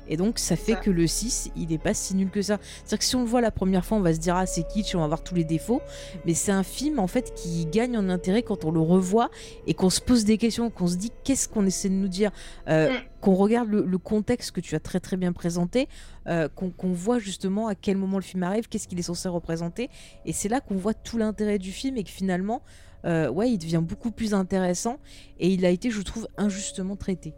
Et 0.08 0.16
donc, 0.16 0.38
ça 0.38 0.56
fait 0.56 0.72
Ça. 0.72 0.80
que 0.80 0.90
le 0.90 1.06
6, 1.06 1.50
il 1.56 1.72
est 1.72 1.78
pas 1.78 1.94
si 1.94 2.14
nul 2.14 2.30
que 2.30 2.42
ça. 2.42 2.58
C'est-à-dire 2.62 2.98
que 2.98 3.04
si 3.04 3.16
on 3.16 3.20
le 3.22 3.28
voit 3.28 3.40
la 3.40 3.50
première 3.50 3.84
fois, 3.84 3.98
on 3.98 4.02
va 4.02 4.12
se 4.12 4.18
dire, 4.18 4.36
ah, 4.36 4.46
c'est 4.46 4.66
kitsch, 4.66 4.94
on 4.94 5.00
va 5.00 5.06
voir 5.06 5.22
tous 5.22 5.34
les 5.34 5.44
défauts. 5.44 5.82
Mais 6.24 6.34
c'est 6.34 6.52
un 6.52 6.62
film, 6.62 6.98
en 6.98 7.06
fait, 7.06 7.32
qui 7.34 7.66
gagne 7.66 7.96
en 7.96 8.08
intérêt 8.08 8.42
quand 8.42 8.64
on 8.64 8.70
le 8.70 8.80
revoit 8.80 9.30
et 9.66 9.74
qu'on 9.74 9.90
se 9.90 10.00
pose 10.00 10.24
des 10.24 10.38
questions, 10.38 10.70
qu'on 10.70 10.86
se 10.88 10.96
dit, 10.96 11.12
qu'est-ce 11.24 11.48
qu'on 11.48 11.64
essaie 11.64 11.88
de 11.88 11.94
nous 11.94 12.08
dire 12.08 12.30
Euh, 12.68 12.88
Mm. 12.88 13.02
Qu'on 13.20 13.34
regarde 13.34 13.68
le, 13.68 13.84
le 13.84 13.98
contexte 13.98 14.52
que 14.52 14.60
tu 14.60 14.74
as 14.76 14.80
très 14.80 15.00
très 15.00 15.16
bien 15.16 15.32
présenté, 15.32 15.88
euh, 16.28 16.48
qu'on 16.48 16.70
qu'on 16.70 16.92
voit 16.92 17.18
justement 17.18 17.66
à 17.66 17.74
quel 17.74 17.96
moment 17.96 18.16
le 18.16 18.22
film 18.22 18.44
arrive, 18.44 18.68
qu'est-ce 18.68 18.86
qu'il 18.86 18.98
est 18.98 19.02
censé 19.02 19.28
représenter. 19.28 19.90
Et 20.24 20.32
c'est 20.32 20.48
là 20.48 20.60
qu'on 20.60 20.76
voit 20.76 20.94
tout 20.94 21.18
l'intérêt 21.18 21.58
du 21.58 21.72
film 21.72 21.96
et 21.96 22.04
que 22.04 22.10
finalement, 22.10 22.62
euh, 23.04 23.28
ouais, 23.28 23.50
il 23.50 23.58
devient 23.58 23.82
beaucoup 23.82 24.12
plus 24.12 24.34
intéressant 24.34 24.98
et 25.40 25.48
il 25.48 25.64
a 25.66 25.70
été, 25.70 25.90
je 25.90 26.00
trouve, 26.02 26.28
injustement 26.36 26.94
traité. 26.96 27.34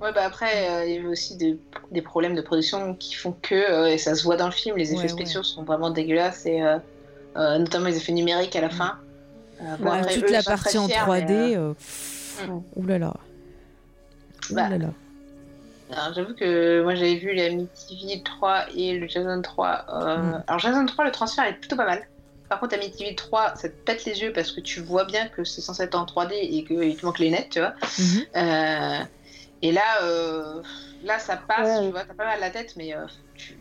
Ouais, 0.00 0.12
bah 0.12 0.24
après, 0.24 0.70
euh, 0.70 0.84
il 0.86 0.94
y 0.94 0.98
avait 0.98 1.06
aussi 1.08 1.36
des, 1.36 1.58
des 1.90 2.02
problèmes 2.02 2.34
de 2.34 2.42
production 2.42 2.94
qui 2.94 3.14
font 3.14 3.32
que, 3.32 3.54
euh, 3.54 3.86
et 3.88 3.98
ça 3.98 4.14
se 4.14 4.22
voit 4.22 4.36
dans 4.36 4.46
le 4.46 4.52
film, 4.52 4.76
les 4.76 4.92
effets 4.92 5.02
Ouais, 5.02 5.08
spéciaux 5.08 5.42
sont 5.42 5.64
vraiment 5.64 5.90
dégueulasses, 5.90 6.46
et 6.46 6.62
euh, 6.62 6.78
notamment 7.58 7.86
les 7.86 7.96
effets 7.96 8.12
numériques 8.12 8.54
à 8.56 8.60
la 8.60 8.70
fin. 8.70 8.98
Euh, 9.60 9.76
bon, 9.78 9.90
Ouais, 9.90 9.98
après, 10.00 10.14
toute 10.14 10.24
eux, 10.24 10.32
la 10.32 10.42
partie 10.42 10.78
en 10.78 10.86
fiers, 10.86 10.98
3D, 11.00 11.24
mais, 11.28 11.56
euh, 11.56 11.70
euh, 11.70 11.74
pff, 11.74 12.46
Mm. 12.46 12.60
oulala. 12.76 13.14
Bah, 14.50 14.66
Oulala. 14.66 14.90
alors, 15.90 16.14
J'avoue 16.14 16.34
que 16.34 16.82
moi 16.82 16.94
j'avais 16.94 17.16
vu 17.16 17.32
la 17.34 17.44
Amityville 17.46 18.22
3 18.22 18.66
et 18.74 18.98
le 18.98 19.08
Jason 19.08 19.40
3. 19.42 19.84
euh, 19.88 20.16
Mm. 20.18 20.44
Alors, 20.46 20.58
Jason 20.58 20.86
3, 20.86 21.04
le 21.04 21.10
transfert 21.12 21.44
est 21.44 21.54
plutôt 21.54 21.76
pas 21.76 21.86
mal. 21.86 22.06
Par 22.48 22.60
contre, 22.60 22.74
Amityville 22.74 23.16
3, 23.16 23.56
ça 23.56 23.68
te 23.68 23.74
pète 23.84 24.04
les 24.04 24.20
yeux 24.20 24.32
parce 24.32 24.52
que 24.52 24.60
tu 24.60 24.80
vois 24.80 25.04
bien 25.04 25.26
que 25.28 25.42
c'est 25.44 25.60
censé 25.60 25.82
être 25.82 25.96
en 25.96 26.04
3D 26.04 26.34
et 26.34 26.64
qu'il 26.64 26.96
te 26.96 27.04
manque 27.06 27.18
les 27.18 27.26
lunettes, 27.26 27.50
tu 27.50 27.60
vois. 27.60 27.74
Mhm. 27.98 28.26
Et 29.62 29.72
là, 29.72 30.02
euh, 30.02 30.62
là, 31.04 31.18
ça 31.18 31.36
passe, 31.36 31.78
Ouais. 31.80 31.86
tu 31.86 31.90
vois, 31.92 32.04
t'as 32.04 32.14
pas 32.14 32.24
mal 32.26 32.40
la 32.40 32.50
tête, 32.50 32.74
mais 32.76 32.94
euh, 32.94 33.06
tu- 33.34 33.58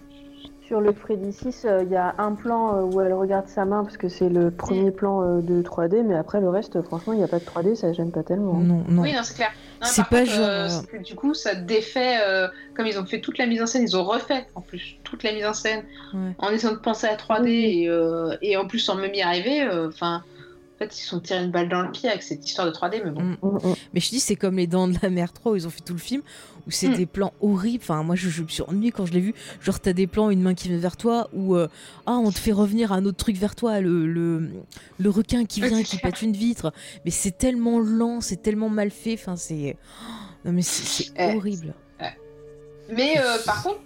Sur 0.67 0.81
le 0.81 0.93
Freddy 0.93 1.31
6, 1.31 1.67
il 1.83 1.91
y 1.91 1.95
a 1.95 2.15
un 2.17 2.33
plan 2.33 2.75
euh, 2.75 2.81
où 2.81 2.99
elle 2.99 3.13
regarde 3.13 3.47
sa 3.47 3.65
main 3.65 3.83
parce 3.83 3.97
que 3.97 4.09
c'est 4.09 4.29
le 4.29 4.49
premier 4.49 4.89
plan 4.89 5.21
euh, 5.21 5.41
de 5.41 5.61
3D, 5.61 6.01
mais 6.03 6.15
après 6.15 6.41
le 6.41 6.49
reste, 6.49 6.81
franchement, 6.81 7.13
il 7.13 7.17
n'y 7.19 7.23
a 7.23 7.27
pas 7.27 7.37
de 7.37 7.45
3D, 7.45 7.75
ça 7.75 7.93
gêne 7.93 8.11
pas 8.11 8.23
tellement. 8.23 8.53
Non, 8.55 8.83
non. 8.87 9.03
Oui, 9.03 9.13
non, 9.13 9.21
c'est 9.23 9.35
clair. 9.35 9.51
Non, 9.81 9.87
C'est 9.87 10.05
pas 10.05 10.21
contre, 10.21 10.31
genre, 10.31 10.39
euh, 10.43 10.65
euh, 10.65 10.69
c'est 10.69 10.87
que 10.87 11.03
du 11.03 11.13
coup, 11.15 11.33
ça 11.35 11.53
défait, 11.53 12.17
euh, 12.25 12.47
comme 12.75 12.87
ils 12.87 12.97
ont 12.97 13.05
fait 13.05 13.21
toute 13.21 13.37
la 13.37 13.45
mise 13.45 13.61
en 13.61 13.67
scène, 13.67 13.83
ils 13.83 13.95
ont 13.95 14.03
refait 14.05 14.47
en 14.55 14.61
plus 14.61 14.97
toute 15.03 15.21
la 15.21 15.33
mise 15.33 15.45
en 15.45 15.53
scène 15.53 15.83
Ouais. 16.15 16.31
en 16.39 16.49
essayant 16.49 16.73
de 16.73 16.79
penser 16.79 17.05
à 17.07 17.15
3D 17.15 17.43
Oui. 17.43 17.83
et, 17.83 17.89
euh, 17.89 18.35
et 18.41 18.57
en 18.57 18.65
plus 18.67 18.79
sans 18.79 18.95
même 18.95 19.13
y 19.13 19.21
arriver. 19.21 19.61
euh, 19.61 19.89
Enfin, 19.89 20.23
en 20.75 20.77
fait, 20.77 20.97
ils 20.97 21.01
se 21.01 21.07
sont 21.07 21.21
tirés 21.21 21.41
une 21.43 21.51
balle 21.51 21.69
dans 21.69 21.81
le 21.83 21.91
pied 21.91 22.09
avec 22.09 22.21
cette 22.21 22.45
histoire 22.45 22.67
de 22.67 22.73
3D, 22.73 23.01
mais 23.05 23.11
bon. 23.11 23.21
Mm. 23.21 23.37
Mm, 23.41 23.69
mm. 23.69 23.75
Mais 23.93 23.99
je 24.01 24.09
dis, 24.09 24.19
c'est 24.19 24.35
comme 24.35 24.57
les 24.57 24.67
Dents 24.67 24.89
de 24.89 24.97
la 25.01 25.09
Mer 25.09 25.31
3 25.31 25.53
où 25.53 25.55
ils 25.55 25.65
ont 25.65 25.69
fait 25.69 25.79
tout 25.81 25.93
le 25.93 25.99
film, 25.99 26.21
où 26.67 26.71
c'est 26.71 26.89
des 26.89 27.05
plans 27.05 27.31
horribles. 27.39 27.81
Enfin, 27.81 28.03
moi, 28.03 28.15
je, 28.15 28.27
je 28.29 28.41
me 28.43 28.47
suis 28.49 28.61
ennuyée 28.63 28.91
quand 28.91 29.05
je 29.05 29.13
l'ai 29.13 29.21
vu. 29.21 29.33
Genre, 29.61 29.79
t'as 29.79 29.93
des 29.93 30.05
plans, 30.05 30.29
une 30.29 30.41
main 30.41 30.53
qui 30.53 30.67
vient 30.67 30.77
vers 30.77 30.97
toi, 30.97 31.29
ou 31.33 31.55
euh, 31.55 31.69
ah, 32.05 32.13
on 32.17 32.29
te 32.29 32.37
fait 32.39 32.51
revenir 32.51 32.91
un 32.91 33.05
autre 33.05 33.17
truc 33.17 33.37
vers 33.37 33.55
toi, 33.55 33.79
le, 33.79 34.05
le, 34.05 34.49
le 34.99 35.09
requin 35.09 35.45
qui 35.45 35.61
vient 35.61 35.81
qui 35.81 35.97
pète 35.97 36.21
une 36.21 36.33
vitre. 36.33 36.73
Mais 37.05 37.11
c'est 37.11 37.37
tellement 37.37 37.79
lent, 37.79 38.19
c'est 38.19 38.41
tellement 38.41 38.67
mal 38.69 38.91
fait. 38.91 39.13
Enfin, 39.13 39.37
c'est. 39.37 39.77
Non, 40.43 40.51
mais 40.51 40.61
c'est 40.61 41.11
Eh, 41.17 41.35
horrible. 41.35 41.73
Mais 42.89 43.17
euh, 43.17 43.37
par 43.45 43.63
contre, 43.63 43.79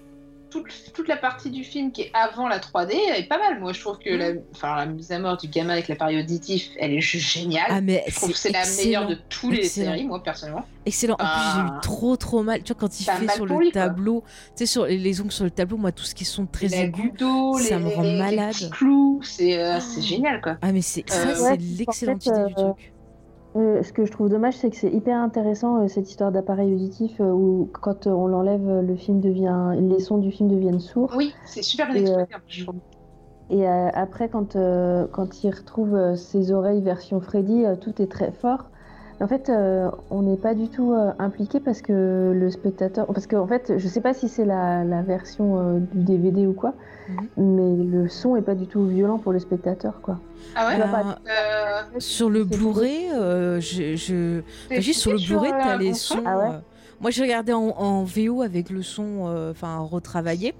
toute, 0.49 0.65
toute 0.93 1.07
la 1.07 1.17
partie 1.17 1.49
du 1.49 1.63
film 1.63 1.91
qui 1.91 2.01
est 2.03 2.11
avant 2.13 2.47
la 2.47 2.59
3D 2.59 2.93
elle 3.09 3.21
est 3.23 3.27
pas 3.27 3.37
mal. 3.37 3.59
Moi, 3.59 3.73
je 3.73 3.79
trouve 3.81 3.97
que 3.99 4.09
la, 4.09 4.31
enfin, 4.53 4.75
la 4.77 4.85
mise 4.85 5.11
à 5.11 5.19
mort 5.19 5.37
du 5.37 5.47
gamin 5.47 5.73
avec 5.73 5.87
l'appareil 5.87 6.19
auditif, 6.19 6.69
elle 6.79 6.93
est 6.93 7.01
juste 7.01 7.27
géniale. 7.31 7.67
Ah, 7.69 7.81
mais 7.81 8.03
je 8.07 8.15
trouve 8.15 8.31
que 8.31 8.37
c'est 8.37 8.51
la 8.51 8.63
meilleure 8.65 9.05
de 9.07 9.13
excellent. 9.13 9.27
toutes 9.29 9.51
les 9.51 9.65
Excellent. 9.65 9.91
séries, 9.91 10.05
moi, 10.05 10.23
personnellement. 10.23 10.65
Excellent. 10.85 11.13
En 11.15 11.17
plus, 11.17 11.25
j'ai 11.25 11.61
Ah. 11.61 11.75
eu 11.77 11.81
trop 11.81 12.15
trop 12.17 12.43
mal. 12.43 12.63
Tu 12.63 12.73
vois, 12.73 12.79
quand 12.79 12.99
il 12.99 13.03
fait 13.03 13.31
sur 13.35 13.45
le 13.45 13.57
lui, 13.57 13.71
tableau, 13.71 14.23
tu 14.25 14.51
sais, 14.55 14.65
sur 14.65 14.85
les, 14.85 14.97
les 14.97 15.21
ongles 15.21 15.31
sur 15.31 15.43
le 15.43 15.51
tableau, 15.51 15.77
moi, 15.77 15.91
tout 15.91 16.03
ce 16.03 16.15
qui 16.15 16.25
sont 16.25 16.45
très 16.45 16.67
la 16.67 16.77
aigus. 16.77 17.11
ça 17.19 17.77
les, 17.77 17.83
me 17.83 17.89
rend 17.89 18.01
les- 18.01 18.13
les 18.13 18.17
malade. 18.19 18.53
petits 18.53 18.69
clous, 18.69 19.21
c'est 19.23 19.57
euh, 19.59 19.79
c'est 19.79 20.01
génial, 20.01 20.41
quoi. 20.41 20.57
Ah, 20.61 20.71
mais 20.71 20.81
c'est 20.81 21.03
ça, 21.09 21.27
Euh, 21.27 21.33
c'est 21.35 21.41
ouais, 21.43 21.57
l'excellente 21.77 22.27
en 22.27 22.33
fait, 22.35 22.41
idée 22.41 22.53
du 22.55 22.61
euh, 22.61 22.73
truc. 22.73 22.93
Euh, 23.55 23.81
ce 23.81 23.91
que 23.91 24.05
je 24.05 24.11
trouve 24.11 24.29
dommage, 24.29 24.55
c'est 24.55 24.69
que 24.69 24.75
c'est 24.75 24.91
hyper 24.91 25.17
intéressant 25.17 25.81
euh, 25.81 25.87
cette 25.87 26.09
histoire 26.09 26.31
d'appareil 26.31 26.73
auditif 26.73 27.19
euh, 27.19 27.31
où 27.31 27.69
quand 27.81 28.05
on 28.05 28.27
l'enlève, 28.27 28.81
le 28.81 28.95
film 28.95 29.19
devient, 29.19 29.73
les 29.75 29.99
sons 29.99 30.19
du 30.19 30.31
film 30.31 30.49
deviennent 30.49 30.79
sourds. 30.79 31.13
Oui, 31.15 31.33
c'est 31.45 31.63
super 31.63 31.87
bien 31.87 31.95
Et, 31.95 32.01
exploité, 32.01 32.35
je 32.47 32.63
trouve. 32.63 32.75
Et 33.51 33.65
après, 33.65 34.29
quand, 34.29 34.55
quand 35.11 35.43
il 35.43 35.49
retrouve 35.49 36.15
ses 36.15 36.51
oreilles 36.51 36.83
version 36.83 37.19
Freddy, 37.19 37.63
tout 37.81 37.99
est 37.99 38.05
très 38.05 38.31
fort. 38.31 38.65
En 39.21 39.27
fait, 39.27 39.49
euh, 39.49 39.89
on 40.11 40.21
n'est 40.21 40.37
pas 40.37 40.53
du 40.53 40.69
tout 40.69 40.93
euh, 40.93 41.11
impliqué 41.19 41.59
parce 41.59 41.81
que 41.81 42.31
le 42.33 42.49
spectateur. 42.51 43.05
Parce 43.07 43.27
qu'en 43.27 43.47
fait, 43.47 43.73
je 43.77 43.87
sais 43.87 43.99
pas 44.01 44.13
si 44.13 44.29
c'est 44.29 44.45
la, 44.45 44.83
la 44.85 45.01
version 45.01 45.59
euh, 45.59 45.79
du 45.93 46.03
DVD 46.03 46.47
ou 46.47 46.53
quoi, 46.53 46.73
Mhm. 47.09 47.27
mais 47.37 47.83
le 47.83 48.07
son 48.07 48.35
est 48.37 48.41
pas 48.41 48.55
du 48.55 48.67
tout 48.67 48.85
violent 48.85 49.17
pour 49.17 49.33
le 49.33 49.39
spectateur, 49.39 49.99
quoi. 50.01 50.19
Ah 50.55 50.67
ouais 50.67 50.77
pas- 50.79 51.17
Sur 51.99 52.29
le 52.29 52.45
Blu-ray, 52.45 53.09
euh, 53.13 53.59
je, 53.59 53.95
je... 53.95 54.39
t'es 54.69 54.75
Enfin, 54.75 54.81
juste 54.81 54.99
sur 55.01 55.11
le 55.11 55.17
Blu-ray, 55.19 55.51
t'as 55.51 55.75
les 55.77 55.93
sons. 55.93 56.15
son 56.15 56.23
Ah 56.25 56.37
ouais 56.37 56.45
euh, 56.47 56.59
Moi, 57.01 57.11
j'ai 57.11 57.23
regardé 57.23 57.51
en, 57.53 57.67
en 57.77 58.03
VO 58.03 58.41
avec 58.41 58.69
le 58.69 58.81
son, 58.83 59.27
euh, 59.27 59.51
enfin 59.51 59.79
retravaillé, 59.79 60.53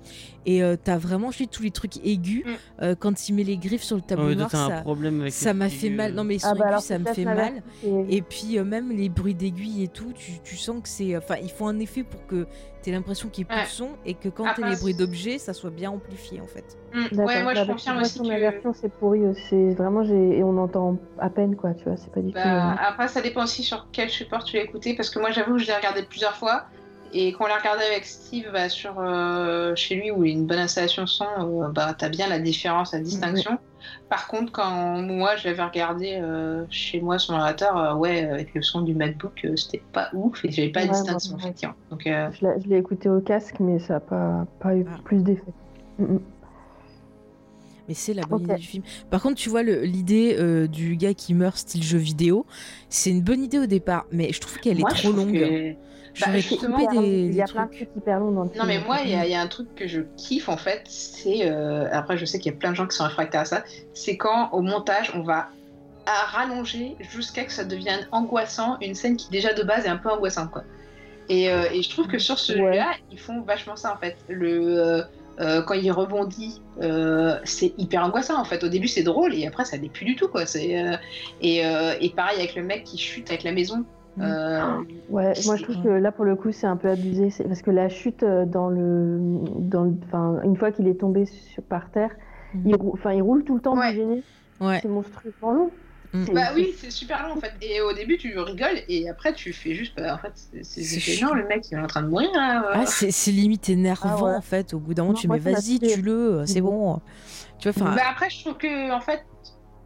et 0.45 0.64
euh, 0.64 0.76
t'as 0.82 0.98
vraiment 0.98 1.32
juste 1.32 1.51
tous 1.51 1.64
les 1.64 1.72
trucs 1.72 1.98
aigus. 2.06 2.43
Mm. 2.45 2.50
euh, 2.84 2.95
quand 2.95 3.27
il 3.30 3.34
met 3.34 3.43
les 3.43 3.58
griffes 3.58 3.84
sur 3.84 3.95
le 3.95 4.01
tableau 4.01 4.27
Ouais, 4.27 4.35
noir, 4.35 4.50
ça, 4.51 4.82
problème 4.82 5.22
avec 5.22 5.34
ça 5.34 5.53
m'a 5.53 5.69
fait 5.69 5.90
mal. 5.90 6.14
Non, 6.14 6.24
mais 6.24 6.35
ils 6.35 6.40
sont 6.40 6.50
Ah 6.51 6.56
bah 6.56 6.69
aigus, 6.72 6.84
ça 6.84 7.00
me 7.00 7.06
fait 7.14 7.24
la 7.24 7.35
mal. 7.35 7.64
Et 8.09 8.22
puis 8.22 8.58
euh, 8.58 8.64
même 8.64 8.92
les 8.92 9.09
bruits 9.09 9.35
d'aiguille 9.35 9.84
et 9.84 9.88
tout, 9.88 10.14
tu, 10.14 10.40
tu 10.43 10.56
sens 10.58 10.82
que 10.82 10.90
c'est. 10.90 11.16
Enfin, 11.18 11.35
ils 11.42 11.50
font 11.51 11.68
un 11.68 11.80
effet 11.80 12.03
pour 12.03 12.26
que 12.27 12.48
t'aies 12.82 12.92
l'impression 12.92 13.27
qu'il 13.27 13.42
ait 13.42 13.45
plus 13.45 13.61
de 13.61 13.68
son 13.68 13.90
et 14.06 14.14
que 14.14 14.30
quand 14.30 14.45
t'as 14.56 14.69
les 14.69 14.77
bruits 14.77 14.93
d'objets, 14.93 15.38
ça 15.38 15.53
soit 15.53 15.69
bien 15.69 15.92
amplifié 15.92 16.40
en 16.40 16.48
fait. 16.48 16.77
D'accord. 17.11 17.26
Ouais, 17.26 17.43
moi, 17.43 17.53
je 17.53 17.59
Bah, 17.61 17.74
confirme 17.74 18.00
aussi 18.00 18.19
que. 18.19 18.27
version, 18.27 18.74
c'est 18.74 18.92
pourri. 18.92 19.19
C'est 19.50 19.72
vraiment, 19.76 20.03
j'ai 20.03 20.38
et 20.40 20.43
on 20.43 20.58
entend 20.58 20.98
à 21.19 21.30
peine, 21.30 21.56
quoi. 21.56 21.74
Tu 21.74 21.84
vois, 21.84 21.98
c'est 21.98 22.11
pas 22.11 22.22
du 22.22 22.27
tout. 22.30 22.34
Bah, 22.35 22.76
après, 22.88 23.08
ça 23.08 23.22
dépend 23.22 23.43
aussi 23.43 23.64
sur 23.64 23.88
quel 23.92 24.09
support 24.09 24.43
tu 24.43 24.56
l'as 24.56 24.64
écouté, 24.64 24.95
parce 24.95 25.09
que 25.09 25.19
moi, 25.19 25.32
j'avoue 25.32 25.53
que 25.53 25.59
je 25.59 25.68
l'ai 25.68 25.76
regardé 25.76 26.03
plusieurs 26.03 26.35
fois. 26.35 26.66
Et 27.14 27.30
quand 27.34 27.46
on 27.46 27.48
l'a 27.48 27.58
regardé 27.58 27.84
avec 27.84 28.06
Steve 28.06 28.50
bah, 28.54 28.70
sur, 28.70 28.96
euh, 29.00 29.74
chez 29.76 29.96
lui, 29.96 30.12
où 30.12 30.24
il 30.24 30.32
y 30.32 30.36
a 30.36 30.38
une 30.38 30.46
bonne 30.46 30.60
installation 30.60 31.08
son, 31.08 31.26
euh, 31.40 31.68
bah, 31.70 31.96
t'as 31.98 32.10
bien 32.10 32.28
la 32.28 32.40
différence, 32.40 32.94
la 32.94 33.00
distinction. 33.00 33.58
Par 34.10 34.28
contre, 34.28 34.52
quand 34.52 35.02
moi, 35.02 35.36
je 35.36 35.48
l'avais 35.48 35.64
regardé 35.64 36.20
euh, 36.22 36.66
chez 36.70 37.02
moi 37.02 37.18
sur 37.18 37.34
l'ordinateur, 37.34 37.78
euh, 37.78 37.96
ouais, 37.96 38.26
avec 38.30 38.54
le 38.54 38.62
son 38.62 38.82
du 38.82 38.94
MacBook, 38.94 39.42
euh, 39.46 39.56
c'était 39.56 39.82
pas 39.94 40.10
ouf 40.14 40.44
et 40.46 40.52
j'avais 40.52 40.70
pas 40.70 40.84
de 40.84 40.90
Ouais, 40.90 40.94
distinction, 40.94 41.32
moi, 41.32 41.38
ouais. 41.40 41.46
effectivement. 41.50 41.76
Donc, 41.90 42.06
euh, 42.06 42.30
Je 42.32 42.70
l'ai- 42.70 42.78
écouté 42.78 43.10
au 43.10 43.22
casque, 43.22 43.56
mais 43.60 43.80
ça 43.80 43.96
n'a 43.96 44.00
pas, 44.02 44.46
pas 44.60 44.76
eu 44.76 44.86
Ah. 44.92 44.98
plus 45.04 45.24
d'effet. 45.24 45.52
Mais 47.88 47.96
c'est 47.96 48.14
la 48.14 48.24
bonne 48.24 48.44
idée 48.44 48.56
du 48.56 48.68
film. 48.68 48.84
Par 49.10 49.20
contre, 49.22 49.36
tu 49.36 49.50
vois, 49.50 49.64
l'idée 49.64 50.36
euh, 50.38 50.68
du 50.68 50.96
gars 50.96 51.16
qui 51.16 51.34
meurt 51.34 51.58
style 51.58 51.82
jeu 51.82 51.98
vidéo, 51.98 52.46
c'est 52.90 53.10
une 53.10 53.22
bonne 53.22 53.42
idée 53.44 53.58
au 53.58 53.66
départ, 53.66 54.06
mais 54.12 54.32
je 54.32 54.40
trouve 54.40 54.60
qu'elle 54.60 54.80
est 54.80 54.88
trop 54.90 55.12
longue. 55.12 55.34
que- 55.34 55.74
J'aurais 56.16 56.32
Bah, 56.34 56.38
justement, 56.40 56.78
coupé 56.86 56.98
des, 57.00 57.08
il 57.28 57.36
y 57.36 57.42
a 57.42 57.46
plein 57.46 57.66
de 57.66 57.72
trucs. 57.76 57.90
hyper 57.96 58.20
longs 58.20 58.32
dans 58.32 58.44
le 58.44 58.50
Non, 58.50 58.54
film. 58.54 58.68
mais 58.68 58.80
moi, 58.80 58.98
il 59.04 59.10
y, 59.12 59.16
a- 59.16 59.26
il 59.26 59.32
y 59.32 59.36
a 59.36 59.42
un 59.42 59.48
truc 59.48 59.74
que 59.76 59.88
je 59.88 60.02
kiffe 60.18 60.50
en 60.50 60.58
fait, 60.58 60.82
c'est. 60.86 61.50
euh, 61.50 61.88
Après, 61.92 62.18
je 62.18 62.26
sais 62.26 62.40
qu'il 62.40 62.52
y 62.52 62.56
a 62.56 62.58
plein 62.58 62.72
de 62.72 62.76
gens 62.76 62.88
qui 62.88 62.96
sont 62.98 63.04
réfractaires 63.06 63.42
à 63.42 63.46
ça, 63.46 63.64
c'est 63.94 64.18
quand 64.18 64.50
au 64.52 64.62
montage, 64.62 65.12
on 65.16 65.22
va 65.22 65.50
à 66.06 66.26
rallonger 66.38 66.96
jusqu'à 67.00 67.44
que 67.46 67.52
ça 67.52 67.64
devienne 67.64 68.08
angoissant, 68.12 68.78
une 68.82 68.96
scène 68.96 69.16
qui 69.18 69.30
déjà 69.30 69.54
de 69.54 69.62
base 69.64 69.86
est 69.86 69.90
un 69.90 69.98
peu 69.98 70.10
angoissante, 70.10 70.50
quoi. 70.52 70.64
Et, 71.30 71.52
euh, 71.52 71.66
et 71.72 71.84
je 71.84 71.90
trouve 71.92 72.08
que 72.08 72.18
sur 72.18 72.40
celui-là, 72.40 72.92
ils 73.12 73.20
font 73.20 73.42
vachement 73.42 73.76
ça 73.76 73.94
en 73.94 73.98
fait. 73.98 74.18
Le. 74.28 74.80
euh, 74.80 75.04
euh, 75.40 75.62
quand 75.62 75.76
il 75.76 75.90
rebondit, 75.92 76.62
euh, 76.82 77.40
c'est 77.46 77.74
hyper 77.78 78.04
angoissant 78.04 78.42
en 78.42 78.44
fait. 78.44 78.62
Au 78.64 78.68
début 78.68 78.90
c'est 78.90 79.04
drôle 79.04 79.34
et 79.36 79.48
après 79.48 79.64
ça 79.64 79.78
l'est 79.78 79.88
plus 79.88 80.04
du 80.06 80.16
tout 80.18 80.28
quoi. 80.28 80.46
C'est 80.46 80.78
euh, 80.84 80.98
et, 81.40 81.66
euh, 81.66 81.94
et 82.02 82.10
pareil 82.10 82.40
avec 82.40 82.56
le 82.56 82.64
mec 82.64 82.84
qui 82.84 82.98
chute 82.98 83.30
avec 83.30 83.44
la 83.44 83.54
maison. 83.54 83.86
Mm. 84.18 84.22
Euh, 84.24 84.62
Ouais, 85.10 85.34
moi 85.46 85.56
je 85.56 85.64
trouve 85.64 85.82
que 85.82 85.88
là 85.90 86.12
pour 86.12 86.26
le 86.26 86.36
coup 86.36 86.52
c'est 86.52 86.68
un 86.68 86.78
peu 86.78 86.90
abusé, 86.90 87.30
parce 87.48 87.62
que 87.62 87.72
la 87.72 87.90
chute 87.90 88.24
euh, 88.24 88.46
dans 88.46 88.70
le, 88.70 89.18
dans 89.60 89.84
le, 89.86 89.94
enfin 90.06 90.40
une 90.44 90.56
fois 90.56 90.72
qu'il 90.72 90.88
est 90.88 91.00
tombé 91.00 91.26
sur, 91.26 91.64
par 91.64 91.90
terre, 91.92 92.12
Mhm. 92.54 92.62
il, 92.70 92.76
rou- 92.76 92.92
enfin 92.94 93.14
il 93.14 93.22
roule 93.22 93.44
tout 93.44 93.56
le 93.56 93.62
temps 93.62 93.78
Ouais. 93.78 94.22
Ouais. 94.60 94.80
C'est 94.82 94.88
monstrueusement 94.88 95.52
long. 95.54 95.72
Mm. 96.12 96.26
Bah 96.34 96.42
oui, 96.56 96.74
c'est 96.76 96.90
super 96.90 97.28
long 97.28 97.34
en 97.36 97.40
fait. 97.40 97.54
Et 97.62 97.82
au 97.82 97.94
début, 97.94 98.18
tu 98.18 98.36
rigoles 98.40 98.80
et 98.88 99.08
après, 99.10 99.32
tu 99.34 99.54
fais 99.54 99.76
juste. 99.76 99.96
bah, 99.96 100.16
en 100.16 100.18
fait, 100.18 100.32
c'est- 100.64 100.84
gênant, 101.00 101.28
chiant. 101.30 101.34
le 101.36 101.46
mec, 101.48 101.70
il 101.72 101.78
est 101.78 101.82
en 101.82 101.86
train 101.88 102.02
de 102.02 102.08
mourir 102.08 102.32
là. 102.34 102.66
Ah, 102.74 102.86
c'est 102.88 103.12
c'est 103.12 103.30
limite 103.32 103.70
énervant 103.70 104.10
Ah 104.18 104.24
ouais. 104.24 104.36
en 104.36 104.42
fait. 104.42 104.74
Au 104.74 104.80
bout 104.80 104.96
d'un 104.96 105.04
moment, 105.04 105.14
Non, 105.14 105.20
tu 105.20 105.28
mets 105.28 105.38
vas-y, 105.38 105.80
tue-le, 105.80 106.44
c'est 106.48 106.62
bon. 106.62 107.00
Tu 107.60 107.70
vois, 107.70 107.84
enfin. 107.88 107.96
Bah 107.96 108.02
après, 108.10 108.30
je 108.32 108.42
trouve 108.42 108.58
que 108.58 108.92
en 108.92 109.00
fait, 109.02 109.24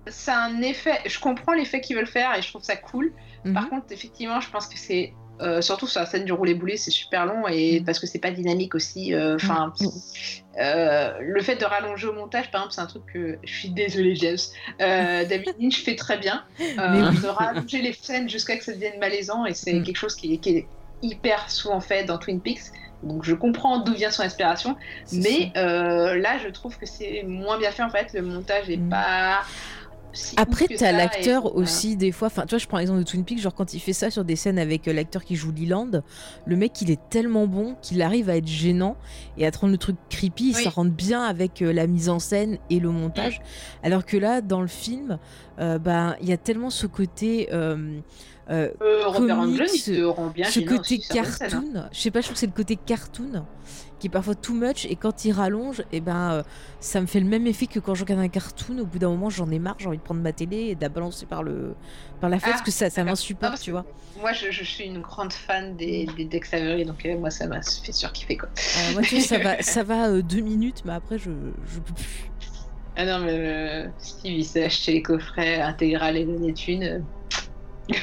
c'est 0.07 0.31
un 0.31 0.61
effet. 0.61 0.97
Je 1.05 1.19
comprends 1.19 1.53
l'effet 1.53 1.81
qu'ils 1.81 1.97
veulent 1.97 2.07
faire 2.07 2.33
et 2.37 2.41
je 2.41 2.47
trouve 2.49 2.63
ça 2.63 2.77
cool. 2.77 3.11
Mhm. 3.45 3.53
Par 3.53 3.69
contre, 3.69 3.85
effectivement, 3.91 4.39
je 4.41 4.49
pense 4.49 4.67
que 4.67 4.77
c'est. 4.77 5.13
euh, 5.41 5.61
surtout 5.61 5.87
sur 5.87 5.99
la 5.99 6.05
scène 6.05 6.25
du 6.25 6.31
roulé 6.31 6.53
boulet, 6.53 6.77
c'est 6.77 6.91
super 6.91 7.25
long 7.25 7.47
et 7.47 7.79
Mm. 7.81 7.85
parce 7.85 7.99
que 7.99 8.05
c'est 8.05 8.19
pas 8.19 8.29
dynamique 8.29 8.75
aussi. 8.75 9.13
euh, 9.15 9.35
Enfin, 9.35 9.73
Mm. 9.81 9.87
euh, 10.59 11.13
le 11.19 11.41
fait 11.41 11.55
de 11.55 11.65
rallonger 11.65 12.07
au 12.07 12.13
montage, 12.13 12.51
par 12.51 12.61
exemple, 12.61 12.73
c'est 12.75 12.81
un 12.81 12.85
truc 12.85 13.03
que 13.11 13.39
je 13.43 13.51
suis 13.51 13.69
désolée, 13.69 14.15
James. 14.15 14.37
David 14.79 15.55
Lynch 15.59 15.83
fait 15.83 15.95
très 15.95 16.17
bien. 16.17 16.43
De 16.77 17.27
rallonger 17.27 17.81
les 17.81 17.93
scènes 17.93 18.29
jusqu'à 18.29 18.57
que 18.57 18.63
ça 18.63 18.73
devienne 18.73 18.99
malaisant 18.99 19.45
et 19.45 19.53
c'est 19.55 19.73
Mm. 19.73 19.83
quelque 19.83 19.97
chose 19.97 20.15
qui 20.15 20.35
est, 20.35 20.37
qui 20.37 20.49
est 20.57 20.67
hyper 21.01 21.49
souvent 21.49 21.81
fait 21.81 22.03
dans 22.05 22.19
Twin 22.19 22.39
Peaks. 22.39 22.71
Donc 23.01 23.23
je 23.25 23.33
comprends 23.33 23.79
d'où 23.79 23.93
vient 23.93 24.11
son 24.11 24.21
inspiration, 24.23 24.77
mais 25.11 25.51
là 25.55 26.37
je 26.37 26.47
trouve 26.49 26.77
que 26.77 26.85
c'est 26.85 27.23
moins 27.27 27.57
bien 27.57 27.71
fait 27.71 27.83
en 27.83 27.89
fait. 27.89 28.13
Le 28.13 28.21
montage 28.21 28.69
est 28.69 28.77
Mm. 28.77 28.89
pas. 28.89 29.41
Si 30.13 30.35
Après, 30.37 30.67
t'as 30.67 30.91
et 30.91 30.95
l'acteur 30.95 31.55
aussi, 31.55 31.95
des 31.97 32.11
fois. 32.11 32.27
Enfin, 32.27 32.43
tu 32.43 32.49
vois, 32.49 32.59
je 32.59 32.67
prends 32.67 32.77
l'exemple 32.77 32.99
de 32.99 33.03
Twin 33.03 33.25
Peaks, 33.25 33.39
genre 33.39 33.53
quand 33.53 33.73
il 33.73 33.79
fait 33.79 33.93
ça 33.93 34.11
sur 34.11 34.23
des 34.23 34.35
scènes 34.35 34.59
avec 34.59 34.87
euh, 34.87 34.93
l'acteur 34.93 35.23
qui 35.23 35.35
joue 35.35 35.51
Leland, 35.51 36.03
le 36.45 36.55
mec, 36.55 36.81
il 36.81 36.91
est 36.91 36.99
tellement 37.09 37.47
bon 37.47 37.75
qu'il 37.81 38.01
arrive 38.01 38.29
à 38.29 38.37
être 38.37 38.47
gênant 38.47 38.95
et 39.37 39.45
à 39.45 39.51
te 39.51 39.57
rendre 39.59 39.71
le 39.71 39.77
truc 39.77 39.95
creepy. 40.09 40.53
Oui. 40.55 40.63
Ça 40.63 40.69
rentre 40.69 40.91
bien 40.91 41.23
avec 41.23 41.61
euh, 41.61 41.73
la 41.73 41.87
mise 41.87 42.09
en 42.09 42.19
scène 42.19 42.57
et 42.69 42.79
le 42.79 42.89
montage. 42.89 43.41
Alors 43.81 44.05
que 44.05 44.17
là, 44.17 44.41
dans 44.41 44.61
le 44.61 44.67
film, 44.67 45.17
euh, 45.59 45.79
ben, 45.79 46.15
il 46.21 46.29
y 46.29 46.33
a 46.33 46.37
tellement 46.37 46.69
ce 46.69 46.87
côté. 46.87 47.49
euh, 48.49 48.69
comics, 49.13 49.31
Englund, 49.31 49.69
il 49.73 49.81
te 49.81 50.03
rend 50.03 50.27
bien 50.27 50.45
ce 50.45 50.59
côté 50.59 50.99
hein. 51.01 51.13
cartoon, 51.13 51.87
je 51.91 51.99
sais 51.99 52.11
pas, 52.11 52.19
je 52.19 52.25
trouve 52.25 52.33
que 52.33 52.39
c'est 52.39 52.45
le 52.47 52.51
côté 52.51 52.75
cartoon 52.75 53.45
qui 54.03 54.07
est 54.07 54.09
parfois 54.09 54.35
too 54.35 54.53
much 54.53 54.83
et 54.83 54.97
quand 54.97 55.23
il 55.23 55.31
rallonge, 55.31 55.81
et 55.93 56.01
ben 56.01 56.33
euh, 56.33 56.43
ça 56.81 56.99
me 56.99 57.05
fait 57.05 57.21
le 57.21 57.25
même 57.25 57.47
effet 57.47 57.67
que 57.67 57.79
quand 57.79 57.95
je 57.95 58.03
regarde 58.03 58.19
un 58.19 58.27
cartoon. 58.27 58.79
Au 58.79 58.85
bout 58.85 58.99
d'un 58.99 59.07
moment, 59.07 59.29
j'en 59.29 59.49
ai 59.49 59.59
marre, 59.59 59.77
j'ai 59.79 59.87
envie 59.87 59.97
de 59.97 60.03
prendre 60.03 60.19
ma 60.19 60.33
télé 60.33 60.57
et 60.57 60.75
de 60.75 60.81
la 60.81 60.89
balancer 60.89 61.25
par 61.25 61.41
le 61.41 61.73
par 62.19 62.29
la 62.29 62.37
fenêtre 62.37 62.57
Ah, 62.57 62.63
parce 62.63 62.65
que 62.65 62.71
ça, 62.71 62.89
ça 62.89 63.05
m'insupporte, 63.05 63.61
tu 63.61 63.71
vois. 63.71 63.85
Moi, 64.19 64.33
je, 64.33 64.51
je 64.51 64.63
suis 64.65 64.83
une 64.83 64.99
grande 64.99 65.31
fan 65.31 65.77
des, 65.77 66.05
des 66.17 66.25
Dex 66.25 66.53
Avery, 66.53 66.83
donc 66.83 67.05
euh, 67.05 67.17
moi, 67.17 67.29
ça 67.29 67.47
m'a 67.47 67.61
fait 67.61 67.93
surkiffer 67.93 68.35
quoi. 68.35 68.49
Euh, 68.49 68.93
moi, 68.93 69.03
tu 69.03 69.15
vois, 69.15 69.23
ça 69.23 69.37
va, 69.37 69.61
ça 69.61 69.83
va 69.83 70.09
euh, 70.09 70.21
deux 70.21 70.41
minutes, 70.41 70.81
mais 70.83 70.91
après, 70.91 71.17
je, 71.17 71.31
je 71.65 71.79
peux 71.79 71.93
plus. 71.93 72.29
Ah 72.97 73.05
non, 73.05 73.19
mais 73.25 73.85
Steve, 73.99 74.33
il 74.33 74.43
s'est 74.43 74.65
acheté 74.65 74.91
les 74.91 75.01
coffrets 75.01 75.61
intégral 75.61 76.17
et 76.17 76.25
donné 76.25 76.53
thunes. 76.53 77.05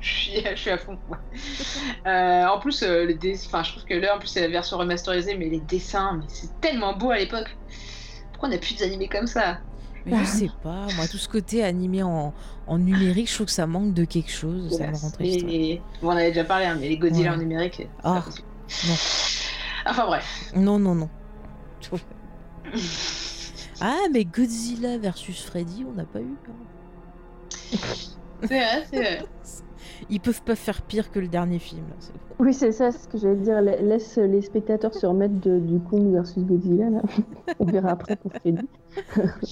je, 0.02 0.08
suis, 0.08 0.42
je 0.50 0.54
suis 0.56 0.70
à 0.70 0.78
fond. 0.78 0.98
Euh, 2.06 2.46
en 2.46 2.58
plus, 2.58 2.82
euh, 2.82 3.04
les 3.06 3.14
dess- 3.14 3.46
enfin, 3.46 3.62
je 3.62 3.72
trouve 3.72 3.84
que 3.84 3.94
là, 3.94 4.16
en 4.16 4.18
plus, 4.18 4.28
c'est 4.28 4.40
la 4.40 4.48
version 4.48 4.78
remasterisée, 4.78 5.36
mais 5.36 5.48
les 5.48 5.60
dessins, 5.60 6.14
mais 6.18 6.24
c'est 6.28 6.60
tellement 6.60 6.96
beau 6.96 7.10
à 7.10 7.18
l'époque. 7.18 7.56
Pourquoi 8.32 8.48
on 8.48 8.52
a 8.52 8.58
plus 8.58 8.76
d'animés 8.78 9.08
comme 9.08 9.26
ça? 9.26 9.58
Mais 10.06 10.16
je 10.18 10.24
sais 10.24 10.50
pas, 10.62 10.86
moi, 10.96 11.06
tout 11.10 11.18
ce 11.18 11.28
côté 11.28 11.62
animé 11.62 12.02
en, 12.02 12.32
en 12.66 12.78
numérique, 12.78 13.28
je 13.28 13.34
trouve 13.34 13.46
que 13.46 13.52
ça 13.52 13.66
manque 13.66 13.92
de 13.92 14.04
quelque 14.06 14.30
chose. 14.30 14.78
Ça 14.78 14.86
me 14.86 14.96
rend 14.96 15.10
triste. 15.10 15.44
ouais. 15.44 15.52
Et- 15.54 15.82
Bon, 16.00 16.08
on 16.08 16.10
avait 16.12 16.28
déjà 16.28 16.44
parlé, 16.44 16.64
hein, 16.64 16.78
mais 16.80 16.88
les 16.88 16.96
Godzilla 16.96 17.30
Ouais. 17.30 17.36
en 17.36 17.38
numérique, 17.38 17.86
Ah, 18.02 18.24
non. 18.88 18.94
Enfin 19.86 20.06
bref. 20.06 20.52
Non, 20.56 20.78
non, 20.78 20.94
non. 20.94 21.08
Ah, 23.82 23.96
mais 24.12 24.24
Godzilla 24.26 24.98
versus 24.98 25.42
Freddy, 25.42 25.86
on 25.88 25.92
n'a 25.94 26.04
pas 26.04 26.20
eu. 26.20 26.36
hein. 26.48 27.76
C'est 28.42 28.46
vrai, 28.48 28.86
c'est 28.90 28.96
vrai. 28.96 29.24
Ils 30.08 30.20
peuvent 30.20 30.42
pas 30.42 30.56
faire 30.56 30.82
pire 30.82 31.10
que 31.10 31.18
le 31.18 31.28
dernier 31.28 31.58
film. 31.58 31.82
là. 31.88 31.96
Oui, 32.38 32.54
c'est 32.54 32.72
ça, 32.72 32.90
ce 32.90 33.06
que 33.06 33.18
j'allais 33.18 33.36
dire. 33.36 33.60
La- 33.60 33.76
Laisse 33.76 34.16
les 34.16 34.40
spectateurs 34.42 34.94
se 34.94 35.04
remettre 35.04 35.34
de- 35.40 35.58
du 35.58 35.78
Kong 35.80 36.12
versus 36.12 36.42
Godzilla. 36.42 36.88
Là. 36.90 37.02
On 37.58 37.64
verra 37.66 37.90
après 37.90 38.16
pour 38.16 38.32
Freddy. 38.32 38.66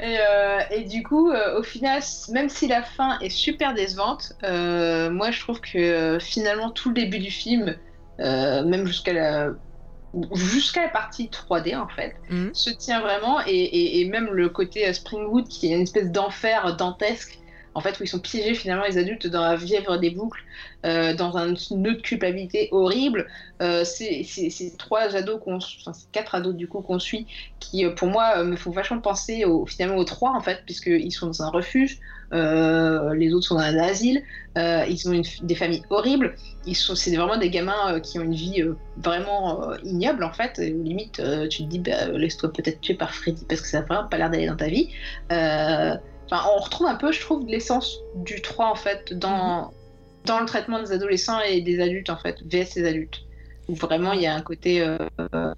Et, 0.00 0.16
euh, 0.18 0.58
et 0.72 0.82
du 0.82 1.04
coup, 1.04 1.30
euh, 1.30 1.60
au 1.60 1.62
final, 1.62 2.02
même 2.32 2.48
si 2.48 2.66
la 2.66 2.82
fin 2.82 3.20
est 3.20 3.28
super 3.30 3.72
décevante, 3.72 4.32
euh, 4.42 5.10
moi 5.10 5.30
je 5.30 5.38
trouve 5.40 5.60
que 5.60 5.78
euh, 5.78 6.18
finalement 6.18 6.70
tout 6.70 6.88
le 6.88 6.94
début 6.96 7.20
du 7.20 7.30
film, 7.30 7.76
euh, 8.18 8.64
même 8.64 8.84
jusqu'à 8.84 9.12
la 9.12 9.50
jusqu'à 10.34 10.82
la 10.82 10.88
partie 10.88 11.28
3D 11.30 11.76
en 11.76 11.86
fait, 11.86 12.16
Mhm. 12.30 12.50
se 12.52 12.70
tient 12.70 13.00
vraiment 13.00 13.38
et, 13.46 13.52
et- 13.52 14.00
et 14.00 14.08
même 14.08 14.26
le 14.32 14.48
côté 14.48 14.88
euh, 14.88 14.92
Springwood 14.92 15.46
qui 15.46 15.70
est 15.72 15.76
une 15.76 15.82
espèce 15.82 16.10
d'enfer 16.10 16.76
dantesque. 16.76 17.38
En 17.74 17.80
fait, 17.80 17.98
où 18.00 18.02
ils 18.04 18.08
sont 18.08 18.20
piégés 18.20 18.54
finalement 18.54 18.84
les 18.84 18.98
adultes 18.98 19.26
dans 19.26 19.42
la 19.42 19.58
fièvre 19.58 19.98
des 19.98 20.10
boucles, 20.10 20.40
euh, 20.86 21.14
dans 21.14 21.36
un 21.36 21.54
nœud 21.70 21.94
de 21.94 22.00
culpabilité 22.00 22.68
horrible. 22.72 23.28
Euh, 23.62 23.84
c'est 23.84 24.24
c'est- 24.24 24.50
ces 24.50 24.76
trois 24.76 25.14
ados 25.16 25.40
qu'on, 25.42 25.56
enfin 25.56 25.92
quatre 26.12 26.34
ados 26.34 26.54
du 26.54 26.68
coup 26.68 26.82
qu'on 26.82 26.98
suit, 26.98 27.28
qui 27.60 27.84
euh, 27.86 27.94
pour 27.94 28.08
moi 28.08 28.38
euh, 28.38 28.44
me 28.44 28.56
font 28.56 28.70
vachement 28.72 29.00
penser 29.00 29.44
au, 29.44 29.66
finalement 29.66 29.96
aux 29.96 30.04
trois 30.04 30.32
en 30.36 30.40
fait, 30.40 30.62
puisqu'ils 30.66 31.12
sont 31.12 31.26
dans 31.26 31.42
un 31.42 31.50
refuge, 31.50 31.98
les 32.32 33.32
autres 33.34 33.46
sont 33.46 33.56
dans 33.56 33.60
un 33.62 33.78
asile, 33.78 34.22
ils 34.56 35.02
ont 35.08 35.20
des 35.42 35.54
familles 35.54 35.82
horribles, 35.90 36.34
ils 36.64 36.74
sont, 36.74 36.94
c'est 36.94 37.14
vraiment 37.16 37.36
des 37.36 37.50
gamins 37.50 38.00
qui 38.00 38.18
ont 38.18 38.22
une 38.22 38.34
vie 38.34 38.62
vraiment 38.96 39.72
ignoble 39.82 40.24
en 40.24 40.32
fait, 40.32 40.58
et 40.58 40.70
limite 40.72 41.20
tu 41.50 41.64
te 41.64 41.68
dis 41.68 41.78
bah, 41.80 42.06
laisse-toi 42.08 42.52
peut-être 42.52 42.80
tuer 42.80 42.94
par 42.94 43.14
Freddy 43.14 43.44
parce 43.46 43.60
que 43.60 43.68
ça 43.68 43.80
n'a 43.80 43.86
vraiment 43.86 44.08
pas 44.08 44.18
l'air 44.18 44.30
d'aller 44.30 44.46
dans 44.46 44.56
ta 44.56 44.68
vie. 44.68 44.90
Euh, 46.32 46.36
Enfin, 46.36 46.48
on 46.56 46.60
retrouve 46.60 46.86
un 46.86 46.94
peu, 46.94 47.12
je 47.12 47.20
trouve, 47.20 47.46
l'essence 47.46 47.98
du 48.14 48.40
3 48.40 48.66
en 48.70 48.74
fait 48.74 49.12
dans, 49.12 49.72
dans 50.24 50.40
le 50.40 50.46
traitement 50.46 50.80
des 50.80 50.92
adolescents 50.92 51.40
et 51.40 51.60
des 51.60 51.80
adultes 51.80 52.10
en 52.10 52.16
fait, 52.16 52.42
vs 52.42 52.74
les 52.76 52.86
adultes. 52.86 53.20
Où 53.68 53.74
vraiment 53.74 54.12
il 54.12 54.22
y 54.22 54.26
a 54.26 54.34
un 54.34 54.40
côté 54.42 54.80
euh, 54.82 54.96
euh, 55.34 55.52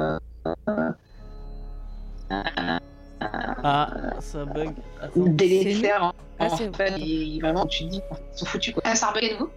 euh, 0.00 0.18
Ah, 3.62 3.90
ça 4.20 4.44
bug. 4.44 4.70
Délétère 5.16 6.04
en, 6.04 6.12
Ah, 6.38 6.46
en 6.46 6.56
c'est- 6.56 6.74
fait, 6.76 6.94
et 7.00 7.38
vraiment 7.40 7.66
tu 7.66 7.84
te 7.84 7.90
dis 7.90 8.00
ils 8.34 8.38
sont 8.38 8.46
foutus 8.46 8.72
quoi. 8.74 8.82
Ah, 8.86 8.94
ça 8.94 9.08
rebug 9.08 9.24
à 9.24 9.32
nouveau 9.32 9.50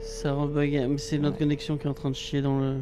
Ça 0.00 0.32
rebug, 0.32 0.86
mais 0.88 0.98
c'est 0.98 1.18
notre 1.18 1.38
connexion 1.38 1.76
qui 1.76 1.86
est 1.86 1.90
en 1.90 1.94
train 1.94 2.10
de 2.10 2.16
chier 2.16 2.42
dans 2.42 2.58
le. 2.58 2.80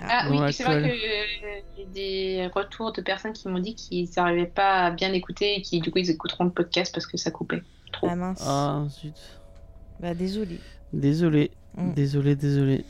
Ah 0.00 0.28
Dans 0.28 0.44
oui, 0.46 0.52
c'est 0.52 0.64
vrai 0.64 0.82
que 0.82 0.88
euh, 0.88 1.60
j'ai 1.76 1.84
des 1.86 2.46
retours 2.54 2.92
de 2.92 3.00
personnes 3.02 3.32
qui 3.32 3.48
m'ont 3.48 3.58
dit 3.58 3.74
qu'ils 3.74 4.08
n'arrivaient 4.16 4.46
pas 4.46 4.86
à 4.86 4.90
bien 4.90 5.12
écouter 5.12 5.56
et 5.56 5.62
qui 5.62 5.80
du 5.80 5.90
coup 5.90 5.98
ils 5.98 6.10
écouteront 6.10 6.44
le 6.44 6.50
podcast 6.50 6.92
parce 6.94 7.06
que 7.06 7.16
ça 7.16 7.30
coupait 7.30 7.62
trop. 7.92 8.08
Ah 8.10 8.16
mince. 8.16 8.42
Ah, 8.46 8.84
zut. 8.88 9.14
Bah 10.00 10.14
désolé. 10.14 10.58
Désolé, 10.92 11.50
Mm. 11.76 11.92
désolé, 11.94 12.34
désolé. 12.36 12.84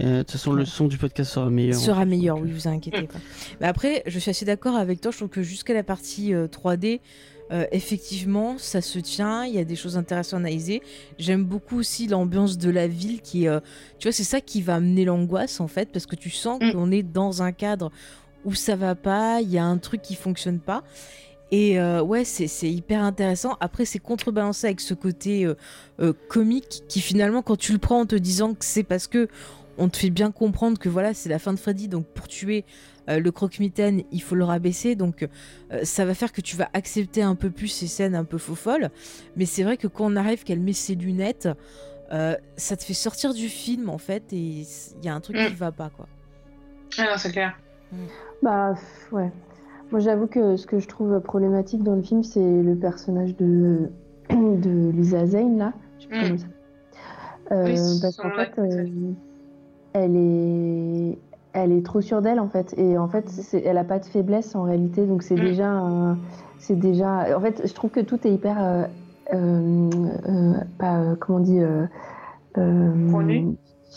Euh, 0.00 0.18
De 0.18 0.22
toute 0.22 0.30
façon, 0.32 0.52
le 0.52 0.64
son 0.64 0.86
du 0.88 0.96
podcast 0.96 1.32
sera 1.32 1.50
meilleur. 1.50 1.74
sera 1.78 2.04
meilleur, 2.06 2.36
Donc, 2.36 2.46
oui, 2.46 2.52
vous 2.52 2.68
inquiétez 2.68 3.02
pas. 3.08 3.18
Mais 3.60 3.66
après, 3.66 4.02
je 4.06 4.18
suis 4.18 4.30
assez 4.30 4.44
d'accord 4.46 4.76
avec 4.76 5.00
toi. 5.00 5.10
Je 5.10 5.18
trouve 5.18 5.28
que 5.28 5.42
jusqu'à 5.42 5.74
la 5.74 5.82
partie 5.82 6.32
euh, 6.32 6.46
3D, 6.46 7.00
euh, 7.52 7.66
effectivement, 7.70 8.56
ça 8.58 8.80
se 8.80 8.98
tient. 8.98 9.44
Il 9.44 9.54
y 9.54 9.58
a 9.58 9.64
des 9.64 9.76
choses 9.76 9.96
intéressantes 9.96 10.38
à 10.38 10.42
analyser. 10.42 10.82
J'aime 11.18 11.44
beaucoup 11.44 11.78
aussi 11.78 12.06
l'ambiance 12.06 12.56
de 12.56 12.70
la 12.70 12.86
ville 12.86 13.20
qui, 13.20 13.44
est, 13.44 13.48
euh, 13.48 13.60
tu 13.98 14.08
vois, 14.08 14.12
c'est 14.12 14.24
ça 14.24 14.40
qui 14.40 14.62
va 14.62 14.76
amener 14.76 15.04
l'angoisse 15.04 15.60
en 15.60 15.68
fait, 15.68 15.90
parce 15.92 16.06
que 16.06 16.16
tu 16.16 16.30
sens 16.30 16.60
Mm. 16.62 16.72
qu'on 16.72 16.90
est 16.90 17.02
dans 17.02 17.42
un 17.42 17.52
cadre 17.52 17.90
où 18.44 18.54
ça 18.54 18.74
va 18.74 18.94
pas, 18.94 19.40
il 19.40 19.50
y 19.50 19.58
a 19.58 19.64
un 19.64 19.78
truc 19.78 20.02
qui 20.02 20.14
fonctionne 20.14 20.60
pas. 20.60 20.82
Et 21.50 21.78
euh, 21.78 22.02
ouais, 22.02 22.24
c'est 22.24 22.46
c'est 22.46 22.70
hyper 22.70 23.02
intéressant. 23.02 23.56
Après, 23.60 23.84
c'est 23.84 23.98
contrebalancé 23.98 24.66
avec 24.68 24.80
ce 24.80 24.94
côté 24.94 25.46
comique 26.28 26.82
qui 26.88 27.00
finalement, 27.00 27.42
quand 27.42 27.56
tu 27.56 27.72
le 27.72 27.78
prends 27.78 28.00
en 28.00 28.06
te 28.06 28.16
disant 28.16 28.54
que 28.54 28.64
c'est 28.64 28.82
parce 28.82 29.06
que 29.06 29.28
on 29.78 29.88
te 29.88 29.96
fait 29.96 30.10
bien 30.10 30.30
comprendre 30.30 30.78
que 30.78 30.88
voilà, 30.88 31.14
c'est 31.14 31.28
la 31.28 31.38
fin 31.38 31.52
de 31.52 31.58
Freddy, 31.58 31.88
donc 31.88 32.06
pour 32.06 32.28
tuer 32.28 32.64
euh, 33.08 33.18
le 33.20 33.30
croque-mitaine, 33.32 34.02
il 34.12 34.22
faut 34.22 34.34
le 34.34 34.44
rabaisser. 34.44 34.94
Donc 34.94 35.22
euh, 35.72 35.80
ça 35.84 36.04
va 36.04 36.14
faire 36.14 36.32
que 36.32 36.40
tu 36.40 36.56
vas 36.56 36.68
accepter 36.72 37.22
un 37.22 37.34
peu 37.34 37.50
plus 37.50 37.68
ces 37.68 37.86
scènes 37.86 38.14
un 38.14 38.24
peu 38.24 38.38
faux 38.38 38.54
folles. 38.54 38.90
Mais 39.36 39.44
c'est 39.46 39.62
vrai 39.62 39.76
que 39.76 39.86
quand 39.86 40.04
on 40.10 40.16
arrive 40.16 40.44
qu'elle 40.44 40.60
met 40.60 40.72
ses 40.72 40.94
lunettes, 40.94 41.48
euh, 42.12 42.34
ça 42.56 42.76
te 42.76 42.84
fait 42.84 42.94
sortir 42.94 43.32
du 43.34 43.48
film 43.48 43.88
en 43.88 43.98
fait, 43.98 44.32
et 44.32 44.36
il 44.36 45.04
y 45.04 45.08
a 45.08 45.14
un 45.14 45.20
truc 45.20 45.36
Mm. 45.36 45.46
qui 45.48 45.54
va 45.54 45.72
pas 45.72 45.90
quoi. 45.90 46.06
Ah 46.98 47.04
non, 47.04 47.16
c'est 47.16 47.30
clair. 47.32 47.56
Bah, 48.42 48.74
pff, 48.74 49.12
ouais. 49.12 49.30
Moi, 49.90 50.00
j'avoue 50.00 50.26
que 50.26 50.56
ce 50.56 50.66
que 50.66 50.78
je 50.78 50.88
trouve 50.88 51.20
problématique 51.20 51.82
dans 51.82 51.94
le 51.94 52.02
film, 52.02 52.22
c'est 52.22 52.40
le 52.62 52.74
personnage 52.76 53.36
de, 53.36 53.90
de 54.30 54.90
Lisa 54.90 55.26
Zane, 55.26 55.58
là. 55.58 55.72
Je 55.98 56.02
sais 56.04 56.08
plus 56.08 56.18
Mm. 56.18 56.22
comment 56.22 56.38
ça. 56.38 56.46
Euh, 57.52 57.64
Oui, 57.66 57.98
parce 58.00 58.16
qu'en 58.16 58.30
fait, 58.30 58.52
euh, 58.58 59.12
elle 59.94 60.16
est, 60.16 61.18
elle 61.52 61.72
est 61.72 61.84
trop 61.84 62.00
sûre 62.00 62.22
d'elle, 62.22 62.40
en 62.40 62.48
fait. 62.48 62.74
Et 62.78 62.96
en 62.98 63.08
fait, 63.08 63.30
elle 63.64 63.78
a 63.78 63.84
pas 63.84 63.98
de 63.98 64.04
faiblesse, 64.06 64.54
en 64.54 64.62
réalité. 64.62 65.06
Donc, 65.06 65.22
c'est 65.22 65.36
Mm. 65.36 65.40
déjà, 65.40 65.68
un- 65.70 66.18
c'est 66.58 66.78
déjà. 66.78 67.36
En 67.36 67.40
fait, 67.40 67.62
je 67.66 67.72
trouve 67.74 67.90
que 67.90 68.00
tout 68.00 68.26
est 68.26 68.30
hyper, 68.32 68.56
euh, 68.62 68.84
euh, 69.34 69.90
euh, 70.28 70.54
pas, 70.78 71.16
comment 71.20 71.38
on 71.38 71.42
dit, 71.42 71.60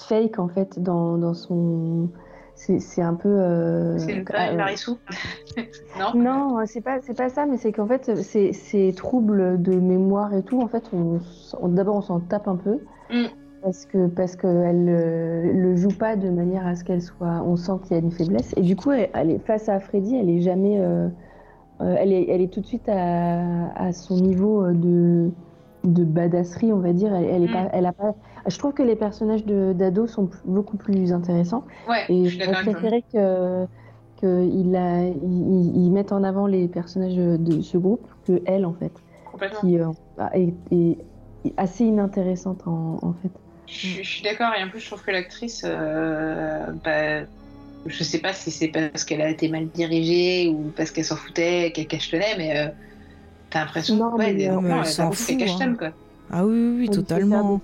fake, 0.07 0.39
en 0.39 0.47
fait, 0.47 0.79
dans, 0.81 1.17
dans 1.17 1.33
son 1.33 2.09
c'est 2.57 2.79
c'est 2.79 3.01
un 3.01 3.13
peu. 3.15 3.97
C'est 3.97 4.21
vraie 4.21 4.55
Marissou 4.55 4.97
Non 5.99 6.13
Non, 6.15 6.57
c'est 6.65 6.81
pas, 6.81 6.99
c'est 7.01 7.15
pas 7.15 7.29
ça, 7.29 7.45
mais 7.45 7.57
c'est 7.57 7.71
qu'en 7.73 7.85
fait, 7.87 8.15
ces, 8.15 8.93
troubles 8.95 9.61
de 9.61 9.73
mémoire 9.75 10.33
et 10.33 10.41
tout, 10.43 10.61
en 10.61 10.67
fait, 10.67 10.83
on, 10.93 11.19
d'abord, 11.69 11.95
on 11.97 12.01
s'en 12.01 12.19
tape 12.21 12.47
un 12.47 12.55
peu. 12.55 12.79
Mm. 13.11 13.25
Parce 13.65 13.85
que 13.87 14.05
parce 14.07 14.35
qu'elle 14.35 14.83
ne 14.85 15.51
le 15.51 15.75
joue 15.75 15.89
pas 15.89 16.15
de 16.15 16.29
manière 16.29 16.67
à 16.67 16.75
ce 16.75 16.83
qu'elle 16.83 17.01
soit. 17.01 17.41
On 17.43 17.55
sent 17.55 17.71
qu'il 17.83 17.97
y 17.97 17.99
a 17.99 18.03
une 18.03 18.11
faiblesse. 18.11 18.53
Et 18.57 18.61
du 18.61 18.75
coup, 18.75 18.91
elle, 18.91 19.09
elle 19.15 19.31
est, 19.31 19.39
face 19.39 19.67
à 19.69 19.79
Freddy, 19.79 20.15
elle 20.15 20.29
est 20.29 20.41
jamais. 20.41 20.79
euh, 20.79 21.09
euh, 21.81 21.95
elle, 21.97 22.13
est, 22.13 22.29
elle 22.29 22.41
est 22.41 22.53
tout 22.53 22.61
de 22.61 22.65
suite 22.67 22.87
à, 22.87 23.73
à 23.75 23.91
son 23.91 24.17
niveau 24.17 24.63
euh, 24.63 24.73
de, 24.73 25.31
de 25.83 26.03
badasserie, 26.05 26.71
on 26.73 26.79
va 26.79 26.93
dire. 26.93 27.13
Elle, 27.15 27.25
elle 27.25 27.43
est 27.43 27.47
Mm. 27.47 27.53
pas, 27.53 27.69
elle 27.73 27.85
a 27.87 27.91
pas. 27.91 28.13
Je 28.47 28.57
trouve 28.59 28.73
que 28.73 28.83
les 28.83 28.95
personnages 28.95 29.43
d'ado 29.45 30.05
sont 30.05 30.29
beaucoup 30.45 30.77
plus 30.77 31.11
intéressants. 31.11 31.63
Ouais, 31.89 32.05
Et 32.09 32.25
je 32.27 32.37
préféré 32.51 33.03
que 33.11 33.65
qu'ils 34.17 34.77
ils, 35.23 35.71
ils 35.75 35.91
mettent 35.91 36.11
en 36.13 36.23
avant 36.23 36.45
les 36.47 36.67
personnages 36.67 37.15
de 37.17 37.61
ce 37.61 37.77
groupe 37.79 38.07
que 38.25 38.41
elle 38.45 38.65
en 38.65 38.73
fait, 38.73 38.93
Complètement. 39.31 39.59
qui 39.59 39.79
euh, 39.79 39.89
est, 40.33 40.53
est 40.71 40.97
assez 41.57 41.83
inintéressante 41.85 42.67
en, 42.67 42.97
en 43.01 43.13
fait. 43.13 43.31
Je, 43.67 43.87
je 44.03 44.09
suis 44.09 44.23
d'accord, 44.23 44.51
et 44.57 44.63
en 44.63 44.69
plus, 44.69 44.79
je 44.79 44.85
trouve 44.87 45.03
que 45.03 45.11
l'actrice, 45.11 45.63
euh, 45.65 46.65
bah, 46.83 47.25
je 47.85 48.03
sais 48.03 48.19
pas 48.19 48.33
si 48.33 48.51
c'est 48.51 48.67
parce 48.67 49.03
qu'elle 49.03 49.21
a 49.21 49.29
été 49.29 49.47
mal 49.47 49.67
dirigée 49.67 50.49
ou 50.49 50.71
parce 50.75 50.91
qu'elle 50.91 51.05
s'en 51.05 51.15
foutait, 51.15 51.71
qu'elle 51.73 51.87
cache-tenait, 51.87 52.37
mais 52.37 52.57
euh, 52.57 52.67
t'as 53.49 53.61
l'impression 53.61 53.95
Non, 53.97 54.11
que 54.11 54.17
ouais, 54.17 54.33
mais, 54.33 54.43
elle, 54.43 54.51
euh, 54.51 54.59
mais 54.61 54.69
elle 54.79 54.85
s'en 54.85 55.11
fout, 55.11 55.35
hein. 55.41 55.75
quoi. 55.77 55.89
Ah 56.31 56.45
oui, 56.45 56.53
oui, 56.53 56.75
oui, 56.81 56.89
totalement. 56.89 57.59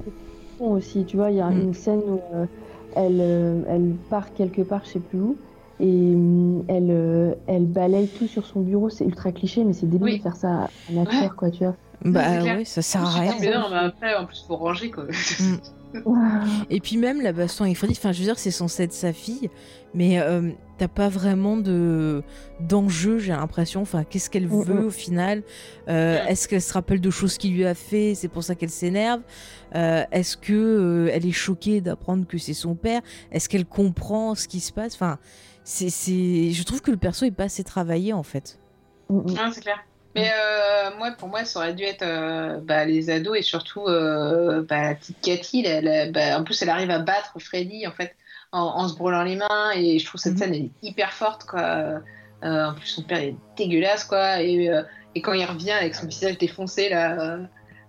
aussi, 0.60 1.06
tu 1.06 1.18
vois, 1.18 1.32
il 1.32 1.38
y 1.38 1.42
a 1.42 1.50
Mm. 1.50 1.62
une 1.62 1.74
scène 1.74 2.00
où 2.06 2.20
euh, 2.36 2.46
elle, 2.96 3.18
euh, 3.20 3.62
elle 3.70 3.94
part 4.10 4.34
quelque 4.34 4.62
part, 4.62 4.82
je 4.86 4.92
sais 4.92 5.00
plus 5.00 5.20
où, 5.20 5.36
et 5.80 5.86
hum, 5.86 6.64
elle, 6.68 6.88
euh, 6.92 7.34
elle 7.48 7.66
balaye 7.66 8.08
tout 8.08 8.28
sur 8.28 8.46
son 8.46 8.62
bureau. 8.62 8.90
C'est 8.90 9.06
ultra 9.06 9.32
cliché, 9.32 9.64
mais 9.64 9.74
c'est 9.74 9.88
débile 9.88 10.04
Oui. 10.06 10.18
de 10.18 10.24
faire 10.24 10.36
ça 10.36 10.48
à 10.50 10.70
un 10.94 11.02
acteur, 11.02 11.36
quoi, 11.36 11.50
tu 11.50 11.64
vois. 11.64 11.76
Bah 12.06 12.44
ouais, 12.44 12.66
ça 12.66 12.82
sert 12.82 13.04
à 13.04 13.10
rien. 13.10 13.34
non, 13.60 13.70
mais 13.72 13.78
après, 13.78 14.16
en 14.16 14.26
plus, 14.26 14.44
faut 14.48 14.56
ranger, 14.58 14.92
quoi. 14.92 15.06
Et 16.70 16.80
puis 16.80 16.98
même 16.98 17.22
la 17.22 17.34
baston 17.34 17.66
avec 17.66 17.78
Freddy, 17.78 17.94
enfin 17.98 18.12
je 18.12 18.20
veux 18.20 18.26
dire 18.26 18.40
c'est 18.40 18.52
censé 18.52 18.84
être 18.84 18.94
sa 18.94 19.14
fille, 19.14 19.50
mais 19.94 20.20
euh, 20.20 20.52
t'as 20.78 20.88
pas 20.88 21.10
vraiment 21.10 21.58
de 21.58 22.24
d'enjeu 22.60 23.18
j'ai 23.20 23.32
l'impression. 23.32 23.82
Enfin 23.82 24.04
qu'est-ce 24.04 24.30
qu'elle 24.30 24.48
Mm, 24.48 24.64
veut 24.64 24.82
mm. 24.82 24.86
au 24.86 24.90
final? 24.90 25.44
Euh, 25.90 26.24
Est-ce 26.28 26.48
qu'elle 26.48 26.62
se 26.62 26.74
rappelle 26.74 27.02
de 27.02 27.10
choses 27.10 27.38
qu'il 27.38 27.54
lui 27.54 27.66
a 27.66 27.74
fait 27.76 28.14
C'est 28.16 28.28
pour 28.30 28.44
ça 28.44 28.56
qu'elle 28.56 28.70
s'énerve? 28.70 29.22
Euh, 29.76 30.04
Est-ce 30.12 30.38
que 30.38 30.54
euh, 30.54 31.10
elle 31.14 31.26
est 31.26 31.32
choquée 31.32 31.82
d'apprendre 31.82 32.26
que 32.28 32.38
c'est 32.38 32.54
son 32.54 32.76
père? 32.76 33.02
Est-ce 33.32 33.50
qu'elle 33.50 33.66
comprend 33.66 34.36
ce 34.36 34.48
qui 34.48 34.60
se 34.60 34.72
passe? 34.72 34.94
Enfin 34.96 35.18
c'est 35.64 35.90
c'est 35.90 36.52
je 36.52 36.64
trouve 36.64 36.82
que 36.82 36.92
le 36.92 36.98
perso 36.98 37.26
est 37.26 37.32
pas 37.32 37.44
assez 37.46 37.64
travaillé 37.64 38.14
en 38.14 38.24
fait. 38.24 38.60
Mm, 39.10 39.18
mm. 39.18 39.26
Non, 39.34 39.52
c'est 39.54 39.62
clair. 39.62 39.78
Mais 40.16 40.30
euh, 40.30 40.90
moi, 40.98 41.12
pour 41.18 41.30
moi, 41.30 41.46
ça 41.46 41.60
aurait 41.60 41.74
dû 41.74 41.84
être 41.84 42.02
euh, 42.04 42.60
bah, 42.62 42.84
les 42.86 43.10
ados 43.10 43.38
et 43.38 43.42
surtout 43.42 43.86
euh, 43.88 44.62
bah, 44.68 44.82
la 44.90 44.96
petite 44.96 45.22
Cathy. 45.22 45.62
la- 45.62 45.80
la- 45.82 46.12
bah, 46.12 46.38
en 46.40 46.44
plus, 46.44 46.62
elle 46.62 46.70
arrive 46.70 46.92
à 46.92 47.00
battre 47.00 47.34
Freddy 47.40 47.88
en 47.88 47.92
fait 47.92 48.16
en, 48.52 48.60
en 48.62 48.88
se 48.90 48.96
brûlant 48.98 49.24
les 49.24 49.38
mains 49.38 49.72
et 49.76 49.98
je 50.00 50.06
trouve 50.06 50.20
cette 50.20 50.34
Mhm. 50.34 50.38
scène 50.40 50.54
elle 50.56 50.62
est 50.64 50.72
hyper 50.82 51.14
forte 51.14 51.46
quoi. 51.46 51.62
Euh, 52.44 52.66
en 52.66 52.74
plus, 52.74 52.88
son 52.88 53.04
père 53.04 53.20
est 53.20 53.36
dégueulasse 53.56 54.04
quoi 54.04 54.42
et, 54.42 54.70
et 55.16 55.22
quand 55.22 55.32
il 55.34 55.46
revient 55.46 55.72
avec 55.72 55.96
son 55.96 56.08
visage 56.08 56.38
défoncé 56.38 56.90
là, 56.90 57.38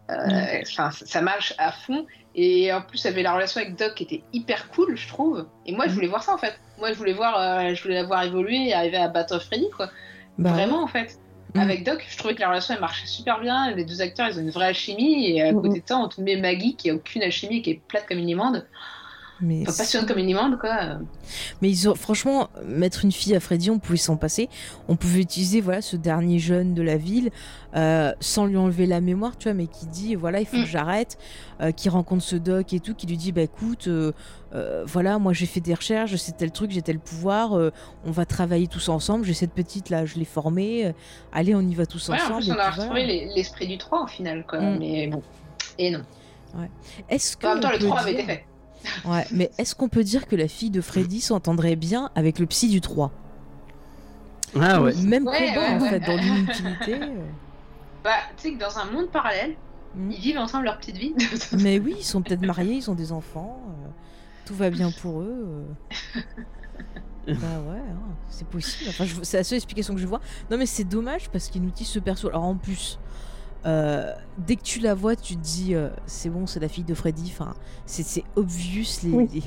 enfin, 0.09 0.91
ça 0.93 1.21
marche 1.21 1.55
à 1.59 1.73
fond. 1.73 2.07
Et 2.35 2.73
en 2.73 2.81
plus, 2.83 3.05
elle 3.05 3.13
avait 3.13 3.23
la 3.23 3.35
relation 3.35 3.61
avec 3.61 3.77
Doc 3.77 3.95
qui 3.95 4.05
était 4.05 4.23
hyper 4.33 4.69
cool, 4.71 4.97
je 4.97 5.07
trouve. 5.09 5.47
Et 5.67 5.73
moi, 5.73 5.85
je 5.87 5.91
Mhm. 5.91 5.95
voulais 5.97 6.07
voir 6.09 6.23
ça 6.23 6.33
en 6.35 6.39
fait. 6.39 6.55
Moi, 6.79 6.93
je 6.93 6.99
voulais 6.99 7.13
voir, 7.13 7.75
je 7.75 7.83
voulais 7.83 7.97
la 7.97 8.05
voir 8.05 8.23
évoluer 8.23 8.69
et 8.69 8.75
arriver 8.75 8.97
à 8.97 9.09
battre 9.09 9.39
Freddy 9.43 9.69
quoi. 9.77 9.91
Bah, 10.39 10.51
Vraiment 10.53 10.83
en 10.83 10.87
fait. 10.87 11.19
Mhm. 11.55 11.61
Avec 11.63 11.85
Doc, 11.85 12.05
je 12.09 12.17
trouvais 12.17 12.35
que 12.35 12.41
la 12.41 12.49
relation 12.49 12.75
elle 12.75 12.81
marchait 12.81 13.07
super 13.07 13.41
bien. 13.41 13.71
Les 13.75 13.85
deux 13.85 14.01
acteurs, 14.01 14.29
ils 14.29 14.39
ont 14.39 14.43
une 14.43 14.51
vraie 14.51 14.67
alchimie. 14.67 15.31
Et 15.31 15.43
à 15.43 15.53
côté 15.53 15.81
de 15.81 15.87
ça, 15.87 15.99
on 15.99 16.09
te 16.09 16.21
met 16.21 16.37
Maggie 16.37 16.77
qui 16.77 16.91
a 16.91 16.95
aucune 16.95 17.23
alchimie, 17.23 17.63
qui 17.63 17.71
est 17.71 17.83
plate 17.89 18.07
comme 18.09 18.19
une 18.19 18.29
imande. 18.29 18.67
Mais 19.41 19.63
Enfin, 19.63 19.79
passionnante 19.79 20.09
comme 20.09 20.19
une 20.19 20.29
imande, 20.29 20.59
quoi. 20.59 20.99
Mais 21.61 21.71
ils 21.71 21.89
ont, 21.89 21.95
franchement, 21.95 22.49
mettre 22.65 23.05
une 23.05 23.11
fille 23.13 23.35
à 23.35 23.41
Freddy, 23.41 23.71
on 23.71 23.79
pouvait 23.79 23.97
s'en 23.99 24.17
passer. 24.17 24.49
On 24.89 24.95
pouvait 24.97 25.21
utiliser 25.21 25.61
voilà 25.61 25.81
ce 25.83 25.97
dernier 25.97 26.39
jeune 26.39 26.75
de 26.75 26.83
la 26.83 26.97
ville 26.97 27.31
euh, 27.75 28.13
sans 28.21 28.47
lui 28.47 28.57
enlever 28.57 28.87
la 28.87 29.01
mémoire, 29.01 29.37
tu 29.37 29.45
vois, 29.49 29.55
mais 29.55 29.67
qui 29.67 29.87
dit 29.87 30.15
voilà 30.15 30.41
il 30.41 30.47
faut 30.47 30.59
Mm. 30.59 30.63
que 30.65 30.69
j'arrête, 30.69 31.19
euh, 31.61 31.73
qui 31.73 31.89
rencontre 31.89 32.23
ce 32.23 32.37
doc 32.37 32.73
et 32.73 32.81
tout, 32.81 32.95
qui 32.95 33.07
lui 33.07 33.17
dit 33.17 33.33
bah 33.33 33.43
écoute, 33.43 33.89
euh, 33.89 34.13
voilà 34.87 35.19
moi 35.19 35.33
j'ai 35.33 35.47
fait 35.47 35.61
des 35.61 35.75
recherches, 35.75 36.11
je 36.11 36.17
sais 36.17 36.33
tel 36.33 36.53
truc, 36.53 36.71
j'ai 36.71 36.83
tel 36.83 36.99
pouvoir, 36.99 37.53
on 38.05 38.11
va 38.11 38.25
travailler 38.27 38.67
tous 38.69 38.89
ensemble. 38.91 39.25
J'ai 39.25 39.35
cette 39.35 39.53
petite 39.55 39.89
là, 39.91 40.05
je 40.07 40.17
l'ai 40.17 40.25
formée. 40.27 40.95
allez 41.33 41.55
on 41.55 41.63
y 41.63 41.75
va 41.75 41.87
tous 41.87 42.09
Ouais, 42.11 42.19
en 42.21 42.25
ensemble. 42.25 42.43
plus, 42.43 42.53
on 42.53 42.59
a 42.59 42.71
retrouvé 42.71 43.07
les- 43.07 43.27
l'esprit 43.35 43.67
du 43.67 43.79
3 43.79 44.05
au 44.05 44.07
final, 44.07 44.45
quoi. 44.47 44.61
Mm. 44.61 44.79
Mais 44.79 45.07
bon. 45.09 45.23
Et 45.79 45.91
non. 45.91 46.03
Est-ce 47.09 47.37
que 47.37 47.47
En 47.47 47.55
même 47.55 47.61
temps, 47.61 47.71
le 47.71 47.79
peut 47.79 47.87
3 47.87 48.01
avait 48.01 48.13
été 48.13 48.23
fait. 48.25 48.45
Ouais, 49.05 49.27
mais 49.33 49.51
est-ce 49.59 49.75
qu'on 49.75 49.89
peut 49.89 50.05
dire 50.05 50.27
que 50.27 50.37
la 50.37 50.49
fille 50.49 50.71
de 50.71 50.81
Freddy 50.81 51.21
s'entendrait 51.21 51.77
bien 51.77 52.11
avec 52.15 52.39
le 52.39 52.47
psy 52.47 52.69
du 52.69 52.81
3 52.81 53.11
Ah 54.61 54.83
ouais. 54.83 54.95
Même 55.03 55.27
Ouais, 55.27 55.49
combat 55.49 55.61
ouais, 55.61 55.69
en 55.75 55.81
ouais. 55.81 55.89
fait 55.91 56.01
dans 56.01 56.17
l'inutilité. 56.17 56.95
euh. 57.03 57.25
Bah, 58.05 58.11
tu 58.37 58.43
sais 58.49 58.55
que 58.55 58.59
dans 58.59 58.79
un 58.79 58.85
monde 58.91 59.09
parallèle, 59.11 59.55
Mm. 59.95 60.11
ils 60.11 60.21
vivent 60.21 60.39
ensemble 60.39 60.65
leur 60.65 60.79
petite 60.79 60.97
vie. 60.97 61.15
Mais 61.61 61.79
oui, 61.79 61.97
ils 61.99 62.05
sont 62.05 62.23
peut-être 62.23 62.41
mariés, 62.47 62.77
ils 62.77 62.91
ont 62.91 62.95
des 62.95 63.13
enfants, 63.13 63.61
euh, 63.69 63.89
tout 64.47 64.55
va 64.55 64.71
bien 64.71 64.91
pour 64.91 65.21
eux. 65.21 65.47
euh. 66.17 66.23
bah 67.29 67.33
ouais, 67.69 67.77
hein, 67.79 68.15
c'est 68.31 68.47
possible. 68.49 68.89
Enfin, 68.89 69.05
je- 69.05 69.17
c'est 69.23 69.37
la 69.37 69.45
seule 69.45 69.57
explication 69.57 69.95
que 69.95 70.01
je 70.01 70.07
vois. 70.07 70.21
Non, 70.51 70.57
mais 70.57 70.65
c'est 70.67 70.85
dommage 70.85 71.29
parce 71.31 71.49
qu'ils 71.49 71.63
nous 71.63 71.71
disent 71.71 71.89
ce 71.89 71.99
perso. 71.99 72.29
Alors 72.29 72.45
en 72.45 72.57
plus, 72.57 72.99
euh, 73.67 74.13
dès 74.39 74.57
que 74.57 74.63
tu 74.63 74.81
la 74.81 74.95
vois, 74.95 75.15
tu 75.17 75.37
te 75.37 75.41
dis 75.43 75.75
euh, 75.75 75.89
c'est 76.07 76.29
bon, 76.31 76.47
c'est 76.47 76.61
la 76.61 76.69
fille 76.69 76.85
de 76.85 76.95
Freddy. 76.95 77.33
Enfin, 77.35 77.55
c'est 77.87 78.03
c'est 78.05 78.25
obvious 78.37 78.85
les. 79.05 79.11
Oui. 79.11 79.29
les- 79.33 79.43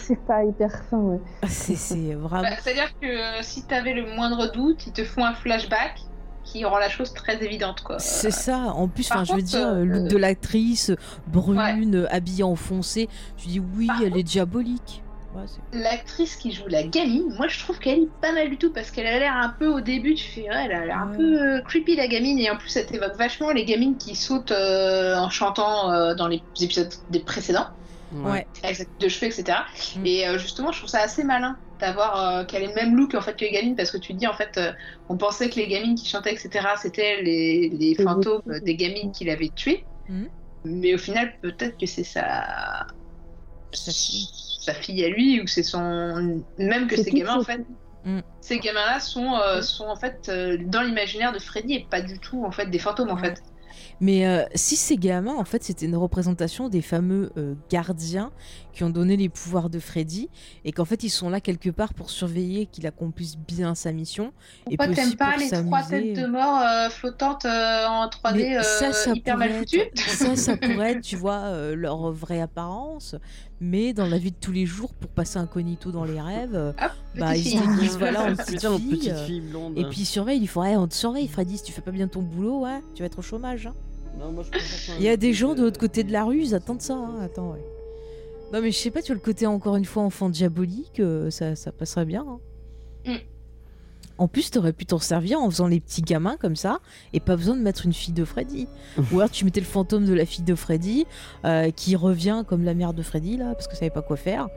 C'est 0.00 0.18
pas 0.24 0.42
hyper 0.44 0.70
fin, 0.90 0.96
ouais. 0.98 1.20
C'est 1.48 1.76
c'est 1.76 2.14
vraiment. 2.14 2.42
Bah, 2.42 2.56
C'est-à-dire 2.62 2.92
que 3.00 3.06
euh, 3.06 3.42
si 3.42 3.64
t'avais 3.64 3.92
le 3.94 4.14
moindre 4.14 4.50
doute, 4.52 4.86
ils 4.86 4.92
te 4.92 5.04
font 5.04 5.24
un 5.24 5.34
flashback 5.34 6.00
qui 6.42 6.64
rend 6.64 6.78
la 6.78 6.88
chose 6.90 7.12
très 7.14 7.42
évidente, 7.42 7.82
quoi. 7.82 7.98
C'est 7.98 8.30
ça. 8.30 8.58
En 8.74 8.86
plus, 8.88 9.10
enfin, 9.10 9.24
je 9.24 9.32
veux 9.34 9.40
dire, 9.42 9.66
euh, 9.66 9.84
le 9.84 10.00
look 10.00 10.08
de 10.08 10.16
l'actrice, 10.18 10.90
brune, 11.26 12.06
habillée 12.10 12.44
en 12.44 12.54
foncé. 12.56 13.08
Tu 13.36 13.48
dis 13.48 13.60
oui, 13.60 13.86
Par 13.86 14.02
elle 14.02 14.16
est 14.16 14.22
diabolique. 14.22 15.02
Ouais, 15.34 15.46
L'actrice 15.72 16.36
qui 16.36 16.52
joue 16.52 16.68
la 16.68 16.84
gamine, 16.84 17.34
moi 17.36 17.48
je 17.48 17.58
trouve 17.58 17.78
qu'elle 17.80 17.98
est 18.00 18.10
pas 18.20 18.32
mal 18.32 18.48
du 18.50 18.56
tout 18.58 18.72
parce 18.72 18.90
qu'elle 18.92 19.06
a 19.08 19.18
l'air 19.18 19.34
un 19.34 19.48
peu 19.58 19.66
au 19.66 19.80
début, 19.80 20.14
tu 20.14 20.24
fais 20.24 20.42
ouais, 20.42 20.64
elle 20.66 20.72
a 20.72 20.86
l'air 20.86 20.98
un 20.98 21.10
Ouais. 21.10 21.16
peu 21.16 21.42
euh, 21.56 21.60
creepy 21.62 21.96
la 21.96 22.06
gamine 22.06 22.38
et 22.38 22.50
en 22.50 22.56
plus 22.56 22.76
elle 22.76 22.86
t'évoque 22.86 23.16
vachement 23.16 23.50
les 23.50 23.64
gamines 23.64 23.98
qui 23.98 24.14
sautent 24.14 24.52
euh, 24.52 25.16
en 25.16 25.30
chantant 25.30 25.90
euh, 25.92 26.14
dans 26.14 26.28
les 26.28 26.44
épisodes 26.60 26.92
des 27.08 27.20
précédents 27.20 27.66
ouais. 28.10 28.46
avec 28.62 28.88
de 29.00 29.08
cheveux 29.08 29.26
etc. 29.32 29.58
Mm. 29.96 30.06
Et 30.06 30.28
euh, 30.28 30.38
justement 30.38 30.70
je 30.72 30.78
trouve 30.78 30.90
ça 30.90 31.00
assez 31.00 31.24
malin 31.24 31.58
d'avoir 31.80 32.16
euh, 32.40 32.44
qu'elle 32.44 32.62
ait 32.62 32.68
le 32.68 32.74
même 32.74 32.96
look 32.96 33.14
en 33.14 33.20
fait 33.20 33.34
que 33.36 33.44
les 33.44 33.50
gamines 33.50 33.74
parce 33.74 33.90
que 33.90 33.98
tu 33.98 34.12
te 34.14 34.18
dis 34.18 34.28
en 34.28 34.34
fait 34.34 34.56
euh, 34.58 34.72
on 35.08 35.16
pensait 35.16 35.50
que 35.50 35.56
les 35.56 35.66
gamines 35.66 35.96
qui 35.96 36.06
chantaient 36.06 36.32
etc 36.32 36.68
c'était 36.80 37.22
les, 37.22 37.70
les 37.70 37.94
Les 37.94 37.94
fantômes 37.94 38.42
des 38.62 38.76
gamines 38.76 39.10
qu'il 39.12 39.30
avait 39.30 39.50
tuées 39.50 39.84
Mm. 40.08 40.26
mais 40.64 40.94
au 40.94 40.98
final 40.98 41.32
peut-être 41.40 41.78
que 41.78 41.86
c'est 41.86 42.04
Sa 42.04 43.92
fille. 43.92 44.28
Sa 44.64 44.74
fille 44.74 45.04
à 45.04 45.08
lui 45.08 45.40
ou 45.40 45.46
c'est 45.46 45.62
son 45.62 46.42
même 46.58 46.86
que 46.86 46.96
ces 46.96 47.10
gamins 47.10 47.38
en 47.38 47.44
fait 47.44 47.64
Mm. 48.04 48.20
ces 48.40 48.58
gamins-là 48.58 49.00
sont, 49.00 49.34
euh, 49.34 49.62
sont 49.62 49.86
en 49.86 49.96
fait 49.96 50.28
euh, 50.28 50.58
dans 50.66 50.82
l'imaginaire 50.82 51.32
de 51.32 51.38
Freddy 51.38 51.74
et 51.74 51.86
pas 51.90 52.02
du 52.02 52.18
tout 52.18 52.44
en 52.44 52.50
fait 52.50 52.66
des 52.66 52.78
fantômes 52.78 53.10
en 53.10 53.16
fait. 53.16 53.42
Mais 54.00 54.26
euh, 54.26 54.44
si 54.54 54.76
ces 54.76 54.96
gamins, 54.96 55.34
en 55.34 55.44
fait, 55.44 55.62
c'était 55.62 55.86
une 55.86 55.96
représentation 55.96 56.68
des 56.68 56.82
fameux 56.82 57.32
euh, 57.36 57.54
gardiens 57.70 58.30
qui 58.74 58.84
ont 58.84 58.90
donné 58.90 59.16
les 59.16 59.28
pouvoirs 59.28 59.70
de 59.70 59.78
Freddy, 59.78 60.28
et 60.64 60.72
qu'en 60.72 60.84
fait, 60.84 61.02
ils 61.04 61.10
sont 61.10 61.30
là 61.30 61.40
quelque 61.40 61.70
part 61.70 61.94
pour 61.94 62.10
surveiller 62.10 62.66
qu'il 62.66 62.86
accomplisse 62.86 63.36
bien 63.38 63.74
sa 63.74 63.92
mission. 63.92 64.32
Et 64.70 64.76
Pourquoi 64.76 64.86
puis 64.86 64.96
t'aimes 64.96 65.16
pas 65.16 65.30
pour 65.32 65.40
les 65.40 65.48
trois 65.48 65.82
têtes 65.82 66.16
de 66.16 66.26
mort 66.26 66.60
euh, 66.60 66.90
flottantes 66.90 67.44
euh, 67.44 67.86
en 67.86 68.06
3D 68.08 68.34
Mais 68.36 68.58
euh, 68.58 68.62
ça, 68.62 68.92
ça 68.92 69.12
hyper 69.14 69.36
mal 69.38 69.50
foutues 69.52 69.80
ça, 69.94 70.36
ça 70.36 70.56
pourrait 70.56 70.92
être, 70.92 71.00
tu 71.02 71.16
vois, 71.16 71.42
euh, 71.44 71.74
leur 71.74 72.10
vraie 72.12 72.40
apparence, 72.40 73.14
mais 73.60 73.92
dans 73.92 74.06
la 74.06 74.18
vie 74.18 74.32
de 74.32 74.36
tous 74.40 74.52
les 74.52 74.66
jours, 74.66 74.92
pour 74.94 75.10
passer 75.10 75.38
incognito 75.38 75.90
dans 75.92 76.04
les 76.04 76.20
rêves, 76.20 76.54
euh, 76.54 76.72
Hop, 76.82 76.90
bah, 77.16 77.36
ils 77.36 77.44
se 77.44 77.80
disent, 77.80 77.96
voilà, 77.98 78.24
en 78.24 78.34
petite 78.34 78.60
fille, 78.66 78.88
petite 78.98 79.08
euh, 79.12 79.26
fille 79.26 79.40
blonde. 79.40 79.78
et 79.78 79.84
puis 79.84 80.00
ils 80.00 80.06
surveillent, 80.06 80.40
il 80.42 80.48
faut, 80.48 80.64
Eh, 80.64 80.76
on 80.76 80.88
te 80.88 80.94
surveille, 80.94 81.28
Freddy, 81.28 81.58
si 81.58 81.62
tu 81.64 81.72
fais 81.72 81.80
pas 81.80 81.92
bien 81.92 82.08
ton 82.08 82.22
boulot, 82.22 82.60
ouais, 82.64 82.80
tu 82.94 83.02
vas 83.02 83.06
être 83.06 83.18
au 83.20 83.22
chômage. 83.22 83.66
hein. 83.66 83.74
Non, 84.18 84.30
moi, 84.32 84.42
je 84.44 84.50
préfère 84.50 84.94
quand 84.94 85.00
Il 85.00 85.04
y 85.04 85.08
a 85.08 85.16
des 85.16 85.32
gens 85.32 85.54
de 85.54 85.62
l'autre 85.62 85.78
côté 85.80 86.04
de 86.04 86.12
la 86.12 86.24
rue, 86.24 86.40
ils 86.40 86.54
attendent 86.54 86.82
ça. 86.82 86.94
hein. 86.94 87.18
Attends, 87.22 87.50
ouais. 87.52 87.64
Non, 88.54 88.62
mais 88.62 88.70
je 88.70 88.78
sais 88.78 88.92
pas, 88.92 89.02
tu 89.02 89.08
vois, 89.08 89.16
le 89.16 89.20
côté 89.20 89.48
encore 89.48 89.74
une 89.74 89.84
fois 89.84 90.04
enfant 90.04 90.28
diabolique, 90.28 91.00
euh, 91.00 91.28
ça, 91.28 91.56
ça 91.56 91.72
passerait 91.72 92.04
bien. 92.04 92.24
hein. 92.24 92.38
En 94.18 94.28
plus, 94.28 94.50
t'aurais 94.50 94.72
pu 94.72 94.86
t'en 94.86 94.98
servir 94.98 95.40
en 95.40 95.50
faisant 95.50 95.66
les 95.66 95.80
petits 95.80 96.02
gamins 96.02 96.36
comme 96.36 96.56
ça, 96.56 96.78
et 97.12 97.20
pas 97.20 97.36
besoin 97.36 97.56
de 97.56 97.62
mettre 97.62 97.84
une 97.84 97.92
fille 97.92 98.14
de 98.14 98.24
Freddy. 98.24 98.68
Ou 99.12 99.18
alors 99.18 99.30
tu 99.30 99.44
mettais 99.44 99.60
le 99.60 99.66
fantôme 99.66 100.04
de 100.04 100.14
la 100.14 100.24
fille 100.26 100.44
de 100.44 100.54
Freddy, 100.54 101.06
euh, 101.44 101.70
qui 101.70 101.96
revient 101.96 102.44
comme 102.46 102.64
la 102.64 102.74
mère 102.74 102.94
de 102.94 103.02
Freddy, 103.02 103.36
là, 103.36 103.54
parce 103.54 103.66
que 103.66 103.74
ça 103.74 103.80
savait 103.80 103.90
pas 103.90 104.02
quoi 104.02 104.16
faire, 104.16 104.48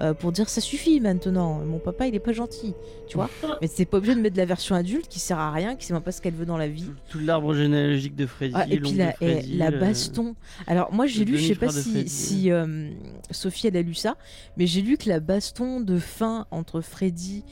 euh, 0.00 0.14
pour 0.14 0.32
dire 0.32 0.48
ça 0.48 0.62
suffit 0.62 0.98
maintenant, 1.00 1.60
mon 1.64 1.78
papa 1.78 2.06
il 2.06 2.14
est 2.14 2.20
pas 2.20 2.32
gentil, 2.32 2.74
tu 3.06 3.16
vois. 3.16 3.28
Mais 3.60 3.66
c'est 3.66 3.84
pas 3.84 3.98
obligé 3.98 4.14
de 4.14 4.20
mettre 4.20 4.34
de 4.34 4.40
la 4.40 4.46
version 4.46 4.74
adulte 4.74 5.06
qui 5.08 5.20
sert 5.20 5.38
à 5.38 5.52
rien, 5.52 5.76
qui 5.76 5.84
sait 5.86 5.92
même 5.92 6.02
pas 6.02 6.12
ce 6.12 6.22
qu'elle 6.22 6.34
veut 6.34 6.46
dans 6.46 6.56
la 6.56 6.68
vie. 6.68 6.84
Tout, 6.84 7.18
tout 7.18 7.24
l'arbre 7.24 7.54
généalogique 7.54 8.16
de 8.16 8.26
Freddy. 8.26 8.54
Ah, 8.56 8.66
et 8.68 8.80
puis 8.80 8.92
la, 8.92 9.10
de 9.10 9.16
Freddy, 9.16 9.52
et 9.52 9.56
la 9.58 9.70
le- 9.70 9.78
baston. 9.78 10.34
Alors 10.66 10.92
moi 10.92 11.06
j'ai 11.06 11.26
lu, 11.26 11.36
je 11.36 11.48
sais 11.48 11.54
pas 11.54 11.68
si, 11.68 11.90
Freddy. 11.90 12.08
si 12.08 12.50
euh, 12.50 12.88
Sophie 13.30 13.66
elle 13.66 13.76
a 13.76 13.82
lu 13.82 13.94
ça, 13.94 14.16
mais 14.56 14.66
j'ai 14.66 14.80
lu 14.80 14.96
que 14.96 15.08
la 15.10 15.20
baston 15.20 15.80
de 15.80 15.98
fin 15.98 16.46
entre 16.50 16.80
Freddy 16.80 17.44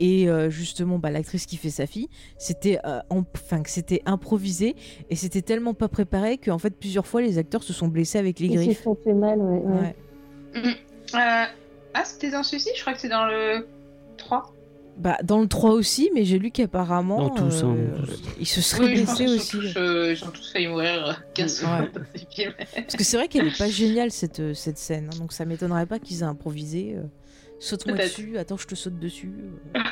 et 0.00 0.28
euh, 0.28 0.50
justement 0.50 0.98
bah, 0.98 1.10
l'actrice 1.10 1.46
qui 1.46 1.56
fait 1.56 1.70
sa 1.70 1.86
fille, 1.86 2.08
c'était 2.38 2.78
euh, 2.84 3.00
enfin 3.10 3.62
que 3.62 3.70
c'était 3.70 4.02
improvisé 4.06 4.74
et 5.10 5.16
c'était 5.16 5.42
tellement 5.42 5.74
pas 5.74 5.88
préparé 5.88 6.38
qu'en 6.38 6.58
fait 6.58 6.74
plusieurs 6.78 7.06
fois 7.06 7.22
les 7.22 7.38
acteurs 7.38 7.62
se 7.62 7.72
sont 7.72 7.88
blessés 7.88 8.18
avec 8.18 8.38
les 8.40 8.46
Ils 8.46 8.58
se 8.58 8.64
griffes. 8.64 8.82
sont 8.82 8.96
fait 9.02 9.12
mal, 9.14 9.38
ouais. 9.38 9.58
ouais. 9.60 9.80
Ouais. 9.80 9.94
Euh, 11.14 11.44
Ah, 11.94 12.04
c'était 12.04 12.30
dans 12.30 12.42
celui-ci 12.42 12.70
Je 12.76 12.80
crois 12.80 12.92
que 12.94 13.00
c'est 13.00 13.08
dans 13.08 13.26
le 13.26 13.66
3. 14.16 14.52
Bah 14.96 15.16
dans 15.24 15.40
le 15.40 15.48
3 15.48 15.70
aussi, 15.72 16.08
mais 16.14 16.24
j'ai 16.24 16.38
lu 16.38 16.52
qu'apparemment 16.52 17.18
Dans 17.18 17.30
tous, 17.30 17.64
hein, 17.64 17.74
euh, 17.76 17.96
ils 18.38 18.46
se 18.46 18.60
seraient 18.60 18.84
Oui, 18.84 18.94
blessés 19.02 19.26
aussi. 19.26 19.58
euh, 19.76 20.12
ils 20.16 20.24
ont 20.24 20.30
tous 20.30 20.52
failli 20.52 20.68
mourir 20.68 21.06
euh, 21.08 21.12
15 21.34 21.60
Ouais. 21.62 21.66
fois 21.66 21.80
dans 21.94 22.00
ces 22.14 22.26
films. 22.30 22.52
Parce 22.76 22.94
que 22.96 23.02
c'est 23.02 23.16
vrai 23.16 23.26
qu'elle 23.26 23.48
est 23.48 23.58
pas 23.58 23.68
géniale 23.68 24.12
cette, 24.12 24.54
cette 24.54 24.78
scène, 24.78 25.10
hein, 25.12 25.18
donc 25.18 25.32
ça 25.32 25.44
m'étonnerait 25.44 25.86
pas 25.86 25.98
qu'ils 25.98 26.20
aient 26.20 26.24
improvisé. 26.24 26.96
Saute-moi 27.58 27.96
Peut-être. 27.96 28.08
dessus, 28.08 28.38
attends, 28.38 28.56
je 28.56 28.66
te 28.66 28.74
saute 28.74 28.98
dessus. 28.98 29.32
euh. 29.76 29.80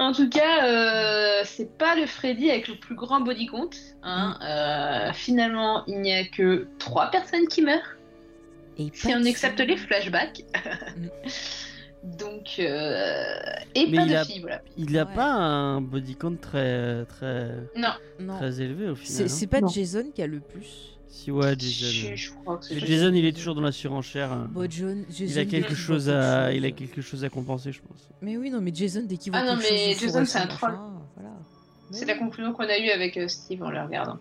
En 0.00 0.12
tout 0.12 0.28
cas, 0.30 0.64
euh, 0.64 1.42
c'est 1.44 1.76
pas 1.76 1.96
le 1.96 2.06
Freddy 2.06 2.50
avec 2.50 2.68
le 2.68 2.76
plus 2.76 2.94
grand 2.94 3.20
body 3.20 3.46
count. 3.46 3.70
Hein. 4.04 4.38
Euh, 5.08 5.12
finalement, 5.12 5.84
il 5.88 6.00
n'y 6.02 6.12
a 6.14 6.24
que 6.24 6.68
3 6.78 7.10
personnes 7.10 7.48
qui 7.48 7.62
meurent, 7.62 7.96
Et 8.78 8.90
si 8.94 9.08
on 9.08 9.24
accepte 9.24 9.58
les 9.58 9.76
flashbacks. 9.76 10.44
Donc, 12.04 12.60
euh, 12.60 13.34
et 13.74 13.88
Mais 13.88 13.96
pas 13.96 14.02
il 14.04 14.08
de 14.10 14.14
a- 14.14 14.24
filles, 14.24 14.40
voilà. 14.40 14.62
Il 14.76 14.96
a 14.96 15.04
Ouais. 15.04 15.14
pas 15.16 15.32
un 15.32 15.80
body 15.80 16.14
count 16.14 16.36
très, 16.40 17.04
très, 17.06 17.48
Non, 17.76 17.88
Non, 18.20 18.36
très 18.36 18.60
élevé 18.60 18.88
au 18.90 18.94
c'est 18.94 19.02
final. 19.04 19.22
hein. 19.24 19.28
c'est 19.28 19.46
pas 19.48 19.60
Non. 19.62 19.66
Jason 19.68 20.04
qui 20.14 20.22
a 20.22 20.28
le 20.28 20.38
plus. 20.38 20.96
Si 21.10 21.30
ouais, 21.30 21.54
Jason. 21.58 22.14
je 22.14 22.30
crois 22.32 22.58
que 22.58 22.66
c'est 22.66 22.74
Mais 22.74 22.80
Jason. 22.86 23.12
Il 23.14 23.24
est 23.24 23.32
toujours 23.32 23.54
dans 23.54 23.60
la 23.62 23.72
surenchère. 23.72 24.30
hein. 24.32 24.48
Bon, 24.52 24.68
John, 24.70 25.04
Jason, 25.10 25.24
Il 25.34 25.38
a 25.38 25.44
quelque 25.46 25.74
chose 25.74 26.08
à, 26.10 26.52
il 26.52 26.64
a 26.64 26.70
quelque 26.70 27.00
chose 27.00 27.24
à 27.24 27.28
compenser, 27.30 27.72
je 27.72 27.80
pense. 27.80 28.08
Mais 28.22 28.36
oui, 28.36 28.50
non, 28.50 28.60
mais 28.60 28.72
Jason, 28.74 29.02
dès 29.06 29.16
qu'il 29.16 29.32
voit 29.32 29.40
Ah 29.42 29.46
non, 29.54 29.56
mais 29.56 29.92
chose. 29.94 30.00
Jason, 30.02 30.24
c'est 30.24 30.38
un 30.38 30.46
troll. 30.46 30.74
Voilà. 31.16 31.30
C'est 31.90 32.00
oui. 32.00 32.06
la 32.06 32.14
conclusion 32.18 32.52
qu'on 32.52 32.64
a 32.68 32.78
eue 32.78 32.90
avec 32.90 33.16
euh, 33.16 33.26
Steve 33.28 33.62
en 33.62 33.70
le 33.70 33.80
regardant. 33.82 34.18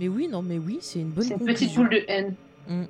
Mais 0.00 0.08
oui, 0.08 0.26
non, 0.28 0.42
mais 0.42 0.58
oui, 0.58 0.78
c'est 0.80 1.00
une 1.00 1.10
bonne 1.10 1.24
C'est 1.24 1.34
une 1.34 1.44
petite 1.44 1.74
boule 1.74 1.90
de 1.90 2.02
haine. 2.08 2.34
Il 2.68 2.86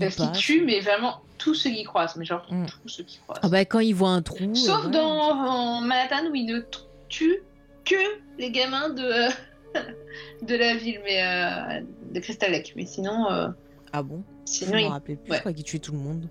Parce 0.00 0.16
qu'il 0.16 0.30
tue, 0.32 0.64
mais 0.64 0.80
vraiment 0.80 1.22
tous 1.38 1.54
ceux 1.54 1.70
qui 1.70 1.84
croisent. 1.84 2.16
Mais 2.16 2.24
genre 2.24 2.44
Mm. 2.50 2.66
tous 2.66 2.88
ceux 2.88 3.04
qui 3.04 3.18
croisent. 3.18 3.40
Ah 3.42 3.48
bah 3.48 3.64
quand 3.64 3.78
il 3.80 3.94
voit 3.94 4.10
un 4.10 4.22
trou. 4.22 4.54
Sauf 4.54 4.86
euh, 4.86 4.88
dans 4.90 5.00
en 5.08 5.80
Manhattan 5.80 6.26
où 6.30 6.34
il 6.34 6.46
ne 6.46 6.60
tue 7.08 7.38
que 7.84 7.94
les 8.38 8.50
gamins 8.50 8.90
de, 8.90 9.30
de 10.46 10.54
la 10.54 10.74
ville, 10.76 11.00
mais 11.04 11.22
euh, 11.22 11.80
de 12.12 12.20
Crystal 12.20 12.50
Lake. 12.50 12.72
Mais 12.76 12.86
sinon, 12.86 13.30
euh, 13.30 13.48
Ah 13.92 14.02
bon? 14.02 14.22
Je 14.46 14.52
sinon 14.52 14.72
me 14.74 14.80
il- 14.80 14.86
rappelais 14.88 15.16
plus, 15.16 15.30
ouais. 15.30 15.36
je 15.36 15.40
crois 15.40 15.52
qu'il 15.52 15.64
tuait 15.64 15.78
tout 15.78 15.92
le 15.92 15.98
monde. 15.98 16.28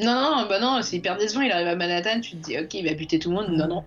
non, 0.00 0.12
non, 0.14 0.46
bah 0.48 0.60
non, 0.60 0.80
c'est 0.82 0.96
hyper 0.96 1.16
décevant. 1.16 1.40
Il 1.42 1.50
arrive 1.52 1.68
à 1.68 1.76
Manhattan, 1.76 2.20
tu 2.20 2.32
te 2.36 2.44
dis, 2.44 2.58
ok, 2.58 2.74
il 2.74 2.86
va 2.86 2.94
buter 2.94 3.18
tout 3.18 3.30
le 3.30 3.36
monde. 3.36 3.48
Non, 3.50 3.66
non. 3.68 3.84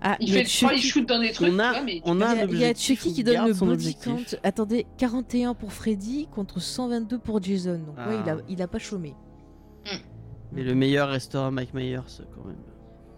Ah, 0.00 0.16
Il 0.20 0.30
fait 0.30 0.44
trois, 0.44 0.72
il 0.74 0.82
shoot 0.82 1.04
dans 1.06 1.18
des 1.20 1.32
trucs. 1.32 1.52
On 1.52 1.58
a- 1.58 1.72
vois, 1.72 1.80
mais 1.82 2.00
on 2.04 2.14
Il 2.14 2.20
y 2.20 2.24
a 2.24 2.44
il 2.44 2.58
y 2.58 2.64
a 2.64 2.74
Chucky 2.74 3.12
qui 3.12 3.24
donne 3.24 3.46
le 3.48 3.54
son 3.54 3.66
body 3.66 3.96
count. 3.96 4.16
Attendez, 4.44 4.86
41 4.98 5.54
pour 5.54 5.72
Freddy 5.72 6.28
contre 6.32 6.60
122 6.60 7.18
pour 7.18 7.42
Jason. 7.42 7.80
Donc 7.84 7.96
ouais, 7.96 8.18
il 8.24 8.30
a, 8.30 8.36
Ah. 8.38 8.42
il 8.48 8.62
a 8.62 8.68
pas 8.68 8.78
chômé. 8.78 9.14
Mais 10.52 10.62
le 10.62 10.74
meilleur 10.76 11.08
restera 11.08 11.50
Mike 11.50 11.74
Myers 11.74 11.98
quand 12.34 12.44
même. 12.46 12.56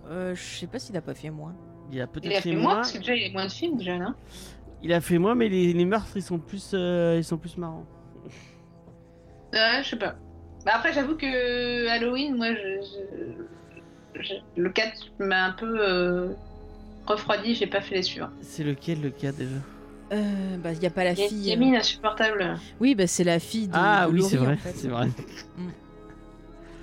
Euh, 0.09 0.35
je 0.35 0.43
sais 0.61 0.67
pas 0.67 0.79
s'il 0.79 0.97
a 0.97 1.03
pas 1.03 1.13
fait 1.15 1.29
moins. 1.31 1.55
Il 1.93 2.01
a 2.01 2.07
peut-être 2.07 2.25
il 2.25 2.33
a 2.33 2.41
fait, 2.41 2.51
fait 2.51 2.57
moins, 2.57 2.63
moins. 2.63 2.75
parce 2.77 2.93
que 2.93 2.99
déjà 2.99 3.15
il 3.15 3.23
y 3.23 3.27
a 3.27 3.33
moins 3.33 3.45
de 3.47 3.53
films 3.53 3.77
déjà, 3.77 3.99
non? 3.99 4.15
Il 4.83 4.93
a 4.93 5.01
fait 5.01 5.19
moins, 5.19 5.35
mais 5.35 5.49
les, 5.49 5.73
les 5.73 5.85
meurtres 5.85 6.13
ils 6.17 6.23
sont 6.23 6.39
plus, 6.39 6.71
euh, 6.75 7.17
ils 7.19 7.25
sont 7.25 7.39
plus 7.39 7.57
marrants. 7.57 7.87
Ouais, 9.53 9.83
je 9.83 9.89
sais 9.91 9.97
pas. 9.97 10.15
Bah 10.65 10.73
après, 10.75 10.93
j'avoue 10.93 11.17
que 11.17 11.89
Halloween, 11.89 12.37
moi, 12.37 12.49
je, 12.55 12.81
je- 14.15 14.23
je- 14.23 14.61
le 14.61 14.71
4 14.71 14.93
m'a 15.19 15.47
un 15.47 15.53
peu 15.53 15.77
euh, 15.81 16.29
refroidi, 17.07 17.55
j'ai 17.55 17.67
pas 17.67 17.81
fait 17.81 17.95
les 17.97 18.03
suivants. 18.03 18.31
C'est 18.43 18.65
lequel 18.65 19.01
le 19.01 19.11
cas 19.11 19.33
déjà? 19.33 19.57
Euh, 20.13 20.57
bah, 20.59 20.73
il 20.73 20.83
y 20.83 20.87
a 20.87 20.91
pas 20.91 21.05
la 21.05 21.13
y 21.15 21.21
a 21.21 21.25
une 21.25 21.29
fille. 21.31 21.47
gamine 21.51 21.77
insupportable. 21.77 22.57
Oui, 22.81 22.95
bah 22.95 23.07
c'est 23.07 23.25
la 23.25 23.41
fille 23.41 23.67
de. 23.69 23.73
Ah 23.75 24.07
de 24.07 24.13
oui, 24.13 24.23
c'est 24.23 24.37
vrai, 24.37 24.55
en 24.55 24.57
fait. 24.57 24.73
c'est 24.77 24.89
vrai. 24.89 25.09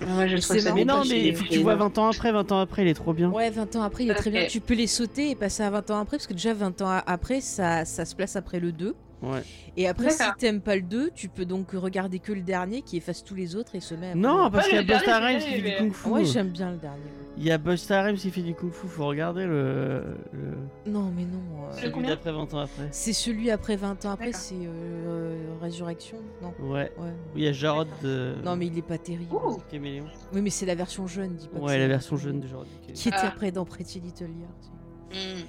Moi, 0.00 0.26
je 0.26 0.34
Mais 0.34 0.40
trouve 0.40 0.56
c'est 0.56 0.62
ça 0.62 0.74
Mais 0.74 0.84
non, 0.84 1.02
mais 1.08 1.08
que- 1.22 1.26
il 1.28 1.34
faut 1.36 1.44
que 1.44 1.48
tu 1.50 1.58
vois 1.60 1.76
20 1.76 1.96
ans 1.98 2.08
après, 2.08 2.32
20 2.32 2.50
ans 2.52 2.60
après, 2.60 2.82
il 2.82 2.88
est 2.88 2.94
trop 2.94 3.12
bien. 3.12 3.30
Ouais, 3.30 3.50
20 3.50 3.74
ans 3.76 3.82
après, 3.82 4.04
il 4.04 4.10
est 4.10 4.14
très 4.14 4.30
bien. 4.30 4.46
Tu 4.46 4.60
peux 4.60 4.74
les 4.74 4.86
sauter 4.86 5.30
et 5.30 5.34
passer 5.34 5.62
à 5.62 5.70
20 5.70 5.90
ans 5.90 5.98
après, 6.00 6.16
parce 6.16 6.26
que 6.26 6.32
déjà 6.34 6.52
20 6.54 6.80
ans 6.82 7.00
après, 7.06 7.40
ça, 7.40 7.84
ça 7.84 8.04
se 8.04 8.14
place 8.14 8.36
après 8.36 8.60
le 8.60 8.72
2. 8.72 8.94
Ouais. 9.32 9.42
Et 9.76 9.88
après, 9.88 10.10
si 10.10 10.22
t'aimes 10.38 10.60
pas 10.60 10.76
le 10.76 10.82
2, 10.82 11.10
tu 11.14 11.28
peux 11.28 11.44
donc 11.44 11.72
regarder 11.72 12.18
que 12.20 12.32
le 12.32 12.42
dernier 12.42 12.82
qui 12.82 12.96
efface 12.96 13.24
tous 13.24 13.34
les 13.34 13.56
autres 13.56 13.74
et 13.74 13.80
se 13.80 13.94
met 13.94 14.14
Non, 14.14 14.50
parce 14.50 14.68
qu'il 14.68 14.76
y 14.76 14.78
a 14.78 14.82
Busta 14.82 15.18
Rhymes 15.18 15.38
qui 15.40 15.60
fait 15.60 15.70
du 15.70 15.76
kung 15.78 15.92
fu. 15.92 16.08
Ouais, 16.08 16.24
j'aime 16.24 16.48
bien 16.50 16.70
le 16.70 16.76
dernier. 16.78 17.02
Il 17.36 17.42
y 17.42 17.50
a 17.50 17.58
Busta 17.58 18.02
Rhymes 18.02 18.16
qui 18.16 18.30
fait 18.30 18.42
du 18.42 18.54
kung 18.54 18.70
fu, 18.70 18.86
faut 18.86 19.06
regarder 19.06 19.44
le. 19.46 20.04
le... 20.32 20.90
Non, 20.90 21.10
mais 21.16 21.24
non. 21.24 21.40
euh, 21.68 21.72
Celui 21.72 22.06
d'après 22.06 22.30
20 22.32 22.54
ans 22.54 22.58
après. 22.60 22.88
C'est 22.92 23.12
celui 23.12 23.50
après 23.50 23.74
20 23.76 24.04
ans 24.06 24.10
après, 24.10 24.32
c'est 24.32 24.54
euh, 24.54 24.68
euh, 25.06 25.36
Résurrection 25.60 26.18
Non. 26.40 26.52
Ouais. 26.70 26.92
Ouais. 26.98 27.12
Il 27.34 27.42
y 27.42 27.48
a 27.48 27.52
Jarod 27.52 27.88
de. 28.02 28.34
Non, 28.44 28.54
mais 28.54 28.66
il 28.68 28.78
est 28.78 28.82
pas 28.82 28.98
terrible. 28.98 29.34
Ouh. 29.34 29.58
Caméléon. 29.70 30.04
Oui, 30.32 30.40
mais 30.42 30.50
c'est 30.50 30.66
la 30.66 30.76
version 30.76 31.08
jeune, 31.08 31.34
dis 31.34 31.48
pas 31.48 31.58
Ouais, 31.58 31.78
la 31.78 31.88
version 31.88 32.16
jeune 32.16 32.38
de 32.40 32.46
Jarod. 32.46 32.66
Qui 32.92 33.08
était 33.08 33.16
Ah. 33.20 33.26
après 33.28 33.50
dans 33.50 33.64
Pretty 33.64 33.98
Little 33.98 34.26
Liars. 34.26 34.70
Hmm. 35.12 35.40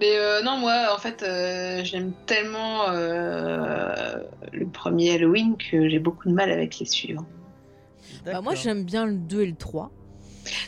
Mais 0.00 0.16
euh, 0.16 0.42
non, 0.42 0.56
moi, 0.56 0.94
en 0.94 0.98
fait, 0.98 1.22
euh, 1.22 1.84
j'aime 1.84 2.12
tellement 2.26 2.88
euh, 2.88 4.16
le 4.52 4.66
premier 4.66 5.14
Halloween 5.14 5.56
que 5.58 5.88
j'ai 5.90 5.98
beaucoup 5.98 6.28
de 6.28 6.34
mal 6.34 6.50
avec 6.50 6.78
les 6.78 6.86
suivants. 6.86 7.26
Bah, 8.24 8.40
moi, 8.40 8.54
j'aime 8.54 8.84
bien 8.84 9.04
le 9.06 9.14
2 9.14 9.42
et 9.42 9.46
le 9.46 9.54
3. 9.56 9.90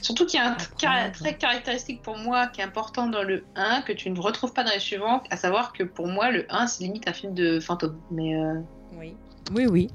Surtout 0.03 0.27
qu'il 0.27 0.39
y 0.39 0.43
a 0.43 0.49
un 0.49 0.53
Après, 0.53 1.13
trait 1.13 1.35
caractéristique 1.39 2.03
pour 2.03 2.19
moi 2.19 2.47
qui 2.49 2.61
est 2.61 2.65
important 2.65 3.07
dans 3.07 3.23
le 3.23 3.43
1 3.57 3.83
que 3.83 3.93
tu 3.95 4.11
ne 4.11 4.21
retrouves 4.21 4.53
pas 4.53 4.65
dans 4.65 4.71
les 4.71 4.79
suivants, 4.79 5.23
à 5.31 5.37
savoir 5.39 5.73
que 5.73 5.83
pour 5.83 6.07
moi, 6.09 6.31
le 6.31 6.45
1, 6.51 6.67
c'est 6.67 6.85
limite 6.85 7.09
un 7.09 7.13
film 7.15 7.33
de 7.33 7.59
fantôme. 7.59 7.99
Mais 8.11 8.37
euh, 8.37 8.61
Oui. 8.99 9.17
Oui, 9.55 9.67
oui. 9.67 9.89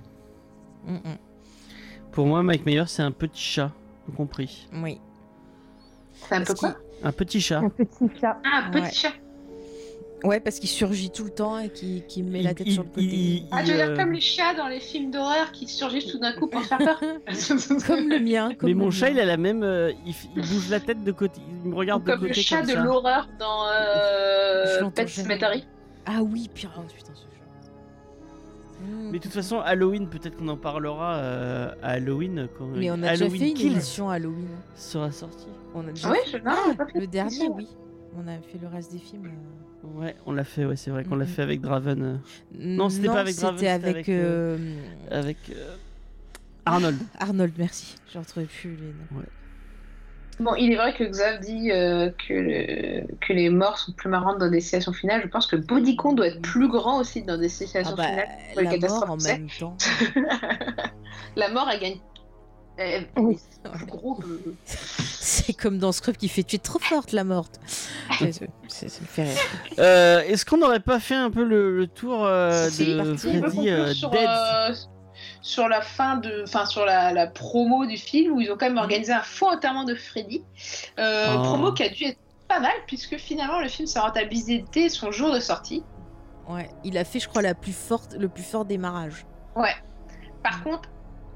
Mm, 0.85 0.95
mm. 0.95 1.17
Pour 2.11 2.25
moi, 2.25 2.41
Mike 2.41 2.65
Myers, 2.65 2.87
c'est 2.87 3.03
un 3.03 3.11
petit 3.11 3.39
chat, 3.43 3.71
compris. 4.15 4.67
Oui. 4.73 4.99
c'est 6.27 6.35
un 6.35 6.41
peu 6.43 6.55
quoi? 6.55 6.75
Un 7.03 7.11
petit 7.11 7.39
chat. 7.39 7.59
Un 7.59 7.69
petit 7.69 8.09
chat. 8.19 8.37
Ah, 8.43 8.63
un 8.65 8.71
petit 8.71 8.81
Ouais. 8.81 8.91
chat. 8.91 9.13
Ouais, 10.23 10.39
parce 10.39 10.57
qu'il 10.59 10.67
surgit 10.69 11.11
tout 11.11 11.23
le 11.25 11.29
temps 11.29 11.59
et 11.59 11.69
qu'il 11.69 12.03
qu'il 12.07 12.23
met 12.25 12.41
la 12.41 12.53
tête 12.55 12.65
Il- 12.67 12.73
sur 12.73 12.83
le 12.83 12.89
côté. 12.89 13.01
il- 13.05 13.45
Ah, 13.51 13.61
tu 13.63 13.69
veux 13.71 13.77
dire 13.77 13.89
euh, 13.91 13.95
comme 13.95 14.11
les 14.11 14.19
chats 14.19 14.55
dans 14.55 14.67
les 14.67 14.79
films 14.79 15.11
d'horreur 15.11 15.51
qui 15.51 15.67
surgissent 15.67 16.07
tout 16.07 16.17
d'un 16.17 16.33
coup 16.33 16.47
pour 16.47 16.63
faire 16.63 16.79
peur 16.79 16.99
Comme 17.87 18.09
le 18.09 18.19
mien. 18.19 18.49
Comme 18.55 18.67
Mais 18.69 18.73
le 18.73 18.79
mon 18.79 18.89
chat, 18.89 19.07
mien. 19.07 19.11
il 19.13 19.19
a 19.19 19.25
la 19.25 19.37
même. 19.37 19.61
euh, 19.63 19.91
il, 20.07 20.15
bouge 20.41 20.69
la 20.69 20.79
tête 20.79 21.03
de 21.03 21.11
côté. 21.11 21.39
Il 21.63 21.69
me 21.69 21.75
Ou 21.75 21.77
regarde 21.77 22.03
de 22.03 22.09
comme 22.11 22.19
côté. 22.21 22.33
le 22.33 22.41
chat 22.41 22.57
comme 22.57 22.65
de 22.67 22.71
ça. 22.71 22.83
l'horreur 22.83 23.27
dans 23.39 23.67
Je 23.67 23.71
euh, 23.73 24.79
l'entends 24.81 24.91
Pet. 25.03 25.07
Cemetery. 25.07 25.65
Ah 26.07 26.23
oui, 26.23 26.49
pire. 26.53 26.71
Oh, 26.77 26.81
putain, 26.93 27.13
ce 27.13 27.21
chat. 27.21 28.87
Mm. 28.87 29.09
Mais 29.11 29.17
de 29.19 29.23
toute 29.23 29.33
façon, 29.33 29.59
Halloween, 29.59 30.09
peut-être 30.09 30.35
qu'on 30.37 30.47
en 30.47 30.57
parlera 30.57 31.17
euh, 31.17 31.71
à 31.83 31.91
Halloween 31.91 32.47
quand 32.57 32.65
Mais 32.75 32.89
on 32.89 33.03
a 33.03 33.09
Halloween 33.09 33.31
déjà 33.33 33.45
fait 33.55 33.65
une 33.67 33.71
émission 33.73 34.09
Halloween. 34.09 34.47
sera 34.75 35.11
sorti. 35.11 35.45
On 35.75 35.87
a 35.87 35.91
déjà 35.91 36.07
Ah 36.09 36.11
oui, 36.13 36.17
fait- 36.31 36.39
je... 36.39 36.43
non, 36.43 36.55
on 36.67 36.71
a 36.71 36.75
pas 36.75 36.85
fait 36.87 36.99
Le 37.01 37.05
de 37.05 37.11
dernier, 37.11 37.49
oui. 37.49 37.67
On 38.17 38.27
a 38.27 38.33
fait 38.41 38.57
le 38.59 38.67
reste 38.67 38.91
des 38.93 38.97
films. 38.99 39.29
Ouais, 39.95 40.15
on 40.25 40.31
l'a 40.31 40.43
fait, 40.43 40.65
ouais, 40.65 40.75
c'est 40.75 40.91
vrai 40.91 41.03
qu'on 41.03 41.15
l'a 41.15 41.25
fait 41.25 41.41
avec 41.41 41.61
Draven. 41.61 42.03
euh, 42.03 42.15
Non, 42.57 42.89
c'était 42.89 43.07
pas 43.07 43.21
avec 43.21 43.35
Draven, 43.35 43.57
C'était 43.57 43.69
avec, 43.69 43.85
avec, 43.85 44.09
euh, 44.09 44.57
euh, 45.11 45.19
avec 45.19 45.37
euh, 45.49 45.75
Arnold. 46.65 46.97
Arnold, 47.19 47.53
merci. 47.57 47.95
Je 48.13 48.19
retrouvais 48.19 48.45
plus 48.45 48.75
les 48.75 48.93
noms. 48.93 49.23
Bon, 50.39 50.53
il 50.53 50.71
est 50.71 50.75
vrai 50.75 50.93
que 50.93 51.03
Xav 51.03 51.39
dit 51.39 51.71
euh, 51.71 52.11
que, 52.27 52.33
le- 52.33 53.07
que 53.21 53.33
les 53.33 53.49
morts 53.49 53.79
sont 53.79 53.91
plus 53.93 54.07
marrantes 54.07 54.37
dans 54.37 54.51
des 54.51 54.59
situations 54.61 54.93
finales. 54.93 55.21
Je 55.23 55.27
pense 55.29 55.47
que 55.47 55.55
Bodycon 55.55 56.13
doit 56.13 56.27
être 56.27 56.41
plus 56.43 56.67
grand 56.69 56.99
aussi 56.99 57.23
dans 57.23 57.39
des 57.39 57.47
Ah 57.47 57.49
situations 57.49 57.95
bah, 57.95 58.03
finales. 58.03 58.27
pour 58.53 58.61
les 58.61 58.65
la 58.65 58.69
mort 58.71 58.79
catastrophes, 58.81 59.09
en 59.09 59.17
même 59.17 59.47
temps. 59.59 59.77
La 61.35 61.49
mort, 61.49 61.67
elle 61.71 61.79
gagne. 61.79 61.97
Elle 62.77 63.07
Oui. 63.17 63.39
gros 63.87 64.15
que. 64.15 64.53
C'est 64.65 65.53
comme 65.53 65.77
dans 65.79 65.91
Scrub 65.91 66.15
qui 66.15 66.27
fait 66.29 66.43
Tu 66.43 66.55
es 66.57 66.59
trop 66.59 66.79
forte, 66.79 67.11
la 67.11 67.23
morte. 67.23 67.59
C'est- 68.19 68.31
c'est- 68.31 68.49
c'est- 68.67 68.89
Ça 68.89 69.01
me 69.01 69.07
fait 69.07 69.23
rire. 69.23 69.39
Euh, 69.79 70.21
Est-ce 70.21 70.45
qu'on 70.45 70.57
n'aurait 70.57 70.79
pas 70.79 70.99
fait 70.99 71.15
un 71.15 71.29
peu 71.31 71.43
le, 71.43 71.75
le 71.77 71.87
tour 71.87 72.25
euh, 72.25 72.69
Si, 72.69 72.85
de 72.95 73.15
Freddy 73.15 73.69
euh, 73.69 73.93
sur, 73.93 74.11
euh, 74.13 74.73
sur 75.41 75.67
la 75.67 75.81
fin 75.81 76.17
de, 76.17 76.43
enfin 76.43 76.65
sur 76.65 76.85
la, 76.85 77.11
la 77.13 77.27
promo 77.27 77.85
du 77.85 77.97
film 77.97 78.33
où 78.33 78.41
ils 78.41 78.51
ont 78.51 78.57
quand 78.57 78.67
Mhm. 78.67 78.75
même 78.75 78.83
organisé 78.83 79.11
un 79.13 79.21
faux 79.21 79.47
enterrement 79.49 79.83
de 79.83 79.95
Freddy, 79.95 80.43
Euh, 80.99 81.35
Oh. 81.37 81.43
promo 81.43 81.73
qui 81.73 81.83
a 81.83 81.89
dû 81.89 82.03
être 82.05 82.19
pas 82.47 82.59
mal 82.59 82.71
puisque 82.85 83.17
finalement 83.17 83.59
le 83.59 83.67
film 83.67 83.87
s'est 83.87 83.99
rentabilisé 83.99 84.63
dès 84.71 84.89
son 84.89 85.11
jour 85.11 85.33
de 85.33 85.39
sortie. 85.39 85.83
Ouais, 86.47 86.69
il 86.85 86.97
a 86.97 87.03
fait, 87.03 87.19
je 87.19 87.27
crois, 87.27 87.41
la 87.41 87.53
plus 87.55 87.73
forte, 87.75 88.15
le 88.17 88.29
plus 88.29 88.43
fort 88.43 88.63
démarrage. 88.63 89.25
Ouais. 89.55 89.75
Par 90.43 90.63
contre, 90.63 90.87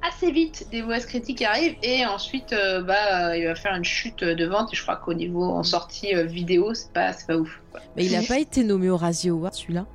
assez 0.01 0.31
vite, 0.31 0.67
des 0.71 0.81
mauvaises 0.81 1.05
critiques 1.05 1.41
arrivent 1.41 1.75
et 1.83 2.05
ensuite, 2.05 2.53
euh, 2.53 2.81
bah, 2.81 3.29
euh, 3.29 3.37
il 3.37 3.45
va 3.45 3.55
faire 3.55 3.75
une 3.75 3.83
chute 3.85 4.23
de 4.23 4.45
vente. 4.45 4.73
Et 4.73 4.75
je 4.75 4.81
crois 4.83 4.95
qu'au 4.97 5.13
niveau 5.13 5.43
en 5.43 5.63
sortie 5.63 6.15
euh, 6.15 6.23
vidéo, 6.23 6.73
c'est 6.73 6.91
pas, 6.91 7.13
c'est 7.13 7.27
pas 7.27 7.35
ouf. 7.37 7.61
quoi. 7.71 7.79
Mais 7.95 8.05
il 8.05 8.15
a 8.15 8.21
pas 8.23 8.39
été 8.39 8.63
nommé 8.63 8.89
au 8.89 8.97
Razzie 8.97 9.29
Award, 9.29 9.53
celui-là? 9.53 9.85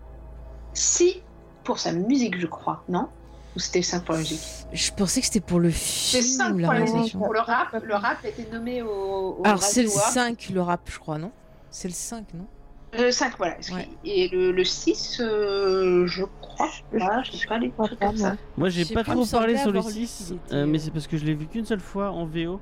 Si, 0.75 1.23
pour 1.65 1.79
sa 1.79 1.93
musique, 1.93 2.39
je 2.39 2.47
crois, 2.47 2.85
non? 2.89 3.09
Ou 3.57 3.59
c'était 3.59 3.83
5 3.83 4.05
pour 4.05 4.13
la 4.15 4.21
musique? 4.21 4.41
Je 4.73 4.91
pensais 4.93 5.21
que 5.21 5.27
c'était 5.27 5.41
pour 5.41 5.61
le 5.61 5.71
C'est 5.71 6.21
film 6.21 6.23
5 6.23 6.55
ou 6.55 6.59
la 6.59 6.67
pour 6.67 6.75
la 6.75 6.81
musique. 6.81 6.93
réalisation. 6.95 7.19
Pour 7.21 7.33
le 7.33 7.41
rap, 7.41 7.69
le 7.83 7.95
rap 7.95 8.19
a 8.25 8.29
été 8.29 8.47
nommé 8.53 8.83
au. 8.83 9.37
au 9.39 9.43
Alors, 9.45 9.63
c'est 9.63 9.83
le 9.83 9.89
Radio 9.89 10.01
Award. 10.03 10.13
5, 10.39 10.51
le 10.53 10.61
rap, 10.63 10.81
je 10.93 10.99
crois, 10.99 11.19
non? 11.19 11.33
C'est 11.71 11.89
le 11.89 11.95
5, 11.95 12.35
non? 12.35 12.47
Le 12.99 13.11
5, 13.11 13.37
voilà. 13.39 13.57
Ouais. 13.73 13.89
Et 14.05 14.29
le, 14.29 14.53
le 14.53 14.65
6, 14.65 15.21
euh, 15.21 16.07
je 16.07 16.25
crois 16.41 16.69
pas, 16.97 17.23
je 17.23 17.33
sais 17.33 17.47
pas 17.47 17.59
les 17.59 17.71
trucs 17.71 17.99
comme 17.99 18.17
ça. 18.17 18.37
Moi, 18.57 18.69
j'ai 18.69 18.85
pas 18.95 19.05
trop 19.05 19.25
parlé 19.27 19.57
sur 19.57 19.71
le 19.73 19.79
avoir 19.79 19.93
lu 19.95 20.07
6, 20.07 20.25
qu'il 20.27 20.37
était, 20.37 20.55
euh, 20.55 20.67
mais 20.67 20.79
euh, 20.79 20.81
c'est 20.81 20.91
parce 20.91 21.07
que 21.07 21.17
je 21.17 21.25
l'ai 21.25 21.35
vu 21.35 21.47
qu'une 21.47 21.65
seule 21.65 21.81
fois 21.81 22.11
en 22.11 22.25
VO. 22.27 22.61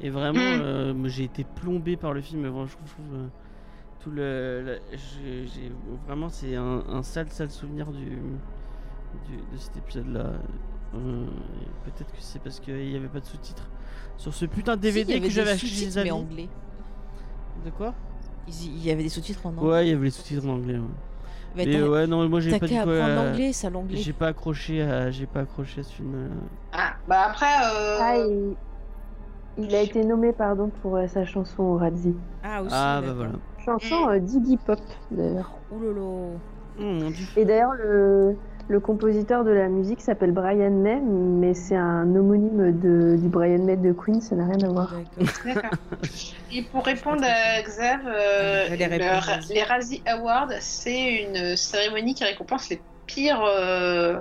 Et 0.00 0.10
vraiment, 0.10 0.38
Mm. 0.40 0.60
euh, 0.62 1.08
j'ai 1.08 1.24
été 1.24 1.44
plombé 1.44 1.96
par 1.96 2.12
le 2.12 2.20
film. 2.20 2.42
Vraiment, 2.42 2.66
je 2.66 2.72
trouve, 2.76 3.14
euh, 3.14 3.26
tout 4.00 4.10
le. 4.10 4.62
le- 4.64 4.80
j'ai- 4.92 5.46
j'ai- 5.46 5.72
vraiment, 6.06 6.28
c'est 6.28 6.56
un, 6.56 6.82
un 6.88 7.02
sale, 7.02 7.28
sale 7.30 7.50
souvenir 7.50 7.86
du, 7.92 8.04
du- 8.06 9.36
de 9.52 9.56
cet 9.58 9.76
épisode-là. 9.76 10.32
Euh, 10.94 11.24
Peut-être 11.84 12.10
que 12.12 12.18
c'est 12.20 12.42
parce 12.42 12.58
qu'il 12.60 12.74
n'y 12.74 12.96
avait 12.96 13.08
pas 13.08 13.20
de 13.20 13.24
sous-titres 13.26 13.68
sur 14.18 14.34
ce 14.34 14.44
putain 14.44 14.76
de 14.76 14.82
DVD 14.82 15.20
que 15.20 15.28
j'avais 15.30 15.52
acheté 15.52 15.66
chez 15.68 15.86
les 15.86 15.94
mais 15.94 16.00
amis. 16.00 16.10
anglais. 16.10 16.48
De 17.64 17.70
quoi? 17.70 17.94
Il 18.48 18.84
y 18.84 18.90
avait 18.90 19.02
des 19.04 19.08
sous-titres 19.08 19.46
en 19.46 19.50
anglais. 19.50 19.70
Ouais, 19.70 19.86
il 19.86 19.90
y 19.90 19.94
avait 19.94 20.04
les 20.04 20.10
sous-titres 20.10 20.46
en 20.46 20.54
anglais. 20.54 20.74
Ouais. 20.74 20.84
Mais 21.54 21.82
ouais, 21.82 22.06
non, 22.06 22.28
moi 22.28 22.40
j'ai 22.40 22.58
pas 22.58 22.66
tout. 22.66 22.74
apprendre 22.74 22.90
euh, 22.92 23.30
l'anglais, 23.30 23.52
ça 23.52 23.68
l'anglais. 23.68 23.98
J'ai 23.98 24.12
pas 24.12 24.28
accroché 24.28 24.82
à, 24.82 25.10
j'ai 25.10 25.26
pas 25.26 25.40
accroché 25.40 25.80
à 25.80 25.84
ce 25.84 25.92
film. 25.92 26.14
euh. 26.14 26.28
Ah, 26.72 26.94
bah 27.06 27.26
après. 27.28 27.46
Euh... 27.46 27.98
Ah, 28.00 28.16
il... 28.16 28.54
il 29.58 29.74
a 29.74 29.82
été 29.82 30.02
nommé 30.04 30.32
pardon 30.32 30.70
pour 30.80 30.96
euh, 30.96 31.06
sa 31.08 31.24
chanson 31.26 31.62
au 31.62 31.76
Razzie. 31.76 32.16
Ah, 32.42 32.62
aussi. 32.62 32.74
Ah 32.74 33.02
bah 33.04 33.12
voilà. 33.14 33.32
Chanson 33.64 34.08
euh, 34.08 34.18
d'Iggy 34.18 34.56
Pop 34.56 34.80
d'ailleurs. 35.10 35.52
Ouh 35.70 35.78
lolo. 35.78 36.30
Oh 36.78 36.82
mon 36.82 37.10
dieu. 37.10 37.26
Et 37.36 37.44
d'ailleurs 37.44 37.74
le, 37.74 38.34
le 38.72 38.80
compositeur 38.80 39.44
de 39.44 39.50
la 39.50 39.68
musique 39.68 40.00
s'appelle 40.00 40.32
Brian 40.32 40.70
May, 40.70 40.98
mais 41.00 41.52
c'est 41.52 41.76
un 41.76 42.04
homonyme 42.16 42.80
de, 42.80 43.16
du 43.16 43.28
Brian 43.28 43.62
May 43.62 43.76
de 43.76 43.92
Queen, 43.92 44.20
ça 44.22 44.34
n'a 44.34 44.46
rien 44.46 44.60
à 44.66 44.72
voir. 44.72 44.94
D'accord. 45.44 45.70
Et 46.54 46.62
pour 46.62 46.82
répondre 46.84 47.22
à 47.22 47.60
Xav, 47.62 48.00
euh, 48.06 48.68
le 48.70 49.52
les 49.54 49.62
Razzie 49.62 50.02
Awards, 50.06 50.48
c'est 50.60 51.22
une 51.24 51.54
cérémonie 51.54 52.14
qui 52.14 52.24
récompense 52.24 52.70
les 52.70 52.80
pires. 53.06 53.42
euh, 53.44 54.18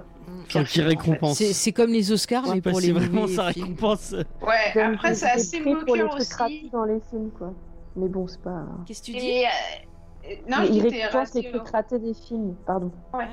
Enfin, 0.47 0.63
qui 0.63 0.65
films, 0.65 0.85
en 0.85 0.89
fait. 0.89 0.95
récompense. 0.97 1.43
C'est 1.53 1.71
comme 1.71 1.91
les 1.91 2.11
Oscars, 2.11 2.43
Je 2.43 2.49
sais 2.49 2.55
mais 2.55 2.61
pas 2.61 2.69
pour 2.71 2.81
si 2.81 2.87
les 2.87 2.93
vraiment 2.93 3.27
ça 3.27 3.43
récompense. 3.43 4.11
Ouais, 4.41 4.71
Donne 4.75 4.95
après 4.95 5.15
c'est 5.15 5.29
assez 5.31 5.59
moqueur 5.61 6.13
aussi. 6.15 6.69
dans 6.73 6.83
les 6.83 6.99
films 7.09 7.31
quoi. 7.37 7.53
Mais 7.95 8.07
bon, 8.09 8.27
c'est 8.27 8.41
pas. 8.41 8.63
Qu'est-ce 8.85 8.99
que 9.01 9.05
tu 9.05 9.11
dis? 9.13 9.17
Et, 9.27 9.45
euh, 9.45 10.35
non, 10.49 10.57
Mais 10.61 10.67
je 10.67 10.71
il 10.73 10.81
récompense 10.87 11.33
les 11.35 11.49
trucs 11.51 11.67
ratés 11.69 11.99
des 11.99 12.13
films, 12.13 12.55
pardon. 12.65 12.91
Ouais. 13.13 13.25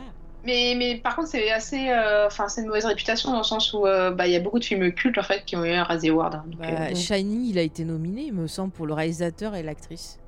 Mais, 0.44 0.74
mais 0.78 0.96
par 0.96 1.16
contre, 1.16 1.28
c'est 1.28 1.50
assez. 1.50 1.90
euh, 1.90 2.26
Enfin, 2.26 2.48
c'est 2.48 2.60
une 2.62 2.68
mauvaise 2.68 2.86
réputation 2.86 3.32
dans 3.32 3.38
le 3.38 3.42
sens 3.44 3.72
où 3.72 3.86
euh, 3.86 4.10
bah, 4.12 4.26
il 4.26 4.32
y 4.32 4.36
a 4.36 4.40
beaucoup 4.40 4.58
de 4.58 4.64
films 4.64 4.92
cultes 4.92 5.18
en 5.18 5.22
fait 5.22 5.44
qui 5.44 5.56
ont 5.56 5.64
eu 5.64 5.70
un 5.72 5.82
Razzie 5.82 6.10
Award. 6.10 6.36
hein, 6.36 6.44
donc, 6.46 6.60
Bah, 6.60 6.66
euh, 6.90 6.94
Shining, 6.94 7.44
il 7.44 7.58
a 7.58 7.62
été 7.62 7.84
nominé, 7.84 8.22
il 8.26 8.32
me 8.32 8.46
semble, 8.46 8.72
pour 8.72 8.86
le 8.86 8.94
réalisateur 8.94 9.54
et 9.54 9.62
l'actrice. 9.62 10.18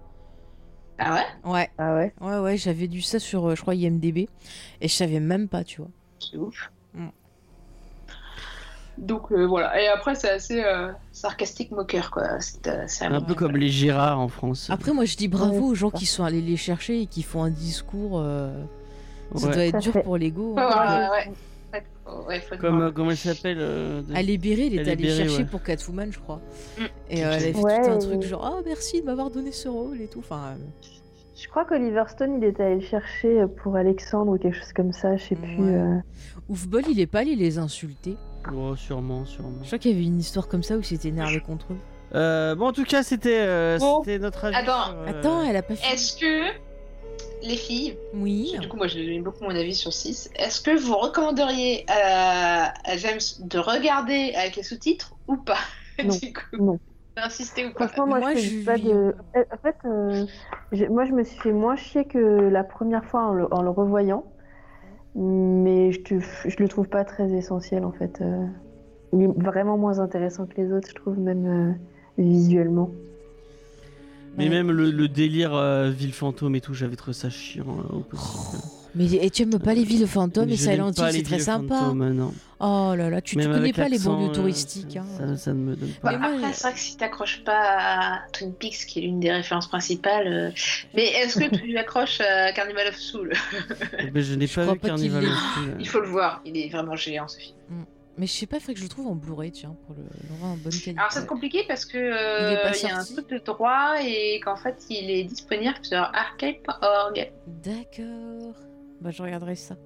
Ah 0.99 1.15
ouais? 1.15 1.51
Ouais, 1.51 1.71
Ah 1.79 1.95
ouais? 1.95 2.13
ouais, 2.21 2.39
ouais, 2.39 2.57
j'avais 2.59 2.87
lu 2.87 3.01
ça 3.01 3.19
sur, 3.19 3.55
je 3.57 3.61
crois, 3.63 3.75
IMDB, 3.75 4.29
et 4.81 4.89
je 4.89 4.93
savais 4.93 5.21
même 5.21 5.49
pas, 5.49 5.65
tu 5.65 5.81
vois. 5.81 5.91
C'est 6.19 6.37
ouf. 6.37 6.71
Mm. 6.93 7.07
Donc 8.99 9.33
euh, 9.33 9.47
voilà. 9.47 9.81
Et 9.81 9.89
après, 9.89 10.15
c'est 10.15 10.29
assez 10.31 10.63
euh, 10.63 10.93
sarcastique 11.13 11.71
moqueur 11.71 12.11
quoi. 12.11 12.39
C'est 12.41 12.67
euh, 12.67 12.85
c'est 12.87 13.07
Un 13.07 13.23
peu 13.23 13.35
comme 13.35 13.57
les 13.57 13.69
Girards 13.71 14.21
en 14.21 14.29
France. 14.29 14.69
Après, 14.69 14.93
moi, 14.93 15.07
je 15.07 15.17
dis 15.17 15.29
bravo 15.29 15.55
Ouais, 15.55 15.61
aux 15.71 15.75
gens 15.75 15.91
qui 15.91 16.05
sont 16.05 16.23
allés 16.25 16.43
les 16.43 16.57
chercher 16.59 17.01
et 17.03 17.07
qui 17.07 17.23
font 17.23 17.43
un 17.43 17.51
discours. 17.51 18.23
Euh, 19.35 19.39
Ça 19.39 19.47
Ouais. 19.49 19.55
doit 19.55 19.65
être 19.67 19.73
Ça 19.75 19.79
dur 19.81 19.93
fait- 19.93 20.03
pour 20.03 20.17
l'ego. 20.17 20.55
Ouais, 20.55 20.63
hein. 20.63 21.11
ouais, 21.13 21.19
ouais. 21.29 21.33
Ouais, 21.73 22.41
faut- 22.41 22.53
ouais, 22.53 22.59
Comme, 22.59 22.83
euh, 22.83 22.91
comment 22.91 23.11
elle 23.13 23.17
s'appelle 23.17 23.59
euh, 23.61 24.03
de- 24.03 24.15
Ali 24.17 24.37
Berry, 24.39 24.67
il 24.73 24.81
est 24.81 24.91
allé 24.91 25.09
chercher 25.11 25.39
ouais. 25.39 25.45
pour 25.45 25.63
Catwoman, 25.63 26.13
je 26.13 26.19
crois. 26.19 26.41
Mm. 26.79 26.83
Et 27.11 27.25
euh, 27.25 27.29
elle 27.31 27.43
avait 27.43 27.53
fait 27.53 27.59
Ouais, 27.61 27.81
tout 27.83 27.91
un 27.91 27.97
et- 27.97 27.99
truc 28.01 28.23
genre 28.23 28.45
Ah, 28.45 28.61
merci 28.67 29.01
de 29.01 29.07
m'avoir 29.07 29.31
donné 29.31 29.53
ce 29.53 29.69
rôle 29.69 30.01
et 30.01 30.09
tout. 30.09 30.19
Enfin, 30.19 30.55
euh, 30.57 30.57
Je 31.41 31.49
crois 31.49 31.65
qu'Oliver 31.65 32.03
Stone, 32.09 32.39
il 32.43 32.45
était 32.45 32.65
allé 32.65 32.75
le 32.77 32.81
chercher 32.83 33.45
pour 33.63 33.77
Alexandre 33.77 34.33
ou 34.33 34.39
quelque 34.39 34.57
chose 34.59 34.73
comme 34.75 34.93
ça, 34.93 35.17
je 35.17 35.23
sais 35.25 35.37
plus. 35.37 35.57
Euh. 35.61 35.97
Oufbol, 36.49 36.83
il 36.91 36.99
est 37.01 37.07
pas 37.07 37.21
allé 37.21 37.35
les 37.37 37.59
insulter. 37.59 38.17
Oh, 38.55 38.75
sûrement, 38.77 39.25
sûrement. 39.25 39.53
Je 39.63 39.67
crois 39.69 39.79
qu'il 39.79 39.93
y 39.93 39.95
avait 39.95 40.05
une 40.05 40.19
histoire 40.19 40.49
comme 40.49 40.63
ça 40.65 40.77
où 40.77 40.81
il 40.81 40.85
s'était 40.85 41.09
énervé 41.09 41.41
contre 41.41 41.73
eux. 41.73 41.77
Euh, 42.15 42.57
bon, 42.57 42.67
en 42.67 42.73
tout 42.73 42.85
cas, 42.85 43.03
c'était 43.05 43.39
euh, 43.41 43.79
c'était 43.79 44.19
notre 44.19 44.45
avis. 44.47 44.57
Attends. 44.57 44.85
sur, 44.87 44.95
euh, 44.99 45.07
Attends, 45.07 45.43
elle 45.45 45.57
a 45.57 45.63
pas 45.63 45.77
fini. 45.77 45.95
Est-ce 45.95 46.17
que 46.19 46.51
les 47.43 47.57
filles, 47.57 47.97
Oui. 48.15 48.55
du 48.61 48.69
coup 48.69 48.77
moi 48.77 48.87
j'ai 48.87 49.05
donné 49.05 49.21
beaucoup 49.21 49.45
mon 49.45 49.51
avis 49.51 49.75
sur 49.75 49.93
6, 49.93 50.31
est-ce 50.37 50.61
que 50.61 50.77
vous 50.79 50.97
recommanderiez 50.97 51.85
à, 51.89 52.73
à 52.85 52.97
James 52.97 53.19
de 53.41 53.59
regarder 53.59 54.33
avec 54.37 54.57
les 54.57 54.63
sous-titres 54.63 55.15
ou 55.29 55.37
pas? 55.37 55.59
Non. 56.05 56.15
Du 56.17 56.33
coup, 56.33 56.57
Non. 56.65 56.79
insister 57.17 57.67
ou 57.67 57.73
pas? 57.75 57.87
Franchement, 57.89 58.07
moi, 58.07 58.21
Moi, 58.21 58.35
je 58.35 58.41
fais 58.41 58.49
je 58.61 58.65
pas 58.65 58.77
lui- 58.77 58.85
de. 58.85 59.15
Euh, 59.37 59.45
En 59.53 59.57
fait, 59.59 59.77
euh, 59.85 60.27
moi, 60.89 61.05
je 61.05 61.13
me 61.13 61.25
suis 61.25 61.39
fait 61.41 61.53
moins 61.53 61.77
chier 61.77 62.07
que 62.07 62.19
la 62.19 62.65
première 62.65 63.05
fois 63.05 63.23
en 63.27 63.35
le, 63.35 63.53
en 63.53 63.61
le 63.61 63.69
revoyant. 63.69 64.25
Mais 65.15 65.93
je, 65.93 66.01
te- 66.01 66.21
je 66.49 66.57
le 66.59 66.69
trouve 66.69 66.89
pas 66.89 67.05
très 67.05 67.33
essentiel, 67.33 67.85
en 67.85 67.93
fait. 67.93 68.21
euh. 68.23 68.47
Il 69.13 69.23
est 69.23 69.27
vraiment 69.27 69.77
moins 69.77 69.99
intéressant 69.99 70.47
que 70.47 70.55
les 70.59 70.73
autres, 70.73 70.89
je 70.89 70.95
trouve, 70.95 71.19
même 71.19 71.47
euh, 71.47 71.73
visuellement. 72.17 72.91
Mais 74.39 74.45
Ouais. 74.45 74.51
même 74.51 74.71
le, 74.71 74.91
le 74.91 75.09
délire 75.09 75.55
euh, 75.55 75.91
ville 75.91 76.13
fantôme 76.13 76.55
et 76.55 76.61
tout, 76.61 76.73
j'avais 76.75 76.97
trouvé 76.97 77.13
ça 77.15 77.31
chiant 77.31 77.65
euh, 77.91 77.97
au 77.97 78.01
possible. 78.01 78.63
Mais 78.95 79.05
et 79.07 79.31
tu 79.31 79.43
aimes 79.43 79.59
pas 79.61 79.73
les 79.75 79.85
villes 79.85 80.07
fantômes 80.09 80.49
et 80.49 80.57
je 80.57 80.65
n'aime 80.67 80.73
Silent 80.75 80.93
pas 80.93 81.09
Hill, 81.11 81.13
les 81.13 81.19
c'est 81.19 81.25
très 81.25 81.37
villes 81.37 81.45
sympa. 81.45 81.77
fantômes, 81.77 82.09
non. 82.13 82.35
Oh 82.59 82.93
là 82.97 83.09
là, 83.09 83.21
tu, 83.21 83.37
tu 83.37 83.39
Même 83.39 83.47
connais 83.49 83.59
avec 83.61 83.77
pas 83.77 83.85
les 83.85 83.91
l'accent, 83.99 84.15
banlieues 84.15 84.31
euh, 84.31 84.35
touristiques. 84.35 84.93
ça, 84.95 85.01
hein. 85.25 85.29
ça, 85.29 85.37
ça 85.37 85.53
ne 85.53 85.61
me 85.61 85.77
donne 85.77 85.91
Bah, 86.03 86.11
pas. 86.11 86.13
Mais 86.13 86.19
moi, 86.19 86.37
après, 86.39 86.53
c'est 86.53 86.63
vrai 86.65 86.73
que 86.73 86.79
si 86.81 86.97
t'accroches 86.97 87.45
pas 87.45 87.61
à 87.79 88.19
Twin 88.33 88.53
Peaks, 88.53 88.87
qui 88.89 88.99
est 88.99 89.03
l'une 89.03 89.21
des 89.21 89.31
références 89.31 89.69
principales, 89.69 90.27
euh, 90.27 90.51
mais 90.95 91.05
est-ce 91.07 91.39
que 91.39 91.57
tu 91.57 91.77
accroches 91.79 92.21
à 92.21 92.53
Carnival 92.53 92.89
of 92.89 92.97
Soul? 92.97 93.33
Eh 94.01 94.11
ben, 94.11 94.23
je 94.23 94.35
n'ai 94.35 94.47
pas 94.49 94.63
crois 94.63 94.75
vu 94.75 94.79
pas 94.81 94.89
qu'il 94.89 95.11
Carnival 95.11 95.23
l'ait 95.25 95.31
non 95.31 95.37
plus, 95.55 95.73
Il 95.81 95.87
euh. 95.87 95.91
faut 95.91 96.01
le 96.01 96.09
voir, 96.09 96.41
il 96.45 96.57
est 96.57 96.69
vraiment 96.69 96.97
géant 96.97 97.29
ce 97.29 97.39
film. 97.39 97.57
Mais 98.21 98.27
je 98.27 98.33
sais 98.33 98.47
pas, 98.47 98.57
il 98.59 98.61
faudrait 98.61 98.75
que 98.75 98.81
je 98.81 98.85
le 98.85 98.91
trouve 98.91 99.07
en 99.07 99.15
Blu-ray, 99.15 99.51
tiens, 99.51 99.75
pour 99.87 99.95
le, 99.97 100.03
le 100.03 100.37
voir 100.39 100.51
en 100.53 100.57
bonne 100.57 100.71
qualité. 100.73 100.95
Alors 100.99 101.11
c'est 101.11 101.27
compliqué 101.27 101.65
parce 101.67 101.87
que 101.87 101.97
euh, 101.97 102.71
il 102.75 102.83
y 102.87 102.91
a 102.93 102.99
un 102.99 103.03
truc 103.05 103.29
de 103.31 103.39
droit 103.39 103.95
et 104.05 104.39
qu'en 104.45 104.57
fait 104.57 104.77
il 104.91 105.11
est 105.11 105.25
disponible 105.25 105.75
sur 105.83 105.97
arcade.org. 105.99 107.33
D'accord. 107.47 108.55
Bah, 109.01 109.11
je 109.11 109.23
regarderai 109.23 109.55
ça. 109.57 109.77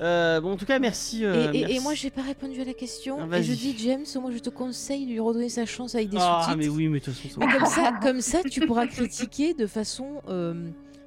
Euh, 0.00 0.40
bon, 0.40 0.52
en 0.52 0.56
tout 0.56 0.64
cas, 0.64 0.78
merci. 0.78 1.22
Et, 1.22 1.26
euh, 1.26 1.52
et- 1.52 1.58
et 1.58 1.60
merci. 1.66 1.80
moi, 1.80 1.94
j'ai 1.94 2.10
pas 2.10 2.22
répondu 2.22 2.58
à 2.60 2.64
la 2.64 2.72
question. 2.72 3.18
Ah, 3.30 3.36
et 3.38 3.42
je 3.42 3.52
dis, 3.52 3.76
James, 3.78 4.04
moi, 4.20 4.30
je 4.32 4.38
te 4.38 4.48
conseille 4.50 5.04
de 5.04 5.10
lui 5.12 5.20
redonner 5.20 5.50
sa 5.50 5.66
chance 5.66 5.94
avec 5.94 6.08
des 6.08 6.16
Ah, 6.18 6.40
sous-titres. 6.44 6.58
mais 6.58 6.68
oui, 6.68 6.88
mais 6.88 7.00
de 7.00 7.04
toute 7.04 7.14
façon, 7.14 7.40
ça- 7.40 7.46
Mais 7.46 7.52
comme 7.52 7.66
ça, 7.66 7.92
comme 8.02 8.20
ça, 8.22 8.42
tu 8.42 8.66
pourras 8.66 8.86
critiquer 8.88 9.52
de 9.54 9.66
façon. 9.66 10.22
euh, 10.28 10.54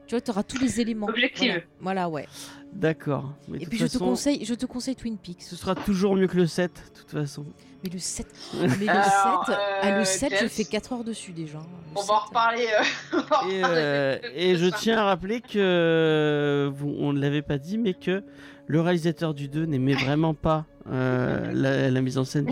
tu 0.06 0.14
vois, 0.14 0.22
tu 0.22 0.30
auras 0.30 0.44
tous 0.44 0.60
les 0.60 0.80
éléments. 0.80 1.08
Objective. 1.08 1.64
Voilà, 1.82 2.08
Voilà, 2.08 2.10
ouais. 2.10 2.28
D'accord. 2.76 3.34
Et 3.54 3.66
puis, 3.66 3.78
je 3.78 3.86
te, 3.88 3.98
conseille, 3.98 4.44
je 4.44 4.54
te 4.54 4.66
conseille 4.66 4.95
Twin 4.98 5.18
Peaks. 5.18 5.42
Ce 5.44 5.56
sera 5.56 5.76
toujours 5.76 6.16
mieux 6.16 6.28
que 6.28 6.36
le 6.36 6.45
7, 6.45 6.72
de 6.94 7.00
toute 7.00 7.10
façon. 7.12 7.45
Mais 7.84 7.90
le 7.90 8.00
7. 8.00 8.28
Mais 8.62 8.68
le 8.68 8.76
7, 8.76 8.90
Alors, 8.90 9.50
ah, 9.82 9.92
le 9.92 10.02
euh, 10.02 10.04
7 10.04 10.34
je 10.42 10.48
fais 10.48 10.66
4 10.66 10.92
heures 10.94 11.04
dessus 11.06 11.32
déjà. 11.32 11.60
Le 11.60 11.64
On 11.95 12.02
7, 12.02 12.08
va 12.10 12.14
en 12.16 12.20
reparler. 12.20 12.68
euh, 13.14 13.20
Et, 13.50 13.62
euh, 13.64 14.18
et 14.36 14.56
je 14.58 14.70
ça. 14.70 14.78
tiens 14.78 14.98
à 14.98 15.04
rappeler 15.06 15.40
que 15.42 16.70
vous, 16.76 16.94
on 17.00 17.14
ne 17.14 17.20
l'avait 17.22 17.42
pas 17.42 17.58
dit, 17.58 17.78
mais 17.78 17.94
que 17.94 18.24
le 18.68 18.82
réalisateur 18.82 19.34
du 19.34 19.48
2 19.48 19.66
n'aimait 19.66 19.94
vraiment 19.94 20.34
pas 20.34 20.66
euh, 20.92 21.52
la, 21.54 21.90
la 21.90 22.02
mise 22.02 22.18
en 22.18 22.26
scène. 22.26 22.45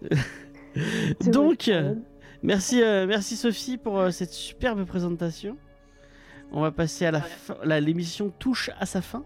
du 0.00 0.10
Donc, 1.30 1.70
merci, 2.42 2.82
euh, 2.82 3.06
merci 3.06 3.36
Sophie 3.36 3.76
pour 3.76 3.98
euh, 3.98 4.10
cette 4.10 4.32
superbe 4.32 4.84
présentation. 4.84 5.56
On 6.52 6.60
va 6.60 6.70
passer 6.70 7.06
à 7.06 7.10
la 7.10 7.20
fin. 7.20 7.56
la- 7.64 7.80
L'émission 7.80 8.32
touche 8.38 8.70
à 8.78 8.86
sa 8.86 9.00
fin. 9.02 9.24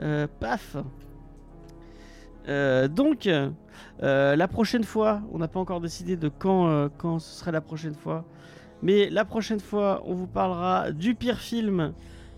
Euh, 0.00 0.26
paf. 0.40 0.76
Euh, 2.48 2.88
donc, 2.88 3.26
euh, 3.26 4.36
la 4.36 4.48
prochaine 4.48 4.84
fois, 4.84 5.22
on 5.32 5.38
n'a 5.38 5.48
pas 5.48 5.60
encore 5.60 5.80
décidé 5.80 6.16
de 6.16 6.28
quand, 6.28 6.68
euh, 6.68 6.88
quand 6.98 7.18
ce 7.18 7.38
serait 7.40 7.52
la 7.52 7.60
prochaine 7.60 7.94
fois. 7.94 8.24
Mais 8.82 9.08
la 9.10 9.24
prochaine 9.24 9.60
fois, 9.60 10.02
on 10.06 10.14
vous 10.14 10.26
parlera 10.26 10.92
du 10.92 11.14
pire 11.14 11.38
film 11.38 11.92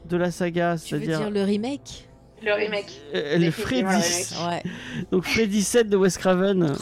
de 0.08 0.16
la 0.16 0.30
saga, 0.30 0.76
Tu 0.76 0.94
veux 0.94 1.00
c'est-à-dire 1.00 1.18
dire 1.18 1.30
le 1.30 1.42
remake? 1.42 2.08
Le 2.42 2.52
remake. 2.54 3.00
Euh, 3.14 3.36
le 3.36 3.50
Freddy. 3.50 3.82
le 3.82 4.48
Ouais. 4.48 4.62
Donc 5.10 5.24
Freddy 5.24 5.62
7 5.62 5.88
de 5.88 5.96
Wes 5.96 6.16
Craven. 6.16 6.72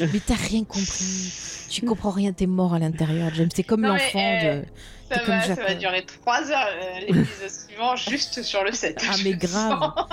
Mais 0.00 0.20
t'as 0.26 0.34
rien 0.34 0.64
compris. 0.64 1.32
Tu 1.70 1.82
comprends 1.84 2.10
rien, 2.10 2.32
t'es 2.32 2.46
mort 2.46 2.74
à 2.74 2.78
l'intérieur, 2.80 3.30
James. 3.34 3.48
T'es 3.48 3.62
comme 3.62 3.82
l'enfant 3.82 4.18
euh, 4.44 4.60
de. 4.62 4.66
Ça 5.10 5.22
va, 5.24 5.40
ça 5.42 5.54
va 5.54 5.74
durer 5.74 6.04
3 6.04 6.50
heures 6.50 6.66
euh, 6.68 7.00
l'épisode 7.00 7.50
suivant 7.68 7.94
juste 7.96 8.42
sur 8.42 8.64
le 8.64 8.72
7. 8.72 9.04
Ah, 9.08 9.14
mais 9.24 9.32
grave. 9.36 9.78
Parce 9.80 10.10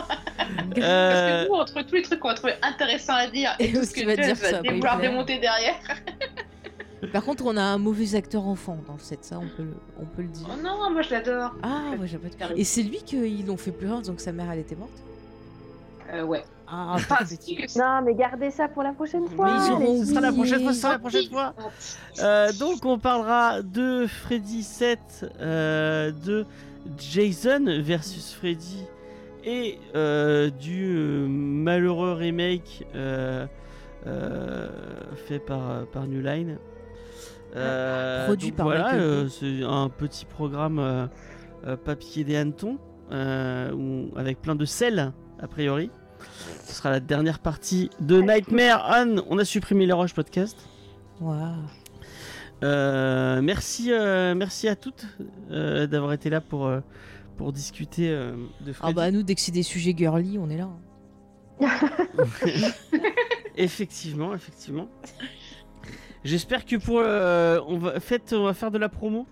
Euh, 0.78 1.44
que 1.46 1.50
nous, 1.50 1.56
entre 1.56 1.82
tous 1.82 1.96
les 1.96 2.02
trucs 2.04 2.20
qu'on 2.20 2.28
va 2.30 2.34
trouver 2.36 2.54
intéressants 2.62 3.16
à 3.16 3.28
dire 3.28 3.56
et 3.60 3.66
Et 3.70 3.74
tout 3.74 3.84
ce 3.84 3.94
tu 3.94 4.02
que 4.02 4.06
vas 4.06 4.16
James 4.16 4.26
dire 4.26 4.36
va 4.36 4.50
ça, 4.50 4.62
oui, 4.62 4.70
vouloir 4.76 5.00
démonter 5.00 5.40
derrière. 5.40 5.76
Par 7.12 7.24
contre, 7.24 7.44
on 7.46 7.58
a 7.58 7.62
un 7.62 7.78
mauvais 7.78 8.16
acteur 8.16 8.46
enfant 8.48 8.78
dans 8.88 8.94
le 8.94 9.00
set, 9.00 9.26
ça, 9.26 9.38
on 9.38 9.48
peut 9.58 9.64
le, 9.64 9.76
on 10.00 10.06
peut 10.06 10.22
le 10.22 10.30
dire. 10.30 10.48
Oh 10.50 10.56
non, 10.64 10.90
moi 10.90 11.02
je 11.02 11.10
l'adore. 11.12 11.52
Ah, 11.62 11.92
ouais, 12.00 12.08
j'ai 12.08 12.18
pas 12.18 12.30
de- 12.30 12.58
Et 12.58 12.64
c'est 12.64 12.82
lui 12.84 13.02
qu'ils 13.04 13.46
l'ont 13.46 13.58
fait 13.58 13.72
pleurer 13.72 13.96
en 13.96 14.00
disant 14.00 14.14
que 14.16 14.22
sa 14.22 14.32
mère, 14.32 14.50
elle 14.52 14.60
était 14.60 14.76
morte? 14.76 14.92
Euh, 16.14 16.24
ouais. 16.24 16.44
Ah, 16.68 16.96
que 17.00 17.80
Non, 17.80 18.02
mais 18.06 18.16
gardez 18.16 18.50
ça 18.52 18.68
pour 18.68 18.84
la 18.84 18.94
prochaine 18.94 19.28
fois. 19.28 19.72
auront 19.72 20.00
ce 20.00 20.06
sera 20.06 20.22
la 20.22 20.32
prochaine 20.32 20.62
fois, 20.64 20.74
ce 20.74 20.80
sera 20.82 20.94
la 20.94 21.00
prochaine 21.00 21.30
fois. 21.30 21.54
Euh, 22.20 22.52
donc 22.60 22.86
on 22.86 22.98
parlera 23.00 23.62
de 23.62 24.06
Freddy 24.08 24.64
7, 24.64 25.00
euh, 25.40 26.12
de 26.26 26.46
Jason 26.98 27.66
versus 27.82 28.34
Freddy 28.34 28.84
et 29.46 29.78
euh, 29.96 30.50
du 30.50 30.96
euh, 30.96 31.28
malheureux 31.28 32.14
remake 32.14 32.86
euh, 32.96 33.46
euh, 34.08 34.70
fait 35.28 35.40
par, 35.40 35.86
par 35.88 36.08
New 36.08 36.22
Line. 36.22 36.58
Euh, 37.56 38.26
Produit 38.26 38.50
donc 38.50 38.58
par 38.58 38.66
voilà, 38.66 38.96
euh, 38.96 39.28
c'est 39.30 39.64
un 39.64 39.90
petit 39.90 40.26
programme 40.26 41.10
papier 41.86 42.24
des 42.24 42.36
hannetons 42.36 42.78
euh, 43.12 43.72
où- 43.74 44.10
avec 44.18 44.42
plein 44.42 44.56
de 44.56 44.66
sel 44.66 45.12
a 45.40 45.48
priori. 45.48 45.92
Ce 46.66 46.74
sera 46.76 46.90
la 46.92 47.00
dernière 47.00 47.40
partie 47.40 47.90
de 48.00 48.22
Nightmare 48.22 48.86
on. 48.92 49.22
On 49.30 49.38
a 49.38 49.46
supprimé 49.46 49.86
les 49.86 49.94
Roches 49.94 50.14
podcast. 50.14 50.58
Waouh. 51.22 51.56
Euh, 52.64 53.42
merci, 53.42 53.92
euh, 53.92 54.36
merci 54.36 54.68
à 54.70 54.76
toutes 54.76 55.06
euh, 55.52 55.86
d'avoir 55.86 56.14
été 56.14 56.30
là 56.30 56.40
pour, 56.40 56.66
euh, 56.66 56.80
pour 57.36 57.52
discuter 57.52 58.10
de 58.10 58.36
Ah 58.70 58.74
Freddy. 58.74 58.94
bah 58.94 59.12
nous, 59.12 59.24
dès 59.24 59.36
que 59.36 59.42
c'est 59.42 59.52
des 59.52 59.64
sujets 59.64 59.94
girly, 59.98 60.38
on 60.40 60.50
est 60.50 60.58
là. 60.58 60.70
hein. 61.62 61.68
effectivement, 63.58 64.34
effectivement. 64.34 64.88
J'espère 66.24 66.66
que 66.66 66.78
pour 66.78 66.96
on 67.00 67.78
va 67.80 68.00
faites, 68.00 68.34
on 68.34 68.44
va 68.46 68.54
faire 68.54 68.72
de 68.72 68.78
la 68.78 68.88
promo, 68.90 69.28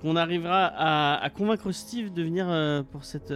qu'on 0.00 0.16
arrivera 0.16 0.64
à, 0.66 1.22
à 1.22 1.30
convaincre 1.30 1.72
Steve 1.72 2.12
de 2.12 2.22
venir 2.22 2.46
pour 2.90 3.04
cette 3.04 3.34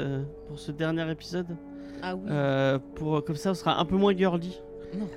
pour 0.49 0.59
ce 0.59 0.73
dernier 0.73 1.11
épisode. 1.11 1.57
Ah 2.03 2.15
oui. 2.17 2.29
Euh, 2.31 2.79
pour 2.95 3.25
comme 3.25 3.37
ça, 3.37 3.51
on 3.51 3.55
sera 3.55 3.79
un 3.79 3.85
peu 3.85 3.97
moins 3.97 4.17
girly. 4.17 4.59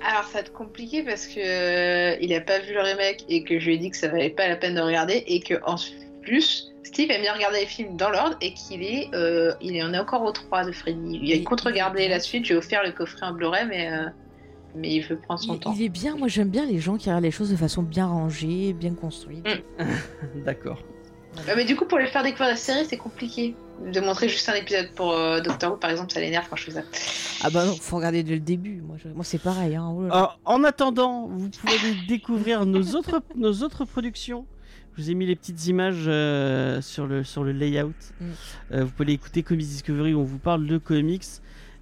Alors 0.08 0.24
ça 0.24 0.34
va 0.34 0.40
être 0.40 0.52
compliqué 0.52 1.02
parce 1.02 1.26
que 1.26 1.40
euh, 1.40 2.16
il 2.20 2.32
a 2.32 2.40
pas 2.40 2.60
vu 2.60 2.72
le 2.74 2.80
remake 2.80 3.24
et 3.28 3.42
que 3.42 3.58
je 3.58 3.66
lui 3.66 3.74
ai 3.74 3.78
dit 3.78 3.90
que 3.90 3.96
ça 3.96 4.06
valait 4.06 4.30
pas 4.30 4.46
la 4.46 4.54
peine 4.56 4.76
de 4.76 4.80
regarder 4.80 5.24
et 5.26 5.40
que 5.40 5.54
en 5.66 5.74
plus 6.22 6.72
Steve 6.84 7.10
aime 7.10 7.22
bien 7.22 7.34
regarder 7.34 7.58
les 7.60 7.66
films 7.66 7.96
dans 7.96 8.08
l'ordre 8.10 8.36
et 8.40 8.54
qu'il 8.54 8.84
est 8.84 9.08
il 9.60 9.74
il 9.74 9.82
en 9.82 9.92
est 9.92 9.98
encore 9.98 10.22
au 10.22 10.30
3 10.30 10.66
de 10.66 10.70
Freddy. 10.72 11.18
Il 11.20 11.40
a 11.40 11.44
compte 11.44 11.62
regarder 11.62 12.06
la 12.06 12.20
suite, 12.20 12.44
j'ai 12.44 12.54
offert 12.54 12.84
le 12.84 12.92
coffret 12.92 13.26
en 13.26 13.32
Blu-ray 13.32 13.66
mais 13.68 13.90
euh, 13.92 14.06
mais 14.76 14.92
il 14.94 15.00
veut 15.00 15.16
prendre 15.16 15.40
son 15.40 15.54
Il, 15.54 15.60
temps. 15.60 15.74
il 15.76 15.82
est 15.82 15.88
bien, 15.88 16.14
moi 16.16 16.28
j'aime 16.28 16.50
bien 16.50 16.66
les 16.66 16.78
gens 16.78 16.96
qui 16.96 17.08
regardent 17.08 17.24
les 17.24 17.30
choses 17.32 17.50
de 17.50 17.56
façon 17.56 17.82
bien 17.82 18.06
rangée, 18.06 18.72
bien 18.74 18.94
construite. 18.94 19.44
Mm. 19.78 20.44
D'accord. 20.44 20.78
Ouais, 21.48 21.54
mais 21.56 21.64
du 21.64 21.74
coup 21.74 21.84
pour 21.86 21.98
les 21.98 22.06
faire 22.06 22.22
découvrir 22.22 22.50
la 22.50 22.56
série 22.56 22.84
c'est 22.84 22.96
compliqué. 22.96 23.56
De 23.92 24.00
montrer 24.00 24.28
juste 24.28 24.48
un 24.48 24.54
épisode 24.54 24.90
pour 24.94 25.12
euh, 25.12 25.40
Doctor 25.40 25.72
Who 25.72 25.76
par 25.78 25.90
exemple 25.90 26.12
ça 26.12 26.20
l'énerve 26.20 26.46
quand 26.48 26.56
je 26.56 26.64
fais 26.64 26.70
ça. 26.72 26.82
Ah 27.42 27.50
bah 27.50 27.66
non, 27.66 27.74
faut 27.74 27.96
regarder 27.96 28.22
dès 28.22 28.34
le 28.34 28.40
début. 28.40 28.80
Moi, 28.82 28.96
je- 29.02 29.08
moi 29.10 29.24
c'est 29.24 29.38
pareil. 29.38 29.74
Hein. 29.76 29.92
oh 29.94 30.02
là 30.02 30.08
là. 30.08 30.14
Alors, 30.14 30.38
en 30.44 30.64
attendant, 30.64 31.26
vous 31.28 31.50
pouvez 31.50 31.72
aller 31.74 31.94
découvrir 32.08 32.64
nos 32.66 32.82
autres, 32.94 33.22
nos 33.36 33.52
autres 33.62 33.84
productions. 33.84 34.46
Je 34.96 35.02
vous 35.02 35.10
ai 35.10 35.14
mis 35.14 35.26
les 35.26 35.34
petites 35.34 35.66
images 35.66 36.04
euh, 36.06 36.80
sur, 36.80 37.06
le, 37.06 37.24
sur 37.24 37.42
le 37.42 37.50
layout. 37.52 37.92
Mm. 38.20 38.24
Euh, 38.72 38.84
vous 38.84 38.90
pouvez 38.90 39.04
aller 39.06 39.12
écouter 39.14 39.42
Comics 39.42 39.66
Discovery 39.66 40.14
où 40.14 40.20
on 40.20 40.24
vous 40.24 40.38
parle 40.38 40.66
de 40.66 40.78
comics. 40.78 41.24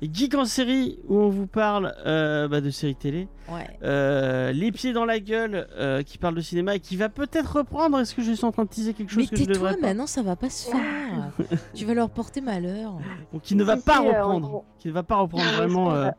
Et 0.05 0.11
Geek 0.13 0.35
en 0.35 0.45
série 0.47 0.99
où 1.07 1.17
on 1.17 1.29
vous 1.29 1.47
parle 1.47 1.95
euh, 2.07 2.49
bah, 2.49 2.61
de 2.61 2.71
séries 2.71 2.97
télé. 2.97 3.29
Ouais. 3.49 3.69
Euh, 3.85 4.51
les 4.51 4.73
pieds 4.73 4.93
dans 4.93 5.05
la 5.05 5.21
gueule 5.21 5.69
euh, 5.79 6.03
qui 6.03 6.19
parle 6.19 6.35
de 6.35 6.41
cinéma 6.41 6.75
et 6.75 6.81
qui 6.81 6.97
va 6.97 7.09
peut-être 7.09 7.59
reprendre. 7.59 8.01
Est-ce 8.01 8.17
que 8.17 8.21
je 8.23 8.33
suis 8.33 8.45
en 8.45 8.51
train 8.51 8.65
de 8.65 8.69
teaser 8.69 8.95
quelque 8.95 9.11
chose 9.11 9.31
Mais 9.31 9.37
que 9.37 9.37
je 9.37 9.45
devrais 9.49 9.71
tais-toi, 9.75 9.81
pas 9.81 9.87
maintenant 9.87 10.09
ça 10.09 10.23
va 10.23 10.35
pas 10.35 10.51
se 10.51 10.69
faire. 10.71 11.31
tu 11.75 11.85
vas 11.85 11.95
leur 11.95 12.11
porter 12.11 12.41
malheur. 12.41 12.99
Qui 13.45 13.55
ne 13.55 13.63
va 13.63 13.77
pas 13.77 14.01
reprendre. 14.01 14.55
on- 14.57 14.65
Qui 14.81 14.89
ne 14.89 14.93
va 14.93 15.05
pas 15.05 15.17
reprendre 15.17 15.45
on 15.53 15.57
vraiment. 15.57 15.95
euh, 15.95 16.11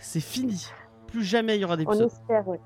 C'est 0.00 0.20
fini. 0.20 0.64
Plus 1.08 1.24
jamais 1.24 1.56
il 1.56 1.62
y 1.62 1.64
aura 1.64 1.76
On 1.84 1.92
espère, 2.06 2.46
oui. 2.46 2.58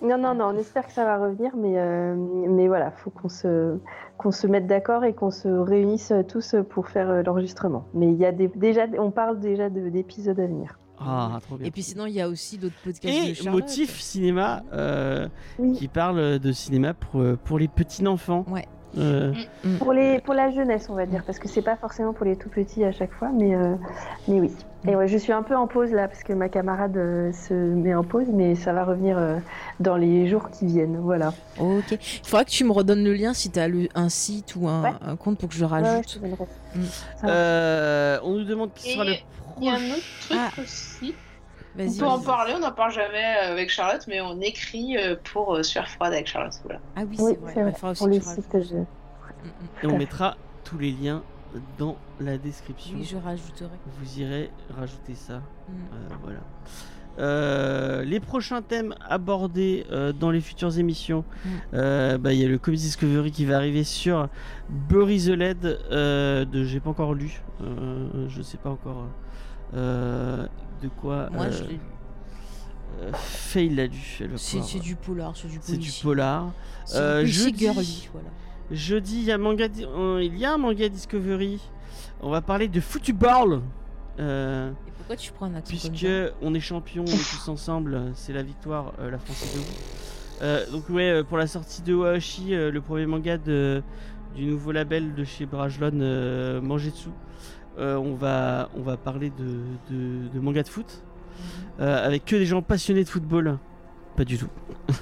Non, 0.00 0.16
non, 0.16 0.34
non, 0.34 0.52
on 0.54 0.56
espère 0.58 0.86
que 0.86 0.92
ça 0.92 1.04
va 1.04 1.18
revenir, 1.18 1.56
mais, 1.56 1.74
euh, 1.76 2.14
mais 2.16 2.68
voilà, 2.68 2.90
faut 2.92 3.10
qu'on 3.10 3.28
se, 3.28 3.76
qu'on 4.16 4.30
se 4.30 4.46
mette 4.46 4.66
d'accord 4.68 5.04
et 5.04 5.12
qu'on 5.12 5.30
se 5.32 5.48
réunisse 5.48 6.12
tous 6.28 6.54
pour 6.70 6.88
faire 6.88 7.10
euh, 7.10 7.22
l'enregistrement. 7.24 7.84
Mais 7.94 8.06
il 8.06 8.16
y 8.16 8.24
a 8.24 8.30
des, 8.30 8.46
déjà, 8.48 8.86
on 8.98 9.10
parle 9.10 9.40
déjà 9.40 9.68
de- 9.70 9.88
d'épisodes 9.88 10.38
à 10.38 10.46
venir. 10.46 10.78
Ah, 11.00 11.38
trop 11.42 11.56
bien. 11.56 11.66
Et 11.66 11.70
puis 11.70 11.82
sinon, 11.82 12.06
il 12.06 12.12
y 12.14 12.20
a 12.20 12.28
aussi 12.28 12.58
d'autres 12.58 12.74
podcasts 12.84 13.04
de 13.26 13.30
Et 13.30 13.34
Charlotte. 13.34 13.62
Motif 13.62 14.00
Cinéma 14.00 14.62
euh, 14.72 15.28
Oui. 15.58 15.72
qui 15.72 15.88
parle 15.88 16.38
de 16.38 16.52
cinéma 16.52 16.94
pour, 16.94 17.20
euh, 17.20 17.36
pour 17.44 17.58
les 17.58 17.68
petits 17.68 18.06
enfants. 18.06 18.44
Ouais. 18.96 19.02
Euh, 19.04 19.32
Pour, 19.78 19.92
les, 19.92 20.18
pour 20.20 20.34
la 20.34 20.50
jeunesse, 20.50 20.86
on 20.88 20.94
va 20.94 21.06
dire, 21.06 21.22
parce 21.24 21.38
que 21.38 21.46
c'est 21.48 21.62
pas 21.62 21.76
forcément 21.76 22.12
pour 22.12 22.24
les 22.26 22.36
tout 22.36 22.48
petits 22.48 22.84
à 22.84 22.92
chaque 22.92 23.12
fois, 23.12 23.28
mais, 23.32 23.54
euh, 23.54 23.74
mais 24.26 24.40
oui. 24.40 24.50
Et 24.86 24.94
ouais, 24.96 25.08
je 25.08 25.18
suis 25.18 25.32
un 25.32 25.42
peu 25.42 25.56
en 25.56 25.66
pause 25.66 25.90
là, 25.92 26.08
parce 26.08 26.22
que 26.22 26.32
ma 26.32 26.48
camarade 26.48 26.96
euh, 26.96 27.32
se 27.32 27.52
met 27.52 27.94
en 27.94 28.04
pause, 28.04 28.28
mais 28.32 28.54
ça 28.54 28.72
va 28.72 28.84
revenir 28.84 29.18
euh, 29.18 29.36
dans 29.80 29.96
les 29.96 30.26
jours 30.28 30.50
qui 30.50 30.66
viennent. 30.66 30.98
Voilà. 31.00 31.32
Ok. 31.58 31.90
Il 31.90 31.98
faudra 32.28 32.44
que 32.44 32.50
tu 32.50 32.64
me 32.64 32.72
redonnes 32.72 33.04
le 33.04 33.12
lien 33.12 33.34
si 33.34 33.50
tu 33.50 33.58
as 33.58 33.68
un 33.94 34.08
site 34.08 34.54
ou 34.56 34.68
un, 34.68 34.82
Ouais. 34.84 34.92
un 35.06 35.16
compte 35.16 35.38
pour 35.38 35.48
que 35.48 35.54
je 35.56 35.64
rajoute. 35.64 36.20
je. 36.22 36.78
Mm. 36.78 36.84
Euh, 37.24 38.18
on 38.22 38.34
nous 38.34 38.44
demande 38.44 38.72
qui 38.74 38.90
Et 38.90 38.92
sera 38.94 39.04
le 39.04 39.12
Il 39.60 39.66
y 39.66 39.68
a 39.68 39.72
un 39.72 39.76
prochain. 39.76 39.92
autre 39.94 40.28
truc 40.28 40.38
Ah. 40.40 40.60
aussi. 40.62 41.14
On 41.78 41.84
Vas-y. 41.86 41.98
peut 41.98 42.06
en 42.06 42.18
parler, 42.20 42.54
on 42.56 42.60
n'en 42.60 42.72
parle 42.72 42.92
jamais 42.92 43.24
avec 43.24 43.70
Charlotte, 43.70 44.04
mais 44.08 44.20
on 44.20 44.40
écrit 44.40 44.96
euh, 44.96 45.14
pour 45.32 45.54
euh, 45.56 45.62
Sueur 45.62 45.88
froide 45.88 46.12
avec 46.12 46.26
Charlotte. 46.26 46.54
Voilà. 46.64 46.80
Ah 46.96 47.02
oui, 47.08 47.16
Oui, 47.20 47.32
c'est 47.34 47.40
vrai. 47.40 47.52
c'est 47.54 47.60
vrai. 47.62 47.70
Il 47.70 47.74
faudra 47.76 47.90
aussi 47.92 47.98
Pour 48.00 48.08
le 48.58 48.64
je... 48.64 48.74
Mm. 48.76 48.84
Et 49.82 49.86
on 49.86 49.98
mettra 49.98 50.36
tous 50.64 50.78
les 50.78 50.90
liens 50.90 51.22
dans 51.78 51.96
la 52.20 52.36
description. 52.36 52.96
Oui, 52.96 53.04
je 53.04 53.16
rajouterai. 53.16 53.70
Vous 54.00 54.20
irez 54.20 54.50
rajouter 54.76 55.14
ça. 55.14 55.36
Mm. 55.36 55.40
Euh, 55.72 56.14
voilà. 56.22 56.38
Euh, 57.20 58.04
les 58.04 58.20
prochains 58.20 58.62
thèmes 58.62 58.94
abordés 59.08 59.86
euh, 59.90 60.12
dans 60.12 60.30
les 60.30 60.40
futures 60.40 60.78
émissions, 60.78 61.24
Mm. 61.44 61.48
euh, 61.74 62.18
bah, 62.18 62.32
il 62.32 62.40
y 62.40 62.44
a 62.44 62.48
le 62.48 62.58
Comics 62.58 62.80
Discovery 62.80 63.30
qui 63.32 63.44
va 63.44 63.56
arriver 63.56 63.84
sur 63.84 64.28
Bury 64.68 65.18
the 65.24 65.28
Lead 65.30 65.64
euh, 65.92 66.44
de 66.44 66.64
j'ai 66.64 66.80
pas 66.80 66.90
encore 66.90 67.14
lu, 67.14 67.40
euh, 67.62 68.08
je 68.28 68.42
sais 68.42 68.56
pas 68.58 68.70
encore 68.70 69.06
euh, 69.74 70.46
de 70.82 70.88
quoi. 70.88 71.28
Moi, 71.30 71.46
euh, 71.46 71.50
je 71.52 71.64
l'ai- 71.64 71.80
euh, 73.02 73.10
Faye 73.14 73.68
l'a 73.74 73.86
va 73.86 73.92
c'est 74.36 74.78
du 74.80 74.94
polar, 74.96 75.32
c'est 75.36 75.48
du 75.48 75.58
c'est 75.60 75.72
du 75.72 75.78
policier. 75.78 76.02
polar. 76.02 76.50
Euh, 76.94 77.24
jeudi- 77.24 77.58
girly, 77.58 78.08
voilà. 78.12 78.28
Jeudi, 78.70 79.18
il 79.20 79.24
y 79.24 79.32
a 79.32 79.38
manga, 79.38 79.68
di- 79.68 79.84
euh, 79.84 80.22
il 80.22 80.36
y 80.36 80.44
a 80.44 80.52
un 80.54 80.58
manga 80.58 80.88
Discovery. 80.88 81.60
On 82.20 82.30
va 82.30 82.40
parler 82.42 82.68
de 82.68 82.80
football. 82.80 83.60
Euh, 84.18 84.70
Et 84.70 84.90
pourquoi 84.96 85.16
tu 85.16 85.30
prends 85.32 85.46
un 85.46 85.54
accent 85.54 85.70
comme 85.80 85.90
puisque 85.92 86.06
ça 86.06 86.32
on 86.42 86.52
est 86.54 86.60
champion 86.60 87.04
on 87.06 87.10
est 87.10 87.30
tous 87.30 87.48
ensemble, 87.48 87.94
euh, 87.94 88.10
c'est 88.14 88.32
la 88.32 88.42
victoire, 88.42 88.92
euh, 88.98 89.10
la 89.12 89.18
France 89.18 89.44
est 89.44 89.54
debout. 89.56 89.66
Euh, 90.42 90.70
donc 90.72 90.88
ouais, 90.90 91.10
euh, 91.10 91.22
pour 91.24 91.38
la 91.38 91.46
sortie 91.46 91.82
de 91.82 91.94
Oashi, 91.94 92.52
euh, 92.54 92.70
le 92.72 92.80
premier 92.80 93.06
manga 93.06 93.38
de, 93.38 93.80
du 94.34 94.44
nouveau 94.46 94.72
label 94.72 95.14
de 95.14 95.22
chez 95.24 95.46
Brajlon, 95.46 95.92
euh, 96.00 96.60
Mangetsu, 96.60 97.08
euh, 97.10 97.12
on 97.78 98.14
va 98.14 98.68
on 98.76 98.82
va 98.82 98.96
parler 98.96 99.30
de, 99.30 99.94
de, 99.94 100.28
de 100.28 100.40
manga 100.40 100.62
de 100.62 100.68
foot 100.68 101.02
euh, 101.80 102.06
avec 102.06 102.24
que 102.24 102.36
des 102.36 102.46
gens 102.46 102.62
passionnés 102.62 103.04
de 103.04 103.08
football. 103.08 103.58
Pas 104.16 104.24
du 104.24 104.36
tout. 104.38 104.48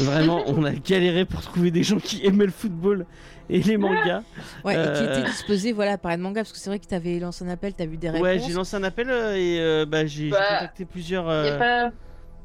Vraiment, 0.00 0.42
on 0.46 0.64
a 0.64 0.72
galéré 0.72 1.24
pour 1.24 1.40
trouver 1.40 1.70
des 1.70 1.82
gens 1.82 1.98
qui 1.98 2.24
aimaient 2.24 2.44
le 2.46 2.52
football 2.52 3.06
et 3.50 3.60
les 3.62 3.76
mangas. 3.78 4.22
Ouais, 4.64 4.74
et 4.74 4.92
qui 4.92 5.02
Euh, 5.04 5.18
était 5.20 5.28
disposé 5.30 5.72
voilà, 5.72 5.92
à 5.92 5.98
parler 5.98 6.18
de 6.18 6.22
manga, 6.22 6.42
parce 6.42 6.52
que 6.52 6.58
c'est 6.58 6.68
vrai 6.70 6.78
que 6.78 6.86
tu 6.86 6.94
avais 6.94 7.18
lancé 7.18 7.44
un 7.44 7.48
appel, 7.48 7.74
tu 7.74 7.82
as 7.82 7.86
vu 7.86 7.96
des 7.96 8.08
réponses. 8.10 8.22
Ouais, 8.22 8.38
j'ai 8.38 8.52
lancé 8.52 8.76
un 8.76 8.82
appel 8.84 9.08
euh, 9.10 9.34
et 9.36 9.58
euh, 9.60 9.86
bah, 9.86 10.04
j'ai 10.06 10.28
Bah, 10.30 10.38
contacté 10.60 10.84
plusieurs. 10.84 11.24
Y 11.26 11.28
euh, 11.30 11.54
a 11.54 11.58
pas 11.58 11.92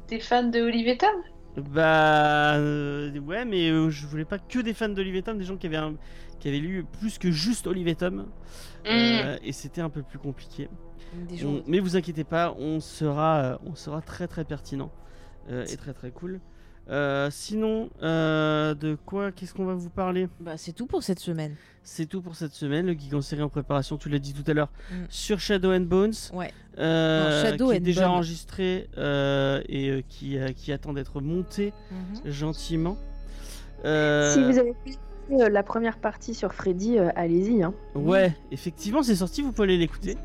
des 0.08 0.20
fans 0.20 0.42
de 0.48 0.60
Olivier 0.60 0.96
Tom? 0.96 1.10
Bah 1.72 2.54
euh, 2.56 3.16
ouais, 3.20 3.44
mais 3.44 3.68
euh, 3.70 3.88
je 3.90 4.06
voulais 4.06 4.24
pas 4.24 4.38
que 4.38 4.58
des 4.58 4.74
fans 4.74 4.88
d'Olivier 4.88 5.22
Tom, 5.22 5.38
des 5.38 5.44
gens 5.44 5.56
qui 5.56 5.66
avaient, 5.68 5.76
un- 5.76 5.94
qui 6.44 6.48
avaient 6.50 6.58
lu 6.58 6.84
plus 7.00 7.16
que 7.16 7.30
juste 7.30 7.66
Olivier 7.66 7.94
Tom. 7.94 8.26
Euh, 8.86 9.38
et 9.42 9.52
c'était 9.52 9.80
un 9.80 9.88
peu 9.88 10.02
plus 10.02 10.18
compliqué. 10.18 10.68
On- 11.42 11.62
mais 11.66 11.78
vous 11.80 11.96
inquiétez 11.96 12.24
pas, 12.24 12.54
on 12.58 12.80
sera, 12.80 13.36
euh, 13.38 13.56
on 13.64 13.74
sera 13.74 14.02
très 14.02 14.26
très 14.28 14.44
pertinent 14.44 14.92
euh, 15.50 15.64
et 15.64 15.76
très 15.78 15.94
très 15.94 16.10
cool. 16.10 16.40
Euh, 16.90 17.30
sinon, 17.30 17.88
euh, 18.02 18.74
de 18.74 18.94
quoi 19.06 19.32
Qu'est-ce 19.32 19.54
qu'on 19.54 19.64
va 19.64 19.72
vous 19.72 19.88
parler? 19.88 20.28
Bah, 20.38 20.58
c'est 20.58 20.72
tout 20.74 20.84
pour 20.84 21.02
cette 21.02 21.18
semaine. 21.18 21.54
C'est 21.82 22.04
tout 22.04 22.20
pour 22.20 22.34
cette 22.34 22.52
semaine. 22.52 22.84
Le 22.84 22.92
Geek 22.92 23.14
en 23.14 23.22
série 23.22 23.40
en 23.40 23.48
préparation, 23.48 23.96
tu 23.96 24.10
l'as 24.10 24.18
dit 24.18 24.34
tout 24.34 24.44
à 24.50 24.52
l'heure, 24.52 24.68
Mm. 24.90 24.94
sur 25.08 25.40
Shadow 25.40 25.72
and 25.72 25.80
Bones. 25.86 26.12
Ouais. 26.34 26.52
euh, 26.78 27.42
Non, 27.42 27.48
Shadow 27.50 27.70
qui 27.70 27.76
est 27.76 27.80
déjà 27.80 28.02
Bone. 28.02 28.10
enregistré 28.16 28.90
euh, 28.98 29.62
et 29.70 29.88
euh, 29.88 30.02
qui, 30.06 30.36
euh, 30.36 30.48
qui 30.52 30.72
attend 30.72 30.92
d'être 30.92 31.22
monté 31.22 31.72
Mhm. 31.90 32.30
gentiment. 32.30 32.98
Euh, 33.86 34.32
Si 34.34 34.42
vous 34.42 34.58
avez 34.58 34.74
fait 34.84 34.98
euh, 35.32 35.48
la 35.48 35.62
première 35.62 35.98
partie 35.98 36.34
sur 36.34 36.52
Freddy, 36.52 36.98
euh, 36.98 37.08
allez-y. 37.16 37.62
Hein. 37.62 37.74
Ouais, 37.94 38.32
effectivement, 38.52 39.02
c'est 39.02 39.16
sorti, 39.16 39.42
vous 39.42 39.52
pouvez 39.52 39.68
aller 39.68 39.78
l'écouter. 39.78 40.16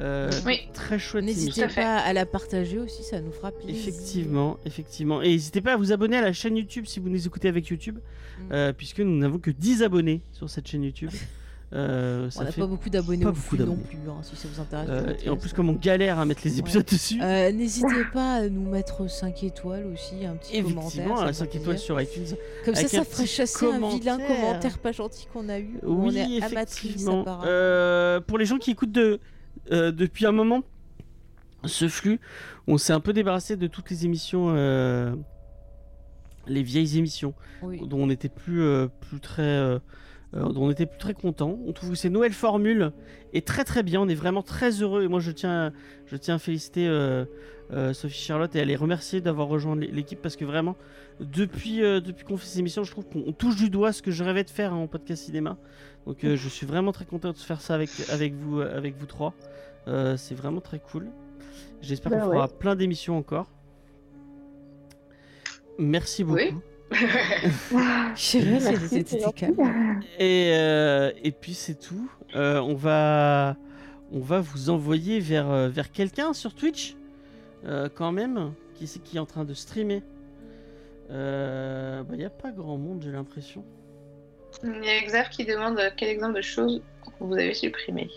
Euh, 0.00 0.30
Oui. 0.44 0.68
Très 0.74 0.98
chouette. 0.98 1.24
N'hésitez 1.24 1.66
pas 1.68 1.96
à 1.98 2.12
la 2.12 2.26
partager 2.26 2.78
aussi, 2.78 3.02
ça 3.02 3.20
nous 3.20 3.32
fera 3.32 3.50
plaisir. 3.50 3.76
Effectivement, 3.88 4.58
effectivement. 4.66 5.22
Et 5.22 5.28
n'hésitez 5.30 5.60
pas 5.62 5.72
à 5.72 5.76
vous 5.76 5.90
abonner 5.92 6.18
à 6.18 6.22
la 6.22 6.32
chaîne 6.34 6.56
YouTube 6.56 6.84
si 6.86 7.00
vous 7.00 7.08
nous 7.08 7.26
écoutez 7.26 7.48
avec 7.48 7.68
YouTube, 7.68 7.98
Mm. 8.38 8.52
euh, 8.52 8.72
puisque 8.74 9.00
nous 9.00 9.16
n'avons 9.16 9.38
que 9.38 9.50
10 9.50 9.82
abonnés 9.82 10.20
sur 10.32 10.50
cette 10.50 10.68
chaîne 10.68 10.82
YouTube. 10.84 11.10
Euh, 11.72 12.30
On 12.36 12.44
n'a 12.44 12.52
pas 12.52 12.66
beaucoup 12.66 12.88
d'abonnés 12.90 13.24
non 13.24 13.32
plus, 13.32 13.58
hein, 14.08 14.20
si 14.22 14.36
ça 14.36 14.46
vous 14.46 14.60
intéresse. 14.60 14.88
euh, 14.88 15.14
et 15.24 15.28
en 15.28 15.36
plus, 15.36 15.52
comme 15.52 15.68
on 15.68 15.72
galère 15.72 16.18
à 16.20 16.24
mettre 16.24 16.42
les 16.44 16.60
épisodes 16.60 16.84
dessus, 16.84 17.20
Euh, 17.20 17.50
N'hésitez 17.50 18.04
pas 18.12 18.34
à 18.36 18.48
nous 18.48 18.70
mettre 18.70 19.10
5 19.10 19.42
étoiles 19.42 19.86
aussi, 19.86 20.24
un 20.24 20.36
petit 20.36 20.62
commentaire. 20.62 20.84
effectivement, 20.84 21.24
me 21.26 21.32
5 21.32 21.50
fait 21.50 21.58
étoiles 21.58 21.78
sur 21.78 22.00
iTunes. 22.00 22.36
Comme 22.64 22.74
ça, 22.76 22.86
ça 22.88 23.04
ferait 23.04 23.26
chasser 23.26 23.66
un 23.66 23.78
vilain 23.88 24.16
commentaire. 24.18 24.36
commentaire 24.46 24.78
pas 24.78 24.92
gentil 24.92 25.26
qu'on 25.32 25.48
a 25.48 25.58
eu. 25.58 25.78
Oui, 25.82 26.12
on 26.12 26.14
est 26.14 26.36
effectivement. 26.38 27.24
pour 28.26 28.38
les 28.38 28.44
gens 28.46 28.58
qui 28.58 28.70
écoutent 28.70 28.92
de, 28.92 29.18
depuis 29.70 30.24
un 30.26 30.32
moment 30.32 30.62
ce 31.64 31.88
flux, 31.88 32.20
on 32.68 32.78
s'est 32.78 32.92
un 32.92 33.00
peu 33.00 33.12
débarrassé 33.12 33.56
de 33.56 33.66
toutes 33.66 33.90
les 33.90 34.04
émissions, 34.04 34.54
les 36.46 36.62
vieilles 36.62 36.96
émissions. 36.98 37.34
Oui. 37.62 37.80
dont 37.86 38.00
on 38.02 38.06
n'était 38.06 38.28
plus, 38.28 38.60
euh, 38.62 38.86
plus 39.00 39.18
très 39.18 39.42
euh, 39.42 39.78
euh, 40.36 40.52
on 40.56 40.70
était 40.70 40.86
plus 40.86 40.98
très 40.98 41.14
content. 41.14 41.58
On 41.66 41.72
trouve 41.72 41.90
que 41.90 41.96
ces 41.96 42.10
nouvelles 42.10 42.32
formules 42.32 42.92
est 43.32 43.46
très 43.46 43.64
très 43.64 43.82
bien. 43.82 44.00
On 44.02 44.08
est 44.08 44.14
vraiment 44.14 44.42
très 44.42 44.70
heureux 44.82 45.02
et 45.02 45.08
moi 45.08 45.20
je 45.20 45.30
tiens 45.32 45.72
je 46.06 46.16
tiens 46.16 46.36
à 46.36 46.38
féliciter 46.38 46.86
euh, 46.86 47.24
euh, 47.72 47.92
Sophie 47.92 48.20
Charlotte 48.22 48.54
et 48.54 48.60
à 48.60 48.64
les 48.64 48.76
remercier 48.76 49.20
d'avoir 49.20 49.48
rejoint 49.48 49.74
l'é- 49.76 49.88
l'équipe 49.90 50.20
parce 50.22 50.36
que 50.36 50.44
vraiment 50.44 50.76
depuis 51.20 51.78
depuis 51.80 52.24
qu'on 52.24 52.36
fait 52.36 52.46
ces 52.46 52.58
émissions, 52.60 52.84
je 52.84 52.90
trouve 52.90 53.06
qu'on 53.06 53.32
touche 53.32 53.56
du 53.56 53.70
doigt 53.70 53.92
ce 53.92 54.02
que 54.02 54.10
je 54.10 54.22
rêvais 54.22 54.44
de 54.44 54.50
faire 54.50 54.72
hein, 54.72 54.76
en 54.76 54.86
podcast 54.86 55.24
cinéma. 55.24 55.56
Donc 56.06 56.18
je 56.22 56.48
suis 56.48 56.66
vraiment 56.66 56.92
très 56.92 57.06
content 57.06 57.32
de 57.32 57.36
faire 57.36 57.60
ça 57.60 57.74
avec 57.74 57.90
avec 58.10 58.34
vous 58.34 58.60
avec 58.60 58.96
vous 58.96 59.06
trois. 59.06 59.32
C'est 59.86 60.34
vraiment 60.34 60.60
très 60.60 60.78
cool. 60.78 61.08
J'espère 61.82 62.10
Bah 62.12 62.20
qu'on 62.20 62.28
ouais. 62.28 62.36
fera 62.36 62.48
plein 62.48 62.74
d'émissions 62.76 63.16
encore. 63.16 63.46
Merci 65.78 66.24
beaucoup. 66.24 66.38
Oui. 66.38 66.54
Je 66.92 66.98
sais 68.14 68.40
pas, 68.40 68.44
Merci, 68.70 68.88
c'était- 68.88 69.32
calme. 69.34 70.00
Et, 70.18 70.50
euh, 70.54 71.10
et 71.22 71.32
puis 71.32 71.54
c'est 71.54 71.74
tout. 71.78 72.10
Euh, 72.34 72.60
on 72.60 72.74
va 72.74 73.56
on 74.12 74.20
va 74.20 74.40
vous 74.40 74.70
envoyer 74.70 75.18
vers, 75.18 75.50
euh, 75.50 75.68
vers 75.68 75.90
quelqu'un 75.90 76.32
sur 76.32 76.54
Twitch 76.54 76.96
euh, 77.64 77.88
quand 77.92 78.12
même 78.12 78.52
qui 78.74 78.86
c'est 78.86 79.00
qui 79.02 79.16
est 79.16 79.20
en 79.20 79.26
train 79.26 79.44
de 79.44 79.52
streamer. 79.54 80.02
Il 81.10 82.16
n'y 82.16 82.24
a 82.24 82.30
pas 82.30 82.50
grand 82.52 82.76
monde 82.76 83.02
j'ai 83.04 83.10
l'impression. 83.12 83.64
Il 84.62 84.84
y 84.84 84.88
a 84.88 85.02
Xav 85.06 85.28
qui 85.30 85.44
demande 85.44 85.78
quel 85.96 86.08
exemple 86.08 86.36
de 86.36 86.42
choses 86.42 86.82
vous 87.20 87.34
avez 87.34 87.52
supprimé. 87.54 88.08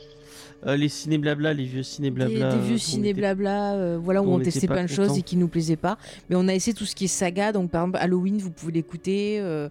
Euh, 0.67 0.75
les 0.75 0.89
ciné 0.89 1.17
blabla, 1.17 1.53
les 1.53 1.63
vieux 1.63 1.83
ciné 1.83 2.11
blabla. 2.11 2.49
des 2.49 2.55
euh, 2.55 2.61
vieux 2.61 2.75
on 2.75 2.77
ciné 2.79 3.09
était- 3.09 3.19
blabla, 3.21 3.73
euh, 3.75 3.97
voilà, 4.01 4.21
où 4.21 4.29
on 4.33 4.39
testait 4.39 4.67
plein 4.67 4.83
de 4.83 4.89
choses 4.89 5.17
et 5.17 5.21
qui 5.21 5.37
nous 5.37 5.47
plaisaient 5.47 5.77
pas. 5.77 5.97
Mais 6.29 6.35
on 6.35 6.47
a 6.49 6.53
essayé 6.53 6.73
tout 6.75 6.85
ce 6.85 6.95
qui 6.95 7.05
est 7.05 7.07
saga, 7.07 7.51
donc 7.53 7.71
par 7.71 7.83
exemple 7.83 7.99
Halloween, 8.01 8.37
vous 8.39 8.51
pouvez 8.51 8.73
l'écouter. 8.73 9.39
euh, 9.39 9.69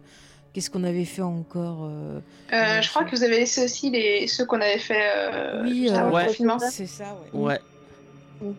Qu'est-ce 0.55 0.71
qu'on 0.71 0.83
avait 0.85 1.05
fait 1.05 1.21
encore 1.23 1.85
euh, 1.85 2.21
Euh, 2.55 2.81
je 2.81 2.89
crois 2.89 3.05
que 3.05 3.15
vous 3.15 3.23
avez 3.23 3.37
laissé 3.41 3.63
aussi 3.67 3.91
les... 3.91 4.27
ceux 4.27 4.47
qu'on 4.47 4.61
avait 4.63 4.79
fait 4.79 4.99
euh, 5.15 5.63
Oui, 5.63 5.89
euh, 5.91 5.95
avant 5.95 6.15
ouais. 6.17 6.23
le 6.23 6.29
confinement. 6.29 6.59
C'est 6.59 6.87
ça, 6.87 7.17
ouais. 7.35 7.61
Ouais. 8.41 8.55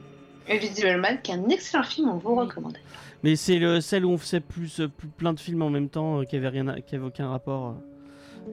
Invisible 0.50 0.98
Man, 1.02 1.20
qui 1.22 1.32
est 1.32 1.36
un 1.36 1.50
excellent 1.50 1.84
film, 1.84 2.10
on 2.10 2.18
vous 2.18 2.32
Oui. 2.34 2.40
recommande. 2.42 2.78
Mais 3.24 3.36
c'est 3.36 3.58
le 3.60 3.82
celle 3.82 4.06
où 4.06 4.12
on 4.12 4.18
faisait 4.18 4.40
plus, 4.40 4.80
euh, 4.80 4.88
plus 4.88 5.08
plein 5.10 5.34
de 5.34 5.40
films 5.40 5.62
en 5.62 5.70
même 5.70 5.90
temps 5.90 6.22
euh, 6.22 6.24
qui 6.26 6.36
avait 6.38 6.48
rien 6.48 6.68
à- 6.70 6.80
qui 6.80 6.96
avait 6.96 7.06
aucun 7.06 7.28
rapport 7.30 7.76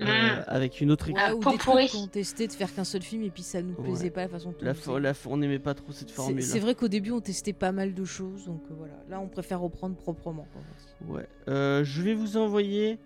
euh, 0.02 0.04
Mm. 0.04 0.44
avec 0.46 0.80
une 0.80 0.90
autre 0.90 1.08
équipe. 1.10 1.22
Ah, 1.24 1.34
ou 1.34 1.38
des 1.38 1.56
pourri. 1.58 1.86
trucs 1.88 2.00
qu'on 2.00 2.06
testait 2.08 2.46
de 2.46 2.52
faire 2.52 2.72
qu'un 2.74 2.84
seul 2.84 3.02
film 3.02 3.22
et 3.22 3.30
puis 3.30 3.42
ça 3.42 3.62
nous 3.62 3.74
Ouais. 3.74 3.84
plaisait 3.84 4.10
pas 4.10 4.22
la 4.22 4.28
façon 4.28 4.50
dont 4.50 4.56
La, 4.60 4.72
on 4.88 4.96
la 4.98 5.12
on 5.26 5.36
n'aimait 5.38 5.58
pas 5.58 5.74
trop 5.74 5.92
cette 5.92 6.10
formule. 6.10 6.42
C'est 6.42 6.58
vrai 6.60 6.74
qu'au 6.74 6.88
début 6.88 7.10
on 7.10 7.20
testait 7.20 7.52
pas 7.52 7.72
mal 7.72 7.94
de 7.94 8.04
choses, 8.04 8.46
donc 8.46 8.62
euh, 8.70 8.74
voilà. 8.76 8.94
Là 9.10 9.20
on 9.20 9.28
préfère 9.28 9.60
reprendre 9.60 9.96
proprement. 9.96 10.46
quoi. 10.52 11.16
Ouais. 11.16 11.26
Euh, 11.48 11.84
je 11.84 12.02
vais 12.02 12.14
vous 12.14 12.36
envoyer 12.36 12.98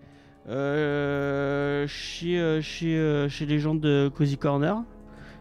euh, 0.49 1.87
chez, 1.87 2.39
euh, 2.41 2.61
chez, 2.61 2.97
euh, 2.99 3.29
chez 3.29 3.47
les 3.47 3.59
gens 3.59 3.75
de 3.75 4.11
Cozy 4.15 4.37
Corner, 4.37 4.83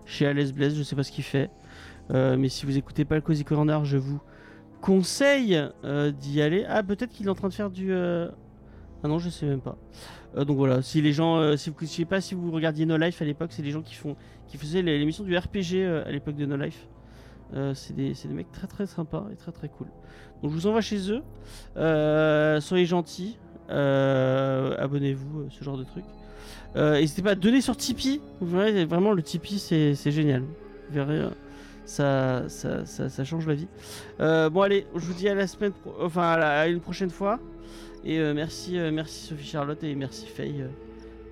chez 0.05 0.25
Alice 0.25 0.53
Blaise, 0.53 0.75
je 0.77 0.83
sais 0.83 0.95
pas 0.95 1.03
ce 1.03 1.11
qu'il 1.11 1.23
fait. 1.23 1.49
Euh, 2.11 2.37
mais 2.37 2.49
si 2.49 2.65
vous 2.65 2.77
écoutez 2.77 3.05
pas 3.05 3.15
le 3.15 3.21
Cozy 3.21 3.43
Corner, 3.45 3.85
je 3.85 3.97
vous 3.97 4.19
conseille 4.81 5.61
euh, 5.83 6.11
d'y 6.11 6.41
aller. 6.41 6.65
Ah, 6.67 6.83
peut-être 6.83 7.11
qu'il 7.11 7.27
est 7.27 7.29
en 7.29 7.35
train 7.35 7.49
de 7.49 7.53
faire 7.53 7.69
du. 7.69 7.91
euh, 7.91 8.29
Ah 9.03 9.07
non, 9.07 9.19
je 9.19 9.29
sais 9.29 9.45
même 9.45 9.61
pas. 9.61 9.77
Euh, 10.37 10.45
donc 10.45 10.57
voilà, 10.57 10.81
si 10.81 11.01
les 11.01 11.13
gens, 11.13 11.37
euh, 11.37 11.55
si 11.57 11.69
vous, 11.69 11.75
je 11.81 11.85
sais 11.85 12.05
pas 12.05 12.21
si 12.21 12.35
vous 12.35 12.51
regardiez 12.51 12.85
No 12.85 12.97
Life 12.97 13.21
à 13.21 13.25
l'époque, 13.25 13.51
c'est 13.51 13.61
les 13.61 13.71
gens 13.71 13.81
qui 13.81 13.95
font, 13.95 14.15
qui 14.47 14.57
faisaient 14.57 14.81
l'émission 14.81 15.23
du 15.23 15.35
RPG 15.35 15.75
euh, 15.75 16.03
à 16.05 16.11
l'époque 16.11 16.35
de 16.35 16.45
No 16.45 16.55
Life. 16.55 16.87
C'est 17.73 17.95
des, 17.95 18.13
des 18.13 18.33
mecs 18.33 18.51
très 18.51 18.67
très 18.67 18.85
sympas 18.85 19.25
et 19.33 19.35
très 19.35 19.51
très 19.51 19.69
cool. 19.69 19.87
Donc 20.43 20.51
je 20.51 20.55
vous 20.55 20.67
envoie 20.67 20.81
chez 20.81 21.11
eux. 21.11 21.23
Soyez 22.61 22.85
gentils. 22.85 23.39
Abonnez-vous, 23.69 25.49
ce 25.49 25.63
genre 25.63 25.77
de 25.77 25.83
truc. 25.83 26.05
N'hésitez 26.75 27.23
pas 27.23 27.31
à 27.31 27.35
donner 27.35 27.61
sur 27.61 27.75
Tipeee. 27.75 28.21
Vous 28.39 28.55
verrez, 28.55 28.85
vraiment, 28.85 29.13
le 29.13 29.23
Tipeee, 29.23 29.57
c'est 29.57 30.11
génial. 30.11 30.41
Vous 30.41 30.93
verrez, 30.93 31.27
ça, 31.85 32.47
ça, 32.49 32.85
ça, 32.85 33.23
change 33.23 33.47
la 33.47 33.55
vie. 33.55 33.67
Bon, 34.19 34.61
allez, 34.61 34.85
je 34.93 34.99
vous 34.99 35.15
dis 35.15 35.27
à 35.27 35.33
la 35.33 35.47
semaine, 35.47 35.73
enfin 35.99 36.33
à 36.33 36.67
une 36.67 36.81
prochaine 36.81 37.09
fois. 37.09 37.39
Et 38.03 38.19
euh, 38.19 38.33
merci, 38.33 38.77
euh, 38.77 38.91
merci 38.91 39.27
Sophie 39.27 39.45
Charlotte 39.45 39.83
et 39.83 39.93
merci 39.95 40.25
Faye 40.25 40.61
euh, 40.61 40.69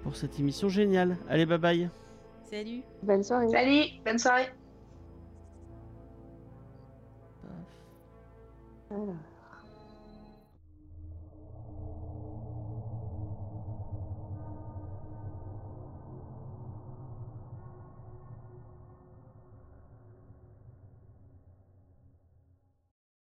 pour 0.04 0.16
cette 0.16 0.40
émission 0.40 0.70
géniale. 0.70 1.18
Allez, 1.30 1.46
bye 1.46 1.58
bye. 1.58 1.90
Salut 2.50 2.82
Bonne 3.04 3.24
soirée. 3.24 3.48
Salut, 3.50 3.84
bonne 4.06 4.20
soirée. 4.20 4.50
Voilà. 8.90 9.14